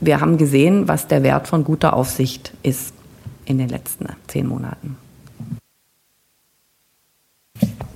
wir 0.00 0.20
haben 0.20 0.38
gesehen, 0.38 0.86
was 0.86 1.08
der 1.08 1.22
Wert 1.22 1.48
von 1.48 1.64
guter 1.64 1.94
Aufsicht 1.94 2.52
ist 2.62 2.94
in 3.44 3.58
den 3.58 3.68
letzten 3.68 4.06
zehn 4.28 4.46
Monaten. 4.46 4.96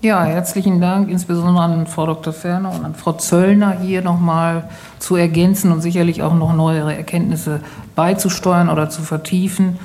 Ja, 0.01 0.23
herzlichen 0.23 0.81
Dank, 0.81 1.11
insbesondere 1.11 1.65
an 1.65 1.87
Frau 1.89 2.07
Dr. 2.07 2.33
Ferner 2.33 2.73
und 2.73 2.85
an 2.85 2.95
Frau 2.95 3.15
Zöllner 3.15 3.81
hier 3.81 4.01
nochmal 4.01 4.69
zu 5.01 5.17
ergänzen 5.17 5.73
und 5.73 5.81
sicherlich 5.81 6.23
auch 6.23 6.35
noch 6.35 6.55
neuere 6.55 6.95
Erkenntnisse 6.95 7.61
beizusteuern 7.97 8.69
oder 8.69 8.91
zu 8.91 9.03
vertiefen. 9.03 9.79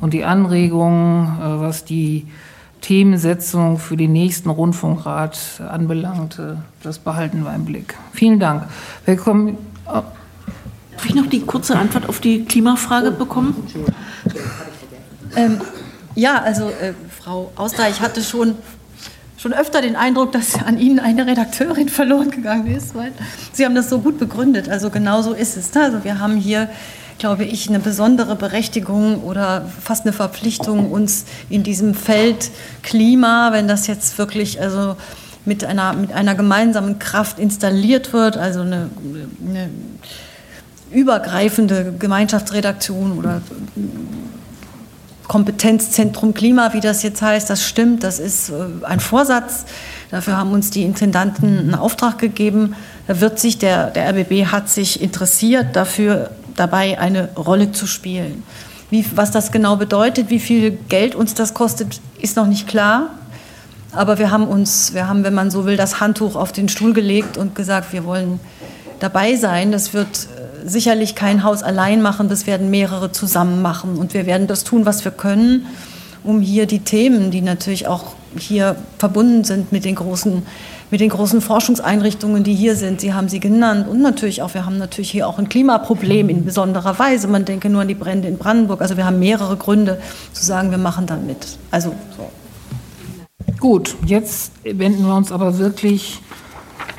Und 0.00 0.14
die 0.14 0.24
Anregungen, 0.24 1.38
äh, 1.38 1.60
was 1.60 1.84
die 1.84 2.26
Themensetzung 2.80 3.78
für 3.78 3.96
den 3.96 4.12
nächsten 4.12 4.50
Rundfunkrat 4.50 5.60
anbelangt, 5.68 6.38
äh, 6.38 6.54
das 6.82 6.98
behalten 6.98 7.44
wir 7.44 7.54
im 7.54 7.64
Blick. 7.64 7.94
Vielen 8.12 8.40
Dank. 8.40 8.64
Wir 9.04 9.16
kommen. 9.16 9.58
Oh. 9.86 10.02
Darf 10.92 11.06
ich 11.06 11.14
noch 11.14 11.26
die 11.26 11.40
kurze 11.40 11.76
Antwort 11.76 12.08
auf 12.08 12.20
die 12.20 12.44
Klimafrage 12.44 13.10
bekommen? 13.10 13.54
Ähm, 15.36 15.60
ja, 16.14 16.42
also 16.42 16.68
äh, 16.68 16.92
Frau 17.22 17.52
Auster, 17.56 17.88
ich 17.88 18.00
hatte 18.00 18.22
schon 18.22 18.56
schon 19.40 19.54
öfter 19.54 19.80
den 19.80 19.96
Eindruck, 19.96 20.32
dass 20.32 20.62
an 20.62 20.78
Ihnen 20.78 20.98
eine 20.98 21.26
Redakteurin 21.26 21.88
verloren 21.88 22.30
gegangen 22.30 22.66
ist, 22.66 22.94
weil 22.94 23.12
Sie 23.52 23.64
haben 23.64 23.74
das 23.74 23.88
so 23.88 24.00
gut 24.00 24.18
begründet. 24.18 24.68
Also 24.68 24.90
genau 24.90 25.22
so 25.22 25.32
ist 25.32 25.56
es. 25.56 25.74
Also 25.74 26.04
wir 26.04 26.18
haben 26.18 26.36
hier, 26.36 26.68
glaube 27.20 27.44
ich, 27.44 27.68
eine 27.68 27.80
besondere 27.80 28.34
Berechtigung 28.34 29.22
oder 29.22 29.66
fast 29.82 30.04
eine 30.04 30.12
Verpflichtung, 30.14 30.90
uns 30.90 31.26
in 31.50 31.62
diesem 31.62 31.94
Feld 31.94 32.50
Klima, 32.82 33.50
wenn 33.52 33.68
das 33.68 33.86
jetzt 33.86 34.16
wirklich 34.16 34.60
also 34.60 34.96
mit 35.44 35.62
einer, 35.62 35.92
mit 35.92 36.12
einer 36.12 36.34
gemeinsamen 36.34 36.98
Kraft 36.98 37.38
installiert 37.38 38.14
wird, 38.14 38.38
also 38.38 38.62
eine, 38.62 38.88
eine 39.46 39.68
übergreifende 40.90 41.94
Gemeinschaftsredaktion 41.98 43.18
oder 43.18 43.42
Kompetenzzentrum 45.28 46.32
Klima, 46.32 46.72
wie 46.72 46.80
das 46.80 47.02
jetzt 47.02 47.20
heißt, 47.20 47.50
das 47.50 47.64
stimmt, 47.64 48.02
das 48.02 48.18
ist 48.18 48.48
äh, 48.48 48.84
ein 48.84 48.98
Vorsatz. 48.98 49.64
Dafür 50.10 50.36
haben 50.36 50.52
uns 50.52 50.70
die 50.70 50.82
Intendanten 50.82 51.58
einen 51.58 51.74
Auftrag 51.76 52.18
gegeben. 52.18 52.74
Da 53.06 53.20
wird 53.20 53.38
sich 53.38 53.58
der, 53.58 53.90
der 53.90 54.08
RBB 54.08 54.46
hat 54.46 54.68
sich 54.68 55.00
interessiert, 55.00 55.76
dafür 55.76 56.30
dabei 56.56 56.98
eine 56.98 57.30
Rolle 57.36 57.72
zu 57.72 57.86
spielen. 57.86 58.42
Wie, 58.90 59.04
was 59.14 59.30
das 59.30 59.52
genau 59.52 59.76
bedeutet, 59.76 60.30
wie 60.30 60.40
viel 60.40 60.72
Geld 60.88 61.14
uns 61.14 61.34
das 61.34 61.54
kostet, 61.54 62.00
ist 62.20 62.36
noch 62.36 62.46
nicht 62.46 62.66
klar. 62.66 63.10
Aber 63.92 64.18
wir 64.18 64.30
haben 64.30 64.46
uns, 64.46 64.94
wir 64.94 65.08
haben, 65.08 65.24
wenn 65.24 65.34
man 65.34 65.50
so 65.50 65.64
will, 65.64 65.76
das 65.76 66.00
Handtuch 66.00 66.36
auf 66.36 66.52
den 66.52 66.68
Stuhl 66.68 66.92
gelegt 66.92 67.36
und 67.36 67.54
gesagt, 67.54 67.92
wir 67.92 68.04
wollen 68.04 68.40
dabei 69.00 69.36
sein. 69.36 69.72
Das 69.72 69.94
wird 69.94 70.08
äh, 70.08 70.68
sicherlich 70.68 71.14
kein 71.14 71.42
Haus 71.42 71.62
allein 71.62 72.02
machen, 72.02 72.28
das 72.28 72.46
werden 72.46 72.70
mehrere 72.70 73.10
zusammen 73.10 73.62
machen. 73.62 73.96
Und 73.96 74.14
wir 74.14 74.26
werden 74.26 74.46
das 74.46 74.64
tun, 74.64 74.86
was 74.86 75.04
wir 75.04 75.12
können, 75.12 75.66
um 76.22 76.40
hier 76.40 76.66
die 76.66 76.80
Themen, 76.80 77.30
die 77.30 77.40
natürlich 77.40 77.88
auch 77.88 78.12
hier 78.38 78.76
verbunden 78.98 79.42
sind 79.42 79.72
mit 79.72 79.84
den 79.84 79.96
großen, 79.96 80.42
mit 80.90 81.00
den 81.00 81.10
großen 81.10 81.40
Forschungseinrichtungen, 81.40 82.42
die 82.42 82.54
hier 82.54 82.74
sind, 82.74 83.00
Sie 83.00 83.14
haben 83.14 83.28
sie 83.28 83.40
genannt. 83.40 83.86
Und 83.88 84.02
natürlich 84.02 84.42
auch, 84.42 84.54
wir 84.54 84.66
haben 84.66 84.78
natürlich 84.78 85.10
hier 85.10 85.28
auch 85.28 85.38
ein 85.38 85.48
Klimaproblem 85.48 86.28
in 86.28 86.44
besonderer 86.44 86.98
Weise. 86.98 87.28
Man 87.28 87.44
denke 87.44 87.70
nur 87.70 87.82
an 87.82 87.88
die 87.88 87.94
Brände 87.94 88.28
in 88.28 88.38
Brandenburg. 88.38 88.80
Also 88.80 88.96
wir 88.96 89.04
haben 89.06 89.18
mehrere 89.18 89.56
Gründe 89.56 90.00
zu 90.32 90.44
sagen, 90.44 90.70
wir 90.70 90.78
machen 90.78 91.06
da 91.06 91.16
mit. 91.16 91.58
Also 91.70 91.94
so. 92.16 92.30
Gut, 93.58 93.96
jetzt 94.06 94.52
wenden 94.64 95.06
wir 95.06 95.14
uns 95.14 95.32
aber 95.32 95.58
wirklich 95.58 96.20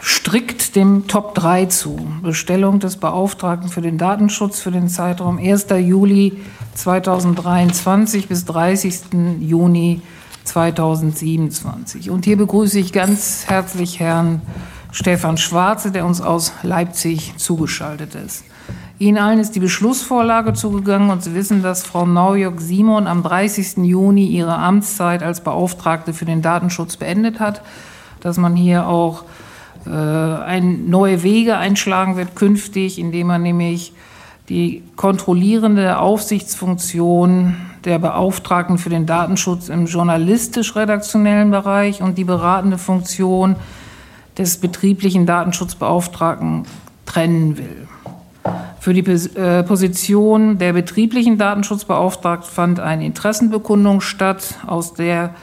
strikt 0.02 0.76
dem 0.76 1.08
Top 1.08 1.36
3 1.36 1.66
zu. 1.66 1.98
Bestellung 2.22 2.80
des 2.80 2.98
Beauftragten 2.98 3.70
für 3.70 3.82
den 3.82 3.98
Datenschutz 3.98 4.60
für 4.60 4.72
den 4.72 4.88
Zeitraum 4.88 5.38
1. 5.38 5.68
Juli 5.80 6.34
2023 6.76 8.28
bis 8.28 8.46
30. 8.46 8.96
Juni 9.40 10.02
2027. 10.52 12.10
Und 12.10 12.26
hier 12.26 12.36
begrüße 12.36 12.78
ich 12.78 12.92
ganz 12.92 13.46
herzlich 13.48 14.02
Herrn 14.02 14.42
Stefan 14.92 15.38
Schwarze, 15.38 15.92
der 15.92 16.06
uns 16.06 16.20
aus 16.20 16.52
Leipzig 16.62 17.38
zugeschaltet 17.38 18.16
ist. 18.16 18.44
Ihnen 19.00 19.18
allen 19.18 19.40
ist 19.40 19.56
die 19.56 19.62
Beschlussvorlage 19.62 20.54
zugegangen 20.54 21.10
und 21.10 21.24
Sie 21.24 21.34
wissen, 21.34 21.64
dass 21.64 21.84
Frau 21.84 22.06
Naujok-Simon 22.06 23.08
am 23.08 23.24
30. 23.24 23.78
Juni 23.78 24.28
ihre 24.28 24.58
Amtszeit 24.58 25.24
als 25.24 25.42
Beauftragte 25.42 26.14
für 26.14 26.26
den 26.26 26.42
Datenschutz 26.42 26.98
beendet 26.98 27.40
hat, 27.40 27.62
dass 28.20 28.38
man 28.38 28.56
hier 28.56 28.88
auch 28.88 29.24
äh, 29.86 29.90
ein, 29.90 30.90
neue 30.90 31.24
Wege 31.24 31.58
einschlagen 31.58 32.18
wird 32.18 32.36
künftig, 32.36 33.00
indem 33.00 33.28
man 33.28 33.42
nämlich 33.42 33.94
die 34.52 34.84
kontrollierende 34.98 35.98
Aufsichtsfunktion 35.98 37.56
der 37.86 38.00
Beauftragten 38.00 38.78
für 38.78 38.90
den 38.90 39.06
Datenschutz 39.06 39.70
im 39.70 39.86
journalistisch-redaktionellen 39.86 41.52
Bereich 41.52 42.02
und 42.02 42.18
die 42.18 42.26
beratende 42.26 42.78
Funktion 42.78 43.56
des 44.38 44.58
betrieblichen 44.58 45.26
Datenschutzbeauftragten 45.26 46.66
trennen 47.06 47.58
will. 47.58 47.88
Für 48.82 48.94
die 48.94 49.10
äh, 49.10 49.64
Position 49.64 50.58
der 50.58 50.74
betrieblichen 50.74 51.38
Datenschutzbeauftragten 51.38 52.52
fand 52.52 52.82
eine 52.82 53.06
Interessenbekundung 53.06 54.02
statt, 54.02 54.56
aus 54.68 54.94
der 54.94 55.34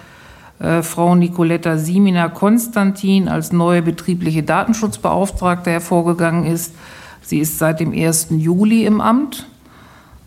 äh, 0.59 0.83
Frau 0.83 1.15
Nicoletta 1.15 1.79
Simina 1.79 2.29
Konstantin 2.29 3.29
als 3.29 3.53
neue 3.53 3.81
betriebliche 3.81 4.43
Datenschutzbeauftragte 4.43 5.71
hervorgegangen 5.71 6.45
ist. 6.45 6.75
Sie 7.29 7.41
ist 7.41 7.59
seit 7.59 7.79
dem 7.79 7.93
1. 7.93 8.29
Juli 8.31 8.87
im 8.87 9.03
Amt. 9.03 9.47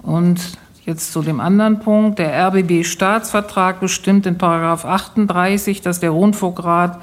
Und 0.03 0.39
jetzt 0.85 1.11
zu 1.11 1.23
dem 1.23 1.39
anderen 1.39 1.79
Punkt. 1.79 2.19
Der 2.19 2.31
RBB-Staatsvertrag 2.47 3.79
bestimmt 3.79 4.27
in 4.27 4.37
Paragraph 4.37 4.85
38, 4.85 5.81
dass 5.81 5.99
der 5.99 6.11
Rundfunkrat 6.11 7.01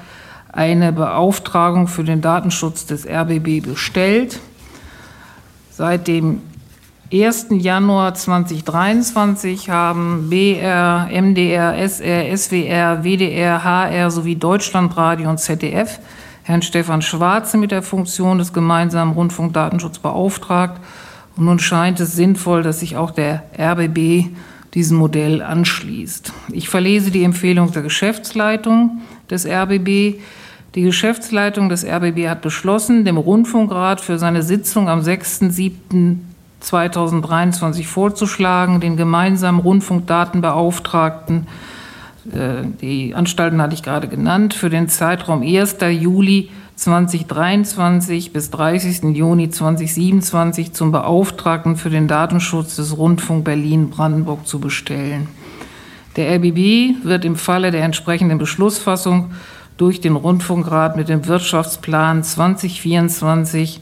eine 0.53 0.93
Beauftragung 0.93 1.89
für 1.89 2.05
den 2.05 2.21
Datenschutz 2.21 2.85
des 2.85 3.05
RBB 3.05 3.61
bestellt. 3.61 4.39
Seit 5.69 6.07
dem 6.07 6.43
1. 7.11 7.47
Januar 7.49 8.13
2023 8.13 9.69
haben 9.69 10.29
BR, 10.29 11.09
MDR, 11.11 11.75
SR, 11.77 12.37
SWR, 12.37 13.03
WDR, 13.03 13.65
HR 13.65 14.11
sowie 14.11 14.37
Deutschlandradio 14.37 15.29
und 15.29 15.41
ZDF 15.41 15.99
Herrn 16.49 16.63
Stefan 16.63 17.03
Schwarze 17.03 17.57
mit 17.57 17.69
der 17.69 17.83
Funktion 17.83 18.39
des 18.39 18.53
gemeinsamen 18.53 19.13
Rundfunkdatenschutzes 19.13 19.99
beauftragt. 19.99 20.81
Und 21.35 21.45
nun 21.45 21.59
scheint 21.59 21.99
es 21.99 22.13
sinnvoll, 22.13 22.63
dass 22.63 22.79
sich 22.79 22.97
auch 22.97 23.11
der 23.11 23.43
RBB 23.55 24.31
diesem 24.73 24.97
Modell 24.97 25.43
anschließt. 25.43 26.33
Ich 26.51 26.67
verlese 26.67 27.11
die 27.11 27.23
Empfehlung 27.23 27.71
der 27.71 27.83
Geschäftsleitung 27.83 29.01
des 29.29 29.45
RBB. 29.45 30.15
Die 30.73 30.81
Geschäftsleitung 30.81 31.69
des 31.69 31.85
RBB 31.85 32.27
hat 32.27 32.41
beschlossen, 32.41 33.05
dem 33.05 33.17
Rundfunkrat 33.17 34.01
für 34.01 34.17
seine 34.17 34.41
Sitzung 34.41 34.89
am 34.89 35.01
6.7. 35.01 36.17
2023 36.61 37.87
vorzuschlagen, 37.87 38.81
den 38.81 38.97
gemeinsamen 38.97 39.61
Rundfunkdatenbeauftragten, 39.61 41.47
die 42.81 43.15
Anstalten 43.15 43.61
hatte 43.61 43.73
ich 43.73 43.83
gerade 43.83 44.07
genannt, 44.07 44.53
für 44.53 44.69
den 44.69 44.87
Zeitraum 44.87 45.41
1. 45.41 45.77
Juli 45.89 46.49
2023 46.75 48.31
bis 48.31 48.51
30. 48.51 49.03
Juni 49.15 49.49
2027 49.49 50.71
zum 50.71 50.91
Beauftragten 50.91 51.75
für 51.75 51.89
den 51.89 52.07
Datenschutz 52.07 52.77
des 52.77 52.97
Rundfunk 52.97 53.43
Berlin-Brandenburg 53.43 54.47
zu 54.47 54.59
bestellen. 54.59 55.27
Der 56.15 56.35
RBB 56.35 57.03
wird 57.03 57.25
im 57.25 57.35
Falle 57.35 57.71
der 57.71 57.83
entsprechenden 57.83 58.37
Beschlussfassung 58.37 59.31
durch 59.77 60.01
den 60.01 60.15
Rundfunkrat 60.15 60.95
mit 60.95 61.09
dem 61.09 61.27
Wirtschaftsplan 61.27 62.23
2024 62.23 63.81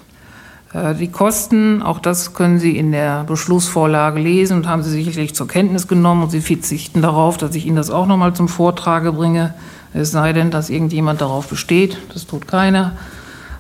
Äh, 0.73 0.95
die 0.95 1.09
Kosten, 1.09 1.83
auch 1.83 2.01
das 2.01 2.35
können 2.35 2.59
Sie 2.59 2.77
in 2.77 2.93
der 2.93 3.25
Beschlussvorlage 3.25 4.21
lesen 4.21 4.57
und 4.57 4.69
haben 4.69 4.83
Sie 4.83 4.91
sicherlich 4.91 5.35
zur 5.35 5.49
Kenntnis 5.49 5.87
genommen 5.87 6.25
und 6.25 6.31
Sie 6.31 6.41
verzichten 6.41 7.03
darauf, 7.03 7.37
dass 7.37 7.55
ich 7.55 7.67
Ihnen 7.67 7.77
das 7.77 7.91
auch 7.91 8.07
noch 8.07 8.17
mal 8.17 8.35
zum 8.35 8.49
Vortrage 8.49 9.13
bringe. 9.13 9.55
Es 9.95 10.11
sei 10.11 10.33
denn, 10.33 10.51
dass 10.51 10.71
irgendjemand 10.71 11.21
darauf 11.21 11.49
besteht. 11.49 11.99
Das 12.13 12.27
tut 12.27 12.49
keiner. 12.49 12.93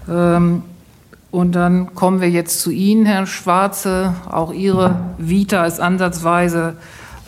Ähm, 0.08 0.62
und 1.30 1.52
dann 1.52 1.94
kommen 1.94 2.20
wir 2.20 2.30
jetzt 2.30 2.60
zu 2.60 2.70
Ihnen, 2.70 3.06
Herr 3.06 3.26
Schwarze. 3.26 4.14
Auch 4.30 4.52
Ihre 4.52 4.96
Vita 5.18 5.64
ist 5.64 5.80
ansatzweise 5.80 6.76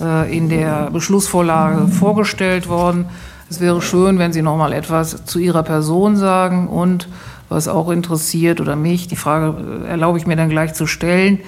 äh, 0.00 0.36
in 0.36 0.48
der 0.48 0.90
Beschlussvorlage 0.90 1.88
vorgestellt 1.88 2.68
worden. 2.68 3.06
Es 3.48 3.60
wäre 3.60 3.80
schön, 3.82 4.18
wenn 4.18 4.32
Sie 4.32 4.42
noch 4.42 4.56
mal 4.56 4.72
etwas 4.72 5.24
zu 5.24 5.38
Ihrer 5.38 5.62
Person 5.62 6.16
sagen 6.16 6.68
und 6.68 7.08
was 7.48 7.68
auch 7.68 7.90
interessiert 7.90 8.60
oder 8.60 8.74
mich, 8.74 9.06
die 9.06 9.16
Frage 9.16 9.54
äh, 9.84 9.88
erlaube 9.88 10.18
ich 10.18 10.26
mir 10.26 10.36
dann 10.36 10.48
gleich 10.48 10.74
zu 10.74 10.86
stellen. 10.86 11.40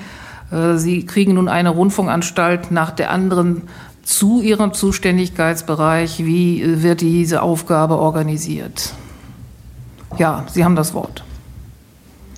Äh, 0.50 0.76
Sie 0.76 1.04
kriegen 1.04 1.34
nun 1.34 1.48
eine 1.48 1.70
Rundfunkanstalt 1.70 2.70
nach 2.70 2.90
der 2.90 3.10
anderen 3.10 3.62
zu 4.06 4.40
Ihrem 4.40 4.72
Zuständigkeitsbereich. 4.72 6.24
Wie 6.24 6.82
wird 6.82 7.00
diese 7.00 7.42
Aufgabe 7.42 7.98
organisiert? 7.98 8.92
Ja, 10.16 10.46
Sie 10.50 10.64
haben 10.64 10.76
das 10.76 10.94
Wort. 10.94 11.24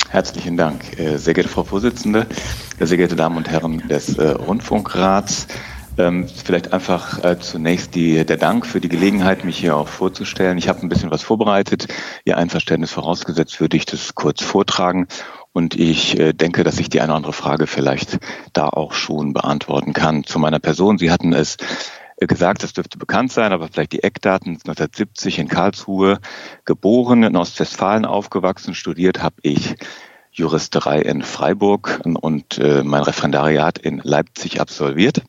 Herzlichen 0.08 0.56
Dank, 0.56 0.98
äh, 0.98 1.18
sehr 1.18 1.34
geehrte 1.34 1.50
Frau 1.50 1.64
Vorsitzende, 1.64 2.26
sehr 2.80 2.96
geehrte 2.96 3.14
Damen 3.14 3.36
und 3.36 3.50
Herren 3.50 3.86
des 3.88 4.16
äh, 4.16 4.30
Rundfunkrats. 4.30 5.46
Ähm, 5.98 6.26
vielleicht 6.28 6.72
einfach 6.72 7.22
äh, 7.24 7.38
zunächst 7.38 7.94
die, 7.94 8.24
der 8.24 8.38
Dank 8.38 8.64
für 8.64 8.80
die 8.80 8.88
Gelegenheit, 8.88 9.44
mich 9.44 9.58
hier 9.58 9.76
auch 9.76 9.88
vorzustellen. 9.88 10.56
Ich 10.56 10.68
habe 10.68 10.80
ein 10.80 10.88
bisschen 10.88 11.10
was 11.10 11.22
vorbereitet. 11.22 11.88
Ihr 12.24 12.38
Einverständnis 12.38 12.92
vorausgesetzt 12.92 13.60
würde 13.60 13.76
ich 13.76 13.84
das 13.84 14.14
kurz 14.14 14.42
vortragen 14.42 15.08
und 15.52 15.74
ich 15.78 16.18
äh, 16.18 16.32
denke, 16.32 16.64
dass 16.64 16.78
ich 16.78 16.88
die 16.88 17.00
eine 17.00 17.12
oder 17.12 17.16
andere 17.16 17.32
Frage 17.32 17.66
vielleicht 17.66 18.18
da 18.52 18.68
auch 18.68 18.92
schon 18.92 19.32
beantworten 19.32 19.92
kann. 19.92 20.24
Zu 20.24 20.38
meiner 20.38 20.58
Person. 20.58 20.98
Sie 20.98 21.10
hatten 21.10 21.32
es 21.32 21.56
gesagt, 22.16 22.62
das 22.62 22.72
dürfte 22.72 22.98
bekannt 22.98 23.32
sein, 23.32 23.52
aber 23.52 23.68
vielleicht 23.68 23.92
die 23.92 24.02
Eckdaten 24.02 24.52
1970 24.52 25.38
in 25.38 25.48
Karlsruhe 25.48 26.18
geboren, 26.64 27.22
in 27.22 27.36
Ostwestfalen 27.36 28.04
aufgewachsen, 28.04 28.74
studiert 28.74 29.22
habe 29.22 29.36
ich 29.42 29.76
Juristerei 30.32 31.00
in 31.00 31.22
Freiburg 31.22 32.00
und 32.04 32.58
äh, 32.58 32.82
mein 32.82 33.02
Referendariat 33.02 33.78
in 33.78 34.00
Leipzig 34.02 34.60
absolviert. 34.60 35.22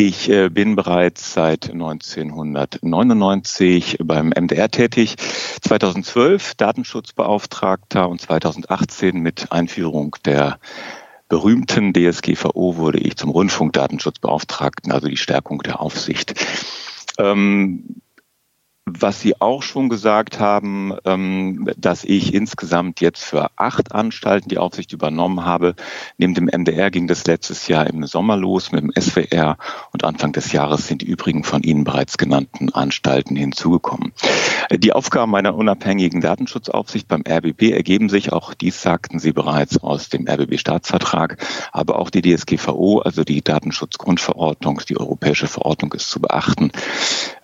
Ich 0.00 0.30
äh, 0.30 0.48
bin 0.48 0.76
bereits 0.76 1.32
seit 1.32 1.72
1999 1.72 3.98
beim 4.00 4.28
MDR 4.28 4.70
tätig, 4.70 5.16
2012 5.60 6.54
Datenschutzbeauftragter 6.54 8.08
und 8.08 8.20
2018 8.20 9.18
mit 9.18 9.50
Einführung 9.50 10.14
der 10.24 10.60
berühmten 11.28 11.92
DSGVO 11.92 12.76
wurde 12.76 13.00
ich 13.00 13.16
zum 13.16 13.30
Rundfunkdatenschutzbeauftragten, 13.30 14.92
also 14.92 15.08
die 15.08 15.16
Stärkung 15.16 15.64
der 15.64 15.80
Aufsicht. 15.80 16.32
Ähm, 17.18 18.00
was 19.00 19.20
Sie 19.20 19.40
auch 19.40 19.62
schon 19.62 19.88
gesagt 19.88 20.40
haben, 20.40 20.94
ähm, 21.04 21.70
dass 21.76 22.04
ich 22.04 22.34
insgesamt 22.34 23.00
jetzt 23.00 23.24
für 23.24 23.50
acht 23.56 23.92
Anstalten 23.92 24.48
die 24.48 24.58
Aufsicht 24.58 24.92
übernommen 24.92 25.44
habe. 25.44 25.74
Neben 26.16 26.34
dem 26.34 26.46
MDR 26.46 26.90
ging 26.90 27.06
das 27.06 27.26
letztes 27.26 27.68
Jahr 27.68 27.86
im 27.86 28.06
Sommer 28.06 28.36
los 28.36 28.72
mit 28.72 28.82
dem 28.82 28.92
SWR 28.98 29.56
und 29.92 30.04
Anfang 30.04 30.32
des 30.32 30.52
Jahres 30.52 30.86
sind 30.86 31.02
die 31.02 31.06
übrigen 31.06 31.44
von 31.44 31.62
Ihnen 31.62 31.84
bereits 31.84 32.18
genannten 32.18 32.70
Anstalten 32.72 33.36
hinzugekommen. 33.36 34.12
Die 34.70 34.92
Aufgaben 34.92 35.34
einer 35.34 35.54
unabhängigen 35.54 36.20
Datenschutzaufsicht 36.20 37.08
beim 37.08 37.22
RBB 37.26 37.72
ergeben 37.72 38.08
sich, 38.08 38.32
auch 38.32 38.54
dies 38.54 38.82
sagten 38.82 39.18
Sie 39.18 39.32
bereits 39.32 39.78
aus 39.78 40.08
dem 40.08 40.28
RBB-Staatsvertrag, 40.28 41.38
aber 41.72 41.98
auch 41.98 42.10
die 42.10 42.22
DSGVO, 42.22 43.00
also 43.00 43.24
die 43.24 43.42
Datenschutzgrundverordnung, 43.42 44.80
die 44.88 44.98
europäische 44.98 45.46
Verordnung 45.46 45.92
ist 45.94 46.10
zu 46.10 46.20
beachten. 46.20 46.70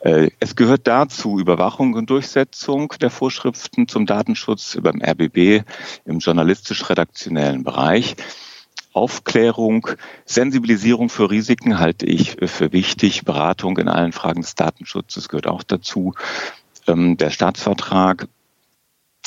Äh, 0.05 0.31
es 0.39 0.55
gehört 0.55 0.86
dazu 0.86 1.41
Überwachung 1.41 1.94
und 1.94 2.10
Durchsetzung 2.10 2.92
der 3.00 3.08
Vorschriften 3.08 3.89
zum 3.89 4.05
Datenschutz 4.05 4.78
beim 4.83 5.00
RBB 5.02 5.65
im 6.05 6.18
journalistisch-redaktionellen 6.18 7.65
Bereich. 7.65 8.15
Aufklärung, 8.92 9.89
Sensibilisierung 10.26 11.08
für 11.08 11.31
Risiken 11.31 11.81
halte 11.81 12.05
ich 12.05 12.36
für 12.47 12.73
wichtig. 12.73 13.24
Beratung 13.24 13.78
in 13.78 13.89
allen 13.89 14.12
Fragen 14.12 14.42
des 14.42 14.55
Datenschutzes 14.55 15.31
gehört 15.31 15.47
auch 15.47 15.62
dazu. 15.62 16.15
Ähm, 16.86 17.16
der 17.16 17.31
Staatsvertrag 17.31 18.28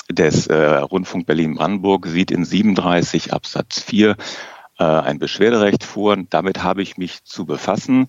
des 0.10 0.46
äh, 0.46 0.56
Rundfunk 0.56 1.26
Berlin-Brandenburg 1.26 2.06
sieht 2.06 2.30
in 2.30 2.46
37 2.46 3.34
Absatz 3.34 3.82
4 3.82 4.16
äh, 4.78 4.84
ein 4.84 5.18
Beschwerderecht 5.18 5.84
vor. 5.84 6.16
Damit 6.30 6.64
habe 6.64 6.84
ich 6.84 6.98
mich 6.98 7.24
zu 7.24 7.46
befassen. 7.46 8.08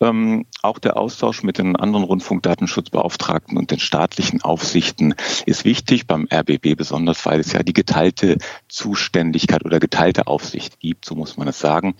Ähm, 0.00 0.46
auch 0.62 0.78
der 0.78 0.96
Austausch 0.96 1.42
mit 1.42 1.58
den 1.58 1.74
anderen 1.74 2.04
Rundfunkdatenschutzbeauftragten 2.04 3.58
und 3.58 3.70
den 3.70 3.80
staatlichen 3.80 4.42
Aufsichten 4.42 5.14
ist 5.44 5.64
wichtig, 5.64 6.06
beim 6.06 6.28
RBB 6.32 6.76
besonders, 6.76 7.26
weil 7.26 7.40
es 7.40 7.52
ja 7.52 7.62
die 7.62 7.72
geteilte 7.72 8.38
Zuständigkeit 8.68 9.64
oder 9.64 9.80
geteilte 9.80 10.28
Aufsicht 10.28 10.78
gibt, 10.78 11.04
so 11.04 11.16
muss 11.16 11.36
man 11.36 11.48
es 11.48 11.58
sagen. 11.58 11.96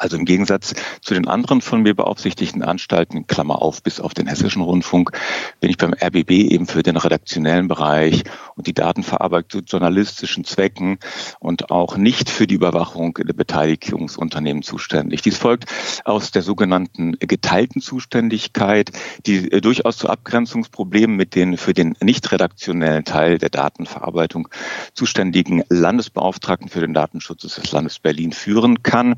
Also 0.00 0.16
im 0.16 0.24
Gegensatz 0.24 0.74
zu 1.02 1.12
den 1.12 1.28
anderen 1.28 1.60
von 1.60 1.82
mir 1.82 1.94
beaufsichtigten 1.94 2.62
Anstalten, 2.62 3.26
Klammer 3.26 3.60
auf, 3.60 3.82
bis 3.82 4.00
auf 4.00 4.14
den 4.14 4.26
Hessischen 4.26 4.62
Rundfunk, 4.62 5.12
bin 5.60 5.68
ich 5.68 5.76
beim 5.76 5.92
RBB 5.92 6.30
eben 6.30 6.66
für 6.66 6.82
den 6.82 6.96
redaktionellen 6.96 7.68
Bereich 7.68 8.24
und 8.56 8.66
die 8.66 8.72
Datenverarbeitung 8.72 9.66
zu 9.66 9.76
journalistischen 9.76 10.44
Zwecken 10.44 10.98
und 11.38 11.70
auch 11.70 11.98
nicht 11.98 12.30
für 12.30 12.46
die 12.46 12.54
Überwachung 12.54 13.12
der 13.12 13.34
Beteiligungsunternehmen 13.34 14.62
zuständig. 14.62 15.20
Dies 15.20 15.36
folgt 15.36 15.66
aus 16.06 16.30
der 16.30 16.40
sogenannten 16.40 17.18
geteilten 17.18 17.82
Zuständigkeit, 17.82 18.92
die 19.26 19.52
äh, 19.52 19.60
durchaus 19.60 19.98
zu 19.98 20.08
Abgrenzungsproblemen 20.08 21.14
mit 21.14 21.34
den 21.34 21.58
für 21.58 21.74
den 21.74 21.94
nicht 22.00 22.32
redaktionellen 22.32 23.04
Teil 23.04 23.36
der 23.36 23.50
Datenverarbeitung 23.50 24.48
zuständigen 24.94 25.62
Landesbeauftragten 25.68 26.70
für 26.70 26.80
den 26.80 26.94
Datenschutz 26.94 27.42
des 27.42 27.70
Landes 27.70 27.98
Berlin 27.98 28.32
führen 28.32 28.82
kann. 28.82 29.16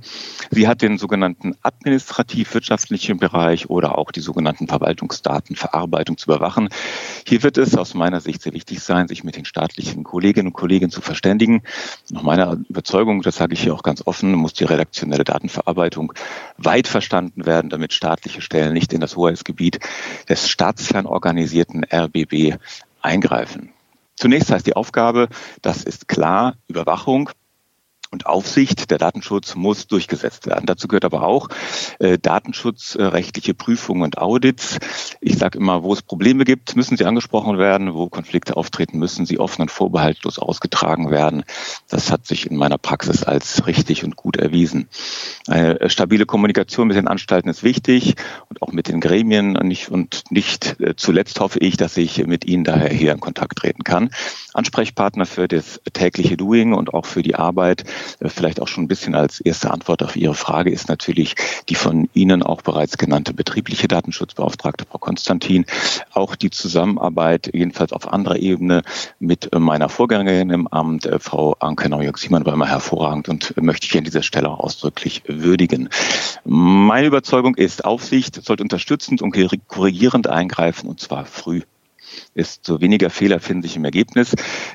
Sie 0.51 0.72
hat 0.73 0.81
den 0.81 0.97
sogenannten 0.97 1.55
administrativ-wirtschaftlichen 1.60 3.18
Bereich 3.18 3.68
oder 3.68 3.99
auch 3.99 4.10
die 4.10 4.20
sogenannten 4.20 4.68
Verwaltungsdatenverarbeitung 4.68 6.17
zu 6.17 6.31
überwachen. 6.31 6.70
Hier 7.26 7.42
wird 7.42 7.59
es 7.59 7.76
aus 7.76 7.92
meiner 7.92 8.23
Sicht 8.23 8.41
sehr 8.41 8.55
wichtig 8.55 8.81
sein, 8.81 9.07
sich 9.07 9.23
mit 9.23 9.36
den 9.36 9.44
staatlichen 9.44 10.02
Kolleginnen 10.02 10.49
und 10.49 10.55
Kollegen 10.55 10.91
zu 10.91 11.02
verständigen. 11.02 11.62
Nach 12.09 12.23
meiner 12.23 12.57
Überzeugung, 12.70 13.20
das 13.20 13.36
sage 13.36 13.52
ich 13.52 13.60
hier 13.60 13.75
auch 13.75 13.83
ganz 13.83 14.07
offen, 14.07 14.33
muss 14.33 14.55
die 14.55 14.65
redaktionelle 14.65 15.25
Datenverarbeitung 15.25 16.15
weit 16.57 16.89
verstanden 16.89 17.44
werden, 17.44 17.68
damit 17.68 17.92
staatliche 17.92 18.41
Stellen 18.41 18.73
nicht 18.73 18.94
in 18.94 19.02
das 19.02 19.15
Hoheitsgebiet 19.15 19.78
des 20.31 20.49
staatsfernorganisierten 20.49 21.84
RBB 21.84 22.57
eingreifen. 23.02 23.68
Zunächst 24.17 24.51
heißt 24.51 24.67
die 24.67 24.76
Aufgabe, 24.76 25.28
das 25.60 25.84
ist 25.84 26.09
klar, 26.09 26.55
Überwachung 26.67 27.28
und 28.13 28.27
Aufsicht, 28.27 28.91
der 28.91 28.99
Datenschutz 28.99 29.55
muss 29.55 29.87
durchgesetzt 29.87 30.47
werden. 30.47 30.67
Dazu 30.67 30.87
gehört 30.87 31.07
aber 31.07 31.23
auch 31.23 31.49
äh, 31.99 32.19
datenschutzrechtliche 32.19 33.55
Prüfungen 33.55 34.03
und 34.03 34.19
Audits. 34.19 34.79
Ich 35.21 35.39
sage 35.39 35.59
immer, 35.59 35.83
wo 35.83 35.95
es 35.95 36.03
Probleme 36.03 36.45
gibt, 36.45 36.77
müssen 36.77 36.99
sie 36.99 37.07
angesprochen 37.07 37.57
werden, 37.57 37.95
wo 37.95 38.09
Konflikte 38.11 38.57
auftreten, 38.57 38.99
müssen 38.99 39.25
sie 39.25 39.39
offen 39.39 39.63
und 39.63 39.71
vorbehaltlos 39.71 40.39
ausgetragen 40.39 41.11
werden. 41.11 41.45
Das 41.89 42.13
hat 42.13 42.27
sich 42.27 42.49
in 42.49 42.57
meiner 42.57 42.77
Praxis 42.77 43.25
als 43.25 43.67
richtig 43.67 44.05
und 44.05 44.15
gut 44.15 44.37
erwiesen. 44.37 44.89
Eine 45.49 45.89
stabile 45.89 46.27
Kommunikation 46.27 46.89
mit 46.89 46.99
den 46.99 47.09
Anstalten 47.09 47.49
ist 47.49 47.63
wichtig 47.63 48.17
und 48.51 48.61
auch 48.61 48.73
mit 48.73 48.89
den 48.89 49.01
Gremien 49.01 49.57
und 49.57 50.31
nicht 50.31 50.79
äh, 50.81 50.95
zuletzt 50.97 51.41
hoffe 51.41 51.61
ich, 51.61 51.79
dass 51.79 51.97
ich 51.97 52.27
mit 52.27 52.45
Ihnen 52.45 52.65
daher 52.65 52.91
hier 52.91 53.13
in 53.13 53.21
Kontakt 53.21 53.57
treten 53.57 53.85
kann. 53.85 54.11
Ansprechpartner 54.53 55.25
für 55.25 55.49
das 55.49 55.81
tägliche 55.95 56.37
Doing 56.37 56.75
und 56.75 56.93
auch 56.93 57.07
für 57.07 57.23
die 57.23 57.37
Arbeit 57.37 57.85
äh, 57.85 58.02
vielleicht 58.25 58.61
auch 58.61 58.69
schon 58.69 58.85
ein 58.85 58.89
bisschen 58.89 59.15
als 59.15 59.41
erste 59.41 59.71
Antwort 59.71 60.03
auf 60.03 60.17
Ihre 60.17 60.35
Frage 60.35 60.71
ist 60.71 60.89
natürlich 60.89 61.35
die 61.69 61.75
von 61.75 62.09
Ihnen 62.15 62.43
auch 62.43 62.63
bereits 62.63 62.99
genannte 62.99 63.35
betriebliche 63.35 63.89
Datenschutzbeauftragte, 63.89 64.85
Frau 64.91 64.99
Konstantin. 64.99 65.65
Auch 66.13 66.37
die 66.37 66.51
Zusammenarbeit, 66.51 67.51
jedenfalls 67.53 67.93
auf 67.93 68.13
anderer 68.13 68.37
Ebene, 68.37 68.83
mit 69.19 69.53
äh, 69.53 69.59
meiner 69.59 69.89
Vorgängerin 69.89 70.51
im 70.51 70.67
Amt, 70.69 71.07
äh, 71.07 71.19
Frau 71.19 71.57
Anke 71.61 71.89
Neujörg-Siemann, 71.89 72.47
war 72.47 72.55
immer 72.55 72.69
hervorragend 72.69 73.29
und 73.29 73.55
möchte 73.61 73.87
ich 73.87 73.97
an 73.97 74.05
dieser 74.05 74.23
Stelle 74.23 74.49
auch 74.49 74.61
ausdrücklich 74.61 75.23
würdigen. 75.27 75.89
Meine 76.45 77.07
Überzeugung 77.07 77.55
ist, 77.55 77.85
Aufsicht 77.85 78.43
sollte 78.45 78.63
unterstützend 78.63 79.23
und 79.23 79.33
korrigierend 79.69 80.27
eingreifen 80.27 80.89
und 80.89 81.01
zwar 81.01 81.25
früh 81.25 81.63
desto 82.35 82.81
weniger 82.81 83.11
Fehler 83.11 83.41
finden 83.41 83.63
sich 83.63 83.77
im 83.77 83.85
Ergebnis. 83.85 84.35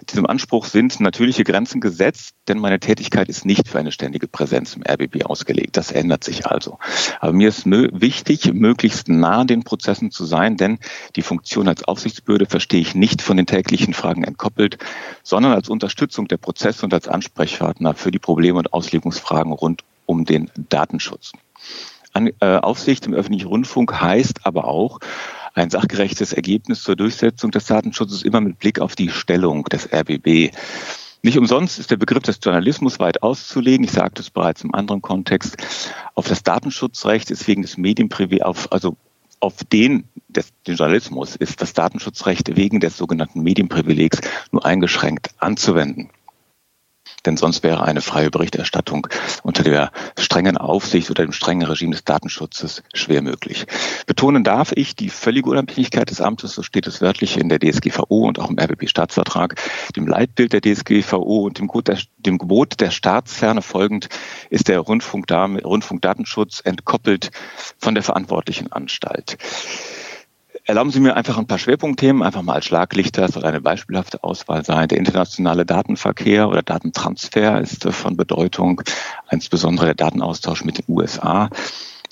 Diesem 0.10 0.26
Anspruch 0.26 0.66
sind 0.66 1.00
natürliche 1.00 1.44
Grenzen 1.44 1.82
gesetzt, 1.82 2.36
denn 2.48 2.60
meine 2.60 2.80
Tätigkeit 2.80 3.30
ist 3.30 3.46
nicht 3.46 3.68
für 3.68 3.80
eine 3.80 3.92
ständige 3.92 4.28
Präsenz 4.28 4.76
im 4.76 4.84
RBB 4.84 5.26
ausgelegt. 5.26 5.78
Das 5.78 5.92
ändert 5.92 6.24
sich 6.24 6.46
also. 6.46 6.80
Aber 7.20 7.34
mir 7.34 7.50
ist 7.50 7.66
wichtig, 7.66 8.54
möglichst 8.54 9.10
nah 9.10 9.44
den 9.44 9.64
Prozessen 9.64 10.12
zu 10.12 10.26
sein, 10.26 10.58
denn 10.58 10.80
die 11.16 11.22
Funktion 11.22 11.68
als 11.68 11.84
Aufsichtsbehörde 11.84 12.46
verstehe 12.46 12.82
ich 12.82 12.96
nicht 12.96 13.22
von 13.22 13.38
den 13.38 13.46
täglichen 13.46 13.94
Fragen 13.94 14.24
entkoppelt, 14.24 14.78
sondern 15.24 15.54
als 15.54 15.70
Unterstützung 15.70 16.28
der 16.28 16.38
Prozesse 16.38 16.86
und 16.86 16.94
als 16.94 17.08
Ansprechpartner 17.08 17.94
für 17.94 18.12
die 18.12 18.20
Probleme 18.20 18.60
und 18.60 18.74
Auslegungsfragen 18.74 19.52
rund 19.52 19.84
um 20.06 20.26
den 20.26 20.50
Datenschutz. 20.56 21.34
Äh, 22.14 22.58
Aufsicht 22.58 23.06
im 23.06 23.14
öffentlichen 23.14 23.48
Rundfunk 23.48 24.02
heißt 24.02 24.46
aber 24.46 24.66
auch, 24.66 25.00
ein 25.58 25.70
sachgerechtes 25.70 26.34
Ergebnis 26.34 26.84
zur 26.84 26.96
Durchsetzung 26.96 27.52
des 27.52 27.66
Datenschutzes 27.66 28.24
immer 28.24 28.42
mit 28.42 28.60
Blick 28.60 28.80
auf 28.80 28.96
die 28.96 29.10
Stellung 29.10 29.64
des 29.66 29.92
RBB. 29.92 30.52
Nicht 31.24 31.38
umsonst 31.38 31.80
ist 31.80 31.92
der 31.92 31.98
Begriff 31.98 32.24
des 32.24 32.40
Journalismus 32.42 33.00
weit 33.00 33.24
auszulegen. 33.24 33.84
Ich 33.84 33.92
sagte 33.92 34.22
es 34.22 34.30
bereits 34.30 34.64
im 34.64 34.74
anderen 34.74 35.02
Kontext. 35.02 35.58
Auf 36.14 36.28
das 36.28 36.44
Datenschutzrecht 36.44 37.32
ist 37.32 37.48
wegen 37.48 37.64
des 37.64 37.78
Medienprivilegs, 37.78 38.46
auf, 38.46 38.72
also 38.72 38.96
auf 39.40 39.64
den, 39.64 40.06
des, 40.28 40.54
den 40.66 40.76
Journalismus 40.76 41.36
ist 41.36 41.62
das 41.62 41.74
Datenschutzrecht 41.74 42.56
wegen 42.56 42.80
des 42.80 42.98
sogenannten 42.98 43.42
Medienprivilegs 43.42 44.22
nur 44.52 44.66
eingeschränkt 44.66 45.30
anzuwenden 45.40 46.10
denn 47.26 47.38
sonst 47.38 47.64
wäre 47.64 47.84
eine 47.84 48.02
freie 48.02 48.32
Berichterstattung 48.32 49.08
unter 49.44 49.64
der 49.64 49.92
strengen 50.18 50.58
Aufsicht 50.58 51.10
oder 51.10 51.24
dem 51.24 51.32
strengen 51.32 51.68
Regime 51.68 51.92
des 51.92 52.04
Datenschutzes 52.04 52.84
schwer 52.94 53.22
möglich. 53.22 53.66
Betonen 54.06 54.44
darf 54.44 54.72
ich 54.74 54.96
die 54.96 55.10
völlige 55.10 55.50
Unabhängigkeit 55.50 56.10
des 56.10 56.22
Amtes, 56.22 56.54
so 56.54 56.64
steht 56.64 56.88
es 56.88 57.02
wörtlich 57.02 57.38
in 57.38 57.50
der 57.50 57.60
DSGVO 57.60 58.28
und 58.28 58.40
auch 58.40 58.50
im 58.50 58.58
RBB-Staatsvertrag, 58.60 59.56
dem 59.96 60.08
Leitbild 60.08 60.54
der 60.54 60.62
DSGVO 60.62 61.46
und 61.46 61.60
dem, 61.60 61.70
der, 61.86 62.00
dem 62.18 62.38
Gebot 62.38 62.80
der 62.80 62.92
Staatsferne 62.92 63.62
folgend 63.62 64.10
ist 64.50 64.68
der 64.68 64.80
Rundfunk, 64.80 65.30
Rundfunkdatenschutz 65.32 66.62
entkoppelt 66.64 67.32
von 67.78 67.96
der 67.96 68.04
verantwortlichen 68.04 68.72
Anstalt. 68.72 69.38
Erlauben 70.68 70.92
Sie 70.92 71.00
mir 71.00 71.16
einfach 71.16 71.38
ein 71.38 71.48
paar 71.48 71.60
Schwerpunktthemen, 71.60 72.22
einfach 72.22 72.42
mal 72.42 72.56
als 72.56 72.66
Schlaglichter, 72.66 73.30
soll 73.30 73.46
eine 73.46 73.62
beispielhafte 73.62 74.22
Auswahl 74.22 74.66
sein. 74.66 74.90
Der 74.90 74.98
internationale 74.98 75.66
Datenverkehr 75.66 76.50
oder 76.50 76.62
Datentransfer 76.62 77.62
ist 77.62 77.86
von 77.86 78.18
Bedeutung, 78.18 78.82
insbesondere 79.32 79.86
der 79.86 79.96
Datenaustausch 79.96 80.66
mit 80.66 80.78
den 80.78 80.84
USA. 80.90 81.50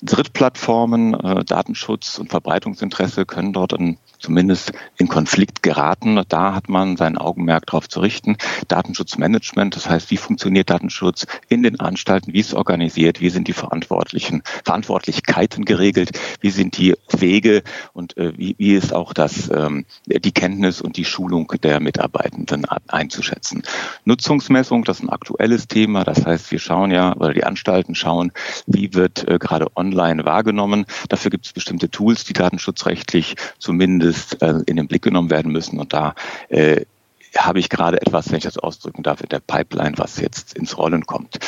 Drittplattformen, 0.06 1.14
äh, 1.14 1.44
Datenschutz 1.44 2.18
und 2.18 2.30
Verbreitungsinteresse 2.30 3.26
können 3.26 3.52
dort 3.52 3.74
ein 3.74 3.98
zumindest 4.18 4.72
in 4.96 5.08
Konflikt 5.08 5.62
geraten. 5.62 6.22
Da 6.28 6.54
hat 6.54 6.68
man 6.68 6.96
sein 6.96 7.18
Augenmerk 7.18 7.66
darauf 7.66 7.88
zu 7.88 8.00
richten. 8.00 8.36
Datenschutzmanagement, 8.68 9.76
das 9.76 9.88
heißt, 9.88 10.10
wie 10.10 10.16
funktioniert 10.16 10.70
Datenschutz 10.70 11.26
in 11.48 11.62
den 11.62 11.80
Anstalten, 11.80 12.32
wie 12.32 12.40
ist 12.40 12.48
es 12.48 12.54
organisiert, 12.54 13.20
wie 13.20 13.30
sind 13.30 13.48
die 13.48 13.52
Verantwortlichen, 13.52 14.42
Verantwortlichkeiten 14.64 15.64
geregelt, 15.64 16.18
wie 16.40 16.50
sind 16.50 16.78
die 16.78 16.94
Wege 17.10 17.62
und 17.92 18.16
äh, 18.16 18.32
wie, 18.36 18.54
wie 18.58 18.74
ist 18.74 18.94
auch 18.94 19.12
das, 19.12 19.50
ähm, 19.50 19.84
die 20.06 20.32
Kenntnis 20.32 20.80
und 20.80 20.96
die 20.96 21.04
Schulung 21.04 21.52
der 21.62 21.80
Mitarbeitenden 21.80 22.64
einzuschätzen. 22.88 23.62
Nutzungsmessung, 24.04 24.84
das 24.84 24.98
ist 24.98 25.04
ein 25.04 25.10
aktuelles 25.10 25.68
Thema. 25.68 26.04
Das 26.04 26.24
heißt, 26.24 26.50
wir 26.50 26.58
schauen 26.58 26.90
ja, 26.90 27.14
oder 27.16 27.34
die 27.34 27.44
Anstalten 27.44 27.94
schauen, 27.94 28.32
wie 28.66 28.94
wird 28.94 29.28
äh, 29.28 29.38
gerade 29.38 29.66
online 29.76 29.95
wahrgenommen. 30.24 30.86
Dafür 31.08 31.30
gibt 31.30 31.46
es 31.46 31.52
bestimmte 31.52 31.90
Tools, 31.90 32.24
die 32.24 32.32
datenschutzrechtlich 32.32 33.36
zumindest 33.58 33.96
zumindest 33.96 34.42
äh, 34.42 34.62
in 34.66 34.76
den 34.76 34.88
Blick 34.88 35.02
genommen 35.02 35.30
werden 35.30 35.52
müssen. 35.52 35.78
Und 35.78 35.92
da 35.92 36.14
äh, 36.48 36.84
habe 37.38 37.58
ich 37.58 37.68
gerade 37.68 38.00
etwas, 38.00 38.30
wenn 38.30 38.38
ich 38.38 38.44
das 38.44 38.58
ausdrücken 38.58 39.02
darf, 39.02 39.20
in 39.20 39.28
der 39.28 39.40
Pipeline, 39.40 39.98
was 39.98 40.20
jetzt 40.20 40.54
ins 40.54 40.78
Rollen 40.78 41.06
kommt. 41.06 41.38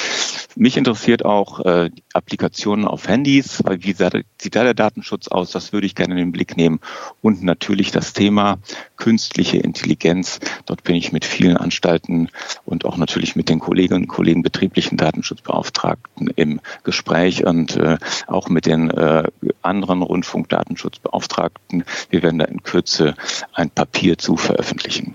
Mich 0.56 0.76
interessiert 0.76 1.24
auch 1.24 1.60
äh, 1.60 1.90
Applikationen 2.12 2.84
auf 2.84 3.06
Handys, 3.06 3.62
weil 3.64 3.82
wie 3.84 3.92
sieht 3.92 4.56
da 4.56 4.64
der 4.64 4.74
Datenschutz 4.74 5.28
aus? 5.28 5.52
Das 5.52 5.72
würde 5.72 5.86
ich 5.86 5.94
gerne 5.94 6.14
in 6.14 6.18
den 6.18 6.32
Blick 6.32 6.56
nehmen. 6.56 6.80
Und 7.22 7.42
natürlich 7.42 7.92
das 7.92 8.12
Thema 8.12 8.58
künstliche 8.96 9.58
Intelligenz. 9.58 10.40
Dort 10.66 10.82
bin 10.82 10.96
ich 10.96 11.12
mit 11.12 11.24
vielen 11.24 11.56
Anstalten 11.56 12.28
und 12.64 12.84
auch 12.84 12.96
natürlich 12.96 13.36
mit 13.36 13.48
den 13.48 13.60
Kolleginnen 13.60 14.02
und 14.02 14.08
Kollegen 14.08 14.42
betrieblichen 14.42 14.98
Datenschutzbeauftragten 14.98 16.28
im 16.34 16.60
Gespräch 16.82 17.46
und 17.46 17.76
äh, 17.76 17.98
auch 18.26 18.48
mit 18.48 18.66
den 18.66 18.90
äh, 18.90 19.24
anderen 19.62 20.02
Rundfunkdatenschutzbeauftragten. 20.02 21.84
Wir 22.10 22.22
werden 22.22 22.40
da 22.40 22.46
in 22.46 22.62
Kürze 22.62 23.14
ein 23.52 23.70
Papier 23.70 24.18
zu 24.18 24.36
veröffentlichen. 24.36 25.14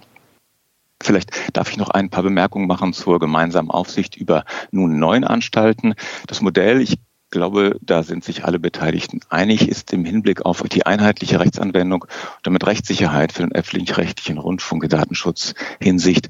Vielleicht 1.03 1.31
darf 1.55 1.69
ich 1.69 1.77
noch 1.77 1.89
ein 1.89 2.09
paar 2.09 2.23
Bemerkungen 2.23 2.67
machen 2.67 2.93
zur 2.93 3.19
gemeinsamen 3.19 3.71
Aufsicht 3.71 4.15
über 4.15 4.45
nun 4.71 4.99
neun 4.99 5.23
Anstalten. 5.23 5.95
Das 6.27 6.41
Modell, 6.41 6.81
ich 6.81 6.95
glaube, 7.29 7.77
da 7.81 8.03
sind 8.03 8.23
sich 8.23 8.45
alle 8.45 8.59
Beteiligten 8.59 9.19
einig, 9.29 9.67
ist 9.67 9.91
im 9.91 10.05
Hinblick 10.05 10.45
auf 10.45 10.61
die 10.63 10.85
einheitliche 10.85 11.39
Rechtsanwendung 11.39 12.03
und 12.03 12.11
damit 12.43 12.65
Rechtssicherheit 12.65 13.31
für 13.31 13.41
den 13.41 13.51
öffentlich-rechtlichen 13.51 14.37
Rundfunk 14.37 14.87
Datenschutz 14.87 15.55
Hinsicht 15.81 16.29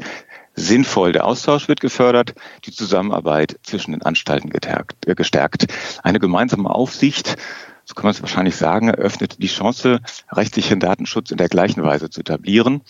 sinnvoll. 0.56 1.12
Der 1.12 1.26
Austausch 1.26 1.68
wird 1.68 1.82
gefördert, 1.82 2.36
die 2.66 2.72
Zusammenarbeit 2.72 3.60
zwischen 3.64 3.92
den 3.92 4.02
Anstalten 4.02 4.52
äh, 4.52 5.16
gestärkt. 5.16 5.68
Eine 6.04 6.20
gemeinsame 6.20 6.70
Aufsicht 6.70 7.38
so 7.86 7.96
kann 7.96 8.06
man 8.06 8.12
es 8.12 8.22
wahrscheinlich 8.22 8.56
sagen, 8.56 8.88
eröffnet 8.88 9.42
die 9.42 9.48
Chance, 9.48 10.00
rechtlichen 10.32 10.80
Datenschutz 10.80 11.32
in 11.32 11.38
der 11.38 11.50
gleichen 11.50 11.84
Weise 11.84 12.10
zu 12.10 12.22
etablieren. 12.22 12.82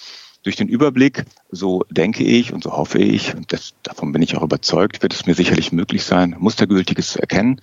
Durch 0.44 0.58
den 0.58 0.68
Überblick, 0.68 1.24
so 1.52 1.84
denke 1.90 2.24
ich 2.24 2.54
und 2.54 2.64
so 2.64 2.74
hoffe 2.74 3.00
ich, 3.00 3.34
und 3.34 3.54
das, 3.54 3.74
davon 3.82 4.12
bin 4.12 4.22
ich 4.22 4.36
auch 4.36 4.44
überzeugt, 4.44 5.02
wird 5.02 5.14
es 5.14 5.26
mir 5.26 5.36
sicherlich 5.36 5.72
möglich 5.72 6.04
sein, 6.04 6.36
Mustergültiges 6.38 7.14
zu 7.14 7.20
erkennen 7.20 7.62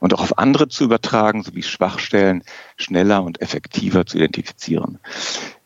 und 0.00 0.12
auch 0.12 0.20
auf 0.20 0.38
andere 0.38 0.68
zu 0.68 0.84
übertragen, 0.84 1.42
sowie 1.42 1.62
Schwachstellen 1.62 2.44
schneller 2.76 3.22
und 3.22 3.40
effektiver 3.40 4.04
zu 4.04 4.18
identifizieren. 4.18 4.98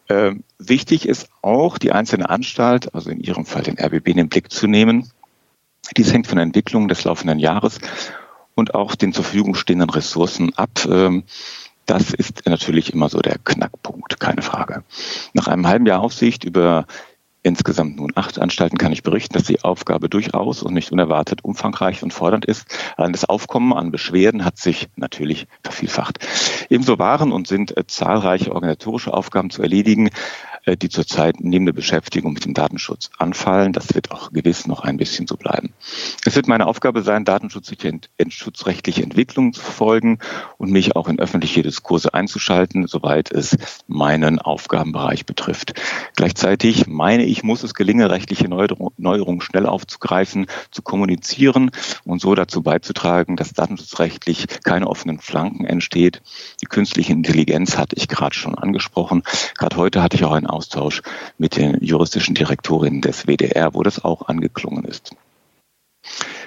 Ähm, 0.08 0.44
wichtig 0.58 1.08
ist 1.08 1.28
auch, 1.42 1.78
die 1.78 1.90
einzelne 1.90 2.30
Anstalt, 2.30 2.94
also 2.94 3.10
in 3.10 3.20
Ihrem 3.20 3.44
Fall 3.44 3.62
den 3.62 3.78
RBB, 3.78 4.08
in 4.08 4.16
den 4.18 4.28
Blick 4.28 4.52
zu 4.52 4.68
nehmen. 4.68 5.10
Dies 5.96 6.12
hängt 6.12 6.28
von 6.28 6.36
der 6.36 6.44
Entwicklung 6.44 6.86
des 6.86 7.02
laufenden 7.04 7.40
Jahres 7.40 7.80
und 8.54 8.74
auch 8.74 8.94
den 8.94 9.12
zur 9.12 9.24
Verfügung 9.24 9.54
stehenden 9.56 9.90
Ressourcen 9.90 10.56
ab. 10.56 10.86
Ähm, 10.88 11.24
das 11.92 12.14
ist 12.14 12.46
natürlich 12.46 12.94
immer 12.94 13.10
so 13.10 13.20
der 13.20 13.36
Knackpunkt, 13.36 14.18
keine 14.18 14.40
Frage. 14.40 14.82
Nach 15.34 15.46
einem 15.46 15.68
halben 15.68 15.84
Jahr 15.84 16.00
Aufsicht 16.00 16.42
über 16.42 16.86
insgesamt 17.42 17.96
nun 17.96 18.12
acht 18.14 18.38
Anstalten 18.38 18.78
kann 18.78 18.92
ich 18.92 19.02
berichten, 19.02 19.34
dass 19.34 19.42
die 19.42 19.62
Aufgabe 19.62 20.08
durchaus 20.08 20.62
und 20.62 20.72
nicht 20.72 20.90
unerwartet 20.90 21.44
umfangreich 21.44 22.02
und 22.02 22.14
fordernd 22.14 22.46
ist. 22.46 22.64
Das 22.96 23.26
Aufkommen 23.26 23.74
an 23.74 23.90
Beschwerden 23.90 24.46
hat 24.46 24.56
sich 24.56 24.88
natürlich 24.96 25.46
vervielfacht. 25.62 26.20
Ebenso 26.70 26.98
waren 26.98 27.30
und 27.30 27.46
sind 27.46 27.76
äh, 27.76 27.86
zahlreiche 27.86 28.52
organisatorische 28.52 29.12
Aufgaben 29.12 29.50
zu 29.50 29.60
erledigen, 29.60 30.08
die 30.66 30.88
zurzeit 30.88 31.36
neben 31.40 31.66
der 31.66 31.72
Beschäftigung 31.72 32.32
mit 32.32 32.44
dem 32.44 32.54
Datenschutz 32.54 33.10
anfallen. 33.18 33.72
Das 33.72 33.94
wird 33.94 34.12
auch 34.12 34.32
gewiss 34.32 34.66
noch 34.66 34.80
ein 34.80 34.96
bisschen 34.96 35.26
so 35.26 35.36
bleiben. 35.36 35.72
Es 36.24 36.36
wird 36.36 36.46
meine 36.46 36.66
Aufgabe 36.66 37.02
sein, 37.02 37.24
datenschutzrechtliche 37.24 39.02
Entwicklungen 39.02 39.52
zu 39.52 39.60
verfolgen 39.60 40.18
und 40.58 40.70
mich 40.70 40.94
auch 40.94 41.08
in 41.08 41.18
öffentliche 41.18 41.62
Diskurse 41.62 42.14
einzuschalten, 42.14 42.86
soweit 42.86 43.32
es 43.32 43.56
meinen 43.88 44.38
Aufgabenbereich 44.38 45.26
betrifft. 45.26 45.74
Gleichzeitig 46.16 46.86
meine 46.86 47.24
ich, 47.24 47.42
muss 47.42 47.62
es 47.62 47.74
gelingen, 47.74 48.06
rechtliche 48.06 48.48
Neuerungen 48.48 49.40
schnell 49.40 49.66
aufzugreifen, 49.66 50.46
zu 50.70 50.82
kommunizieren 50.82 51.70
und 52.04 52.20
so 52.20 52.34
dazu 52.34 52.62
beizutragen, 52.62 53.36
dass 53.36 53.52
datenschutzrechtlich 53.52 54.46
keine 54.62 54.86
offenen 54.86 55.18
Flanken 55.18 55.64
entsteht. 55.64 56.22
Die 56.60 56.66
künstliche 56.66 57.12
Intelligenz 57.12 57.76
hatte 57.76 57.96
ich 57.96 58.08
gerade 58.08 58.34
schon 58.34 58.54
angesprochen. 58.56 59.22
Gerade 59.58 59.76
heute 59.76 60.02
hatte 60.02 60.16
ich 60.16 60.24
auch 60.24 60.32
einen 60.32 60.46
Austausch 60.52 61.02
mit 61.38 61.56
den 61.56 61.82
juristischen 61.82 62.34
Direktorinnen 62.34 63.00
des 63.00 63.26
WDR, 63.26 63.74
wo 63.74 63.82
das 63.82 64.04
auch 64.04 64.28
angeklungen 64.28 64.84
ist. 64.84 65.14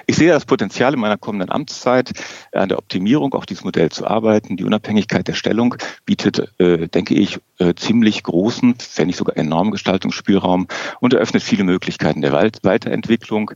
Ich 0.07 0.17
sehe 0.17 0.31
das 0.31 0.45
Potenzial 0.45 0.93
in 0.93 0.99
meiner 0.99 1.17
kommenden 1.17 1.49
Amtszeit 1.49 2.11
an 2.51 2.69
der 2.69 2.77
Optimierung 2.77 3.33
auch 3.33 3.45
dieses 3.45 3.63
Modell 3.63 3.89
zu 3.89 4.05
arbeiten. 4.05 4.55
Die 4.55 4.63
Unabhängigkeit 4.63 5.27
der 5.27 5.33
Stellung 5.33 5.75
bietet, 6.05 6.51
äh, 6.59 6.87
denke 6.87 7.15
ich, 7.15 7.39
äh, 7.57 7.73
ziemlich 7.73 8.21
großen, 8.21 8.75
wenn 8.95 9.07
nicht 9.07 9.17
sogar 9.17 9.35
enormen 9.37 9.71
Gestaltungsspielraum 9.71 10.67
und 10.99 11.13
eröffnet 11.13 11.41
viele 11.41 11.63
Möglichkeiten 11.63 12.21
der 12.21 12.33
Weiterentwicklung. 12.33 13.51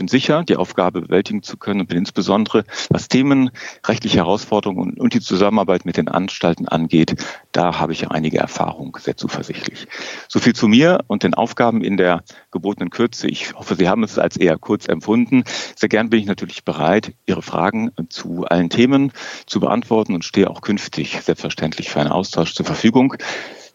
Ich 0.00 0.02
bin 0.02 0.08
sicher, 0.08 0.44
die 0.44 0.56
Aufgabe 0.56 1.02
bewältigen 1.02 1.42
zu 1.42 1.58
können 1.58 1.80
und 1.80 1.88
bin 1.88 1.98
insbesondere, 1.98 2.64
was 2.88 3.08
Themen, 3.08 3.50
rechtliche 3.86 4.16
Herausforderungen 4.16 4.94
und 4.98 5.12
die 5.12 5.20
Zusammenarbeit 5.20 5.84
mit 5.84 5.98
den 5.98 6.08
Anstalten 6.08 6.66
angeht, 6.66 7.22
da 7.52 7.78
habe 7.78 7.92
ich 7.92 8.10
einige 8.10 8.38
Erfahrung, 8.38 8.96
sehr 8.98 9.18
zuversichtlich. 9.18 9.88
So 10.26 10.38
viel 10.38 10.54
zu 10.54 10.68
mir 10.68 11.00
und 11.06 11.22
den 11.22 11.34
Aufgaben 11.34 11.84
in 11.84 11.98
der 11.98 12.24
gebotenen 12.50 12.88
Kürze. 12.88 13.28
Ich 13.28 13.52
hoffe, 13.52 13.74
Sie 13.74 13.90
haben 13.90 14.02
es 14.02 14.18
als 14.18 14.38
eher 14.38 14.56
kurz 14.56 14.88
empfunden. 14.88 15.44
Sehr 15.76 15.90
gern 15.90 16.08
bin 16.08 16.20
ich 16.20 16.26
natürlich 16.26 16.64
bereit, 16.64 17.12
Ihre 17.26 17.42
Fragen 17.42 17.90
zu 18.08 18.46
allen 18.46 18.70
Themen 18.70 19.12
zu 19.44 19.60
beantworten 19.60 20.14
und 20.14 20.24
stehe 20.24 20.48
auch 20.48 20.62
künftig 20.62 21.20
selbstverständlich 21.20 21.90
für 21.90 22.00
einen 22.00 22.10
Austausch 22.10 22.54
zur 22.54 22.64
Verfügung. 22.64 23.16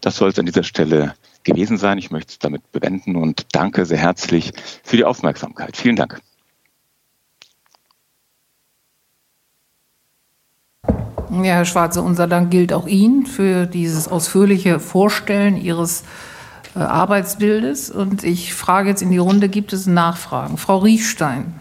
Das 0.02 0.16
soll 0.16 0.30
es 0.30 0.40
an 0.40 0.48
dieser 0.48 0.64
Stelle 0.64 1.14
gewesen 1.46 1.78
sein. 1.78 1.98
Ich 1.98 2.12
möchte 2.12 2.32
es 2.32 2.40
damit 2.40 2.72
bewenden 2.72 3.16
und 3.16 3.48
danke 3.54 3.86
sehr 3.86 3.98
herzlich 3.98 4.52
für 4.84 4.98
die 4.98 5.06
Aufmerksamkeit. 5.06 5.78
Vielen 5.78 5.96
Dank. 5.96 6.20
Ja, 11.32 11.56
Herr 11.56 11.66
Schwarze, 11.66 12.02
unser 12.02 12.28
Dank 12.28 12.52
gilt 12.52 12.72
auch 12.72 12.88
Ihnen 12.88 13.26
für 13.26 13.66
dieses 13.66 14.08
ausführliche 14.08 14.80
Vorstellen 14.80 15.58
Ihres 15.58 16.04
äh, 16.76 16.80
Arbeitsbildes. 16.80 17.90
Und 17.90 18.24
ich 18.24 18.54
frage 18.54 18.90
jetzt 18.90 19.02
in 19.02 19.12
die 19.12 19.18
Runde, 19.18 19.50
gibt 19.50 19.74
es 19.74 19.88
Nachfragen? 19.88 20.58
Frau 20.58 20.78
Riechstein. 20.78 21.54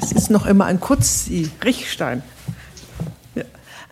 Es 0.00 0.12
ist 0.12 0.30
noch 0.30 0.46
immer 0.46 0.66
ein 0.66 0.80
Kurz-I, 0.80 1.50
Riechstein. 1.64 2.22
Ja. 3.34 3.44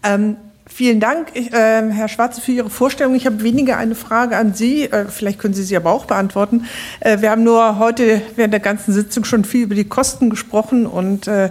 Ähm, 0.02 0.36
Vielen 0.74 1.00
Dank, 1.00 1.28
ich, 1.34 1.52
äh, 1.52 1.90
Herr 1.90 2.08
Schwarze, 2.08 2.40
für 2.40 2.52
Ihre 2.52 2.70
Vorstellung. 2.70 3.14
Ich 3.14 3.26
habe 3.26 3.42
weniger 3.42 3.76
eine 3.76 3.94
Frage 3.94 4.38
an 4.38 4.54
Sie. 4.54 4.84
Äh, 4.84 5.04
vielleicht 5.04 5.38
können 5.38 5.52
Sie 5.52 5.64
sie 5.64 5.76
aber 5.76 5.92
auch 5.92 6.06
beantworten. 6.06 6.64
Äh, 7.00 7.20
wir 7.20 7.30
haben 7.30 7.44
nur 7.44 7.78
heute 7.78 8.22
während 8.36 8.54
der 8.54 8.60
ganzen 8.60 8.94
Sitzung 8.94 9.24
schon 9.24 9.44
viel 9.44 9.64
über 9.64 9.74
die 9.74 9.84
Kosten 9.84 10.30
gesprochen 10.30 10.86
und 10.86 11.26
äh, 11.26 11.50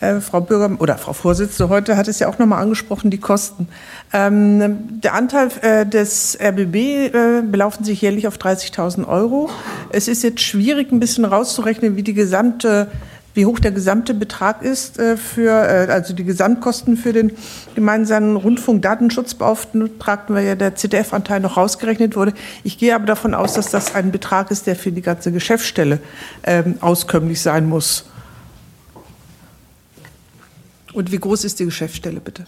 äh, 0.00 0.20
Frau 0.20 0.40
Bürger 0.40 0.80
oder 0.80 0.98
Frau 0.98 1.12
Vorsitzende 1.12 1.68
heute 1.68 1.96
hat 1.96 2.08
es 2.08 2.18
ja 2.18 2.28
auch 2.28 2.38
nochmal 2.40 2.60
angesprochen, 2.60 3.10
die 3.10 3.18
Kosten. 3.18 3.68
Ähm, 4.12 5.00
der 5.02 5.14
Anteil 5.14 5.50
äh, 5.62 5.86
des 5.86 6.36
RBB 6.40 6.74
äh, 6.74 7.42
belaufen 7.42 7.84
sich 7.84 8.02
jährlich 8.02 8.26
auf 8.26 8.38
30.000 8.38 9.06
Euro. 9.06 9.50
Es 9.90 10.08
ist 10.08 10.24
jetzt 10.24 10.40
schwierig, 10.40 10.90
ein 10.90 10.98
bisschen 10.98 11.24
rauszurechnen, 11.24 11.94
wie 11.94 12.02
die 12.02 12.14
gesamte 12.14 12.90
wie 13.38 13.46
hoch 13.46 13.60
der 13.60 13.70
gesamte 13.70 14.14
Betrag 14.14 14.62
ist 14.62 14.98
äh, 14.98 15.16
für, 15.16 15.52
äh, 15.52 15.92
also 15.92 16.12
die 16.12 16.24
Gesamtkosten 16.24 16.96
für 16.96 17.12
den 17.12 17.30
gemeinsamen 17.76 18.34
Rundfunkdatenschutzbeauftragten, 18.34 20.34
weil 20.34 20.44
ja 20.44 20.56
der 20.56 20.74
ZDF-Anteil 20.74 21.38
noch 21.38 21.56
rausgerechnet 21.56 22.16
wurde. 22.16 22.32
Ich 22.64 22.78
gehe 22.78 22.96
aber 22.96 23.06
davon 23.06 23.34
aus, 23.34 23.52
dass 23.52 23.70
das 23.70 23.94
ein 23.94 24.10
Betrag 24.10 24.50
ist, 24.50 24.66
der 24.66 24.74
für 24.74 24.90
die 24.90 25.02
ganze 25.02 25.30
Geschäftsstelle 25.30 26.00
ähm, 26.42 26.78
auskömmlich 26.80 27.40
sein 27.40 27.68
muss. 27.68 28.06
Und 30.92 31.12
wie 31.12 31.18
groß 31.18 31.44
ist 31.44 31.60
die 31.60 31.64
Geschäftsstelle 31.64 32.18
bitte? 32.18 32.44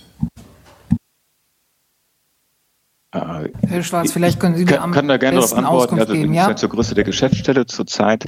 Herr 3.13 3.83
Schwarz, 3.85 4.11
vielleicht 4.11 4.41
können 4.41 4.57
Sie 4.57 4.65
mir 4.65 4.83
am 4.83 4.91
kann 4.91 5.07
da 5.07 5.19
gerne 5.19 5.37
darauf 5.37 5.53
antworten. 5.53 5.77
Auskunft 5.77 6.03
also 6.03 6.15
geben, 6.15 6.35
ja? 6.35 6.57
zur 6.57 6.69
Größe 6.69 6.97
der 6.97 7.05
Geschäftsstelle 7.05 7.67
zurzeit 7.67 8.25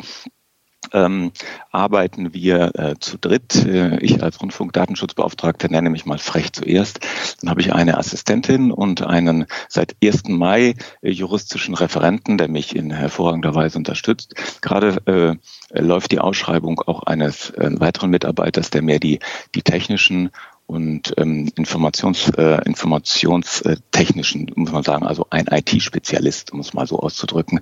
ähm, 0.92 1.32
arbeiten 1.70 2.34
wir 2.34 2.72
äh, 2.74 2.94
zu 2.98 3.18
dritt. 3.18 3.64
Äh, 3.64 3.98
ich 3.98 4.22
als 4.22 4.40
Rundfunkdatenschutzbeauftragter 4.40 5.68
nenne 5.68 5.90
mich 5.90 6.06
mal 6.06 6.18
frech 6.18 6.52
zuerst. 6.52 7.00
Dann 7.40 7.50
habe 7.50 7.60
ich 7.60 7.72
eine 7.72 7.98
Assistentin 7.98 8.70
und 8.70 9.02
einen 9.02 9.46
seit 9.68 9.96
1. 10.02 10.28
Mai 10.28 10.74
äh, 11.00 11.10
juristischen 11.10 11.74
Referenten, 11.74 12.38
der 12.38 12.48
mich 12.48 12.76
in 12.76 12.90
hervorragender 12.90 13.54
Weise 13.54 13.78
unterstützt. 13.78 14.34
Gerade 14.60 15.38
äh, 15.72 15.80
läuft 15.80 16.12
die 16.12 16.20
Ausschreibung 16.20 16.80
auch 16.80 17.02
eines 17.04 17.50
äh, 17.50 17.70
weiteren 17.80 18.10
Mitarbeiters, 18.10 18.70
der 18.70 18.82
mehr 18.82 18.98
die, 18.98 19.20
die 19.54 19.62
technischen 19.62 20.30
und 20.72 21.12
ähm, 21.18 21.50
Informations, 21.54 22.30
äh, 22.30 22.62
informationstechnischen, 22.64 24.50
muss 24.54 24.72
man 24.72 24.82
sagen, 24.82 25.04
also 25.04 25.26
ein 25.28 25.46
IT-Spezialist, 25.50 26.50
um 26.50 26.60
es 26.60 26.72
mal 26.72 26.86
so 26.86 26.98
auszudrücken, 26.98 27.60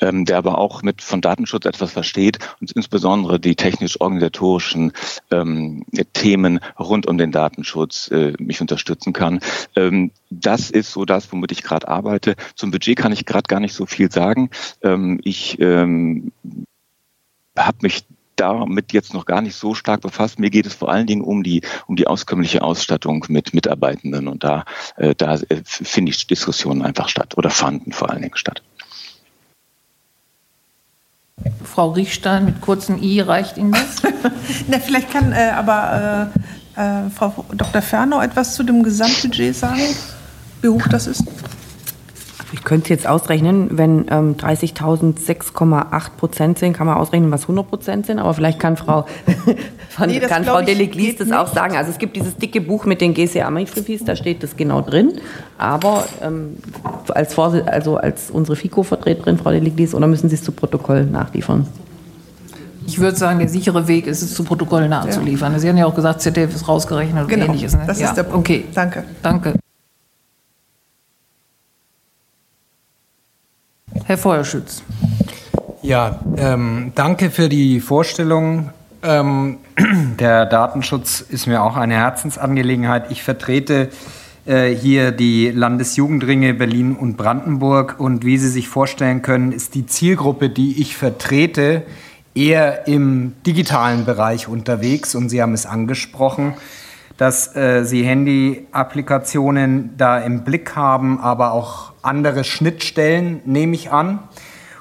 ähm, 0.00 0.24
der 0.24 0.38
aber 0.38 0.58
auch 0.58 0.82
mit 0.82 1.02
von 1.02 1.20
Datenschutz 1.20 1.66
etwas 1.66 1.90
versteht 1.90 2.38
und 2.60 2.70
insbesondere 2.70 3.40
die 3.40 3.56
technisch-organisatorischen 3.56 4.92
ähm, 5.32 5.84
Themen 6.12 6.60
rund 6.78 7.06
um 7.06 7.18
den 7.18 7.32
Datenschutz 7.32 8.08
äh, 8.12 8.34
mich 8.38 8.60
unterstützen 8.60 9.12
kann. 9.12 9.40
Ähm, 9.74 10.12
das 10.30 10.70
ist 10.70 10.92
so 10.92 11.04
das, 11.04 11.32
womit 11.32 11.50
ich 11.50 11.64
gerade 11.64 11.88
arbeite. 11.88 12.36
Zum 12.54 12.70
Budget 12.70 12.96
kann 12.96 13.10
ich 13.10 13.26
gerade 13.26 13.48
gar 13.48 13.58
nicht 13.58 13.74
so 13.74 13.86
viel 13.86 14.12
sagen. 14.12 14.50
Ähm, 14.82 15.18
ich 15.24 15.58
ähm, 15.60 16.30
habe 17.58 17.78
mich 17.82 18.04
damit 18.36 18.92
jetzt 18.92 19.14
noch 19.14 19.24
gar 19.24 19.40
nicht 19.40 19.56
so 19.56 19.74
stark 19.74 20.00
befasst. 20.00 20.38
Mir 20.38 20.50
geht 20.50 20.66
es 20.66 20.74
vor 20.74 20.90
allen 20.90 21.06
Dingen 21.06 21.22
um 21.22 21.42
die, 21.42 21.62
um 21.86 21.96
die 21.96 22.06
auskömmliche 22.06 22.62
Ausstattung 22.62 23.24
mit 23.28 23.54
Mitarbeitenden 23.54 24.28
und 24.28 24.44
da, 24.44 24.64
äh, 24.96 25.14
da 25.14 25.34
äh, 25.34 25.62
finde 25.64 26.10
ich 26.10 26.26
Diskussionen 26.26 26.82
einfach 26.82 27.08
statt 27.08 27.36
oder 27.36 27.50
fanden 27.50 27.92
vor 27.92 28.10
allen 28.10 28.22
Dingen 28.22 28.36
statt. 28.36 28.62
Frau 31.64 31.90
Riechstein 31.90 32.44
mit 32.44 32.60
kurzem 32.60 33.02
I, 33.02 33.20
reicht 33.20 33.56
Ihnen 33.56 33.72
das? 33.72 34.02
Na, 34.68 34.78
vielleicht 34.78 35.10
kann 35.10 35.32
äh, 35.32 35.50
aber 35.54 36.30
äh, 36.76 36.80
äh, 36.80 37.10
Frau 37.10 37.44
Dr. 37.52 37.82
Fernau 37.82 38.20
etwas 38.20 38.54
zu 38.54 38.62
dem 38.62 38.82
Gesamtbudget 38.82 39.56
sagen, 39.56 39.82
wie 40.60 40.68
hoch 40.68 40.86
das 40.88 41.06
ist. 41.06 41.24
Ich 42.52 42.64
könnte 42.64 42.84
es 42.84 42.88
jetzt 42.90 43.06
ausrechnen, 43.06 43.78
wenn 43.78 44.06
ähm, 44.10 44.36
30.000 44.36 45.18
6,8 45.18 46.10
Prozent 46.18 46.58
sind, 46.58 46.74
kann 46.74 46.86
man 46.86 46.98
ausrechnen, 46.98 47.30
was 47.30 47.42
100 47.42 47.68
Prozent 47.68 48.06
sind. 48.06 48.18
Aber 48.18 48.34
vielleicht 48.34 48.58
kann 48.58 48.76
Frau, 48.76 49.06
von, 49.88 50.08
nee, 50.08 50.20
kann 50.20 50.44
Frau 50.44 50.60
Deleglis 50.60 51.16
das 51.16 51.32
auch 51.32 51.52
sagen. 51.52 51.76
Also 51.76 51.90
es 51.90 51.98
gibt 51.98 52.14
dieses 52.14 52.36
dicke 52.36 52.60
Buch 52.60 52.84
mit 52.84 53.00
den 53.00 53.14
GCA-Mikrofis, 53.14 54.04
da 54.04 54.16
steht 54.16 54.42
das 54.42 54.56
genau 54.56 54.82
drin. 54.82 55.14
Aber 55.56 56.04
ähm, 56.22 56.58
als, 57.08 57.38
also 57.38 57.96
als 57.96 58.30
unsere 58.30 58.56
FICO-Vertreterin, 58.56 59.38
Frau 59.38 59.50
Deleglis, 59.50 59.94
oder 59.94 60.06
müssen 60.06 60.28
Sie 60.28 60.34
es 60.34 60.44
zu 60.44 60.52
Protokoll 60.52 61.06
nachliefern? 61.06 61.66
Ich 62.86 62.98
würde 62.98 63.16
sagen, 63.16 63.38
der 63.38 63.48
sichere 63.48 63.88
Weg 63.88 64.06
ist 64.06 64.22
es, 64.22 64.34
zu 64.34 64.44
Protokoll 64.44 64.88
nachzuliefern. 64.88 65.52
Ja. 65.52 65.58
Sie 65.58 65.68
haben 65.68 65.76
ja 65.78 65.86
auch 65.86 65.94
gesagt, 65.94 66.20
ZDF 66.20 66.54
ist 66.54 66.68
rausgerechnet 66.68 67.28
genau, 67.28 67.44
und 67.44 67.50
ähnliches. 67.50 67.74
Ne? 67.74 67.84
Das 67.86 67.98
ja. 68.00 68.08
ist 68.08 68.16
der 68.16 68.24
Punkt. 68.24 68.50
Okay. 68.50 68.64
Danke. 68.74 69.04
Danke. 69.22 69.54
Herr 74.04 74.18
Feuerschütz. 74.18 74.82
Ja, 75.80 76.20
ähm, 76.36 76.92
danke 76.94 77.30
für 77.30 77.48
die 77.48 77.80
Vorstellung. 77.80 78.70
Ähm, 79.02 79.58
der 80.18 80.46
Datenschutz 80.46 81.20
ist 81.20 81.46
mir 81.46 81.62
auch 81.62 81.76
eine 81.76 81.94
Herzensangelegenheit. 81.94 83.10
Ich 83.10 83.22
vertrete 83.22 83.90
äh, 84.44 84.74
hier 84.74 85.12
die 85.12 85.50
Landesjugendringe 85.50 86.54
Berlin 86.54 86.96
und 86.96 87.16
Brandenburg 87.16 87.96
und 87.98 88.24
wie 88.24 88.38
Sie 88.38 88.48
sich 88.48 88.68
vorstellen 88.68 89.22
können, 89.22 89.52
ist 89.52 89.74
die 89.76 89.86
Zielgruppe, 89.86 90.50
die 90.50 90.80
ich 90.80 90.96
vertrete, 90.96 91.82
eher 92.34 92.88
im 92.88 93.34
digitalen 93.46 94.04
Bereich 94.04 94.48
unterwegs 94.48 95.14
und 95.14 95.28
Sie 95.28 95.40
haben 95.40 95.54
es 95.54 95.66
angesprochen 95.66 96.54
dass 97.22 97.54
äh, 97.54 97.84
Sie 97.84 98.02
Handy-Applikationen 98.02 99.96
da 99.96 100.18
im 100.18 100.42
Blick 100.42 100.74
haben, 100.74 101.20
aber 101.20 101.52
auch 101.52 101.92
andere 102.02 102.42
Schnittstellen, 102.42 103.42
nehme 103.44 103.76
ich 103.76 103.92
an. 103.92 104.18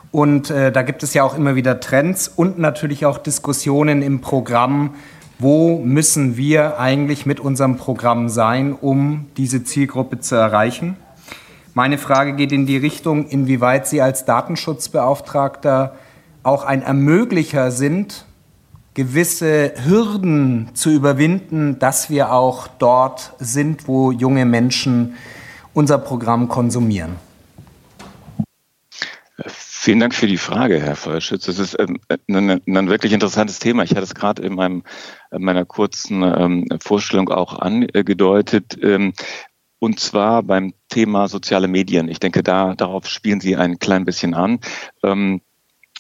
Und 0.10 0.50
äh, 0.50 0.72
da 0.72 0.82
gibt 0.82 1.04
es 1.04 1.14
ja 1.14 1.22
auch 1.22 1.38
immer 1.38 1.54
wieder 1.54 1.80
Trends 1.80 2.28
und 2.28 2.58
natürlich 2.58 3.06
auch 3.06 3.20
Diskussionen 3.20 4.02
im 4.02 4.22
Programm, 4.22 4.96
wo 5.38 5.78
müssen 5.78 6.36
wir 6.36 6.80
eigentlich 6.80 7.28
mit 7.28 7.40
unserem 7.40 7.78
Programm 7.78 8.28
sein, 8.28 8.74
um 8.74 9.28
diese 9.38 9.64
Zielgruppe 9.64 10.20
zu 10.20 10.34
erreichen. 10.34 10.98
Meine 11.76 12.00
Frage 12.00 12.34
geht 12.34 12.52
in 12.52 12.66
die 12.66 12.78
Richtung, 12.78 13.28
inwieweit 13.28 13.86
Sie 13.86 14.02
als 14.02 14.26
Datenschutzbeauftragter 14.26 15.94
auch 16.42 16.66
ein 16.66 16.82
Ermöglicher 16.82 17.70
sind, 17.70 18.26
gewisse 18.94 19.74
Hürden 19.86 20.70
zu 20.74 20.90
überwinden, 20.90 21.80
dass 21.80 22.10
wir 22.10 22.34
auch 22.34 22.68
dort 22.68 23.34
sind, 23.40 23.88
wo 23.88 24.12
junge 24.12 24.46
Menschen 24.46 25.16
unser 25.74 25.98
Programm 25.98 26.50
konsumieren. 26.50 27.16
Vielen 29.48 30.00
Dank 30.00 30.14
für 30.14 30.28
die 30.28 30.38
Frage, 30.38 30.80
Herr 30.80 30.96
Feuerschütz. 30.96 31.46
Das 31.46 31.58
ist 31.58 31.76
ähm, 31.80 32.00
ein, 32.28 32.62
ein, 32.68 32.90
wirklich 32.90 33.14
interessantes 33.14 33.58
Thema. 33.58 33.84
Ich 33.84 33.92
hatte 33.92 34.04
es 34.04 34.14
gerade 34.14 34.44
in 34.44 34.54
meinem, 34.54 34.84
in 35.32 35.42
meiner 35.42 35.66
kurzen 35.66 36.22
ähm, 36.22 36.68
Vorstellung 36.80 37.30
auch 37.30 37.58
angedeutet. 37.58 38.78
Ähm, 38.84 39.14
und 39.80 40.00
zwar 40.00 40.44
beim 40.44 40.74
Thema 40.90 41.28
soziale 41.28 41.68
Medien. 41.68 42.10
Ich 42.10 42.20
denke, 42.20 42.44
da, 42.44 42.76
darauf 42.76 43.08
spielen 43.08 43.42
Sie 43.42 43.56
ein 43.56 43.80
klein 43.80 44.06
bisschen 44.06 44.36
an. 44.36 44.60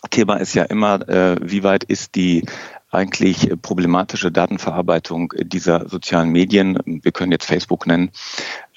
Thema 0.10 0.36
ist 0.36 0.53
ja 0.53 0.64
immer, 0.64 1.08
äh, 1.08 1.38
wie 1.42 1.64
weit 1.64 1.84
ist 1.84 2.16
die 2.16 2.45
eigentlich 2.92 3.50
problematische 3.61 4.32
Datenverarbeitung 4.32 5.34
dieser 5.38 5.88
sozialen 5.88 6.30
Medien, 6.30 6.78
wir 6.86 7.11
können 7.11 7.32
jetzt 7.32 7.45
Facebook 7.45 7.88
nennen, 7.88 8.11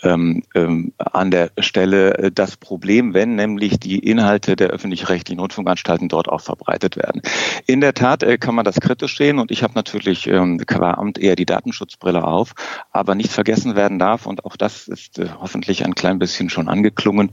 ähm, 0.05 0.43
ähm, 0.55 0.93
an 0.99 1.31
der 1.31 1.51
Stelle 1.59 2.19
äh, 2.19 2.31
das 2.31 2.57
Problem, 2.57 3.15
wenn 3.15 3.35
nämlich 3.35 3.81
die 3.81 3.99
Inhalte 3.99 4.55
der 4.55 4.69
öffentlich-rechtlichen 4.69 5.41
Rundfunkanstalten 5.41 6.09
dort 6.09 6.29
auch 6.29 6.41
verbreitet 6.41 6.97
werden. 6.97 7.23
In 7.67 7.81
der 7.81 7.95
Tat 7.95 8.23
äh, 8.23 8.39
kann 8.39 8.55
man 8.55 8.65
das 8.65 8.81
kritisch 8.81 9.17
sehen 9.17 9.39
und 9.39 9.51
ich 9.51 9.63
habe 9.63 9.75
natürlich 9.75 10.27
ähm, 10.27 10.59
qua 10.67 10.93
Amt 10.95 11.19
eher 11.19 11.37
die 11.37 11.47
Datenschutzbrille 11.47 12.25
auf, 12.25 12.53
aber 12.93 13.15
nicht 13.15 13.33
vergessen 13.33 13.75
werden 13.75 13.99
darf 13.99 14.27
und 14.27 14.45
auch 14.45 14.57
das 14.57 14.87
ist 14.89 15.19
äh, 15.19 15.29
hoffentlich 15.41 15.85
ein 15.85 15.95
klein 15.95 16.19
bisschen 16.19 16.51
schon 16.51 16.69
angeklungen, 16.69 17.33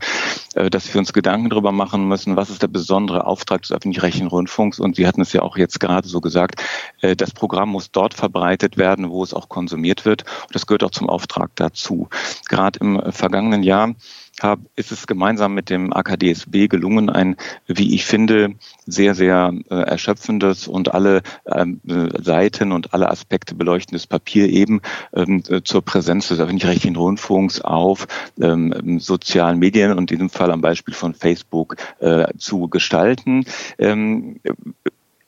äh, 0.55 0.69
dass 0.69 0.93
wir 0.93 0.99
uns 0.99 1.13
Gedanken 1.13 1.49
darüber 1.49 1.71
machen 1.71 2.07
müssen, 2.07 2.35
was 2.35 2.49
ist 2.49 2.61
der 2.61 2.67
besondere 2.67 3.27
Auftrag 3.27 3.63
des 3.63 3.71
öffentlich-rechtlichen 3.71 4.27
Rundfunks 4.27 4.79
und 4.79 4.95
Sie 4.95 5.05
hatten 5.05 5.21
es 5.21 5.33
ja 5.33 5.41
auch 5.41 5.57
jetzt 5.57 5.79
gerade 5.79 6.07
so 6.07 6.21
gesagt, 6.21 6.63
äh, 7.01 7.15
das 7.15 7.31
Programm 7.31 7.69
muss 7.69 7.91
dort 7.91 8.13
verbreitet 8.13 8.77
werden, 8.77 9.09
wo 9.09 9.23
es 9.23 9.33
auch 9.33 9.49
konsumiert 9.49 10.05
wird 10.05 10.23
und 10.23 10.55
das 10.55 10.65
gehört 10.65 10.83
auch 10.83 10.91
zum 10.91 11.09
Auftrag 11.09 11.51
dazu. 11.55 12.07
Gerade 12.47 12.60
gerade 12.61 12.79
im 12.79 13.01
vergangenen 13.11 13.63
Jahr 13.63 13.95
hab, 14.39 14.59
ist 14.75 14.91
es 14.91 15.07
gemeinsam 15.07 15.53
mit 15.53 15.69
dem 15.69 15.91
AKDSB 15.91 16.67
gelungen, 16.67 17.09
ein, 17.09 17.35
wie 17.67 17.95
ich 17.95 18.05
finde, 18.05 18.55
sehr, 18.85 19.13
sehr 19.13 19.53
äh, 19.69 19.75
erschöpfendes 19.75 20.67
und 20.67 20.93
alle 20.93 21.21
ähm, 21.45 21.81
äh, 21.87 22.09
Seiten 22.21 22.71
und 22.71 22.93
alle 22.93 23.09
Aspekte 23.09 23.55
beleuchtendes 23.55 24.07
Papier 24.07 24.47
eben 24.47 24.81
ähm, 25.13 25.43
äh, 25.49 25.61
zur 25.63 25.83
Präsenz 25.83 26.29
des 26.29 26.39
öffentlich-rechtlichen 26.39 26.95
Rundfunks 26.95 27.61
auf 27.61 28.07
ähm, 28.39 28.99
sozialen 28.99 29.59
Medien 29.59 29.91
und 29.91 30.11
in 30.11 30.17
diesem 30.17 30.29
Fall 30.29 30.51
am 30.51 30.61
Beispiel 30.61 30.93
von 30.93 31.13
Facebook 31.13 31.75
äh, 31.99 32.27
zu 32.37 32.67
gestalten. 32.67 33.45
Ähm, 33.79 34.39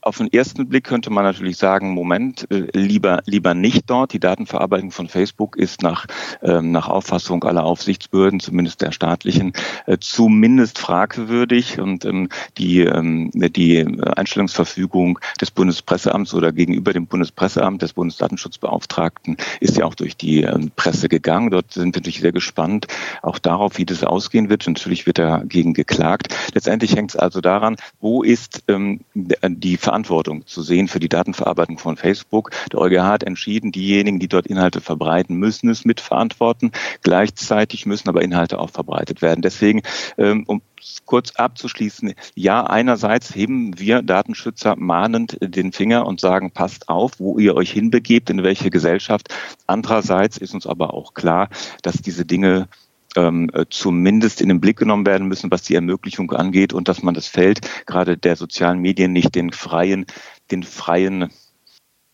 auf 0.04 0.18
den 0.18 0.32
ersten 0.32 0.68
Blick 0.68 0.84
könnte 0.84 1.10
man 1.10 1.24
natürlich 1.24 1.58
sagen, 1.58 1.94
Moment, 1.94 2.50
äh, 2.52 2.68
lieber, 2.74 3.22
lieber 3.26 3.54
nicht 3.54 3.90
dort. 3.90 4.14
Die 4.14 4.20
Datenverarbeitung 4.20 4.92
von 4.92 5.08
Facebook 5.08 5.56
ist 5.56 5.82
nach, 5.82 6.06
ähm, 6.42 6.72
nach 6.72 6.90
Auffassung 6.90 7.44
aller 7.44 7.64
Aufsichtsbehörden, 7.64 8.40
zumindest 8.40 8.82
der 8.82 8.92
staatlichen, 8.92 9.54
äh, 9.86 9.98
zumindest 10.00 10.78
fragwürdig. 10.78 11.80
Und 11.80 12.06
ähm, 12.06 12.30
die, 12.58 12.82
ähm, 12.82 13.32
die 13.34 13.86
Einstellungsverfügung 14.16 15.20
des 15.40 15.52
Bundespresseamts 15.52 16.34
oder 16.34 16.52
gegenüber 16.52 16.92
dem 16.92 17.08
Bundespresseamt 17.08 17.82
des 17.82 17.94
Bundesdatenschutzbeauftragten 17.94 19.38
ist 19.62 19.78
ja 19.78 19.86
auch 19.86 19.96
durch 19.96 20.18
die 20.18 20.46
Presse 20.76 21.08
gegangen. 21.10 21.50
Dort 21.50 21.74
sind 21.74 21.96
wir 21.96 22.02
natürlich 22.02 22.20
sehr 22.20 22.32
gespannt, 22.32 22.88
auch 23.22 23.40
darauf, 23.40 23.78
wie 23.78 23.86
das 23.86 24.04
ausgehen 24.04 24.50
wird. 24.50 24.68
Natürlich 24.68 25.06
wird 25.06 25.20
dagegen 25.20 25.74
geklagt. 25.74 26.36
Letztendlich 26.54 26.96
hängt 26.96 27.12
es 27.12 27.16
also 27.16 27.42
daran, 27.42 27.78
wo 28.00 28.24
ist 28.24 28.64
die 28.68 29.78
Ver 29.78 29.93
Verantwortung 29.94 30.48
zu 30.48 30.64
sehen 30.64 30.88
für 30.88 31.00
die 31.00 31.08
Datenverarbeitung 31.08 31.78
von 31.78 31.98
Facebook. 31.98 32.50
Der 32.72 32.80
EuGH 32.80 33.04
hat 33.04 33.24
entschieden, 33.24 33.72
diejenigen, 33.72 34.18
die 34.18 34.28
dort 34.28 34.48
Inhalte 34.48 34.82
verbreiten, 34.82 35.36
müssen 35.36 35.70
es 35.70 35.86
mitverantworten. 35.86 36.72
Gleichzeitig 37.04 37.86
müssen 37.86 38.10
aber 38.10 38.24
Inhalte 38.24 38.58
auch 38.58 38.72
verbreitet 38.72 39.22
werden. 39.22 39.44
Deswegen, 39.44 39.84
ähm, 40.18 40.46
um 40.48 40.64
kurz 41.06 41.36
abzuschließen, 41.36 42.16
ja, 42.34 42.64
einerseits 42.64 43.36
heben 43.36 43.78
wir 43.78 44.02
Datenschützer 44.02 44.76
mahnend 44.78 45.38
den 45.40 45.72
Finger 45.72 46.08
und 46.08 46.20
sagen, 46.20 46.50
passt 46.50 46.90
auf, 46.90 47.20
wo 47.20 47.38
ihr 47.38 47.56
euch 47.56 47.72
hinbegebt, 47.72 48.32
in 48.32 48.42
welche 48.42 48.72
Gesellschaft. 48.72 49.34
Andererseits 49.68 50.38
ist 50.38 50.56
uns 50.56 50.66
aber 50.66 50.96
auch 50.96 51.14
klar, 51.14 51.50
dass 51.84 51.98
diese 51.98 52.26
Dinge 52.26 52.68
ähm, 53.16 53.50
äh, 53.54 53.66
zumindest 53.70 54.42
in 54.42 54.50
den 54.50 54.62
Blick 54.62 54.78
genommen 54.78 55.06
werden 55.06 55.28
müssen, 55.28 55.52
was 55.52 55.64
die 55.64 55.76
Ermöglichung 55.76 56.32
angeht 56.32 56.74
und 56.74 56.88
dass 56.88 57.04
man 57.04 57.14
das 57.14 57.28
Feld 57.28 57.62
gerade 57.86 58.18
der 58.18 58.36
sozialen 58.36 58.80
Medien 58.80 59.14
nicht 59.14 59.36
den 59.36 59.52
freien, 59.52 60.06
den 60.52 60.64
freien 60.64 61.30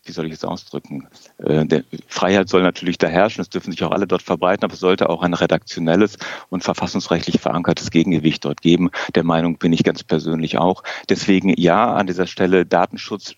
wie 0.04 0.12
soll 0.12 0.26
ich 0.26 0.32
es 0.32 0.44
ausdrücken? 0.44 1.08
Äh, 1.38 1.66
der 1.66 1.84
Freiheit 2.08 2.48
soll 2.48 2.62
natürlich 2.62 2.98
da 2.98 3.06
herrschen, 3.06 3.42
es 3.42 3.50
dürfen 3.50 3.70
sich 3.70 3.84
auch 3.84 3.90
alle 3.92 4.06
dort 4.06 4.22
verbreiten, 4.22 4.64
aber 4.64 4.74
es 4.74 4.80
sollte 4.80 5.08
auch 5.08 5.22
ein 5.22 5.34
redaktionelles 5.34 6.16
und 6.48 6.64
verfassungsrechtlich 6.64 7.40
verankertes 7.40 7.90
Gegengewicht 7.90 8.44
dort 8.44 8.62
geben. 8.62 8.90
Der 9.14 9.24
Meinung 9.24 9.58
bin 9.58 9.72
ich 9.72 9.84
ganz 9.84 10.02
persönlich 10.02 10.58
auch. 10.58 10.82
Deswegen 11.08 11.54
ja, 11.60 11.92
an 11.92 12.06
dieser 12.06 12.26
Stelle 12.26 12.66
Datenschutz 12.66 13.36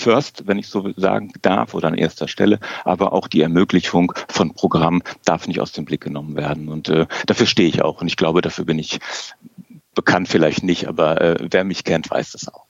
First, 0.00 0.46
wenn 0.46 0.58
ich 0.58 0.68
so 0.68 0.92
sagen 0.96 1.30
darf, 1.42 1.74
oder 1.74 1.88
an 1.88 1.94
erster 1.94 2.26
Stelle, 2.26 2.58
aber 2.84 3.12
auch 3.12 3.28
die 3.28 3.42
Ermöglichung 3.42 4.12
von 4.28 4.54
Programmen 4.54 5.02
darf 5.26 5.46
nicht 5.46 5.60
aus 5.60 5.72
dem 5.72 5.84
Blick 5.84 6.00
genommen 6.00 6.36
werden. 6.36 6.68
Und 6.68 6.88
äh, 6.88 7.06
dafür 7.26 7.46
stehe 7.46 7.68
ich 7.68 7.82
auch. 7.82 8.00
Und 8.00 8.06
ich 8.06 8.16
glaube, 8.16 8.40
dafür 8.40 8.64
bin 8.64 8.78
ich 8.78 8.98
bekannt 9.94 10.28
vielleicht 10.28 10.62
nicht, 10.62 10.88
aber 10.88 11.20
äh, 11.20 11.48
wer 11.50 11.64
mich 11.64 11.84
kennt, 11.84 12.10
weiß 12.10 12.32
das 12.32 12.48
auch. 12.48 12.64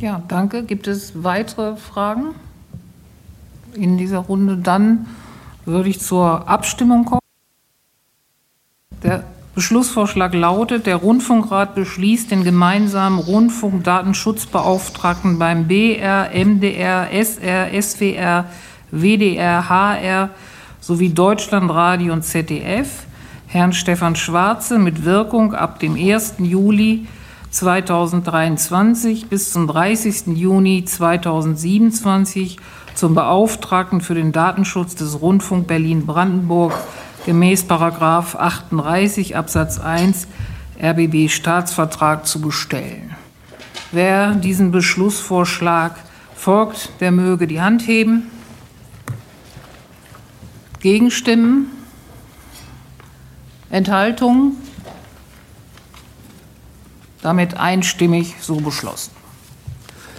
Ja, 0.00 0.22
danke. 0.26 0.64
Gibt 0.64 0.86
es 0.86 1.22
weitere 1.22 1.76
Fragen 1.76 2.34
in 3.74 3.98
dieser 3.98 4.18
Runde? 4.18 4.56
Dann 4.56 5.06
würde 5.66 5.90
ich 5.90 6.00
zur 6.00 6.48
Abstimmung 6.48 7.04
kommen. 7.04 7.20
Der 9.02 9.24
Beschlussvorschlag 9.54 10.32
lautet, 10.32 10.86
der 10.86 10.96
Rundfunkrat 10.96 11.74
beschließt 11.74 12.30
den 12.30 12.42
gemeinsamen 12.42 13.18
Rundfunkdatenschutzbeauftragten 13.18 15.38
beim 15.38 15.68
BR, 15.68 16.30
MDR, 16.32 17.10
SR, 17.12 17.82
SWR, 17.82 18.46
WDR, 18.90 19.68
HR 19.68 20.30
sowie 20.80 21.10
Deutschlandradio 21.10 22.14
und 22.14 22.22
ZDF, 22.22 23.04
Herrn 23.46 23.74
Stefan 23.74 24.16
Schwarze, 24.16 24.78
mit 24.78 25.04
Wirkung 25.04 25.54
ab 25.54 25.80
dem 25.80 25.96
1. 25.96 26.36
Juli 26.38 27.06
2023 27.50 29.26
bis 29.26 29.52
zum 29.52 29.66
30. 29.66 30.28
Juni 30.28 30.86
2027 30.86 32.56
zum 32.94 33.14
Beauftragten 33.14 34.00
für 34.00 34.14
den 34.14 34.32
Datenschutz 34.32 34.94
des 34.94 35.20
Rundfunk 35.20 35.66
Berlin-Brandenburg 35.66 36.72
gemäß 37.24 37.66
38 37.70 39.36
Absatz 39.36 39.78
1 39.78 40.26
RBB 40.80 41.28
Staatsvertrag 41.28 42.26
zu 42.26 42.40
bestellen. 42.40 43.14
Wer 43.92 44.34
diesen 44.34 44.70
Beschlussvorschlag 44.70 45.96
folgt, 46.34 46.90
der 47.00 47.12
möge 47.12 47.46
die 47.46 47.60
Hand 47.60 47.86
heben. 47.86 48.30
Gegenstimmen? 50.80 51.66
Enthaltungen? 53.70 54.56
Damit 57.22 57.56
einstimmig 57.56 58.34
so 58.40 58.56
beschlossen. 58.56 59.12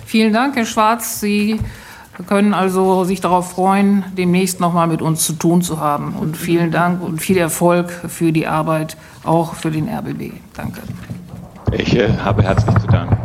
Vielen 0.05 0.31
Dank, 0.31 0.55
Herr 0.55 0.65
Schwarz. 0.65 1.19
Sie 1.19 1.59
können 2.27 2.53
also 2.53 3.03
sich 3.03 3.21
darauf 3.21 3.51
freuen, 3.51 4.03
demnächst 4.17 4.59
noch 4.59 4.73
mal 4.73 4.87
mit 4.87 5.01
uns 5.01 5.25
zu 5.25 5.33
tun 5.33 5.61
zu 5.61 5.79
haben. 5.79 6.13
Und 6.13 6.37
vielen 6.37 6.71
Dank 6.71 7.01
und 7.01 7.19
viel 7.19 7.37
Erfolg 7.37 7.91
für 8.07 8.31
die 8.31 8.47
Arbeit, 8.47 8.97
auch 9.23 9.55
für 9.55 9.71
den 9.71 9.89
RBB. 9.89 10.33
Danke. 10.55 10.81
Ich 11.71 11.95
äh, 11.95 12.17
habe 12.17 12.43
herzlich 12.43 12.77
zu 12.79 12.87
danken. 12.87 13.17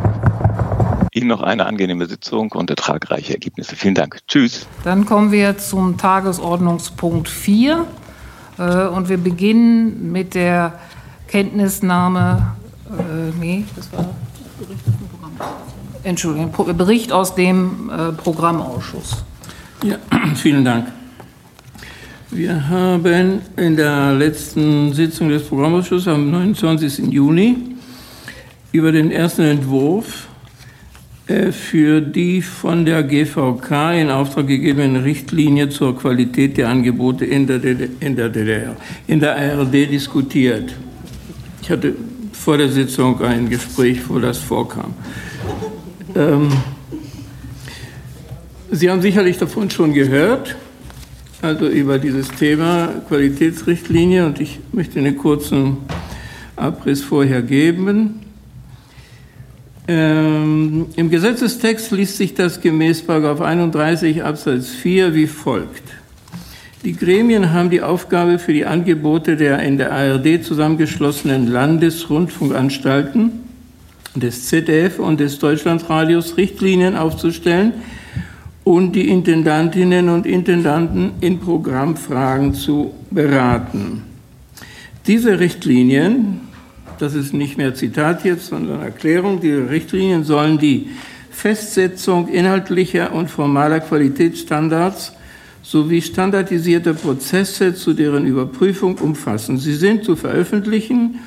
Ihnen 1.13 1.27
noch 1.27 1.41
eine 1.41 1.65
angenehme 1.65 2.05
Sitzung 2.05 2.51
und 2.51 2.69
ertragreiche 2.69 3.33
Ergebnisse. 3.33 3.75
Vielen 3.75 3.95
Dank. 3.95 4.19
Tschüss. 4.27 4.67
Dann 4.83 5.05
kommen 5.05 5.31
wir 5.31 5.57
zum 5.57 5.97
Tagesordnungspunkt 5.97 7.29
4. 7.29 7.85
Äh, 8.57 8.87
und 8.87 9.09
wir 9.09 9.17
beginnen 9.17 10.11
mit 10.11 10.35
der 10.35 10.73
Kenntnisnahme 11.27 12.55
äh, 12.89 13.31
nee, 13.39 13.65
das 13.75 13.91
war 13.93 14.05
Bericht 14.57 14.81
aus 14.87 14.93
dem 14.97 15.07
Programm. 15.09 15.33
Entschuldigung, 16.09 16.51
Bericht 16.75 17.11
aus 17.11 17.35
dem 17.35 17.89
äh, 17.89 18.11
Programmausschuss. 18.11 19.23
Ja, 19.83 19.97
vielen 20.35 20.65
Dank. 20.65 20.87
Wir 22.31 22.67
haben 22.67 23.41
in 23.55 23.75
der 23.75 24.13
letzten 24.13 24.91
Sitzung 24.93 25.29
des 25.29 25.43
Programmausschusses 25.43 26.07
am 26.07 26.31
29. 26.31 27.11
Juni 27.11 27.57
über 28.71 28.91
den 28.91 29.11
ersten 29.11 29.43
Entwurf 29.43 30.27
äh, 31.27 31.51
für 31.51 32.01
die 32.01 32.41
von 32.41 32.85
der 32.85 33.03
GVK 33.03 33.93
in 33.93 34.09
Auftrag 34.09 34.47
gegebene 34.47 35.03
Richtlinie 35.03 35.69
zur 35.69 35.95
Qualität 35.95 36.57
der 36.57 36.69
Angebote 36.69 37.23
in 37.23 37.45
der, 37.45 37.59
DDR, 37.59 38.75
in 39.07 39.19
der 39.19 39.35
ARD 39.35 39.73
diskutiert. 39.73 40.73
Ich 41.61 41.69
hatte 41.69 41.93
vor 42.31 42.57
der 42.57 42.69
Sitzung 42.69 43.21
ein 43.21 43.47
Gespräch, 43.47 44.09
wo 44.09 44.17
das 44.17 44.39
vorkam. 44.39 44.95
Ähm, 46.19 46.49
Sie 48.71 48.89
haben 48.89 49.01
sicherlich 49.01 49.37
davon 49.37 49.69
schon 49.69 49.93
gehört, 49.93 50.57
also 51.41 51.67
über 51.67 51.97
dieses 51.97 52.27
Thema 52.27 52.89
Qualitätsrichtlinie, 53.07 54.25
und 54.25 54.41
ich 54.41 54.59
möchte 54.73 54.99
einen 54.99 55.17
kurzen 55.17 55.77
Abriss 56.57 57.01
vorher 57.01 57.41
geben. 57.41 58.19
Ähm, 59.87 60.87
Im 60.97 61.09
Gesetzestext 61.09 61.91
liest 61.91 62.17
sich 62.17 62.33
das 62.33 62.59
gemäß 62.59 63.09
31 63.09 64.21
Absatz 64.21 64.69
4 64.69 65.15
wie 65.15 65.27
folgt. 65.27 65.83
Die 66.83 66.97
Gremien 66.97 67.53
haben 67.53 67.69
die 67.69 67.81
Aufgabe, 67.81 68.39
für 68.39 68.51
die 68.51 68.65
Angebote 68.65 69.37
der 69.37 69.59
in 69.59 69.77
der 69.77 69.93
ARD 69.93 70.43
zusammengeschlossenen 70.43 71.47
Landesrundfunkanstalten, 71.47 73.48
des 74.15 74.47
ZDF 74.47 74.99
und 74.99 75.19
des 75.19 75.39
Deutschlandradios 75.39 76.37
Richtlinien 76.37 76.95
aufzustellen 76.95 77.73
und 78.63 78.93
die 78.93 79.09
Intendantinnen 79.09 80.09
und 80.09 80.25
Intendanten 80.25 81.11
in 81.21 81.39
Programmfragen 81.39 82.53
zu 82.53 82.93
beraten. 83.11 84.03
Diese 85.07 85.39
Richtlinien, 85.39 86.41
das 86.99 87.15
ist 87.15 87.33
nicht 87.33 87.57
mehr 87.57 87.73
Zitat 87.73 88.25
jetzt, 88.25 88.47
sondern 88.47 88.81
Erklärung, 88.81 89.39
diese 89.41 89.69
Richtlinien 89.69 90.23
sollen 90.23 90.57
die 90.57 90.89
Festsetzung 91.31 92.27
inhaltlicher 92.27 93.13
und 93.13 93.29
formaler 93.29 93.79
Qualitätsstandards 93.79 95.13
sowie 95.61 96.01
standardisierte 96.01 96.93
Prozesse 96.93 97.75
zu 97.75 97.93
deren 97.93 98.25
Überprüfung 98.25 98.97
umfassen. 98.97 99.57
Sie 99.57 99.75
sind 99.75 100.03
zu 100.03 100.15
veröffentlichen 100.15 101.19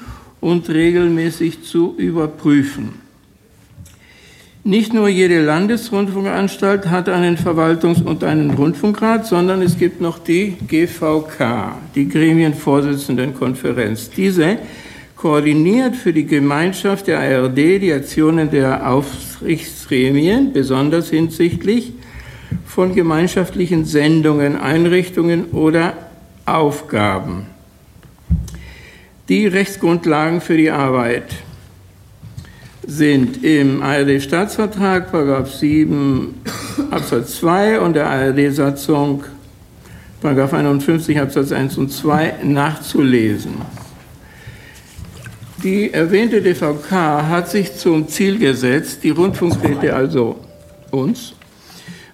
und 0.43 0.69
regelmäßig 0.69 1.63
zu 1.63 1.95
überprüfen. 1.97 3.01
Nicht 4.65 4.93
nur 4.93 5.09
jede 5.09 5.45
Landesrundfunkanstalt 5.45 6.91
hat 6.91 7.09
einen 7.09 7.37
Verwaltungs- 7.37 8.05
und 8.05 8.23
einen 8.23 8.51
Rundfunkrat, 8.51 9.27
sondern 9.27 9.63
es 9.63 9.79
gibt 9.79 10.01
noch 10.01 10.19
die 10.19 10.57
GVK, 10.69 11.77
die 11.95 12.09
Gremienvorsitzendenkonferenz. 12.09 14.11
Diese 14.11 14.59
koordiniert 15.17 15.97
für 15.97 16.13
die 16.13 16.27
Gemeinschaft 16.27 17.07
der 17.07 17.21
ARD 17.21 17.57
die 17.57 17.93
Aktionen 17.93 18.51
der 18.51 18.91
Aufsichtsgremien, 18.91 20.53
besonders 20.53 21.11
hinsichtlich 21.11 21.93
von 22.67 22.95
gemeinschaftlichen 22.95 23.85
Sendungen, 23.85 24.57
Einrichtungen 24.57 25.47
oder 25.47 25.95
Aufgaben. 26.47 27.52
Die 29.29 29.47
Rechtsgrundlagen 29.47 30.41
für 30.41 30.57
die 30.57 30.73
Arbeit 30.73 31.33
sind 32.85 33.45
im 33.45 33.81
ARD-Staatsvertrag, 33.81 35.13
Paragraph 35.13 35.55
7 35.55 36.35
Absatz 36.91 37.37
2 37.37 37.79
und 37.79 37.95
der 37.95 38.11
ARD-Satzung, 38.11 39.23
Paragraph 40.21 40.55
51 40.55 41.21
Absatz 41.21 41.53
1 41.53 41.79
und 41.79 41.93
2 41.93 42.35
nachzulesen. 42.43 43.53
Die 45.63 45.93
erwähnte 45.93 46.43
DVK 46.43 46.91
hat 46.91 47.49
sich 47.49 47.77
zum 47.77 48.09
Ziel 48.09 48.41
gesetzt, 48.41 49.05
die 49.05 49.11
Rundfunkräte, 49.11 49.95
also 49.95 50.41
uns, 50.91 51.35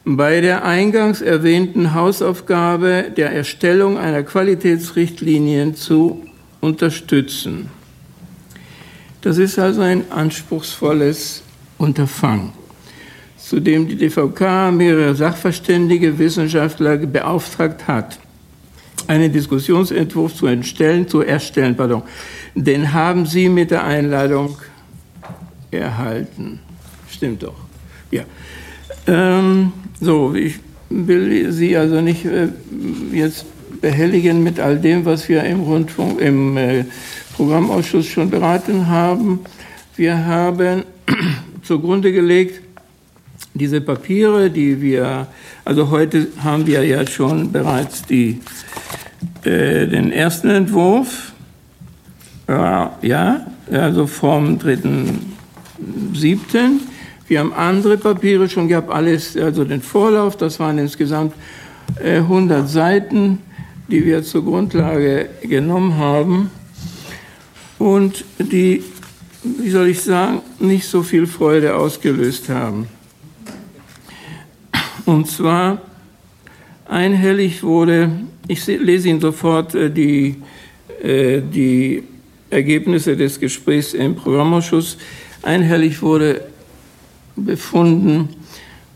bei 0.04 0.42
der 0.42 0.66
eingangs 0.66 1.22
erwähnten 1.22 1.94
Hausaufgabe 1.94 3.06
der 3.16 3.32
Erstellung 3.32 3.96
einer 3.96 4.22
Qualitätsrichtlinie 4.24 5.72
zu 5.72 6.27
unterstützen. 6.68 7.70
Das 9.22 9.38
ist 9.38 9.58
also 9.58 9.80
ein 9.80 10.10
anspruchsvolles 10.10 11.42
Unterfangen, 11.78 12.52
zu 13.36 13.60
dem 13.60 13.88
die 13.88 13.96
DVK 13.96 14.70
mehrere 14.72 15.14
Sachverständige, 15.14 16.18
Wissenschaftler 16.18 16.98
beauftragt 16.98 17.88
hat, 17.88 18.18
einen 19.06 19.32
Diskussionsentwurf 19.32 20.34
zu 20.34 20.46
erstellen, 20.46 21.08
zu 21.08 21.22
erstellen 21.22 21.76
pardon. 21.76 22.02
Den 22.54 22.92
haben 22.92 23.26
Sie 23.26 23.48
mit 23.48 23.70
der 23.70 23.84
Einladung 23.84 24.56
erhalten. 25.70 26.60
Stimmt 27.10 27.42
doch. 27.42 27.56
Ja. 28.10 28.24
Ähm, 29.06 29.72
so, 30.00 30.34
ich 30.34 30.60
will 30.90 31.50
Sie 31.52 31.76
also 31.76 32.00
nicht 32.00 32.24
äh, 32.24 32.48
jetzt 33.12 33.46
behelligen 33.80 34.42
mit 34.42 34.60
all 34.60 34.78
dem, 34.78 35.04
was 35.04 35.28
wir 35.28 35.42
im 35.44 35.60
Rundfunk, 35.60 36.20
im 36.20 36.56
äh, 36.56 36.84
Programmausschuss 37.36 38.06
schon 38.06 38.30
beraten 38.30 38.88
haben. 38.88 39.40
Wir 39.96 40.26
haben 40.26 40.84
zugrunde 41.62 42.12
gelegt 42.12 42.62
diese 43.58 43.80
Papiere, 43.80 44.50
die 44.50 44.80
wir, 44.80 45.26
also 45.64 45.90
heute 45.90 46.28
haben 46.42 46.66
wir 46.66 46.84
ja 46.84 47.06
schon 47.06 47.52
bereits 47.52 48.02
die, 48.04 48.40
äh, 49.44 49.86
den 49.86 50.12
ersten 50.12 50.50
Entwurf, 50.50 51.32
äh, 52.46 52.52
ja, 53.02 53.46
also 53.70 54.06
vom 54.06 54.58
3.7. 54.58 56.36
Wir 57.26 57.40
haben 57.40 57.52
andere 57.52 57.98
Papiere 57.98 58.48
schon 58.48 58.68
gehabt, 58.68 58.90
alles, 58.90 59.36
also 59.36 59.64
den 59.64 59.82
Vorlauf, 59.82 60.36
das 60.36 60.60
waren 60.60 60.78
insgesamt 60.78 61.34
äh, 62.02 62.18
100 62.18 62.68
Seiten, 62.68 63.40
die 63.88 64.04
wir 64.04 64.22
zur 64.22 64.44
Grundlage 64.44 65.28
genommen 65.42 65.96
haben 65.96 66.50
und 67.78 68.24
die, 68.38 68.82
wie 69.42 69.70
soll 69.70 69.88
ich 69.88 70.02
sagen, 70.02 70.42
nicht 70.58 70.86
so 70.86 71.02
viel 71.02 71.26
Freude 71.26 71.74
ausgelöst 71.74 72.48
haben. 72.48 72.88
Und 75.06 75.30
zwar 75.30 75.80
einhellig 76.86 77.62
wurde, 77.62 78.10
ich 78.46 78.66
lese 78.66 79.08
Ihnen 79.08 79.20
sofort 79.20 79.74
äh, 79.74 79.90
die, 79.90 80.36
äh, 81.02 81.40
die 81.40 82.02
Ergebnisse 82.50 83.16
des 83.16 83.40
Gesprächs 83.40 83.94
im 83.94 84.16
Programmausschuss, 84.16 84.98
einhellig 85.42 86.02
wurde 86.02 86.42
befunden, 87.36 88.28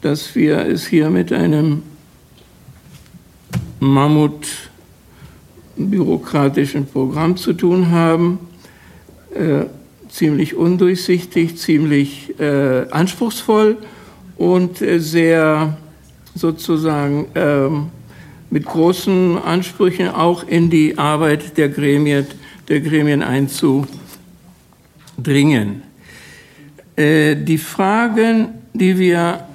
dass 0.00 0.34
wir 0.34 0.66
es 0.66 0.86
hier 0.86 1.10
mit 1.10 1.32
einem 1.32 1.82
Mammut 3.78 4.46
bürokratischen 5.76 6.86
Programm 6.86 7.36
zu 7.36 7.52
tun 7.52 7.90
haben, 7.90 8.38
äh, 9.34 9.64
ziemlich 10.08 10.54
undurchsichtig, 10.54 11.56
ziemlich 11.56 12.38
äh, 12.38 12.86
anspruchsvoll 12.90 13.78
und 14.36 14.82
äh, 14.82 14.98
sehr 14.98 15.78
sozusagen 16.34 17.26
ähm, 17.34 17.88
mit 18.50 18.66
großen 18.66 19.38
Ansprüchen 19.38 20.08
auch 20.08 20.46
in 20.46 20.68
die 20.68 20.98
Arbeit 20.98 21.56
der 21.56 21.70
Gremien, 21.70 22.26
der 22.68 22.80
Gremien 22.80 23.22
einzudringen. 23.22 23.88
Äh, 26.96 27.36
die 27.36 27.58
Fragen, 27.58 28.48
die 28.74 28.98
wir 28.98 29.46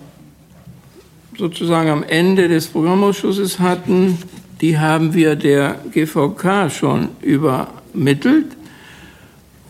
sozusagen 1.38 1.90
am 1.90 2.04
Ende 2.04 2.48
des 2.48 2.68
Programmausschusses 2.68 3.60
hatten, 3.60 4.18
die 4.62 4.78
haben 4.78 5.14
wir 5.14 5.36
der 5.36 5.80
GVK 5.92 6.70
schon 6.70 7.10
übermittelt. 7.22 8.56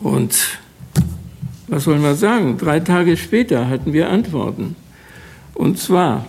Und 0.01 0.59
was 1.67 1.83
soll 1.83 1.99
man 1.99 2.15
sagen? 2.15 2.57
Drei 2.57 2.79
Tage 2.79 3.17
später 3.17 3.69
hatten 3.69 3.93
wir 3.93 4.09
Antworten. 4.09 4.75
Und 5.53 5.79
zwar 5.79 6.25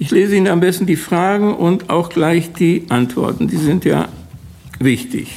ich 0.00 0.12
lese 0.12 0.36
Ihnen 0.36 0.46
am 0.46 0.60
besten 0.60 0.86
die 0.86 0.96
Fragen 0.96 1.54
und 1.54 1.90
auch 1.90 2.08
gleich 2.08 2.52
die 2.52 2.86
Antworten. 2.88 3.48
Die 3.48 3.56
sind 3.56 3.84
ja 3.84 4.08
wichtig. 4.78 5.36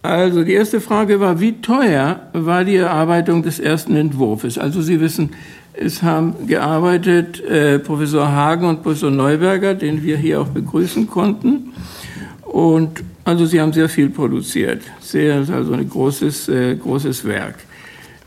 Also 0.00 0.42
die 0.42 0.54
erste 0.54 0.80
Frage 0.80 1.20
war, 1.20 1.40
wie 1.40 1.60
teuer 1.60 2.20
war 2.32 2.64
die 2.64 2.76
Erarbeitung 2.76 3.42
des 3.42 3.58
ersten 3.58 3.96
Entwurfs? 3.96 4.56
Also 4.56 4.80
Sie 4.80 4.98
wissen, 5.00 5.30
es 5.78 6.02
haben 6.02 6.46
gearbeitet 6.46 7.40
äh, 7.44 7.78
Professor 7.78 8.30
Hagen 8.30 8.66
und 8.66 8.82
Professor 8.82 9.10
Neuberger, 9.10 9.74
den 9.74 10.02
wir 10.02 10.16
hier 10.16 10.40
auch 10.40 10.48
begrüßen 10.48 11.06
konnten. 11.06 11.74
Und 12.42 13.02
also 13.24 13.44
Sie 13.44 13.60
haben 13.60 13.72
sehr 13.72 13.88
viel 13.88 14.08
produziert. 14.08 14.82
Sehr, 15.00 15.36
also 15.36 15.72
ein 15.74 15.88
großes, 15.88 16.48
äh, 16.48 16.76
großes 16.76 17.24
Werk. 17.24 17.56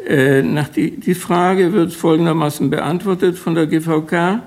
Äh, 0.07 0.43
nach 0.43 0.67
die, 0.69 0.91
die 0.99 1.15
Frage 1.15 1.73
wird 1.73 1.93
folgendermaßen 1.93 2.69
beantwortet 2.69 3.37
von 3.37 3.55
der 3.55 3.65
GVK. 3.65 4.41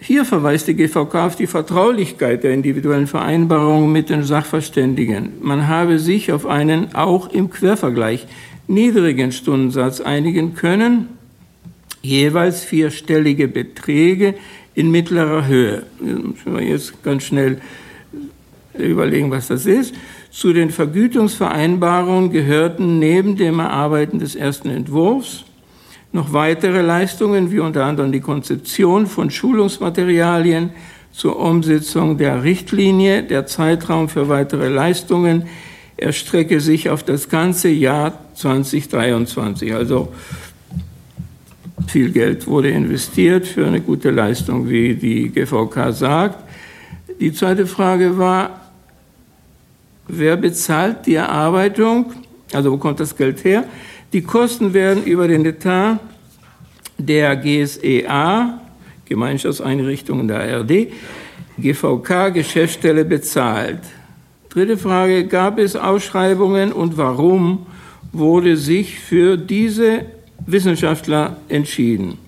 Hier 0.00 0.24
verweist 0.24 0.66
die 0.66 0.74
GVK 0.74 1.14
auf 1.26 1.36
die 1.36 1.46
Vertraulichkeit 1.46 2.42
der 2.42 2.54
individuellen 2.54 3.06
Vereinbarungen 3.06 3.92
mit 3.92 4.10
den 4.10 4.24
Sachverständigen. 4.24 5.34
Man 5.40 5.68
habe 5.68 6.00
sich 6.00 6.32
auf 6.32 6.44
einen 6.44 6.92
auch 6.94 7.28
im 7.28 7.50
Quervergleich 7.50 8.26
niedrigen 8.66 9.30
Stundensatz 9.30 10.00
einigen 10.00 10.54
können, 10.54 11.08
jeweils 12.02 12.62
vierstellige 12.64 13.48
Beträge 13.48 14.34
in 14.74 14.90
mittlerer 14.90 15.46
Höhe. 15.46 15.84
Müssen 16.00 16.54
wir 16.54 16.62
jetzt 16.62 17.02
ganz 17.02 17.24
schnell 17.24 17.60
überlegen, 18.76 19.30
was 19.30 19.48
das 19.48 19.66
ist. 19.66 19.94
Zu 20.30 20.52
den 20.52 20.70
Vergütungsvereinbarungen 20.70 22.30
gehörten 22.30 22.98
neben 22.98 23.36
dem 23.36 23.58
Erarbeiten 23.58 24.18
des 24.18 24.34
ersten 24.34 24.70
Entwurfs 24.70 25.44
noch 26.12 26.32
weitere 26.32 26.82
Leistungen, 26.82 27.50
wie 27.52 27.60
unter 27.60 27.84
anderem 27.84 28.12
die 28.12 28.20
Konzeption 28.20 29.06
von 29.06 29.30
Schulungsmaterialien 29.30 30.70
zur 31.10 31.38
Umsetzung 31.38 32.18
der 32.18 32.44
Richtlinie. 32.44 33.22
Der 33.22 33.46
Zeitraum 33.46 34.08
für 34.08 34.28
weitere 34.28 34.68
Leistungen 34.68 35.44
erstrecke 35.96 36.60
sich 36.60 36.90
auf 36.90 37.02
das 37.02 37.28
ganze 37.28 37.68
Jahr 37.68 38.18
2023. 38.34 39.74
Also 39.74 40.12
viel 41.88 42.10
Geld 42.10 42.46
wurde 42.46 42.70
investiert 42.70 43.46
für 43.46 43.66
eine 43.66 43.80
gute 43.80 44.10
Leistung, 44.10 44.68
wie 44.68 44.94
die 44.94 45.28
GVK 45.28 45.92
sagt. 45.92 46.38
Die 47.20 47.32
zweite 47.32 47.66
Frage 47.66 48.16
war, 48.18 48.62
Wer 50.08 50.36
bezahlt 50.36 51.06
die 51.06 51.14
Erarbeitung? 51.14 52.12
Also 52.52 52.72
wo 52.72 52.76
kommt 52.76 53.00
das 53.00 53.16
Geld 53.16 53.44
her? 53.44 53.64
Die 54.12 54.20
Kosten 54.20 54.74
werden 54.74 55.04
über 55.04 55.28
den 55.28 55.46
Etat 55.46 56.00
der 56.98 57.36
GSEA, 57.36 58.60
Gemeinschaftseinrichtungen 59.06 60.28
der 60.28 60.40
ARD, 60.40 60.88
GVK, 61.58 62.30
Geschäftsstelle 62.34 63.04
bezahlt. 63.04 63.80
Dritte 64.50 64.76
Frage, 64.76 65.26
gab 65.26 65.58
es 65.58 65.76
Ausschreibungen 65.76 66.72
und 66.72 66.96
warum 66.98 67.66
wurde 68.12 68.56
sich 68.56 68.98
für 68.98 69.38
diese 69.38 70.04
Wissenschaftler 70.46 71.36
entschieden? 71.48 72.18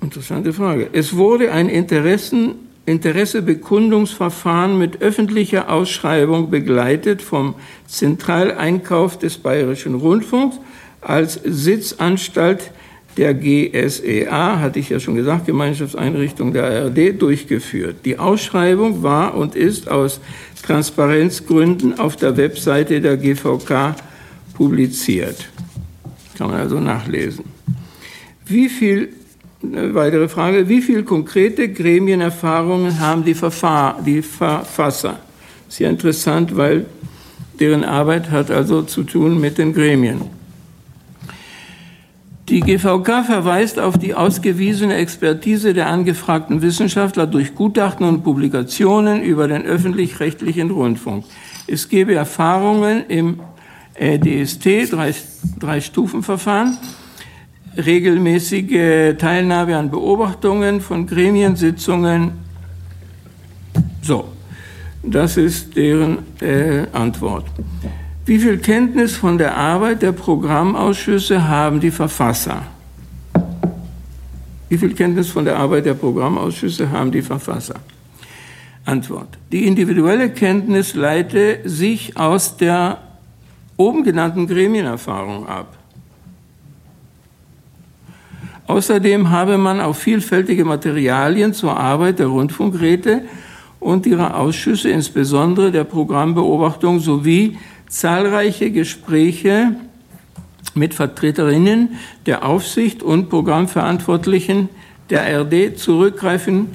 Interessante 0.00 0.52
Frage. 0.52 0.88
Es 0.92 1.16
wurde 1.16 1.52
ein 1.52 1.68
Interessen 1.68 2.54
Interessebekundungsverfahren 2.84 4.76
mit 4.76 5.02
öffentlicher 5.02 5.70
Ausschreibung 5.70 6.50
begleitet 6.50 7.22
vom 7.22 7.54
Zentraleinkauf 7.86 9.18
des 9.18 9.38
Bayerischen 9.38 9.94
Rundfunks 9.94 10.58
als 11.00 11.34
Sitzanstalt 11.44 12.72
der 13.16 13.34
GSEA, 13.34 14.58
hatte 14.58 14.78
ich 14.78 14.88
ja 14.88 14.98
schon 14.98 15.14
gesagt, 15.14 15.46
Gemeinschaftseinrichtung 15.46 16.52
der 16.52 16.64
ARD, 16.64 17.20
durchgeführt. 17.20 17.96
Die 18.04 18.18
Ausschreibung 18.18 19.02
war 19.02 19.36
und 19.36 19.54
ist 19.54 19.88
aus 19.88 20.20
Transparenzgründen 20.62 22.00
auf 22.00 22.16
der 22.16 22.36
Webseite 22.36 23.00
der 23.00 23.16
GVK 23.16 23.94
publiziert. 24.62 25.48
Kann 26.38 26.50
man 26.50 26.60
also 26.60 26.78
nachlesen. 26.78 27.44
Wie 28.46 28.68
viel 28.68 29.08
eine 29.64 29.92
weitere 29.92 30.28
Frage. 30.28 30.68
Wie 30.68 30.80
viele 30.80 31.02
konkrete 31.02 31.68
Gremienerfahrungen 31.68 33.00
haben 33.00 33.24
die, 33.24 33.34
Verfahr 33.34 34.00
die 34.04 34.22
Verfasser? 34.22 35.18
Sehr 35.68 35.90
interessant, 35.90 36.56
weil 36.56 36.86
deren 37.58 37.84
Arbeit 37.84 38.30
hat 38.30 38.50
also 38.50 38.82
zu 38.82 39.02
tun 39.02 39.40
mit 39.40 39.58
den 39.58 39.72
Gremien. 39.72 40.20
Die 42.48 42.60
GVK 42.60 43.24
verweist 43.24 43.80
auf 43.80 43.98
die 43.98 44.14
ausgewiesene 44.14 44.94
Expertise 44.94 45.74
der 45.74 45.88
angefragten 45.88 46.60
Wissenschaftler 46.60 47.26
durch 47.26 47.54
Gutachten 47.54 48.06
und 48.06 48.22
Publikationen 48.22 49.22
über 49.22 49.48
den 49.48 49.62
öffentlich-rechtlichen 49.62 50.70
Rundfunk. 50.70 51.24
Es 51.66 51.88
gebe 51.88 52.14
Erfahrungen 52.14 53.06
im 53.08 53.40
DST, 53.94 54.92
Drei-Stufen-Verfahren, 55.60 56.78
drei 56.80 57.82
regelmäßige 57.82 59.16
Teilnahme 59.18 59.76
an 59.76 59.90
Beobachtungen 59.90 60.80
von 60.80 61.06
Gremiensitzungen. 61.06 62.32
So, 64.02 64.28
das 65.02 65.36
ist 65.36 65.76
deren 65.76 66.18
äh, 66.40 66.86
Antwort. 66.92 67.46
Wie 68.24 68.38
viel 68.38 68.58
Kenntnis 68.58 69.16
von 69.16 69.38
der 69.38 69.56
Arbeit 69.56 70.02
der 70.02 70.12
Programmausschüsse 70.12 71.48
haben 71.48 71.80
die 71.80 71.90
Verfasser? 71.90 72.62
Wie 74.68 74.78
viel 74.78 74.94
Kenntnis 74.94 75.28
von 75.28 75.44
der 75.44 75.58
Arbeit 75.58 75.86
der 75.86 75.94
Programmausschüsse 75.94 76.90
haben 76.90 77.10
die 77.10 77.22
Verfasser? 77.22 77.76
Antwort. 78.84 79.28
Die 79.50 79.66
individuelle 79.66 80.30
Kenntnis 80.30 80.94
leite 80.94 81.60
sich 81.64 82.16
aus 82.16 82.56
der 82.56 82.98
oben 83.76 84.04
genannten 84.04 84.46
Gremienerfahrung 84.46 85.46
ab. 85.46 85.76
Außerdem 88.66 89.30
habe 89.30 89.58
man 89.58 89.80
auf 89.80 89.98
vielfältige 89.98 90.64
Materialien 90.64 91.52
zur 91.52 91.76
Arbeit 91.76 92.18
der 92.18 92.28
Rundfunkräte 92.28 93.22
und 93.80 94.06
ihrer 94.06 94.36
Ausschüsse, 94.36 94.90
insbesondere 94.90 95.72
der 95.72 95.84
Programmbeobachtung 95.84 97.00
sowie 97.00 97.58
zahlreiche 97.88 98.70
Gespräche 98.70 99.74
mit 100.74 100.94
Vertreterinnen 100.94 101.96
der 102.24 102.46
Aufsicht 102.46 103.02
und 103.02 103.28
Programmverantwortlichen 103.28 104.68
der 105.10 105.42
RD 105.42 105.78
zurückgreifen 105.78 106.68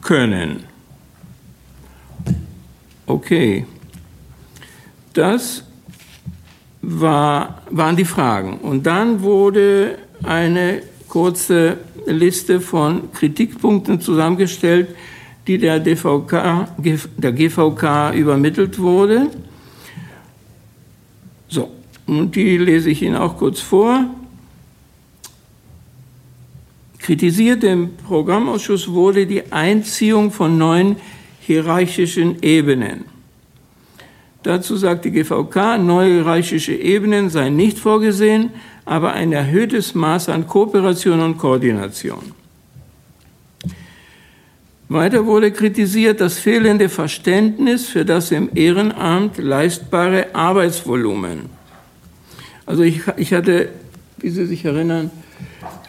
können. 0.00 0.64
Okay, 3.06 3.66
das 5.12 5.63
war, 7.00 7.62
waren 7.70 7.96
die 7.96 8.04
Fragen. 8.04 8.58
Und 8.58 8.86
dann 8.86 9.22
wurde 9.22 9.98
eine 10.22 10.82
kurze 11.08 11.78
Liste 12.06 12.60
von 12.60 13.12
Kritikpunkten 13.12 14.00
zusammengestellt, 14.00 14.88
die 15.46 15.58
der, 15.58 15.80
DVK, 15.80 16.68
der 17.16 17.32
GVK 17.32 18.14
übermittelt 18.14 18.78
wurde. 18.78 19.30
So, 21.48 21.70
und 22.06 22.34
die 22.34 22.58
lese 22.58 22.90
ich 22.90 23.02
Ihnen 23.02 23.16
auch 23.16 23.36
kurz 23.36 23.60
vor. 23.60 24.04
Kritisiert 26.98 27.62
im 27.64 27.96
Programmausschuss 27.96 28.90
wurde 28.90 29.26
die 29.26 29.52
Einziehung 29.52 30.30
von 30.30 30.56
neuen 30.56 30.96
hierarchischen 31.40 32.42
Ebenen. 32.42 33.13
Dazu 34.44 34.76
sagt 34.76 35.04
die 35.06 35.10
GVK, 35.10 35.78
neue 35.78 36.16
hierarchische 36.16 36.74
Ebenen 36.74 37.30
seien 37.30 37.56
nicht 37.56 37.78
vorgesehen, 37.78 38.50
aber 38.84 39.14
ein 39.14 39.32
erhöhtes 39.32 39.94
Maß 39.94 40.28
an 40.28 40.46
Kooperation 40.46 41.20
und 41.20 41.38
Koordination. 41.38 42.34
Weiter 44.90 45.24
wurde 45.24 45.50
kritisiert 45.50 46.20
das 46.20 46.38
fehlende 46.38 46.90
Verständnis 46.90 47.86
für 47.86 48.04
das 48.04 48.32
im 48.32 48.50
Ehrenamt 48.54 49.38
leistbare 49.38 50.34
Arbeitsvolumen. 50.34 51.48
Also 52.66 52.82
ich, 52.82 53.00
ich 53.16 53.32
hatte, 53.32 53.70
wie 54.18 54.28
Sie 54.28 54.44
sich 54.44 54.66
erinnern, 54.66 55.10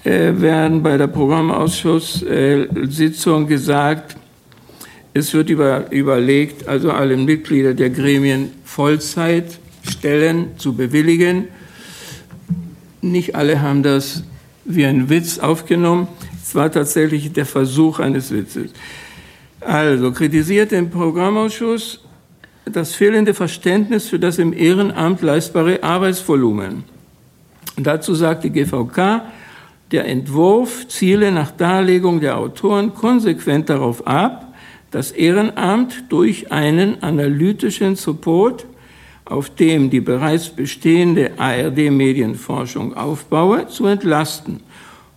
äh, 0.06 0.32
werden 0.40 0.82
bei 0.82 0.95
der 0.95 1.08
Programmausschusssitzung 1.08 3.43
äh, 3.43 3.48
gesagt, 3.48 4.16
es 5.16 5.34
wird 5.34 5.50
über, 5.50 5.92
überlegt, 5.94 6.68
also 6.68 6.92
alle 6.92 7.16
Mitglieder 7.16 7.74
der 7.74 7.90
Gremien 7.90 8.52
Vollzeitstellen 8.66 10.58
zu 10.58 10.76
bewilligen. 10.76 11.48
Nicht 13.02 13.34
alle 13.34 13.61
haben 13.61 13.82
das 13.82 14.24
wie 14.66 14.85
ein 14.85 15.10
Witz 15.10 15.40
aufgenommen. 15.40 16.10
Es 16.44 16.53
war 16.53 16.69
tatsächlich 16.69 17.32
der 17.32 17.45
Versuch 17.45 18.00
eines 18.00 18.30
Witzes. 18.32 18.72
Also 19.61 20.11
kritisiert 20.11 20.74
im 20.74 20.90
Programmausschuss 20.90 22.03
das 22.66 22.94
fehlende 22.94 23.34
Verständnis 23.34 24.10
für 24.10 24.19
das 24.19 24.38
im 24.38 24.52
Ehrenamt 24.52 25.22
leistbare 25.22 25.82
Arbeitsvolumen. 25.82 26.84
Dazu 27.77 28.16
sagt 28.16 28.44
die 28.44 28.50
GVK, 28.50 29.22
der 29.94 30.10
Entwurf 30.10 30.90
ziele 30.90 31.32
nach 31.32 31.52
Darlegung 31.52 32.19
der 32.19 32.38
Autoren 32.38 32.94
konsequent 32.94 33.69
darauf 33.69 34.06
ab, 34.06 34.45
das 34.96 35.12
Ehrenamt 35.12 36.06
durch 36.08 36.54
einen 36.54 37.04
analytischen 37.04 37.98
Support, 37.98 38.66
auf 39.26 39.50
dem 39.50 39.90
die 39.90 40.00
bereits 40.00 40.48
bestehende 40.48 41.32
ARD-Medienforschung 41.38 42.94
aufbaue, 42.94 43.68
zu 43.68 43.88
entlasten 43.88 44.62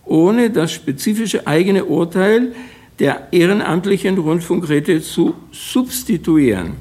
ohne 0.03 0.49
das 0.49 0.73
spezifische 0.73 1.47
eigene 1.47 1.85
Urteil 1.85 2.51
der 2.99 3.29
ehrenamtlichen 3.31 4.17
Rundfunkräte 4.17 5.01
zu 5.01 5.35
substituieren. 5.51 6.73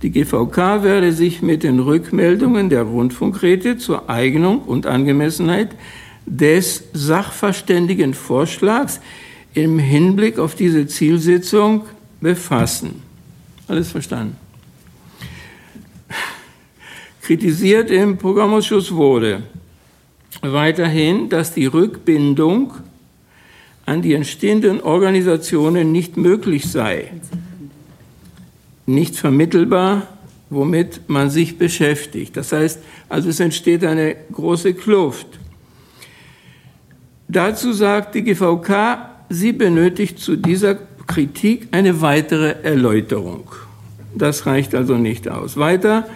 Die 0.00 0.10
GVK 0.10 0.82
werde 0.82 1.12
sich 1.12 1.42
mit 1.42 1.62
den 1.62 1.78
Rückmeldungen 1.78 2.70
der 2.70 2.84
Rundfunkräte 2.84 3.76
zur 3.76 4.08
Eignung 4.08 4.60
und 4.60 4.86
Angemessenheit 4.86 5.70
des 6.24 6.84
sachverständigen 6.94 8.14
Vorschlags 8.14 9.00
im 9.52 9.78
Hinblick 9.78 10.38
auf 10.38 10.54
diese 10.54 10.86
Zielsetzung 10.86 11.82
befassen. 12.24 13.02
Alles 13.68 13.90
verstanden? 13.92 14.36
Kritisiert 17.20 17.90
im 17.90 18.16
Programmausschuss 18.16 18.94
wurde, 18.94 19.42
weiterhin, 20.40 21.28
dass 21.28 21.52
die 21.52 21.66
Rückbindung 21.66 22.72
an 23.84 24.00
die 24.00 24.14
entstehenden 24.14 24.80
Organisationen 24.80 25.92
nicht 25.92 26.16
möglich 26.16 26.64
sei, 26.70 27.12
nicht 28.86 29.16
vermittelbar, 29.16 30.06
womit 30.48 31.08
man 31.08 31.28
sich 31.28 31.58
beschäftigt. 31.58 32.38
Das 32.38 32.52
heißt, 32.52 32.78
also 33.10 33.28
es 33.28 33.38
entsteht 33.38 33.84
eine 33.84 34.16
große 34.32 34.72
Kluft. 34.72 35.26
Dazu 37.28 37.74
sagt 37.74 38.14
die 38.14 38.22
GVK, 38.22 39.10
sie 39.28 39.52
benötigt 39.52 40.18
zu 40.18 40.36
dieser 40.36 40.78
Kritik 41.06 41.68
eine 41.70 42.00
weitere 42.00 42.56
Erläuterung. 42.62 43.50
Das 44.14 44.46
reicht 44.46 44.74
also 44.74 44.96
nicht 44.96 45.28
aus. 45.28 45.56
Weiter 45.56 46.06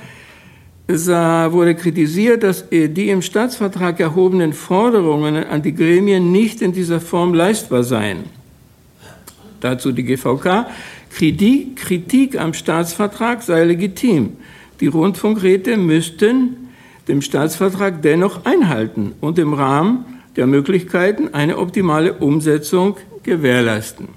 es 0.90 1.06
wurde 1.06 1.74
kritisiert, 1.74 2.42
dass 2.42 2.64
die 2.70 3.10
im 3.10 3.20
Staatsvertrag 3.20 4.00
erhobenen 4.00 4.54
Forderungen 4.54 5.36
an 5.36 5.60
die 5.60 5.74
Gremien 5.74 6.32
nicht 6.32 6.62
in 6.62 6.72
dieser 6.72 6.98
Form 6.98 7.34
leistbar 7.34 7.84
seien. 7.84 8.20
Dazu 9.60 9.92
die 9.92 10.02
GVK. 10.04 10.66
Kritik 11.10 12.40
am 12.40 12.54
Staatsvertrag 12.54 13.42
sei 13.42 13.64
legitim. 13.64 14.38
Die 14.80 14.86
Rundfunkräte 14.86 15.76
müssten 15.76 16.70
dem 17.06 17.20
Staatsvertrag 17.20 18.00
dennoch 18.00 18.46
einhalten 18.46 19.12
und 19.20 19.38
im 19.38 19.52
Rahmen 19.52 20.06
der 20.36 20.46
Möglichkeiten 20.46 21.34
eine 21.34 21.58
optimale 21.58 22.14
Umsetzung 22.14 22.96
gewährleisten. 23.24 24.08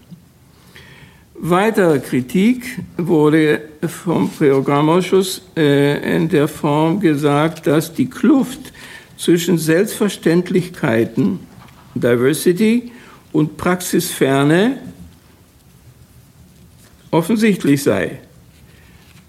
Weitere 1.44 1.98
Kritik 1.98 2.78
wurde 2.98 3.62
vom 3.88 4.30
Programmausschuss 4.30 5.42
äh, 5.58 6.16
in 6.16 6.30
der 6.30 6.48
Form 6.48 7.00
gesagt, 7.00 7.66
dass 7.66 7.92
die 7.96 8.08
Kluft 8.08 8.72
zwischen 9.18 9.58
Selbstverständlichkeiten, 9.58 11.40
Diversity 11.96 12.92
und 13.32 13.58
Praxisferne 13.58 14.78
offensichtlich 17.10 17.82
sei. 17.82 18.20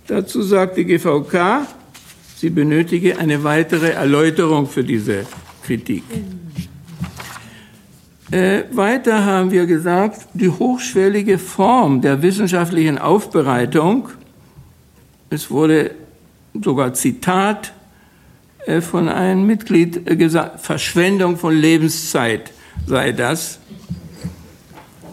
Dazu 0.07 0.43
sagt 0.43 0.77
die 0.77 0.85
GVK, 0.85 1.67
sie 2.37 2.51
benötige 2.51 3.19
eine 3.19 3.43
weitere 3.43 3.93
Erläuterung 3.93 4.67
für 4.67 4.85
diese 4.85 5.25
Kritik. 5.65 6.05
Äh, 8.33 8.65
weiter 8.73 9.27
haben 9.27 9.51
wir 9.51 9.67
gesagt, 9.67 10.27
die 10.33 10.49
hochschwellige 10.49 11.39
Form 11.39 12.01
der 12.01 12.23
wissenschaftlichen 12.23 12.97
Aufbereitung, 12.97 14.09
es 15.29 15.51
wurde 15.51 15.91
sogar 16.59 16.95
Zitat 16.95 17.75
äh, 18.65 18.81
von 18.81 19.11
einem 19.11 19.47
Mitglied 19.47 20.09
äh, 20.11 20.17
gesagt, 20.17 20.61
Verschwendung 20.61 21.37
von 21.37 21.55
Lebenszeit 21.55 22.53
sei 22.87 23.13
das. 23.13 23.59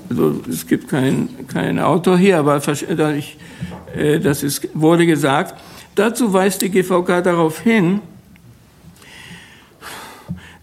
Also 0.09 0.41
es 0.49 0.65
gibt 0.65 0.87
keinen 0.87 1.45
kein 1.49 1.77
Autor 1.77 2.17
hier, 2.17 2.39
aber 2.39 2.61
äh, 2.65 4.19
das 4.21 4.43
ist, 4.43 4.69
wurde 4.73 5.05
gesagt. 5.05 5.59
Dazu 5.93 6.31
weist 6.31 6.61
die 6.61 6.69
GVK 6.69 7.21
darauf 7.21 7.59
hin, 7.59 7.99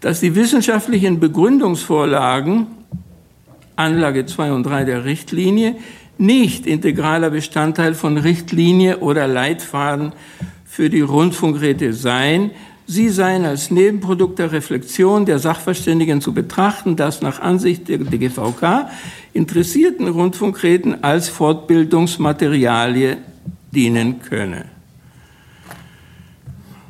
dass 0.01 0.19
die 0.19 0.35
wissenschaftlichen 0.35 1.19
Begründungsvorlagen, 1.19 2.67
Anlage 3.75 4.25
2 4.25 4.51
und 4.51 4.63
3 4.63 4.85
der 4.85 5.05
Richtlinie, 5.05 5.75
nicht 6.17 6.65
integraler 6.65 7.29
Bestandteil 7.29 7.93
von 7.93 8.17
Richtlinie 8.17 8.99
oder 8.99 9.27
Leitfaden 9.27 10.13
für 10.65 10.89
die 10.89 11.01
Rundfunkräte 11.01 11.93
seien. 11.93 12.51
Sie 12.87 13.09
seien 13.09 13.45
als 13.45 13.69
Nebenprodukt 13.69 14.39
der 14.39 14.51
Reflexion 14.51 15.25
der 15.25 15.39
Sachverständigen 15.39 16.21
zu 16.21 16.33
betrachten, 16.33 16.95
das 16.95 17.21
nach 17.21 17.39
Ansicht 17.39 17.89
der 17.89 17.97
GVK 17.97 18.89
interessierten 19.33 20.07
Rundfunkräten 20.07 21.03
als 21.03 21.29
Fortbildungsmaterialie 21.29 23.17
dienen 23.71 24.21
könne. 24.21 24.76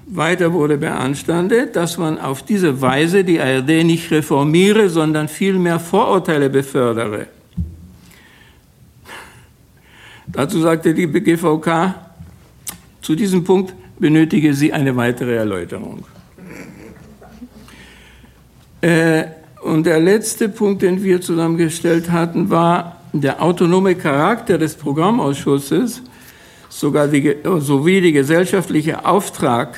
Weiter 0.09 0.53
wurde 0.53 0.77
beanstandet, 0.77 1.75
dass 1.75 1.97
man 1.97 2.17
auf 2.19 2.43
diese 2.43 2.81
Weise 2.81 3.23
die 3.23 3.39
ARD 3.39 3.83
nicht 3.83 4.09
reformiere, 4.09 4.89
sondern 4.89 5.27
vielmehr 5.27 5.79
Vorurteile 5.79 6.49
befördere. 6.49 7.27
Dazu 10.27 10.61
sagte 10.61 10.93
die 10.93 11.07
GVK, 11.07 11.95
zu 13.01 13.15
diesem 13.15 13.43
Punkt 13.43 13.73
benötige 13.99 14.53
sie 14.53 14.71
eine 14.71 14.95
weitere 14.95 15.35
Erläuterung. 15.35 16.05
Äh, 18.81 19.25
Und 19.63 19.85
der 19.85 19.99
letzte 19.99 20.49
Punkt, 20.49 20.81
den 20.81 21.03
wir 21.03 21.19
zusammengestellt 21.19 22.11
hatten, 22.11 22.49
war 22.49 23.01
der 23.11 23.41
autonome 23.41 23.95
Charakter 23.95 24.57
des 24.57 24.75
Programmausschusses 24.75 26.01
sogar 26.69 27.07
die, 27.07 27.35
sowie 27.59 27.99
die 28.01 28.11
gesellschaftliche 28.11 29.05
Auftrag, 29.05 29.77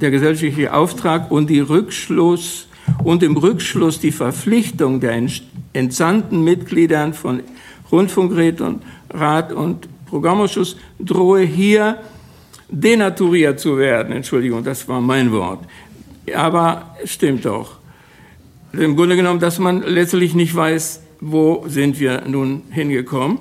der 0.00 0.10
gesellschaftliche 0.10 0.72
Auftrag 0.72 1.30
und 1.30 1.48
die 1.50 1.60
Rückschluss 1.60 2.68
und 3.04 3.22
im 3.22 3.36
Rückschluss 3.36 4.00
die 4.00 4.12
Verpflichtung 4.12 5.00
der 5.00 5.20
entsandten 5.72 6.42
Mitgliedern 6.42 7.14
von 7.14 7.42
Rundfunkrat 7.90 8.60
und 8.60 8.82
Rat 9.10 9.52
und 9.52 9.88
Programmausschuss 10.06 10.76
drohe 10.98 11.42
hier 11.42 11.98
denaturiert 12.68 13.60
zu 13.60 13.78
werden. 13.78 14.12
Entschuldigung, 14.12 14.64
das 14.64 14.88
war 14.88 15.00
mein 15.00 15.32
Wort. 15.32 15.60
Aber 16.34 16.94
stimmt 17.04 17.44
doch. 17.44 17.78
Im 18.72 18.96
Grunde 18.96 19.16
genommen, 19.16 19.40
dass 19.40 19.58
man 19.58 19.82
letztlich 19.82 20.34
nicht 20.34 20.54
weiß, 20.54 21.02
wo 21.20 21.64
sind 21.66 21.98
wir 21.98 22.22
nun 22.26 22.62
hingekommen. 22.70 23.38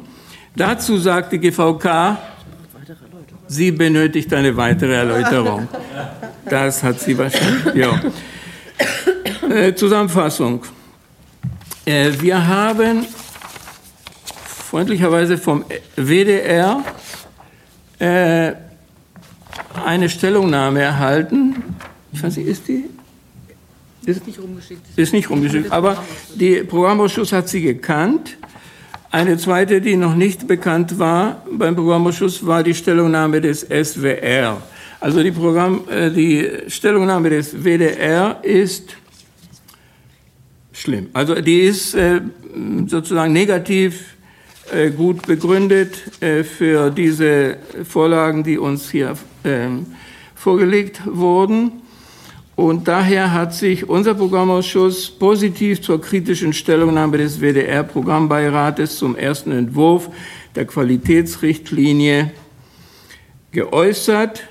Dazu 0.55 0.97
sagte 0.97 1.37
GVK, 1.37 2.17
sie 3.47 3.71
benötigt 3.71 4.33
eine 4.33 4.55
weitere 4.55 4.93
Erläuterung. 4.93 5.67
Das 6.49 6.83
hat 6.83 6.99
sie 6.99 7.17
wahrscheinlich. 7.17 7.75
Ja. 7.75 8.01
Äh, 9.49 9.73
Zusammenfassung. 9.75 10.63
Äh, 11.85 12.11
wir 12.19 12.47
haben 12.47 13.05
freundlicherweise 14.69 15.37
vom 15.37 15.63
WDR 15.95 16.83
äh, 17.99 18.51
eine 19.85 20.09
Stellungnahme 20.09 20.81
erhalten. 20.81 21.63
Ich 22.11 22.21
weiß 22.21 22.37
nicht, 22.37 22.47
ist 22.47 22.67
die? 22.67 22.85
Ist 24.05 24.25
nicht 24.25 24.39
rumgeschickt. 24.39 24.81
Ist 24.95 25.13
nicht 25.13 25.29
rumgeschickt. 25.29 25.71
Aber 25.71 26.03
der 26.35 26.63
Programmausschuss 26.63 27.31
hat 27.33 27.49
sie 27.49 27.61
gekannt. 27.61 28.37
Eine 29.11 29.37
zweite, 29.37 29.81
die 29.81 29.95
noch 29.95 30.15
nicht 30.15 30.47
bekannt 30.47 30.99
war 30.99 31.43
beim 31.51 31.75
Programmausschuss, 31.75 32.45
war 32.45 32.63
die 32.63 32.73
Stellungnahme 32.73 33.41
des 33.41 33.61
SWR. 33.61 34.61
Also 34.99 35.21
die, 35.21 35.31
Programm, 35.31 35.87
äh, 35.89 36.09
die 36.09 36.49
Stellungnahme 36.67 37.29
des 37.29 37.53
WDR 37.63 38.39
ist 38.43 38.97
schlimm. 40.73 41.09
Also 41.13 41.35
die 41.35 41.61
ist 41.61 41.93
äh, 41.93 42.21
sozusagen 42.87 43.31
negativ 43.31 44.15
äh, 44.71 44.89
gut 44.89 45.25
begründet 45.27 45.95
für 46.19 46.89
diese 46.89 47.57
Vorlagen, 47.87 48.43
die 48.43 48.57
uns 48.57 48.89
hier 48.89 49.13
ähm, 49.43 49.85
vorgelegt 50.35 51.01
wurden. 51.05 51.71
Und 52.55 52.87
daher 52.87 53.33
hat 53.33 53.53
sich 53.53 53.87
unser 53.87 54.15
Programmausschuss 54.15 55.11
positiv 55.11 55.79
zur 55.79 56.01
kritischen 56.01 56.53
Stellungnahme 56.53 57.19
des 57.19 57.39
WDR-Programmbeirates 57.39 58.97
zum 58.97 59.15
ersten 59.15 59.51
Entwurf 59.51 60.09
der 60.55 60.65
Qualitätsrichtlinie 60.65 62.31
geäußert. 63.51 64.47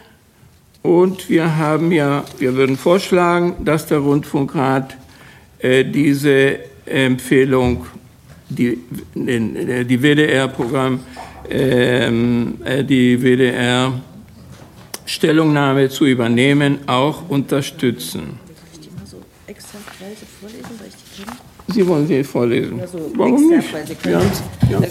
Und 0.86 1.28
wir 1.28 1.56
haben 1.56 1.90
ja, 1.90 2.22
wir 2.38 2.54
würden 2.54 2.76
vorschlagen, 2.76 3.56
dass 3.64 3.86
der 3.86 3.98
Rundfunkrat 3.98 4.96
äh, 5.58 5.84
diese 5.84 6.60
Empfehlung, 6.86 7.86
die, 8.48 8.78
die 9.16 10.02
WDR-Programm, 10.02 11.00
ähm, 11.50 12.54
äh, 12.64 12.84
die 12.84 13.20
WDR 13.20 13.94
Stellungnahme 15.06 15.88
zu 15.88 16.04
übernehmen, 16.06 16.78
auch 16.86 17.28
unterstützen. 17.28 18.38
Sie 21.66 21.86
wollen 21.86 22.06
sie 22.06 22.22
vorlesen? 22.22 22.80
Also 22.80 23.10
Warum 23.16 23.48
nicht? 23.48 23.72
Wir 24.04 24.18
haben, 24.18 24.30
wir, 24.68 24.76
haben, 24.76 24.86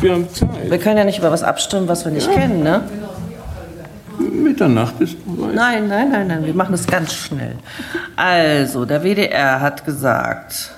wir 0.00 0.12
haben 0.12 0.28
Zeit. 0.32 0.70
Wir 0.70 0.78
können 0.78 0.98
ja 0.98 1.04
nicht 1.04 1.18
über 1.18 1.32
was 1.32 1.42
abstimmen, 1.42 1.88
was 1.88 2.04
wir 2.04 2.12
nicht 2.12 2.28
ja. 2.28 2.34
kennen, 2.34 2.62
ne? 2.62 2.88
Mitternacht 4.20 5.00
ist 5.00 5.16
vorbei. 5.24 5.52
Nein, 5.54 5.88
nein, 5.88 6.10
nein, 6.10 6.26
nein, 6.26 6.44
wir 6.44 6.54
machen 6.54 6.72
das 6.72 6.86
ganz 6.86 7.12
schnell. 7.14 7.56
Also, 8.16 8.84
der 8.84 9.02
WDR 9.02 9.60
hat 9.60 9.84
gesagt, 9.84 10.70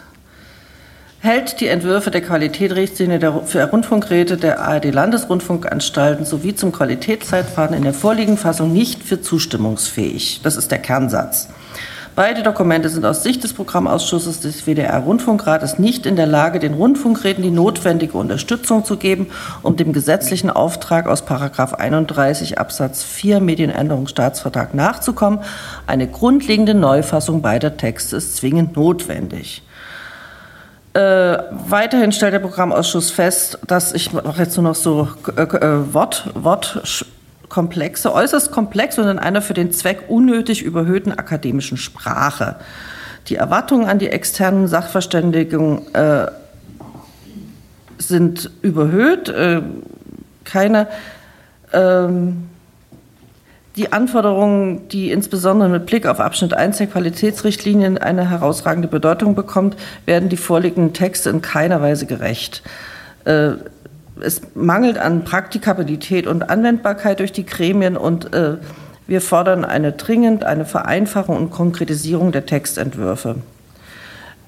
hält 1.20 1.60
die 1.60 1.68
Entwürfe 1.68 2.10
der 2.10 2.20
Qualitätsrichtlinie 2.20 3.42
für 3.46 3.64
Rundfunkräte 3.64 4.36
der 4.36 4.60
ARD-Landesrundfunkanstalten 4.60 6.24
sowie 6.24 6.54
zum 6.54 6.72
Qualitätszeitfahren 6.72 7.74
in 7.74 7.82
der 7.82 7.94
vorliegenden 7.94 8.38
Fassung 8.38 8.72
nicht 8.72 9.02
für 9.02 9.20
zustimmungsfähig. 9.20 10.40
Das 10.42 10.56
ist 10.56 10.70
der 10.70 10.78
Kernsatz. 10.78 11.48
Beide 12.14 12.42
Dokumente 12.42 12.90
sind 12.90 13.06
aus 13.06 13.22
Sicht 13.22 13.42
des 13.42 13.54
Programmausschusses 13.54 14.40
des 14.40 14.66
WDR-Rundfunkrates 14.66 15.78
nicht 15.78 16.04
in 16.04 16.16
der 16.16 16.26
Lage, 16.26 16.58
den 16.58 16.74
Rundfunkräten 16.74 17.42
die 17.42 17.50
notwendige 17.50 18.18
Unterstützung 18.18 18.84
zu 18.84 18.98
geben, 18.98 19.28
um 19.62 19.76
dem 19.76 19.94
gesetzlichen 19.94 20.50
Auftrag 20.50 21.06
aus 21.06 21.24
31 21.26 22.58
Absatz 22.58 23.02
4 23.02 23.40
Medienänderungsstaatsvertrag 23.40 24.74
nachzukommen. 24.74 25.38
Eine 25.86 26.06
grundlegende 26.06 26.74
Neufassung 26.74 27.40
beider 27.40 27.78
Texte 27.78 28.16
ist 28.16 28.36
zwingend 28.36 28.76
notwendig. 28.76 29.62
Äh, 30.92 31.00
weiterhin 31.00 32.12
stellt 32.12 32.34
der 32.34 32.40
Programmausschuss 32.40 33.10
fest, 33.10 33.58
dass 33.66 33.94
ich 33.94 34.12
mache 34.12 34.42
jetzt 34.42 34.56
nur 34.58 34.64
noch 34.64 34.74
so 34.74 35.08
äh, 35.34 35.42
äh, 35.44 35.94
Wort, 35.94 36.30
Wortkomplexe, 37.52 38.12
äußerst 38.14 38.50
komplex 38.50 38.98
und 38.98 39.08
in 39.08 39.18
einer 39.18 39.42
für 39.42 39.52
den 39.52 39.72
Zweck 39.72 40.04
unnötig 40.08 40.62
überhöhten 40.62 41.12
akademischen 41.12 41.76
Sprache. 41.76 42.56
Die 43.28 43.36
Erwartungen 43.36 43.86
an 43.86 43.98
die 43.98 44.08
externen 44.08 44.68
Sachverständigen 44.68 45.94
äh, 45.94 46.28
sind 47.98 48.50
überhöht. 48.62 49.28
Äh, 49.28 49.60
keine 50.44 50.88
ähm, 51.74 52.48
die 53.76 53.92
Anforderungen, 53.92 54.88
die 54.88 55.10
insbesondere 55.10 55.68
mit 55.68 55.86
Blick 55.86 56.06
auf 56.06 56.20
Abschnitt 56.20 56.54
1 56.54 56.78
der 56.78 56.86
Qualitätsrichtlinien 56.86 57.98
eine 57.98 58.30
herausragende 58.30 58.88
Bedeutung 58.88 59.34
bekommt, 59.34 59.76
werden 60.06 60.30
die 60.30 60.36
vorliegenden 60.38 60.94
Texte 60.94 61.28
in 61.28 61.42
keiner 61.42 61.82
Weise 61.82 62.06
gerecht. 62.06 62.62
Äh, 63.24 63.52
es 64.20 64.42
mangelt 64.54 64.98
an 64.98 65.24
Praktikabilität 65.24 66.26
und 66.26 66.50
Anwendbarkeit 66.50 67.20
durch 67.20 67.32
die 67.32 67.46
Gremien 67.46 67.96
und 67.96 68.34
äh, 68.34 68.56
wir 69.06 69.20
fordern 69.20 69.64
eine 69.64 69.92
dringend 69.92 70.44
eine 70.44 70.64
Vereinfachung 70.64 71.36
und 71.36 71.50
Konkretisierung 71.50 72.32
der 72.32 72.46
Textentwürfe. 72.46 73.36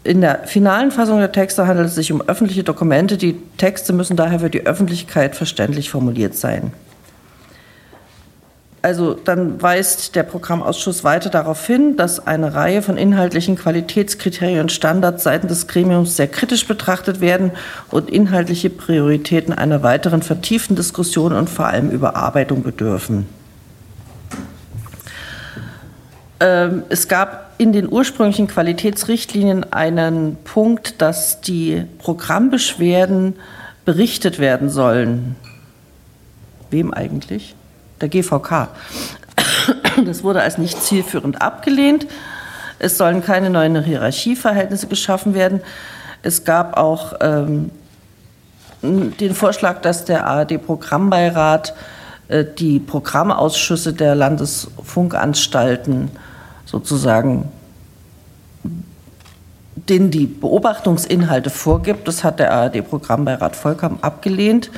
In 0.05 0.21
der 0.21 0.47
finalen 0.47 0.91
Fassung 0.91 1.19
der 1.19 1.33
Texte 1.33 1.67
handelt 1.67 1.89
es 1.89 1.95
sich 1.95 2.13
um 2.13 2.21
öffentliche 2.21 2.63
Dokumente. 2.63 3.17
Die 3.17 3.41
Texte 3.57 3.95
müssen 3.95 4.17
daher 4.17 4.41
für 4.41 4.51
die 4.51 4.67
Öffentlichkeit 4.67 5.35
verständlich 5.35 5.91
formuliert 5.91 6.35
sein. 6.35 6.73
Also 8.85 9.15
dann 9.15 9.63
weist 9.63 10.15
der 10.15 10.25
Programmausschuss 10.25 11.05
weiter 11.05 11.31
darauf 11.31 11.67
hin, 11.67 11.97
dass 11.97 12.27
eine 12.27 12.53
Reihe 12.53 12.83
von 12.83 12.99
inhaltlichen 12.99 13.57
Qualitätskriterien 13.57 14.61
und 14.61 14.73
Standards 14.73 15.25
seitens 15.25 15.49
des 15.53 15.67
Gremiums 15.69 16.17
sehr 16.17 16.29
kritisch 16.29 16.69
betrachtet 16.69 17.23
werden 17.23 17.53
und 17.91 18.11
inhaltliche 18.11 18.69
Prioritäten 18.69 19.55
einer 19.55 19.83
weiteren 19.83 20.21
vertieften 20.21 20.77
Diskussion 20.77 21.33
und 21.33 21.49
vor 21.49 21.69
allem 21.69 21.89
Überarbeitung 21.89 22.63
bedürfen. 22.63 23.27
Ähm, 26.41 26.83
es 26.91 27.09
gab 27.09 27.55
in 27.57 27.73
den 27.73 27.91
ursprünglichen 27.91 28.49
Qualitätsrichtlinien 28.49 29.73
einen 29.73 30.37
Punkt, 30.45 31.01
dass 31.01 31.41
die 31.41 31.87
Programmbeschwerden 31.97 33.37
berichtet 33.87 34.39
werden 34.39 34.69
sollen. 34.69 35.37
Wem 36.69 36.93
eigentlich? 36.93 37.55
Der 38.01 38.09
GVK. 38.09 38.69
Das 40.05 40.23
wurde 40.23 40.43
als 40.43 40.59
nicht 40.59 40.83
zielführend 40.83 41.41
abgelehnt. 41.41 42.07
Es 42.79 42.99
sollen 42.99 43.23
keine 43.23 43.51
neuen 43.51 43.83
Hierarchieverhältnisse 43.83 44.89
geschaffen 44.89 45.35
werden. 45.35 45.61
Es 46.23 46.45
gab 46.45 46.77
auch 46.77 47.15
ähm, 47.21 47.71
den 48.83 49.35
Vorschlag, 49.35 49.81
dass 49.81 50.05
der 50.05 50.27
ARD-Programmbeirat 50.27 51.75
äh, 52.29 52.45
die 52.45 52.81
Programmausschüsse 52.81 53.93
der 53.93 54.15
Landesfunkanstalten 54.15 56.11
sozusagen 56.65 57.51
denen 59.89 60.11
die 60.11 60.27
Beobachtungsinhalte 60.27 61.51
vorgibt. 61.51 62.09
Das 62.09 62.25
hat 62.25 62.39
der 62.39 62.53
ARD-Programmbeirat 62.53 63.57
vollkommen 63.57 63.99
abgelehnt. 64.03 64.71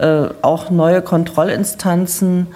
Äh, 0.00 0.30
auch 0.40 0.70
neue 0.70 1.02
Kontrollinstanzen, 1.02 2.46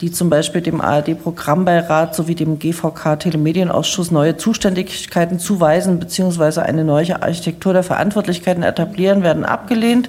die 0.00 0.10
zum 0.10 0.30
Beispiel 0.30 0.62
dem 0.62 0.80
ARD-Programmbeirat 0.80 2.14
sowie 2.14 2.34
dem 2.34 2.58
GVK 2.58 3.16
Telemedienausschuss 3.16 4.10
neue 4.10 4.38
Zuständigkeiten 4.38 5.38
zuweisen 5.38 5.98
bzw. 5.98 6.60
eine 6.60 6.84
neue 6.84 7.22
Architektur 7.22 7.74
der 7.74 7.82
Verantwortlichkeiten 7.82 8.62
etablieren, 8.62 9.22
werden 9.22 9.44
abgelehnt. 9.44 10.08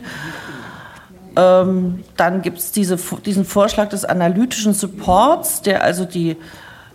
Ähm, 1.35 2.06
dann 2.16 2.41
gibt 2.41 2.59
es 2.59 2.72
diese, 2.72 2.98
diesen 3.25 3.43
Vorschlag 3.43 3.90
des 3.90 4.06
analytischen 4.06 4.74
Supports, 4.74 5.64
der 5.64 5.83
also 5.83 6.06
die 6.06 6.38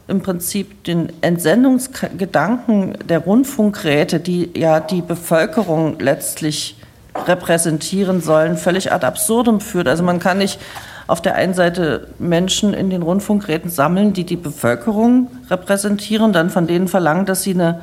im 0.09 0.23
Prinzip 0.23 0.85
den 0.85 1.13
Entsendungsgedanken 1.21 2.97
der 3.07 3.19
Rundfunkräte, 3.19 4.21
die 4.21 4.51
ja 4.57 4.81
die 4.81 5.03
Bevölkerung 5.03 5.99
letztlich 6.01 6.77
repräsentieren 7.15 8.21
sollen, 8.21 8.57
völlig 8.57 8.93
ad 8.93 9.07
absurdum 9.07 9.61
führt. 9.61 9.89
Also 9.89 10.03
man 10.03 10.19
kann 10.19 10.39
nicht 10.39 10.59
auf 11.07 11.21
der 11.21 11.35
einen 11.35 11.55
Seite 11.55 12.09
Menschen 12.19 12.75
in 12.75 12.91
den 12.91 13.03
Rundfunkräten 13.03 13.71
sammeln, 13.71 14.13
die 14.13 14.25
die 14.25 14.37
Bevölkerung 14.37 15.29
repräsentieren, 15.51 16.33
dann 16.33 16.51
von 16.51 16.67
denen 16.67 16.89
verlangen, 16.89 17.27
dass 17.27 17.43
sie 17.43 17.55
eine 17.55 17.81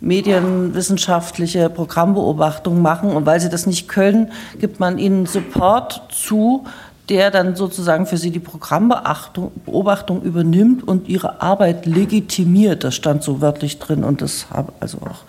medienwissenschaftliche 0.00 1.70
Programmbeobachtung 1.70 2.82
machen. 2.82 3.10
Und 3.10 3.26
weil 3.26 3.40
sie 3.40 3.48
das 3.48 3.66
nicht 3.66 3.88
können, 3.88 4.32
gibt 4.60 4.80
man 4.80 4.98
ihnen 4.98 5.26
Support 5.26 6.02
zu, 6.10 6.64
der 7.08 7.30
dann 7.30 7.56
sozusagen 7.56 8.06
für 8.06 8.16
sie 8.16 8.30
die 8.30 8.40
Programmbeobachtung 8.40 10.22
übernimmt 10.22 10.86
und 10.86 11.08
ihre 11.08 11.40
Arbeit 11.40 11.86
legitimiert. 11.86 12.84
Das 12.84 12.94
stand 12.94 13.22
so 13.22 13.40
wörtlich 13.40 13.78
drin 13.78 14.04
und 14.04 14.22
das 14.22 14.46
habe 14.50 14.72
also 14.80 14.98
auch 14.98 15.24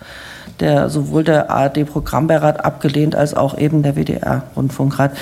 der, 0.60 0.88
sowohl 0.88 1.24
der 1.24 1.50
ARD-Programmbeirat 1.50 2.64
abgelehnt 2.64 3.14
als 3.16 3.34
auch 3.34 3.58
eben 3.58 3.82
der 3.82 3.96
WDR-Rundfunkrat. 3.96 5.12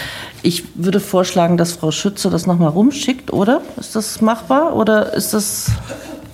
Ich 0.42 0.64
würde 0.74 1.00
vorschlagen, 1.00 1.56
dass 1.56 1.72
Frau 1.72 1.90
Schütze 1.90 2.30
das 2.30 2.46
nochmal 2.46 2.68
rumschickt, 2.68 3.32
oder? 3.32 3.62
Ist 3.78 3.96
das 3.96 4.20
machbar 4.20 4.76
oder 4.76 5.14
ist 5.14 5.34
das 5.34 5.70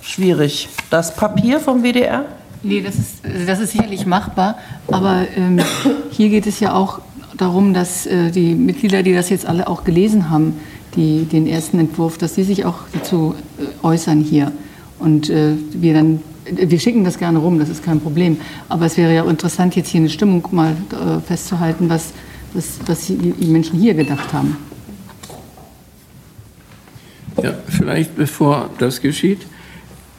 schwierig? 0.01 0.69
Das 0.89 1.15
Papier 1.15 1.59
vom 1.59 1.83
WDR? 1.83 2.25
Nee, 2.61 2.81
das 2.81 2.95
ist, 2.95 3.21
das 3.47 3.59
ist 3.61 3.71
sicherlich 3.71 4.05
machbar, 4.05 4.57
aber 4.87 5.25
ähm, 5.37 5.61
hier 6.11 6.29
geht 6.29 6.45
es 6.45 6.59
ja 6.59 6.73
auch 6.73 6.99
darum, 7.37 7.73
dass 7.73 8.05
äh, 8.05 8.31
die 8.31 8.53
Mitglieder, 8.53 9.01
die 9.01 9.13
das 9.13 9.29
jetzt 9.29 9.45
alle 9.45 9.67
auch 9.67 9.85
gelesen 9.85 10.29
haben, 10.29 10.59
die, 10.95 11.23
den 11.23 11.47
ersten 11.47 11.79
Entwurf, 11.79 12.17
dass 12.17 12.35
sie 12.35 12.43
sich 12.43 12.65
auch 12.65 12.79
dazu 12.91 13.35
äh, 13.57 13.85
äußern 13.85 14.19
hier. 14.19 14.51
Und 14.99 15.29
äh, 15.29 15.53
wir 15.71 15.93
dann 15.93 16.21
wir 16.51 16.79
schicken 16.79 17.03
das 17.03 17.17
gerne 17.17 17.39
rum, 17.39 17.59
das 17.59 17.69
ist 17.69 17.83
kein 17.83 17.99
Problem. 17.99 18.37
Aber 18.67 18.85
es 18.85 18.97
wäre 18.97 19.13
ja 19.13 19.23
interessant, 19.29 19.75
jetzt 19.75 19.89
hier 19.89 20.01
eine 20.01 20.09
Stimmung 20.09 20.47
mal 20.51 20.75
äh, 20.91 21.19
festzuhalten, 21.21 21.89
was, 21.89 22.13
was, 22.53 22.79
was 22.85 23.07
die 23.07 23.45
Menschen 23.45 23.79
hier 23.79 23.93
gedacht 23.93 24.33
haben. 24.33 24.57
Ja, 27.41 27.53
vielleicht 27.67 28.15
bevor 28.15 28.69
das 28.79 29.01
geschieht, 29.01 29.39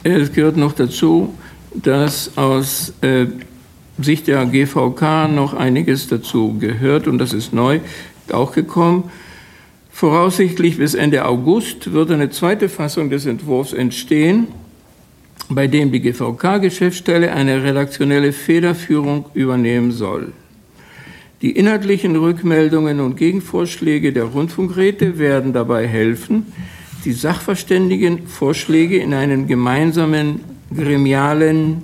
es 0.03 0.31
gehört 0.31 0.57
noch 0.57 0.73
dazu, 0.73 1.33
dass 1.75 2.35
aus 2.35 2.93
äh, 3.01 3.27
Sicht 3.99 4.27
der 4.27 4.45
GVK 4.45 5.27
noch 5.29 5.53
einiges 5.53 6.07
dazu 6.07 6.57
gehört 6.57 7.07
und 7.07 7.19
das 7.19 7.33
ist 7.33 7.53
neu 7.53 7.79
auch 8.31 8.53
gekommen. 8.53 9.11
Voraussichtlich 9.91 10.77
bis 10.77 10.95
Ende 10.95 11.25
August 11.25 11.91
wird 11.93 12.09
eine 12.09 12.29
zweite 12.31 12.69
Fassung 12.69 13.09
des 13.09 13.25
Entwurfs 13.25 13.73
entstehen 13.73 14.47
bei 15.55 15.67
dem 15.67 15.91
die 15.91 16.01
GVK-Geschäftsstelle 16.01 17.31
eine 17.31 17.63
redaktionelle 17.63 18.31
Federführung 18.33 19.25
übernehmen 19.33 19.91
soll. 19.91 20.33
Die 21.41 21.51
inhaltlichen 21.51 22.15
Rückmeldungen 22.15 22.99
und 22.99 23.17
Gegenvorschläge 23.17 24.13
der 24.13 24.25
Rundfunkräte 24.25 25.17
werden 25.17 25.53
dabei 25.53 25.87
helfen, 25.87 26.45
die 27.03 27.13
sachverständigen 27.13 28.27
Vorschläge 28.27 28.97
in 28.97 29.13
einen 29.13 29.47
gemeinsamen 29.47 30.41
gremialen 30.75 31.81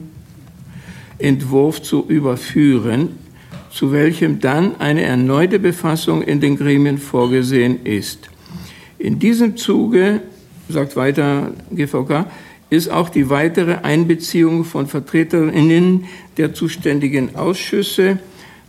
Entwurf 1.17 1.81
zu 1.81 2.05
überführen, 2.07 3.09
zu 3.71 3.91
welchem 3.91 4.39
dann 4.39 4.79
eine 4.79 5.01
erneute 5.01 5.59
Befassung 5.59 6.21
in 6.21 6.39
den 6.39 6.55
Gremien 6.55 6.99
vorgesehen 6.99 7.83
ist. 7.83 8.29
In 8.99 9.17
diesem 9.17 9.57
Zuge, 9.57 10.21
sagt 10.69 10.95
weiter 10.95 11.51
GVK, 11.71 12.25
ist 12.69 12.89
auch 12.89 13.09
die 13.09 13.29
weitere 13.29 13.75
Einbeziehung 13.83 14.65
von 14.65 14.87
Vertreterinnen 14.87 16.05
der 16.37 16.53
zuständigen 16.53 17.35
Ausschüsse 17.35 18.19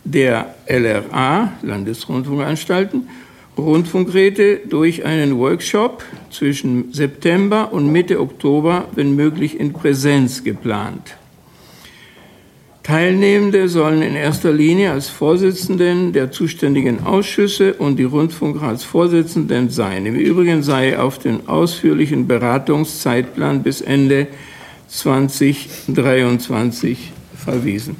der 0.05 0.55
LRA, 0.67 1.53
Landesrundfunkanstalten, 1.61 3.09
Rundfunkräte 3.57 4.61
durch 4.69 5.05
einen 5.05 5.37
Workshop 5.37 6.03
zwischen 6.31 6.93
September 6.93 7.73
und 7.73 7.91
Mitte 7.91 8.19
Oktober, 8.21 8.87
wenn 8.95 9.15
möglich 9.15 9.59
in 9.59 9.73
Präsenz 9.73 10.43
geplant. 10.43 11.18
Teilnehmende 12.89 13.69
sollen 13.69 14.01
in 14.01 14.15
erster 14.15 14.51
Linie 14.51 14.91
als 14.91 15.09
Vorsitzenden 15.09 16.11
der 16.11 16.31
zuständigen 16.31 17.05
Ausschüsse 17.05 17.75
und 17.75 17.97
die 17.97 18.03
Rundfunkratsvorsitzenden 18.03 19.69
sein. 19.69 20.07
Im 20.07 20.15
Übrigen 20.15 20.63
sei 20.63 20.97
auf 20.97 21.19
den 21.19 21.47
ausführlichen 21.47 22.25
Beratungszeitplan 22.25 23.61
bis 23.61 23.81
Ende 23.81 24.25
2023 24.87 27.13
verwiesen. 27.37 27.95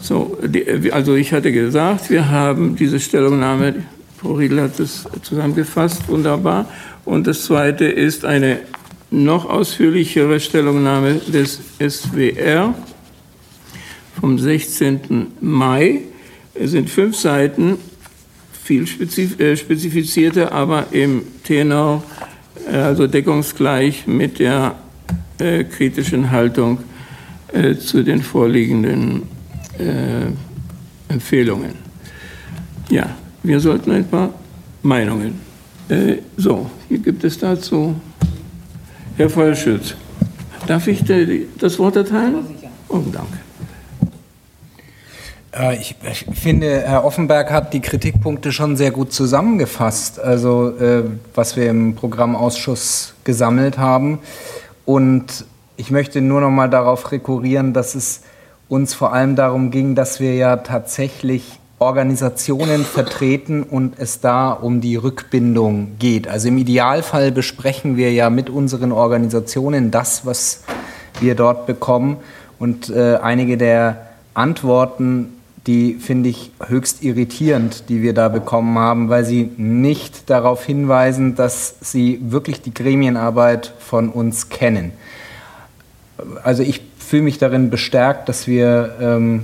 So, 0.00 0.38
die, 0.44 0.92
also 0.92 1.16
ich 1.16 1.32
hatte 1.32 1.50
gesagt, 1.50 2.08
wir 2.08 2.30
haben 2.30 2.76
diese 2.76 3.00
Stellungnahme, 3.00 3.86
Frau 4.18 4.34
Riedl 4.34 4.60
hat 4.60 4.78
es 4.78 5.04
zusammengefasst, 5.22 6.08
wunderbar. 6.08 6.66
Und 7.04 7.26
das 7.26 7.42
Zweite 7.42 7.86
ist 7.86 8.24
eine 8.24 8.60
noch 9.10 9.50
ausführlichere 9.50 10.38
Stellungnahme 10.38 11.20
des 11.26 11.58
SWR 11.80 12.72
vom 14.20 14.38
16. 14.38 15.28
Mai. 15.40 16.02
Sind 16.60 16.90
fünf 16.90 17.16
Seiten, 17.16 17.76
viel 18.64 18.84
äh, 19.38 19.56
spezifizierter, 19.56 20.52
aber 20.52 20.86
im 20.90 21.22
Tenor, 21.44 22.02
äh, 22.70 22.76
also 22.76 23.06
deckungsgleich 23.06 24.06
mit 24.06 24.40
der 24.40 24.74
äh, 25.38 25.64
kritischen 25.64 26.30
Haltung 26.30 26.78
äh, 27.52 27.76
zu 27.76 28.02
den 28.02 28.22
vorliegenden 28.22 29.22
äh, 29.78 31.12
Empfehlungen. 31.12 31.74
Ja, 32.90 33.16
wir 33.42 33.60
sollten 33.60 33.92
ein 33.92 34.04
paar 34.04 34.34
Meinungen. 34.82 35.40
Äh, 35.88 36.16
so, 36.36 36.68
hier 36.88 36.98
gibt 36.98 37.22
es 37.24 37.38
dazu 37.38 37.94
Herr 39.16 39.30
Feuerschütz. 39.30 39.94
Darf 40.66 40.86
ich 40.86 41.02
das 41.58 41.78
Wort 41.78 41.96
erteilen? 41.96 42.44
Oh, 42.88 43.02
danke. 43.12 43.47
Äh, 45.56 45.76
ich, 45.76 45.96
finde, 46.34 46.82
Herr 46.82 47.04
Offenberg 47.04 47.50
hat 47.50 47.72
die 47.72 47.80
Kritikpunkte 47.80 48.52
schon 48.52 48.76
sehr 48.76 48.90
gut 48.90 49.12
zusammengefasst, 49.12 50.20
also 50.20 50.70
äh, 50.78 51.04
was 51.34 51.56
wir 51.56 51.70
im 51.70 51.94
Programmausschuss 51.94 53.14
gesammelt 53.24 53.78
haben. 53.78 54.18
Und 54.84 55.44
ich 55.76 55.90
möchte 55.90 56.20
nur 56.20 56.40
noch 56.40 56.50
mal 56.50 56.68
darauf 56.68 57.12
rekurrieren, 57.12 57.72
dass 57.72 57.94
es 57.94 58.22
uns 58.68 58.94
vor 58.94 59.12
allem 59.12 59.36
darum 59.36 59.70
ging, 59.70 59.94
dass 59.94 60.20
wir 60.20 60.34
ja 60.34 60.56
tatsächlich 60.56 61.58
Organisationen 61.78 62.84
vertreten 62.84 63.62
und 63.62 63.98
es 63.98 64.20
da 64.20 64.50
um 64.50 64.80
die 64.80 64.96
Rückbindung 64.96 65.92
geht. 65.98 66.26
Also 66.26 66.48
im 66.48 66.58
Idealfall 66.58 67.30
besprechen 67.30 67.96
wir 67.96 68.12
ja 68.12 68.30
mit 68.30 68.50
unseren 68.50 68.90
Organisationen 68.90 69.92
das, 69.92 70.26
was 70.26 70.64
wir 71.20 71.36
dort 71.36 71.66
bekommen. 71.66 72.16
Und 72.58 72.90
äh, 72.90 73.18
einige 73.22 73.56
der 73.56 74.08
Antworten 74.34 75.37
die 75.68 75.96
finde 76.00 76.30
ich 76.30 76.50
höchst 76.66 77.04
irritierend, 77.04 77.90
die 77.90 78.00
wir 78.00 78.14
da 78.14 78.30
bekommen 78.30 78.78
haben, 78.78 79.10
weil 79.10 79.26
sie 79.26 79.50
nicht 79.58 80.30
darauf 80.30 80.64
hinweisen, 80.64 81.34
dass 81.34 81.74
sie 81.82 82.20
wirklich 82.22 82.62
die 82.62 82.72
Gremienarbeit 82.72 83.74
von 83.78 84.08
uns 84.08 84.48
kennen. 84.48 84.92
Also 86.42 86.62
ich 86.62 86.80
fühle 86.98 87.22
mich 87.22 87.36
darin 87.36 87.68
bestärkt, 87.68 88.30
dass 88.30 88.46
wir 88.46 88.96
ähm, 88.98 89.42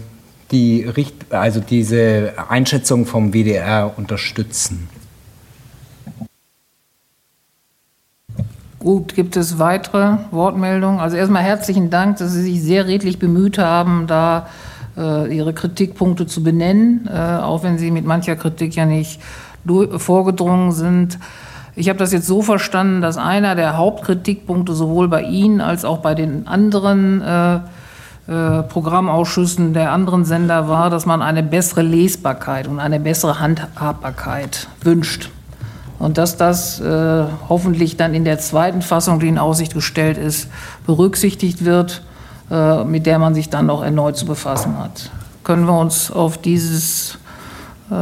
die, 0.51 0.89
also 1.29 1.61
diese 1.61 2.33
Einschätzung 2.49 3.05
vom 3.05 3.35
WDR 3.35 3.93
unterstützen. 3.95 4.89
Gut, 8.79 9.15
gibt 9.15 9.37
es 9.37 9.59
weitere 9.59 10.17
Wortmeldungen? 10.31 11.01
Also 11.01 11.19
erstmal 11.19 11.43
herzlichen 11.43 11.91
Dank, 11.91 12.17
dass 12.17 12.33
Sie 12.33 12.43
sich 12.43 12.63
sehr 12.63 12.87
redlich 12.87 13.19
bemüht 13.19 13.59
haben, 13.59 14.07
da 14.07 14.47
ihre 14.97 15.53
Kritikpunkte 15.53 16.27
zu 16.27 16.43
benennen, 16.43 17.09
äh, 17.13 17.19
auch 17.19 17.65
wenn 17.65 17.79
sie 17.79 17.91
mit 17.91 18.05
mancher 18.05 18.37
Kritik 18.37 18.77
ja 18.77 18.87
nicht 18.87 19.21
vorgedrungen 19.97 20.73
sind. 20.73 21.19
Ich 21.75 21.89
habe 21.89 21.99
das 21.99 22.13
jetzt 22.13 22.27
so 22.27 22.43
verstanden, 22.43 23.01
dass 23.01 23.17
einer 23.17 23.57
der 23.57 23.77
Hauptkritikpunkte 23.77 24.75
sowohl 24.75 25.09
bei 25.09 25.23
Ihnen 25.23 25.61
als 25.61 25.85
auch 25.85 25.99
bei 25.99 26.15
den 26.15 26.47
anderen 26.47 27.21
äh, 27.21 27.55
äh, 27.57 28.63
Programmausschüssen 28.63 29.75
der 29.75 29.91
anderen 29.91 30.25
Sender 30.25 30.69
war, 30.69 30.91
dass 30.91 31.07
man 31.07 31.23
eine 31.23 31.43
bessere 31.43 31.83
Lesbarkeit 31.83 32.69
und 32.69 32.79
eine 32.79 33.01
bessere 33.01 33.41
Handhabbarkeit 33.41 34.69
wünscht. 34.83 35.31
Und 35.99 36.19
dass 36.19 36.37
das 36.37 36.81
äh, 36.81 37.25
hoffentlich 37.49 37.97
dann 37.97 38.15
in 38.15 38.25
der 38.25 38.39
zweiten 38.39 38.83
Fassung, 38.83 39.19
die 39.19 39.29
in 39.29 39.39
Aussicht 39.39 39.75
gestellt 39.75 40.19
ist, 40.19 40.49
berücksichtigt 40.87 41.65
wird 41.65 42.03
äh, 42.03 42.14
mit 42.51 43.07
der 43.07 43.19
man 43.19 43.35
sich 43.35 43.49
dann 43.49 43.67
noch 43.67 43.83
erneut 43.83 44.17
zu 44.17 44.27
befassen 44.27 44.79
hat. 44.79 45.11
Können 45.45 45.67
wir 45.67 45.79
uns 45.79 46.11
auf 46.11 46.39
dieses 46.39 47.19
äh, 47.91 47.95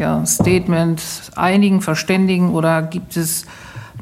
ja, 0.00 0.26
Statement 0.26 1.02
einigen, 1.36 1.80
verständigen 1.80 2.54
oder 2.54 2.82
gibt 2.82 3.16
es 3.16 3.46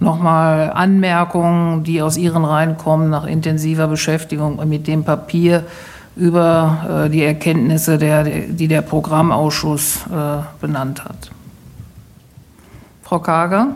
nochmal 0.01 0.73
Anmerkungen, 0.75 1.85
die 1.85 2.03
aus 2.03 2.17
Ihren 2.17 2.45
Reihen 2.45 2.77
kommen, 2.77 3.11
nach 3.11 3.25
intensiver 3.25 3.87
Beschäftigung 3.87 4.69
mit 4.69 4.87
dem 4.87 5.05
Papier 5.05 5.65
über 6.17 7.07
äh, 7.07 7.11
die 7.11 7.25
Erkenntnisse, 7.25 7.99
der, 7.99 8.25
die 8.25 8.69
der 8.69 8.83
Programmausschuss 8.83 10.07
äh, 10.07 10.43
benannt 10.61 11.05
hat. 11.05 11.31
Frau 13.03 13.19
Kager? 13.19 13.69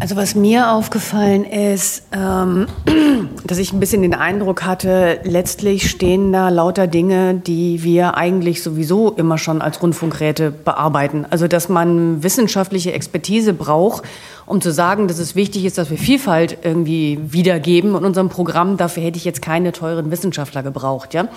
Also 0.00 0.16
was 0.16 0.34
mir 0.34 0.72
aufgefallen 0.72 1.44
ist, 1.44 2.04
ähm, 2.12 2.66
dass 3.46 3.58
ich 3.58 3.74
ein 3.74 3.80
bisschen 3.80 4.00
den 4.00 4.14
Eindruck 4.14 4.62
hatte, 4.64 5.20
letztlich 5.24 5.90
stehen 5.90 6.32
da 6.32 6.48
lauter 6.48 6.86
Dinge, 6.86 7.34
die 7.34 7.82
wir 7.82 8.16
eigentlich 8.16 8.62
sowieso 8.62 9.10
immer 9.10 9.36
schon 9.36 9.60
als 9.60 9.82
Rundfunkräte 9.82 10.52
bearbeiten. 10.52 11.26
Also 11.28 11.48
dass 11.48 11.68
man 11.68 12.22
wissenschaftliche 12.22 12.94
Expertise 12.94 13.52
braucht, 13.52 14.04
um 14.46 14.62
zu 14.62 14.72
sagen, 14.72 15.06
dass 15.06 15.18
es 15.18 15.36
wichtig 15.36 15.66
ist, 15.66 15.76
dass 15.76 15.90
wir 15.90 15.98
Vielfalt 15.98 16.56
irgendwie 16.62 17.18
wiedergeben 17.20 17.94
in 17.94 18.02
unserem 18.02 18.30
Programm. 18.30 18.78
Dafür 18.78 19.02
hätte 19.02 19.18
ich 19.18 19.26
jetzt 19.26 19.42
keine 19.42 19.70
teuren 19.72 20.10
Wissenschaftler 20.10 20.62
gebraucht. 20.62 21.12
Ja? 21.12 21.28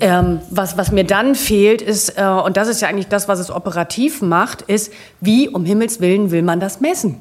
Ähm, 0.00 0.40
was, 0.48 0.78
was 0.78 0.90
mir 0.90 1.04
dann 1.04 1.34
fehlt, 1.34 1.82
ist, 1.82 2.16
äh, 2.16 2.24
und 2.24 2.56
das 2.56 2.68
ist 2.68 2.80
ja 2.80 2.88
eigentlich 2.88 3.08
das, 3.08 3.28
was 3.28 3.40
es 3.40 3.50
operativ 3.50 4.22
macht, 4.22 4.62
ist, 4.62 4.90
wie 5.20 5.50
um 5.50 5.66
Himmels 5.66 6.00
Willen 6.00 6.30
will 6.30 6.42
man 6.42 6.60
das 6.60 6.80
messen? 6.80 7.20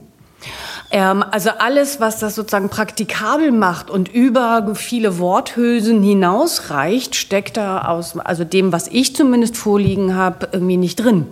Ähm, 0.92 1.24
also 1.32 1.50
alles, 1.58 2.00
was 2.00 2.20
das 2.20 2.36
sozusagen 2.36 2.70
praktikabel 2.70 3.52
macht 3.52 3.90
und 3.90 4.14
über 4.14 4.76
viele 4.76 5.18
Worthülsen 5.18 6.04
hinausreicht, 6.04 7.16
steckt 7.16 7.58
da 7.58 7.86
aus, 7.86 8.18
also 8.18 8.44
dem, 8.44 8.72
was 8.72 8.88
ich 8.88 9.16
zumindest 9.16 9.58
vorliegen 9.58 10.16
habe, 10.16 10.50
irgendwie 10.52 10.78
nicht 10.78 10.98
drin. 10.98 11.28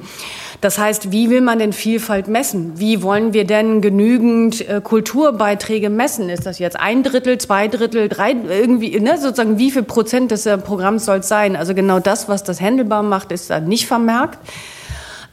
Das 0.62 0.78
heißt, 0.78 1.12
wie 1.12 1.32
will 1.32 1.42
man 1.42 1.58
denn 1.58 1.74
Vielfalt 1.74 2.28
messen? 2.28 2.74
Wie 2.80 3.02
wollen 3.02 3.34
wir 3.34 3.46
denn 3.46 3.82
genügend 3.82 4.68
äh, 4.70 4.80
Kulturbeiträge 4.80 5.90
messen? 5.90 6.30
Ist 6.30 6.46
das 6.46 6.60
jetzt 6.60 6.80
ein 6.80 7.02
Drittel, 7.02 7.40
zwei 7.40 7.68
Drittel, 7.68 8.10
drei, 8.10 8.36
irgendwie, 8.48 9.00
ne, 9.00 9.18
sozusagen, 9.18 9.58
wie 9.58 9.72
viel 9.72 9.84
Prozent 9.84 10.30
des 10.30 10.46
äh, 10.46 10.60
Programms 10.60 11.06
soll 11.06 11.20
es 11.20 11.28
sein? 11.28 11.56
Also 11.56 11.74
genau 11.74 12.00
das, 12.00 12.30
was 12.30 12.44
das 12.44 12.62
handelbar 12.62 13.02
macht, 13.02 13.32
ist 13.32 13.50
da 13.50 13.60
nicht 13.60 13.88
vermerkt. 13.88 14.38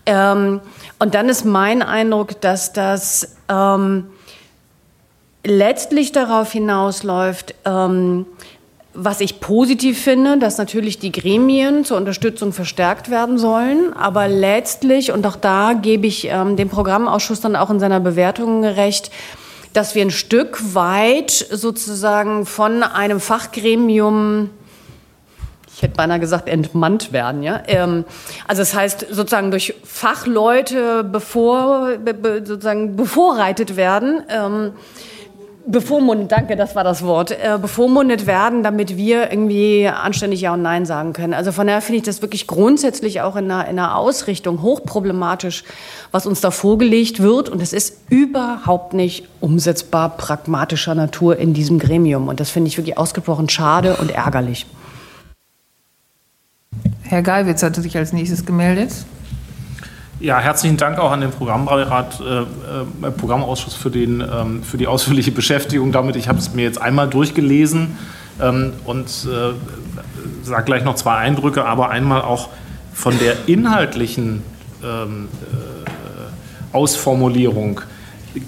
Ähm, 0.09 0.63
und 0.99 1.15
dann 1.15 1.29
ist 1.29 1.45
mein 1.45 1.83
Eindruck, 1.83 2.41
dass 2.41 2.73
das 2.73 3.37
ähm, 3.51 4.07
letztlich 5.45 6.13
darauf 6.13 6.51
hinausläuft, 6.51 7.55
ähm, 7.67 8.25
was 8.95 9.21
ich 9.21 9.41
positiv 9.41 10.03
finde, 10.03 10.39
dass 10.39 10.57
natürlich 10.57 10.99
die 10.99 11.13
Gremien 11.13 11.85
zur 11.85 11.99
Unterstützung 11.99 12.55
verstärkt 12.55 13.11
werden 13.11 13.37
sollen. 13.37 13.93
Aber 13.93 14.29
letztlich, 14.29 15.13
und 15.13 15.27
auch 15.27 15.37
da 15.37 15.75
gebe 15.75 16.07
ich 16.07 16.25
ähm, 16.25 16.57
dem 16.57 16.71
Programmausschuss 16.71 17.43
dann 17.43 17.55
auch 17.55 17.69
in 17.69 17.79
seiner 17.79 18.01
Bewertung 18.01 18.65
recht, 18.65 19.11
dass 19.75 19.95
wir 19.95 20.01
ein 20.01 20.11
Stück 20.11 20.75
weit 20.75 21.31
sozusagen 21.31 22.47
von 22.47 22.83
einem 22.83 23.21
Fachgremium 23.21 24.49
ich 25.79 25.83
hätte 25.83 25.95
beinahe 25.95 26.19
gesagt, 26.19 26.49
entmannt 26.49 27.13
werden. 27.13 27.45
Ja? 27.45 27.63
Ähm, 27.69 28.05
also 28.49 28.63
das 28.63 28.75
heißt, 28.75 29.07
sozusagen 29.11 29.53
durch 29.53 29.75
Fachleute 29.85 31.05
bevor, 31.05 31.99
be, 31.99 32.43
sozusagen 32.45 32.97
bevorreitet 32.97 33.77
werden. 33.77 34.25
Ähm, 34.29 34.73
bevormundet, 35.67 36.33
danke, 36.33 36.57
das 36.57 36.75
war 36.75 36.83
das 36.83 37.05
Wort, 37.05 37.31
äh, 37.31 37.59
bevormundet 37.63 38.27
werden, 38.27 38.65
damit 38.65 38.97
wir 38.97 39.31
irgendwie 39.31 39.87
anständig 39.87 40.41
Ja 40.41 40.55
und 40.55 40.63
Nein 40.63 40.85
sagen 40.85 41.13
können. 41.13 41.33
Also 41.33 41.53
von 41.53 41.69
daher 41.69 41.81
finde 41.81 41.99
ich 41.99 42.05
das 42.05 42.23
wirklich 42.23 42.49
grundsätzlich 42.49 43.21
auch 43.21 43.37
in 43.37 43.49
einer, 43.49 43.69
in 43.69 43.79
einer 43.79 43.97
Ausrichtung 43.97 44.63
hochproblematisch, 44.63 45.63
was 46.11 46.27
uns 46.27 46.41
da 46.41 46.51
vorgelegt 46.51 47.23
wird. 47.23 47.51
Und 47.51 47.63
es 47.63 47.73
ist 47.73 48.01
überhaupt 48.09 48.95
nicht 48.95 49.29
umsetzbar 49.41 50.17
pragmatischer 50.17 50.97
Natur 50.97 51.37
in 51.37 51.55
diesem 51.55 51.79
Gremium. 51.79 52.27
Und 52.27 52.41
das 52.41 52.51
finde 52.51 52.67
ich 52.67 52.79
wirklich 52.79 52.99
ausgesprochen 52.99 53.49
schade 53.49 53.95
und 53.99 54.11
ärgerlich. 54.11 54.67
Herr 57.03 57.23
Geiwitz 57.23 57.63
hatte 57.63 57.81
sich 57.81 57.97
als 57.97 58.13
nächstes 58.13 58.45
gemeldet. 58.45 58.93
Ja, 60.21 60.41
herzlichen 60.41 60.77
Dank 60.77 60.99
auch 60.99 61.13
an 61.13 61.21
den 61.21 61.31
Programmrat, 61.31 62.21
äh, 62.21 62.41
äh, 62.41 63.11
Programmausschuss 63.13 63.75
für, 63.75 63.91
den, 63.91 64.21
ähm, 64.21 64.63
für 64.65 64.77
die 64.77 64.89
ausführliche 64.89 65.31
Beschäftigung 65.31 65.93
damit. 65.93 66.17
Ich 66.17 66.29
habe 66.29 66.39
es 66.39 66.53
mir 66.53 66.63
jetzt 66.63 66.81
einmal 66.81 67.09
durchgelesen 67.09 67.97
ähm, 68.41 68.73
und 68.85 69.07
äh, 69.07 69.55
sage 70.43 70.65
gleich 70.65 70.83
noch 70.83 70.97
zwei 70.97 71.17
Eindrücke, 71.17 71.65
aber 71.65 71.91
einmal 71.91 72.23
auch 72.23 72.49
von 72.93 73.17
der 73.21 73.37
inhaltlichen 73.47 74.43
ähm, 74.83 75.29
äh, 75.53 76.77
Ausformulierung 76.77 77.81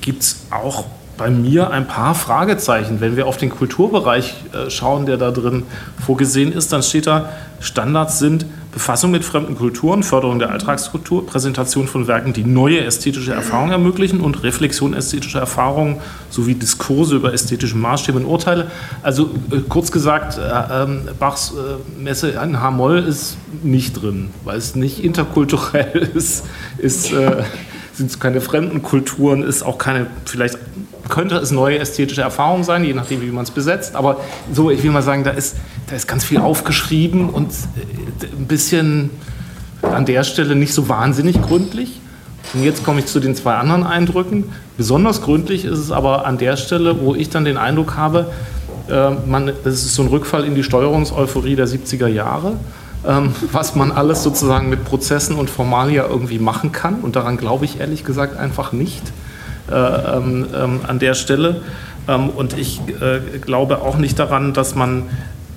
gibt 0.01 0.23
es 0.23 0.47
auch 0.51 0.87
bei 1.21 1.31
mir 1.31 1.71
ein 1.71 1.87
paar 1.87 2.15
Fragezeichen. 2.15 3.03
Wenn 3.03 3.15
wir 3.15 3.27
auf 3.27 3.37
den 3.37 3.51
Kulturbereich 3.51 4.37
äh, 4.55 4.71
schauen, 4.71 5.05
der 5.05 5.19
da 5.19 5.31
drin 5.31 5.65
vorgesehen 6.03 6.51
ist, 6.51 6.73
dann 6.73 6.83
steht 6.83 7.07
da, 7.07 7.29
Standards 7.61 8.19
sind 8.19 8.47
Befassung 8.73 9.11
mit 9.11 9.23
fremden 9.23 9.55
Kulturen, 9.55 10.03
Förderung 10.03 10.39
der 10.39 10.49
Alltagskultur, 10.49 11.27
Präsentation 11.27 11.89
von 11.89 12.07
Werken, 12.07 12.33
die 12.33 12.45
neue 12.45 12.83
ästhetische 12.83 13.35
Erfahrungen 13.35 13.73
ermöglichen 13.73 14.23
und 14.23 14.43
Reflexion 14.43 14.95
ästhetischer 14.95 15.41
Erfahrungen 15.41 15.99
sowie 16.31 16.55
Diskurse 16.55 17.17
über 17.17 17.35
ästhetische 17.35 17.77
Maßstäbe 17.77 18.19
und 18.19 18.25
Urteile. 18.25 18.71
Also 19.03 19.29
äh, 19.51 19.59
kurz 19.69 19.93
gesagt, 19.93 20.39
äh, 20.39 20.85
ähm, 20.85 21.03
Bachs 21.19 21.53
Messe 21.99 22.31
in 22.31 22.63
H-Moll 22.63 23.01
ist 23.01 23.37
nicht 23.63 24.01
drin, 24.01 24.31
weil 24.45 24.57
es 24.57 24.75
nicht 24.75 25.05
interkulturell 25.05 26.11
ist, 26.15 26.47
ist 26.79 27.13
äh, 27.13 27.43
sind 27.93 28.11
es 28.11 28.19
keine 28.19 28.41
fremden 28.41 28.81
Kulturen, 28.81 29.43
ist 29.43 29.63
auch 29.63 29.77
keine, 29.77 30.07
vielleicht 30.25 30.59
könnte 31.11 31.37
es 31.37 31.51
neue 31.51 31.79
ästhetische 31.79 32.23
Erfahrungen 32.23 32.65
sein, 32.65 32.85
je 32.85 32.95
nachdem, 32.95 33.21
wie 33.21 33.27
man 33.27 33.45
es 33.45 33.51
besetzt. 33.51 33.95
Aber 33.95 34.19
so, 34.53 34.71
ich 34.71 34.83
will 34.83 34.91
mal 34.91 35.03
sagen, 35.03 35.25
da 35.25 35.31
ist, 35.31 35.57
da 35.89 35.97
ist 35.97 36.09
ganz 36.09 36.25
viel 36.25 36.39
aufgeschrieben 36.39 37.29
und 37.29 37.51
äh, 37.51 38.27
ein 38.27 38.47
bisschen 38.47 39.11
an 39.83 40.07
der 40.07 40.25
Stelle 40.25 40.55
nicht 40.55 40.73
so 40.73 40.89
wahnsinnig 40.89 41.41
gründlich. 41.43 42.01
Und 42.55 42.65
jetzt 42.65 42.85
komme 42.85 43.01
ich 43.01 43.07
zu 43.07 43.21
den 43.21 43.35
zwei 43.35 43.55
anderen 43.55 43.85
Eindrücken. 43.85 44.45
Besonders 44.77 45.21
gründlich 45.23 45.65
ist 45.65 45.79
es 45.79 45.91
aber 45.91 46.27
an 46.27 46.39
der 46.39 46.57
Stelle, 46.57 47.01
wo 47.01 47.15
ich 47.15 47.29
dann 47.29 47.45
den 47.45 47.59
Eindruck 47.59 47.97
habe, 47.97 48.33
äh, 48.89 49.11
man, 49.27 49.53
das 49.65 49.75
ist 49.75 49.95
so 49.95 50.03
ein 50.03 50.09
Rückfall 50.09 50.45
in 50.45 50.55
die 50.55 50.65
Steuerungseuphorie 50.65 51.57
der 51.57 51.69
70er 51.69 52.07
Jahre 52.07 52.57
ähm, 53.07 53.35
was 53.53 53.75
man 53.75 53.93
alles 53.93 54.23
sozusagen 54.23 54.69
mit 54.69 54.85
Prozessen 54.85 55.37
und 55.37 55.49
Formalia 55.49 56.07
irgendwie 56.07 56.39
machen 56.39 56.73
kann. 56.73 56.97
Und 57.01 57.17
daran 57.17 57.37
glaube 57.37 57.65
ich 57.65 57.81
ehrlich 57.81 58.05
gesagt 58.05 58.37
einfach 58.37 58.73
nicht 58.73 59.03
ähm, 59.73 60.47
ähm, 60.55 60.81
an 60.87 60.99
der 60.99 61.15
Stelle. 61.15 61.63
Ähm, 62.09 62.31
und 62.31 62.57
ich 62.59 62.81
äh, 63.01 63.39
glaube 63.39 63.83
auch 63.83 63.97
nicht 63.97 64.19
daran, 64.19 64.53
dass 64.53 64.75
man 64.75 65.05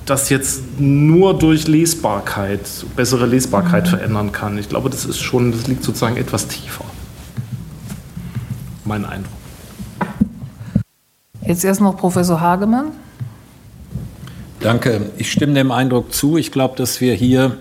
das 0.05 0.29
jetzt 0.29 0.79
nur 0.79 1.37
durch 1.37 1.67
Lesbarkeit, 1.67 2.61
bessere 2.95 3.25
Lesbarkeit 3.25 3.85
mhm. 3.85 3.89
verändern 3.89 4.31
kann. 4.31 4.57
Ich 4.57 4.69
glaube, 4.69 4.89
das 4.89 5.05
ist 5.05 5.19
schon, 5.19 5.51
das 5.51 5.67
liegt 5.67 5.83
sozusagen 5.83 6.17
etwas 6.17 6.47
tiefer. 6.47 6.85
Mein 8.85 9.05
Eindruck. 9.05 9.31
Jetzt 11.45 11.63
erst 11.63 11.81
noch 11.81 11.97
Professor 11.97 12.39
Hagemann. 12.39 12.91
Danke. 14.59 15.11
Ich 15.17 15.31
stimme 15.31 15.53
dem 15.53 15.71
Eindruck 15.71 16.13
zu. 16.13 16.37
Ich 16.37 16.51
glaube, 16.51 16.75
dass 16.77 17.01
wir 17.01 17.13
hier 17.13 17.57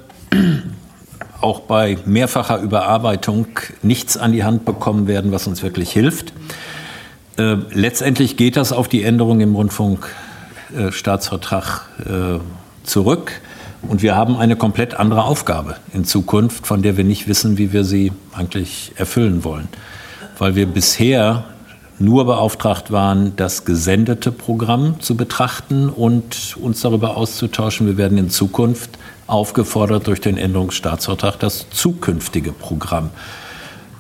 auch 1.42 1.60
bei 1.60 1.98
mehrfacher 2.04 2.58
Überarbeitung 2.58 3.46
nichts 3.82 4.16
an 4.16 4.32
die 4.32 4.42
Hand 4.44 4.64
bekommen 4.64 5.06
werden, 5.06 5.32
was 5.32 5.46
uns 5.46 5.62
wirklich 5.62 5.92
hilft. 5.92 6.32
Äh, 7.36 7.56
letztendlich 7.72 8.36
geht 8.36 8.56
das 8.56 8.72
auf 8.72 8.88
die 8.88 9.02
Änderung 9.02 9.40
im 9.40 9.54
Rundfunkstaatsvertrag 9.54 11.88
äh, 12.00 12.38
zurück. 12.84 13.40
Und 13.82 14.02
wir 14.02 14.14
haben 14.14 14.36
eine 14.36 14.56
komplett 14.56 14.94
andere 14.94 15.24
Aufgabe 15.24 15.76
in 15.92 16.04
Zukunft, 16.04 16.66
von 16.66 16.82
der 16.82 16.96
wir 16.96 17.04
nicht 17.04 17.26
wissen, 17.26 17.58
wie 17.58 17.72
wir 17.72 17.84
sie 17.84 18.12
eigentlich 18.32 18.92
erfüllen 18.96 19.44
wollen. 19.44 19.68
Weil 20.38 20.54
wir 20.54 20.66
bisher 20.66 21.44
nur 21.98 22.26
beauftragt 22.26 22.92
waren, 22.92 23.34
das 23.36 23.64
gesendete 23.64 24.32
Programm 24.32 25.00
zu 25.00 25.16
betrachten 25.16 25.88
und 25.88 26.56
uns 26.60 26.80
darüber 26.80 27.16
auszutauschen. 27.16 27.86
Wir 27.86 27.96
werden 27.96 28.18
in 28.18 28.30
Zukunft 28.30 28.98
aufgefordert 29.32 30.06
durch 30.06 30.20
den 30.20 30.36
Änderungsstaatsvertrag, 30.36 31.38
das 31.38 31.70
zukünftige 31.70 32.52
Programm 32.52 33.10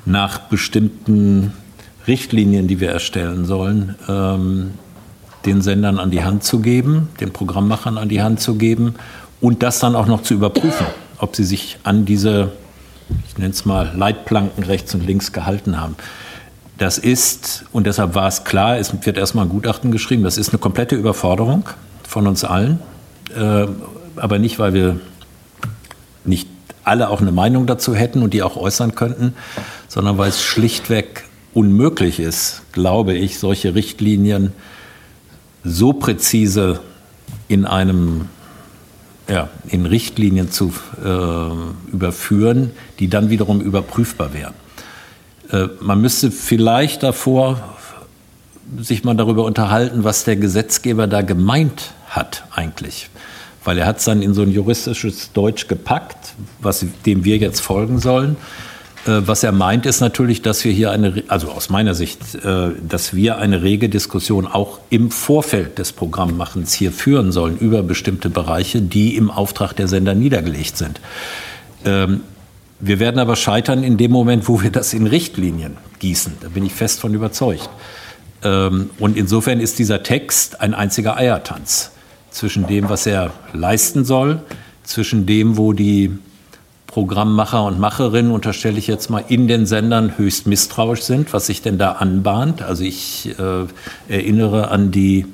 nach 0.04 0.38
bestimmten 0.38 1.52
Richtlinien, 2.06 2.68
die 2.68 2.80
wir 2.80 2.90
erstellen 2.90 3.46
sollen, 3.46 3.94
ähm, 4.08 4.72
den 5.46 5.62
Sendern 5.62 5.98
an 5.98 6.10
die 6.10 6.22
Hand 6.22 6.44
zu 6.44 6.60
geben, 6.60 7.08
den 7.20 7.32
Programmmachern 7.32 7.96
an 7.96 8.08
die 8.08 8.22
Hand 8.22 8.40
zu 8.40 8.56
geben 8.56 8.94
und 9.40 9.62
das 9.62 9.78
dann 9.78 9.96
auch 9.96 10.06
noch 10.06 10.22
zu 10.22 10.34
überprüfen, 10.34 10.86
ob 11.18 11.34
sie 11.34 11.44
sich 11.44 11.78
an 11.82 12.04
diese, 12.04 12.52
ich 13.26 13.38
nenne 13.38 13.50
es 13.50 13.64
mal, 13.64 13.90
Leitplanken 13.96 14.64
rechts 14.64 14.94
und 14.94 15.06
links 15.06 15.32
gehalten 15.32 15.80
haben. 15.80 15.96
Das 16.78 16.98
ist, 16.98 17.64
und 17.72 17.86
deshalb 17.86 18.14
war 18.14 18.28
es 18.28 18.44
klar, 18.44 18.76
es 18.76 18.92
wird 19.06 19.16
erstmal 19.16 19.46
ein 19.46 19.50
Gutachten 19.50 19.92
geschrieben, 19.92 20.24
das 20.24 20.36
ist 20.36 20.50
eine 20.50 20.58
komplette 20.58 20.94
Überforderung 20.94 21.68
von 22.06 22.26
uns 22.26 22.44
allen. 22.44 22.80
Äh, 23.34 23.66
aber 24.16 24.38
nicht, 24.38 24.58
weil 24.58 24.74
wir 24.74 25.00
nicht 26.24 26.48
alle 26.84 27.10
auch 27.10 27.20
eine 27.20 27.32
Meinung 27.32 27.66
dazu 27.66 27.94
hätten 27.94 28.22
und 28.22 28.34
die 28.34 28.42
auch 28.42 28.56
äußern 28.56 28.94
könnten, 28.94 29.34
sondern 29.88 30.18
weil 30.18 30.30
es 30.30 30.42
schlichtweg 30.42 31.24
unmöglich 31.54 32.18
ist, 32.18 32.62
glaube 32.72 33.14
ich, 33.14 33.38
solche 33.38 33.74
Richtlinien 33.74 34.52
so 35.64 35.92
präzise 35.92 36.80
in 37.48 37.66
einem 37.66 38.28
ja, 39.28 39.48
in 39.68 39.86
Richtlinien 39.86 40.50
zu 40.50 40.72
äh, 41.02 41.92
überführen, 41.92 42.72
die 42.98 43.08
dann 43.08 43.30
wiederum 43.30 43.60
überprüfbar 43.60 44.34
wären. 44.34 44.54
Äh, 45.50 45.68
man 45.80 46.00
müsste 46.00 46.30
vielleicht 46.30 47.02
davor 47.02 47.76
sich 48.78 49.04
mal 49.04 49.14
darüber 49.14 49.44
unterhalten, 49.44 50.02
was 50.02 50.24
der 50.24 50.36
Gesetzgeber 50.36 51.06
da 51.06 51.22
gemeint 51.22 51.92
hat 52.08 52.44
eigentlich. 52.50 53.10
Weil 53.64 53.78
er 53.78 53.86
hat 53.86 53.98
es 53.98 54.04
dann 54.04 54.22
in 54.22 54.34
so 54.34 54.42
ein 54.42 54.50
juristisches 54.50 55.32
Deutsch 55.32 55.68
gepackt, 55.68 56.34
was, 56.60 56.84
dem 57.06 57.24
wir 57.24 57.36
jetzt 57.36 57.60
folgen 57.60 57.98
sollen. 57.98 58.36
Äh, 59.06 59.22
was 59.26 59.42
er 59.42 59.52
meint, 59.52 59.86
ist 59.86 60.00
natürlich, 60.00 60.42
dass 60.42 60.64
wir 60.64 60.72
hier 60.72 60.90
eine, 60.90 61.22
also 61.28 61.50
aus 61.50 61.70
meiner 61.70 61.94
Sicht, 61.94 62.34
äh, 62.44 62.70
dass 62.86 63.14
wir 63.14 63.38
eine 63.38 63.62
rege 63.62 63.88
Diskussion 63.88 64.46
auch 64.46 64.78
im 64.90 65.10
Vorfeld 65.10 65.78
des 65.78 65.92
Programmmachens 65.92 66.72
hier 66.72 66.92
führen 66.92 67.32
sollen 67.32 67.58
über 67.58 67.82
bestimmte 67.82 68.30
Bereiche, 68.30 68.80
die 68.80 69.16
im 69.16 69.30
Auftrag 69.30 69.74
der 69.74 69.88
Sender 69.88 70.14
niedergelegt 70.14 70.76
sind. 70.76 71.00
Ähm, 71.84 72.20
wir 72.80 72.98
werden 72.98 73.20
aber 73.20 73.36
scheitern 73.36 73.84
in 73.84 73.96
dem 73.96 74.10
Moment, 74.10 74.48
wo 74.48 74.62
wir 74.62 74.70
das 74.70 74.92
in 74.92 75.06
Richtlinien 75.06 75.76
gießen. 76.00 76.34
Da 76.40 76.48
bin 76.48 76.66
ich 76.66 76.72
fest 76.72 77.00
von 77.00 77.14
überzeugt. 77.14 77.70
Ähm, 78.42 78.90
und 78.98 79.16
insofern 79.16 79.60
ist 79.60 79.78
dieser 79.78 80.02
Text 80.02 80.60
ein 80.60 80.74
einziger 80.74 81.16
Eiertanz 81.16 81.92
zwischen 82.32 82.66
dem, 82.66 82.88
was 82.88 83.06
er 83.06 83.30
leisten 83.52 84.04
soll, 84.04 84.40
zwischen 84.82 85.26
dem, 85.26 85.56
wo 85.56 85.72
die 85.72 86.18
Programmmacher 86.86 87.64
und 87.64 87.78
Macherinnen, 87.80 88.32
unterstelle 88.32 88.78
ich 88.78 88.86
jetzt 88.86 89.08
mal, 89.08 89.24
in 89.28 89.48
den 89.48 89.64
Sendern 89.64 90.18
höchst 90.18 90.46
misstrauisch 90.46 91.02
sind, 91.02 91.32
was 91.32 91.46
sich 91.46 91.62
denn 91.62 91.78
da 91.78 91.92
anbahnt. 91.92 92.60
Also 92.60 92.84
ich 92.84 93.34
äh, 93.38 93.64
erinnere 94.12 94.68
an 94.68 94.90
die 94.90 95.24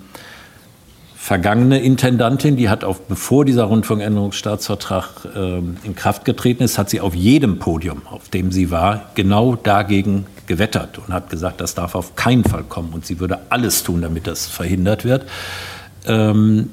vergangene 1.16 1.80
Intendantin, 1.80 2.56
die 2.56 2.68
hat 2.68 2.84
auf, 2.84 3.02
bevor 3.02 3.44
dieser 3.44 3.64
Rundfunkänderungsstaatsvertrag 3.64 5.26
äh, 5.34 5.58
in 5.82 5.96
Kraft 5.96 6.24
getreten 6.24 6.62
ist, 6.62 6.78
hat 6.78 6.90
sie 6.90 7.00
auf 7.00 7.14
jedem 7.14 7.58
Podium, 7.58 8.02
auf 8.08 8.28
dem 8.28 8.52
sie 8.52 8.70
war, 8.70 9.10
genau 9.14 9.56
dagegen 9.56 10.26
gewettert 10.46 10.98
und 10.98 11.12
hat 11.12 11.28
gesagt, 11.28 11.60
das 11.60 11.74
darf 11.74 11.96
auf 11.96 12.14
keinen 12.14 12.44
Fall 12.44 12.62
kommen 12.62 12.92
und 12.92 13.04
sie 13.04 13.18
würde 13.18 13.40
alles 13.50 13.82
tun, 13.82 14.00
damit 14.00 14.26
das 14.26 14.46
verhindert 14.46 15.04
wird. 15.04 15.26
Ähm, 16.06 16.70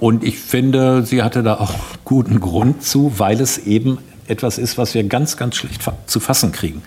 und 0.00 0.24
ich 0.24 0.38
finde, 0.38 1.04
sie 1.04 1.22
hatte 1.22 1.42
da 1.42 1.54
auch 1.54 1.74
guten 2.04 2.40
Grund 2.40 2.82
zu, 2.82 3.12
weil 3.18 3.40
es 3.40 3.58
eben 3.58 3.98
etwas 4.26 4.58
ist, 4.58 4.78
was 4.78 4.94
wir 4.94 5.04
ganz, 5.04 5.36
ganz 5.36 5.56
schlecht 5.56 5.82
zu 6.06 6.20
fassen 6.20 6.52
kriegen. 6.52 6.82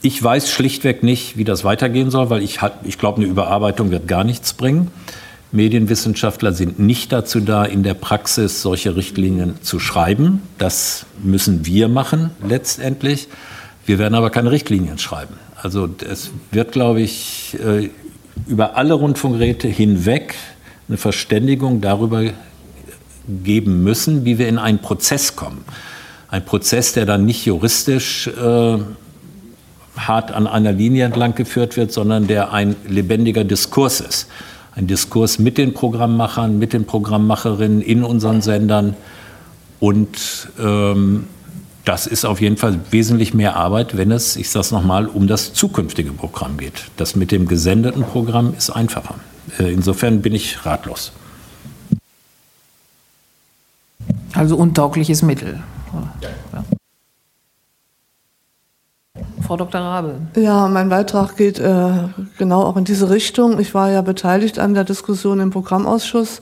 Ich 0.00 0.22
weiß 0.22 0.50
schlichtweg 0.50 1.02
nicht, 1.02 1.36
wie 1.36 1.44
das 1.44 1.64
weitergehen 1.64 2.10
soll, 2.10 2.30
weil 2.30 2.42
ich, 2.42 2.58
ich 2.82 2.98
glaube, 2.98 3.18
eine 3.18 3.26
Überarbeitung 3.26 3.90
wird 3.90 4.08
gar 4.08 4.24
nichts 4.24 4.52
bringen. 4.52 4.90
Medienwissenschaftler 5.52 6.52
sind 6.52 6.78
nicht 6.78 7.12
dazu 7.12 7.40
da, 7.40 7.64
in 7.64 7.82
der 7.82 7.94
Praxis 7.94 8.62
solche 8.62 8.96
Richtlinien 8.96 9.62
zu 9.62 9.78
schreiben. 9.78 10.42
Das 10.58 11.04
müssen 11.22 11.66
wir 11.66 11.88
machen 11.88 12.30
letztendlich. 12.46 13.28
Wir 13.84 13.98
werden 13.98 14.14
aber 14.14 14.30
keine 14.30 14.50
Richtlinien 14.50 14.98
schreiben. 14.98 15.34
Also 15.60 15.88
es 16.10 16.30
wird, 16.50 16.72
glaube 16.72 17.02
ich, 17.02 17.56
äh, 17.64 17.90
über 18.46 18.76
alle 18.76 18.94
Rundfunkräte 18.94 19.68
hinweg 19.68 20.34
eine 20.88 20.98
Verständigung 20.98 21.80
darüber 21.80 22.24
geben 23.44 23.84
müssen, 23.84 24.24
wie 24.24 24.38
wir 24.38 24.48
in 24.48 24.58
einen 24.58 24.80
Prozess 24.80 25.36
kommen. 25.36 25.64
Ein 26.28 26.44
Prozess, 26.44 26.92
der 26.92 27.06
dann 27.06 27.24
nicht 27.24 27.44
juristisch 27.44 28.26
äh, 28.26 28.78
hart 29.96 30.32
an 30.32 30.46
einer 30.46 30.72
Linie 30.72 31.04
entlang 31.04 31.34
geführt 31.34 31.76
wird, 31.76 31.92
sondern 31.92 32.26
der 32.26 32.52
ein 32.52 32.74
lebendiger 32.88 33.44
Diskurs 33.44 34.00
ist. 34.00 34.28
Ein 34.74 34.86
Diskurs 34.86 35.38
mit 35.38 35.58
den 35.58 35.74
Programmmachern, 35.74 36.58
mit 36.58 36.72
den 36.72 36.86
Programmmacherinnen 36.86 37.82
in 37.82 38.02
unseren 38.02 38.40
Sendern. 38.40 38.96
Und 39.80 40.48
ähm, 40.58 41.24
das 41.84 42.06
ist 42.06 42.24
auf 42.24 42.40
jeden 42.40 42.56
Fall 42.56 42.78
wesentlich 42.90 43.34
mehr 43.34 43.56
Arbeit, 43.56 43.96
wenn 43.96 44.10
es, 44.10 44.36
ich 44.36 44.48
sage 44.48 44.62
es 44.62 44.70
nochmal, 44.70 45.06
um 45.06 45.26
das 45.26 45.52
zukünftige 45.52 46.12
Programm 46.12 46.56
geht. 46.56 46.84
Das 46.96 47.16
mit 47.16 47.32
dem 47.32 47.46
gesendeten 47.46 48.04
Programm 48.04 48.54
ist 48.56 48.70
einfacher. 48.70 49.16
Äh, 49.58 49.72
insofern 49.72 50.22
bin 50.22 50.34
ich 50.34 50.64
ratlos. 50.64 51.12
Also 54.34 54.56
untaugliches 54.56 55.22
Mittel. 55.22 55.62
Ja. 56.22 56.64
Frau 59.42 59.56
Dr. 59.56 59.80
Rabe. 59.80 60.14
Ja, 60.36 60.68
mein 60.68 60.88
Beitrag 60.88 61.36
geht 61.36 61.58
äh, 61.58 61.92
genau 62.38 62.62
auch 62.62 62.76
in 62.76 62.84
diese 62.84 63.10
Richtung. 63.10 63.58
Ich 63.60 63.74
war 63.74 63.90
ja 63.90 64.00
beteiligt 64.00 64.58
an 64.58 64.72
der 64.72 64.84
Diskussion 64.84 65.40
im 65.40 65.50
Programmausschuss 65.50 66.40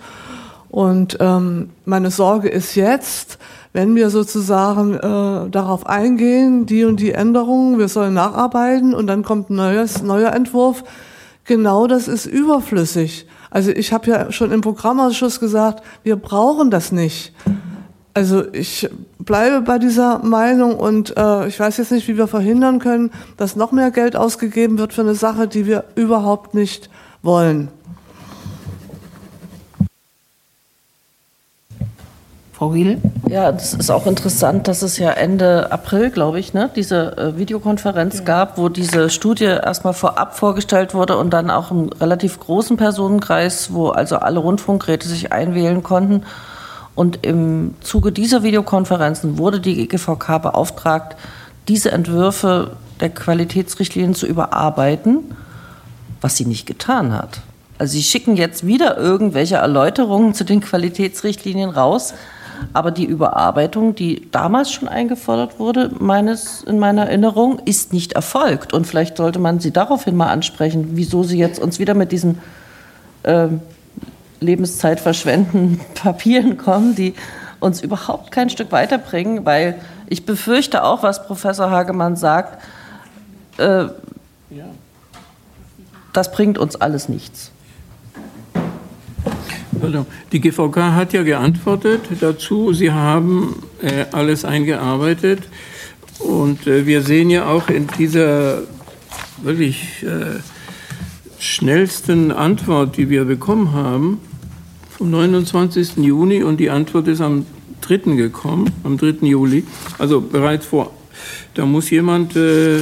und 0.71 1.17
ähm, 1.19 1.71
meine 1.85 2.13
Sorge 2.13 2.49
ist 2.49 2.77
jetzt, 2.77 3.39
wenn 3.73 3.97
wir 3.97 4.11
sozusagen 4.11 4.95
äh, 4.95 5.51
darauf 5.51 5.87
eingehen, 5.87 6.67
die 6.67 6.85
und 6.85 7.01
die 7.01 7.11
Änderungen, 7.11 7.79
wir 7.79 7.89
sollen 7.89 8.15
nacharbeiten 8.15 8.95
und 8.95 9.09
dann 9.09 9.25
kommt 9.25 9.51
ein 9.51 9.57
neues, 9.57 10.03
neuer 10.03 10.33
Entwurf, 10.33 10.85
genau 11.51 11.89
das 11.89 12.07
ist 12.07 12.27
überflüssig. 12.27 13.27
Also 13.51 13.73
ich 13.73 13.93
habe 13.93 14.09
ja 14.09 14.31
schon 14.31 14.53
im 14.53 14.61
Programmausschuss 14.61 15.41
gesagt, 15.41 15.83
wir 16.05 16.15
brauchen 16.15 16.71
das 16.71 16.93
nicht. 16.93 17.33
Also 18.15 18.45
ich 18.53 18.89
bleibe 19.19 19.61
bei 19.63 19.81
dieser 19.81 20.21
Meinung 20.21 20.77
und 20.77 21.17
äh, 21.17 21.49
ich 21.49 21.59
weiß 21.59 21.79
jetzt 21.79 21.91
nicht, 21.91 22.07
wie 22.07 22.17
wir 22.17 22.29
verhindern 22.29 22.79
können, 22.79 23.11
dass 23.37 23.57
noch 23.57 23.73
mehr 23.73 23.91
Geld 23.91 24.15
ausgegeben 24.15 24.79
wird 24.79 24.93
für 24.93 25.01
eine 25.01 25.17
Sache, 25.17 25.49
die 25.49 25.67
wir 25.67 25.87
überhaupt 25.97 26.55
nicht 26.55 26.89
wollen. 27.21 27.67
Frau 32.53 32.69
Riedel? 32.69 33.01
Ja, 33.31 33.53
das 33.53 33.75
ist 33.75 33.91
auch 33.91 34.07
interessant, 34.07 34.67
dass 34.67 34.83
es 34.83 34.99
ja 34.99 35.11
Ende 35.11 35.71
April, 35.71 36.11
glaube 36.11 36.41
ich, 36.41 36.53
ne, 36.53 36.69
diese 36.75 37.17
äh, 37.17 37.39
Videokonferenz 37.39 38.19
ja. 38.19 38.25
gab, 38.25 38.59
wo 38.59 38.69
diese 38.69 39.09
Studie 39.09 39.45
erstmal 39.45 39.95
vorab 39.95 40.37
vorgestellt 40.37 40.95
wurde 40.95 41.17
und 41.17 41.31
dann 41.31 41.49
auch 41.49 41.71
im 41.71 41.91
relativ 41.91 42.41
großen 42.41 42.77
Personenkreis, 42.77 43.73
wo 43.73 43.91
also 43.91 44.17
alle 44.17 44.41
Rundfunkgeräte 44.41 45.07
sich 45.07 45.33
einwählen 45.33 45.85
konnten. 45.85 46.25
Und 46.97 47.25
im 47.25 47.77
Zuge 47.83 48.11
dieser 48.11 48.43
Videokonferenzen 48.43 49.39
wurde 49.39 49.61
die 49.61 49.87
GVK 49.87 50.43
beauftragt, 50.43 51.17
diese 51.69 51.93
Entwürfe 51.93 52.73
der 52.99 53.11
Qualitätsrichtlinien 53.11 54.17
zu 54.17 54.27
überarbeiten, 54.27 55.37
was 56.21 56.37
sie 56.37 56.47
nicht 56.47 56.67
getan 56.67 57.17
hat. 57.17 57.43
Also 57.79 57.93
sie 57.93 58.03
schicken 58.03 58.37
jetzt 58.37 58.67
wieder 58.67 58.99
irgendwelche 58.99 59.57
Erläuterungen 59.57 60.35
zu 60.35 60.45
den 60.45 60.61
Qualitätsrichtlinien 60.61 61.71
raus, 61.71 62.13
aber 62.73 62.91
die 62.91 63.05
Überarbeitung, 63.05 63.95
die 63.95 64.31
damals 64.31 64.73
schon 64.73 64.89
eingefordert 64.89 65.59
wurde, 65.59 65.91
meines, 65.99 66.63
in 66.63 66.79
meiner 66.79 67.07
Erinnerung, 67.07 67.61
ist 67.65 67.93
nicht 67.93 68.13
erfolgt. 68.13 68.73
Und 68.73 68.87
vielleicht 68.87 69.17
sollte 69.17 69.39
man 69.39 69.61
sie 69.61 69.73
daraufhin 69.73 70.17
mal 70.17 70.29
ansprechen, 70.29 70.91
wieso 70.93 71.23
sie 71.23 71.39
jetzt 71.39 71.61
uns 71.61 71.79
wieder 71.79 71.95
mit 71.95 72.13
diesen 72.13 72.39
äh, 73.23 73.49
Lebenszeit 74.41 75.01
verschwenden 75.01 75.81
Papieren 75.95 76.57
kommen, 76.57 76.95
die 76.95 77.15
uns 77.61 77.83
überhaupt 77.83 78.31
kein 78.31 78.51
Stück 78.51 78.73
weiterbringen, 78.73 79.45
weil 79.45 79.81
ich 80.09 80.27
befürchte 80.27 80.83
auch, 80.83 81.03
was 81.03 81.27
Professor 81.27 81.71
Hagemann 81.71 82.17
sagt, 82.17 82.63
äh, 83.59 83.87
das 86.13 86.33
bringt 86.33 86.59
uns 86.59 86.77
alles 86.77 87.09
nichts. 87.09 87.53
Die 90.33 90.41
GVK 90.41 90.77
hat 90.95 91.13
ja 91.13 91.23
geantwortet 91.23 92.01
dazu, 92.21 92.73
sie 92.73 92.93
haben 92.93 93.63
äh, 93.83 94.07
alles 94.13 94.45
eingearbeitet 94.45 95.41
und 96.19 96.67
äh, 96.67 96.87
wir 96.87 97.03
sehen 97.03 97.31
ja 97.31 97.47
auch 97.47 97.69
in 97.69 97.87
dieser 97.99 98.63
wirklich 99.43 100.03
äh, 100.03 100.41
schnellsten 101.39 102.31
Antwort, 102.31 102.97
die 102.97 103.09
wir 103.09 103.25
bekommen 103.25 103.73
haben, 103.73 104.21
vom 104.91 105.11
29. 105.11 105.97
Juni 105.97 106.43
und 106.43 106.59
die 106.59 106.71
Antwort 106.71 107.09
ist 107.09 107.23
am 107.23 107.47
3. 107.81 108.17
gekommen, 108.17 108.71
am 108.85 108.99
3. 108.99 109.27
Juli. 109.27 109.65
Also 109.99 110.21
bereits 110.21 110.67
vor. 110.67 110.93
Da 111.55 111.65
muss 111.65 111.91
jemand 111.91 112.37
äh, 112.37 112.81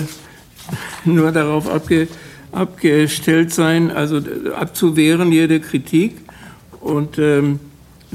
nur 1.05 1.31
darauf 1.31 1.71
abge, 1.71 2.09
abgestellt 2.51 3.53
sein, 3.53 3.91
also 3.91 4.21
abzuwehren 4.57 5.31
jede 5.33 5.61
Kritik. 5.61 6.17
Und 6.81 7.19
ähm, 7.19 7.61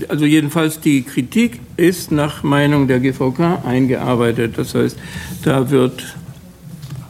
also 0.08 0.26
jedenfalls 0.26 0.80
die 0.80 1.04
Kritik 1.04 1.60
ist 1.78 2.12
nach 2.12 2.44
Meinung 2.44 2.88
der 2.88 3.00
GVK 3.00 3.64
eingearbeitet. 3.66 4.58
Das 4.58 4.74
heißt, 4.74 4.98
da 5.44 5.70
wird, 5.70 6.16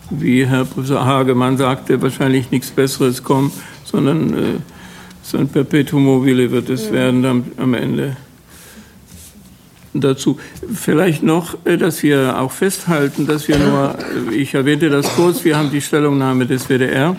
wie 0.10 0.46
Herr 0.46 0.66
Professor 0.66 1.06
Hagemann 1.06 1.58
sagte, 1.58 2.02
wahrscheinlich 2.02 2.52
nichts 2.52 2.72
Besseres 2.72 3.24
kommen, 3.24 3.52
sondern 3.86 4.34
äh, 4.34 4.46
so 5.22 5.38
ein 5.38 5.48
Perpetuum 5.48 6.04
mobile 6.04 6.52
wird 6.52 6.70
es 6.70 6.92
werden 6.92 7.26
am, 7.26 7.44
am 7.58 7.74
Ende. 7.74 8.18
dazu. 9.94 10.40
Vielleicht 10.74 11.24
noch, 11.24 11.58
äh, 11.66 11.78
dass 11.78 12.04
wir 12.04 12.40
auch 12.40 12.52
festhalten, 12.52 13.28
dass 13.28 13.48
wir 13.48 13.58
nur, 13.60 13.96
äh, 14.32 14.36
ich 14.36 14.54
erwähnte 14.54 14.90
das 14.90 15.08
kurz, 15.16 15.46
wir 15.46 15.58
haben 15.58 15.72
die 15.72 15.82
Stellungnahme 15.82 16.46
des 16.46 16.68
WDR. 16.68 17.16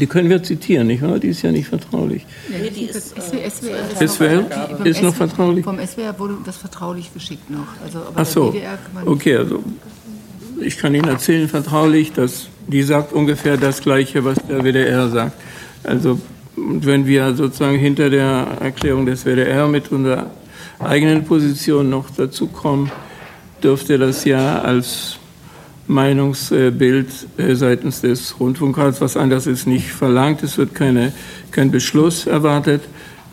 Die 0.00 0.06
können 0.06 0.30
wir 0.30 0.42
zitieren, 0.42 0.86
nicht 0.86 1.02
wahr? 1.02 1.18
Die 1.18 1.28
ist 1.28 1.42
ja 1.42 1.50
nicht 1.50 1.68
vertraulich. 1.68 2.26
Nee, 2.48 2.70
die 2.70 2.84
ist, 2.84 3.14
SWR 3.16 3.44
ist, 3.44 4.14
SWR 4.14 4.42
noch, 4.42 4.84
ist 4.84 5.02
noch 5.02 5.14
vertraulich. 5.14 5.64
Vom 5.64 5.78
SWR 5.78 6.18
wurde 6.18 6.36
das 6.44 6.56
vertraulich 6.56 7.12
geschickt 7.12 7.50
noch. 7.50 7.66
Also, 7.84 7.98
aber 7.98 8.12
Ach 8.16 8.26
so, 8.26 8.52
WDR 8.52 8.76
kann 8.76 8.94
man 8.94 9.08
okay, 9.08 9.36
also 9.36 9.62
ich 10.60 10.76
kann 10.76 10.94
Ihnen 10.94 11.08
erzählen, 11.08 11.48
vertraulich, 11.48 12.12
dass 12.12 12.48
die 12.66 12.82
sagt 12.82 13.12
ungefähr 13.12 13.56
das 13.56 13.80
Gleiche, 13.80 14.24
was 14.24 14.36
der 14.48 14.62
WDR 14.62 15.08
sagt. 15.08 15.40
Also 15.84 16.20
wenn 16.56 17.06
wir 17.06 17.34
sozusagen 17.34 17.78
hinter 17.78 18.10
der 18.10 18.46
Erklärung 18.60 19.06
des 19.06 19.24
WDR 19.24 19.68
mit 19.68 19.90
unserer 19.92 20.30
eigenen 20.78 21.24
Position 21.24 21.88
noch 21.90 22.10
dazu 22.10 22.48
kommen, 22.48 22.90
dürfte 23.62 23.98
das 23.98 24.24
ja 24.24 24.60
als 24.60 25.17
Meinungsbild 25.88 27.08
äh, 27.38 27.54
seitens 27.54 28.02
des 28.02 28.38
Rundfunkrats, 28.38 29.00
was 29.00 29.16
anders 29.16 29.46
ist, 29.46 29.66
nicht 29.66 29.90
verlangt. 29.90 30.42
Es 30.42 30.58
wird 30.58 30.74
keine, 30.74 31.12
kein 31.50 31.70
Beschluss 31.70 32.26
erwartet. 32.26 32.82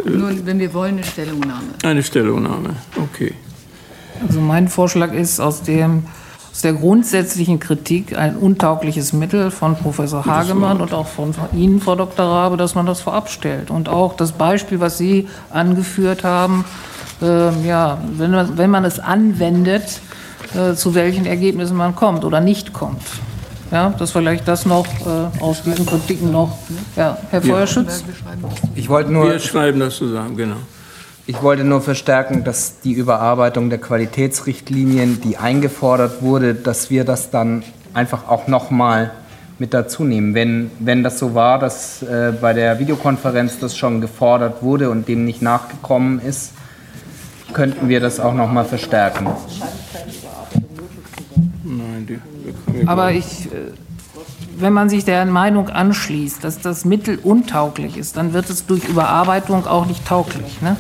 Nur 0.04 0.32
wenn 0.46 0.60
wir 0.60 0.74
wollen, 0.74 0.96
eine 0.96 1.04
Stellungnahme. 1.04 1.68
Eine 1.84 2.04
Stellungnahme, 2.04 2.76
okay. 3.02 3.34
Also 4.26 4.40
mein 4.40 4.68
Vorschlag 4.68 5.14
ist 5.14 5.40
aus, 5.40 5.64
dem, 5.64 6.04
aus 6.52 6.62
der 6.62 6.74
grundsätzlichen 6.74 7.60
Kritik 7.60 8.18
ein 8.18 8.38
untaugliches 8.38 9.14
Mittel 9.14 9.52
von 9.52 9.76
Professor 9.76 10.26
Hagemann 10.26 10.80
und 10.80 10.94
auch 10.94 11.08
von 11.08 11.34
Ihnen, 11.54 11.82
Frau 11.82 11.96
Dr. 11.96 12.26
Rabe, 12.26 12.58
dass 12.58 12.76
man 12.76 12.86
das 12.86 13.02
vorab 13.02 13.30
stellt. 13.30 13.70
Und 13.70 13.90
auch 13.90 14.16
das 14.16 14.32
Beispiel, 14.32 14.80
was 14.80 14.98
Sie 14.98 15.28
angeführt 15.50 16.24
haben, 16.24 16.64
äh, 17.22 17.68
ja, 17.68 17.98
wenn 18.18 18.32
man, 18.32 18.58
wenn 18.58 18.70
man 18.70 18.86
es 18.86 19.00
anwendet, 19.00 20.02
äh, 20.54 20.76
zu 20.76 20.94
welchen 20.96 21.26
Ergebnissen 21.26 21.78
man 21.78 21.96
kommt 21.96 22.24
oder 22.26 22.42
nicht 22.42 22.74
kommt. 22.74 23.02
Ja, 23.72 23.90
dass 23.90 24.12
vielleicht 24.12 24.48
das 24.48 24.66
noch 24.66 24.86
äh, 24.86 25.42
aus 25.42 25.64
diesen 25.64 25.86
Kritiken 25.86 26.32
noch. 26.32 26.58
Ja, 26.96 27.18
Herr 27.32 27.42
Feuerschütz? 27.42 28.04
Ich 28.76 28.90
wollte 28.90 29.12
nur. 29.12 29.30
Wir 29.30 29.40
schreiben 29.40 29.80
das 29.80 29.96
zusammen, 29.96 30.38
genau. 30.38 30.58
Ich 31.28 31.42
wollte 31.42 31.64
nur 31.64 31.82
verstärken, 31.82 32.44
dass 32.44 32.82
die 32.82 32.94
Überarbeitung 32.94 33.72
der 33.72 33.80
Qualitätsrichtlinien, 33.80 35.22
die 35.22 35.38
eingefordert 35.38 36.22
wurde, 36.22 36.54
dass 36.54 36.92
wir 36.92 37.04
das 37.04 37.32
dann 37.32 37.64
einfach 37.96 38.28
auch 38.28 38.48
nochmal 38.48 39.12
mit 39.58 39.74
dazu 39.74 40.04
nehmen. 40.04 40.36
Wenn, 40.36 40.70
wenn 40.80 41.02
das 41.02 41.18
so 41.18 41.34
war, 41.34 41.58
dass 41.58 42.04
äh, 42.04 42.32
bei 42.40 42.54
der 42.54 42.78
Videokonferenz 42.78 43.58
das 43.60 43.76
schon 43.76 44.02
gefordert 44.02 44.62
wurde 44.62 44.92
und 44.92 45.08
dem 45.08 45.26
nicht 45.26 45.42
nachgekommen 45.42 46.20
ist, 46.20 46.52
könnten 47.54 47.90
wir 47.90 48.02
das 48.02 48.20
auch 48.20 48.34
nochmal 48.34 48.66
verstärken. 48.66 49.28
Die, 52.08 52.88
Aber 52.88 53.12
ich, 53.12 53.48
äh, 53.48 53.72
wenn 54.58 54.74
man 54.74 54.90
sich 54.90 55.06
der 55.06 55.26
Meinung 55.26 55.70
anschließt, 55.70 56.44
dass 56.44 56.62
das 56.62 56.86
Mittel 56.86 57.20
untauglich 57.22 57.98
ist, 57.98 58.18
dann 58.18 58.34
wird 58.34 58.50
es 58.50 58.66
durch 58.66 58.88
Überarbeitung 58.88 59.68
auch 59.68 59.86
nicht 59.86 60.06
tauglich. 60.06 60.62
Ne? 60.62 60.78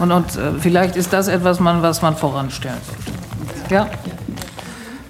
Und, 0.00 0.12
und 0.12 0.36
äh, 0.36 0.52
vielleicht 0.60 0.96
ist 0.96 1.12
das 1.12 1.28
etwas, 1.28 1.60
man, 1.60 1.82
was 1.82 2.02
man 2.02 2.16
voranstellen 2.16 2.78
sollte. 2.86 3.74
Ja? 3.74 3.88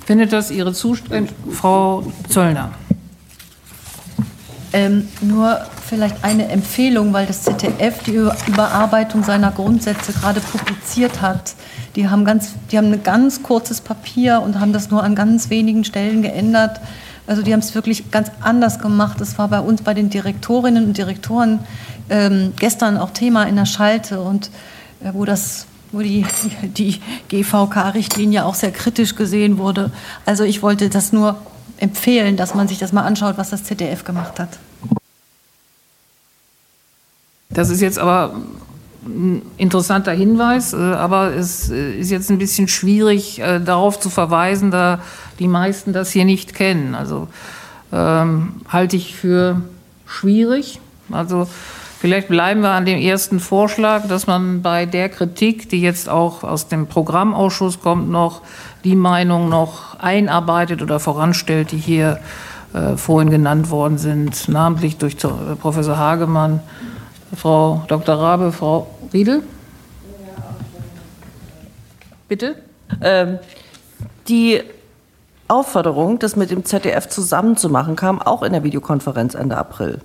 Findet 0.05 0.33
das 0.33 0.51
Ihre 0.51 0.73
Zustimmung, 0.73 1.29
Frau 1.51 2.05
Zöllner? 2.29 2.71
Ähm, 4.73 5.09
nur 5.21 5.61
vielleicht 5.87 6.25
eine 6.25 6.49
Empfehlung, 6.49 7.13
weil 7.13 7.27
das 7.27 7.43
ZDF 7.43 8.03
die 8.05 8.13
Überarbeitung 8.47 9.25
seiner 9.25 9.53
Grundsätze 9.53 10.13
gerade 10.13 10.41
publiziert 10.41 11.23
hat. 11.23 11.55
Die 11.95 12.09
haben, 12.09 12.25
ganz, 12.25 12.53
die 12.71 12.79
haben 12.79 12.93
ein 12.93 13.03
ganz 13.03 13.43
kurzes 13.43 13.81
Papier 13.81 14.43
und 14.45 14.61
haben 14.61 14.73
das 14.73 14.91
nur 14.91 15.03
an 15.03 15.15
ganz 15.15 15.49
wenigen 15.49 15.85
Stellen 15.85 16.23
geändert. 16.23 16.81
Also 17.27 17.43
die 17.43 17.53
haben 17.53 17.61
es 17.61 17.75
wirklich 17.75 18.11
ganz 18.11 18.31
anders 18.41 18.79
gemacht. 18.79 19.21
Das 19.21 19.39
war 19.39 19.49
bei 19.49 19.61
uns, 19.61 19.83
bei 19.83 19.95
den 19.95 20.11
Direktorinnen 20.11 20.85
und 20.85 20.99
Direktoren 20.99 21.61
ähm, 22.11 22.53
gestern 22.59 22.99
auch 22.99 23.11
Thema 23.11 23.45
in 23.45 23.57
der 23.57 23.67
Schalte 23.67 24.21
und 24.21 24.51
äh, 25.03 25.11
wo 25.13 25.25
das 25.25 25.67
wo 25.93 26.01
die, 26.01 26.27
die 26.63 27.01
GVK-Richtlinie 27.29 28.45
auch 28.45 28.55
sehr 28.55 28.73
kritisch 28.73 29.15
gesehen 29.15 29.59
wurde. 29.59 29.91
Also 30.25 30.45
ich 30.45 30.63
wollte 30.63 30.89
das 30.91 31.13
nur 31.13 31.39
empfehlen, 31.79 32.37
dass 32.37 32.55
man 32.55 32.69
sich 32.69 32.79
das 32.79 32.93
mal 32.93 33.03
anschaut, 33.03 33.39
was 33.39 33.51
das 33.51 33.65
ZDF 33.65 34.05
gemacht 34.05 34.39
hat. 34.39 34.51
Das 37.57 37.71
ist 37.71 37.81
jetzt 37.81 37.99
aber 37.99 38.35
ein 39.07 39.41
interessanter 39.57 40.13
Hinweis, 40.13 40.75
äh, 40.75 40.77
aber 40.77 41.35
es 41.35 41.71
äh, 41.71 41.93
ist 41.93 42.11
jetzt 42.11 42.31
ein 42.31 42.37
bisschen 42.37 42.69
schwierig, 42.69 43.41
äh, 43.41 43.61
darauf 43.61 43.99
zu 43.99 44.11
verweisen, 44.11 44.71
da 44.71 45.01
die 45.39 45.49
meisten 45.49 45.95
das 45.95 46.11
hier 46.11 46.27
nicht 46.27 46.55
kennen. 46.55 46.95
Also 46.95 47.29
ähm, 47.95 48.57
halte 48.69 48.97
ich 48.97 49.15
für 49.17 49.63
schwierig. 50.05 50.81
Also 51.11 51.49
vielleicht 51.99 52.29
bleiben 52.29 52.61
wir 52.61 52.73
an 52.73 52.85
dem 52.85 52.99
ersten 52.99 53.41
Vorschlag, 53.41 54.07
dass 54.07 54.27
man 54.27 54.61
bei 54.61 54.85
der 54.85 55.09
Kritik, 55.09 55.71
die 55.71 55.81
jetzt 55.81 56.11
auch 56.11 56.45
aus 56.45 56.69
dem 56.69 56.89
Programmausschuss 56.89 57.81
kommt, 57.81 58.11
noch 58.11 58.43
die 58.85 58.97
Meinung 58.97 59.49
noch 59.49 59.99
einarbeitet 59.99 60.83
oder 60.83 61.01
voranstellt, 61.01 61.73
die 61.73 61.79
hier 61.79 62.19
äh, 62.75 62.99
vorhin 62.99 63.31
genannt 63.31 63.71
worden 63.71 63.97
sind, 63.97 64.47
namentlich 64.51 64.99
durch 64.99 65.17
Professor 65.59 65.97
Hagemann 65.97 66.61
Frau 67.37 67.85
Dr. 67.89 68.15
Rabe, 68.17 68.51
Frau 68.53 68.87
Riedel. 69.13 69.43
Bitte? 72.29 72.57
Ähm, 73.01 73.39
die 74.29 74.63
Aufforderung, 75.49 76.19
das 76.19 76.35
mit 76.35 76.51
dem 76.51 76.65
ZDF 76.65 77.09
zusammenzumachen, 77.09 77.95
kam 77.95 78.21
auch 78.21 78.43
in 78.43 78.53
der 78.53 78.65
Videokonferenz 78.65 79.35
Ende 79.35 79.57
April. 79.57 80.01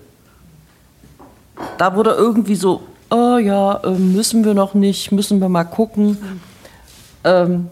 Da 1.77 1.95
wurde 1.95 2.11
irgendwie 2.11 2.56
so, 2.56 2.82
oh 3.10 3.38
ja, 3.38 3.82
ähm, 3.84 4.14
müssen 4.14 4.45
wir 4.45 4.53
noch 4.53 4.74
nicht, 4.74 5.11
müssen 5.11 5.42
wir 5.42 5.50
mal 5.50 5.64
gucken. 5.64 6.18
Ähm, 7.24 7.69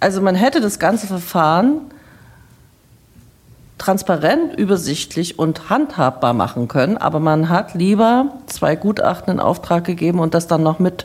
also 0.00 0.20
man 0.20 0.34
hätte 0.34 0.60
das 0.60 0.78
ganze 0.78 1.06
Verfahren 1.06 1.80
transparent, 3.78 4.58
übersichtlich 4.58 5.38
und 5.38 5.68
handhabbar 5.68 6.32
machen 6.32 6.68
können, 6.68 6.96
aber 6.96 7.20
man 7.20 7.48
hat 7.48 7.74
lieber 7.74 8.32
zwei 8.46 8.74
Gutachten 8.74 9.34
in 9.34 9.40
Auftrag 9.40 9.84
gegeben 9.84 10.18
und 10.18 10.34
das 10.34 10.46
dann 10.46 10.62
noch 10.62 10.78
mit 10.78 11.04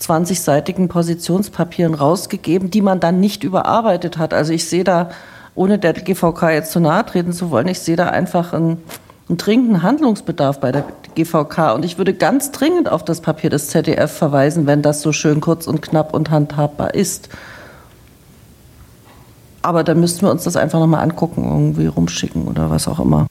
20-seitigen 0.00 0.88
Positionspapieren 0.88 1.94
rausgegeben, 1.94 2.70
die 2.70 2.82
man 2.82 3.00
dann 3.00 3.20
nicht 3.20 3.44
überarbeitet 3.44 4.18
hat. 4.18 4.34
Also 4.34 4.52
ich 4.52 4.68
sehe 4.68 4.84
da, 4.84 5.10
ohne 5.54 5.78
der 5.78 5.92
GVK 5.92 6.50
jetzt 6.50 6.72
zu 6.72 6.80
nahe 6.80 7.04
treten 7.06 7.32
zu 7.32 7.50
wollen, 7.50 7.68
ich 7.68 7.80
sehe 7.80 7.96
da 7.96 8.08
einfach 8.08 8.52
einen, 8.52 8.82
einen 9.28 9.38
dringenden 9.38 9.82
Handlungsbedarf 9.82 10.60
bei 10.60 10.72
der 10.72 10.84
GVK 11.14 11.74
und 11.74 11.84
ich 11.84 11.98
würde 11.98 12.14
ganz 12.14 12.50
dringend 12.50 12.90
auf 12.90 13.04
das 13.04 13.20
Papier 13.20 13.50
des 13.50 13.68
ZDF 13.68 14.10
verweisen, 14.10 14.66
wenn 14.66 14.82
das 14.82 15.00
so 15.00 15.12
schön 15.12 15.40
kurz 15.40 15.66
und 15.66 15.80
knapp 15.80 16.12
und 16.12 16.30
handhabbar 16.30 16.94
ist. 16.94 17.28
Aber 19.64 19.82
da 19.82 19.94
müssten 19.94 20.26
wir 20.26 20.30
uns 20.30 20.44
das 20.44 20.56
einfach 20.56 20.78
nochmal 20.78 21.02
angucken, 21.02 21.42
irgendwie 21.42 21.86
rumschicken 21.86 22.46
oder 22.46 22.68
was 22.68 22.86
auch 22.86 23.00
immer. 23.00 23.26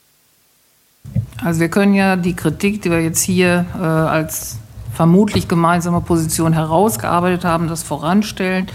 Also 1.44 1.60
wir 1.60 1.70
können 1.70 1.94
ja 1.94 2.16
die 2.16 2.34
Kritik, 2.34 2.82
die 2.82 2.90
wir 2.90 3.04
jetzt 3.04 3.22
hier 3.22 3.68
äh, 3.80 3.84
als 3.84 4.58
vermutlich 4.96 5.48
gemeinsame 5.48 6.02
Position 6.02 6.54
herausgearbeitet 6.54 7.46
haben, 7.46 7.68
das 7.68 7.84
voranstellen. 7.84 8.66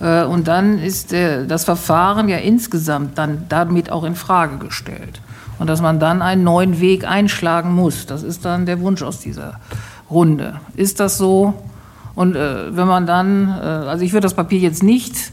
Äh, 0.00 0.24
und 0.24 0.48
dann 0.48 0.80
ist 0.80 1.12
äh, 1.12 1.46
das 1.46 1.64
Verfahren 1.64 2.28
ja 2.28 2.38
insgesamt 2.38 3.16
dann 3.18 3.44
damit 3.48 3.92
auch 3.92 4.02
in 4.02 4.16
Frage 4.16 4.56
gestellt. 4.56 5.20
Und 5.60 5.68
dass 5.68 5.80
man 5.80 6.00
dann 6.00 6.22
einen 6.22 6.42
neuen 6.42 6.80
Weg 6.80 7.08
einschlagen 7.08 7.72
muss. 7.72 8.06
Das 8.06 8.24
ist 8.24 8.44
dann 8.44 8.66
der 8.66 8.80
Wunsch 8.80 9.02
aus 9.02 9.20
dieser 9.20 9.60
Runde. 10.10 10.60
Ist 10.74 10.98
das 10.98 11.18
so? 11.18 11.54
Und 12.16 12.34
äh, 12.34 12.76
wenn 12.76 12.88
man 12.88 13.06
dann, 13.06 13.48
äh, 13.48 13.62
also 13.62 14.04
ich 14.04 14.12
würde 14.12 14.24
das 14.24 14.34
Papier 14.34 14.58
jetzt 14.58 14.82
nicht 14.82 15.30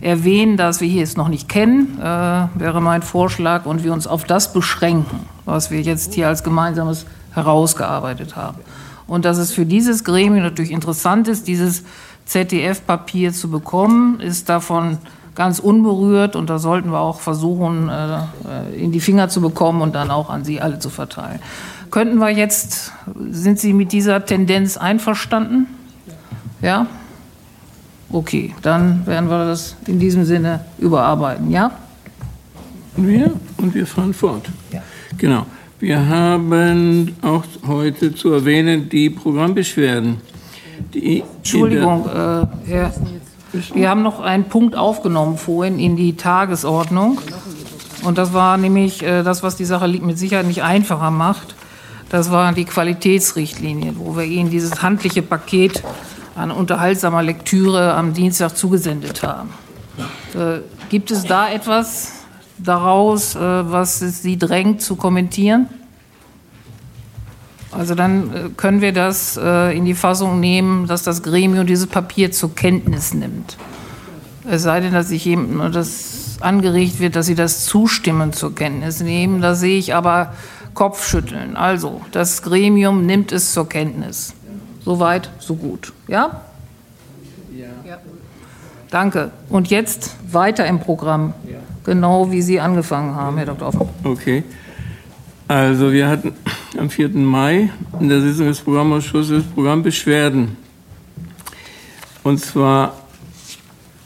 erwähnen, 0.00 0.56
dass 0.56 0.80
wir 0.80 0.88
hier 0.88 1.02
es 1.02 1.16
noch 1.16 1.28
nicht 1.28 1.48
kennen, 1.48 1.98
äh, 1.98 2.02
wäre 2.02 2.80
mein 2.80 3.02
Vorschlag, 3.02 3.66
und 3.66 3.84
wir 3.84 3.92
uns 3.92 4.06
auf 4.06 4.24
das 4.24 4.52
beschränken, 4.52 5.20
was 5.44 5.70
wir 5.70 5.80
jetzt 5.80 6.14
hier 6.14 6.28
als 6.28 6.42
gemeinsames 6.44 7.06
herausgearbeitet 7.32 8.36
haben. 8.36 8.58
Und 9.06 9.24
dass 9.24 9.38
es 9.38 9.52
für 9.52 9.66
dieses 9.66 10.04
Gremium 10.04 10.42
natürlich 10.42 10.72
interessant 10.72 11.28
ist, 11.28 11.46
dieses 11.46 11.84
ZDF-Papier 12.26 13.32
zu 13.32 13.50
bekommen, 13.50 14.20
ist 14.20 14.48
davon 14.48 14.98
ganz 15.36 15.58
unberührt 15.58 16.34
und 16.34 16.50
da 16.50 16.58
sollten 16.58 16.90
wir 16.90 16.98
auch 16.98 17.20
versuchen, 17.20 17.88
äh, 17.88 18.74
in 18.74 18.90
die 18.90 19.00
Finger 19.00 19.28
zu 19.28 19.40
bekommen 19.40 19.82
und 19.82 19.94
dann 19.94 20.10
auch 20.10 20.30
an 20.30 20.44
Sie 20.44 20.60
alle 20.60 20.78
zu 20.78 20.90
verteilen. 20.90 21.40
Könnten 21.90 22.18
wir 22.18 22.30
jetzt, 22.30 22.92
sind 23.30 23.60
Sie 23.60 23.72
mit 23.72 23.92
dieser 23.92 24.24
Tendenz 24.24 24.76
einverstanden? 24.76 25.66
Ja? 26.62 26.86
Okay, 28.10 28.54
dann 28.62 29.06
werden 29.06 29.28
wir 29.28 29.46
das 29.46 29.76
in 29.86 29.98
diesem 29.98 30.24
Sinne 30.24 30.60
überarbeiten, 30.78 31.50
ja? 31.50 31.72
Wir 32.96 33.32
und 33.58 33.74
wir 33.74 33.86
fahren 33.86 34.14
fort. 34.14 34.48
Ja. 34.72 34.82
Genau. 35.18 35.46
Wir 35.78 36.08
haben 36.08 37.14
auch 37.20 37.44
heute 37.66 38.14
zu 38.14 38.32
erwähnen 38.32 38.88
die 38.88 39.10
Programmbeschwerden. 39.10 40.18
die 40.94 41.22
Entschuldigung, 41.36 42.06
äh, 42.06 42.46
Herr, 42.66 42.92
wir 43.74 43.90
haben 43.90 44.02
noch 44.02 44.20
einen 44.20 44.44
Punkt 44.44 44.74
aufgenommen 44.74 45.36
vorhin 45.36 45.78
in 45.78 45.96
die 45.96 46.16
Tagesordnung. 46.16 47.20
Und 48.04 48.18
das 48.18 48.32
war 48.32 48.56
nämlich 48.56 49.02
äh, 49.02 49.22
das, 49.22 49.42
was 49.42 49.56
die 49.56 49.64
Sache 49.64 49.88
mit 49.88 50.18
Sicherheit 50.18 50.46
nicht 50.46 50.62
einfacher 50.62 51.10
macht. 51.10 51.54
Das 52.08 52.30
waren 52.30 52.54
die 52.54 52.64
Qualitätsrichtlinien, 52.64 53.96
wo 53.98 54.16
wir 54.16 54.24
Ihnen 54.24 54.48
dieses 54.48 54.82
handliche 54.82 55.22
Paket 55.22 55.82
an 56.36 56.50
unterhaltsamer 56.50 57.22
Lektüre 57.22 57.94
am 57.94 58.12
Dienstag 58.12 58.56
zugesendet 58.56 59.22
haben. 59.22 59.50
Äh, 60.34 60.60
gibt 60.90 61.10
es 61.10 61.24
da 61.24 61.50
etwas 61.50 62.12
daraus, 62.58 63.34
äh, 63.34 63.40
was 63.40 63.98
Sie 63.98 64.38
drängt 64.38 64.82
zu 64.82 64.96
kommentieren? 64.96 65.68
Also 67.72 67.94
dann 67.94 68.34
äh, 68.34 68.48
können 68.56 68.80
wir 68.80 68.92
das 68.92 69.38
äh, 69.42 69.76
in 69.76 69.84
die 69.84 69.94
Fassung 69.94 70.40
nehmen, 70.40 70.86
dass 70.86 71.02
das 71.02 71.22
Gremium 71.22 71.66
dieses 71.66 71.86
Papier 71.86 72.30
zur 72.30 72.54
Kenntnis 72.54 73.12
nimmt. 73.12 73.56
Es 74.48 74.62
sei 74.62 74.80
denn, 74.80 74.92
dass 74.92 75.08
sich 75.08 75.24
jemand 75.24 75.74
das 75.74 76.38
angeregt 76.40 77.00
wird, 77.00 77.16
dass 77.16 77.26
Sie 77.26 77.34
das 77.34 77.64
zustimmen 77.64 78.32
zur 78.32 78.54
Kenntnis 78.54 79.00
nehmen. 79.00 79.40
Da 79.40 79.54
sehe 79.54 79.78
ich 79.78 79.94
aber 79.94 80.32
Kopfschütteln. 80.74 81.56
Also, 81.56 82.02
das 82.12 82.42
Gremium 82.42 83.06
nimmt 83.06 83.32
es 83.32 83.52
zur 83.52 83.68
Kenntnis. 83.68 84.35
Soweit, 84.86 85.28
so 85.40 85.56
gut. 85.56 85.92
Ja? 86.06 86.42
Ja. 87.84 87.98
Danke. 88.88 89.32
Und 89.48 89.68
jetzt 89.68 90.14
weiter 90.30 90.64
im 90.64 90.78
Programm. 90.78 91.34
Genau 91.84 92.30
wie 92.30 92.40
Sie 92.40 92.60
angefangen 92.60 93.16
haben, 93.16 93.36
Herr 93.36 93.46
Dr. 93.46 93.66
Offen. 93.66 93.88
Okay. 94.04 94.44
Also 95.48 95.92
wir 95.92 96.08
hatten 96.08 96.34
am 96.78 96.88
4. 96.88 97.08
Mai 97.10 97.70
in 97.98 98.08
der 98.08 98.20
Sitzung 98.20 98.46
des 98.46 98.60
Programmausschusses 98.60 99.42
Programmbeschwerden. 99.54 100.56
Und 102.22 102.38
zwar 102.38 102.94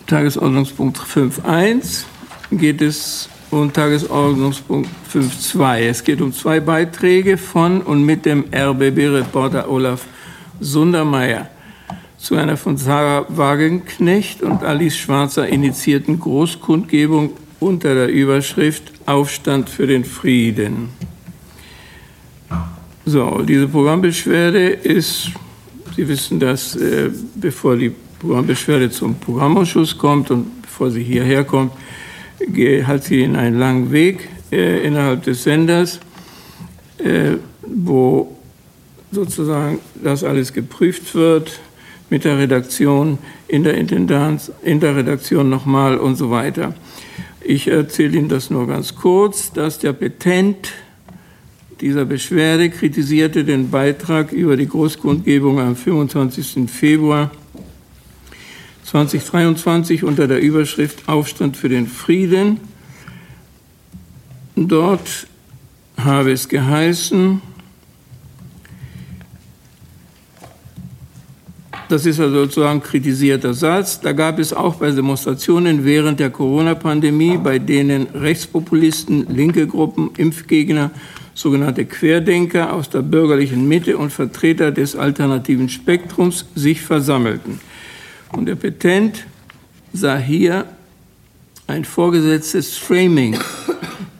Tagesordnungspunkt 0.06 0.98
5.1 0.98 2.04
geht 2.52 2.80
es 2.80 3.28
um 3.50 3.70
Tagesordnungspunkt 3.70 4.88
5.2. 5.12 5.78
Es 5.88 6.04
geht 6.04 6.22
um 6.22 6.32
zwei 6.32 6.60
Beiträge 6.60 7.36
von 7.36 7.82
und 7.82 8.04
mit 8.04 8.24
dem 8.24 8.44
RBB-Reporter 8.50 9.70
Olaf 9.70 10.06
Sundermeier 10.60 11.48
zu 12.18 12.36
einer 12.36 12.56
von 12.56 12.76
Sarah 12.76 13.26
Wagenknecht 13.28 14.42
und 14.42 14.62
Alice 14.62 14.96
Schwarzer 14.96 15.48
initiierten 15.48 16.20
Großkundgebung 16.20 17.32
unter 17.60 17.94
der 17.94 18.08
Überschrift 18.08 18.92
Aufstand 19.06 19.68
für 19.70 19.86
den 19.86 20.04
Frieden. 20.04 20.90
So, 23.06 23.42
diese 23.42 23.66
Programmbeschwerde 23.68 24.68
ist, 24.68 25.32
Sie 25.96 26.08
wissen 26.08 26.38
das, 26.40 26.76
äh, 26.76 27.10
bevor 27.34 27.76
die 27.76 27.92
Programmbeschwerde 28.20 28.90
zum 28.90 29.16
Programmausschuss 29.16 29.98
kommt 29.98 30.30
und 30.30 30.62
bevor 30.62 30.90
sie 30.90 31.02
hierher 31.02 31.44
kommt, 31.44 31.72
hat 32.84 33.04
sie 33.04 33.22
in 33.22 33.36
einen 33.36 33.58
langen 33.58 33.92
Weg 33.92 34.28
äh, 34.52 34.86
innerhalb 34.86 35.24
des 35.24 35.42
Senders, 35.42 36.00
äh, 36.98 37.32
wo 37.62 38.36
sozusagen 39.12 39.78
das 40.02 40.24
alles 40.24 40.52
geprüft 40.52 41.14
wird 41.14 41.60
mit 42.10 42.24
der 42.24 42.38
Redaktion, 42.38 43.18
in 43.48 43.64
der 43.64 43.74
Intendanz, 43.74 44.50
in 44.62 44.80
der 44.80 44.96
Redaktion 44.96 45.48
nochmal 45.48 45.98
und 45.98 46.16
so 46.16 46.30
weiter. 46.30 46.74
Ich 47.42 47.68
erzähle 47.68 48.18
Ihnen 48.18 48.28
das 48.28 48.50
nur 48.50 48.66
ganz 48.66 48.94
kurz, 48.94 49.52
dass 49.52 49.78
der 49.78 49.92
Petent 49.92 50.72
dieser 51.80 52.04
Beschwerde 52.04 52.68
kritisierte 52.68 53.44
den 53.44 53.70
Beitrag 53.70 54.32
über 54.32 54.56
die 54.56 54.68
Großgrundgebung 54.68 55.58
am 55.58 55.76
25. 55.76 56.70
Februar 56.70 57.30
2023 58.84 60.04
unter 60.04 60.26
der 60.28 60.40
Überschrift 60.40 61.08
Aufstand 61.08 61.56
für 61.56 61.68
den 61.68 61.86
Frieden. 61.86 62.60
Dort 64.56 65.26
habe 65.96 66.32
es 66.32 66.48
geheißen, 66.48 67.40
Das 71.90 72.06
ist 72.06 72.20
also 72.20 72.44
sozusagen 72.44 72.80
kritisierter 72.84 73.52
Satz. 73.52 73.98
Da 73.98 74.12
gab 74.12 74.38
es 74.38 74.52
auch 74.52 74.76
bei 74.76 74.92
Demonstrationen 74.92 75.84
während 75.84 76.20
der 76.20 76.30
Corona-Pandemie, 76.30 77.36
bei 77.36 77.58
denen 77.58 78.06
Rechtspopulisten, 78.14 79.26
linke 79.28 79.66
Gruppen, 79.66 80.12
Impfgegner, 80.16 80.92
sogenannte 81.34 81.86
Querdenker 81.86 82.72
aus 82.72 82.90
der 82.90 83.02
bürgerlichen 83.02 83.66
Mitte 83.66 83.98
und 83.98 84.12
Vertreter 84.12 84.70
des 84.70 84.94
alternativen 84.94 85.68
Spektrums 85.68 86.46
sich 86.54 86.80
versammelten. 86.80 87.58
Und 88.30 88.46
der 88.46 88.54
Petent 88.54 89.26
sah 89.92 90.16
hier 90.16 90.66
ein 91.66 91.84
vorgesetztes 91.84 92.78
Framing 92.78 93.36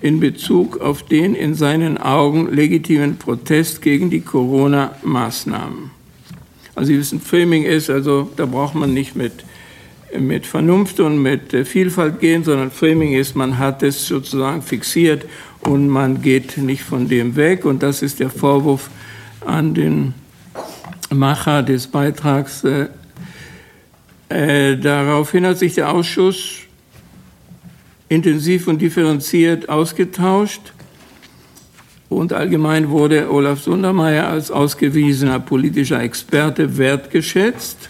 in 0.01 0.19
Bezug 0.19 0.81
auf 0.81 1.05
den 1.05 1.37
in 1.37 1.55
seinen 1.55 1.99
Augen 1.99 2.53
legitimen 2.53 3.17
Protest 3.17 3.81
gegen 3.81 4.11
die 4.11 4.23
Corona-Maßnahmen. 4.23 6.00
Also 6.75 6.93
Sie 6.93 6.99
wissen, 6.99 7.21
Framing 7.21 7.65
ist, 7.65 7.91
also 7.91 8.31
da 8.37 8.47
braucht 8.47 8.75
man 8.75 8.95
nicht 8.95 9.17
mit, 9.17 9.45
mit 10.19 10.47
Vernunft 10.47 11.01
und 11.01 11.23
mit 11.23 11.53
Vielfalt 11.67 12.21
gehen, 12.21 12.45
sondern 12.45 12.71
Framing 12.71 13.13
ist, 13.13 13.37
man 13.37 13.59
hat 13.59 13.83
es 13.83 14.07
sozusagen 14.07 14.63
fixiert 14.63 15.27
und 15.61 15.89
man 15.89 16.23
geht 16.23 16.57
nicht 16.59 16.83
von 16.83 17.09
dem 17.09 17.37
weg. 17.37 17.65
Und 17.65 17.83
das 17.83 18.03
ist 18.03 18.21
der 18.21 18.31
Vorwurf 18.31 18.91
an 19.45 19.75
den 19.75 20.15
Macher 21.11 21.63
des 21.63 21.87
Beitrags 21.87 22.65
äh, 22.65 22.87
äh, 24.31 24.77
daraufhin 24.77 25.45
hat 25.45 25.59
sich 25.59 25.75
der 25.75 25.93
Ausschuss 25.93 26.61
intensiv 28.09 28.69
und 28.69 28.81
differenziert 28.81 29.69
ausgetauscht. 29.69 30.73
Und 32.11 32.33
allgemein 32.33 32.91
wurde 32.91 33.31
Olaf 33.31 33.63
Sundermeier 33.63 34.27
als 34.29 34.51
ausgewiesener 34.51 35.39
politischer 35.39 36.03
Experte 36.03 36.77
wertgeschätzt. 36.77 37.89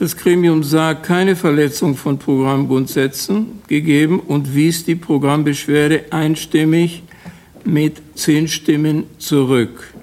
Das 0.00 0.16
Gremium 0.16 0.64
sah 0.64 0.94
keine 0.94 1.36
Verletzung 1.36 1.96
von 1.96 2.18
Programmgrundsätzen 2.18 3.62
gegeben 3.68 4.18
und 4.18 4.52
wies 4.52 4.84
die 4.84 4.96
Programmbeschwerde 4.96 6.06
einstimmig 6.10 7.04
mit 7.64 8.02
zehn 8.16 8.48
Stimmen 8.48 9.04
zurück. 9.18 9.94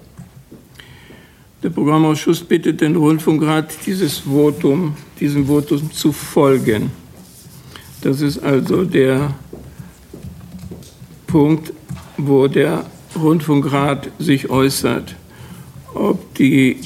Der 1.62 1.72
Programmausschuss 1.72 2.40
bittet 2.40 2.80
den 2.80 2.96
Rundfunkrat, 2.96 3.74
dieses 3.86 4.20
Votum, 4.20 4.96
diesem 5.20 5.48
Votum 5.48 5.92
zu 5.92 6.14
folgen. 6.14 6.92
Das 8.00 8.22
ist 8.22 8.40
also 8.40 8.86
der 8.86 9.34
Punkt, 11.28 11.74
wo 12.28 12.48
der 12.48 12.86
Rundfunkrat 13.16 14.10
sich 14.20 14.50
äußert, 14.50 15.16
ob 15.94 16.36
die, 16.36 16.78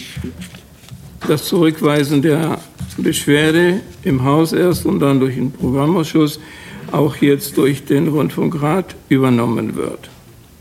das 1.28 1.45
Zurückweisen 1.45 2.22
der 2.22 2.60
Beschwerde 2.98 3.82
im 4.03 4.24
Haus 4.24 4.53
erst 4.53 4.86
und 4.86 5.00
dann 5.00 5.20
durch 5.20 5.36
den 5.36 5.52
Programmausschuss 5.52 6.40
auch 6.92 7.16
jetzt 7.18 7.58
durch 7.58 7.86
den 7.86 8.08
Rundfunkrat 8.08 8.95
übernommen 9.10 9.76
wird. 9.76 10.10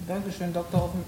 Dankeschön, 0.09 0.53
Dr. 0.53 0.81
Hoffmann. 0.81 1.05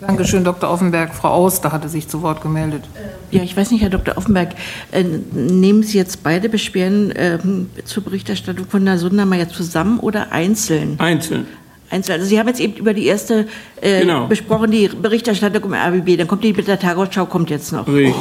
Dankeschön, 0.00 0.44
Dr. 0.44 0.70
Offenberg. 0.70 1.12
Frau 1.12 1.30
Auster 1.30 1.72
hatte 1.72 1.88
sich 1.88 2.06
zu 2.06 2.22
Wort 2.22 2.40
gemeldet. 2.40 2.84
Ja, 3.32 3.42
ich 3.42 3.56
weiß 3.56 3.72
nicht, 3.72 3.82
Herr 3.82 3.90
Dr. 3.90 4.16
Offenberg, 4.16 4.54
äh, 4.92 5.02
nehmen 5.02 5.82
Sie 5.82 5.98
jetzt 5.98 6.22
beide 6.22 6.48
Beschwerden 6.48 7.10
äh, 7.10 7.38
zur 7.84 8.04
Berichterstattung 8.04 8.66
von 8.66 8.84
der 8.84 8.98
Sundermeier 8.98 9.48
zusammen 9.48 9.98
oder 9.98 10.30
einzeln? 10.30 11.00
Einzeln. 11.00 11.46
Einzeln. 11.90 12.14
Also 12.14 12.26
Sie 12.26 12.38
haben 12.38 12.48
jetzt 12.48 12.60
eben 12.60 12.74
über 12.74 12.94
die 12.94 13.06
erste 13.06 13.46
äh, 13.80 14.00
genau. 14.00 14.26
besprochen, 14.26 14.70
die 14.70 14.88
Berichterstattung 14.88 15.64
im 15.64 15.74
RBB. 15.74 16.18
Dann 16.18 16.28
kommt 16.28 16.44
die 16.44 16.52
mit 16.52 16.68
der 16.68 16.78
Tagesschau, 16.78 17.26
kommt 17.26 17.50
jetzt 17.50 17.72
noch. 17.72 17.86
Richtig. 17.86 18.14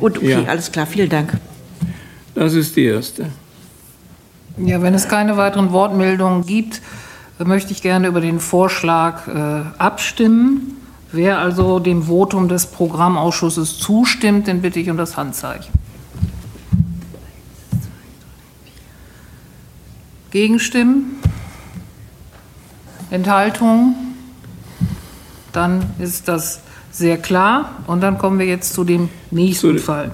Und 0.00 0.18
okay, 0.18 0.30
ja. 0.30 0.44
alles 0.44 0.70
klar. 0.70 0.86
Vielen 0.86 1.08
Dank. 1.08 1.32
Das 2.34 2.54
ist 2.54 2.76
die 2.76 2.84
erste. 2.84 3.26
Ja, 4.58 4.80
wenn 4.82 4.94
es 4.94 5.08
keine 5.08 5.36
weiteren 5.36 5.72
Wortmeldungen 5.72 6.46
gibt, 6.46 6.80
möchte 7.38 7.72
ich 7.72 7.82
gerne 7.82 8.08
über 8.08 8.20
den 8.20 8.40
Vorschlag 8.40 9.28
äh, 9.28 9.62
abstimmen. 9.78 10.76
Wer 11.12 11.38
also 11.38 11.78
dem 11.78 12.04
Votum 12.04 12.48
des 12.48 12.66
Programmausschusses 12.66 13.78
zustimmt, 13.78 14.46
den 14.46 14.60
bitte 14.62 14.80
ich 14.80 14.90
um 14.90 14.96
das 14.96 15.16
Handzeichen. 15.16 15.72
Gegenstimmen? 20.30 21.15
Enthaltungen? 23.10 23.94
Dann 25.52 25.84
ist 25.98 26.28
das 26.28 26.60
sehr 26.90 27.18
klar. 27.18 27.82
Und 27.86 28.00
dann 28.02 28.18
kommen 28.18 28.38
wir 28.38 28.46
jetzt 28.46 28.74
zu 28.74 28.84
dem 28.84 29.08
nächsten 29.30 29.78
zu 29.78 29.82
Fall. 29.82 30.10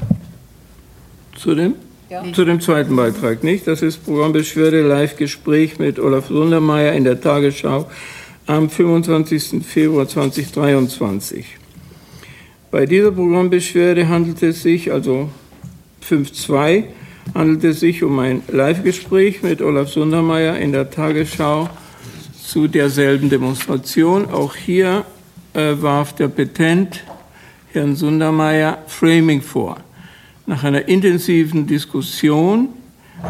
Zu 1.37 1.55
dem? 1.55 1.75
Ja. 2.11 2.23
Zu 2.33 2.45
dem 2.45 2.61
zweiten 2.61 2.95
Beitrag, 2.95 3.43
nicht? 3.43 3.67
Das 3.67 3.81
ist 3.81 4.05
Programmbeschwerde 4.05 4.87
Live-Gespräch 4.87 5.79
mit 5.79 5.99
Olaf 5.99 6.27
Sundermeier 6.27 6.93
in 6.93 7.05
der 7.05 7.21
Tagesschau 7.21 7.89
am 8.47 8.69
25. 8.69 9.65
Februar 9.65 10.07
2023. 10.07 11.47
Bei 12.71 12.85
dieser 12.85 13.13
Programmbeschwerde 13.13 14.09
handelt 14.09 14.43
es 14.43 14.63
sich, 14.63 14.93
also 14.93 15.31
5.2, 16.07 16.85
handelt 17.35 17.65
es 17.65 17.81
sich 17.81 18.03
um 18.03 18.19
ein 18.19 18.43
Live-Gespräch 18.49 19.43
mit 19.43 19.63
Olaf 19.63 19.89
Sundermeier 19.89 20.59
in 20.59 20.73
der 20.73 20.91
Tagesschau 20.91 21.71
zu 22.47 22.69
derselben 22.69 23.31
Demonstration. 23.31 24.31
Auch 24.31 24.55
hier 24.55 25.05
äh, 25.55 25.75
warf 25.81 26.15
der 26.15 26.29
Petent 26.29 27.05
Herrn 27.73 27.97
Sundermeier 27.97 28.79
Framing 28.87 29.41
vor. 29.41 29.79
Nach 30.47 30.65
einer 30.65 30.89
intensiven 30.89 31.67
Diskussion 31.67 32.69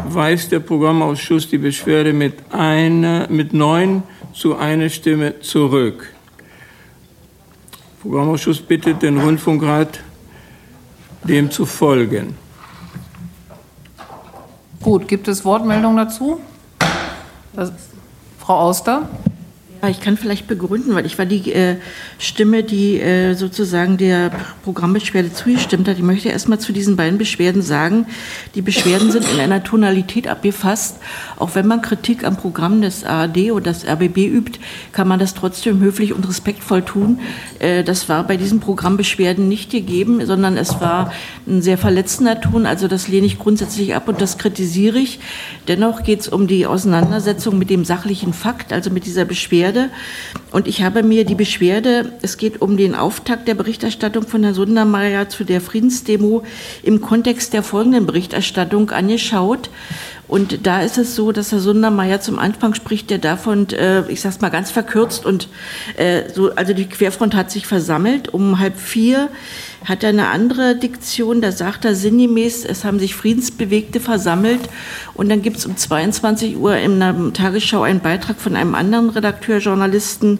weist 0.09 0.51
der 0.51 0.59
Programmausschuss 0.59 1.49
die 1.49 1.57
Beschwerde 1.57 2.13
mit, 2.13 2.33
einer, 2.51 3.27
mit 3.29 3.53
neun 3.53 4.03
zu 4.33 4.55
einer 4.55 4.89
Stimme 4.89 5.39
zurück. 5.41 6.11
Der 7.69 8.01
Programmausschuss 8.01 8.59
bittet 8.59 9.01
den 9.01 9.19
Rundfunkrat, 9.19 9.99
dem 11.23 11.51
zu 11.51 11.65
folgen. 11.65 12.35
Gut, 14.81 15.07
gibt 15.07 15.27
es 15.29 15.45
Wortmeldungen 15.45 15.97
dazu? 15.97 16.41
Das, 17.53 17.71
Frau 18.43 18.59
Auster? 18.59 19.07
Ich 19.89 19.99
kann 19.99 20.15
vielleicht 20.15 20.47
begründen, 20.47 20.95
weil 20.95 21.05
ich 21.05 21.17
war 21.17 21.25
die 21.25 21.51
äh, 21.51 21.75
Stimme, 22.17 22.63
die 22.63 23.01
äh, 23.01 23.33
sozusagen 23.33 23.97
der 23.97 24.31
Programmbeschwerde 24.63 25.33
zugestimmt 25.33 25.89
hat. 25.89 25.97
Ich 25.97 26.03
möchte 26.03 26.29
erst 26.29 26.47
mal 26.47 26.57
zu 26.57 26.71
diesen 26.71 26.95
beiden 26.95 27.17
Beschwerden 27.17 27.61
sagen, 27.61 28.05
die 28.55 28.61
Beschwerden 28.61 29.11
sind 29.11 29.29
in 29.29 29.41
einer 29.41 29.61
Tonalität 29.61 30.29
abgefasst. 30.29 30.99
Auch 31.35 31.55
wenn 31.55 31.67
man 31.67 31.81
Kritik 31.81 32.23
am 32.23 32.37
Programm 32.37 32.81
des 32.81 33.03
ARD 33.03 33.51
oder 33.51 33.73
des 33.73 33.85
RBB 33.85 34.19
übt, 34.19 34.59
kann 34.93 35.09
man 35.09 35.19
das 35.19 35.33
trotzdem 35.33 35.81
höflich 35.81 36.13
und 36.13 36.29
respektvoll 36.29 36.83
tun. 36.83 37.19
Äh, 37.59 37.83
das 37.83 38.07
war 38.07 38.25
bei 38.25 38.37
diesen 38.37 38.61
Programmbeschwerden 38.61 39.49
nicht 39.49 39.69
gegeben, 39.69 40.25
sondern 40.25 40.55
es 40.55 40.79
war 40.79 41.11
ein 41.45 41.61
sehr 41.61 41.77
verletzender 41.77 42.39
Ton. 42.39 42.65
Also 42.65 42.87
das 42.87 43.09
lehne 43.09 43.25
ich 43.25 43.37
grundsätzlich 43.37 43.95
ab 43.95 44.07
und 44.07 44.21
das 44.21 44.37
kritisiere 44.37 44.99
ich. 44.99 45.19
Dennoch 45.67 46.03
geht 46.03 46.21
es 46.21 46.29
um 46.29 46.47
die 46.47 46.65
Auseinandersetzung 46.65 47.57
mit 47.57 47.69
dem 47.69 47.83
sachlichen 47.83 48.31
Fakt, 48.31 48.71
also 48.71 48.89
mit 48.89 49.05
dieser 49.05 49.25
Beschwerde 49.25 49.72
Beschwerde. 49.73 49.89
Und 50.51 50.67
ich 50.67 50.83
habe 50.83 51.01
mir 51.01 51.25
die 51.25 51.35
Beschwerde, 51.35 52.13
es 52.21 52.37
geht 52.37 52.61
um 52.61 52.77
den 52.77 52.93
Auftakt 52.93 53.47
der 53.47 53.55
Berichterstattung 53.55 54.27
von 54.27 54.43
Herrn 54.43 54.53
Sundermeier 54.53 55.27
zu 55.29 55.43
der 55.43 55.61
Friedensdemo 55.61 56.43
im 56.83 57.01
Kontext 57.01 57.53
der 57.53 57.63
folgenden 57.63 58.05
Berichterstattung 58.05 58.91
angeschaut. 58.91 59.69
Und 60.27 60.65
da 60.65 60.81
ist 60.81 60.97
es 60.97 61.15
so, 61.15 61.31
dass 61.31 61.51
Herr 61.51 61.59
Sundermeier 61.59 62.21
zum 62.21 62.39
Anfang 62.39 62.73
spricht, 62.75 63.09
der 63.09 63.17
davon, 63.17 63.69
äh, 63.69 64.09
ich 64.09 64.21
sag's 64.21 64.41
mal 64.41 64.49
ganz 64.49 64.71
verkürzt, 64.71 65.25
und 65.25 65.47
äh, 65.97 66.29
so, 66.33 66.51
also 66.55 66.73
die 66.73 66.87
Querfront 66.87 67.35
hat 67.35 67.51
sich 67.51 67.67
versammelt 67.67 68.33
um 68.33 68.59
halb 68.59 68.77
vier 68.77 69.29
hat 69.85 70.03
er 70.03 70.09
eine 70.09 70.27
andere 70.27 70.75
Diktion, 70.75 71.41
da 71.41 71.51
sagt 71.51 71.85
er 71.85 71.95
sinngemäß, 71.95 72.65
es 72.65 72.83
haben 72.85 72.99
sich 72.99 73.15
Friedensbewegte 73.15 73.99
versammelt 73.99 74.61
und 75.13 75.29
dann 75.29 75.41
gibt 75.41 75.57
es 75.57 75.65
um 75.65 75.75
22 75.75 76.57
Uhr 76.57 76.77
in 76.77 76.99
der 76.99 77.15
Tagesschau 77.33 77.81
einen 77.81 77.99
Beitrag 77.99 78.39
von 78.39 78.55
einem 78.55 78.75
anderen 78.75 79.09
Redakteur, 79.09 79.59
Journalisten, 79.59 80.39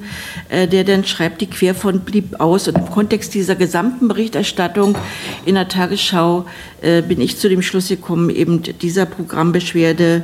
äh, 0.49 0.67
der 0.67 0.83
dann 0.83 1.05
schreibt, 1.05 1.41
die 1.41 1.49
Querfront 1.49 2.05
blieb 2.05 2.39
aus 2.39 2.67
und 2.67 2.77
im 2.77 2.89
Kontext 2.89 3.33
dieser 3.33 3.55
gesamten 3.55 4.07
Berichterstattung 4.07 4.97
in 5.45 5.55
der 5.55 5.67
Tagesschau 5.67 6.45
äh, 6.81 7.01
bin 7.01 7.19
ich 7.19 7.37
zu 7.37 7.49
dem 7.49 7.61
Schluss 7.61 7.89
gekommen, 7.89 8.29
eben 8.29 8.61
dieser 8.63 9.05
Programmbeschwerde 9.05 10.23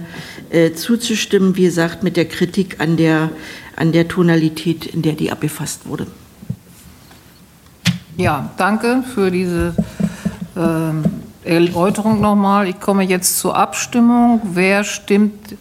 äh, 0.50 0.72
zuzustimmen, 0.72 1.56
wie 1.58 1.64
gesagt, 1.64 2.04
mit 2.04 2.18
der 2.18 2.26
Kritik 2.26 2.80
an 2.80 2.98
der, 2.98 3.30
an 3.76 3.92
der 3.92 4.08
Tonalität, 4.08 4.86
in 4.86 5.02
der 5.02 5.14
die 5.14 5.32
abgefasst 5.32 5.86
wurde. 5.86 6.08
Ja, 8.20 8.50
danke 8.58 9.02
für 9.02 9.32
diese 9.32 9.74
äh, 10.58 11.50
Erläuterung 11.50 12.20
nochmal. 12.20 12.68
Ich 12.68 12.78
komme 12.78 13.04
jetzt 13.04 13.40
zur 13.40 13.56
Abstimmung. 13.56 14.42
Wer 14.44 14.84
stimmt? 14.84 15.56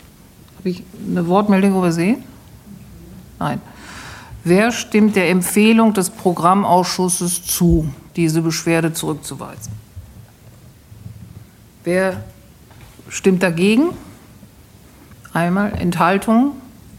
Habe 0.58 0.68
ich 0.68 0.82
eine 1.08 1.28
Wortmeldung 1.28 1.78
übersehen? 1.78 2.24
Nein. 3.38 3.60
Wer 4.42 4.72
stimmt 4.72 5.14
der 5.14 5.30
Empfehlung 5.30 5.94
des 5.94 6.10
Programmausschusses 6.10 7.44
zu, 7.46 7.94
diese 8.16 8.42
Beschwerde 8.42 8.92
zurückzuweisen? 8.92 9.72
Wer 11.84 12.24
stimmt 13.08 13.44
dagegen? 13.44 13.90
Einmal 15.32 15.74
Enthaltung? 15.74 16.56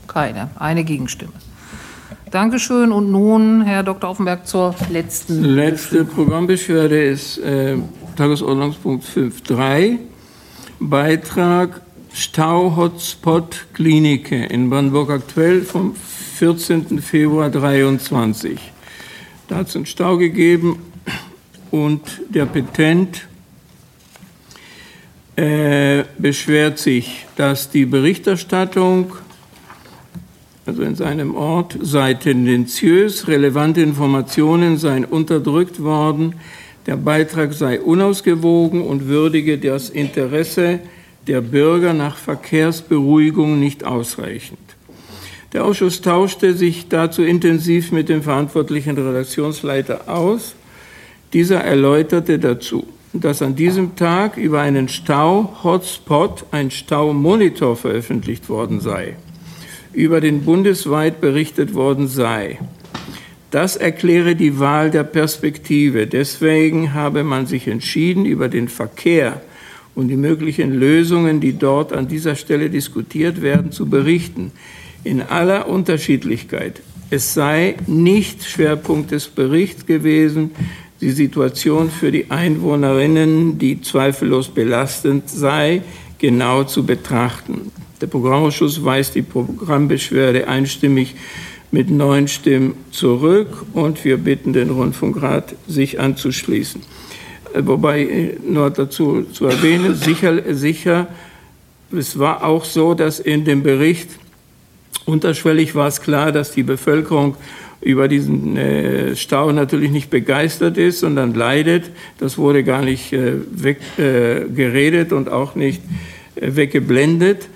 Keine. 0.08 0.52
Eine 0.58 0.86
Gegenstimme. 0.86 1.34
Dankeschön. 2.32 2.92
Und 2.92 3.12
nun, 3.12 3.62
Herr 3.62 3.84
Dr. 3.84 4.10
Offenberg, 4.10 4.48
zur 4.48 4.76
letzten. 4.92 5.44
Letzte 5.44 6.06
Programmbeschwerde 6.06 7.04
ist 7.04 7.40
äh, 7.40 7.78
Tagesordnungspunkt 8.16 9.06
5.3. 9.06 9.98
Beitrag 10.80 11.82
Stau-Hotspot 12.14 13.68
Klinike 13.74 14.46
in 14.46 14.70
Brandenburg 14.70 15.10
aktuell 15.10 15.62
vom 15.62 15.96
14. 15.96 17.02
Februar 17.02 17.50
23. 17.50 18.60
Da 19.48 19.58
hat 19.58 19.68
es 19.68 19.76
einen 19.76 19.86
Stau 19.86 20.18
gegeben 20.18 20.80
und 21.72 22.02
der 22.30 22.46
Petent 22.46 23.28
äh, 25.36 26.04
beschwert 26.18 26.80
sich, 26.80 27.26
dass 27.36 27.70
die 27.70 27.86
Berichterstattung 27.86 29.14
also 30.66 30.84
in 30.84 30.96
seinem 30.96 31.36
Ort, 31.36 31.78
sei 31.82 32.14
tendenziös, 32.14 33.28
relevante 33.28 33.82
Informationen 33.82 34.78
seien 34.78 35.06
unterdrückt 35.06 35.82
worden, 35.82 36.36
der 36.86 36.98
Beitrag 36.98 37.54
sei 37.54 37.80
unausgewogen 37.82 38.82
und 38.82 39.08
würdige 39.08 39.58
das 39.58 39.90
Interesse 39.90 40.80
der 41.28 41.42
Bürger 41.42 41.94
nach 41.94 42.18
Verkehrsberuhigung 42.18 43.60
nicht 43.60 43.84
ausreichend. 43.84 44.60
Der 45.54 45.66
Ausschuss 45.66 46.02
tauschte 46.02 46.54
sich 46.54 46.88
dazu 46.90 47.24
intensiv 47.24 47.92
mit 47.92 48.10
dem 48.10 48.22
verantwortlichen 48.22 48.98
Redaktionsleiter 48.98 50.08
aus. 50.08 50.56
Dieser 51.34 51.62
erläuterte 51.62 52.38
dazu, 52.38 52.86
dass 53.14 53.42
an 53.42 53.56
diesem 53.56 53.96
Tag 53.96 54.38
über 54.38 54.62
einen 54.62 54.88
Stau-Hotspot 54.88 56.46
ein 56.52 56.70
Staumonitor 56.70 57.76
veröffentlicht 57.76 58.50
worden 58.50 58.80
sei 58.82 59.16
über 59.94 60.22
den 60.22 60.44
bundesweit 60.44 61.22
berichtet 61.22 61.74
worden 61.74 62.08
sei. 62.08 62.60
Das 63.52 63.76
erkläre 63.76 64.36
die 64.36 64.60
Wahl 64.60 64.92
der 64.92 65.04
Perspektive. 65.04 66.06
Deswegen 66.06 66.94
habe 66.94 67.24
man 67.24 67.48
sich 67.48 67.68
entschieden, 67.68 68.26
über 68.26 68.48
den 68.48 68.68
Verkehr 68.68 69.42
und 69.96 70.08
die 70.08 70.16
möglichen 70.16 70.74
Lösungen, 70.74 71.42
die 71.42 71.58
dort 71.58 71.92
an 71.92 72.08
dieser 72.08 72.36
Stelle 72.36 72.70
diskutiert 72.70 73.42
werden, 73.42 73.72
zu 73.72 73.88
berichten. 73.88 74.52
In 75.04 75.22
aller 75.22 75.68
Unterschiedlichkeit. 75.68 76.82
Es 77.10 77.34
sei 77.34 77.76
nicht 77.88 78.44
Schwerpunkt 78.44 79.12
des 79.12 79.28
Berichts 79.28 79.88
gewesen, 79.88 80.52
die 81.02 81.12
Situation 81.12 81.90
für 81.90 82.12
die 82.12 82.30
Einwohnerinnen, 82.30 83.58
die 83.58 83.82
zweifellos 83.82 84.50
belastend 84.50 85.30
sei, 85.30 85.82
genau 86.20 86.66
zu 86.66 86.86
betrachten. 86.86 87.72
Der 88.02 88.08
Programmausschuss 88.08 88.84
weist 88.86 89.16
die 89.16 89.24
Programmbeschwerde 89.24 90.48
einstimmig 90.48 91.16
mit 91.70 91.90
neun 91.90 92.30
Stimmen 92.30 92.76
zurück 92.92 93.66
und 93.74 94.06
wir 94.06 94.18
bitten 94.18 94.54
den 94.54 94.70
Rundfunkrat, 94.70 95.54
sich 95.68 96.00
anzuschließen. 96.00 96.82
Äh, 97.54 97.62
wobei 97.66 98.04
äh, 98.04 98.38
nur 98.48 98.70
dazu 98.70 99.24
zu 99.34 99.48
erwähnen, 99.48 99.96
sicher, 99.96 100.54
sicher, 100.54 101.08
es 101.92 102.18
war 102.18 102.46
auch 102.46 102.64
so, 102.64 102.94
dass 102.94 103.20
in 103.20 103.44
dem 103.44 103.64
Bericht 103.64 104.12
unterschwellig 105.06 105.76
war 105.76 105.88
es 105.88 106.02
klar, 106.02 106.32
dass 106.32 106.52
die 106.52 106.64
Bevölkerung 106.64 107.36
über 107.82 108.08
diesen 108.08 108.56
äh, 108.56 109.18
Stau 109.18 109.52
natürlich 109.52 109.92
nicht 109.92 110.10
begeistert 110.10 110.78
ist, 110.78 111.00
sondern 111.00 111.34
leidet. 111.34 111.92
Das 112.18 112.38
wurde 112.38 112.64
gar 112.64 112.82
nicht 112.82 113.12
weggeredet 113.12 115.12
und 115.12 115.30
auch 115.30 115.56
nicht 115.56 115.82
weggeblendet. 116.36 117.50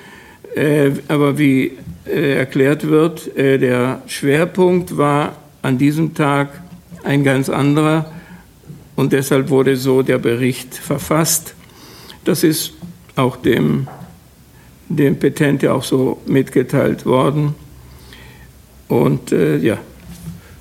Äh, 0.56 0.92
aber 1.08 1.38
wie 1.38 1.72
äh, 2.06 2.36
erklärt 2.36 2.88
wird, 2.88 3.36
äh, 3.38 3.58
der 3.58 4.02
Schwerpunkt 4.08 4.98
war 4.98 5.36
an 5.62 5.78
diesem 5.78 6.14
Tag 6.14 6.62
ein 7.04 7.24
ganz 7.24 7.50
anderer 7.50 8.12
und 8.96 9.14
deshalb 9.14 9.50
wurde 9.50 9.78
so 9.78 10.02
der 10.04 10.20
Bericht 10.20 10.76
verfasst. 10.76 11.56
Das 12.24 12.44
ist 12.44 12.74
auch 13.16 13.36
dem, 13.38 13.88
dem 14.90 15.18
Petent 15.18 15.66
auch 15.66 15.84
so 15.84 16.22
mitgeteilt 16.26 17.06
worden. 17.06 17.56
Und 18.88 19.32
äh, 19.32 19.58
ja, 19.58 19.80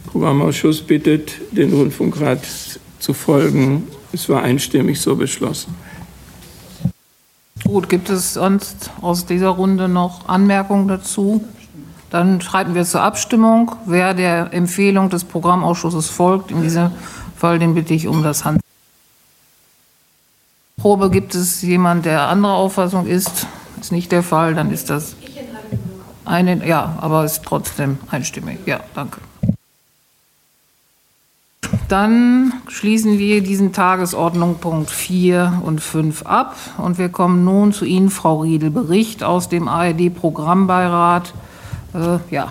Programmausschuss 0.07 0.81
bittet 0.81 1.33
den 1.51 1.73
Rundfunkrat 1.73 2.41
zu 2.99 3.15
folgen. 3.15 3.89
Es 4.13 4.29
war 4.29 4.43
einstimmig 4.43 5.01
so 5.01 5.17
beschlossen. 5.17 5.75
Gut, 7.73 7.89
gibt 7.89 8.11
es 8.11 8.35
sonst 8.35 8.91
aus 9.01 9.25
dieser 9.25 9.49
Runde 9.49 9.89
noch 9.89 10.29
Anmerkungen 10.29 10.89
dazu? 10.89 11.43
Dann 12.11 12.43
schreiten 12.43 12.75
wir 12.75 12.85
zur 12.85 13.01
Abstimmung. 13.01 13.73
Wer 13.87 14.13
der 14.13 14.53
Empfehlung 14.53 15.09
des 15.09 15.25
Programmausschusses 15.25 16.11
folgt, 16.11 16.51
in 16.51 16.61
dieser 16.61 16.93
Fall, 17.35 17.59
den 17.59 17.73
bitte 17.75 17.95
ich 17.95 18.09
um 18.09 18.23
das 18.23 18.45
Hand. 18.45 18.61
Probe 20.77 21.09
gibt 21.09 21.35
es 21.35 21.63
jemand, 21.63 22.05
der 22.05 22.29
anderer 22.29 22.53
Auffassung 22.53 23.07
ist? 23.07 23.47
Ist 23.81 23.91
nicht 23.91 24.13
der 24.13 24.23
Fall, 24.23 24.53
dann 24.53 24.71
ist 24.71 24.91
das 24.91 25.17
eine, 26.27 26.67
ja, 26.67 26.99
aber 27.01 27.25
ist 27.25 27.43
trotzdem 27.43 27.97
einstimmig. 28.11 28.59
Ja, 28.67 28.81
danke. 28.95 29.23
Dann 31.93 32.55
schließen 32.69 33.19
wir 33.19 33.43
diesen 33.43 33.75
Tagesordnung 33.75 34.55
Punkt 34.55 34.89
4 34.89 35.61
und 35.63 35.83
5 35.83 36.23
ab 36.25 36.57
und 36.79 36.97
wir 36.97 37.11
kommen 37.11 37.45
nun 37.45 37.75
zu 37.75 37.85
Ihnen, 37.85 38.09
Frau 38.09 38.41
Riedel, 38.41 38.71
Bericht 38.71 39.23
aus 39.23 39.51
dem 39.51 39.69
ARD-Programmbeirat. 39.69 41.35
Äh, 41.93 42.17
ja. 42.35 42.51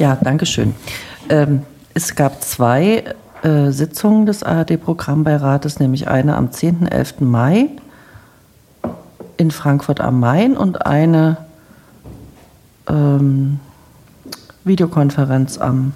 Ja, 0.00 0.18
danke 0.20 0.44
schön. 0.44 0.74
Ähm, 1.28 1.62
es 1.94 2.16
gab 2.16 2.42
zwei 2.42 3.04
äh, 3.42 3.70
Sitzungen 3.70 4.26
des 4.26 4.42
ARD-Programmbeirates, 4.42 5.78
nämlich 5.78 6.08
eine 6.08 6.34
am 6.34 6.50
10. 6.50 6.88
11. 6.88 7.20
Mai 7.20 7.68
in 9.36 9.52
Frankfurt 9.52 10.00
am 10.00 10.18
Main 10.18 10.56
und 10.56 10.84
eine 10.84 11.36
ähm, 12.88 13.60
Videokonferenz 14.64 15.58
am 15.58 15.92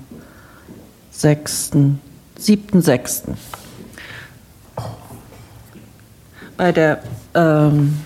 6., 1.18 1.72
7., 2.38 2.80
6. 2.80 3.24
Bei 6.56 6.70
der 6.70 7.00
ähm, 7.34 7.98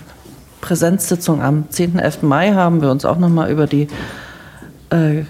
Präsenzsitzung 0.61 1.43
am 1.43 1.69
10. 1.69 1.99
11. 1.99 2.23
Mai 2.23 2.53
haben 2.53 2.81
wir 2.81 2.89
uns 2.89 3.05
auch 3.05 3.19
nochmal 3.19 3.51
über 3.51 3.67
die 3.67 3.87
äh, 4.89 5.25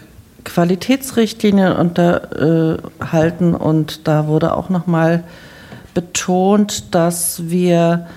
Qualitätsrichtlinien 0.45 1.73
unterhalten 1.73 3.53
und 3.53 4.07
da 4.07 4.27
wurde 4.27 4.55
auch 4.55 4.69
nochmal 4.69 5.25
betont, 5.93 6.95
dass 6.95 7.49
wir 7.49 8.07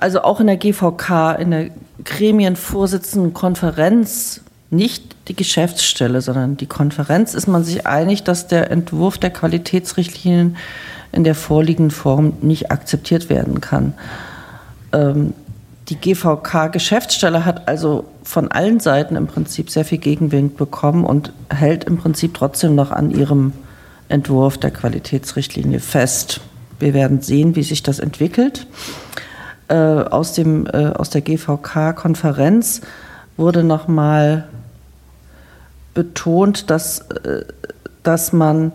also 0.00 0.22
auch 0.22 0.40
in 0.40 0.46
der 0.46 0.56
GVK, 0.56 1.32
in 1.38 1.50
der 1.50 1.68
Gremienvorsitzendenkonferenz 2.02 4.40
nicht 4.74 5.16
die 5.28 5.36
Geschäftsstelle, 5.36 6.20
sondern 6.20 6.56
die 6.56 6.66
Konferenz 6.66 7.34
ist 7.34 7.46
man 7.46 7.64
sich 7.64 7.86
einig, 7.86 8.24
dass 8.24 8.46
der 8.46 8.70
Entwurf 8.70 9.18
der 9.18 9.30
Qualitätsrichtlinien 9.30 10.56
in 11.12 11.24
der 11.24 11.34
vorliegenden 11.34 11.90
Form 11.90 12.34
nicht 12.42 12.70
akzeptiert 12.70 13.28
werden 13.30 13.60
kann. 13.60 13.94
Ähm, 14.92 15.32
die 15.88 15.96
GVK-Geschäftsstelle 15.96 17.44
hat 17.44 17.68
also 17.68 18.06
von 18.22 18.50
allen 18.50 18.80
Seiten 18.80 19.16
im 19.16 19.26
Prinzip 19.26 19.68
sehr 19.70 19.84
viel 19.84 19.98
Gegenwind 19.98 20.56
bekommen 20.56 21.04
und 21.04 21.32
hält 21.50 21.84
im 21.84 21.98
Prinzip 21.98 22.34
trotzdem 22.34 22.74
noch 22.74 22.90
an 22.90 23.10
ihrem 23.10 23.52
Entwurf 24.08 24.56
der 24.56 24.70
Qualitätsrichtlinie 24.70 25.80
fest. 25.80 26.40
Wir 26.78 26.94
werden 26.94 27.20
sehen, 27.20 27.54
wie 27.54 27.62
sich 27.62 27.82
das 27.82 27.98
entwickelt. 27.98 28.66
Äh, 29.68 29.74
aus, 29.74 30.32
dem, 30.32 30.66
äh, 30.66 30.88
aus 30.88 31.10
der 31.10 31.20
GVK-Konferenz 31.20 32.80
wurde 33.36 33.62
nochmal 33.62 34.48
betont, 35.94 36.70
dass, 36.70 36.98
äh, 36.98 37.44
dass 38.02 38.32
man 38.32 38.72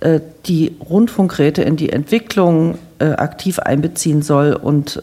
äh, 0.00 0.20
die 0.46 0.76
Rundfunkräte 0.78 1.62
in 1.62 1.76
die 1.76 1.90
Entwicklung 1.90 2.78
äh, 2.98 3.10
aktiv 3.12 3.58
einbeziehen 3.58 4.22
soll 4.22 4.52
und 4.52 5.02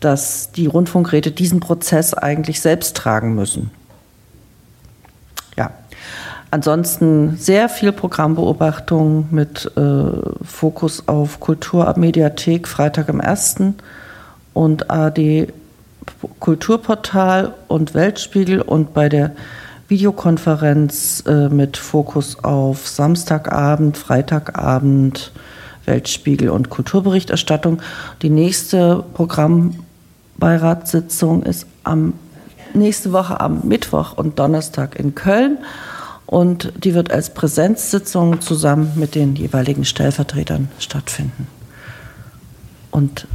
dass 0.00 0.50
die 0.50 0.66
Rundfunkräte 0.66 1.30
diesen 1.30 1.60
Prozess 1.60 2.12
eigentlich 2.12 2.60
selbst 2.60 2.96
tragen 2.96 3.36
müssen. 3.36 3.70
Ja, 5.56 5.70
ansonsten 6.50 7.36
sehr 7.36 7.68
viel 7.68 7.92
Programmbeobachtung 7.92 9.28
mit 9.30 9.70
Fokus 10.44 11.06
auf 11.06 11.38
Kulturmediathek 11.38 12.66
Freitag 12.66 13.08
im 13.08 13.20
1. 13.20 13.74
und 14.54 14.90
AD 14.90 15.52
Kulturportal 16.40 17.54
und 17.68 17.94
Weltspiegel 17.94 18.60
und 18.60 18.94
bei 18.94 19.08
der 19.08 19.32
Videokonferenz 19.92 21.22
äh, 21.26 21.50
mit 21.50 21.76
Fokus 21.76 22.42
auf 22.42 22.88
Samstagabend, 22.88 23.98
Freitagabend, 23.98 25.32
Weltspiegel 25.84 26.48
und 26.48 26.70
Kulturberichterstattung. 26.70 27.82
Die 28.22 28.30
nächste 28.30 29.04
Programmbeiratssitzung 29.12 31.42
ist 31.42 31.66
am 31.84 32.14
nächste 32.72 33.12
Woche 33.12 33.38
am 33.38 33.68
Mittwoch 33.68 34.16
und 34.16 34.38
Donnerstag 34.38 34.98
in 34.98 35.14
Köln 35.14 35.58
und 36.24 36.72
die 36.82 36.94
wird 36.94 37.12
als 37.12 37.34
Präsenzsitzung 37.34 38.40
zusammen 38.40 38.92
mit 38.94 39.14
den 39.14 39.36
jeweiligen 39.36 39.84
Stellvertretern 39.84 40.70
stattfinden. 40.78 41.48
Und 42.90 43.26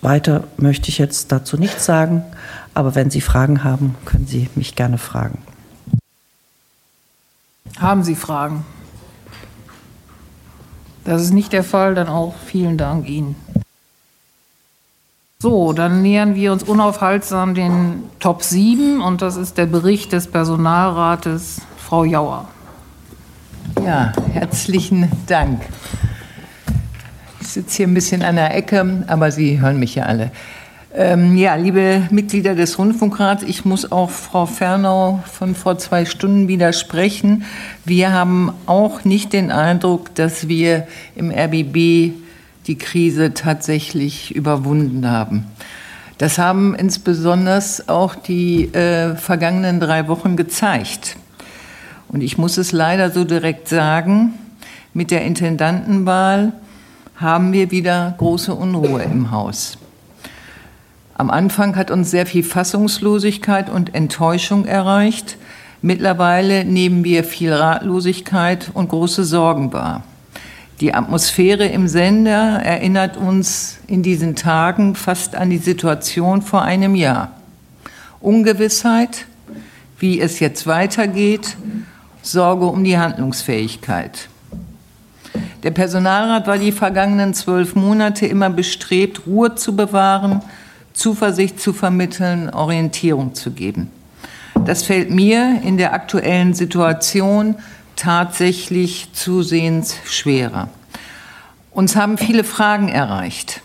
weiter 0.00 0.44
möchte 0.56 0.88
ich 0.88 0.96
jetzt 0.96 1.30
dazu 1.30 1.58
nichts 1.58 1.84
sagen, 1.84 2.24
aber 2.72 2.94
wenn 2.94 3.10
Sie 3.10 3.20
Fragen 3.20 3.64
haben, 3.64 3.96
können 4.06 4.26
Sie 4.26 4.48
mich 4.54 4.76
gerne 4.76 4.96
fragen. 4.96 5.36
Haben 7.78 8.02
Sie 8.02 8.14
Fragen? 8.14 8.64
Das 11.04 11.22
ist 11.22 11.32
nicht 11.32 11.52
der 11.52 11.64
Fall, 11.64 11.94
dann 11.94 12.08
auch 12.08 12.34
vielen 12.46 12.76
Dank 12.76 13.08
Ihnen. 13.08 13.36
So, 15.38 15.72
dann 15.72 16.02
nähern 16.02 16.34
wir 16.34 16.52
uns 16.52 16.62
unaufhaltsam 16.62 17.54
den 17.54 18.04
Top 18.18 18.42
7 18.42 19.00
und 19.00 19.22
das 19.22 19.36
ist 19.36 19.56
der 19.56 19.64
Bericht 19.64 20.12
des 20.12 20.26
Personalrates. 20.26 21.62
Frau 21.78 22.04
Jauer. 22.04 22.46
Ja, 23.82 24.12
herzlichen 24.32 25.10
Dank. 25.26 25.62
Ich 27.40 27.48
sitze 27.48 27.78
hier 27.78 27.88
ein 27.88 27.94
bisschen 27.94 28.22
an 28.22 28.36
der 28.36 28.54
Ecke, 28.54 29.04
aber 29.06 29.32
Sie 29.32 29.60
hören 29.60 29.78
mich 29.78 29.94
ja 29.94 30.04
alle. 30.04 30.30
Ähm, 30.92 31.36
ja, 31.36 31.54
liebe 31.54 32.08
Mitglieder 32.10 32.56
des 32.56 32.76
Rundfunkrats, 32.76 33.44
ich 33.44 33.64
muss 33.64 33.92
auch 33.92 34.10
Frau 34.10 34.46
Fernau 34.46 35.22
von 35.24 35.54
vor 35.54 35.78
zwei 35.78 36.04
Stunden 36.04 36.48
widersprechen. 36.48 37.44
Wir 37.84 38.12
haben 38.12 38.52
auch 38.66 39.04
nicht 39.04 39.32
den 39.32 39.52
Eindruck, 39.52 40.12
dass 40.16 40.48
wir 40.48 40.88
im 41.14 41.30
RBB 41.30 42.12
die 42.66 42.76
Krise 42.76 43.34
tatsächlich 43.34 44.34
überwunden 44.34 45.08
haben. 45.08 45.46
Das 46.18 46.38
haben 46.38 46.74
insbesondere 46.74 47.62
auch 47.86 48.16
die 48.16 48.64
äh, 48.74 49.14
vergangenen 49.14 49.78
drei 49.78 50.08
Wochen 50.08 50.36
gezeigt. 50.36 51.16
Und 52.08 52.20
ich 52.20 52.36
muss 52.36 52.58
es 52.58 52.72
leider 52.72 53.12
so 53.12 53.22
direkt 53.22 53.68
sagen, 53.68 54.34
mit 54.92 55.12
der 55.12 55.22
Intendantenwahl 55.22 56.52
haben 57.14 57.52
wir 57.52 57.70
wieder 57.70 58.12
große 58.18 58.52
Unruhe 58.52 59.04
im 59.04 59.30
Haus. 59.30 59.78
Am 61.20 61.30
Anfang 61.30 61.76
hat 61.76 61.90
uns 61.90 62.10
sehr 62.10 62.24
viel 62.24 62.42
Fassungslosigkeit 62.42 63.68
und 63.68 63.94
Enttäuschung 63.94 64.64
erreicht. 64.64 65.36
Mittlerweile 65.82 66.64
nehmen 66.64 67.04
wir 67.04 67.24
viel 67.24 67.52
Ratlosigkeit 67.52 68.70
und 68.72 68.88
große 68.88 69.24
Sorgen 69.24 69.70
wahr. 69.74 70.02
Die 70.80 70.94
Atmosphäre 70.94 71.66
im 71.66 71.88
Sender 71.88 72.62
erinnert 72.64 73.18
uns 73.18 73.80
in 73.86 74.02
diesen 74.02 74.34
Tagen 74.34 74.94
fast 74.94 75.36
an 75.36 75.50
die 75.50 75.58
Situation 75.58 76.40
vor 76.40 76.62
einem 76.62 76.94
Jahr. 76.94 77.32
Ungewissheit, 78.20 79.26
wie 79.98 80.22
es 80.22 80.40
jetzt 80.40 80.66
weitergeht, 80.66 81.54
Sorge 82.22 82.64
um 82.64 82.82
die 82.82 82.96
Handlungsfähigkeit. 82.96 84.30
Der 85.64 85.70
Personalrat 85.70 86.46
war 86.46 86.56
die 86.56 86.72
vergangenen 86.72 87.34
zwölf 87.34 87.74
Monate 87.74 88.24
immer 88.24 88.48
bestrebt, 88.48 89.26
Ruhe 89.26 89.54
zu 89.54 89.76
bewahren, 89.76 90.40
Zuversicht 90.92 91.60
zu 91.60 91.72
vermitteln, 91.72 92.50
Orientierung 92.50 93.34
zu 93.34 93.50
geben. 93.52 93.90
Das 94.64 94.82
fällt 94.82 95.10
mir 95.10 95.60
in 95.64 95.76
der 95.76 95.94
aktuellen 95.94 96.54
Situation 96.54 97.56
tatsächlich 97.96 99.08
zusehends 99.12 99.96
schwerer. 100.04 100.68
Uns 101.70 101.96
haben 101.96 102.18
viele 102.18 102.44
Fragen 102.44 102.88
erreicht. 102.88 103.62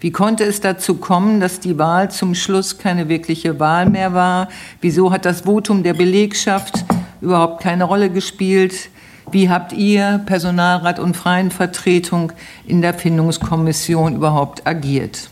Wie 0.00 0.12
konnte 0.12 0.44
es 0.44 0.60
dazu 0.60 0.96
kommen, 0.96 1.40
dass 1.40 1.58
die 1.58 1.78
Wahl 1.78 2.10
zum 2.10 2.34
Schluss 2.34 2.78
keine 2.78 3.08
wirkliche 3.08 3.58
Wahl 3.58 3.88
mehr 3.88 4.12
war? 4.12 4.48
Wieso 4.80 5.10
hat 5.10 5.24
das 5.24 5.42
Votum 5.42 5.82
der 5.82 5.94
Belegschaft 5.94 6.84
überhaupt 7.20 7.62
keine 7.62 7.84
Rolle 7.84 8.10
gespielt? 8.10 8.90
Wie 9.32 9.48
habt 9.48 9.72
ihr, 9.72 10.20
Personalrat 10.26 10.98
und 10.98 11.16
Freien 11.16 11.50
Vertretung, 11.50 12.32
in 12.66 12.82
der 12.82 12.94
Findungskommission 12.94 14.16
überhaupt 14.16 14.66
agiert? 14.66 15.30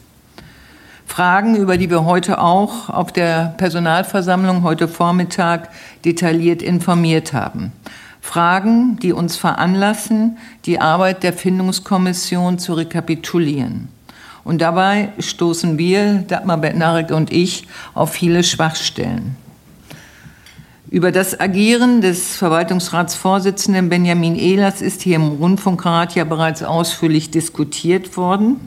Fragen, 1.07 1.57
über 1.57 1.76
die 1.76 1.91
wir 1.91 2.05
heute 2.05 2.41
auch 2.41 2.89
auf 2.89 3.12
der 3.12 3.55
Personalversammlung 3.57 4.62
heute 4.62 4.89
Vormittag 4.89 5.70
detailliert 6.05 6.62
informiert 6.62 7.33
haben. 7.33 7.73
Fragen, 8.20 8.99
die 9.00 9.12
uns 9.12 9.36
veranlassen, 9.36 10.39
die 10.65 10.81
Arbeit 10.81 11.23
der 11.23 11.34
Findungskommission 11.34 12.58
zu 12.58 12.74
rekapitulieren. 12.74 13.89
Und 14.44 14.60
dabei 14.60 15.10
stoßen 15.18 15.78
wir, 15.78 16.24
Dagmar 16.26 16.58
Bettnarek 16.58 17.10
und 17.10 17.33
ich, 17.33 17.66
auf 17.94 18.12
viele 18.12 18.42
Schwachstellen. 18.42 19.36
Über 20.91 21.12
das 21.12 21.39
Agieren 21.39 22.00
des 22.00 22.36
Verwaltungsratsvorsitzenden 22.36 23.89
Benjamin 23.89 24.36
Ehlers 24.36 24.81
ist 24.81 25.02
hier 25.02 25.16
im 25.16 25.28
Rundfunkrat 25.28 26.15
ja 26.15 26.24
bereits 26.24 26.62
ausführlich 26.62 27.31
diskutiert 27.31 28.16
worden. 28.16 28.60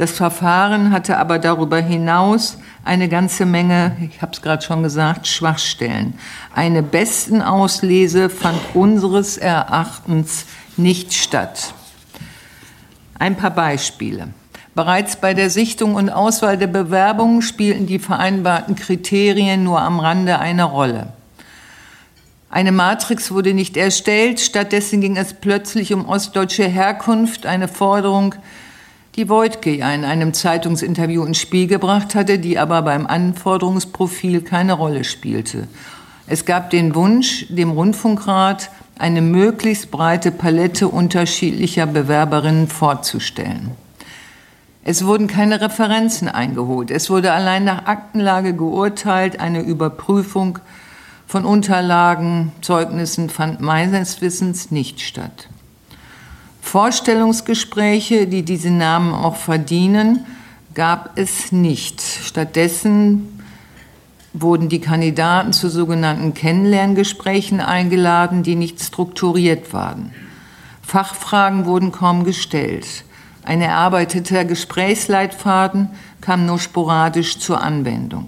Das 0.00 0.12
Verfahren 0.12 0.92
hatte 0.92 1.18
aber 1.18 1.38
darüber 1.38 1.76
hinaus 1.78 2.56
eine 2.86 3.06
ganze 3.10 3.44
Menge, 3.44 3.94
ich 4.00 4.22
habe 4.22 4.32
es 4.32 4.40
gerade 4.40 4.62
schon 4.62 4.82
gesagt, 4.82 5.26
Schwachstellen. 5.28 6.14
Eine 6.54 6.82
besten 6.82 7.42
Auslese 7.42 8.30
fand 8.30 8.58
unseres 8.72 9.36
Erachtens 9.36 10.46
nicht 10.78 11.12
statt. 11.12 11.74
Ein 13.18 13.36
paar 13.36 13.50
Beispiele. 13.50 14.28
Bereits 14.74 15.16
bei 15.16 15.34
der 15.34 15.50
Sichtung 15.50 15.96
und 15.96 16.08
Auswahl 16.08 16.56
der 16.56 16.68
Bewerbungen 16.68 17.42
spielten 17.42 17.86
die 17.86 17.98
vereinbarten 17.98 18.76
Kriterien 18.76 19.64
nur 19.64 19.82
am 19.82 20.00
Rande 20.00 20.38
eine 20.38 20.64
Rolle. 20.64 21.08
Eine 22.48 22.72
Matrix 22.72 23.32
wurde 23.32 23.52
nicht 23.52 23.76
erstellt, 23.76 24.40
stattdessen 24.40 25.02
ging 25.02 25.18
es 25.18 25.34
plötzlich 25.34 25.92
um 25.92 26.08
ostdeutsche 26.08 26.66
Herkunft, 26.66 27.44
eine 27.44 27.68
Forderung, 27.68 28.34
die 29.20 29.28
Voigtke 29.28 29.76
ja 29.76 29.92
in 29.92 30.06
einem 30.06 30.32
Zeitungsinterview 30.32 31.24
ins 31.24 31.36
Spiel 31.36 31.66
gebracht 31.66 32.14
hatte, 32.14 32.38
die 32.38 32.58
aber 32.58 32.80
beim 32.80 33.06
Anforderungsprofil 33.06 34.40
keine 34.40 34.72
Rolle 34.72 35.04
spielte. 35.04 35.68
Es 36.26 36.46
gab 36.46 36.70
den 36.70 36.94
Wunsch, 36.94 37.44
dem 37.50 37.70
Rundfunkrat 37.70 38.70
eine 38.98 39.20
möglichst 39.20 39.90
breite 39.90 40.32
Palette 40.32 40.88
unterschiedlicher 40.88 41.84
Bewerberinnen 41.84 42.66
vorzustellen. 42.66 43.72
Es 44.84 45.04
wurden 45.04 45.26
keine 45.26 45.60
Referenzen 45.60 46.26
eingeholt. 46.28 46.90
Es 46.90 47.10
wurde 47.10 47.32
allein 47.32 47.64
nach 47.64 47.84
Aktenlage 47.84 48.54
geurteilt. 48.54 49.38
Eine 49.38 49.60
Überprüfung 49.60 50.60
von 51.26 51.44
Unterlagen, 51.44 52.52
Zeugnissen 52.62 53.28
fand 53.28 53.60
meines 53.60 54.22
Wissens 54.22 54.70
nicht 54.70 55.02
statt. 55.02 55.49
Vorstellungsgespräche, 56.60 58.26
die 58.26 58.42
diese 58.42 58.70
Namen 58.70 59.12
auch 59.12 59.36
verdienen, 59.36 60.26
gab 60.74 61.18
es 61.18 61.52
nicht. 61.52 62.00
Stattdessen 62.00 63.40
wurden 64.32 64.68
die 64.68 64.80
Kandidaten 64.80 65.52
zu 65.52 65.68
sogenannten 65.68 66.34
Kennenlerngesprächen 66.34 67.60
eingeladen, 67.60 68.42
die 68.42 68.54
nicht 68.54 68.80
strukturiert 68.80 69.72
waren. 69.72 70.12
Fachfragen 70.82 71.66
wurden 71.66 71.92
kaum 71.92 72.24
gestellt. 72.24 73.04
Ein 73.42 73.60
erarbeiteter 73.60 74.44
Gesprächsleitfaden 74.44 75.90
kam 76.20 76.46
nur 76.46 76.58
sporadisch 76.58 77.38
zur 77.38 77.60
Anwendung. 77.60 78.26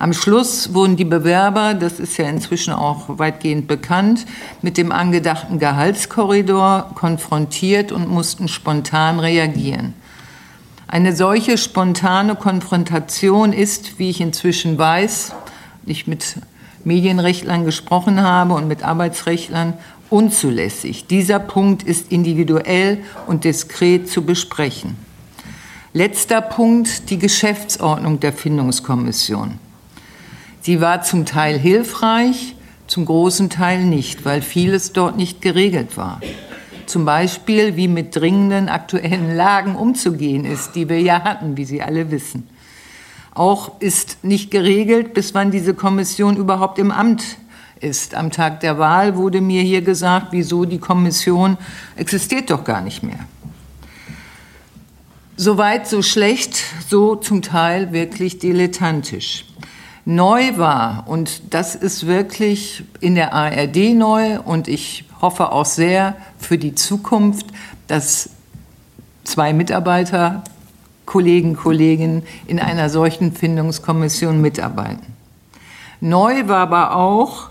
Am 0.00 0.12
Schluss 0.12 0.74
wurden 0.74 0.96
die 0.96 1.04
Bewerber, 1.04 1.74
das 1.74 1.98
ist 1.98 2.18
ja 2.18 2.28
inzwischen 2.28 2.72
auch 2.72 3.18
weitgehend 3.18 3.66
bekannt, 3.66 4.26
mit 4.62 4.76
dem 4.76 4.92
angedachten 4.92 5.58
Gehaltskorridor 5.58 6.92
konfrontiert 6.94 7.90
und 7.90 8.08
mussten 8.08 8.46
spontan 8.46 9.18
reagieren. 9.18 9.94
Eine 10.86 11.16
solche 11.16 11.58
spontane 11.58 12.36
Konfrontation 12.36 13.52
ist, 13.52 13.98
wie 13.98 14.10
ich 14.10 14.20
inzwischen 14.20 14.78
weiß, 14.78 15.32
ich 15.84 16.06
mit 16.06 16.36
Medienrechtlern 16.84 17.64
gesprochen 17.64 18.22
habe 18.22 18.54
und 18.54 18.68
mit 18.68 18.84
Arbeitsrechtlern, 18.84 19.74
unzulässig. 20.10 21.08
Dieser 21.08 21.40
Punkt 21.40 21.82
ist 21.82 22.12
individuell 22.12 22.98
und 23.26 23.42
diskret 23.42 24.08
zu 24.08 24.22
besprechen. 24.22 24.96
Letzter 25.92 26.40
Punkt, 26.40 27.10
die 27.10 27.18
Geschäftsordnung 27.18 28.20
der 28.20 28.32
Findungskommission. 28.32 29.58
Sie 30.68 30.82
war 30.82 31.00
zum 31.00 31.24
Teil 31.24 31.58
hilfreich, 31.58 32.54
zum 32.88 33.06
großen 33.06 33.48
Teil 33.48 33.86
nicht, 33.86 34.26
weil 34.26 34.42
vieles 34.42 34.92
dort 34.92 35.16
nicht 35.16 35.40
geregelt 35.40 35.96
war. 35.96 36.20
Zum 36.84 37.06
Beispiel, 37.06 37.76
wie 37.76 37.88
mit 37.88 38.14
dringenden 38.14 38.68
aktuellen 38.68 39.34
Lagen 39.34 39.76
umzugehen 39.76 40.44
ist, 40.44 40.72
die 40.74 40.90
wir 40.90 41.00
ja 41.00 41.24
hatten, 41.24 41.56
wie 41.56 41.64
Sie 41.64 41.80
alle 41.80 42.10
wissen. 42.10 42.50
Auch 43.32 43.80
ist 43.80 44.22
nicht 44.22 44.50
geregelt, 44.50 45.14
bis 45.14 45.32
wann 45.32 45.50
diese 45.50 45.72
Kommission 45.72 46.36
überhaupt 46.36 46.78
im 46.78 46.90
Amt 46.90 47.24
ist. 47.80 48.14
Am 48.14 48.30
Tag 48.30 48.60
der 48.60 48.78
Wahl 48.78 49.16
wurde 49.16 49.40
mir 49.40 49.62
hier 49.62 49.80
gesagt, 49.80 50.26
wieso 50.32 50.66
die 50.66 50.80
Kommission 50.80 51.56
existiert 51.96 52.50
doch 52.50 52.64
gar 52.64 52.82
nicht 52.82 53.02
mehr. 53.02 53.20
Soweit 55.38 55.88
so 55.88 56.02
schlecht, 56.02 56.62
so 56.86 57.16
zum 57.16 57.40
Teil 57.40 57.90
wirklich 57.94 58.38
dilettantisch 58.38 59.47
neu 60.08 60.56
war, 60.56 61.04
und 61.06 61.52
das 61.52 61.74
ist 61.74 62.06
wirklich 62.06 62.82
in 63.00 63.14
der 63.14 63.34
ARD 63.34 63.94
neu, 63.94 64.40
und 64.40 64.66
ich 64.66 65.04
hoffe 65.20 65.52
auch 65.52 65.66
sehr 65.66 66.16
für 66.38 66.56
die 66.56 66.74
Zukunft, 66.74 67.46
dass 67.88 68.30
zwei 69.24 69.52
Mitarbeiter, 69.52 70.44
Kollegen, 71.04 71.56
Kolleginnen 71.56 72.22
in 72.46 72.58
einer 72.58 72.88
solchen 72.88 73.32
Findungskommission 73.32 74.40
mitarbeiten. 74.40 75.14
Neu 76.00 76.48
war 76.48 76.60
aber 76.60 76.96
auch 76.96 77.50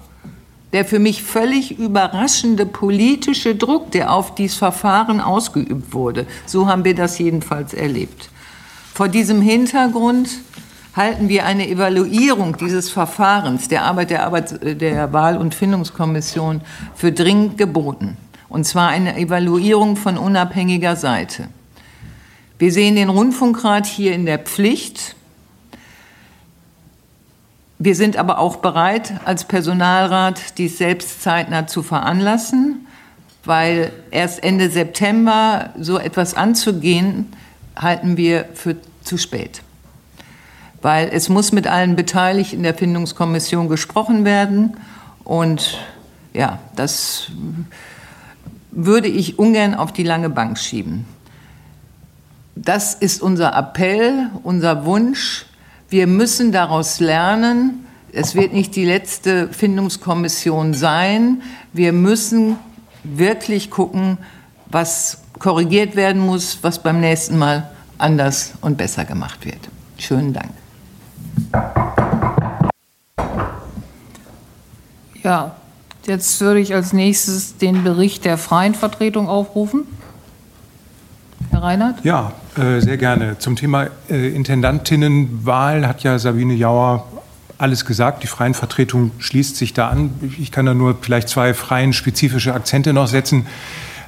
der 0.73 0.83
für 0.83 0.99
mich 0.99 1.21
völlig 1.23 1.77
überraschende 1.77 2.65
politische 2.65 3.55
Druck, 3.55 3.91
der 3.91 4.11
auf 4.11 4.33
dieses 4.35 4.57
Verfahren 4.57 5.21
ausgeübt 5.21 5.93
wurde. 5.93 6.25
So 6.45 6.67
haben 6.67 6.83
wir 6.83 6.95
das 6.95 7.19
jedenfalls 7.19 7.73
erlebt. 7.73 8.29
Vor 8.93 9.07
diesem 9.07 9.41
Hintergrund 9.41 10.29
halten 10.97 11.29
wir 11.29 11.45
eine 11.45 11.69
Evaluierung 11.69 12.57
dieses 12.57 12.89
Verfahrens 12.89 13.67
der 13.67 13.83
Arbeit 13.83 14.09
der, 14.09 14.25
Arbeit 14.25 14.81
der 14.81 15.13
Wahl- 15.13 15.37
und 15.37 15.53
Findungskommission 15.53 16.61
für 16.95 17.11
dringend 17.11 17.57
geboten. 17.57 18.17
Und 18.49 18.65
zwar 18.65 18.89
eine 18.89 19.15
Evaluierung 19.15 19.95
von 19.95 20.17
unabhängiger 20.17 20.95
Seite. 20.95 21.49
Wir 22.57 22.71
sehen 22.71 22.95
den 22.95 23.09
Rundfunkrat 23.09 23.85
hier 23.85 24.13
in 24.13 24.25
der 24.25 24.39
Pflicht. 24.39 25.15
Wir 27.77 27.95
sind 27.95 28.17
aber 28.17 28.39
auch 28.39 28.55
bereit, 28.55 29.13
als 29.23 29.45
Personalrat 29.45 30.57
dies 30.57 30.79
selbst 30.79 31.21
zeitnah 31.21 31.67
zu 31.67 31.83
veranlassen, 31.83 32.87
weil 33.45 33.91
erst 34.09 34.43
Ende 34.43 34.71
September 34.71 35.69
so 35.79 35.99
etwas 35.99 36.33
anzugehen, 36.33 37.31
halten 37.75 38.17
wir 38.17 38.45
für 38.55 38.77
zu 39.03 39.19
spät 39.19 39.61
weil 40.81 41.09
es 41.11 41.29
muss 41.29 41.51
mit 41.51 41.67
allen 41.67 41.95
Beteiligten 41.95 42.63
der 42.63 42.73
Findungskommission 42.73 43.69
gesprochen 43.69 44.25
werden 44.25 44.77
und 45.23 45.79
ja, 46.33 46.59
das 46.75 47.31
würde 48.71 49.07
ich 49.07 49.39
ungern 49.39 49.73
auf 49.73 49.91
die 49.91 50.03
lange 50.03 50.29
Bank 50.29 50.57
schieben. 50.57 51.05
Das 52.55 52.93
ist 52.93 53.21
unser 53.21 53.55
Appell, 53.55 54.29
unser 54.43 54.85
Wunsch. 54.85 55.45
Wir 55.89 56.07
müssen 56.07 56.51
daraus 56.51 56.99
lernen. 56.99 57.85
Es 58.11 58.35
wird 58.35 58.53
nicht 58.53 58.75
die 58.75 58.85
letzte 58.85 59.49
Findungskommission 59.49 60.73
sein. 60.73 61.41
Wir 61.73 61.93
müssen 61.93 62.57
wirklich 63.03 63.69
gucken, 63.69 64.17
was 64.67 65.19
korrigiert 65.39 65.95
werden 65.95 66.21
muss, 66.21 66.59
was 66.61 66.81
beim 66.81 66.99
nächsten 66.99 67.37
Mal 67.37 67.69
anders 67.97 68.53
und 68.61 68.77
besser 68.77 69.05
gemacht 69.05 69.45
wird. 69.45 69.69
Schönen 69.97 70.33
Dank. 70.33 70.51
Ja, 75.23 75.55
jetzt 76.05 76.39
würde 76.39 76.59
ich 76.59 76.73
als 76.73 76.93
nächstes 76.93 77.57
den 77.57 77.83
Bericht 77.83 78.23
der 78.23 78.37
freien 78.37 78.75
Vertretung 78.75 79.27
aufrufen. 79.27 79.83
Herr 81.51 81.63
Reinhardt? 81.63 82.03
Ja, 82.05 82.31
äh, 82.57 82.79
sehr 82.79 82.97
gerne. 82.97 83.37
Zum 83.39 83.55
Thema 83.55 83.87
äh, 84.09 84.29
Intendantinnenwahl 84.29 85.87
hat 85.87 86.03
ja 86.03 86.17
Sabine 86.17 86.53
Jauer 86.53 87.05
alles 87.57 87.85
gesagt. 87.85 88.23
Die 88.23 88.27
freien 88.27 88.53
Vertretung 88.53 89.11
schließt 89.17 89.55
sich 89.55 89.73
da 89.73 89.89
an. 89.89 90.11
Ich 90.39 90.51
kann 90.51 90.65
da 90.65 90.73
nur 90.73 90.97
vielleicht 91.01 91.29
zwei 91.29 91.53
freien 91.53 91.93
spezifische 91.93 92.53
Akzente 92.53 92.93
noch 92.93 93.07
setzen. 93.07 93.47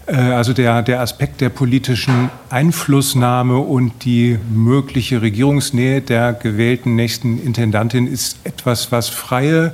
Äh, 0.10 0.16
also 0.16 0.54
der, 0.54 0.82
der 0.82 1.02
Aspekt 1.02 1.42
der 1.42 1.50
politischen 1.50 2.30
Einflussnahme 2.50 3.58
und 3.58 4.06
die 4.06 4.40
mögliche 4.50 5.22
Regierungsnähe 5.22 6.02
der 6.02 6.34
gewählten 6.34 6.96
nächsten 6.96 7.42
Intendantin 7.42 8.08
ist 8.08 8.38
etwas, 8.44 8.92
was 8.92 9.10
freie 9.10 9.74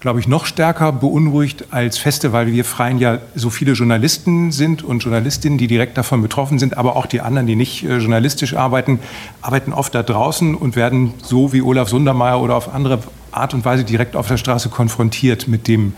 glaube 0.00 0.20
ich, 0.20 0.28
noch 0.28 0.44
stärker 0.44 0.92
beunruhigt 0.92 1.68
als 1.70 1.96
Feste, 1.96 2.34
weil 2.34 2.48
wir 2.48 2.66
Freien 2.66 2.98
ja 2.98 3.20
so 3.34 3.48
viele 3.48 3.72
Journalisten 3.72 4.52
sind 4.52 4.82
und 4.82 5.02
Journalistinnen, 5.02 5.56
die 5.56 5.66
direkt 5.66 5.96
davon 5.96 6.20
betroffen 6.20 6.58
sind, 6.58 6.76
aber 6.76 6.96
auch 6.96 7.06
die 7.06 7.22
anderen, 7.22 7.46
die 7.46 7.56
nicht 7.56 7.84
äh, 7.84 7.96
journalistisch 7.96 8.54
arbeiten, 8.54 8.98
arbeiten 9.40 9.72
oft 9.72 9.94
da 9.94 10.02
draußen 10.02 10.56
und 10.56 10.76
werden 10.76 11.14
so 11.22 11.54
wie 11.54 11.62
Olaf 11.62 11.88
Sundermeier 11.88 12.38
oder 12.42 12.54
auf 12.54 12.74
andere 12.74 12.98
Art 13.32 13.54
und 13.54 13.64
Weise 13.64 13.84
direkt 13.84 14.14
auf 14.14 14.28
der 14.28 14.36
Straße 14.36 14.68
konfrontiert 14.68 15.48
mit 15.48 15.68
dem 15.68 15.94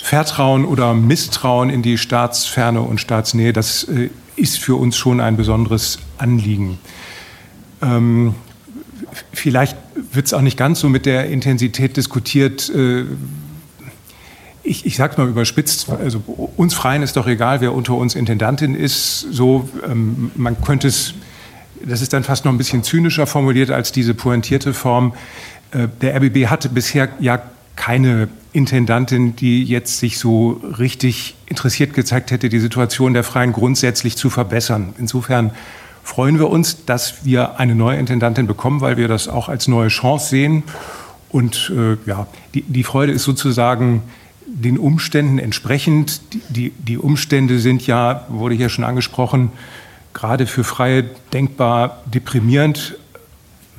Vertrauen 0.00 0.64
oder 0.64 0.94
Misstrauen 0.94 1.70
in 1.70 1.82
die 1.82 1.98
Staatsferne 1.98 2.80
und 2.80 3.00
Staatsnähe. 3.00 3.52
Das 3.52 3.84
äh, 3.84 4.10
ist 4.36 4.58
für 4.58 4.76
uns 4.76 4.96
schon 4.96 5.20
ein 5.20 5.36
besonderes 5.36 5.98
Anliegen. 6.16 6.78
Ähm, 7.82 8.34
vielleicht 9.32 9.76
wird 10.12 10.26
es 10.26 10.32
auch 10.32 10.40
nicht 10.40 10.56
ganz 10.56 10.80
so 10.80 10.88
mit 10.88 11.04
der 11.06 11.28
Intensität 11.28 11.96
diskutiert, 11.96 12.70
äh, 12.70 13.04
ich, 14.68 14.84
ich 14.84 14.96
sage 14.96 15.14
mal 15.16 15.28
überspitzt, 15.28 15.88
also 15.88 16.22
uns 16.56 16.74
Freien 16.74 17.02
ist 17.02 17.16
doch 17.16 17.26
egal, 17.26 17.60
wer 17.60 17.72
unter 17.72 17.94
uns 17.94 18.14
Intendantin 18.14 18.74
ist. 18.74 19.20
So, 19.20 19.68
ähm, 19.88 20.30
man 20.34 20.60
könnte 20.60 20.88
es, 20.88 21.14
das 21.84 22.02
ist 22.02 22.12
dann 22.12 22.22
fast 22.22 22.44
noch 22.44 22.52
ein 22.52 22.58
bisschen 22.58 22.82
zynischer 22.82 23.26
formuliert 23.26 23.70
als 23.70 23.92
diese 23.92 24.12
pointierte 24.12 24.74
Form. 24.74 25.14
Äh, 25.70 25.88
der 26.02 26.16
RBB 26.16 26.48
hatte 26.48 26.68
bisher 26.68 27.08
ja 27.18 27.40
keine 27.78 28.28
Intendantin, 28.52 29.36
die 29.36 29.62
jetzt 29.62 30.00
sich 30.00 30.18
so 30.18 30.60
richtig 30.78 31.36
interessiert 31.46 31.94
gezeigt 31.94 32.32
hätte, 32.32 32.48
die 32.48 32.58
Situation 32.58 33.14
der 33.14 33.22
Freien 33.22 33.52
grundsätzlich 33.52 34.16
zu 34.16 34.30
verbessern. 34.30 34.94
Insofern 34.98 35.52
freuen 36.02 36.40
wir 36.40 36.50
uns, 36.50 36.84
dass 36.86 37.24
wir 37.24 37.60
eine 37.60 37.76
neue 37.76 37.96
Intendantin 37.96 38.48
bekommen, 38.48 38.80
weil 38.80 38.96
wir 38.96 39.06
das 39.06 39.28
auch 39.28 39.48
als 39.48 39.68
neue 39.68 39.88
Chance 39.88 40.28
sehen. 40.28 40.64
Und 41.30 41.72
äh, 41.74 41.96
ja, 42.04 42.26
die, 42.52 42.62
die 42.62 42.82
Freude 42.82 43.12
ist 43.12 43.22
sozusagen 43.22 44.02
den 44.44 44.76
Umständen 44.76 45.38
entsprechend. 45.38 46.20
Die, 46.48 46.70
die 46.70 46.98
Umstände 46.98 47.60
sind 47.60 47.86
ja, 47.86 48.26
wurde 48.28 48.56
hier 48.56 48.70
schon 48.70 48.84
angesprochen, 48.84 49.52
gerade 50.14 50.46
für 50.46 50.64
Freie 50.64 51.04
denkbar 51.32 52.02
deprimierend. 52.06 52.96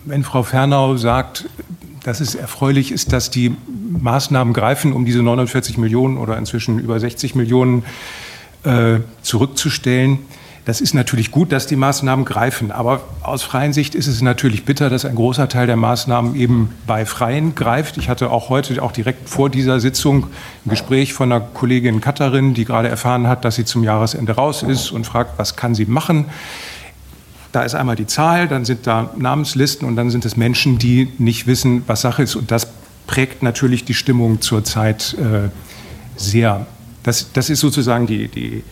Wenn 0.06 0.24
Frau 0.24 0.44
Fernau 0.44 0.96
sagt, 0.96 1.50
dass 2.04 2.20
es 2.20 2.36
erfreulich 2.36 2.92
ist, 2.92 3.14
dass 3.14 3.30
die 3.30 3.56
Maßnahmen 4.00 4.54
greifen, 4.54 4.94
um 4.94 5.06
diese 5.06 5.22
49 5.22 5.78
Millionen 5.78 6.18
oder 6.18 6.38
inzwischen 6.38 6.80
über 6.80 7.00
60 7.00 7.36
Millionen 7.36 7.84
äh, 8.64 9.00
zurückzustellen, 9.22 10.20
das 10.70 10.82
ist 10.82 10.94
natürlich 10.94 11.32
gut, 11.32 11.52
dass 11.52 11.66
die 11.66 11.76
Maßnahmen 11.76 12.26
greifen, 12.26 12.72
aber 12.72 13.02
aus 13.24 13.42
freien 13.42 13.74
Sicht 13.74 13.96
ist 13.96 14.06
es 14.06 14.22
natürlich 14.22 14.66
bitter, 14.66 14.92
dass 14.92 15.04
ein 15.04 15.16
großer 15.16 15.50
Teil 15.50 15.66
der 15.66 15.78
Maßnahmen 15.78 16.36
eben 16.36 16.76
bei 16.86 17.08
Freien 17.08 17.56
greift. 17.56 17.98
Ich 17.98 18.08
hatte 18.08 18.30
auch 18.30 18.50
heute, 18.50 18.80
auch 18.84 18.92
direkt 18.92 19.30
vor 19.30 19.50
dieser 19.50 19.80
Sitzung, 19.80 20.28
ein 20.66 20.70
Gespräch 20.70 21.14
von 21.14 21.32
einer 21.32 21.42
Kollegin 21.42 22.02
Katharin, 22.02 22.54
die 22.54 22.66
gerade 22.66 22.88
erfahren 22.88 23.28
hat, 23.28 23.46
dass 23.46 23.56
sie 23.56 23.66
zum 23.66 23.84
Jahresende 23.84 24.34
raus 24.34 24.62
ist 24.62 24.92
und 24.92 25.08
fragt, 25.08 25.40
was 25.40 25.56
kann 25.56 25.74
sie 25.74 25.86
machen. 25.86 26.26
Da 27.52 27.64
ist 27.64 27.74
einmal 27.76 27.96
die 27.96 28.06
Zahl, 28.06 28.48
dann 28.48 28.66
sind 28.66 28.86
da 28.86 29.12
Namenslisten 29.18 29.88
und 29.88 29.96
dann 29.96 30.12
sind 30.12 30.26
es 30.26 30.38
Menschen, 30.38 30.78
die 30.78 31.12
nicht 31.18 31.48
wissen, 31.48 31.84
was 31.88 32.02
Sache 32.02 32.24
ist. 32.24 32.36
Und 32.36 32.52
das 32.52 32.68
prägt 33.08 33.42
natürlich 33.42 33.86
die 33.86 33.96
Stimmung 33.96 34.42
zurzeit 34.42 35.16
äh, 35.16 35.50
sehr. 36.16 36.68
Das, 37.04 37.32
das 37.34 37.50
ist 37.50 37.60
sozusagen 37.60 38.06
die, 38.06 38.28
die, 38.28 38.64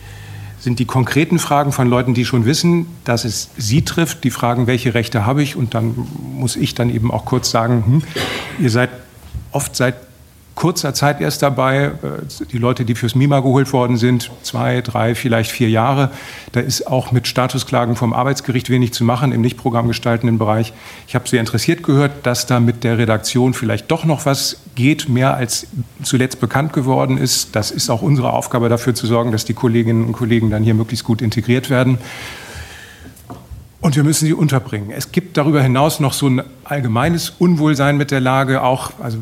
sind 0.60 0.78
die 0.78 0.84
konkreten 0.84 1.38
Fragen 1.38 1.72
von 1.72 1.88
Leuten, 1.88 2.14
die 2.14 2.24
schon 2.24 2.44
wissen, 2.44 2.86
dass 3.04 3.24
es 3.24 3.50
sie 3.56 3.82
trifft, 3.82 4.24
die 4.24 4.30
fragen, 4.30 4.66
welche 4.66 4.94
Rechte 4.94 5.24
habe 5.24 5.42
ich 5.42 5.56
und 5.56 5.74
dann 5.74 5.94
muss 6.34 6.56
ich 6.56 6.74
dann 6.74 6.90
eben 6.90 7.10
auch 7.10 7.24
kurz 7.24 7.50
sagen, 7.50 7.84
hm, 7.86 8.02
ihr 8.60 8.70
seid 8.70 8.90
oft 9.52 9.74
seit 9.74 9.94
kurzer 10.58 10.92
Zeit 10.92 11.20
erst 11.20 11.42
dabei. 11.42 11.84
Äh, 11.84 12.44
die 12.50 12.58
Leute, 12.58 12.84
die 12.84 12.96
fürs 12.96 13.14
MIMA 13.14 13.40
geholt 13.40 13.72
worden 13.72 13.96
sind, 13.96 14.28
zwei, 14.42 14.80
drei, 14.80 15.14
vielleicht 15.14 15.52
vier 15.52 15.70
Jahre. 15.70 16.10
Da 16.50 16.58
ist 16.58 16.88
auch 16.88 17.12
mit 17.12 17.28
Statusklagen 17.28 17.94
vom 17.94 18.12
Arbeitsgericht 18.12 18.68
wenig 18.68 18.92
zu 18.92 19.04
machen 19.04 19.30
im 19.30 19.40
nicht 19.40 19.56
programmgestaltenden 19.56 20.36
Bereich. 20.36 20.72
Ich 21.06 21.14
habe 21.14 21.28
sehr 21.28 21.38
interessiert 21.38 21.84
gehört, 21.84 22.10
dass 22.24 22.46
da 22.46 22.58
mit 22.58 22.82
der 22.82 22.98
Redaktion 22.98 23.54
vielleicht 23.54 23.88
doch 23.92 24.04
noch 24.04 24.26
was 24.26 24.58
geht, 24.74 25.08
mehr 25.08 25.34
als 25.34 25.68
zuletzt 26.02 26.40
bekannt 26.40 26.72
geworden 26.72 27.18
ist. 27.18 27.54
Das 27.54 27.70
ist 27.70 27.88
auch 27.88 28.02
unsere 28.02 28.32
Aufgabe, 28.32 28.68
dafür 28.68 28.96
zu 28.96 29.06
sorgen, 29.06 29.30
dass 29.30 29.44
die 29.44 29.54
Kolleginnen 29.54 30.06
und 30.06 30.12
Kollegen 30.12 30.50
dann 30.50 30.64
hier 30.64 30.74
möglichst 30.74 31.04
gut 31.04 31.22
integriert 31.22 31.70
werden. 31.70 31.98
Und 33.80 33.94
wir 33.94 34.02
müssen 34.02 34.26
sie 34.26 34.32
unterbringen. 34.32 34.90
Es 34.90 35.12
gibt 35.12 35.36
darüber 35.36 35.62
hinaus 35.62 36.00
noch 36.00 36.14
so 36.14 36.26
ein 36.26 36.42
allgemeines 36.64 37.30
Unwohlsein 37.38 37.96
mit 37.96 38.10
der 38.10 38.20
Lage, 38.20 38.62
auch, 38.64 38.90
also 39.00 39.18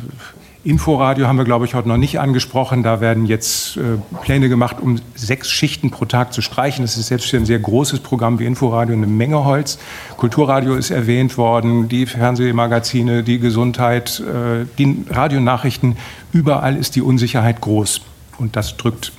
Inforadio 0.66 1.28
haben 1.28 1.38
wir, 1.38 1.44
glaube 1.44 1.64
ich, 1.64 1.74
heute 1.74 1.86
noch 1.86 1.96
nicht 1.96 2.18
angesprochen. 2.18 2.82
Da 2.82 3.00
werden 3.00 3.26
jetzt 3.26 3.76
äh, 3.76 3.98
Pläne 4.22 4.48
gemacht, 4.48 4.78
um 4.80 4.98
sechs 5.14 5.48
Schichten 5.48 5.92
pro 5.92 6.06
Tag 6.06 6.32
zu 6.32 6.42
streichen. 6.42 6.84
Das 6.84 6.96
ist 6.96 7.06
selbst 7.06 7.30
für 7.30 7.36
ein 7.36 7.46
sehr 7.46 7.60
großes 7.60 8.00
Programm 8.00 8.40
wie 8.40 8.46
Inforadio 8.46 8.96
eine 8.96 9.06
Menge 9.06 9.44
Holz. 9.44 9.78
Kulturradio 10.16 10.74
ist 10.74 10.90
erwähnt 10.90 11.38
worden, 11.38 11.88
die 11.88 12.04
Fernsehmagazine, 12.04 13.22
die 13.22 13.38
Gesundheit, 13.38 14.20
äh, 14.20 14.66
die 14.76 15.04
Radionachrichten. 15.08 15.96
Überall 16.32 16.76
ist 16.76 16.96
die 16.96 17.02
Unsicherheit 17.02 17.60
groß. 17.60 18.00
Und 18.38 18.56
das 18.56 18.76
drückt 18.76 19.12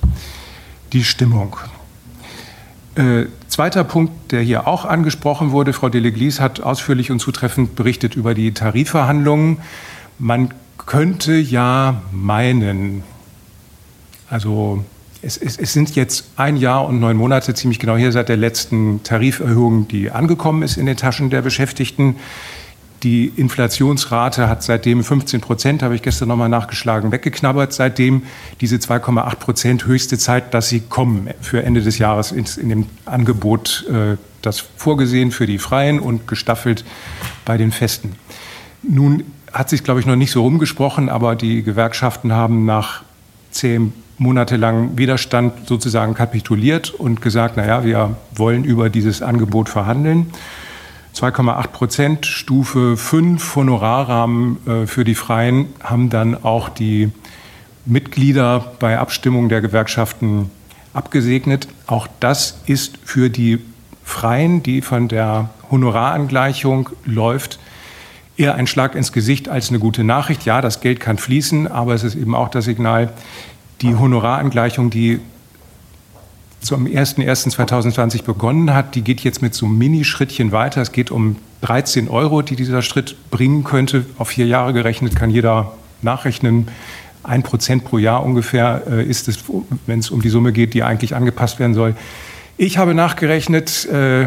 die 0.92 1.02
Stimmung. 1.02 1.56
Äh, 2.94 3.24
zweiter 3.46 3.84
Punkt, 3.84 4.32
der 4.32 4.42
hier 4.42 4.68
auch 4.68 4.84
angesprochen 4.84 5.50
wurde, 5.52 5.72
Frau 5.72 5.88
Deleglis 5.88 6.40
hat 6.40 6.60
ausführlich 6.60 7.10
und 7.10 7.20
zutreffend 7.20 7.74
berichtet 7.74 8.16
über 8.16 8.34
die 8.34 8.52
Tarifverhandlungen. 8.52 9.58
Man 10.18 10.50
könnte 10.78 11.34
ja 11.34 12.02
meinen, 12.12 13.02
also 14.30 14.84
es, 15.20 15.36
es, 15.36 15.58
es, 15.58 15.72
sind 15.72 15.94
jetzt 15.96 16.30
ein 16.36 16.56
Jahr 16.56 16.86
und 16.86 17.00
neun 17.00 17.16
Monate 17.16 17.52
ziemlich 17.54 17.78
genau 17.78 17.96
hier 17.96 18.12
seit 18.12 18.28
der 18.28 18.36
letzten 18.36 19.02
Tariferhöhung, 19.02 19.88
die 19.88 20.10
angekommen 20.10 20.62
ist 20.62 20.76
in 20.76 20.86
den 20.86 20.96
Taschen 20.96 21.30
der 21.30 21.42
Beschäftigten. 21.42 22.16
Die 23.02 23.26
Inflationsrate 23.26 24.48
hat 24.48 24.62
seitdem 24.64 25.04
15 25.04 25.40
Prozent, 25.40 25.82
habe 25.82 25.94
ich 25.94 26.02
gestern 26.02 26.28
nochmal 26.28 26.48
nachgeschlagen, 26.48 27.12
weggeknabbert. 27.12 27.72
Seitdem 27.72 28.22
diese 28.60 28.76
2,8 28.76 29.36
Prozent 29.36 29.86
höchste 29.86 30.18
Zeit, 30.18 30.52
dass 30.52 30.68
sie 30.68 30.80
kommen 30.80 31.28
für 31.40 31.62
Ende 31.62 31.80
des 31.80 31.98
Jahres 31.98 32.32
in, 32.32 32.46
in 32.60 32.68
dem 32.68 32.86
Angebot, 33.04 33.86
äh, 33.88 34.16
das 34.42 34.64
vorgesehen 34.76 35.30
für 35.30 35.46
die 35.46 35.58
Freien 35.58 36.00
und 36.00 36.26
gestaffelt 36.26 36.84
bei 37.44 37.56
den 37.56 37.70
Festen. 37.70 38.14
Nun 38.82 39.24
hat 39.52 39.68
sich, 39.68 39.84
glaube 39.84 40.00
ich, 40.00 40.06
noch 40.06 40.16
nicht 40.16 40.30
so 40.30 40.42
rumgesprochen, 40.42 41.08
aber 41.08 41.36
die 41.36 41.62
Gewerkschaften 41.62 42.32
haben 42.32 42.64
nach 42.64 43.02
zehn 43.50 43.92
monatelangem 44.18 44.98
Widerstand 44.98 45.68
sozusagen 45.68 46.14
kapituliert 46.14 46.90
und 46.90 47.22
gesagt, 47.22 47.56
naja, 47.56 47.84
wir 47.84 48.16
wollen 48.34 48.64
über 48.64 48.90
dieses 48.90 49.22
Angebot 49.22 49.68
verhandeln. 49.68 50.30
2,8 51.14 51.68
Prozent, 51.68 52.26
Stufe 52.26 52.96
5 52.96 53.56
Honorarrahmen 53.56 54.58
äh, 54.66 54.86
für 54.86 55.04
die 55.04 55.14
Freien 55.14 55.66
haben 55.82 56.10
dann 56.10 56.44
auch 56.44 56.68
die 56.68 57.10
Mitglieder 57.86 58.72
bei 58.78 58.98
Abstimmung 58.98 59.48
der 59.48 59.60
Gewerkschaften 59.60 60.50
abgesegnet. 60.92 61.68
Auch 61.86 62.06
das 62.20 62.60
ist 62.66 62.98
für 63.04 63.30
die 63.30 63.60
Freien, 64.04 64.62
die 64.62 64.82
von 64.82 65.08
der 65.08 65.50
Honorarangleichung 65.70 66.90
läuft, 67.04 67.58
eher 68.38 68.54
ein 68.54 68.66
Schlag 68.66 68.94
ins 68.94 69.12
Gesicht 69.12 69.48
als 69.48 69.68
eine 69.68 69.78
gute 69.78 70.04
Nachricht. 70.04 70.44
Ja, 70.44 70.60
das 70.60 70.80
Geld 70.80 71.00
kann 71.00 71.18
fließen, 71.18 71.66
aber 71.66 71.94
es 71.94 72.04
ist 72.04 72.14
eben 72.14 72.34
auch 72.34 72.48
das 72.48 72.64
Signal, 72.64 73.12
die 73.82 73.94
Honorarangleichung, 73.94 74.90
die 74.90 75.20
zum 76.60 76.86
01.01.2020 76.86 78.24
begonnen 78.24 78.74
hat, 78.74 78.94
die 78.94 79.02
geht 79.02 79.20
jetzt 79.20 79.42
mit 79.42 79.54
so 79.54 79.66
Minischrittchen 79.66 80.50
weiter. 80.50 80.80
Es 80.80 80.92
geht 80.92 81.10
um 81.10 81.36
13 81.60 82.08
Euro, 82.08 82.42
die 82.42 82.56
dieser 82.56 82.82
Schritt 82.82 83.16
bringen 83.30 83.64
könnte. 83.64 84.04
Auf 84.18 84.28
vier 84.28 84.46
Jahre 84.46 84.72
gerechnet 84.72 85.14
kann 85.14 85.30
jeder 85.30 85.72
nachrechnen. 86.02 86.68
Ein 87.22 87.42
Prozent 87.42 87.84
pro 87.84 87.98
Jahr 87.98 88.24
ungefähr 88.24 88.82
äh, 88.88 89.04
ist 89.04 89.28
es, 89.28 89.44
wenn 89.86 89.98
es 89.98 90.10
um 90.10 90.22
die 90.22 90.28
Summe 90.30 90.52
geht, 90.52 90.74
die 90.74 90.82
eigentlich 90.82 91.14
angepasst 91.14 91.58
werden 91.58 91.74
soll. 91.74 91.94
Ich 92.56 92.78
habe 92.78 92.94
nachgerechnet, 92.94 93.86
äh, 93.86 94.26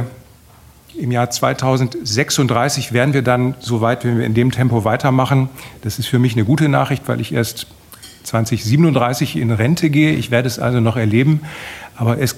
im 0.97 1.11
Jahr 1.11 1.29
2036 1.29 2.93
wären 2.93 3.13
wir 3.13 3.21
dann 3.21 3.55
so 3.59 3.81
weit, 3.81 4.03
wenn 4.05 4.17
wir 4.17 4.25
in 4.25 4.33
dem 4.33 4.51
Tempo 4.51 4.83
weitermachen. 4.83 5.49
Das 5.81 5.99
ist 5.99 6.07
für 6.07 6.19
mich 6.19 6.33
eine 6.33 6.45
gute 6.45 6.69
Nachricht, 6.69 7.07
weil 7.07 7.21
ich 7.21 7.33
erst 7.33 7.67
2037 8.23 9.35
in 9.35 9.51
Rente 9.51 9.89
gehe. 9.89 10.13
Ich 10.13 10.31
werde 10.31 10.47
es 10.47 10.59
also 10.59 10.79
noch 10.79 10.97
erleben. 10.97 11.41
Aber 11.95 12.19
es 12.19 12.35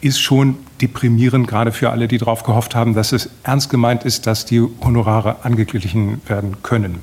ist 0.00 0.20
schon 0.20 0.58
deprimierend, 0.82 1.48
gerade 1.48 1.72
für 1.72 1.90
alle, 1.90 2.08
die 2.08 2.18
darauf 2.18 2.42
gehofft 2.42 2.74
haben, 2.74 2.94
dass 2.94 3.12
es 3.12 3.30
ernst 3.42 3.70
gemeint 3.70 4.04
ist, 4.04 4.26
dass 4.26 4.44
die 4.44 4.62
Honorare 4.82 5.44
angeglichen 5.44 6.20
werden 6.26 6.62
können. 6.62 7.02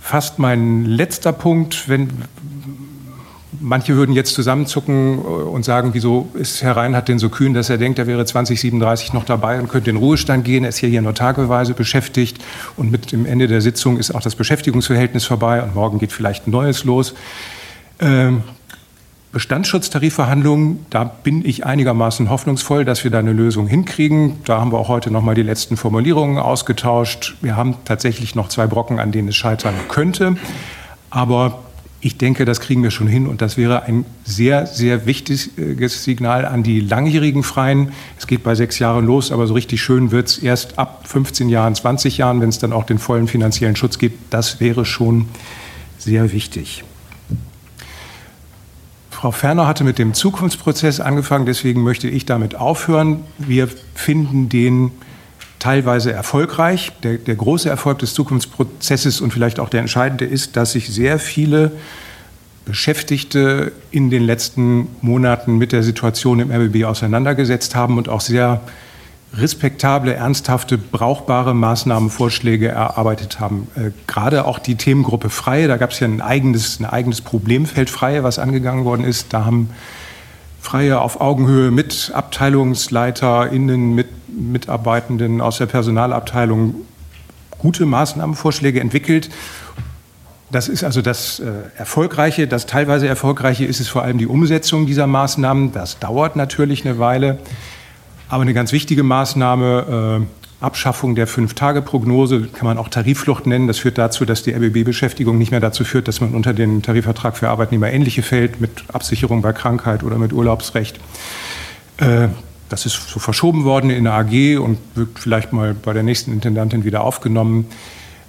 Fast 0.00 0.38
mein 0.38 0.84
letzter 0.84 1.32
Punkt, 1.32 1.88
wenn, 1.88 2.10
Manche 3.60 3.96
würden 3.96 4.14
jetzt 4.14 4.34
zusammenzucken 4.34 5.18
äh, 5.18 5.20
und 5.20 5.64
sagen, 5.64 5.90
wieso 5.92 6.28
ist 6.34 6.62
Herr 6.62 6.76
Reinhardt 6.76 7.08
denn 7.08 7.18
so 7.18 7.28
kühn, 7.28 7.54
dass 7.54 7.70
er 7.70 7.78
denkt, 7.78 7.98
er 7.98 8.06
wäre 8.06 8.24
2037 8.24 9.12
noch 9.12 9.24
dabei 9.24 9.60
und 9.60 9.68
könnte 9.68 9.90
in 9.90 9.96
Ruhestand 9.96 10.44
gehen. 10.44 10.64
Er 10.64 10.70
ist 10.70 10.78
hier, 10.78 10.88
hier 10.88 11.02
nur 11.02 11.14
tageweise 11.14 11.74
beschäftigt 11.74 12.38
und 12.76 12.90
mit 12.90 13.12
dem 13.12 13.26
Ende 13.26 13.48
der 13.48 13.60
Sitzung 13.60 13.98
ist 13.98 14.14
auch 14.14 14.22
das 14.22 14.34
Beschäftigungsverhältnis 14.34 15.24
vorbei 15.24 15.62
und 15.62 15.74
morgen 15.74 15.98
geht 15.98 16.12
vielleicht 16.12 16.46
ein 16.46 16.50
neues 16.50 16.84
los. 16.84 17.14
Ähm, 18.00 18.42
Bestandsschutztarifverhandlungen, 19.34 20.86
da 20.90 21.02
bin 21.02 21.44
ich 21.44 21.66
einigermaßen 21.66 22.30
hoffnungsvoll, 22.30 22.84
dass 22.84 23.02
wir 23.02 23.10
da 23.10 23.18
eine 23.18 23.32
Lösung 23.32 23.66
hinkriegen. 23.66 24.36
Da 24.44 24.60
haben 24.60 24.70
wir 24.70 24.78
auch 24.78 24.86
heute 24.86 25.10
noch 25.10 25.22
mal 25.22 25.34
die 25.34 25.42
letzten 25.42 25.76
Formulierungen 25.76 26.38
ausgetauscht. 26.38 27.34
Wir 27.40 27.56
haben 27.56 27.74
tatsächlich 27.84 28.36
noch 28.36 28.48
zwei 28.48 28.68
Brocken, 28.68 29.00
an 29.00 29.10
denen 29.10 29.28
es 29.28 29.34
scheitern 29.34 29.74
könnte. 29.88 30.36
Aber 31.10 31.64
ich 32.04 32.18
denke, 32.18 32.44
das 32.44 32.60
kriegen 32.60 32.82
wir 32.82 32.90
schon 32.90 33.06
hin 33.06 33.26
und 33.26 33.40
das 33.40 33.56
wäre 33.56 33.84
ein 33.84 34.04
sehr, 34.24 34.66
sehr 34.66 35.06
wichtiges 35.06 36.04
Signal 36.04 36.44
an 36.44 36.62
die 36.62 36.80
langjährigen 36.80 37.42
Freien. 37.42 37.92
Es 38.18 38.26
geht 38.26 38.42
bei 38.42 38.54
sechs 38.54 38.78
Jahren 38.78 39.06
los, 39.06 39.32
aber 39.32 39.46
so 39.46 39.54
richtig 39.54 39.82
schön 39.82 40.10
wird 40.10 40.28
es 40.28 40.36
erst 40.36 40.78
ab 40.78 41.08
15 41.08 41.48
Jahren, 41.48 41.74
20 41.74 42.18
Jahren, 42.18 42.42
wenn 42.42 42.50
es 42.50 42.58
dann 42.58 42.74
auch 42.74 42.84
den 42.84 42.98
vollen 42.98 43.26
finanziellen 43.26 43.74
Schutz 43.74 43.98
gibt. 43.98 44.34
Das 44.34 44.60
wäre 44.60 44.84
schon 44.84 45.28
sehr 45.96 46.30
wichtig. 46.32 46.84
Frau 49.10 49.30
Ferner 49.30 49.66
hatte 49.66 49.82
mit 49.82 49.98
dem 49.98 50.12
Zukunftsprozess 50.12 51.00
angefangen, 51.00 51.46
deswegen 51.46 51.82
möchte 51.82 52.08
ich 52.08 52.26
damit 52.26 52.54
aufhören. 52.54 53.20
Wir 53.38 53.66
finden 53.94 54.50
den 54.50 54.90
teilweise 55.64 56.12
erfolgreich. 56.12 56.92
Der, 57.02 57.14
der 57.16 57.36
große 57.36 57.70
Erfolg 57.70 57.98
des 58.00 58.12
Zukunftsprozesses 58.12 59.22
und 59.22 59.32
vielleicht 59.32 59.58
auch 59.58 59.70
der 59.70 59.80
entscheidende 59.80 60.26
ist, 60.26 60.58
dass 60.58 60.72
sich 60.72 60.90
sehr 60.90 61.18
viele 61.18 61.72
Beschäftigte 62.66 63.72
in 63.90 64.10
den 64.10 64.24
letzten 64.24 64.88
Monaten 65.00 65.56
mit 65.56 65.72
der 65.72 65.82
Situation 65.82 66.40
im 66.40 66.50
RBB 66.50 66.84
auseinandergesetzt 66.84 67.74
haben 67.74 67.96
und 67.96 68.10
auch 68.10 68.20
sehr 68.20 68.60
respektable, 69.32 70.12
ernsthafte, 70.12 70.76
brauchbare 70.76 71.54
Maßnahmenvorschläge 71.54 72.68
erarbeitet 72.68 73.40
haben. 73.40 73.68
Äh, 73.74 73.90
gerade 74.06 74.44
auch 74.44 74.58
die 74.58 74.74
Themengruppe 74.74 75.30
Freie, 75.30 75.66
da 75.66 75.78
gab 75.78 75.92
es 75.92 76.00
ja 76.00 76.06
ein 76.06 76.20
eigenes, 76.20 76.78
ein 76.78 76.84
eigenes 76.84 77.22
Problemfeld 77.22 77.88
Freie, 77.88 78.22
was 78.22 78.38
angegangen 78.38 78.84
worden 78.84 79.04
ist. 79.04 79.32
Da 79.32 79.46
haben 79.46 79.70
Freie 80.60 81.00
auf 81.00 81.22
Augenhöhe 81.22 81.70
mit 81.70 82.12
AbteilungsleiterInnen, 82.14 83.94
mit 83.94 84.08
Mitarbeitenden 84.36 85.40
aus 85.40 85.58
der 85.58 85.66
Personalabteilung 85.66 86.74
gute 87.58 87.86
Maßnahmenvorschläge 87.86 88.80
entwickelt. 88.80 89.30
Das 90.50 90.68
ist 90.68 90.84
also 90.84 91.02
das 91.02 91.40
äh, 91.40 91.50
Erfolgreiche. 91.76 92.46
Das 92.46 92.66
teilweise 92.66 93.08
Erfolgreiche 93.08 93.64
ist 93.64 93.80
es 93.80 93.88
vor 93.88 94.02
allem 94.02 94.18
die 94.18 94.26
Umsetzung 94.26 94.86
dieser 94.86 95.06
Maßnahmen. 95.06 95.72
Das 95.72 95.98
dauert 95.98 96.36
natürlich 96.36 96.84
eine 96.84 96.98
Weile. 96.98 97.38
Aber 98.28 98.42
eine 98.42 98.54
ganz 98.54 98.72
wichtige 98.72 99.02
Maßnahme, 99.02 100.20
äh, 100.22 100.64
Abschaffung 100.64 101.14
der 101.14 101.26
Fünf-Tage-Prognose, 101.26 102.48
kann 102.52 102.66
man 102.66 102.78
auch 102.78 102.88
Tarifflucht 102.88 103.46
nennen. 103.46 103.66
Das 103.66 103.78
führt 103.78 103.98
dazu, 103.98 104.24
dass 104.24 104.42
die 104.42 104.54
RBB-Beschäftigung 104.54 105.38
nicht 105.38 105.50
mehr 105.50 105.60
dazu 105.60 105.84
führt, 105.84 106.08
dass 106.08 106.20
man 106.20 106.34
unter 106.34 106.54
den 106.54 106.82
Tarifvertrag 106.82 107.36
für 107.36 107.48
Arbeitnehmer 107.48 107.90
ähnliche 107.90 108.22
fällt, 108.22 108.60
mit 108.60 108.84
Absicherung 108.92 109.42
bei 109.42 109.52
Krankheit 109.52 110.02
oder 110.04 110.18
mit 110.18 110.32
Urlaubsrecht. 110.32 110.98
Äh, 111.98 112.28
das 112.68 112.86
ist 112.86 113.08
so 113.08 113.20
verschoben 113.20 113.64
worden 113.64 113.90
in 113.90 114.04
der 114.04 114.14
AG 114.14 114.58
und 114.58 114.78
wird 114.94 115.18
vielleicht 115.18 115.52
mal 115.52 115.74
bei 115.74 115.92
der 115.92 116.02
nächsten 116.02 116.32
Intendantin 116.32 116.84
wieder 116.84 117.02
aufgenommen. 117.02 117.66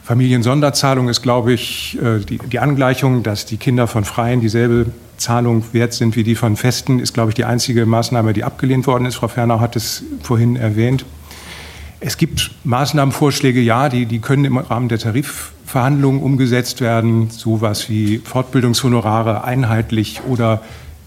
Familiensonderzahlung 0.04 1.10
ist, 1.10 1.24
glaube 1.24 1.54
ich, 1.54 1.98
äh, 2.02 2.20
die, 2.20 2.38
die 2.38 2.60
Angleichung, 2.60 3.24
dass 3.24 3.46
die 3.46 3.58
Kinder 3.58 3.88
von 3.88 4.06
Freien 4.06 4.40
dieselbe 4.40 4.88
Zahlung 5.18 5.64
wert 5.72 5.94
sind 5.94 6.16
wie 6.16 6.24
die 6.24 6.36
von 6.36 6.56
Festen, 6.58 7.00
ist, 7.00 7.14
glaube 7.14 7.32
ich, 7.32 7.36
die 7.36 7.46
einzige 7.46 7.86
Maßnahme, 7.86 8.34
die 8.34 8.44
abgelehnt 8.44 8.86
worden 8.86 9.06
ist. 9.06 9.16
Frau 9.16 9.28
Ferner 9.28 9.60
hat 9.60 9.76
es 9.76 10.04
vorhin 10.22 10.58
erwähnt. 10.58 11.06
Es 12.02 12.18
gibt 12.18 12.52
Maßnahmenvorschläge, 12.66 13.62
ja, 13.62 13.90
die, 13.90 14.06
die 14.06 14.20
können 14.20 14.46
im 14.46 14.58
Rahmen 14.58 14.90
der 14.90 15.00
Tarifverhandlungen 15.00 16.22
umgesetzt 16.22 16.82
werden. 16.82 17.32
Sowas 17.32 17.90
wie 17.90 18.20
Fortbildungshonorare 18.20 19.44
einheitlich 19.44 20.22
oder 20.28 20.62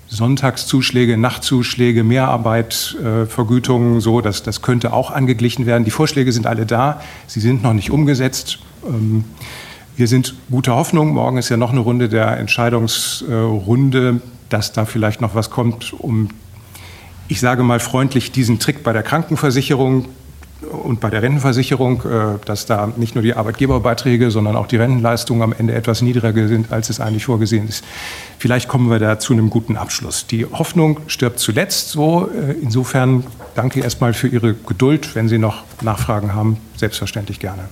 Sonntagszuschläge, 0.09 1.19
Nachtzuschläge, 1.19 2.03
Mehrarbeit, 2.03 2.97
äh, 3.03 3.27
Vergütungen, 3.27 4.01
so, 4.01 4.21
das, 4.21 4.43
das 4.43 4.63
könnte 4.63 4.93
auch 4.93 5.11
angeglichen 5.11 5.67
werden. 5.67 5.85
Die 5.85 5.91
Vorschläge 5.91 6.33
sind 6.33 6.47
alle 6.47 6.65
da, 6.65 7.01
sie 7.27 7.41
sind 7.41 7.63
noch 7.63 7.75
nicht 7.75 7.91
umgesetzt. 7.91 8.59
Ähm, 8.87 9.25
wir 9.97 10.07
sind 10.07 10.35
guter 10.51 10.77
Hoffnung. 10.77 11.11
Morgen 11.11 11.39
ist 11.39 11.49
ja 11.49 11.57
noch 11.57 11.73
eine 11.73 11.81
Runde 11.81 12.09
der 12.09 12.39
Entscheidungsrunde, 12.39 14.21
dass 14.49 14.73
da 14.73 14.85
vielleicht 14.85 15.21
noch 15.21 15.35
was 15.35 15.51
kommt, 15.51 15.93
um, 15.93 16.29
ich 17.27 17.41
sage 17.41 17.63
mal 17.63 17.81
freundlich, 17.81 18.33
diesen 18.33 18.59
Trick 18.59 18.83
bei 18.83 18.93
der 18.95 19.03
Krankenversicherung 19.03 20.07
und 20.69 21.01
bei 21.01 21.11
der 21.11 21.23
Rentenversicherung, 21.23 22.03
äh, 22.03 22.39
dass 22.45 22.67
da 22.67 22.93
nicht 22.97 23.15
nur 23.15 23.23
die 23.23 23.35
Arbeitgeberbeiträge, 23.35 24.31
sondern 24.31 24.57
auch 24.57 24.67
die 24.67 24.77
Rentenleistungen 24.77 25.43
am 25.43 25.53
Ende 25.53 25.75
etwas 25.75 26.03
niedriger 26.03 26.49
sind, 26.49 26.73
als 26.73 26.91
es 26.91 27.01
eigentlich 27.01 27.25
vorgesehen 27.25 27.69
ist. 27.69 27.85
Vielleicht 28.39 28.69
kommen 28.69 28.91
wir 28.91 28.99
da 28.99 29.19
zu 29.19 29.33
einem 29.33 29.51
guten 29.51 29.77
Abschluss. 29.77 30.27
Die 30.27 30.47
Hoffnung 30.47 31.01
stirbt 31.07 31.39
zuletzt 31.39 31.91
so. 31.91 32.29
Äh, 32.29 32.53
insofern 32.63 33.25
danke 33.55 33.81
erstmal 33.81 34.15
für 34.15 34.29
Ihre 34.29 34.55
Geduld. 34.55 35.15
Wenn 35.15 35.29
Sie 35.29 35.39
noch 35.39 35.65
Nachfragen 35.83 36.35
haben, 36.35 36.59
selbstverständlich 36.77 37.41
gerne. 37.41 37.65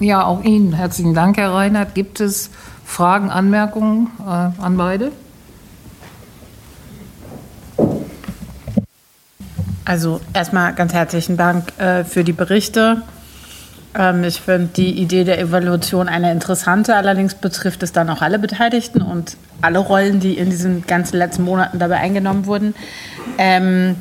Ja, 0.00 0.24
auch 0.24 0.44
Ihnen 0.44 0.74
herzlichen 0.74 1.14
Dank, 1.14 1.36
Herr 1.38 1.52
Reinhardt. 1.52 1.94
Gibt 1.94 2.20
es 2.20 2.50
Fragen, 2.84 3.30
Anmerkungen 3.30 4.08
äh, 4.20 4.62
an 4.62 4.76
beide? 4.76 5.12
Also 9.88 10.20
erstmal 10.34 10.74
ganz 10.74 10.92
herzlichen 10.92 11.38
Dank 11.38 11.72
äh, 11.78 12.04
für 12.04 12.22
die 12.22 12.34
Berichte. 12.34 13.00
Ähm, 13.94 14.22
ich 14.22 14.42
finde 14.42 14.68
die 14.76 15.00
Idee 15.00 15.24
der 15.24 15.40
Evaluation 15.40 16.10
eine 16.10 16.30
interessante, 16.30 16.94
allerdings 16.94 17.34
betrifft 17.34 17.82
es 17.82 17.90
dann 17.90 18.10
auch 18.10 18.20
alle 18.20 18.38
Beteiligten 18.38 19.00
und 19.00 19.38
alle 19.62 19.78
Rollen, 19.78 20.20
die 20.20 20.36
in 20.36 20.50
diesen 20.50 20.86
ganzen 20.86 21.16
letzten 21.16 21.42
Monaten 21.42 21.78
dabei 21.78 21.96
eingenommen 22.00 22.44
wurden. 22.44 22.74
Ähm, 23.38 23.96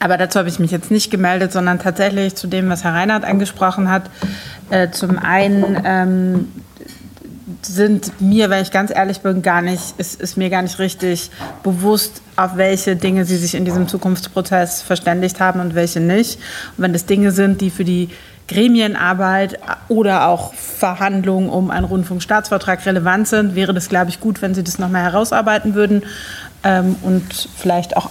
aber 0.00 0.18
dazu 0.18 0.38
habe 0.38 0.50
ich 0.50 0.58
mich 0.58 0.70
jetzt 0.70 0.90
nicht 0.90 1.10
gemeldet, 1.10 1.50
sondern 1.50 1.78
tatsächlich 1.78 2.34
zu 2.34 2.46
dem, 2.46 2.68
was 2.68 2.84
Herr 2.84 2.92
Reinhardt 2.92 3.24
angesprochen 3.24 3.90
hat. 3.90 4.02
Äh, 4.68 4.90
zum 4.90 5.18
einen 5.18 5.80
ähm, 5.82 6.48
sind 7.62 8.20
mir, 8.20 8.50
wenn 8.50 8.62
ich 8.62 8.70
ganz 8.70 8.90
ehrlich 8.94 9.20
bin, 9.20 9.42
gar 9.42 9.62
nicht, 9.62 9.94
ist, 9.98 10.20
ist 10.20 10.36
mir 10.36 10.50
gar 10.50 10.62
nicht 10.62 10.78
richtig 10.78 11.30
bewusst, 11.62 12.22
auf 12.36 12.56
welche 12.56 12.96
Dinge 12.96 13.24
sie 13.24 13.36
sich 13.36 13.54
in 13.54 13.64
diesem 13.64 13.88
Zukunftsprozess 13.88 14.82
verständigt 14.82 15.40
haben 15.40 15.60
und 15.60 15.74
welche 15.74 16.00
nicht. 16.00 16.38
Und 16.76 16.84
wenn 16.84 16.92
das 16.92 17.06
Dinge 17.06 17.32
sind, 17.32 17.60
die 17.60 17.70
für 17.70 17.84
die 17.84 18.08
Gremienarbeit 18.48 19.58
oder 19.88 20.26
auch 20.26 20.54
Verhandlungen 20.54 21.48
um 21.50 21.70
einen 21.70 21.84
Rundfunkstaatsvertrag 21.84 22.84
relevant 22.84 23.28
sind, 23.28 23.54
wäre 23.54 23.72
das, 23.72 23.88
glaube 23.88 24.10
ich, 24.10 24.20
gut, 24.20 24.42
wenn 24.42 24.54
Sie 24.54 24.64
das 24.64 24.78
nochmal 24.78 25.02
herausarbeiten 25.02 25.74
würden 25.74 26.02
ähm, 26.64 26.96
und 27.02 27.48
vielleicht 27.56 27.96
auch 27.96 28.10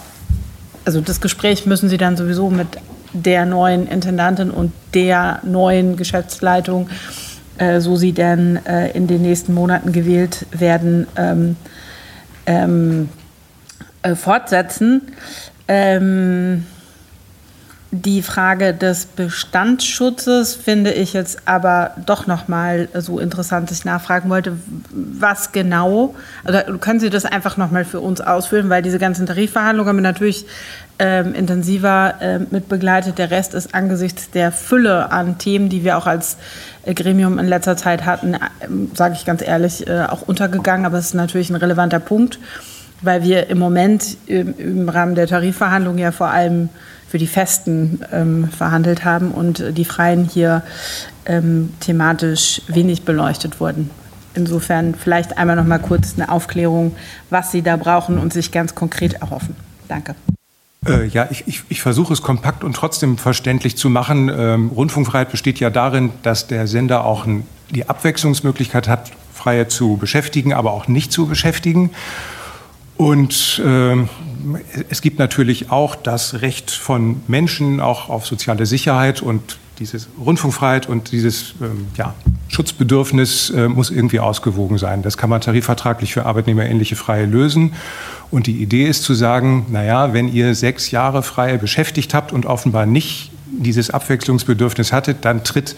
also 0.85 1.01
das 1.01 1.21
Gespräch 1.21 1.67
müssen 1.67 1.87
Sie 1.87 1.97
dann 1.97 2.17
sowieso 2.17 2.49
mit 2.49 2.67
der 3.13 3.45
neuen 3.45 3.87
Intendantin 3.87 4.51
und 4.51 4.71
der 4.93 5.39
neuen 5.43 5.97
Geschäftsleitung, 5.97 6.89
äh, 6.89 7.28
so 7.79 7.95
sie 7.95 8.13
denn 8.13 8.59
äh, 8.65 8.91
in 8.91 9.07
den 9.07 9.21
nächsten 9.21 9.53
Monaten 9.53 9.91
gewählt 9.91 10.45
werden, 10.51 11.07
ähm, 11.15 11.55
ähm, 12.45 13.09
äh, 14.01 14.15
fortsetzen. 14.15 15.01
Ähm, 15.67 16.65
die 17.91 18.21
Frage 18.21 18.73
des 18.73 19.05
Bestandsschutzes 19.05 20.53
finde 20.53 20.91
ich 20.91 21.13
jetzt 21.13 21.47
aber 21.47 21.91
doch 22.05 22.27
noch 22.27 22.47
mal 22.47 22.87
so 22.93 23.17
interessant, 23.17 23.71
dass 23.71 23.79
ich 23.79 23.85
nachfragen 23.85 24.29
wollte, 24.29 24.57
was 24.91 25.51
genau, 25.51 26.13
also 26.43 26.77
können 26.77 26.99
Sie 26.99 27.09
das 27.09 27.25
einfach 27.25 27.57
noch 27.57 27.71
mal 27.71 27.85
für 27.85 27.99
uns 27.99 28.21
ausführen, 28.21 28.69
weil 28.69 28.83
diese 28.83 28.99
ganzen 28.99 29.25
Tarifverhandlungen 29.25 29.89
haben 29.89 29.97
wir 29.97 30.03
natürlich 30.03 30.45
ähm, 30.99 31.33
intensiver 31.33 32.15
äh, 32.21 32.39
mit 32.51 32.69
begleitet. 32.69 33.17
Der 33.17 33.31
Rest 33.31 33.55
ist 33.55 33.73
angesichts 33.73 34.29
der 34.29 34.51
Fülle 34.51 35.11
an 35.11 35.39
Themen, 35.39 35.69
die 35.69 35.83
wir 35.83 35.97
auch 35.97 36.05
als 36.05 36.37
äh, 36.83 36.93
Gremium 36.93 37.39
in 37.39 37.47
letzter 37.47 37.75
Zeit 37.75 38.05
hatten, 38.05 38.35
äh, 38.35 38.39
sage 38.93 39.15
ich 39.15 39.25
ganz 39.25 39.41
ehrlich, 39.41 39.87
äh, 39.87 40.03
auch 40.03 40.21
untergegangen, 40.21 40.85
aber 40.85 40.99
es 40.99 41.07
ist 41.07 41.13
natürlich 41.15 41.49
ein 41.49 41.55
relevanter 41.55 41.99
Punkt, 41.99 42.37
weil 43.01 43.23
wir 43.23 43.49
im 43.49 43.57
Moment 43.57 44.17
im, 44.27 44.53
im 44.59 44.89
Rahmen 44.89 45.15
der 45.15 45.25
Tarifverhandlungen 45.25 45.99
ja 45.99 46.11
vor 46.11 46.27
allem 46.27 46.69
für 47.09 47.17
die 47.17 47.27
Festen 47.27 48.01
ähm, 48.11 48.49
verhandelt 48.49 49.03
haben 49.03 49.31
und 49.31 49.63
die 49.75 49.85
Freien 49.85 50.25
hier 50.25 50.61
ähm, 51.25 51.73
thematisch 51.79 52.61
wenig 52.67 53.03
beleuchtet 53.03 53.59
wurden. 53.59 53.89
Insofern 54.35 54.93
vielleicht 54.93 55.37
einmal 55.37 55.55
noch 55.55 55.65
mal 55.65 55.79
kurz 55.79 56.13
eine 56.15 56.29
Aufklärung, 56.29 56.95
was 57.31 57.51
Sie 57.51 57.63
da 57.63 57.77
brauchen 57.77 58.19
und 58.19 58.31
sich 58.31 58.51
ganz 58.51 58.75
konkret 58.75 59.13
erhoffen. 59.13 59.55
Danke. 59.87 60.15
Äh, 60.85 61.07
ja, 61.07 61.27
ich, 61.31 61.47
ich, 61.47 61.63
ich 61.69 61.81
versuche 61.81 62.13
es 62.13 62.21
kompakt 62.21 62.63
und 62.63 62.75
trotzdem 62.75 63.17
verständlich 63.17 63.75
zu 63.75 63.89
machen. 63.89 64.29
Ähm, 64.29 64.69
Rundfunkfreiheit 64.69 65.31
besteht 65.31 65.59
ja 65.59 65.71
darin, 65.71 66.11
dass 66.21 66.45
der 66.45 66.67
Sender 66.67 67.05
auch 67.05 67.25
ein, 67.25 67.45
die 67.71 67.89
Abwechslungsmöglichkeit 67.89 68.87
hat, 68.87 69.11
freie 69.33 69.67
zu 69.67 69.97
beschäftigen, 69.97 70.53
aber 70.53 70.71
auch 70.71 70.87
nicht 70.87 71.11
zu 71.11 71.25
beschäftigen. 71.25 71.89
Und 72.97 73.61
äh, 73.65 73.95
es 74.89 75.01
gibt 75.01 75.19
natürlich 75.19 75.71
auch 75.71 75.95
das 75.95 76.41
Recht 76.41 76.71
von 76.71 77.21
Menschen 77.27 77.79
auch 77.79 78.09
auf 78.09 78.25
soziale 78.25 78.65
Sicherheit 78.65 79.21
und 79.21 79.57
diese 79.79 79.97
Rundfunkfreiheit 80.19 80.87
und 80.87 81.11
dieses 81.11 81.53
ähm, 81.61 81.87
ja, 81.95 82.13
Schutzbedürfnis 82.49 83.49
äh, 83.51 83.67
muss 83.67 83.89
irgendwie 83.89 84.19
ausgewogen 84.19 84.77
sein. 84.77 85.01
Das 85.01 85.17
kann 85.17 85.29
man 85.29 85.41
tarifvertraglich 85.41 86.13
für 86.13 86.25
Arbeitnehmerähnliche 86.25 86.95
Freie 86.95 87.25
lösen. 87.25 87.73
Und 88.29 88.47
die 88.47 88.61
Idee 88.61 88.85
ist 88.87 89.03
zu 89.03 89.13
sagen, 89.13 89.65
naja, 89.69 90.13
wenn 90.13 90.31
ihr 90.31 90.53
sechs 90.53 90.91
Jahre 90.91 91.23
Freie 91.23 91.57
beschäftigt 91.57 92.13
habt 92.13 92.33
und 92.33 92.45
offenbar 92.45 92.85
nicht 92.85 93.31
dieses 93.47 93.89
Abwechslungsbedürfnis 93.89 94.91
hattet, 94.91 95.23
dann 95.25 95.43
tritt 95.43 95.75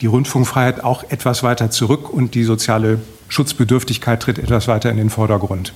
die 0.00 0.06
Rundfunkfreiheit 0.06 0.82
auch 0.82 1.04
etwas 1.10 1.42
weiter 1.42 1.70
zurück 1.70 2.10
und 2.10 2.34
die 2.34 2.44
soziale 2.44 3.00
Schutzbedürftigkeit 3.28 4.20
tritt 4.20 4.38
etwas 4.38 4.68
weiter 4.68 4.90
in 4.90 4.96
den 4.96 5.10
Vordergrund. 5.10 5.72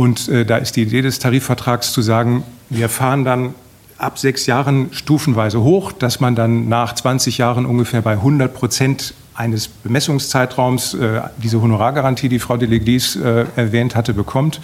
Und 0.00 0.30
äh, 0.30 0.46
da 0.46 0.56
ist 0.56 0.76
die 0.76 0.82
Idee 0.84 1.02
des 1.02 1.18
Tarifvertrags 1.18 1.92
zu 1.92 2.00
sagen, 2.00 2.42
wir 2.70 2.88
fahren 2.88 3.22
dann 3.22 3.54
ab 3.98 4.18
sechs 4.18 4.46
Jahren 4.46 4.88
stufenweise 4.92 5.60
hoch, 5.60 5.92
dass 5.92 6.20
man 6.20 6.34
dann 6.34 6.70
nach 6.70 6.94
20 6.94 7.36
Jahren 7.36 7.66
ungefähr 7.66 8.00
bei 8.00 8.12
100 8.12 8.54
Prozent 8.54 9.12
eines 9.34 9.68
Bemessungszeitraums 9.68 10.94
äh, 10.94 11.20
diese 11.36 11.60
Honorargarantie, 11.60 12.30
die 12.30 12.38
Frau 12.38 12.56
Deleglis 12.56 13.14
äh, 13.16 13.44
erwähnt 13.56 13.94
hatte, 13.94 14.14
bekommt. 14.14 14.62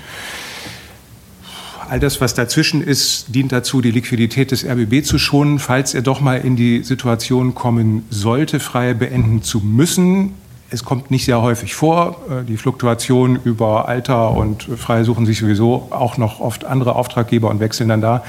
All 1.90 2.00
das, 2.00 2.23
was 2.23 2.32
dazwischen 2.32 2.82
ist, 2.82 3.34
dient 3.34 3.52
dazu, 3.52 3.82
die 3.82 3.90
Liquidität 3.90 4.52
des 4.52 4.65
RBB 4.65 5.05
zu 5.05 5.18
schonen, 5.18 5.58
falls 5.58 5.92
er 5.92 6.00
doch 6.00 6.23
mal 6.23 6.40
in 6.40 6.56
die 6.56 6.82
Situation 6.82 7.55
kommen 7.55 8.06
sollte, 8.08 8.58
frei 8.58 8.94
beenden 8.94 9.42
zu 9.42 9.60
müssen. 9.60 10.32
Es 10.69 10.85
kommt 10.85 11.12
nicht 11.12 11.25
sehr 11.25 11.43
häufig 11.43 11.75
vor. 11.75 12.17
Äh, 12.28 12.45
die 12.45 12.57
Fluktuation 12.57 13.39
über 13.45 13.89
Alter 13.89 14.33
und 14.33 14.65
Freie 14.65 15.05
suchen 15.05 15.25
sich 15.25 15.39
sowieso 15.39 15.89
auch 15.91 16.17
noch 16.17 16.41
oft 16.41 16.65
andere 16.65 16.97
Auftraggeber 16.97 17.49
und 17.51 17.61
wechseln 17.61 17.89
dann 17.89 18.01
da. 18.01 18.25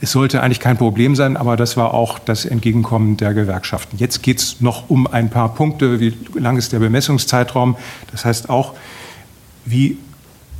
Es 0.00 0.12
sollte 0.12 0.42
eigentlich 0.42 0.60
kein 0.60 0.76
Problem 0.76 1.16
sein, 1.16 1.36
aber 1.36 1.56
das 1.56 1.76
war 1.76 1.94
auch 1.94 2.18
das 2.18 2.44
Entgegenkommen 2.44 3.16
der 3.16 3.34
Gewerkschaften. 3.34 3.96
Jetzt 3.98 4.22
geht 4.22 4.38
es 4.38 4.60
noch 4.60 4.90
um 4.90 5.06
ein 5.06 5.30
paar 5.30 5.54
Punkte. 5.54 5.98
Wie 5.98 6.14
lang 6.34 6.56
ist 6.56 6.72
der 6.72 6.78
Bemessungszeitraum? 6.78 7.76
Das 8.12 8.24
heißt 8.24 8.50
auch, 8.50 8.74
wie 9.64 9.98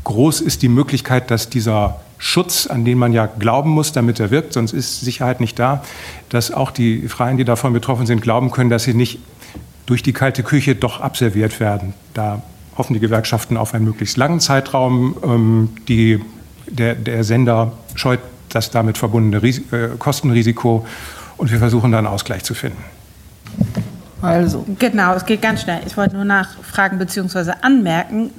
groß 0.05 0.41
ist 0.41 0.63
die 0.63 0.69
Möglichkeit, 0.69 1.31
dass 1.31 1.51
dieser 1.51 2.01
Schutz, 2.17 2.67
an 2.67 2.85
den 2.85 2.99
man 2.99 3.13
ja 3.13 3.27
glauben 3.27 3.71
muss, 3.71 3.93
damit 3.93 4.19
er 4.19 4.31
wirkt, 4.31 4.55
sonst 4.55 4.73
ist 4.73 5.03
Sicherheit 5.03 5.41
nicht 5.41 5.59
da, 5.59 5.85
dass 6.31 6.51
auch 6.51 6.73
die 6.73 7.07
Freien, 7.07 7.37
die 7.37 7.45
davon 7.45 7.73
betroffen 7.73 8.07
sind, 8.07 8.23
glauben 8.23 8.51
können, 8.51 8.71
dass 8.71 8.85
sie 8.85 8.95
nicht 8.95 9.21
durch 9.89 10.03
die 10.03 10.13
kalte 10.13 10.43
Küche 10.43 10.75
doch 10.75 11.01
abserviert 11.01 11.61
werden. 11.61 11.95
Da 12.13 12.43
hoffen 12.77 12.93
die 12.93 13.01
Gewerkschaften 13.01 13.57
auf 13.57 13.73
einen 13.73 13.87
möglichst 13.87 14.19
langen 14.19 14.39
Zeitraum. 14.39 15.17
Ähm, 15.25 15.71
die, 15.89 16.23
der, 16.67 16.95
der 16.95 17.25
Sender 17.25 17.73
scheut 17.95 18.21
das 18.51 18.71
damit 18.71 18.99
verbundene 18.99 19.43
Ris 19.43 19.61
äh, 19.73 19.89
Kostenrisiko 19.99 20.87
und 21.39 21.51
wir 21.51 21.59
versuchen 21.59 21.91
dann 21.91 22.07
Ausgleich 22.07 22.45
zu 22.45 22.53
finden. 22.53 22.85
Also. 24.21 24.67
Genau, 24.79 25.15
es 25.15 25.25
geht 25.25 25.41
ganz 25.41 25.63
schnell. 25.63 25.81
Ich 25.87 25.97
wollte 25.97 26.17
nur 26.17 26.25
nachfragen 26.27 26.99
bzw. 26.99 27.53
anmerken, 27.63 28.31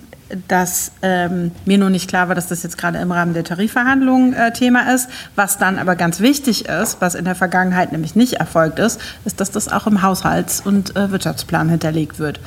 dass 0.48 0.92
ähm, 1.02 1.52
mir 1.66 1.78
nur 1.78 1.90
nicht 1.90 2.08
klar 2.08 2.28
war, 2.28 2.36
dass 2.36 2.48
das 2.48 2.64
jetzt 2.64 2.78
gerade 2.78 3.00
im 3.00 3.12
Rahmen 3.12 3.34
der 3.34 3.44
Tarifverhandlungen 3.44 4.34
äh, 4.34 4.54
Thema 4.54 4.94
ist. 4.94 5.10
Was 5.36 5.58
dann 5.58 5.80
aber 5.80 5.96
ganz 5.96 6.20
wichtig 6.20 6.66
ist, 6.66 7.02
was 7.02 7.16
in 7.16 7.26
der 7.26 7.36
Vergangenheit 7.36 7.92
nämlich 7.92 8.16
nicht 8.16 8.34
erfolgt 8.34 8.80
ist, 8.80 9.00
ist, 9.26 9.40
dass 9.40 9.52
das 9.52 9.68
auch 9.68 9.88
im 9.88 10.02
Haushalts- 10.02 10.62
und 10.62 10.96
äh, 10.96 11.12
Wirtschaftsplan 11.12 11.70
hinterlegt 11.70 12.20
wird. 12.20 12.40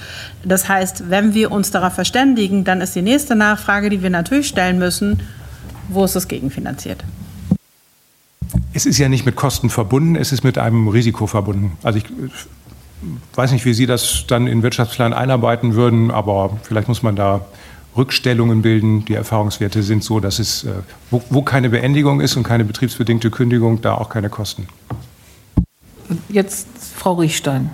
Das 0.45 0.69
heißt, 0.69 1.11
wenn 1.11 1.35
wir 1.35 1.51
uns 1.51 1.71
darauf 1.71 1.95
verständigen, 1.95 2.65
dann 2.65 2.81
ist 2.81 2.95
die 2.95 3.03
nächste 3.03 3.35
Nachfrage, 3.35 3.91
die 3.91 4.03
wir 4.03 4.11
natürlich 4.11 4.49
stellen 4.49 4.79
müssen, 4.79 5.21
wo 5.89 6.05
ist 6.05 6.17
es 6.17 6.29
gegenfinanziert? 6.29 7.05
Es 8.75 8.87
ist 8.87 8.99
ja 8.99 9.09
nicht 9.09 9.27
mit 9.27 9.37
Kosten 9.37 9.71
verbunden, 9.71 10.17
es 10.17 10.33
ist 10.33 10.45
mit 10.45 10.57
einem 10.57 10.89
Risiko 10.89 11.27
verbunden. 11.27 11.77
Also 11.83 11.99
ich 11.99 12.07
weiß 13.35 13.53
nicht, 13.53 13.65
wie 13.65 13.75
Sie 13.75 13.87
das 13.87 14.25
dann 14.27 14.47
in 14.47 14.59
den 14.59 14.63
Wirtschaftsplan 14.63 15.13
einarbeiten 15.13 15.75
würden, 15.75 16.11
aber 16.11 16.59
vielleicht 16.63 16.89
muss 16.89 17.03
man 17.03 17.17
da 17.17 17.43
Rückstellungen 17.97 18.63
bilden. 18.63 19.05
Die 19.05 19.15
Erfahrungswerte 19.15 19.83
sind 19.83 20.05
so, 20.05 20.21
dass 20.21 20.39
es, 20.39 20.65
äh, 20.65 20.73
wo, 21.11 21.23
wo 21.31 21.43
keine 21.43 21.71
Beendigung 21.71 22.21
ist 22.21 22.37
und 22.37 22.43
keine 22.43 22.65
betriebsbedingte 22.65 23.31
Kündigung, 23.31 23.81
da 23.83 23.95
auch 23.95 24.09
keine 24.09 24.29
Kosten. 24.29 24.67
Jetzt 26.29 26.67
Frau 26.95 27.15
Riechstein. 27.15 27.71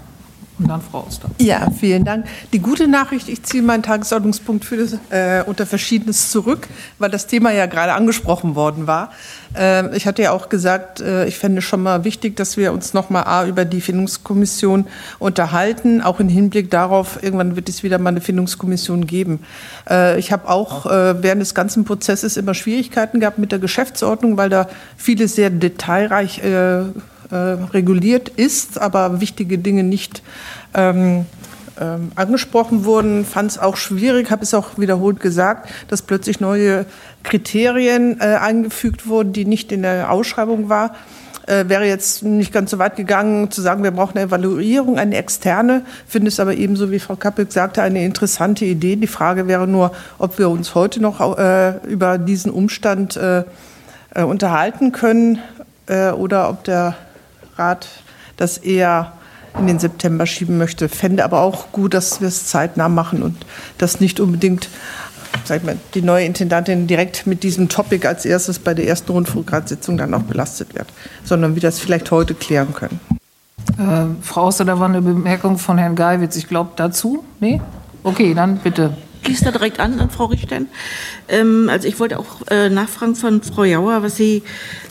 Und 0.59 0.69
dann 0.69 0.83
Frau 0.83 1.05
Oster. 1.07 1.31
Ja, 1.39 1.71
vielen 1.71 2.05
Dank. 2.05 2.27
Die 2.53 2.59
gute 2.59 2.89
Nachricht, 2.89 3.29
ich 3.29 3.45
ziehe 3.45 3.63
meinen 3.63 3.83
Tagesordnungspunkt 3.83 4.65
für 4.65 4.77
das, 4.77 4.99
äh, 5.11 5.45
unter 5.47 5.67
Verschiedenes 5.67 6.31
zurück, 6.31 6.67
weil 6.99 7.11
das 7.11 7.29
Thema 7.29 7.53
ja 7.53 7.67
gerade 7.67 7.93
angesprochen 7.93 8.57
worden 8.57 8.87
war. 8.89 9.13
Äh, 9.57 9.97
ich 9.97 10.07
hatte 10.07 10.23
ja 10.23 10.33
auch 10.33 10.49
gesagt, 10.49 11.01
äh, 11.01 11.27
ich 11.27 11.39
fände 11.39 11.63
schon 11.63 11.83
mal 11.83 12.05
wichtig, 12.05 12.37
dass 12.37 12.57
wir 12.57 12.73
uns 12.73 12.93
noch 12.93 13.09
mal 13.09 13.23
A, 13.23 13.47
über 13.47 13.65
die 13.65 13.81
Findungskommission 13.81 14.87
unterhalten, 15.21 16.03
auch 16.03 16.19
im 16.19 16.29
Hinblick 16.29 16.71
darauf, 16.71 17.23
irgendwann 17.23 17.55
wird 17.55 17.69
es 17.69 17.85
wieder 17.85 17.99
mal 17.99 18.11
eine 18.11 18.21
Findungskommission 18.21 19.07
geben. 19.07 19.41
Äh, 19.89 20.19
ich 20.19 20.33
habe 20.33 20.49
auch 20.49 20.87
äh, 20.87 21.23
während 21.23 21.41
des 21.41 21.55
ganzen 21.55 21.85
Prozesses 21.85 22.37
immer 22.37 22.55
Schwierigkeiten 22.55 23.21
gehabt 23.21 23.39
mit 23.39 23.53
der 23.53 23.61
Geschäftsordnung, 23.61 24.37
weil 24.37 24.51
da 24.51 24.69
vieles 24.97 25.37
sehr 25.37 25.51
detailreich 25.51 26.43
äh, 27.31 27.35
reguliert 27.35 28.29
ist, 28.29 28.81
aber 28.81 29.21
wichtige 29.21 29.59
Dinge 29.59 29.83
nicht 29.83 30.23
ähm, 30.75 31.27
ähm, 31.81 32.13
angesprochen 32.15 32.85
wurden, 32.85 33.25
fand 33.25 33.53
es 33.53 33.59
auch 33.59 33.77
schwierig, 33.77 34.31
habe 34.31 34.43
es 34.43 34.55
auch 34.55 34.79
wiederholt 34.79 35.21
gesagt, 35.21 35.71
dass 35.89 36.03
plötzlich 36.03 36.41
neue 36.41 36.87
Kriterien 37.23 38.21
äh, 38.21 38.37
eingefügt 38.37 39.07
wurden, 39.07 39.33
die 39.33 39.45
nicht 39.45 39.71
in 39.73 39.83
der 39.83 40.11
Ausschreibung 40.11 40.69
war. 40.69 40.95
Äh, 41.47 41.69
wäre 41.69 41.87
jetzt 41.87 42.25
nicht 42.25 42.53
ganz 42.53 42.71
so 42.71 42.79
weit 42.79 42.97
gegangen, 42.97 43.51
zu 43.51 43.63
sagen, 43.63 43.83
wir 43.83 43.91
brauchen 43.91 44.19
eine 44.19 44.27
Evaluierung, 44.27 44.99
eine 44.99 45.17
externe. 45.17 45.83
Finde 46.07 46.29
es 46.29 46.41
aber 46.41 46.55
ebenso, 46.55 46.91
wie 46.91 46.99
Frau 46.99 47.17
Kappel 47.17 47.51
sagte, 47.51 47.83
eine 47.83 48.05
interessante 48.05 48.65
Idee. 48.65 48.97
Die 48.97 49.07
Frage 49.07 49.47
wäre 49.49 49.67
nur, 49.67 49.93
ob 50.19 50.39
wir 50.39 50.51
uns 50.51 50.75
heute 50.75 51.01
noch 51.01 51.39
äh, 51.39 51.79
über 51.87 52.19
diesen 52.19 52.51
Umstand 52.51 53.17
äh, 53.17 53.45
äh, 54.15 54.23
unterhalten 54.25 54.93
können 54.93 55.39
äh, 55.87 56.11
oder 56.11 56.51
ob 56.51 56.65
der 56.65 56.97
Rat 57.59 57.89
das 58.37 58.59
eher 58.59 59.13
in 59.59 59.67
den 59.67 59.79
September 59.79 60.27
schieben 60.27 60.59
möchte. 60.59 60.89
Fände 60.89 61.25
aber 61.25 61.41
auch 61.41 61.73
gut, 61.73 61.95
dass 61.95 62.21
wir 62.21 62.29
es 62.29 62.47
zeitnah 62.47 62.89
machen 62.89 63.23
und 63.23 63.37
das 63.79 64.01
nicht 64.01 64.21
unbedingt 64.21 64.69
sag 65.45 65.65
mal, 65.65 65.77
die 65.95 66.03
neue 66.03 66.25
Intendantin 66.25 66.87
direkt 66.87 67.27
mit 67.27 67.43
diesem 67.43 67.69
Topic 67.69 68.07
als 68.07 68.25
erstes 68.25 68.59
bei 68.59 68.75
der 68.75 68.87
ersten 68.87 69.13
Rundfunkratssitzung 69.13 69.97
dann 69.97 70.15
auch 70.15 70.23
belastet 70.23 70.75
wird, 70.75 70.87
sondern 71.25 71.55
wir 71.55 71.63
das 71.63 71.81
vielleicht 71.81 72.11
heute 72.11 72.35
klären 72.35 72.75
können. 72.75 73.01
Äh, 73.79 74.23
Frau 74.23 74.43
Auster, 74.43 74.65
da 74.65 74.79
war 74.79 74.89
eine 74.89 75.03
Bemerkung 75.03 75.59
von 75.59 75.79
Herrn 75.79 75.97
Geiwitz. 75.97 76.37
Ich 76.37 76.49
glaube, 76.49 76.71
dazu? 76.77 77.25
Nee? 77.41 77.61
Okay, 78.03 78.35
dann 78.35 78.59
bitte 78.59 78.97
schließt 79.29 79.45
da 79.45 79.51
direkt 79.51 79.79
an, 79.79 80.01
an 80.01 80.09
Frau 80.09 80.27
Richtstein. 80.27 80.69
Ähm, 81.29 81.69
also 81.71 81.87
ich 81.87 82.01
wollte 82.01 82.19
auch 82.19 82.47
äh, 82.51 82.71
nachfragen 82.71 83.15
von 83.15 83.43
Frau 83.43 83.65
Jauer, 83.65 84.03
was 84.03 84.17
Sie 84.17 84.43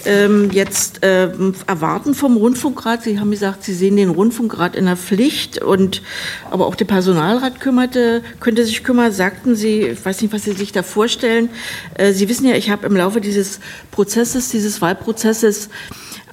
ähm, 0.05 0.51
jetzt 0.51 1.03
äh, 1.03 1.29
erwarten 1.65 2.13
vom 2.13 2.37
Rundfunkrat. 2.37 3.03
Sie 3.03 3.19
haben 3.19 3.31
gesagt, 3.31 3.63
Sie 3.63 3.73
sehen 3.73 3.97
den 3.97 4.09
Rundfunkrat 4.09 4.75
in 4.75 4.85
der 4.85 4.95
Pflicht 4.95 5.61
und 5.61 6.03
aber 6.51 6.67
auch 6.67 6.75
der 6.75 6.85
Personalrat 6.85 7.59
kümmerte, 7.59 8.21
könnte 8.39 8.63
sich 8.63 8.83
kümmern, 8.83 9.11
sagten 9.11 9.55
Sie, 9.55 9.81
ich 9.81 10.05
weiß 10.05 10.21
nicht, 10.21 10.33
was 10.33 10.43
Sie 10.43 10.51
sich 10.51 10.71
da 10.71 10.83
vorstellen. 10.83 11.49
Äh, 11.95 12.13
Sie 12.13 12.29
wissen 12.29 12.47
ja, 12.47 12.55
ich 12.55 12.69
habe 12.69 12.85
im 12.85 12.95
Laufe 12.95 13.21
dieses 13.21 13.59
Prozesses, 13.89 14.49
dieses 14.49 14.81
Wahlprozesses 14.81 15.69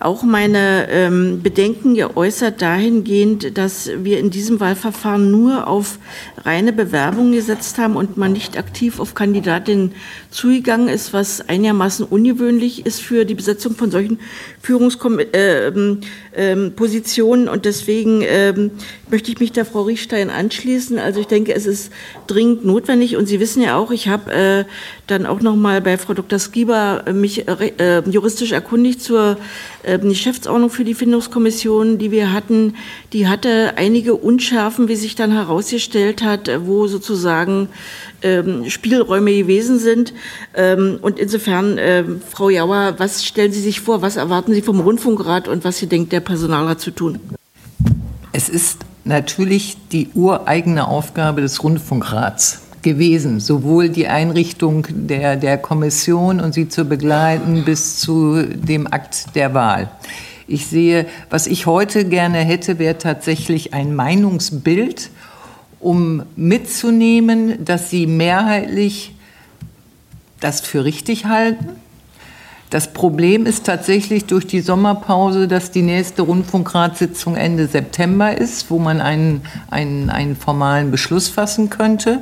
auch 0.01 0.23
meine 0.23 0.89
ähm, 0.91 1.43
Bedenken 1.43 1.95
geäußert 1.95 2.61
dahingehend, 2.61 3.57
dass 3.57 3.91
wir 3.97 4.19
in 4.19 4.31
diesem 4.31 4.61
Wahlverfahren 4.61 5.31
nur 5.31 5.67
auf 5.69 5.99
reine 6.45 6.73
Bewerbungen 6.73 7.33
gesetzt 7.33 7.79
haben 7.79 7.97
und 7.97 8.17
man 8.17 8.33
nicht 8.33 8.59
aktiv 8.59 9.01
auf 9.01 9.15
Kandidatinnen 9.15 9.93
zugegangen 10.35 10.89
ist, 10.89 11.13
was 11.13 11.49
einigermaßen 11.49 12.05
ungewöhnlich 12.05 12.85
ist 12.85 13.01
für 13.01 13.25
die 13.25 13.37
Besetzung 13.37 13.77
von 13.77 13.93
solchen 13.93 14.19
Führungspositionen. 14.61 16.09
Äh, 16.33 17.51
äh, 17.51 17.53
und 17.53 17.65
deswegen 17.65 18.23
äh, 18.23 18.53
möchte 19.09 19.31
ich 19.31 19.39
mich 19.39 19.53
der 19.53 19.65
Frau 19.65 19.83
Riechstein 19.83 20.31
anschließen. 20.31 20.99
Also 20.99 21.21
ich 21.21 21.29
denke, 21.29 21.55
es 21.55 21.67
ist 21.67 21.93
dringend 22.27 22.65
notwendig 22.65 23.17
und 23.17 23.27
Sie 23.27 23.39
wissen 23.39 23.63
ja 23.63 23.77
auch, 23.77 23.93
ich 23.93 24.09
habe 24.09 24.33
äh, 24.33 24.65
dann 25.07 25.25
auch 25.25 25.41
noch 25.41 25.55
mal 25.55 25.81
bei 25.81 25.97
Frau 25.99 26.15
Dr. 26.15 26.41
Skieber 26.41 27.05
mich 27.13 27.47
äh, 27.47 28.03
juristisch 28.09 28.51
erkundigt 28.53 29.03
zur 29.03 29.37
Geschäftsordnung 29.85 30.71
für 30.71 30.85
die 30.85 30.95
Findungskommission, 30.95 31.99
die 31.99 32.11
wir 32.11 32.33
hatten. 32.33 32.75
Die 33.13 33.29
hatte 33.29 33.75
einige 33.77 34.15
Unschärfen, 34.15 34.89
wie 34.89 34.97
sich 34.97 35.15
dann 35.15 35.31
herausgestellt 35.31 36.23
hat, 36.23 36.51
wo 36.65 36.87
sozusagen 36.87 37.69
ähm, 38.23 38.71
Spielräume 38.71 39.35
gewesen 39.37 39.79
sind. 39.79 40.15
Ähm, 40.55 40.99
und 41.03 41.19
insofern, 41.19 41.79
äh, 41.79 42.05
Frau 42.31 42.51
Jauer, 42.51 42.95
was 42.99 43.25
stellen 43.25 43.53
Sie 43.53 43.61
sich 43.61 43.81
vor, 43.81 44.03
was 44.03 44.17
erwarten 44.17 44.55
Sie 44.55 44.63
vom 44.63 44.81
Rundfunkrat 44.81 45.49
und 45.49 45.65
was 45.65 45.81
denkt 45.81 46.13
der 46.13 46.21
Personalrat 46.21 46.81
zu 46.81 46.91
tun? 46.91 47.21
Es 48.33 48.49
ist 48.49 48.79
natürlich 49.05 49.77
die 49.93 50.09
ureigene 50.15 50.89
Aufgabe 50.89 51.41
des 51.41 51.63
Rundfunkrats 51.63 52.61
gewesen, 52.83 53.41
sowohl 53.41 53.89
die 53.89 54.07
Einrichtung 54.07 54.87
der, 54.91 55.37
der 55.37 55.59
Kommission 55.59 56.41
und 56.41 56.55
sie 56.55 56.69
zu 56.69 56.85
begleiten 56.85 57.65
bis 57.65 57.99
zu 57.99 58.43
dem 58.43 58.87
Akt 58.87 59.35
der 59.35 59.55
Wahl. 59.55 59.91
Ich 60.47 60.67
sehe, 60.67 61.07
was 61.31 61.47
ich 61.47 61.67
heute 61.67 62.05
gerne 62.05 62.39
hätte, 62.39 62.79
wäre 62.79 62.99
tatsächlich 62.99 63.73
ein 63.73 63.95
Meinungsbild 63.95 65.11
um 65.81 66.23
mitzunehmen, 66.37 67.65
dass 67.65 67.91
sie 67.91 68.07
mehrheitlich 68.07 69.15
das 70.45 70.61
für 70.61 70.85
richtig 70.85 71.25
halten. 71.25 71.71
Das 72.71 72.93
Problem 72.93 73.47
ist 73.47 73.67
tatsächlich 73.67 74.27
durch 74.27 74.47
die 74.47 74.61
Sommerpause, 74.61 75.49
dass 75.49 75.71
die 75.71 75.83
nächste 75.83 76.23
Rundfunkratssitzung 76.23 77.37
Ende 77.37 77.67
September 77.67 78.37
ist, 78.37 78.71
wo 78.71 78.79
man 78.79 79.01
einen, 79.01 79.43
einen, 79.71 80.11
einen 80.11 80.37
formalen 80.37 80.91
Beschluss 80.91 81.29
fassen 81.29 81.71
könnte. 81.71 82.21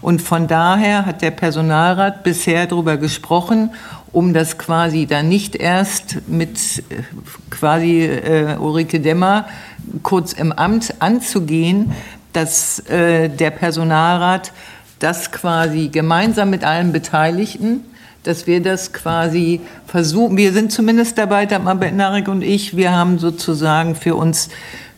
Und 0.00 0.22
von 0.22 0.46
daher 0.46 1.04
hat 1.04 1.20
der 1.20 1.32
Personalrat 1.32 2.22
bisher 2.22 2.66
darüber 2.66 2.96
gesprochen, 2.96 3.70
um 4.12 4.32
das 4.32 4.56
quasi 4.56 5.06
dann 5.06 5.28
nicht 5.28 5.56
erst 5.56 6.28
mit 6.28 6.84
äh, 6.90 7.02
quasi 7.50 8.04
äh, 8.04 8.56
Ulrike 8.56 9.00
Demmer 9.00 9.46
kurz 10.02 10.32
im 10.32 10.52
Amt 10.52 10.94
anzugehen, 11.00 11.92
dass 12.32 12.78
äh, 12.88 13.28
der 13.28 13.50
Personalrat 13.50 14.52
das 14.98 15.30
quasi 15.30 15.88
gemeinsam 15.88 16.50
mit 16.50 16.64
allen 16.64 16.92
Beteiligten, 16.92 17.80
dass 18.24 18.46
wir 18.46 18.62
das 18.62 18.92
quasi 18.92 19.60
versuchen, 19.86 20.36
wir 20.36 20.52
sind 20.52 20.72
zumindest 20.72 21.16
dabei, 21.18 21.46
Dagmar 21.46 21.76
Bettnarek 21.76 22.28
und 22.28 22.42
ich, 22.42 22.76
wir 22.76 22.92
haben 22.92 23.18
sozusagen 23.18 23.94
für 23.94 24.16
uns 24.16 24.48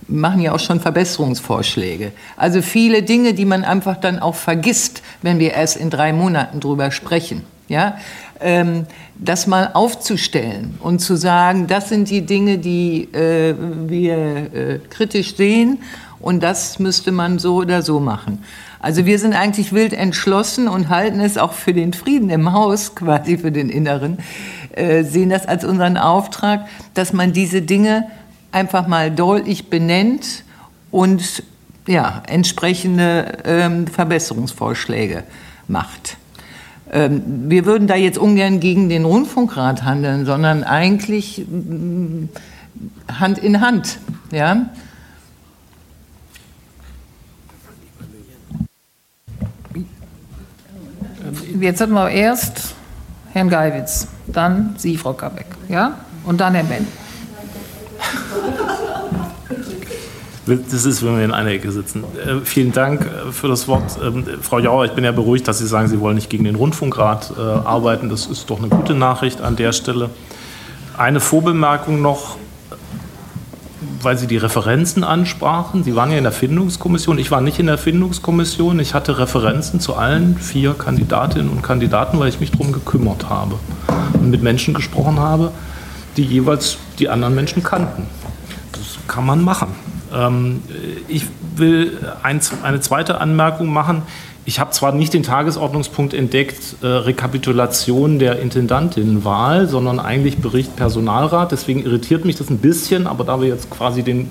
machen 0.08 0.40
ja 0.40 0.52
auch 0.52 0.58
schon 0.58 0.80
Verbesserungsvorschläge. 0.80 2.12
Also 2.36 2.62
viele 2.62 3.02
Dinge, 3.02 3.32
die 3.32 3.44
man 3.44 3.64
einfach 3.64 3.96
dann 3.96 4.18
auch 4.18 4.34
vergisst, 4.34 5.02
wenn 5.22 5.38
wir 5.38 5.52
erst 5.52 5.76
in 5.76 5.88
drei 5.88 6.12
Monaten 6.12 6.58
drüber 6.58 6.90
sprechen. 6.90 7.42
Ja, 7.68 7.98
ähm, 8.40 8.86
das 9.14 9.46
mal 9.46 9.70
aufzustellen 9.74 10.76
und 10.80 10.98
zu 10.98 11.14
sagen, 11.14 11.68
das 11.68 11.88
sind 11.88 12.10
die 12.10 12.22
Dinge, 12.22 12.58
die 12.58 13.04
äh, 13.12 13.54
wir 13.86 14.16
äh, 14.16 14.80
kritisch 14.90 15.36
sehen 15.36 15.78
und 16.18 16.42
das 16.42 16.80
müsste 16.80 17.12
man 17.12 17.38
so 17.38 17.56
oder 17.56 17.82
so 17.82 18.00
machen. 18.00 18.42
Also 18.80 19.04
wir 19.04 19.18
sind 19.18 19.34
eigentlich 19.34 19.72
wild 19.72 19.92
entschlossen 19.92 20.66
und 20.66 20.88
halten 20.88 21.20
es 21.20 21.36
auch 21.36 21.52
für 21.52 21.74
den 21.74 21.92
Frieden 21.92 22.30
im 22.30 22.52
Haus, 22.52 22.94
quasi 22.94 23.36
für 23.36 23.52
den 23.52 23.68
Inneren, 23.68 24.18
äh, 24.72 25.04
sehen 25.04 25.28
das 25.28 25.46
als 25.46 25.64
unseren 25.64 25.98
Auftrag, 25.98 26.66
dass 26.94 27.12
man 27.12 27.32
diese 27.32 27.60
Dinge 27.60 28.06
einfach 28.52 28.86
mal 28.86 29.10
deutlich 29.10 29.68
benennt 29.68 30.44
und 30.90 31.42
ja, 31.86 32.22
entsprechende 32.26 33.38
ähm, 33.44 33.86
Verbesserungsvorschläge 33.86 35.24
macht. 35.68 36.16
Ähm, 36.90 37.22
wir 37.48 37.66
würden 37.66 37.86
da 37.86 37.96
jetzt 37.96 38.18
ungern 38.18 38.60
gegen 38.60 38.88
den 38.88 39.04
Rundfunkrat 39.04 39.84
handeln, 39.84 40.24
sondern 40.24 40.64
eigentlich 40.64 41.44
mm, 41.48 42.24
Hand 43.12 43.38
in 43.38 43.60
Hand. 43.60 43.98
Ja? 44.32 44.70
Jetzt 51.60 51.80
hatten 51.80 51.92
wir 51.92 52.08
erst 52.10 52.74
Herrn 53.32 53.48
Geiwitz, 53.48 54.08
dann 54.26 54.74
Sie, 54.76 54.96
Frau 54.96 55.12
Kabeck, 55.12 55.46
ja? 55.68 56.00
Und 56.24 56.40
dann 56.40 56.54
Herr 56.54 56.64
Ben. 56.64 56.86
Das 60.46 60.84
ist, 60.84 61.04
wenn 61.04 61.16
wir 61.16 61.24
in 61.24 61.32
einer 61.32 61.50
Ecke 61.50 61.70
sitzen. 61.70 62.02
Äh, 62.02 62.44
vielen 62.44 62.72
Dank 62.72 63.02
äh, 63.02 63.30
für 63.30 63.46
das 63.46 63.68
Wort. 63.68 63.98
Ähm, 64.02 64.24
Frau 64.42 64.58
Jauer, 64.58 64.84
ich 64.84 64.92
bin 64.92 65.04
ja 65.04 65.12
beruhigt, 65.12 65.46
dass 65.46 65.58
Sie 65.58 65.66
sagen, 65.66 65.86
Sie 65.88 66.00
wollen 66.00 66.16
nicht 66.16 66.30
gegen 66.30 66.44
den 66.44 66.56
Rundfunkrat 66.56 67.32
äh, 67.38 67.40
arbeiten. 67.40 68.08
Das 68.08 68.26
ist 68.26 68.50
doch 68.50 68.58
eine 68.58 68.68
gute 68.68 68.94
Nachricht 68.94 69.40
an 69.40 69.54
der 69.56 69.72
Stelle. 69.72 70.10
Eine 70.96 71.20
Vorbemerkung 71.20 72.02
noch, 72.02 72.36
weil 74.02 74.16
Sie 74.16 74.26
die 74.26 74.36
Referenzen 74.36 75.04
ansprachen. 75.04 75.84
Sie 75.84 75.94
waren 75.94 76.10
ja 76.10 76.18
in 76.18 76.24
der 76.24 76.32
Findungskommission. 76.32 77.18
Ich 77.18 77.30
war 77.30 77.40
nicht 77.40 77.58
in 77.58 77.66
der 77.66 77.78
Findungskommission. 77.78 78.80
Ich 78.80 78.94
hatte 78.94 79.18
Referenzen 79.18 79.80
zu 79.80 79.94
allen 79.94 80.36
vier 80.36 80.74
Kandidatinnen 80.74 81.48
und 81.48 81.62
Kandidaten, 81.62 82.18
weil 82.18 82.28
ich 82.28 82.40
mich 82.40 82.50
darum 82.50 82.72
gekümmert 82.72 83.28
habe 83.28 83.56
und 84.14 84.30
mit 84.30 84.42
Menschen 84.42 84.74
gesprochen 84.74 85.18
habe, 85.18 85.52
die 86.16 86.24
jeweils 86.24 86.78
die 86.98 87.08
anderen 87.08 87.34
Menschen 87.34 87.62
kannten. 87.62 88.06
Das 88.72 88.98
kann 89.06 89.26
man 89.26 89.42
machen. 89.42 89.68
Ähm, 90.14 90.62
ich 91.08 91.26
will 91.56 91.98
eine 92.22 92.80
zweite 92.80 93.20
Anmerkung 93.20 93.68
machen. 93.68 94.02
Ich 94.50 94.58
habe 94.58 94.72
zwar 94.72 94.90
nicht 94.90 95.14
den 95.14 95.22
Tagesordnungspunkt 95.22 96.12
entdeckt, 96.12 96.74
äh, 96.82 96.86
Rekapitulation 96.88 98.18
der 98.18 98.40
Intendantinnenwahl, 98.40 99.68
sondern 99.68 100.00
eigentlich 100.00 100.38
Bericht 100.38 100.74
Personalrat. 100.74 101.52
Deswegen 101.52 101.84
irritiert 101.84 102.24
mich 102.24 102.34
das 102.34 102.50
ein 102.50 102.58
bisschen, 102.58 103.06
aber 103.06 103.22
da 103.22 103.40
wir 103.40 103.46
jetzt 103.46 103.70
quasi 103.70 104.02
den 104.02 104.28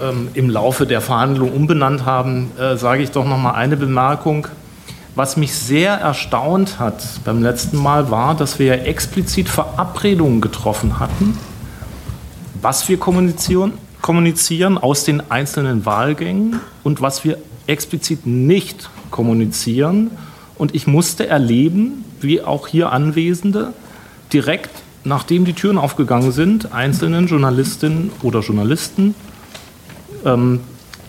ähm, 0.00 0.28
im 0.34 0.48
Laufe 0.48 0.86
der 0.86 1.00
Verhandlungen 1.00 1.52
umbenannt 1.52 2.04
haben, 2.04 2.52
äh, 2.56 2.76
sage 2.76 3.02
ich 3.02 3.10
doch 3.10 3.24
noch 3.24 3.38
mal 3.38 3.54
eine 3.54 3.76
Bemerkung. 3.76 4.46
Was 5.16 5.36
mich 5.36 5.52
sehr 5.52 5.94
erstaunt 5.94 6.78
hat 6.78 7.02
beim 7.24 7.42
letzten 7.42 7.78
Mal 7.78 8.12
war, 8.12 8.36
dass 8.36 8.60
wir 8.60 8.66
ja 8.66 8.74
explizit 8.84 9.48
Verabredungen 9.48 10.40
getroffen 10.40 11.00
hatten, 11.00 11.36
was 12.60 12.88
wir 12.88 12.98
kommunizieren 12.98 13.72
kommunizieren 14.02 14.78
aus 14.78 15.04
den 15.04 15.30
einzelnen 15.30 15.86
Wahlgängen 15.86 16.60
und 16.82 17.00
was 17.00 17.22
wir 17.22 17.38
explizit 17.66 18.26
nicht 18.26 18.90
kommunizieren. 19.10 20.10
Und 20.56 20.74
ich 20.74 20.86
musste 20.86 21.26
erleben, 21.26 22.04
wie 22.20 22.42
auch 22.42 22.68
hier 22.68 22.92
Anwesende, 22.92 23.72
direkt 24.32 24.70
nachdem 25.04 25.44
die 25.44 25.52
Türen 25.52 25.78
aufgegangen 25.78 26.30
sind, 26.30 26.72
einzelnen 26.72 27.26
Journalistinnen 27.26 28.12
oder 28.22 28.40
Journalisten, 28.40 29.16
ähm, 30.24 30.60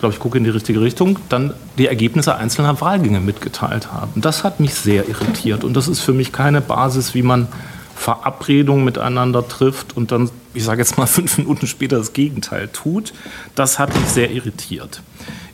glaube, 0.04 0.14
ich 0.14 0.20
gucke 0.20 0.36
in 0.36 0.44
die 0.44 0.50
richtige 0.50 0.82
Richtung, 0.82 1.18
dann 1.30 1.54
die 1.78 1.86
Ergebnisse 1.86 2.34
einzelner 2.36 2.78
Wahlgänge 2.82 3.20
mitgeteilt 3.20 3.90
haben. 3.90 4.20
Das 4.20 4.44
hat 4.44 4.60
mich 4.60 4.74
sehr 4.74 5.08
irritiert 5.08 5.64
und 5.64 5.74
das 5.74 5.88
ist 5.88 6.00
für 6.00 6.12
mich 6.12 6.30
keine 6.30 6.60
Basis, 6.60 7.14
wie 7.14 7.22
man 7.22 7.48
Verabredungen 7.96 8.84
miteinander 8.84 9.48
trifft 9.48 9.96
und 9.96 10.12
dann, 10.12 10.28
ich 10.52 10.62
sage 10.62 10.82
jetzt 10.82 10.98
mal 10.98 11.06
fünf 11.06 11.38
Minuten 11.38 11.66
später 11.66 11.96
das 11.96 12.12
Gegenteil 12.12 12.68
tut. 12.68 13.14
Das 13.54 13.78
hat 13.78 13.94
mich 13.98 14.04
sehr 14.06 14.30
irritiert. 14.30 15.00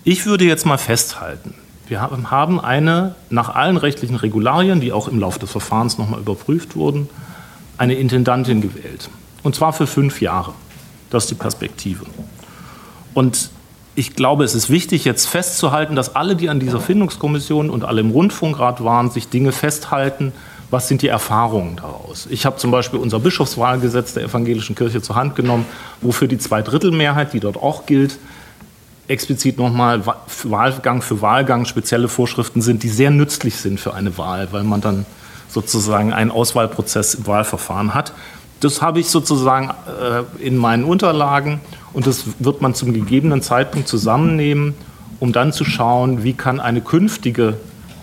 Ich 0.03 0.25
würde 0.25 0.45
jetzt 0.45 0.65
mal 0.65 0.79
festhalten, 0.79 1.55
wir 1.87 2.01
haben 2.01 2.61
eine, 2.61 3.17
nach 3.29 3.55
allen 3.55 3.77
rechtlichen 3.77 4.17
Regularien, 4.17 4.81
die 4.81 4.93
auch 4.93 5.09
im 5.09 5.19
Laufe 5.19 5.39
des 5.39 5.51
Verfahrens 5.51 5.99
nochmal 5.99 6.21
überprüft 6.21 6.75
wurden, 6.75 7.09
eine 7.77 7.95
Intendantin 7.95 8.61
gewählt. 8.61 9.11
Und 9.43 9.55
zwar 9.55 9.73
für 9.73 9.87
fünf 9.87 10.21
Jahre. 10.21 10.55
Das 11.11 11.25
ist 11.25 11.31
die 11.31 11.35
Perspektive. 11.35 12.07
Und 13.13 13.51
ich 13.95 14.15
glaube, 14.15 14.45
es 14.45 14.55
ist 14.55 14.71
wichtig, 14.71 15.05
jetzt 15.05 15.27
festzuhalten, 15.27 15.97
dass 15.97 16.15
alle, 16.15 16.37
die 16.37 16.49
an 16.49 16.61
dieser 16.61 16.81
Findungskommission 16.81 17.69
und 17.69 17.85
alle 17.85 18.01
im 18.01 18.11
Rundfunkrat 18.11 18.83
waren, 18.83 19.11
sich 19.11 19.29
Dinge 19.29 19.53
festhalten, 19.53 20.33
was 20.71 20.87
sind 20.87 21.03
die 21.03 21.09
Erfahrungen 21.09 21.77
daraus? 21.77 22.29
Ich 22.31 22.47
habe 22.47 22.57
zum 22.57 22.71
Beispiel 22.71 23.01
unser 23.01 23.19
Bischofswahlgesetz 23.19 24.15
der 24.15 24.23
evangelischen 24.23 24.77
Kirche 24.77 25.03
zur 25.03 25.17
Hand 25.17 25.35
genommen, 25.35 25.67
wofür 26.01 26.29
die 26.29 26.39
Zweidrittelmehrheit, 26.39 27.33
die 27.33 27.41
dort 27.41 27.57
auch 27.57 27.87
gilt, 27.87 28.17
explizit 29.11 29.59
nochmal 29.59 30.07
Wahlgang 30.45 31.03
für 31.03 31.21
Wahlgang 31.21 31.65
spezielle 31.65 32.09
Vorschriften 32.09 32.63
sind, 32.63 32.83
die 32.83 32.89
sehr 32.89 33.11
nützlich 33.11 33.57
sind 33.57 33.81
für 33.81 33.93
eine 33.95 34.17
Wahl, 34.17 34.49
weil 34.53 34.63
man 34.63 34.81
dann 34.81 35.05
sozusagen 35.49 36.13
einen 36.13 36.31
Auswahlprozess 36.31 37.15
im 37.15 37.27
Wahlverfahren 37.27 37.93
hat. 37.93 38.13
Das 38.61 38.83
habe 38.83 39.01
ich 39.01 39.09
sozusagen 39.09 39.71
äh, 39.71 40.47
in 40.47 40.57
meinen 40.57 40.85
Unterlagen 40.85 41.61
und 41.93 42.07
das 42.07 42.25
wird 42.39 42.63
man 42.63 42.75
zum 42.75 42.93
gegebenen 42.93 43.43
Zeitpunkt 43.43 43.89
zusammennehmen, 43.89 44.75
um 45.19 45.33
dann 45.33 45.53
zu 45.53 45.65
schauen, 45.65 46.23
wie 46.23 46.35
kann 46.35 46.61
eine 46.61 46.81
künftige 46.81 47.57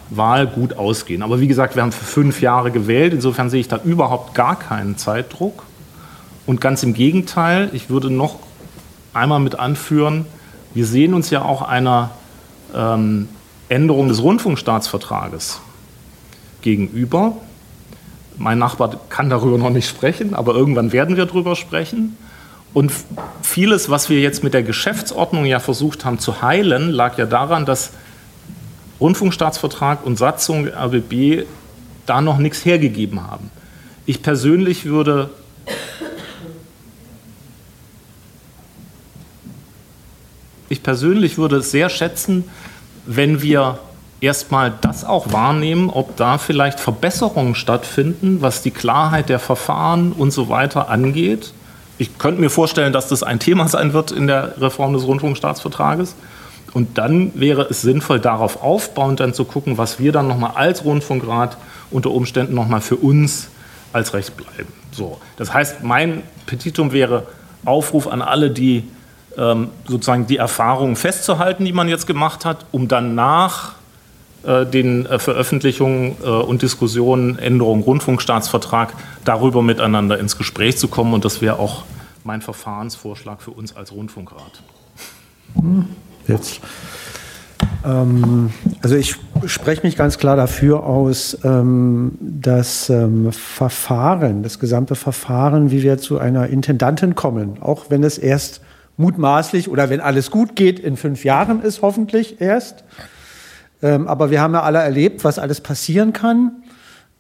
Wahl 0.09 0.47
gut 0.47 0.77
ausgehen. 0.77 1.21
Aber 1.23 1.39
wie 1.39 1.47
gesagt, 1.47 1.75
wir 1.75 1.83
haben 1.83 1.91
für 1.91 2.05
fünf 2.05 2.41
Jahre 2.41 2.71
gewählt. 2.71 3.13
Insofern 3.13 3.49
sehe 3.49 3.59
ich 3.59 3.67
da 3.67 3.79
überhaupt 3.83 4.35
gar 4.35 4.57
keinen 4.57 4.97
Zeitdruck. 4.97 5.63
Und 6.45 6.61
ganz 6.61 6.83
im 6.83 6.93
Gegenteil, 6.93 7.69
ich 7.73 7.89
würde 7.89 8.09
noch 8.09 8.39
einmal 9.13 9.39
mit 9.39 9.59
anführen, 9.59 10.25
wir 10.77 10.85
sehen 10.85 11.15
uns 11.15 11.31
ja 11.31 11.41
auch 11.41 11.63
einer 11.63 12.11
ähm, 12.75 13.27
Änderung 13.67 14.09
des 14.09 14.21
Rundfunkstaatsvertrages 14.21 15.59
gegenüber. 16.61 17.35
Mein 18.37 18.59
Nachbar 18.59 18.99
kann 19.09 19.31
darüber 19.31 19.57
noch 19.57 19.71
nicht 19.71 19.89
sprechen, 19.89 20.35
aber 20.35 20.53
irgendwann 20.53 20.91
werden 20.91 21.17
wir 21.17 21.25
darüber 21.25 21.55
sprechen. 21.55 22.15
Und 22.75 22.91
vieles, 23.41 23.89
was 23.89 24.07
wir 24.09 24.19
jetzt 24.19 24.43
mit 24.43 24.53
der 24.53 24.61
Geschäftsordnung 24.61 25.45
ja 25.45 25.59
versucht 25.59 26.05
haben 26.05 26.19
zu 26.19 26.43
heilen, 26.43 26.91
lag 26.91 27.17
ja 27.17 27.25
daran, 27.25 27.65
dass 27.65 27.89
Rundfunkstaatsvertrag 28.99 30.05
und 30.05 30.19
Satzung 30.19 30.67
RBB 30.67 31.47
da 32.05 32.21
noch 32.21 32.37
nichts 32.37 32.65
hergegeben 32.65 33.23
haben. 33.23 33.49
Ich 34.05 34.21
persönlich 34.21 34.85
würde 34.85 35.31
ich 40.69 40.83
persönlich 40.83 41.37
würde 41.37 41.57
es 41.57 41.71
sehr 41.71 41.89
schätzen, 41.89 42.45
wenn 43.05 43.41
wir 43.41 43.79
erstmal 44.19 44.73
das 44.81 45.05
auch 45.05 45.31
wahrnehmen, 45.31 45.89
ob 45.89 46.15
da 46.17 46.37
vielleicht 46.37 46.79
Verbesserungen 46.79 47.55
stattfinden, 47.55 48.41
was 48.41 48.61
die 48.61 48.71
Klarheit 48.71 49.29
der 49.29 49.39
Verfahren 49.39 50.11
und 50.11 50.31
so 50.31 50.49
weiter 50.49 50.89
angeht. 50.89 51.53
Ich 51.97 52.17
könnte 52.17 52.41
mir 52.41 52.49
vorstellen, 52.49 52.93
dass 52.93 53.07
das 53.07 53.23
ein 53.23 53.39
Thema 53.39 53.67
sein 53.67 53.93
wird 53.93 54.11
in 54.11 54.27
der 54.27 54.59
Reform 54.61 54.93
des 54.93 55.05
Rundfunkstaatsvertrages. 55.05 56.15
Und 56.73 56.97
dann 56.97 57.31
wäre 57.33 57.63
es 57.69 57.81
sinnvoll, 57.81 58.19
darauf 58.19 58.61
aufbauend 58.61 59.19
dann 59.19 59.33
zu 59.33 59.45
gucken, 59.45 59.77
was 59.77 59.99
wir 59.99 60.11
dann 60.11 60.27
nochmal 60.27 60.51
als 60.55 60.83
Rundfunkrat 60.83 61.57
unter 61.89 62.11
Umständen 62.11 62.53
nochmal 62.53 62.81
für 62.81 62.97
uns 62.97 63.47
als 63.93 64.13
Recht 64.13 64.35
bleiben. 64.37 64.71
So. 64.91 65.19
Das 65.37 65.53
heißt, 65.53 65.83
mein 65.83 66.23
Petitum 66.45 66.91
wäre 66.91 67.25
Aufruf 67.65 68.07
an 68.07 68.21
alle, 68.21 68.51
die 68.51 68.83
sozusagen 69.87 70.25
die 70.25 70.37
Erfahrungen 70.37 70.95
festzuhalten, 70.95 71.63
die 71.63 71.71
man 71.71 71.87
jetzt 71.87 72.07
gemacht 72.07 72.43
hat, 72.43 72.65
um 72.71 72.87
dann 72.87 73.13
nach 73.13 73.73
äh, 74.47 74.65
den 74.65 75.05
äh, 75.05 75.19
Veröffentlichungen 75.19 76.15
äh, 76.23 76.27
und 76.29 76.61
Diskussionen, 76.61 77.37
Änderungen, 77.37 77.83
Rundfunkstaatsvertrag, 77.83 78.93
darüber 79.25 79.61
miteinander 79.61 80.17
ins 80.19 80.37
Gespräch 80.37 80.77
zu 80.77 80.87
kommen. 80.87 81.13
Und 81.13 81.25
das 81.25 81.41
wäre 81.41 81.59
auch 81.59 81.83
mein 82.23 82.41
Verfahrensvorschlag 82.41 83.41
für 83.41 83.51
uns 83.51 83.75
als 83.75 83.91
Rundfunkrat. 83.91 84.63
Hm. 85.55 85.87
Jetzt 86.27 86.61
Ähm, 87.85 88.51
also 88.81 88.95
ich 88.95 89.15
spreche 89.45 89.83
mich 89.83 89.95
ganz 89.95 90.17
klar 90.17 90.35
dafür 90.35 90.83
aus, 90.83 91.37
ähm, 91.43 92.17
das 92.19 92.89
ähm, 92.89 93.31
Verfahren, 93.31 94.43
das 94.43 94.59
gesamte 94.59 94.95
Verfahren, 94.95 95.71
wie 95.71 95.83
wir 95.83 95.97
zu 95.97 96.19
einer 96.19 96.47
Intendantin 96.47 97.15
kommen, 97.15 97.61
auch 97.61 97.85
wenn 97.89 98.03
es 98.03 98.17
erst 98.17 98.61
mutmaßlich 98.97 99.69
oder 99.69 99.89
wenn 99.89 100.01
alles 100.01 100.31
gut 100.31 100.55
geht, 100.55 100.79
in 100.79 100.97
fünf 100.97 101.23
Jahren 101.23 101.61
ist 101.61 101.81
hoffentlich 101.81 102.41
erst. 102.41 102.83
Ähm, 103.81 104.07
aber 104.07 104.31
wir 104.31 104.41
haben 104.41 104.53
ja 104.53 104.63
alle 104.63 104.79
erlebt, 104.79 105.23
was 105.23 105.39
alles 105.39 105.61
passieren 105.61 106.13
kann. 106.13 106.63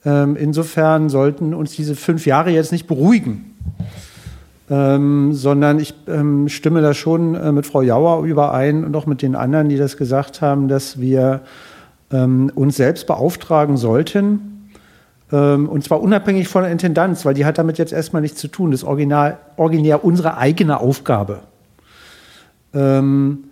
Ähm, 0.05 0.35
insofern 0.35 1.09
sollten 1.09 1.53
uns 1.53 1.75
diese 1.75 1.95
fünf 1.95 2.25
Jahre 2.25 2.49
jetzt 2.49 2.71
nicht 2.71 2.87
beruhigen. 2.87 3.53
Ähm, 4.69 5.33
sondern 5.33 5.79
ich 5.79 5.93
ähm, 6.07 6.49
stimme 6.49 6.81
da 6.81 6.93
schon 6.93 7.35
äh, 7.35 7.51
mit 7.53 7.65
Frau 7.65 7.81
Jauer 7.81 8.25
überein 8.25 8.83
und 8.83 8.95
auch 8.95 9.05
mit 9.05 9.21
den 9.21 9.35
anderen, 9.35 9.69
die 9.69 9.77
das 9.77 9.95
gesagt 9.95 10.41
haben, 10.41 10.67
dass 10.67 10.99
wir 10.99 11.41
ähm, 12.11 12.51
uns 12.53 12.75
selbst 12.75 13.07
beauftragen 13.07 13.77
sollten, 13.77 14.57
ähm, 15.31 15.67
und 15.67 15.83
zwar 15.83 16.01
unabhängig 16.01 16.47
von 16.47 16.63
der 16.63 16.71
Intendanz, 16.71 17.25
weil 17.25 17.33
die 17.33 17.45
hat 17.45 17.57
damit 17.57 17.77
jetzt 17.77 17.93
erstmal 17.93 18.21
nichts 18.21 18.39
zu 18.39 18.47
tun. 18.47 18.71
Das 18.71 18.83
ist 18.83 18.87
originär 18.87 20.03
unsere 20.03 20.37
eigene 20.37 20.79
Aufgabe. 20.79 21.41
Ähm, 22.73 23.45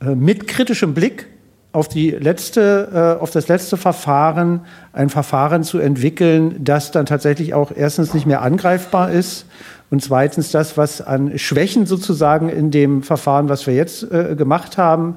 äh, 0.00 0.14
mit 0.14 0.46
kritischem 0.46 0.94
Blick 0.94 1.26
auf, 1.72 1.88
die 1.88 2.10
letzte, 2.10 3.16
äh, 3.18 3.22
auf 3.22 3.30
das 3.30 3.48
letzte 3.48 3.76
Verfahren 3.76 4.62
ein 4.92 5.08
Verfahren 5.08 5.62
zu 5.62 5.78
entwickeln, 5.78 6.56
das 6.64 6.90
dann 6.90 7.06
tatsächlich 7.06 7.54
auch 7.54 7.70
erstens 7.74 8.14
nicht 8.14 8.26
mehr 8.26 8.42
angreifbar 8.42 9.10
ist 9.10 9.46
und 9.90 10.02
zweitens 10.02 10.50
das, 10.50 10.76
was 10.76 11.00
an 11.00 11.38
Schwächen 11.38 11.86
sozusagen 11.86 12.48
in 12.48 12.70
dem 12.70 13.02
Verfahren, 13.02 13.48
was 13.48 13.66
wir 13.66 13.74
jetzt 13.74 14.10
äh, 14.10 14.34
gemacht 14.36 14.78
haben, 14.78 15.16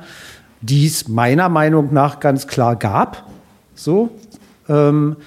dies 0.62 1.08
meiner 1.08 1.50
Meinung 1.50 1.94
nach 1.94 2.20
ganz 2.20 2.48
klar 2.48 2.76
gab, 2.76 3.28
so, 3.76 4.10
ähm, 4.70 5.18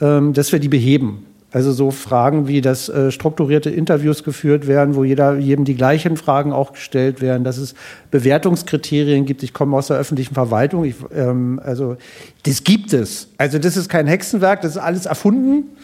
ähm, 0.00 0.32
dass 0.32 0.52
wir 0.52 0.58
die 0.58 0.68
beheben. 0.68 1.26
Also 1.52 1.70
so 1.72 1.90
Fragen 1.90 2.48
wie, 2.48 2.62
dass 2.62 2.88
äh, 2.88 3.10
strukturierte 3.10 3.68
Interviews 3.68 4.24
geführt 4.24 4.66
werden, 4.66 4.94
wo 4.94 5.04
jeder, 5.04 5.36
jedem 5.36 5.66
die 5.66 5.74
gleichen 5.74 6.16
Fragen 6.16 6.50
auch 6.50 6.72
gestellt 6.72 7.20
werden, 7.20 7.44
dass 7.44 7.58
es 7.58 7.74
Bewertungskriterien 8.10 9.26
gibt. 9.26 9.42
Ich 9.42 9.52
komme 9.52 9.76
aus 9.76 9.88
der 9.88 9.98
öffentlichen 9.98 10.32
Verwaltung. 10.32 10.84
Ich, 10.84 10.96
ähm, 11.14 11.60
also 11.62 11.96
das 12.44 12.64
gibt 12.64 12.94
es. 12.94 13.28
Also 13.36 13.58
das 13.58 13.76
ist 13.76 13.90
kein 13.90 14.06
Hexenwerk, 14.06 14.62
das 14.62 14.72
ist 14.72 14.82
alles 14.82 15.04
erfunden. 15.04 15.76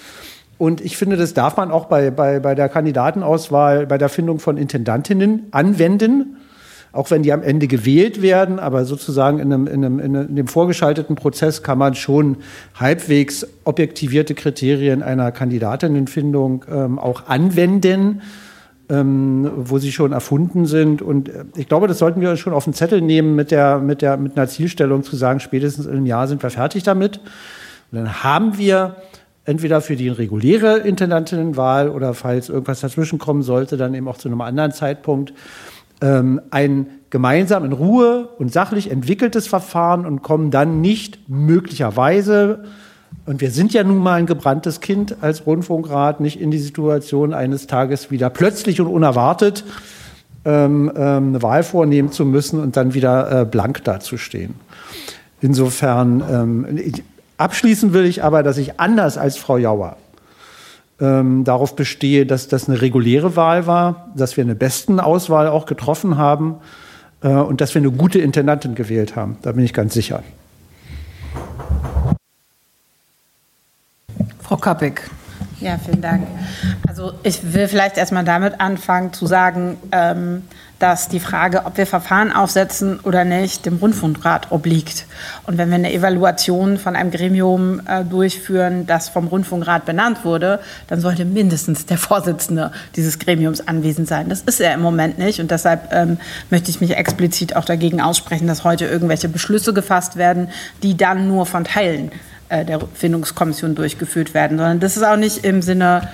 Und 0.56 0.80
ich 0.80 0.96
finde, 0.96 1.16
das 1.16 1.34
darf 1.34 1.58
man 1.58 1.70
auch 1.70 1.84
bei, 1.84 2.10
bei, 2.10 2.40
bei 2.40 2.54
der 2.54 2.70
Kandidatenauswahl, 2.70 3.86
bei 3.86 3.98
der 3.98 4.08
Findung 4.08 4.40
von 4.40 4.56
Intendantinnen 4.56 5.48
anwenden, 5.50 6.38
auch 6.92 7.10
wenn 7.10 7.22
die 7.22 7.32
am 7.32 7.42
Ende 7.42 7.66
gewählt 7.66 8.22
werden. 8.22 8.58
Aber 8.58 8.84
sozusagen 8.84 9.38
in, 9.38 9.52
einem, 9.52 9.66
in, 9.66 9.84
einem, 9.84 10.00
in 10.00 10.16
einem 10.16 10.46
vorgeschalteten 10.46 11.16
Prozess 11.16 11.62
kann 11.62 11.78
man 11.78 11.94
schon 11.94 12.38
halbwegs 12.74 13.46
objektivierte 13.64 14.34
Kriterien 14.34 15.02
einer 15.02 15.32
Kandidatinnenfindung 15.32 16.64
ähm, 16.70 16.98
auch 16.98 17.26
anwenden. 17.26 18.22
Ähm, 18.90 19.50
wo 19.54 19.76
sie 19.76 19.92
schon 19.92 20.12
erfunden 20.12 20.64
sind. 20.64 21.02
Und 21.02 21.28
äh, 21.28 21.44
ich 21.56 21.68
glaube, 21.68 21.88
das 21.88 21.98
sollten 21.98 22.22
wir 22.22 22.30
uns 22.30 22.40
schon 22.40 22.54
auf 22.54 22.64
den 22.64 22.72
Zettel 22.72 23.02
nehmen 23.02 23.36
mit, 23.36 23.50
der, 23.50 23.80
mit, 23.80 24.00
der, 24.00 24.16
mit 24.16 24.38
einer 24.38 24.48
Zielstellung 24.48 25.02
zu 25.02 25.14
sagen, 25.14 25.40
spätestens 25.40 25.84
in 25.84 25.92
einem 25.92 26.06
Jahr 26.06 26.26
sind 26.26 26.42
wir 26.42 26.48
fertig 26.48 26.84
damit. 26.84 27.18
Und 27.92 27.98
dann 27.98 28.24
haben 28.24 28.56
wir 28.56 28.96
entweder 29.48 29.80
für 29.80 29.96
die 29.96 30.10
reguläre 30.10 30.78
Intendantinnenwahl 30.78 31.88
oder 31.88 32.12
falls 32.12 32.50
irgendwas 32.50 32.80
dazwischen 32.80 33.18
kommen 33.18 33.42
sollte, 33.42 33.78
dann 33.78 33.94
eben 33.94 34.06
auch 34.06 34.18
zu 34.18 34.28
einem 34.28 34.42
anderen 34.42 34.72
Zeitpunkt 34.72 35.32
ähm, 36.00 36.40
ein 36.50 36.86
gemeinsam 37.10 37.64
in 37.64 37.72
Ruhe 37.72 38.28
und 38.38 38.52
sachlich 38.52 38.90
entwickeltes 38.90 39.46
Verfahren 39.46 40.04
und 40.04 40.22
kommen 40.22 40.50
dann 40.50 40.80
nicht 40.80 41.28
möglicherweise, 41.28 42.64
und 43.24 43.40
wir 43.40 43.50
sind 43.50 43.74
ja 43.74 43.84
nun 43.84 43.98
mal 43.98 44.14
ein 44.14 44.26
gebranntes 44.26 44.80
Kind 44.80 45.16
als 45.20 45.46
Rundfunkrat, 45.46 46.20
nicht 46.20 46.40
in 46.40 46.50
die 46.50 46.58
Situation 46.58 47.34
eines 47.34 47.66
Tages 47.66 48.10
wieder 48.10 48.30
plötzlich 48.30 48.80
und 48.80 48.86
unerwartet 48.86 49.64
ähm, 50.44 50.90
ähm, 50.96 51.28
eine 51.28 51.42
Wahl 51.42 51.62
vornehmen 51.62 52.10
zu 52.10 52.24
müssen 52.24 52.60
und 52.60 52.76
dann 52.76 52.94
wieder 52.94 53.42
äh, 53.42 53.44
blank 53.44 53.84
dazustehen. 53.84 54.54
Insofern, 55.40 56.22
ähm, 56.30 56.92
Abschließen 57.36 57.92
will 57.92 58.04
ich 58.04 58.24
aber, 58.24 58.42
dass 58.42 58.58
ich 58.58 58.80
anders 58.80 59.16
als 59.16 59.36
Frau 59.36 59.58
Jauer 59.58 59.96
ähm, 61.00 61.44
darauf 61.44 61.76
bestehe, 61.76 62.26
dass 62.26 62.48
das 62.48 62.68
eine 62.68 62.80
reguläre 62.80 63.36
Wahl 63.36 63.66
war, 63.66 64.10
dass 64.16 64.36
wir 64.36 64.44
eine 64.44 64.54
besten 64.54 65.00
Auswahl 65.00 65.48
auch 65.48 65.66
getroffen 65.66 66.18
haben 66.18 66.56
äh, 67.22 67.28
und 67.28 67.60
dass 67.60 67.74
wir 67.74 67.80
eine 67.80 67.90
gute 67.90 68.18
Intendantin 68.18 68.74
gewählt 68.74 69.16
haben. 69.16 69.36
Da 69.42 69.52
bin 69.52 69.64
ich 69.64 69.72
ganz 69.72 69.94
sicher. 69.94 70.22
Frau 74.40 74.56
Kappig. 74.56 75.02
Ja, 75.60 75.76
vielen 75.78 76.00
Dank. 76.00 76.26
Also 76.86 77.12
ich 77.22 77.52
will 77.52 77.68
vielleicht 77.68 77.96
erstmal 77.96 78.24
damit 78.24 78.60
anfangen 78.60 79.12
zu 79.12 79.26
sagen, 79.26 79.76
ähm, 79.92 80.44
dass 80.78 81.08
die 81.08 81.20
Frage, 81.20 81.66
ob 81.66 81.76
wir 81.76 81.86
Verfahren 81.86 82.32
aufsetzen 82.32 83.00
oder 83.00 83.24
nicht, 83.24 83.66
dem 83.66 83.76
Rundfunkrat 83.78 84.52
obliegt. 84.52 85.06
Und 85.46 85.58
wenn 85.58 85.68
wir 85.70 85.74
eine 85.74 85.92
Evaluation 85.92 86.78
von 86.78 86.94
einem 86.94 87.10
Gremium 87.10 87.80
äh, 87.86 88.04
durchführen, 88.04 88.86
das 88.86 89.08
vom 89.08 89.26
Rundfunkrat 89.26 89.84
benannt 89.84 90.24
wurde, 90.24 90.60
dann 90.86 91.00
sollte 91.00 91.24
mindestens 91.24 91.86
der 91.86 91.98
Vorsitzende 91.98 92.70
dieses 92.94 93.18
Gremiums 93.18 93.66
anwesend 93.66 94.06
sein. 94.06 94.28
Das 94.28 94.42
ist 94.42 94.60
er 94.60 94.74
im 94.74 94.80
Moment 94.80 95.18
nicht. 95.18 95.40
Und 95.40 95.50
deshalb 95.50 95.92
ähm, 95.92 96.18
möchte 96.50 96.70
ich 96.70 96.80
mich 96.80 96.96
explizit 96.96 97.56
auch 97.56 97.64
dagegen 97.64 98.00
aussprechen, 98.00 98.46
dass 98.46 98.62
heute 98.64 98.86
irgendwelche 98.86 99.28
Beschlüsse 99.28 99.74
gefasst 99.74 100.16
werden, 100.16 100.48
die 100.82 100.96
dann 100.96 101.26
nur 101.26 101.46
von 101.46 101.64
Teilen 101.64 102.12
äh, 102.50 102.64
der 102.64 102.80
Findungskommission 102.94 103.74
durchgeführt 103.74 104.32
werden, 104.32 104.58
sondern 104.58 104.80
das 104.80 104.96
ist 104.96 105.02
auch 105.02 105.16
nicht 105.16 105.44
im 105.44 105.60
Sinne 105.60 106.08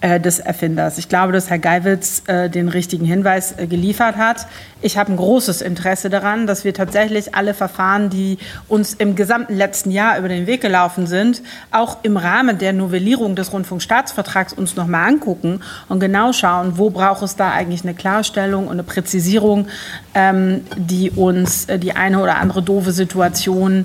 des 0.00 0.38
Erfinders. 0.38 0.98
Ich 0.98 1.08
glaube, 1.08 1.32
dass 1.32 1.50
Herr 1.50 1.58
Geiwitz 1.58 2.22
äh, 2.26 2.48
den 2.48 2.68
richtigen 2.68 3.04
Hinweis 3.04 3.58
äh, 3.58 3.66
geliefert 3.66 4.16
hat. 4.16 4.46
Ich 4.80 4.96
habe 4.96 5.12
ein 5.12 5.16
großes 5.16 5.60
Interesse 5.60 6.08
daran, 6.08 6.46
dass 6.46 6.64
wir 6.64 6.72
tatsächlich 6.72 7.34
alle 7.34 7.52
Verfahren, 7.52 8.10
die 8.10 8.38
uns 8.68 8.94
im 8.94 9.16
gesamten 9.16 9.56
letzten 9.56 9.90
Jahr 9.90 10.16
über 10.18 10.28
den 10.28 10.46
Weg 10.46 10.60
gelaufen 10.60 11.08
sind, 11.08 11.42
auch 11.72 11.96
im 12.04 12.16
Rahmen 12.16 12.58
der 12.58 12.72
Novellierung 12.72 13.34
des 13.34 13.52
Rundfunkstaatsvertrags 13.52 14.52
uns 14.52 14.76
noch 14.76 14.86
mal 14.86 15.04
angucken 15.04 15.62
und 15.88 15.98
genau 15.98 16.32
schauen, 16.32 16.78
wo 16.78 16.90
braucht 16.90 17.22
es 17.22 17.34
da 17.34 17.50
eigentlich 17.50 17.82
eine 17.82 17.94
Klarstellung 17.94 18.66
und 18.66 18.74
eine 18.74 18.84
Präzisierung, 18.84 19.66
ähm, 20.14 20.60
die 20.76 21.10
uns 21.10 21.64
äh, 21.64 21.78
die 21.80 21.96
eine 21.96 22.22
oder 22.22 22.38
andere 22.38 22.62
doofe 22.62 22.92
Situation 22.92 23.84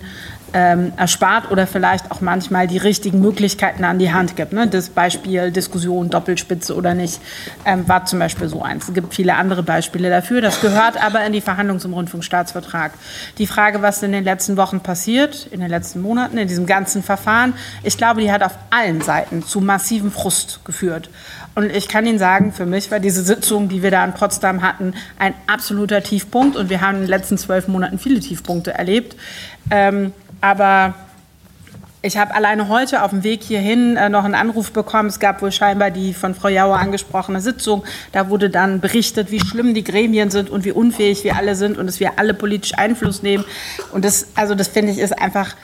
ähm, 0.53 0.93
erspart 0.97 1.51
oder 1.51 1.65
vielleicht 1.67 2.11
auch 2.11 2.21
manchmal 2.21 2.67
die 2.67 2.77
richtigen 2.77 3.19
Möglichkeiten 3.21 3.83
an 3.83 3.99
die 3.99 4.13
Hand 4.13 4.35
gibt. 4.35 4.53
Ne? 4.53 4.67
Das 4.67 4.89
Beispiel 4.89 5.51
Diskussion, 5.51 6.09
Doppelspitze 6.09 6.75
oder 6.75 6.93
nicht, 6.93 7.19
ähm, 7.65 7.87
war 7.87 8.05
zum 8.05 8.19
Beispiel 8.19 8.47
so 8.47 8.61
eins. 8.61 8.87
Es 8.87 8.93
gibt 8.93 9.13
viele 9.13 9.35
andere 9.35 9.63
Beispiele 9.63 10.09
dafür. 10.09 10.41
Das 10.41 10.61
gehört 10.61 11.03
aber 11.03 11.25
in 11.25 11.33
die 11.33 11.41
Verhandlungen 11.41 11.79
zum 11.79 11.93
Rundfunkstaatsvertrag. 11.93 12.93
Die 13.37 13.47
Frage, 13.47 13.81
was 13.81 14.03
in 14.03 14.11
den 14.11 14.23
letzten 14.23 14.57
Wochen 14.57 14.79
passiert, 14.79 15.47
in 15.51 15.59
den 15.59 15.69
letzten 15.69 16.01
Monaten, 16.01 16.37
in 16.37 16.47
diesem 16.47 16.65
ganzen 16.65 17.03
Verfahren, 17.03 17.53
ich 17.81 17.97
glaube, 17.97 18.21
die 18.21 18.31
hat 18.31 18.43
auf 18.43 18.53
allen 18.69 19.01
Seiten 19.01 19.43
zu 19.43 19.59
massivem 19.59 20.11
Frust 20.11 20.61
geführt. 20.65 21.09
Und 21.55 21.71
ich 21.71 21.87
kann 21.87 22.05
Ihnen 22.05 22.17
sagen, 22.17 22.51
für 22.51 22.65
mich 22.65 22.89
war 22.89 22.99
diese 22.99 23.21
Sitzung, 23.21 23.69
die 23.69 23.83
wir 23.83 23.91
da 23.91 24.03
in 24.03 24.13
Potsdam 24.13 24.63
hatten, 24.63 24.93
ein 25.19 25.35
absoluter 25.45 26.01
Tiefpunkt. 26.01 26.55
Und 26.55 26.69
wir 26.69 26.81
haben 26.81 26.95
in 26.95 27.01
den 27.01 27.09
letzten 27.09 27.37
zwölf 27.37 27.67
Monaten 27.67 27.99
viele 27.99 28.19
Tiefpunkte 28.19 28.73
erlebt. 28.73 29.15
Ähm, 29.69 30.13
aber 30.43 30.93
ich 32.01 32.17
habe 32.17 32.35
alleine 32.35 32.67
heute 32.67 33.01
auf 33.03 33.11
dem 33.11 33.23
Weg 33.23 33.43
hierhin 33.43 33.95
äh, 33.95 34.09
noch 34.09 34.25
einen 34.25 34.35
Anruf 34.35 34.73
bekommen. 34.73 35.07
Es 35.07 35.21
gab 35.21 35.41
wohl 35.41 35.53
scheinbar 35.53 35.89
die 35.89 36.13
von 36.13 36.35
Frau 36.35 36.49
Jauer 36.49 36.79
angesprochene 36.79 37.39
Sitzung. 37.39 37.85
Da 38.11 38.29
wurde 38.29 38.49
dann 38.49 38.81
berichtet, 38.81 39.31
wie 39.31 39.39
schlimm 39.39 39.73
die 39.73 39.85
Gremien 39.85 40.31
sind 40.31 40.49
und 40.49 40.65
wie 40.65 40.73
unfähig 40.73 41.23
wir 41.23 41.37
alle 41.37 41.55
sind 41.55 41.77
und 41.77 41.87
dass 41.87 42.01
wir 42.01 42.19
alle 42.19 42.33
politisch 42.33 42.77
Einfluss 42.77 43.23
nehmen. 43.23 43.45
Und 43.93 44.03
das, 44.03 44.27
also 44.35 44.53
das 44.53 44.67
finde 44.67 44.91
ich, 44.91 44.99
ist 44.99 45.17
einfach 45.17 45.55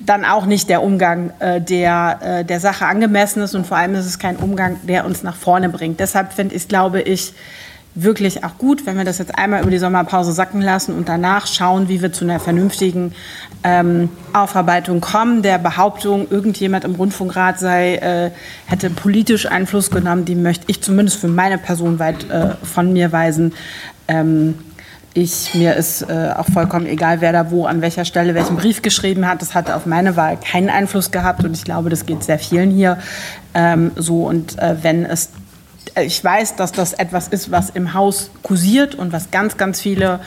dann 0.00 0.26
auch 0.26 0.44
nicht 0.44 0.68
der 0.68 0.82
Umgang, 0.82 1.32
äh, 1.38 1.62
der 1.62 2.18
äh, 2.20 2.44
der 2.44 2.60
Sache 2.60 2.84
angemessen 2.84 3.42
ist. 3.42 3.54
Und 3.54 3.66
vor 3.66 3.78
allem 3.78 3.94
ist 3.94 4.04
es 4.04 4.18
kein 4.18 4.36
Umgang, 4.36 4.76
der 4.82 5.06
uns 5.06 5.22
nach 5.22 5.36
vorne 5.36 5.70
bringt. 5.70 5.98
Deshalb 5.98 6.34
finde 6.34 6.54
ich, 6.54 6.68
glaube 6.68 7.00
ich, 7.00 7.32
wirklich 8.02 8.44
auch 8.44 8.58
gut, 8.58 8.86
wenn 8.86 8.96
wir 8.96 9.04
das 9.04 9.18
jetzt 9.18 9.36
einmal 9.38 9.62
über 9.62 9.70
die 9.70 9.78
Sommerpause 9.78 10.32
sacken 10.32 10.60
lassen 10.60 10.94
und 10.94 11.08
danach 11.08 11.46
schauen, 11.46 11.88
wie 11.88 12.02
wir 12.02 12.12
zu 12.12 12.24
einer 12.24 12.40
vernünftigen 12.40 13.12
ähm, 13.64 14.08
Aufarbeitung 14.32 15.00
kommen. 15.00 15.42
Der 15.42 15.58
Behauptung, 15.58 16.26
irgendjemand 16.30 16.84
im 16.84 16.94
Rundfunkrat 16.94 17.58
sei, 17.58 17.96
äh, 17.96 18.30
hätte 18.66 18.90
politisch 18.90 19.46
Einfluss 19.46 19.90
genommen, 19.90 20.24
die 20.24 20.34
möchte 20.34 20.64
ich 20.68 20.82
zumindest 20.82 21.18
für 21.18 21.28
meine 21.28 21.58
Person 21.58 21.98
weit 21.98 22.28
äh, 22.30 22.54
von 22.62 22.92
mir 22.92 23.12
weisen. 23.12 23.52
Ähm, 24.08 24.54
ich, 25.12 25.54
mir 25.54 25.74
ist 25.74 26.02
äh, 26.02 26.30
auch 26.36 26.46
vollkommen 26.46 26.86
egal, 26.86 27.20
wer 27.20 27.32
da 27.32 27.50
wo 27.50 27.66
an 27.66 27.82
welcher 27.82 28.04
Stelle 28.04 28.34
welchen 28.34 28.56
Brief 28.56 28.80
geschrieben 28.80 29.26
hat. 29.26 29.42
Das 29.42 29.56
hatte 29.56 29.74
auf 29.74 29.84
meine 29.84 30.16
Wahl 30.16 30.36
keinen 30.36 30.70
Einfluss 30.70 31.10
gehabt 31.10 31.44
und 31.44 31.56
ich 31.56 31.64
glaube, 31.64 31.90
das 31.90 32.06
geht 32.06 32.22
sehr 32.22 32.38
vielen 32.38 32.70
hier 32.70 32.98
ähm, 33.54 33.90
so. 33.96 34.22
Und 34.28 34.56
äh, 34.60 34.76
wenn 34.82 35.04
es 35.04 35.30
ich 35.96 36.22
weiß, 36.22 36.56
dass 36.56 36.72
das 36.72 36.92
etwas 36.92 37.28
ist, 37.28 37.50
was 37.50 37.70
im 37.70 37.94
Haus 37.94 38.30
kursiert 38.42 38.94
und 38.94 39.12
was 39.12 39.30
ganz, 39.30 39.56
ganz 39.56 39.80
viele 39.80 40.20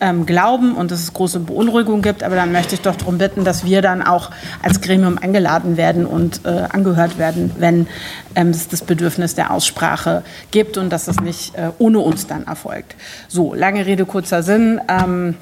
ähm, 0.00 0.26
glauben 0.26 0.74
und 0.74 0.90
dass 0.90 1.00
es 1.00 1.12
große 1.12 1.40
Beunruhigung 1.40 2.02
gibt. 2.02 2.22
Aber 2.22 2.36
dann 2.36 2.52
möchte 2.52 2.74
ich 2.74 2.80
doch 2.80 2.96
darum 2.96 3.18
bitten, 3.18 3.44
dass 3.44 3.64
wir 3.64 3.82
dann 3.82 4.02
auch 4.02 4.30
als 4.62 4.80
Gremium 4.80 5.18
eingeladen 5.18 5.76
werden 5.76 6.06
und 6.06 6.44
äh, 6.44 6.66
angehört 6.70 7.18
werden, 7.18 7.52
wenn 7.58 7.86
ähm, 8.34 8.50
es 8.50 8.68
das 8.68 8.82
Bedürfnis 8.82 9.34
der 9.34 9.50
Aussprache 9.50 10.22
gibt 10.50 10.76
und 10.76 10.90
dass 10.90 11.08
es 11.08 11.20
nicht 11.20 11.54
äh, 11.54 11.70
ohne 11.78 12.00
uns 12.00 12.26
dann 12.26 12.46
erfolgt. 12.46 12.96
So, 13.28 13.54
lange 13.54 13.86
Rede, 13.86 14.06
kurzer 14.06 14.42
Sinn. 14.42 14.80
Ähm, 14.88 15.36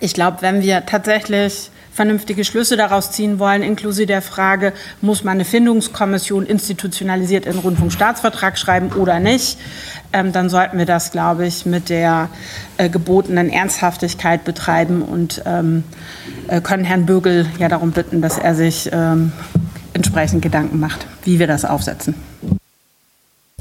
ich 0.00 0.14
glaube, 0.14 0.38
wenn 0.40 0.62
wir 0.62 0.86
tatsächlich 0.86 1.70
vernünftige 1.94 2.44
Schlüsse 2.44 2.76
daraus 2.76 3.12
ziehen 3.12 3.38
wollen, 3.38 3.62
inklusive 3.62 4.06
der 4.06 4.20
Frage, 4.20 4.72
muss 5.00 5.22
man 5.22 5.34
eine 5.34 5.44
Findungskommission 5.44 6.44
institutionalisiert 6.44 7.46
in 7.46 7.52
den 7.52 7.60
Rundfunkstaatsvertrag 7.60 8.58
schreiben 8.58 8.92
oder 8.92 9.20
nicht, 9.20 9.58
ähm, 10.12 10.32
dann 10.32 10.50
sollten 10.50 10.76
wir 10.76 10.86
das, 10.86 11.12
glaube 11.12 11.46
ich, 11.46 11.66
mit 11.66 11.88
der 11.88 12.28
äh, 12.78 12.88
gebotenen 12.88 13.48
Ernsthaftigkeit 13.48 14.44
betreiben 14.44 15.02
und 15.02 15.42
ähm, 15.46 15.84
äh, 16.48 16.60
können 16.60 16.84
Herrn 16.84 17.06
Bögel 17.06 17.46
ja 17.58 17.68
darum 17.68 17.92
bitten, 17.92 18.20
dass 18.20 18.38
er 18.38 18.56
sich 18.56 18.90
ähm, 18.92 19.32
entsprechend 19.92 20.42
Gedanken 20.42 20.80
macht, 20.80 21.06
wie 21.22 21.38
wir 21.38 21.46
das 21.46 21.64
aufsetzen. 21.64 22.16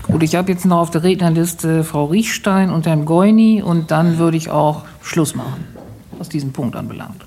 Gut, 0.03 0.24
ich 0.24 0.36
habe 0.36 0.52
jetzt 0.52 0.66
noch 0.66 0.80
auf 0.80 0.92
der 0.92 1.03
Rednerliste 1.03 1.84
Frau 1.84 2.06
Riechstein 2.06 2.72
und 2.72 2.88
Herrn 2.88 3.06
Goini 3.06 3.62
und 3.62 3.92
dann 3.92 4.18
würde 4.18 4.38
ich 4.38 4.50
auch 4.50 4.84
Schluss 5.02 5.36
machen, 5.36 5.66
was 6.18 6.30
diesen 6.30 6.52
Punkt 6.52 6.76
anbelangt. 6.76 7.24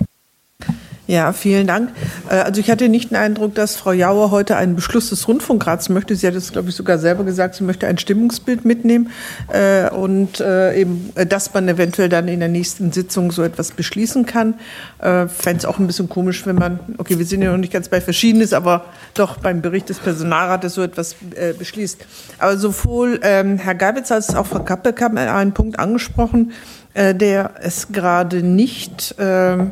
Ja, 1.08 1.32
vielen 1.32 1.68
Dank. 1.68 1.90
Äh, 2.28 2.34
also 2.34 2.60
ich 2.60 2.68
hatte 2.68 2.88
nicht 2.88 3.10
den 3.10 3.16
Eindruck, 3.16 3.54
dass 3.54 3.76
Frau 3.76 3.92
Jauer 3.92 4.32
heute 4.32 4.56
einen 4.56 4.74
Beschluss 4.74 5.10
des 5.10 5.28
Rundfunkrats 5.28 5.88
möchte. 5.88 6.16
Sie 6.16 6.26
hat 6.26 6.34
es, 6.34 6.50
glaube 6.50 6.70
ich, 6.70 6.74
sogar 6.74 6.98
selber 6.98 7.22
gesagt, 7.22 7.54
sie 7.54 7.62
möchte 7.62 7.86
ein 7.86 7.96
Stimmungsbild 7.96 8.64
mitnehmen 8.64 9.10
äh, 9.52 9.88
und 9.90 10.40
äh, 10.40 10.80
eben, 10.80 11.12
dass 11.28 11.54
man 11.54 11.68
eventuell 11.68 12.08
dann 12.08 12.26
in 12.26 12.40
der 12.40 12.48
nächsten 12.48 12.90
Sitzung 12.90 13.30
so 13.30 13.44
etwas 13.44 13.70
beschließen 13.70 14.26
kann. 14.26 14.54
Fände 14.98 15.58
es 15.58 15.64
auch 15.64 15.78
ein 15.78 15.86
bisschen 15.86 16.08
komisch, 16.08 16.46
wenn 16.46 16.56
man, 16.56 16.80
okay, 16.98 17.18
wir 17.18 17.26
sind 17.26 17.42
ja 17.42 17.50
noch 17.50 17.58
nicht 17.58 17.72
ganz 17.72 17.88
bei 17.88 18.00
Verschiedenes, 18.00 18.52
aber 18.52 18.86
doch 19.14 19.38
beim 19.38 19.60
Bericht 19.60 19.88
des 19.88 19.98
Personalrates 19.98 20.74
so 20.74 20.82
etwas 20.82 21.16
beschließt. 21.58 22.04
Aber 22.38 22.56
sowohl 22.56 23.20
ähm, 23.22 23.58
Herr 23.58 23.74
Geibitz 23.74 24.10
als 24.10 24.34
auch 24.34 24.46
Frau 24.46 24.60
Kappelk 24.60 25.00
haben 25.00 25.18
einen 25.18 25.52
Punkt 25.52 25.78
angesprochen, 25.78 26.52
der 26.94 27.50
es 27.60 27.88
gerade 27.92 28.42
nicht 28.42 29.14
ähm, 29.18 29.70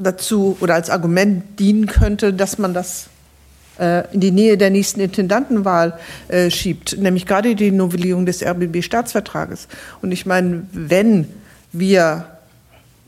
dazu 0.00 0.56
oder 0.60 0.74
als 0.74 0.90
Argument 0.90 1.58
dienen 1.58 1.86
könnte, 1.86 2.32
dass 2.32 2.58
man 2.58 2.74
das 2.74 3.08
äh, 3.78 4.12
in 4.12 4.20
die 4.20 4.30
Nähe 4.30 4.56
der 4.58 4.70
nächsten 4.70 5.00
Intendantenwahl 5.00 5.98
äh, 6.28 6.50
schiebt, 6.50 6.98
nämlich 6.98 7.26
gerade 7.26 7.54
die 7.54 7.70
Novellierung 7.70 8.26
des 8.26 8.44
RBB-Staatsvertrages. 8.44 9.68
Und 10.02 10.12
ich 10.12 10.26
meine, 10.26 10.64
wenn 10.72 11.28
wir 11.72 12.26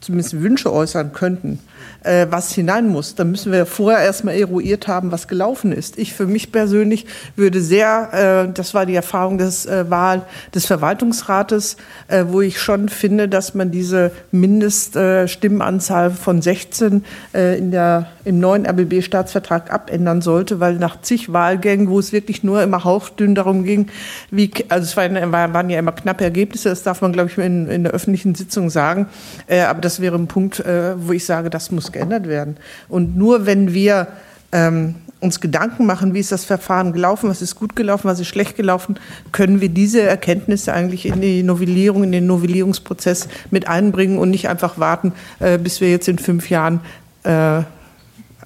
zumindest 0.01 0.41
Wünsche 0.41 0.73
äußern 0.73 1.12
könnten, 1.12 1.59
äh, 2.05 2.27
was 2.31 2.53
hinein 2.53 2.89
muss, 2.89 3.15
dann 3.15 3.31
müssen 3.31 3.53
wir 3.53 3.67
vorher 3.67 4.03
erstmal 4.05 4.35
eruiert 4.35 4.89
haben, 4.89 5.13
was 5.13 5.29
gelaufen 5.29 5.73
ist. 5.73 5.99
Ich 5.99 6.13
für 6.15 6.27
mich 6.27 6.53
persönlich 6.53 7.07
würde 7.37 7.61
sehr, 7.61 8.47
äh, 8.49 8.53
das 8.53 8.75
war 8.75 8.87
die 8.87 8.95
Erfahrung 8.95 9.39
des 9.39 9.67
äh, 9.67 9.89
Wahl 9.91 10.23
des 10.55 10.67
Verwaltungsrates, 10.67 11.77
äh, 12.09 12.25
wo 12.29 12.41
ich 12.41 12.61
schon 12.61 12.89
finde, 12.89 13.29
dass 13.29 13.55
man 13.55 13.71
diese 13.71 14.13
Mindeststimmenanzahl 14.31 16.11
von 16.11 16.43
16 16.43 17.05
äh, 17.35 17.59
in 17.59 17.71
der, 17.71 18.09
im 18.25 18.41
neuen 18.41 18.67
RBB-Staatsvertrag 18.67 19.73
abändern 19.73 20.23
sollte, 20.23 20.60
weil 20.60 20.76
nach 20.76 21.01
zig 21.01 21.33
Wahlgängen, 21.33 21.89
wo 21.89 21.99
es 21.99 22.12
wirklich 22.12 22.42
nur 22.44 22.62
immer 22.62 22.84
hauchdünn 22.84 23.34
darum 23.34 23.65
ging, 23.65 23.89
wie, 24.31 24.51
also 24.68 24.84
es 24.84 24.97
waren, 24.97 25.70
ja 25.70 25.78
immer 25.78 25.92
knappe 25.92 26.25
Ergebnisse, 26.25 26.68
das 26.68 26.83
darf 26.83 27.01
man, 27.01 27.12
glaube 27.12 27.31
ich, 27.31 27.39
in, 27.39 27.68
in 27.68 27.84
der 27.84 27.92
öffentlichen 27.92 28.34
Sitzung 28.34 28.70
sagen, 28.70 29.07
äh, 29.47 29.60
aber 29.60 29.81
das 29.81 30.01
wäre 30.01 30.17
ein 30.17 30.26
Punkt, 30.26 30.62
wo 30.62 31.12
ich 31.12 31.25
sage, 31.25 31.51
das 31.51 31.70
muss 31.70 31.92
geändert 31.92 32.28
werden. 32.28 32.57
Und 32.89 33.17
nur 33.17 33.47
wenn 33.47 33.75
wir 33.75 34.09
ähm, 34.52 34.97
uns 35.23 35.41
Gedanken 35.41 35.86
machen, 35.86 36.15
wie 36.15 36.20
ist 36.20 36.33
das 36.33 36.44
Verfahren 36.44 36.92
gelaufen, 36.92 37.31
was 37.31 37.42
ist 37.42 37.55
gut 37.55 37.76
gelaufen, 37.76 38.09
was 38.09 38.18
ist 38.18 38.26
schlecht 38.26 38.57
gelaufen, 38.57 38.99
können 39.31 39.60
wir 39.60 39.68
diese 39.68 40.02
Erkenntnisse 40.02 40.73
eigentlich 40.73 41.07
in 41.07 41.20
die 41.20 41.42
Novellierung, 41.42 42.02
in 42.02 42.12
den 42.12 42.26
Novellierungsprozess 42.26 43.28
mit 43.51 43.68
einbringen 43.68 44.18
und 44.18 44.31
nicht 44.31 44.49
einfach 44.49 44.78
warten, 44.78 45.12
äh, 45.39 45.59
bis 45.59 45.81
wir 45.81 45.91
jetzt 45.91 46.09
in 46.09 46.18
fünf 46.18 46.51
Jahren 46.51 46.81
äh, 47.23 47.62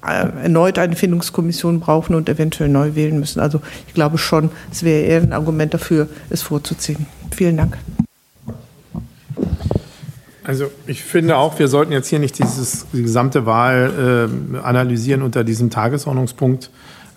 erneut 0.01 0.77
eine 0.79 0.95
Findungskommission 0.95 1.79
brauchen 1.79 2.15
und 2.15 2.29
eventuell 2.29 2.69
neu 2.69 2.95
wählen 2.95 3.19
müssen. 3.19 3.39
Also 3.39 3.61
ich 3.87 3.93
glaube 3.93 4.17
schon, 4.17 4.51
es 4.71 4.83
wäre 4.83 5.03
eher 5.03 5.21
ein 5.21 5.33
Argument 5.33 5.73
dafür, 5.73 6.07
es 6.29 6.41
vorzuziehen. 6.41 7.05
Vielen 7.35 7.57
Dank. 7.57 7.77
Also 10.43 10.71
ich 10.85 11.03
finde 11.03 11.35
auch, 11.35 11.59
wir 11.59 11.67
sollten 11.67 11.91
jetzt 11.91 12.07
hier 12.07 12.19
nicht 12.19 12.39
dieses, 12.39 12.85
die 12.93 13.01
gesamte 13.01 13.45
Wahl 13.45 14.29
äh, 14.55 14.59
analysieren 14.59 15.21
unter 15.21 15.43
diesem 15.43 15.69
Tagesordnungspunkt. 15.69 16.69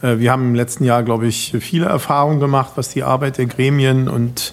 Äh, 0.02 0.18
wir 0.18 0.32
haben 0.32 0.46
im 0.46 0.54
letzten 0.56 0.82
Jahr, 0.84 1.04
glaube 1.04 1.28
ich, 1.28 1.54
viele 1.60 1.86
Erfahrungen 1.86 2.40
gemacht, 2.40 2.72
was 2.74 2.88
die 2.88 3.04
Arbeit 3.04 3.38
der 3.38 3.46
Gremien 3.46 4.08
und 4.08 4.52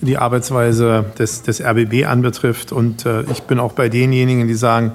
die 0.00 0.16
Arbeitsweise 0.16 1.04
des, 1.18 1.42
des 1.42 1.62
RBB 1.62 2.06
anbetrifft. 2.06 2.72
Und 2.72 3.04
äh, 3.04 3.22
ich 3.30 3.42
bin 3.42 3.58
auch 3.58 3.72
bei 3.72 3.90
denjenigen, 3.90 4.48
die 4.48 4.54
sagen, 4.54 4.92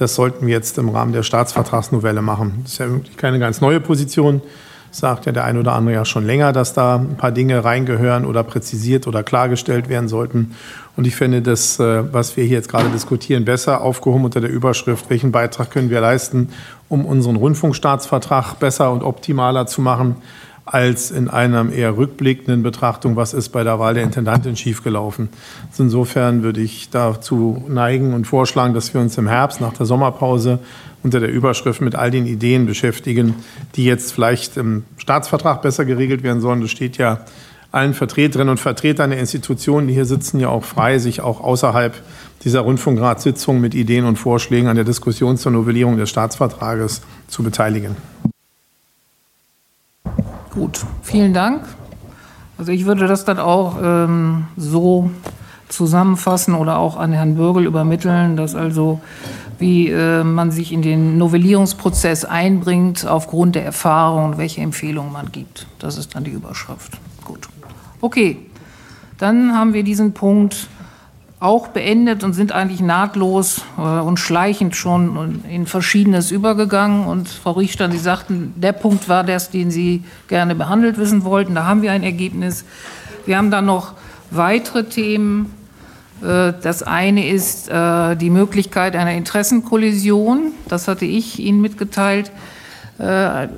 das 0.00 0.14
sollten 0.14 0.46
wir 0.46 0.54
jetzt 0.54 0.78
im 0.78 0.88
Rahmen 0.88 1.12
der 1.12 1.22
Staatsvertragsnovelle 1.22 2.22
machen. 2.22 2.60
Das 2.62 2.72
ist 2.72 2.78
ja 2.78 2.90
wirklich 2.90 3.16
keine 3.16 3.38
ganz 3.38 3.60
neue 3.60 3.80
Position 3.80 4.42
sagt 4.90 5.26
ja 5.26 5.32
der 5.32 5.44
ein 5.44 5.58
oder 5.58 5.74
andere 5.74 5.94
ja 5.94 6.04
schon 6.04 6.26
länger, 6.26 6.52
dass 6.52 6.72
da 6.72 6.96
ein 6.96 7.16
paar 7.16 7.32
Dinge 7.32 7.64
reingehören 7.64 8.24
oder 8.24 8.42
präzisiert 8.42 9.06
oder 9.06 9.22
klargestellt 9.22 9.88
werden 9.88 10.08
sollten. 10.08 10.54
Und 10.96 11.06
ich 11.06 11.14
finde 11.14 11.42
das, 11.42 11.78
äh, 11.78 12.12
was 12.12 12.36
wir 12.36 12.44
hier 12.44 12.56
jetzt 12.56 12.68
gerade 12.68 12.88
diskutieren, 12.88 13.44
besser 13.44 13.80
aufgehoben 13.82 14.24
unter 14.24 14.40
der 14.40 14.50
Überschrift, 14.50 15.10
welchen 15.10 15.32
Beitrag 15.32 15.70
können 15.70 15.90
wir 15.90 16.00
leisten, 16.00 16.50
um 16.88 17.04
unseren 17.04 17.36
Rundfunkstaatsvertrag 17.36 18.58
besser 18.58 18.90
und 18.90 19.02
optimaler 19.02 19.66
zu 19.66 19.80
machen, 19.80 20.16
als 20.72 21.10
in 21.10 21.28
einer 21.28 21.72
eher 21.72 21.96
rückblickenden 21.96 22.62
Betrachtung, 22.62 23.16
was 23.16 23.34
ist 23.34 23.50
bei 23.50 23.64
der 23.64 23.78
Wahl 23.78 23.94
der 23.94 24.02
Intendantin 24.02 24.56
schiefgelaufen. 24.56 25.28
Also 25.70 25.84
insofern 25.84 26.42
würde 26.42 26.60
ich 26.60 26.90
dazu 26.90 27.64
neigen 27.68 28.12
und 28.12 28.26
vorschlagen, 28.26 28.74
dass 28.74 28.92
wir 28.92 29.00
uns 29.00 29.16
im 29.16 29.28
Herbst 29.28 29.60
nach 29.60 29.72
der 29.72 29.86
Sommerpause 29.86 30.58
unter 31.02 31.20
der 31.20 31.30
Überschrift 31.30 31.80
mit 31.80 31.94
all 31.94 32.10
den 32.10 32.26
Ideen 32.26 32.66
beschäftigen, 32.66 33.36
die 33.76 33.84
jetzt 33.84 34.12
vielleicht 34.12 34.56
im 34.56 34.84
Staatsvertrag 34.98 35.62
besser 35.62 35.84
geregelt 35.84 36.22
werden 36.22 36.40
sollen. 36.40 36.60
Das 36.60 36.70
steht 36.70 36.98
ja 36.98 37.20
allen 37.70 37.94
Vertreterinnen 37.94 38.50
und 38.50 38.60
Vertretern 38.60 39.10
der 39.10 39.18
Institutionen, 39.18 39.88
die 39.88 39.94
hier 39.94 40.06
sitzen, 40.06 40.40
ja 40.40 40.48
auch 40.48 40.64
frei, 40.64 40.98
sich 40.98 41.20
auch 41.20 41.40
außerhalb 41.40 41.94
dieser 42.44 42.60
Rundfunkratssitzung 42.60 43.60
mit 43.60 43.74
Ideen 43.74 44.04
und 44.04 44.16
Vorschlägen 44.16 44.68
an 44.68 44.76
der 44.76 44.84
Diskussion 44.84 45.36
zur 45.36 45.52
Novellierung 45.52 45.96
des 45.96 46.08
Staatsvertrages 46.10 47.02
zu 47.26 47.42
beteiligen. 47.42 47.96
Gut, 50.58 50.84
vielen 51.02 51.32
Dank. 51.34 51.62
Also 52.58 52.72
ich 52.72 52.84
würde 52.84 53.06
das 53.06 53.24
dann 53.24 53.38
auch 53.38 53.76
ähm, 53.80 54.48
so 54.56 55.08
zusammenfassen 55.68 56.54
oder 56.54 56.78
auch 56.78 56.96
an 56.96 57.12
Herrn 57.12 57.36
Bürgel 57.36 57.64
übermitteln, 57.64 58.36
dass 58.36 58.56
also 58.56 59.00
wie 59.60 59.88
äh, 59.88 60.24
man 60.24 60.50
sich 60.50 60.72
in 60.72 60.82
den 60.82 61.16
Novellierungsprozess 61.16 62.24
einbringt 62.24 63.06
aufgrund 63.06 63.54
der 63.54 63.64
Erfahrung 63.64 64.24
und 64.24 64.38
welche 64.38 64.60
Empfehlungen 64.60 65.12
man 65.12 65.30
gibt. 65.30 65.68
Das 65.78 65.96
ist 65.96 66.16
dann 66.16 66.24
die 66.24 66.32
Überschrift. 66.32 66.98
Gut. 67.24 67.48
Okay, 68.00 68.38
dann 69.16 69.54
haben 69.54 69.74
wir 69.74 69.84
diesen 69.84 70.12
Punkt 70.12 70.66
auch 71.40 71.68
beendet 71.68 72.24
und 72.24 72.32
sind 72.32 72.52
eigentlich 72.52 72.80
nahtlos 72.80 73.62
äh, 73.76 73.80
und 73.80 74.18
schleichend 74.18 74.74
schon 74.74 75.44
in 75.48 75.66
Verschiedenes 75.66 76.30
übergegangen. 76.30 77.06
Und 77.06 77.28
Frau 77.28 77.52
Riechstein, 77.52 77.92
Sie 77.92 77.98
sagten, 77.98 78.54
der 78.56 78.72
Punkt 78.72 79.08
war 79.08 79.22
das, 79.22 79.50
den 79.50 79.70
Sie 79.70 80.02
gerne 80.26 80.54
behandelt 80.54 80.98
wissen 80.98 81.24
wollten. 81.24 81.54
Da 81.54 81.64
haben 81.64 81.82
wir 81.82 81.92
ein 81.92 82.02
Ergebnis. 82.02 82.64
Wir 83.24 83.38
haben 83.38 83.50
dann 83.50 83.66
noch 83.66 83.92
weitere 84.30 84.84
Themen. 84.84 85.54
Äh, 86.22 86.54
das 86.60 86.82
eine 86.82 87.28
ist 87.28 87.68
äh, 87.68 88.16
die 88.16 88.30
Möglichkeit 88.30 88.96
einer 88.96 89.12
Interessenkollision. 89.12 90.52
Das 90.68 90.88
hatte 90.88 91.04
ich 91.04 91.38
Ihnen 91.38 91.60
mitgeteilt. 91.60 92.30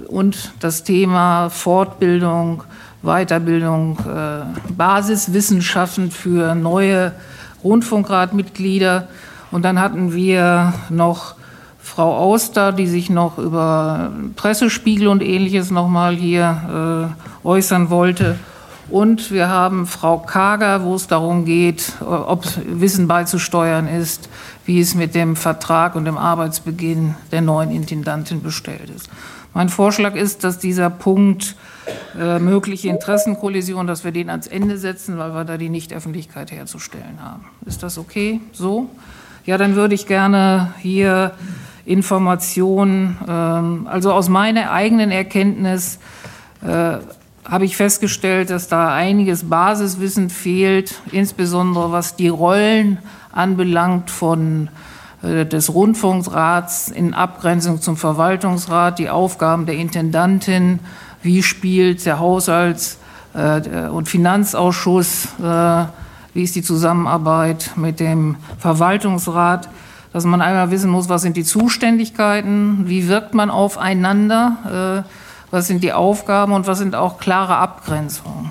Und 0.08 0.52
das 0.60 0.84
Thema 0.84 1.48
Fortbildung, 1.48 2.62
Weiterbildung, 3.00 3.96
Basiswissenschaften 4.76 6.10
für 6.10 6.54
neue 6.54 7.12
Rundfunkratmitglieder. 7.64 9.08
Und 9.50 9.64
dann 9.64 9.80
hatten 9.80 10.12
wir 10.14 10.74
noch 10.88 11.34
Frau 11.82 12.16
Auster, 12.16 12.72
die 12.72 12.86
sich 12.86 13.10
noch 13.10 13.38
über 13.38 14.12
Pressespiegel 14.36 15.08
und 15.08 15.22
ähnliches 15.22 15.70
noch 15.70 15.88
mal 15.88 16.14
hier 16.14 17.12
äh, 17.44 17.46
äußern 17.46 17.90
wollte. 17.90 18.36
Und 18.90 19.30
wir 19.30 19.48
haben 19.48 19.86
Frau 19.86 20.18
Kager, 20.18 20.82
wo 20.82 20.96
es 20.96 21.06
darum 21.06 21.44
geht, 21.44 21.92
ob 22.00 22.44
Wissen 22.66 23.06
beizusteuern 23.06 23.86
ist, 23.86 24.28
wie 24.66 24.80
es 24.80 24.96
mit 24.96 25.14
dem 25.14 25.36
Vertrag 25.36 25.94
und 25.94 26.06
dem 26.06 26.18
Arbeitsbeginn 26.18 27.14
der 27.30 27.40
neuen 27.40 27.70
Intendantin 27.70 28.42
bestellt 28.42 28.90
ist. 28.94 29.08
Mein 29.52 29.68
Vorschlag 29.68 30.14
ist, 30.14 30.44
dass 30.44 30.58
dieser 30.58 30.90
Punkt 30.90 31.56
äh, 32.18 32.38
mögliche 32.38 32.88
Interessenkollision, 32.88 33.86
dass 33.86 34.04
wir 34.04 34.12
den 34.12 34.30
ans 34.30 34.46
Ende 34.46 34.78
setzen, 34.78 35.18
weil 35.18 35.34
wir 35.34 35.44
da 35.44 35.56
die 35.56 35.68
Nichtöffentlichkeit 35.68 36.52
herzustellen 36.52 37.18
haben. 37.20 37.46
Ist 37.66 37.82
das 37.82 37.98
okay? 37.98 38.40
So? 38.52 38.88
Ja, 39.44 39.58
dann 39.58 39.74
würde 39.74 39.94
ich 39.94 40.06
gerne 40.06 40.72
hier 40.78 41.32
Informationen, 41.84 43.16
ähm, 43.28 43.88
also 43.90 44.12
aus 44.12 44.28
meiner 44.28 44.70
eigenen 44.70 45.10
Erkenntnis 45.10 45.98
äh, 46.62 46.98
habe 47.44 47.64
ich 47.64 47.76
festgestellt, 47.76 48.50
dass 48.50 48.68
da 48.68 48.94
einiges 48.94 49.48
Basiswissen 49.48 50.30
fehlt, 50.30 51.00
insbesondere 51.10 51.90
was 51.90 52.14
die 52.14 52.28
Rollen 52.28 52.98
anbelangt 53.32 54.10
von 54.10 54.68
des 55.22 55.74
Rundfunksrats 55.74 56.88
in 56.88 57.12
Abgrenzung 57.12 57.80
zum 57.80 57.96
Verwaltungsrat, 57.96 58.98
die 58.98 59.10
Aufgaben 59.10 59.66
der 59.66 59.74
Intendantin, 59.74 60.80
wie 61.22 61.42
spielt 61.42 62.06
der 62.06 62.18
Haushalts- 62.18 62.98
äh, 63.34 63.88
und 63.88 64.08
Finanzausschuss, 64.08 65.28
äh, 65.42 65.84
wie 66.32 66.42
ist 66.42 66.56
die 66.56 66.62
Zusammenarbeit 66.62 67.72
mit 67.76 68.00
dem 68.00 68.36
Verwaltungsrat, 68.58 69.68
dass 70.12 70.24
man 70.24 70.40
einmal 70.40 70.70
wissen 70.70 70.90
muss, 70.90 71.08
was 71.08 71.22
sind 71.22 71.36
die 71.36 71.44
Zuständigkeiten, 71.44 72.84
wie 72.86 73.08
wirkt 73.08 73.34
man 73.34 73.50
aufeinander, 73.50 75.04
was 75.52 75.68
sind 75.68 75.84
die 75.84 75.92
Aufgaben 75.92 76.52
und 76.52 76.66
was 76.66 76.78
sind 76.78 76.96
auch 76.96 77.18
klare 77.18 77.56
Abgrenzungen. 77.56 78.50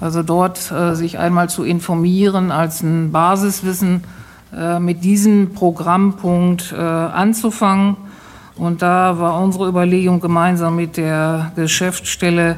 Also 0.00 0.22
dort 0.22 0.72
sich 0.92 1.18
einmal 1.18 1.48
zu 1.48 1.64
informieren 1.64 2.52
als 2.52 2.82
ein 2.82 3.10
Basiswissen, 3.10 4.04
äh, 4.04 4.21
mit 4.78 5.02
diesem 5.02 5.54
Programmpunkt 5.54 6.72
äh, 6.72 6.80
anzufangen. 6.80 7.96
Und 8.56 8.82
da 8.82 9.18
war 9.18 9.40
unsere 9.40 9.66
Überlegung 9.66 10.20
gemeinsam 10.20 10.76
mit 10.76 10.98
der 10.98 11.52
Geschäftsstelle, 11.56 12.56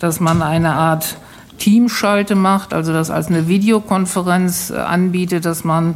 dass 0.00 0.18
man 0.18 0.42
eine 0.42 0.74
Art 0.74 1.18
Teamschalte 1.58 2.34
macht, 2.34 2.74
also 2.74 2.92
das 2.92 3.10
als 3.10 3.28
eine 3.28 3.46
Videokonferenz 3.46 4.70
äh, 4.70 4.78
anbietet, 4.78 5.44
dass 5.44 5.64
man 5.64 5.94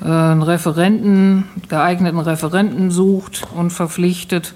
einen 0.00 0.42
Referenten, 0.42 1.44
geeigneten 1.70 2.18
Referenten 2.18 2.90
sucht 2.90 3.44
und 3.56 3.70
verpflichtet 3.70 4.52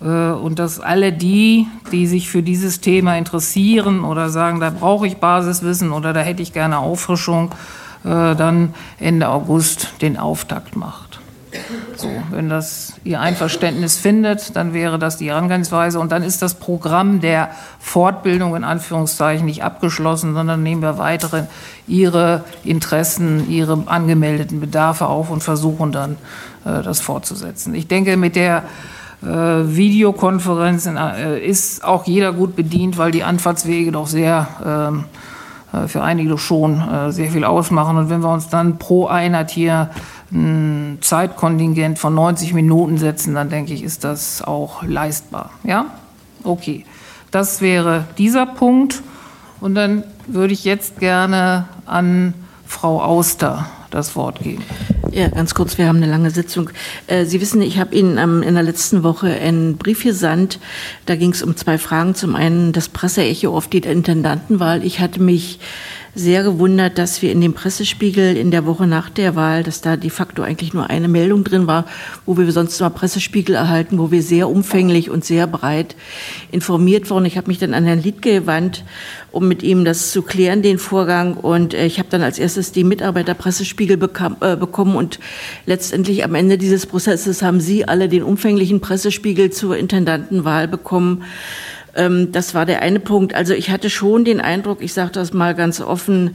und 0.00 0.58
dass 0.58 0.80
alle 0.80 1.12
die, 1.12 1.66
die 1.92 2.06
sich 2.06 2.30
für 2.30 2.42
dieses 2.42 2.80
Thema 2.80 3.18
interessieren 3.18 4.02
oder 4.02 4.30
sagen, 4.30 4.60
da 4.60 4.70
brauche 4.70 5.06
ich 5.06 5.18
Basiswissen 5.18 5.92
oder 5.92 6.14
da 6.14 6.20
hätte 6.20 6.40
ich 6.40 6.54
gerne 6.54 6.78
Auffrischung, 6.78 7.50
äh, 7.50 7.54
dann 8.04 8.74
Ende 9.00 9.28
August 9.28 10.00
den 10.00 10.16
Auftakt 10.16 10.76
macht. 10.76 11.08
So, 11.96 12.10
wenn 12.30 12.48
das 12.48 12.94
Ihr 13.04 13.20
Einverständnis 13.20 13.96
findet, 13.96 14.54
dann 14.54 14.74
wäre 14.74 14.98
das 14.98 15.16
die 15.16 15.30
Herangehensweise. 15.30 15.98
Und 15.98 16.12
dann 16.12 16.22
ist 16.22 16.42
das 16.42 16.54
Programm 16.54 17.20
der 17.20 17.50
Fortbildung 17.78 18.54
in 18.54 18.64
Anführungszeichen 18.64 19.46
nicht 19.46 19.64
abgeschlossen, 19.64 20.34
sondern 20.34 20.62
nehmen 20.62 20.82
wir 20.82 20.98
weitere 20.98 21.44
Ihre 21.86 22.44
Interessen, 22.64 23.48
Ihre 23.50 23.82
angemeldeten 23.86 24.60
Bedarfe 24.60 25.06
auf 25.06 25.30
und 25.30 25.42
versuchen 25.42 25.90
dann, 25.90 26.18
äh, 26.64 26.82
das 26.82 27.00
fortzusetzen. 27.00 27.74
Ich 27.74 27.88
denke, 27.88 28.16
mit 28.16 28.36
der 28.36 28.64
äh, 29.22 29.26
Videokonferenz 29.26 30.86
äh, 30.86 31.44
ist 31.44 31.82
auch 31.82 32.06
jeder 32.06 32.32
gut 32.32 32.56
bedient, 32.56 32.98
weil 32.98 33.10
die 33.10 33.24
Anfahrtswege 33.24 33.90
doch 33.90 34.06
sehr 34.06 34.48
ähm, 34.64 35.04
äh, 35.04 35.27
für 35.86 36.02
einige 36.02 36.38
schon 36.38 36.80
äh, 36.80 37.12
sehr 37.12 37.30
viel 37.30 37.44
ausmachen. 37.44 37.96
Und 37.96 38.10
wenn 38.10 38.20
wir 38.20 38.30
uns 38.30 38.48
dann 38.48 38.78
pro 38.78 39.06
Einheit 39.06 39.50
hier 39.50 39.90
ein 40.32 40.98
Zeitkontingent 41.00 41.98
von 41.98 42.14
90 42.14 42.54
Minuten 42.54 42.98
setzen, 42.98 43.34
dann 43.34 43.50
denke 43.50 43.72
ich, 43.72 43.82
ist 43.82 44.04
das 44.04 44.42
auch 44.42 44.82
leistbar. 44.82 45.50
Ja? 45.64 45.86
Okay. 46.44 46.84
Das 47.30 47.60
wäre 47.60 48.04
dieser 48.16 48.46
Punkt. 48.46 49.02
Und 49.60 49.74
dann 49.74 50.04
würde 50.26 50.52
ich 50.52 50.64
jetzt 50.64 51.00
gerne 51.00 51.68
an 51.84 52.34
Frau 52.66 53.02
Auster 53.02 53.66
das 53.90 54.16
Wort 54.16 54.40
geben. 54.40 54.64
Ja, 55.12 55.28
ganz 55.28 55.54
kurz, 55.54 55.78
wir 55.78 55.88
haben 55.88 55.96
eine 55.96 56.10
lange 56.10 56.30
Sitzung. 56.30 56.70
Äh, 57.06 57.24
Sie 57.24 57.40
wissen, 57.40 57.62
ich 57.62 57.78
habe 57.78 57.94
Ihnen 57.94 58.18
ähm, 58.18 58.42
in 58.42 58.54
der 58.54 58.62
letzten 58.62 59.02
Woche 59.02 59.28
einen 59.28 59.76
Brief 59.76 60.04
gesandt. 60.04 60.58
Da 61.06 61.16
ging 61.16 61.32
es 61.32 61.42
um 61.42 61.56
zwei 61.56 61.78
Fragen. 61.78 62.14
Zum 62.14 62.36
einen 62.36 62.72
das 62.72 62.88
Presseecho 62.88 63.56
auf 63.56 63.68
die 63.68 63.78
Intendantenwahl. 63.78 64.84
Ich 64.84 65.00
hatte 65.00 65.22
mich 65.22 65.58
sehr 66.18 66.42
gewundert, 66.42 66.98
dass 66.98 67.22
wir 67.22 67.30
in 67.30 67.40
dem 67.40 67.54
Pressespiegel 67.54 68.36
in 68.36 68.50
der 68.50 68.66
Woche 68.66 68.86
nach 68.86 69.08
der 69.08 69.36
Wahl, 69.36 69.62
dass 69.62 69.80
da 69.80 69.96
de 69.96 70.10
facto 70.10 70.42
eigentlich 70.42 70.74
nur 70.74 70.90
eine 70.90 71.06
Meldung 71.06 71.44
drin 71.44 71.66
war, 71.66 71.84
wo 72.26 72.36
wir 72.36 72.50
sonst 72.50 72.80
immer 72.80 72.90
Pressespiegel 72.90 73.54
erhalten, 73.54 73.98
wo 73.98 74.10
wir 74.10 74.22
sehr 74.22 74.48
umfänglich 74.48 75.10
und 75.10 75.24
sehr 75.24 75.46
breit 75.46 75.94
informiert 76.50 77.08
wurden. 77.10 77.24
Ich 77.24 77.36
habe 77.36 77.46
mich 77.46 77.58
dann 77.58 77.72
an 77.72 77.84
Herrn 77.84 78.02
Liedke 78.02 78.40
gewandt, 78.40 78.84
um 79.38 79.46
mit 79.46 79.62
ihm 79.62 79.84
das 79.84 80.10
zu 80.10 80.22
klären, 80.22 80.62
den 80.62 80.78
Vorgang. 80.78 81.34
Und 81.34 81.72
äh, 81.72 81.86
ich 81.86 82.00
habe 82.00 82.08
dann 82.10 82.22
als 82.22 82.40
erstes 82.40 82.72
die 82.72 82.82
Mitarbeiterpressespiegel 82.82 83.96
bekam, 83.96 84.36
äh, 84.40 84.56
bekommen. 84.56 84.96
Und 84.96 85.20
letztendlich 85.64 86.24
am 86.24 86.34
Ende 86.34 86.58
dieses 86.58 86.86
Prozesses 86.86 87.40
haben 87.40 87.60
Sie 87.60 87.86
alle 87.86 88.08
den 88.08 88.24
umfänglichen 88.24 88.80
Pressespiegel 88.80 89.50
zur 89.50 89.76
Intendantenwahl 89.76 90.66
bekommen. 90.66 91.22
Ähm, 91.94 92.32
das 92.32 92.52
war 92.54 92.66
der 92.66 92.82
eine 92.82 92.98
Punkt. 92.98 93.32
Also 93.34 93.54
ich 93.54 93.70
hatte 93.70 93.90
schon 93.90 94.24
den 94.24 94.40
Eindruck, 94.40 94.82
ich 94.82 94.92
sage 94.92 95.12
das 95.12 95.32
mal 95.32 95.54
ganz 95.54 95.80
offen, 95.80 96.34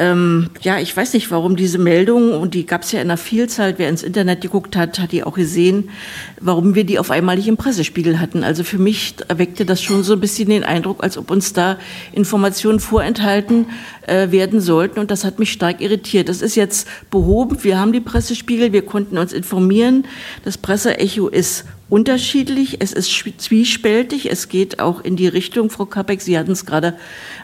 ähm, 0.00 0.48
ja, 0.62 0.78
ich 0.78 0.96
weiß 0.96 1.12
nicht, 1.12 1.30
warum 1.30 1.56
diese 1.56 1.76
Meldung, 1.76 2.32
und 2.32 2.54
die 2.54 2.64
gab 2.64 2.82
es 2.82 2.92
ja 2.92 3.00
in 3.00 3.08
einer 3.08 3.18
Vielzahl, 3.18 3.74
wer 3.76 3.90
ins 3.90 4.02
Internet 4.02 4.40
geguckt 4.40 4.74
hat, 4.74 4.98
hat 4.98 5.12
die 5.12 5.22
auch 5.24 5.34
gesehen, 5.34 5.90
warum 6.40 6.74
wir 6.74 6.84
die 6.84 6.98
auf 6.98 7.10
einmal 7.10 7.36
nicht 7.36 7.48
im 7.48 7.58
Pressespiegel 7.58 8.18
hatten. 8.18 8.42
Also 8.42 8.64
für 8.64 8.78
mich 8.78 9.16
erweckte 9.28 9.66
das 9.66 9.82
schon 9.82 10.02
so 10.02 10.14
ein 10.14 10.20
bisschen 10.20 10.48
den 10.48 10.64
Eindruck, 10.64 11.04
als 11.04 11.18
ob 11.18 11.30
uns 11.30 11.52
da 11.52 11.78
Informationen 12.12 12.80
vorenthalten 12.80 13.66
äh, 14.06 14.30
werden 14.30 14.62
sollten. 14.62 15.00
Und 15.00 15.10
das 15.10 15.24
hat 15.24 15.38
mich 15.38 15.52
stark 15.52 15.82
irritiert. 15.82 16.30
Das 16.30 16.40
ist 16.40 16.54
jetzt 16.54 16.88
behoben. 17.10 17.62
Wir 17.62 17.78
haben 17.78 17.92
die 17.92 18.00
Pressespiegel, 18.00 18.72
wir 18.72 18.82
konnten 18.82 19.18
uns 19.18 19.34
informieren. 19.34 20.06
Das 20.44 20.56
Presseecho 20.56 21.28
ist 21.28 21.66
unterschiedlich, 21.90 22.76
es 22.80 22.92
ist 22.92 23.10
zwiespältig, 23.38 24.30
es 24.30 24.48
geht 24.48 24.78
auch 24.78 25.00
in 25.02 25.16
die 25.16 25.26
Richtung, 25.26 25.70
Frau 25.70 25.86
Kapeck, 25.86 26.22
Sie 26.22 26.38
hatten 26.38 26.52
es 26.52 26.64
gerade 26.64 26.94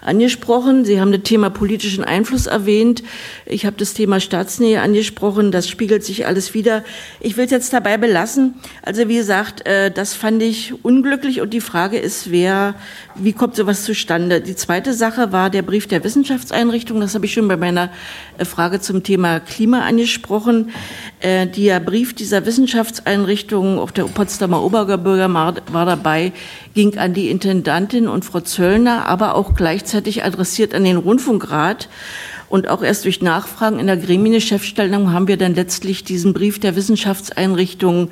angesprochen, 0.03 0.85
Sie 0.85 1.01
haben 1.01 1.11
das 1.11 1.23
Thema 1.23 1.51
politischen 1.51 2.05
Einfluss 2.05 2.47
erwähnt, 2.47 3.03
ich 3.45 3.67
habe 3.67 3.77
das 3.77 3.93
Thema 3.93 4.21
Staatsnähe 4.21 4.81
angesprochen, 4.81 5.51
das 5.51 5.69
spiegelt 5.69 6.05
sich 6.05 6.27
alles 6.27 6.55
wieder. 6.55 6.85
Ich 7.21 7.37
will 7.37 7.47
es 7.47 7.51
jetzt 7.51 7.73
dabei 7.73 7.99
belassen. 7.99 8.55
Also 8.83 9.09
wie 9.09 9.17
gesagt, 9.17 9.67
äh, 9.67 9.91
das 9.91 10.15
fand 10.15 10.43
ich 10.43 10.85
unglücklich 10.85 11.41
und 11.41 11.53
die 11.53 11.61
Frage 11.61 11.99
ist, 11.99 12.31
wer, 12.31 12.77
wie 13.17 13.33
kommt 13.33 13.57
sowas 13.57 13.85
zustande? 13.85 14.41
Die 14.41 14.55
zweite 14.55 14.95
Sache 14.95 15.33
war 15.33 15.51
der 15.51 15.63
Brief 15.63 15.89
der 15.89 16.05
Wissenschaftseinrichtung, 16.05 17.01
das 17.01 17.17
habe 17.17 17.27
ich 17.27 17.33
schon 17.33 17.49
bei 17.49 17.57
meiner 17.57 17.91
äh, 18.39 18.45
Frage 18.45 18.81
zum 18.81 19.03
Thema 19.03 19.41
Klima 19.41 19.81
angesprochen. 19.81 20.71
Äh, 21.19 21.49
der 21.49 21.81
Brief 21.81 22.15
dieser 22.15 22.47
Wissenschaftseinrichtung 22.47 23.81
auf 23.81 23.91
der 23.91 24.05
Potsdamer 24.05 24.36
Potsdamer 24.37 24.63
Oberbürgermeister 24.63 25.63
war 25.73 25.87
dabei, 25.87 26.33
ging 26.75 26.99
an 26.99 27.15
die 27.15 27.31
Intendantin 27.31 28.07
und 28.07 28.23
Frau 28.23 28.41
Zöllner, 28.41 29.07
aber 29.07 29.35
auch 29.35 29.55
gleichzeitig 29.55 30.25
adressiert 30.25 30.75
an 30.75 30.85
den 30.85 30.99
Rundfunkrat. 30.99 31.89
Und 32.51 32.69
auch 32.69 32.83
erst 32.83 33.07
durch 33.07 33.23
Nachfragen 33.23 33.79
in 33.79 33.87
der 33.87 33.97
Gremienchefstellung 33.97 35.11
haben 35.11 35.27
wir 35.27 35.39
dann 35.39 35.55
letztlich 35.55 36.05
diesen 36.05 36.35
Brief 36.35 36.61
der 36.61 36.77
Wissenschaftseinrichtungen 36.77 38.11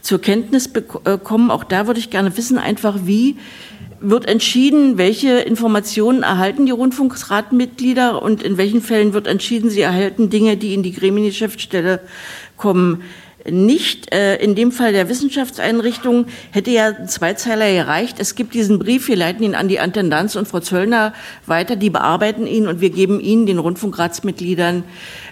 zur 0.00 0.20
Kenntnis 0.20 0.68
bekommen. 0.68 1.50
Auch 1.50 1.64
da 1.64 1.88
würde 1.88 1.98
ich 1.98 2.08
gerne 2.08 2.36
wissen, 2.36 2.56
einfach 2.56 3.00
wie 3.02 3.36
wird 3.98 4.26
entschieden, 4.26 4.96
welche 4.96 5.40
Informationen 5.40 6.22
erhalten 6.22 6.66
die 6.66 6.72
Rundfunkratmitglieder 6.72 8.22
und 8.22 8.44
in 8.44 8.58
welchen 8.58 8.80
Fällen 8.80 9.12
wird 9.12 9.26
entschieden, 9.26 9.70
sie 9.70 9.80
erhalten 9.80 10.30
Dinge, 10.30 10.56
die 10.56 10.72
in 10.72 10.84
die 10.84 10.92
Gremiengeschäftsstelle 10.92 12.00
kommen 12.56 13.02
nicht. 13.50 14.12
Äh, 14.12 14.36
in 14.36 14.54
dem 14.54 14.72
Fall 14.72 14.92
der 14.92 15.08
Wissenschaftseinrichtung 15.08 16.26
hätte 16.50 16.70
ja 16.70 16.88
ein 16.88 17.08
Zweizeiler 17.08 17.70
gereicht. 17.70 18.16
Es 18.18 18.34
gibt 18.34 18.54
diesen 18.54 18.78
Brief, 18.78 19.08
wir 19.08 19.16
leiten 19.16 19.42
ihn 19.42 19.54
an 19.54 19.68
die 19.68 19.76
Intendanz 19.76 20.36
und 20.36 20.48
Frau 20.48 20.60
Zöllner 20.60 21.12
weiter, 21.46 21.76
die 21.76 21.90
bearbeiten 21.90 22.46
ihn 22.46 22.66
und 22.66 22.80
wir 22.80 22.90
geben 22.90 23.20
Ihnen, 23.20 23.46
den 23.46 23.58
Rundfunkratsmitgliedern, 23.58 24.84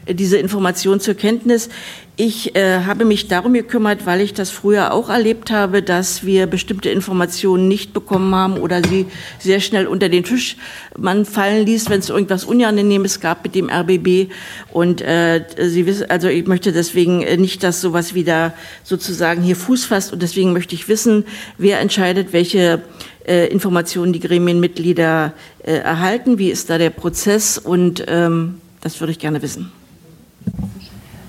äh, 0.07 0.15
diese 0.15 0.39
Information 0.39 1.00
zur 1.00 1.15
Kenntnis. 1.15 1.68
Ich 2.16 2.55
äh, 2.57 2.81
habe 2.81 3.07
mich 3.07 3.28
darum 3.28 3.55
gekümmert, 3.55 4.05
weil 4.05 4.20
ich 4.20 4.34
das 4.34 4.50
früher 4.50 4.92
auch 4.92 5.08
erlebt 5.08 5.50
habe, 5.50 5.82
dass 5.82 6.26
wir 6.26 6.47
bestimmte 6.47 6.91
Informationen 6.91 7.68
nicht 7.68 7.94
bekommen 7.94 8.34
haben 8.34 8.58
oder 8.58 8.82
sie 8.86 9.07
sehr 9.39 9.60
schnell 9.60 9.86
unter 9.86 10.10
den 10.10 10.23
Tisch 10.23 10.58
man 10.99 11.24
fallen 11.24 11.65
ließ, 11.65 11.89
wenn 11.89 12.00
es 12.00 12.10
irgendwas 12.10 12.44
Unangenehmes 12.44 13.20
gab 13.20 13.44
mit 13.44 13.55
dem 13.55 13.70
RBB. 13.70 14.31
Und 14.73 15.00
äh, 15.00 15.42
Sie 15.58 15.86
wissen, 15.86 16.10
also 16.10 16.28
ich 16.28 16.47
möchte 16.47 16.73
deswegen 16.73 17.23
äh, 17.23 17.39
nicht, 17.39 17.62
dass 17.62 17.81
sowas 17.81 18.12
wieder 18.12 18.52
sozusagen 18.84 19.42
hier 19.42 19.57
Fuß 19.57 19.86
fasst. 19.86 20.12
Und 20.12 20.20
deswegen 20.20 20.52
möchte 20.52 20.74
ich 20.74 20.89
wissen, 20.89 21.24
wer 21.57 21.81
entscheidet, 21.81 22.34
welche 22.34 22.82
äh, 23.26 23.47
Informationen 23.47 24.12
die 24.12 24.20
Gremienmitglieder 24.20 25.32
äh, 25.65 25.73
erhalten. 25.76 26.39
Wie 26.39 26.50
ist 26.50 26.68
da 26.68 26.76
der 26.76 26.91
Prozess? 26.91 27.57
Und 27.57 28.05
ähm, 28.07 28.60
das 28.82 29.00
würde 29.00 29.12
ich 29.12 29.18
gerne 29.18 29.41
wissen. 29.41 29.73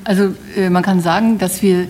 Also 0.03 0.33
äh, 0.55 0.69
man 0.69 0.83
kann 0.83 0.99
sagen, 1.01 1.37
dass 1.37 1.61
wir 1.61 1.87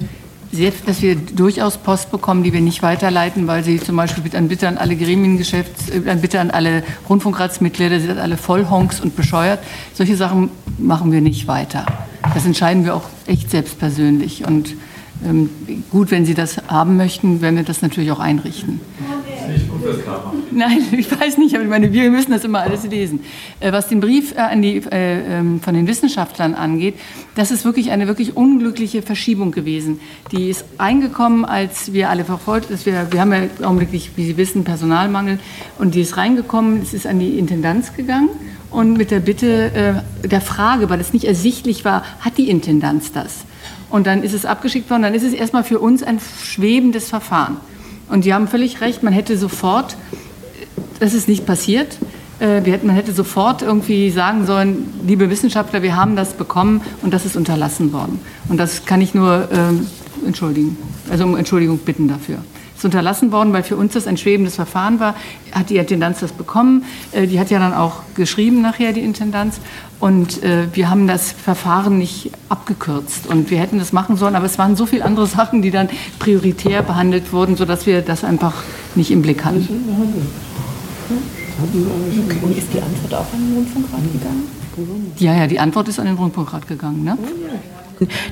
sehr, 0.52 0.72
dass 0.86 1.02
wir 1.02 1.16
durchaus 1.16 1.78
Post 1.78 2.12
bekommen, 2.12 2.44
die 2.44 2.54
wir 2.54 2.62
nicht 2.62 2.84
weiterleiten, 2.84 3.48
weil 3.48 3.64
sie 3.64 3.80
zum 3.80 3.96
Beispiel 3.96 4.24
mit 4.24 4.36
an 4.36 4.48
Bitte 4.48 4.68
an 4.68 4.78
alle 4.78 4.96
Gremiengeschäfts, 4.96 5.90
äh, 5.90 6.10
an 6.10 6.22
Bitte 6.22 6.40
an 6.40 6.52
alle 6.52 6.84
Rundfunkratsmitglieder, 7.10 8.00
sie 8.00 8.08
sind 8.08 8.20
alle 8.20 8.38
Vollhonks 8.38 9.00
und 9.00 9.16
bescheuert. 9.16 9.60
Solche 9.94 10.16
Sachen 10.16 10.52
machen 10.78 11.12
wir 11.12 11.22
nicht 11.22 11.48
weiter. 11.48 11.86
Das 12.34 12.46
entscheiden 12.46 12.86
wir 12.86 12.96
auch 12.96 13.06
echt 13.26 13.50
selbst 13.50 13.80
persönlich. 13.80 14.46
Und 14.46 14.76
ähm, 15.26 15.50
gut, 15.90 16.12
wenn 16.12 16.26
Sie 16.26 16.34
das 16.34 16.58
haben 16.68 16.98
möchten, 16.98 17.42
werden 17.42 17.56
wir 17.56 17.64
das 17.64 17.82
natürlich 17.82 18.12
auch 18.12 18.20
einrichten. 18.20 18.80
Nicht 19.48 19.70
gut 19.70 19.82
fürs 19.82 19.98
Nein, 20.52 20.80
ich 20.92 21.10
weiß 21.12 21.38
nicht, 21.38 21.56
aber 21.56 21.64
ich 21.64 21.70
meine, 21.70 21.92
wir 21.92 22.10
müssen 22.12 22.32
das 22.32 22.44
immer 22.44 22.62
alles 22.62 22.84
lesen. 22.84 23.22
Äh, 23.60 23.72
was 23.72 23.88
den 23.88 24.00
Brief 24.00 24.34
äh, 24.34 24.40
an 24.40 24.62
die, 24.62 24.78
äh, 24.78 25.40
ähm, 25.40 25.62
von 25.62 25.74
den 25.74 25.88
Wissenschaftlern 25.88 26.56
angeht, 26.56 26.96
das 27.36 27.52
ist 27.52 27.66
wirklich 27.66 27.92
eine 27.92 28.08
wirklich 28.08 28.36
unglückliche 28.38 29.02
Verschiebung 29.02 29.52
gewesen. 29.52 30.00
Die 30.32 30.50
ist 30.50 30.66
eingekommen, 30.78 31.46
als 31.46 31.94
wir 31.94 32.10
alle 32.10 32.26
verfolgt, 32.26 32.72
dass 32.72 32.86
wir, 32.86 33.08
wir 33.12 33.22
haben 33.22 33.34
ja 33.34 33.68
augenblicklich, 33.68 34.12
wie 34.16 34.26
Sie 34.26 34.38
wissen, 34.38 34.64
Personalmangel, 34.64 35.40
und 35.80 35.96
die 35.96 36.02
ist 36.02 36.18
reingekommen, 36.18 36.82
es 36.82 36.94
ist 36.94 37.08
an 37.08 37.20
die 37.20 37.38
Intendanz 37.38 37.94
gegangen 37.94 38.30
und 38.74 38.98
mit 38.98 39.12
der 39.12 39.20
Bitte 39.20 40.04
äh, 40.24 40.28
der 40.28 40.42
Frage, 40.42 40.90
weil 40.90 41.00
es 41.00 41.14
nicht 41.14 41.26
ersichtlich 41.26 41.86
war, 41.86 42.04
hat 42.20 42.38
die 42.38 42.50
Intendanz 42.50 43.12
das? 43.12 43.46
Und 43.90 44.08
dann 44.08 44.24
ist 44.24 44.34
es 44.34 44.46
abgeschickt 44.46 44.90
worden, 44.90 45.04
dann 45.04 45.14
ist 45.14 45.24
es 45.24 45.34
erstmal 45.34 45.64
für 45.64 45.80
uns 45.80 46.02
ein 46.02 46.20
schwebendes 46.20 47.10
Verfahren. 47.10 47.58
Und 48.14 48.26
die 48.26 48.34
haben 48.36 48.48
völlig 48.48 48.80
recht, 48.80 49.02
man 49.02 49.12
hätte 49.12 49.40
sofort, 49.40 49.98
das 51.00 51.16
ist 51.16 51.28
nicht 51.28 51.48
passiert, 51.48 51.98
äh, 52.40 52.62
man 52.84 52.96
hätte 52.96 53.12
sofort 53.12 53.64
irgendwie 53.64 54.12
sagen 54.12 54.46
sollen, 54.46 54.94
liebe 55.04 55.32
Wissenschaftler, 55.32 55.82
wir 55.82 55.96
haben 55.96 56.16
das 56.16 56.34
bekommen 56.34 56.82
und 57.02 57.12
das 57.12 57.26
ist 57.26 57.36
unterlassen 57.36 57.92
worden. 57.92 58.20
Und 58.50 58.58
das 58.58 58.86
kann 58.86 59.02
ich 59.02 59.16
nur 59.16 59.50
äh, 59.52 60.28
entschuldigen, 60.28 60.78
also 61.10 61.24
um 61.24 61.36
Entschuldigung 61.36 61.80
bitten 61.80 62.08
dafür. 62.08 62.38
Ist 62.84 62.86
unterlassen 62.86 63.32
worden, 63.32 63.54
weil 63.54 63.64
für 63.64 63.78
uns 63.78 63.94
das 63.94 64.08
ein 64.08 64.18
schwebendes 64.18 64.56
Verfahren 64.56 65.00
war. 65.00 65.16
Hat 65.54 65.70
die 65.70 65.78
Intendanz 65.78 66.20
das 66.20 66.34
bekommen? 66.34 66.84
Äh, 67.14 67.28
die 67.28 67.40
hat 67.40 67.50
ja 67.50 67.58
dann 67.58 67.74
auch 67.74 68.02
geschrieben 68.14 68.62
nachher, 68.62 68.92
die 68.92 69.00
Intendanz. 69.00 69.62
Und 70.02 70.44
äh, 70.44 70.68
wir 70.74 70.90
haben 70.90 71.08
das 71.08 71.32
Verfahren 71.32 71.98
nicht 71.98 72.32
abgekürzt. 72.50 73.26
Und 73.26 73.50
wir 73.52 73.58
hätten 73.58 73.80
das 73.80 73.94
machen 73.94 74.18
sollen, 74.18 74.36
aber 74.36 74.48
es 74.48 74.58
waren 74.58 74.76
so 74.76 74.86
viele 74.86 75.06
andere 75.06 75.28
Sachen, 75.38 75.62
die 75.62 75.72
dann 75.72 75.88
prioritär 76.20 76.82
behandelt 76.82 77.32
wurden, 77.32 77.56
sodass 77.56 77.86
wir 77.86 78.02
das 78.02 78.26
einfach 78.26 78.54
nicht 78.96 79.12
im 79.12 79.22
Blick 79.22 79.46
hatten. 79.46 79.66
Und 82.42 82.58
ist 82.58 82.68
die 82.74 82.82
Antwort 82.82 83.14
auch 83.14 83.34
an 83.34 83.40
den 83.40 83.56
Rundfunkrat 83.56 84.02
gegangen? 84.12 84.44
Ja, 85.20 85.36
ja, 85.36 85.48
die 85.48 85.62
Antwort 85.62 85.88
ist 85.88 86.00
an 86.02 86.08
den 86.08 86.18
Rundfunkrat 86.18 86.68
gegangen. 86.68 87.06
Ne? 87.06 87.18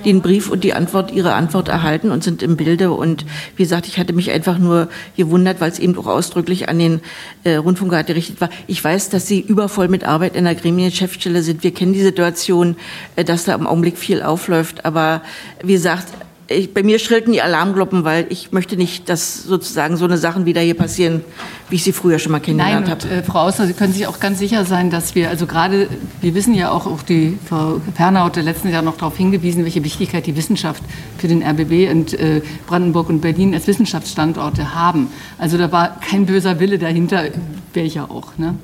Den 0.06 0.22
Brief 0.22 0.50
und 0.50 0.64
die 0.64 0.74
Antwort, 0.74 1.12
ihre 1.12 1.34
Antwort 1.34 1.68
erhalten 1.68 2.12
und 2.12 2.24
sind 2.24 2.44
im 2.44 2.58
Bilde. 2.58 2.92
Und 2.92 3.26
wie 3.56 3.64
gesagt, 3.64 3.88
ich 3.88 4.00
hatte 4.00 4.14
mich 4.14 4.32
einfach 4.32 4.58
nur 4.58 4.90
gewundert, 5.18 5.62
weil 5.62 5.72
es 5.72 5.80
eben 5.80 5.98
auch 5.98 6.08
ausdrücklich 6.08 6.70
an 6.70 6.80
den 6.80 7.02
äh, 7.44 7.56
Rundfunkrat 7.56 8.08
gerichtet 8.08 8.42
war. 8.42 8.50
Ich 8.68 8.84
weiß, 8.84 9.10
dass 9.10 9.28
Sie 9.28 9.40
übervoll 9.40 9.88
mit 9.88 10.04
Arbeit 10.04 10.36
in 10.36 10.46
der 10.46 10.56
Gremiengeschäftsstelle 10.56 11.42
sind. 11.42 11.64
Wir 11.64 11.74
kennen 11.74 11.94
die 11.94 12.02
Situation, 12.02 12.76
äh, 13.16 13.24
dass 13.24 13.46
da 13.46 13.56
im 13.56 13.68
Augenblick 13.68 13.98
viel 13.98 14.22
aufläuft. 14.22 14.86
Aber 14.86 15.22
wie 15.64 15.74
gesagt, 15.74 16.08
ich, 16.52 16.74
bei 16.74 16.84
mir 16.84 17.00
schrillten 17.00 17.34
die 17.34 17.42
Alarmglocken, 17.42 18.04
weil 18.04 18.26
ich 18.30 18.52
möchte 18.52 18.78
nicht, 18.78 19.10
dass 19.10 19.44
sozusagen 19.44 19.98
so 19.98 20.06
eine 20.06 20.18
Sachen 20.18 20.46
wieder 20.46 20.62
hier 20.62 20.76
passieren, 20.76 21.24
wie 21.70 21.76
ich 21.76 21.84
sie 21.84 21.94
früher 21.94 22.20
schon 22.20 22.32
mal 22.32 22.40
kennengelernt 22.40 22.90
habe. 22.90 23.08
Äh, 23.10 23.24
Frau 23.24 23.40
Ausner, 23.40 23.68
Sie 23.68 23.74
können 23.74 23.94
sich 23.94 24.08
auch 24.08 24.20
ganz 24.20 24.40
sicher 24.40 24.66
sein, 24.66 24.90
dass 24.90 25.16
wir, 25.16 25.30
also 25.30 25.48
gerade, 25.48 25.88
wir 26.22 26.36
wissen 26.36 26.54
ja 26.54 26.72
auch, 26.72 26.86
auch 26.86 27.04
die 27.04 27.38
Frau 27.48 27.82
Ferner 27.96 28.24
hat 28.24 28.36
letztes 28.36 28.72
Jahr 28.72 28.82
noch 28.82 28.98
darauf 28.98 29.18
hingewiesen, 29.18 29.64
welche 29.64 29.84
Wichtigkeit 29.84 30.26
die 30.26 30.36
Wissenschaft 30.36 30.84
für 31.18 31.28
den 31.28 31.44
RBB 31.44 31.92
und 31.92 32.14
äh, 32.14 32.42
Brandenburg 32.68 33.10
und 33.10 33.22
Berlin 33.22 33.54
als 33.54 33.68
Wissenschaftsstandorte 33.68 34.76
haben. 34.76 35.08
Also 35.38 35.58
da 35.58 35.72
war 35.72 36.00
kein 36.00 36.26
böser 36.26 36.60
Wille 36.60 36.78
dahinter, 36.78 37.26
welcher 37.74 38.12
auch. 38.12 38.38
Ne? 38.38 38.56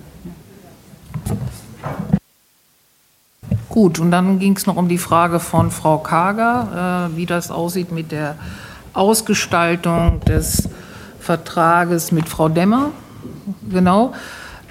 Gut, 3.77 3.99
und 3.99 4.09
dann 4.09 4.39
ging 4.39 4.56
es 4.56 4.65
noch 4.65 4.75
um 4.75 4.88
die 4.88 4.97
Frage 4.97 5.39
von 5.39 5.69
Frau 5.69 5.99
Kager, 5.99 7.11
äh, 7.11 7.15
wie 7.15 7.27
das 7.27 7.51
aussieht 7.51 7.91
mit 7.91 8.11
der 8.11 8.33
Ausgestaltung 8.93 10.19
des 10.22 10.67
Vertrages 11.19 12.11
mit 12.11 12.27
Frau 12.27 12.49
Demmer. 12.49 12.89
Genau. 13.69 14.14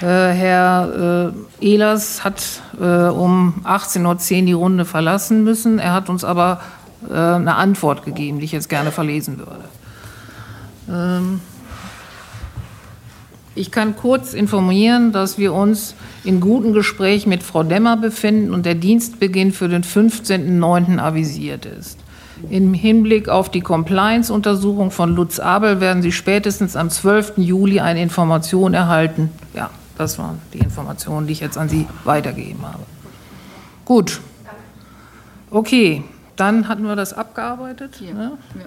Äh, 0.00 0.06
Herr 0.06 1.30
äh, 1.60 1.64
Ehlers 1.64 2.24
hat 2.24 2.42
äh, 2.80 3.06
um 3.06 3.62
18.10 3.62 4.40
Uhr 4.40 4.46
die 4.46 4.52
Runde 4.54 4.84
verlassen 4.84 5.44
müssen. 5.44 5.78
Er 5.78 5.92
hat 5.92 6.08
uns 6.08 6.24
aber 6.24 6.60
äh, 7.08 7.14
eine 7.14 7.54
Antwort 7.54 8.04
gegeben, 8.04 8.40
die 8.40 8.46
ich 8.46 8.52
jetzt 8.52 8.68
gerne 8.68 8.90
verlesen 8.90 9.38
würde. 9.38 9.66
Ähm, 10.90 11.40
ich 13.56 13.70
kann 13.70 13.96
kurz 13.96 14.34
informieren, 14.34 15.12
dass 15.12 15.38
wir 15.38 15.52
uns 15.54 15.94
in 16.24 16.40
gutem 16.40 16.72
Gespräch 16.72 17.26
mit 17.26 17.42
Frau 17.42 17.62
Demmer 17.62 17.96
befinden 17.96 18.52
und 18.52 18.66
der 18.66 18.74
Dienstbeginn 18.74 19.52
für 19.52 19.68
den 19.68 19.82
15.09. 19.82 20.98
avisiert 20.98 21.66
ist. 21.66 21.98
Im 22.50 22.74
Hinblick 22.74 23.30
auf 23.30 23.50
die 23.50 23.62
Compliance-Untersuchung 23.62 24.90
von 24.90 25.16
Lutz 25.16 25.38
Abel 25.38 25.80
werden 25.80 26.02
Sie 26.02 26.12
spätestens 26.12 26.76
am 26.76 26.90
12. 26.90 27.38
Juli 27.38 27.80
eine 27.80 28.02
Information 28.02 28.74
erhalten. 28.74 29.30
Ja, 29.54 29.70
das 29.96 30.18
waren 30.18 30.38
die 30.52 30.58
Informationen, 30.58 31.26
die 31.26 31.32
ich 31.32 31.40
jetzt 31.40 31.56
an 31.56 31.70
Sie 31.70 31.86
weitergegeben 32.04 32.62
habe. 32.62 32.82
Gut. 33.86 34.20
Okay, 35.50 36.04
dann 36.36 36.68
hatten 36.68 36.84
wir 36.84 36.96
das 36.96 37.14
abgearbeitet. 37.14 38.00
Ja. 38.00 38.12
Ne? 38.12 38.32
Ja. 38.58 38.66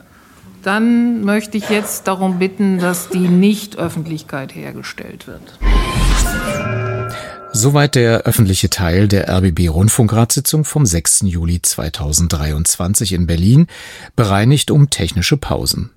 Dann 0.64 1.24
möchte 1.24 1.58
ich 1.58 1.70
jetzt 1.70 2.08
darum 2.08 2.40
bitten, 2.40 2.80
dass 2.80 3.10
die 3.10 3.28
Nichtöffentlichkeit 3.28 4.54
hergestellt 4.54 5.28
wird. 5.28 5.58
Soweit 7.52 7.96
der 7.96 8.22
öffentliche 8.22 8.70
Teil 8.70 9.08
der 9.08 9.30
RBB 9.30 9.70
Rundfunkratssitzung 9.70 10.66
vom 10.66 10.86
6. 10.86 11.22
Juli 11.24 11.62
2023 11.62 13.14
in 13.14 13.26
Berlin, 13.26 13.68
bereinigt 14.16 14.70
um 14.70 14.90
technische 14.90 15.38
Pausen. 15.38 15.92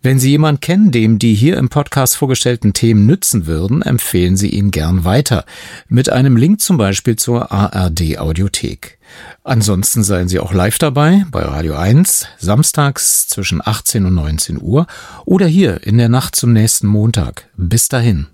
Wenn 0.00 0.18
Sie 0.18 0.30
jemand 0.30 0.60
kennen, 0.60 0.90
dem 0.90 1.18
die 1.18 1.34
hier 1.34 1.56
im 1.56 1.68
Podcast 1.68 2.16
vorgestellten 2.16 2.72
Themen 2.72 3.04
nützen 3.06 3.46
würden, 3.46 3.82
empfehlen 3.82 4.36
Sie 4.36 4.48
ihn 4.48 4.70
gern 4.70 5.04
weiter. 5.04 5.44
Mit 5.88 6.10
einem 6.10 6.36
Link 6.36 6.60
zum 6.60 6.76
Beispiel 6.76 7.16
zur 7.16 7.50
ARD 7.50 8.18
Audiothek. 8.18 8.98
Ansonsten 9.42 10.04
seien 10.04 10.28
Sie 10.28 10.38
auch 10.38 10.52
live 10.52 10.78
dabei 10.78 11.24
bei 11.30 11.42
Radio 11.42 11.74
1, 11.74 12.28
samstags 12.38 13.26
zwischen 13.26 13.60
18 13.64 14.06
und 14.06 14.14
19 14.14 14.60
Uhr 14.60 14.86
oder 15.24 15.46
hier 15.46 15.84
in 15.84 15.98
der 15.98 16.08
Nacht 16.08 16.36
zum 16.36 16.52
nächsten 16.52 16.86
Montag. 16.86 17.48
Bis 17.56 17.88
dahin. 17.88 18.26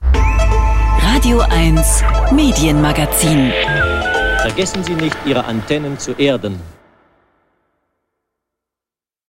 Radio 1.01 1.41
1 1.41 2.03
Medienmagazin. 2.35 3.53
Vergessen 4.43 4.85
Sie 4.85 4.95
nicht, 4.95 5.17
Ihre 5.25 5.45
Antennen 5.45 5.99
zu 5.99 6.13
erden. 6.13 6.57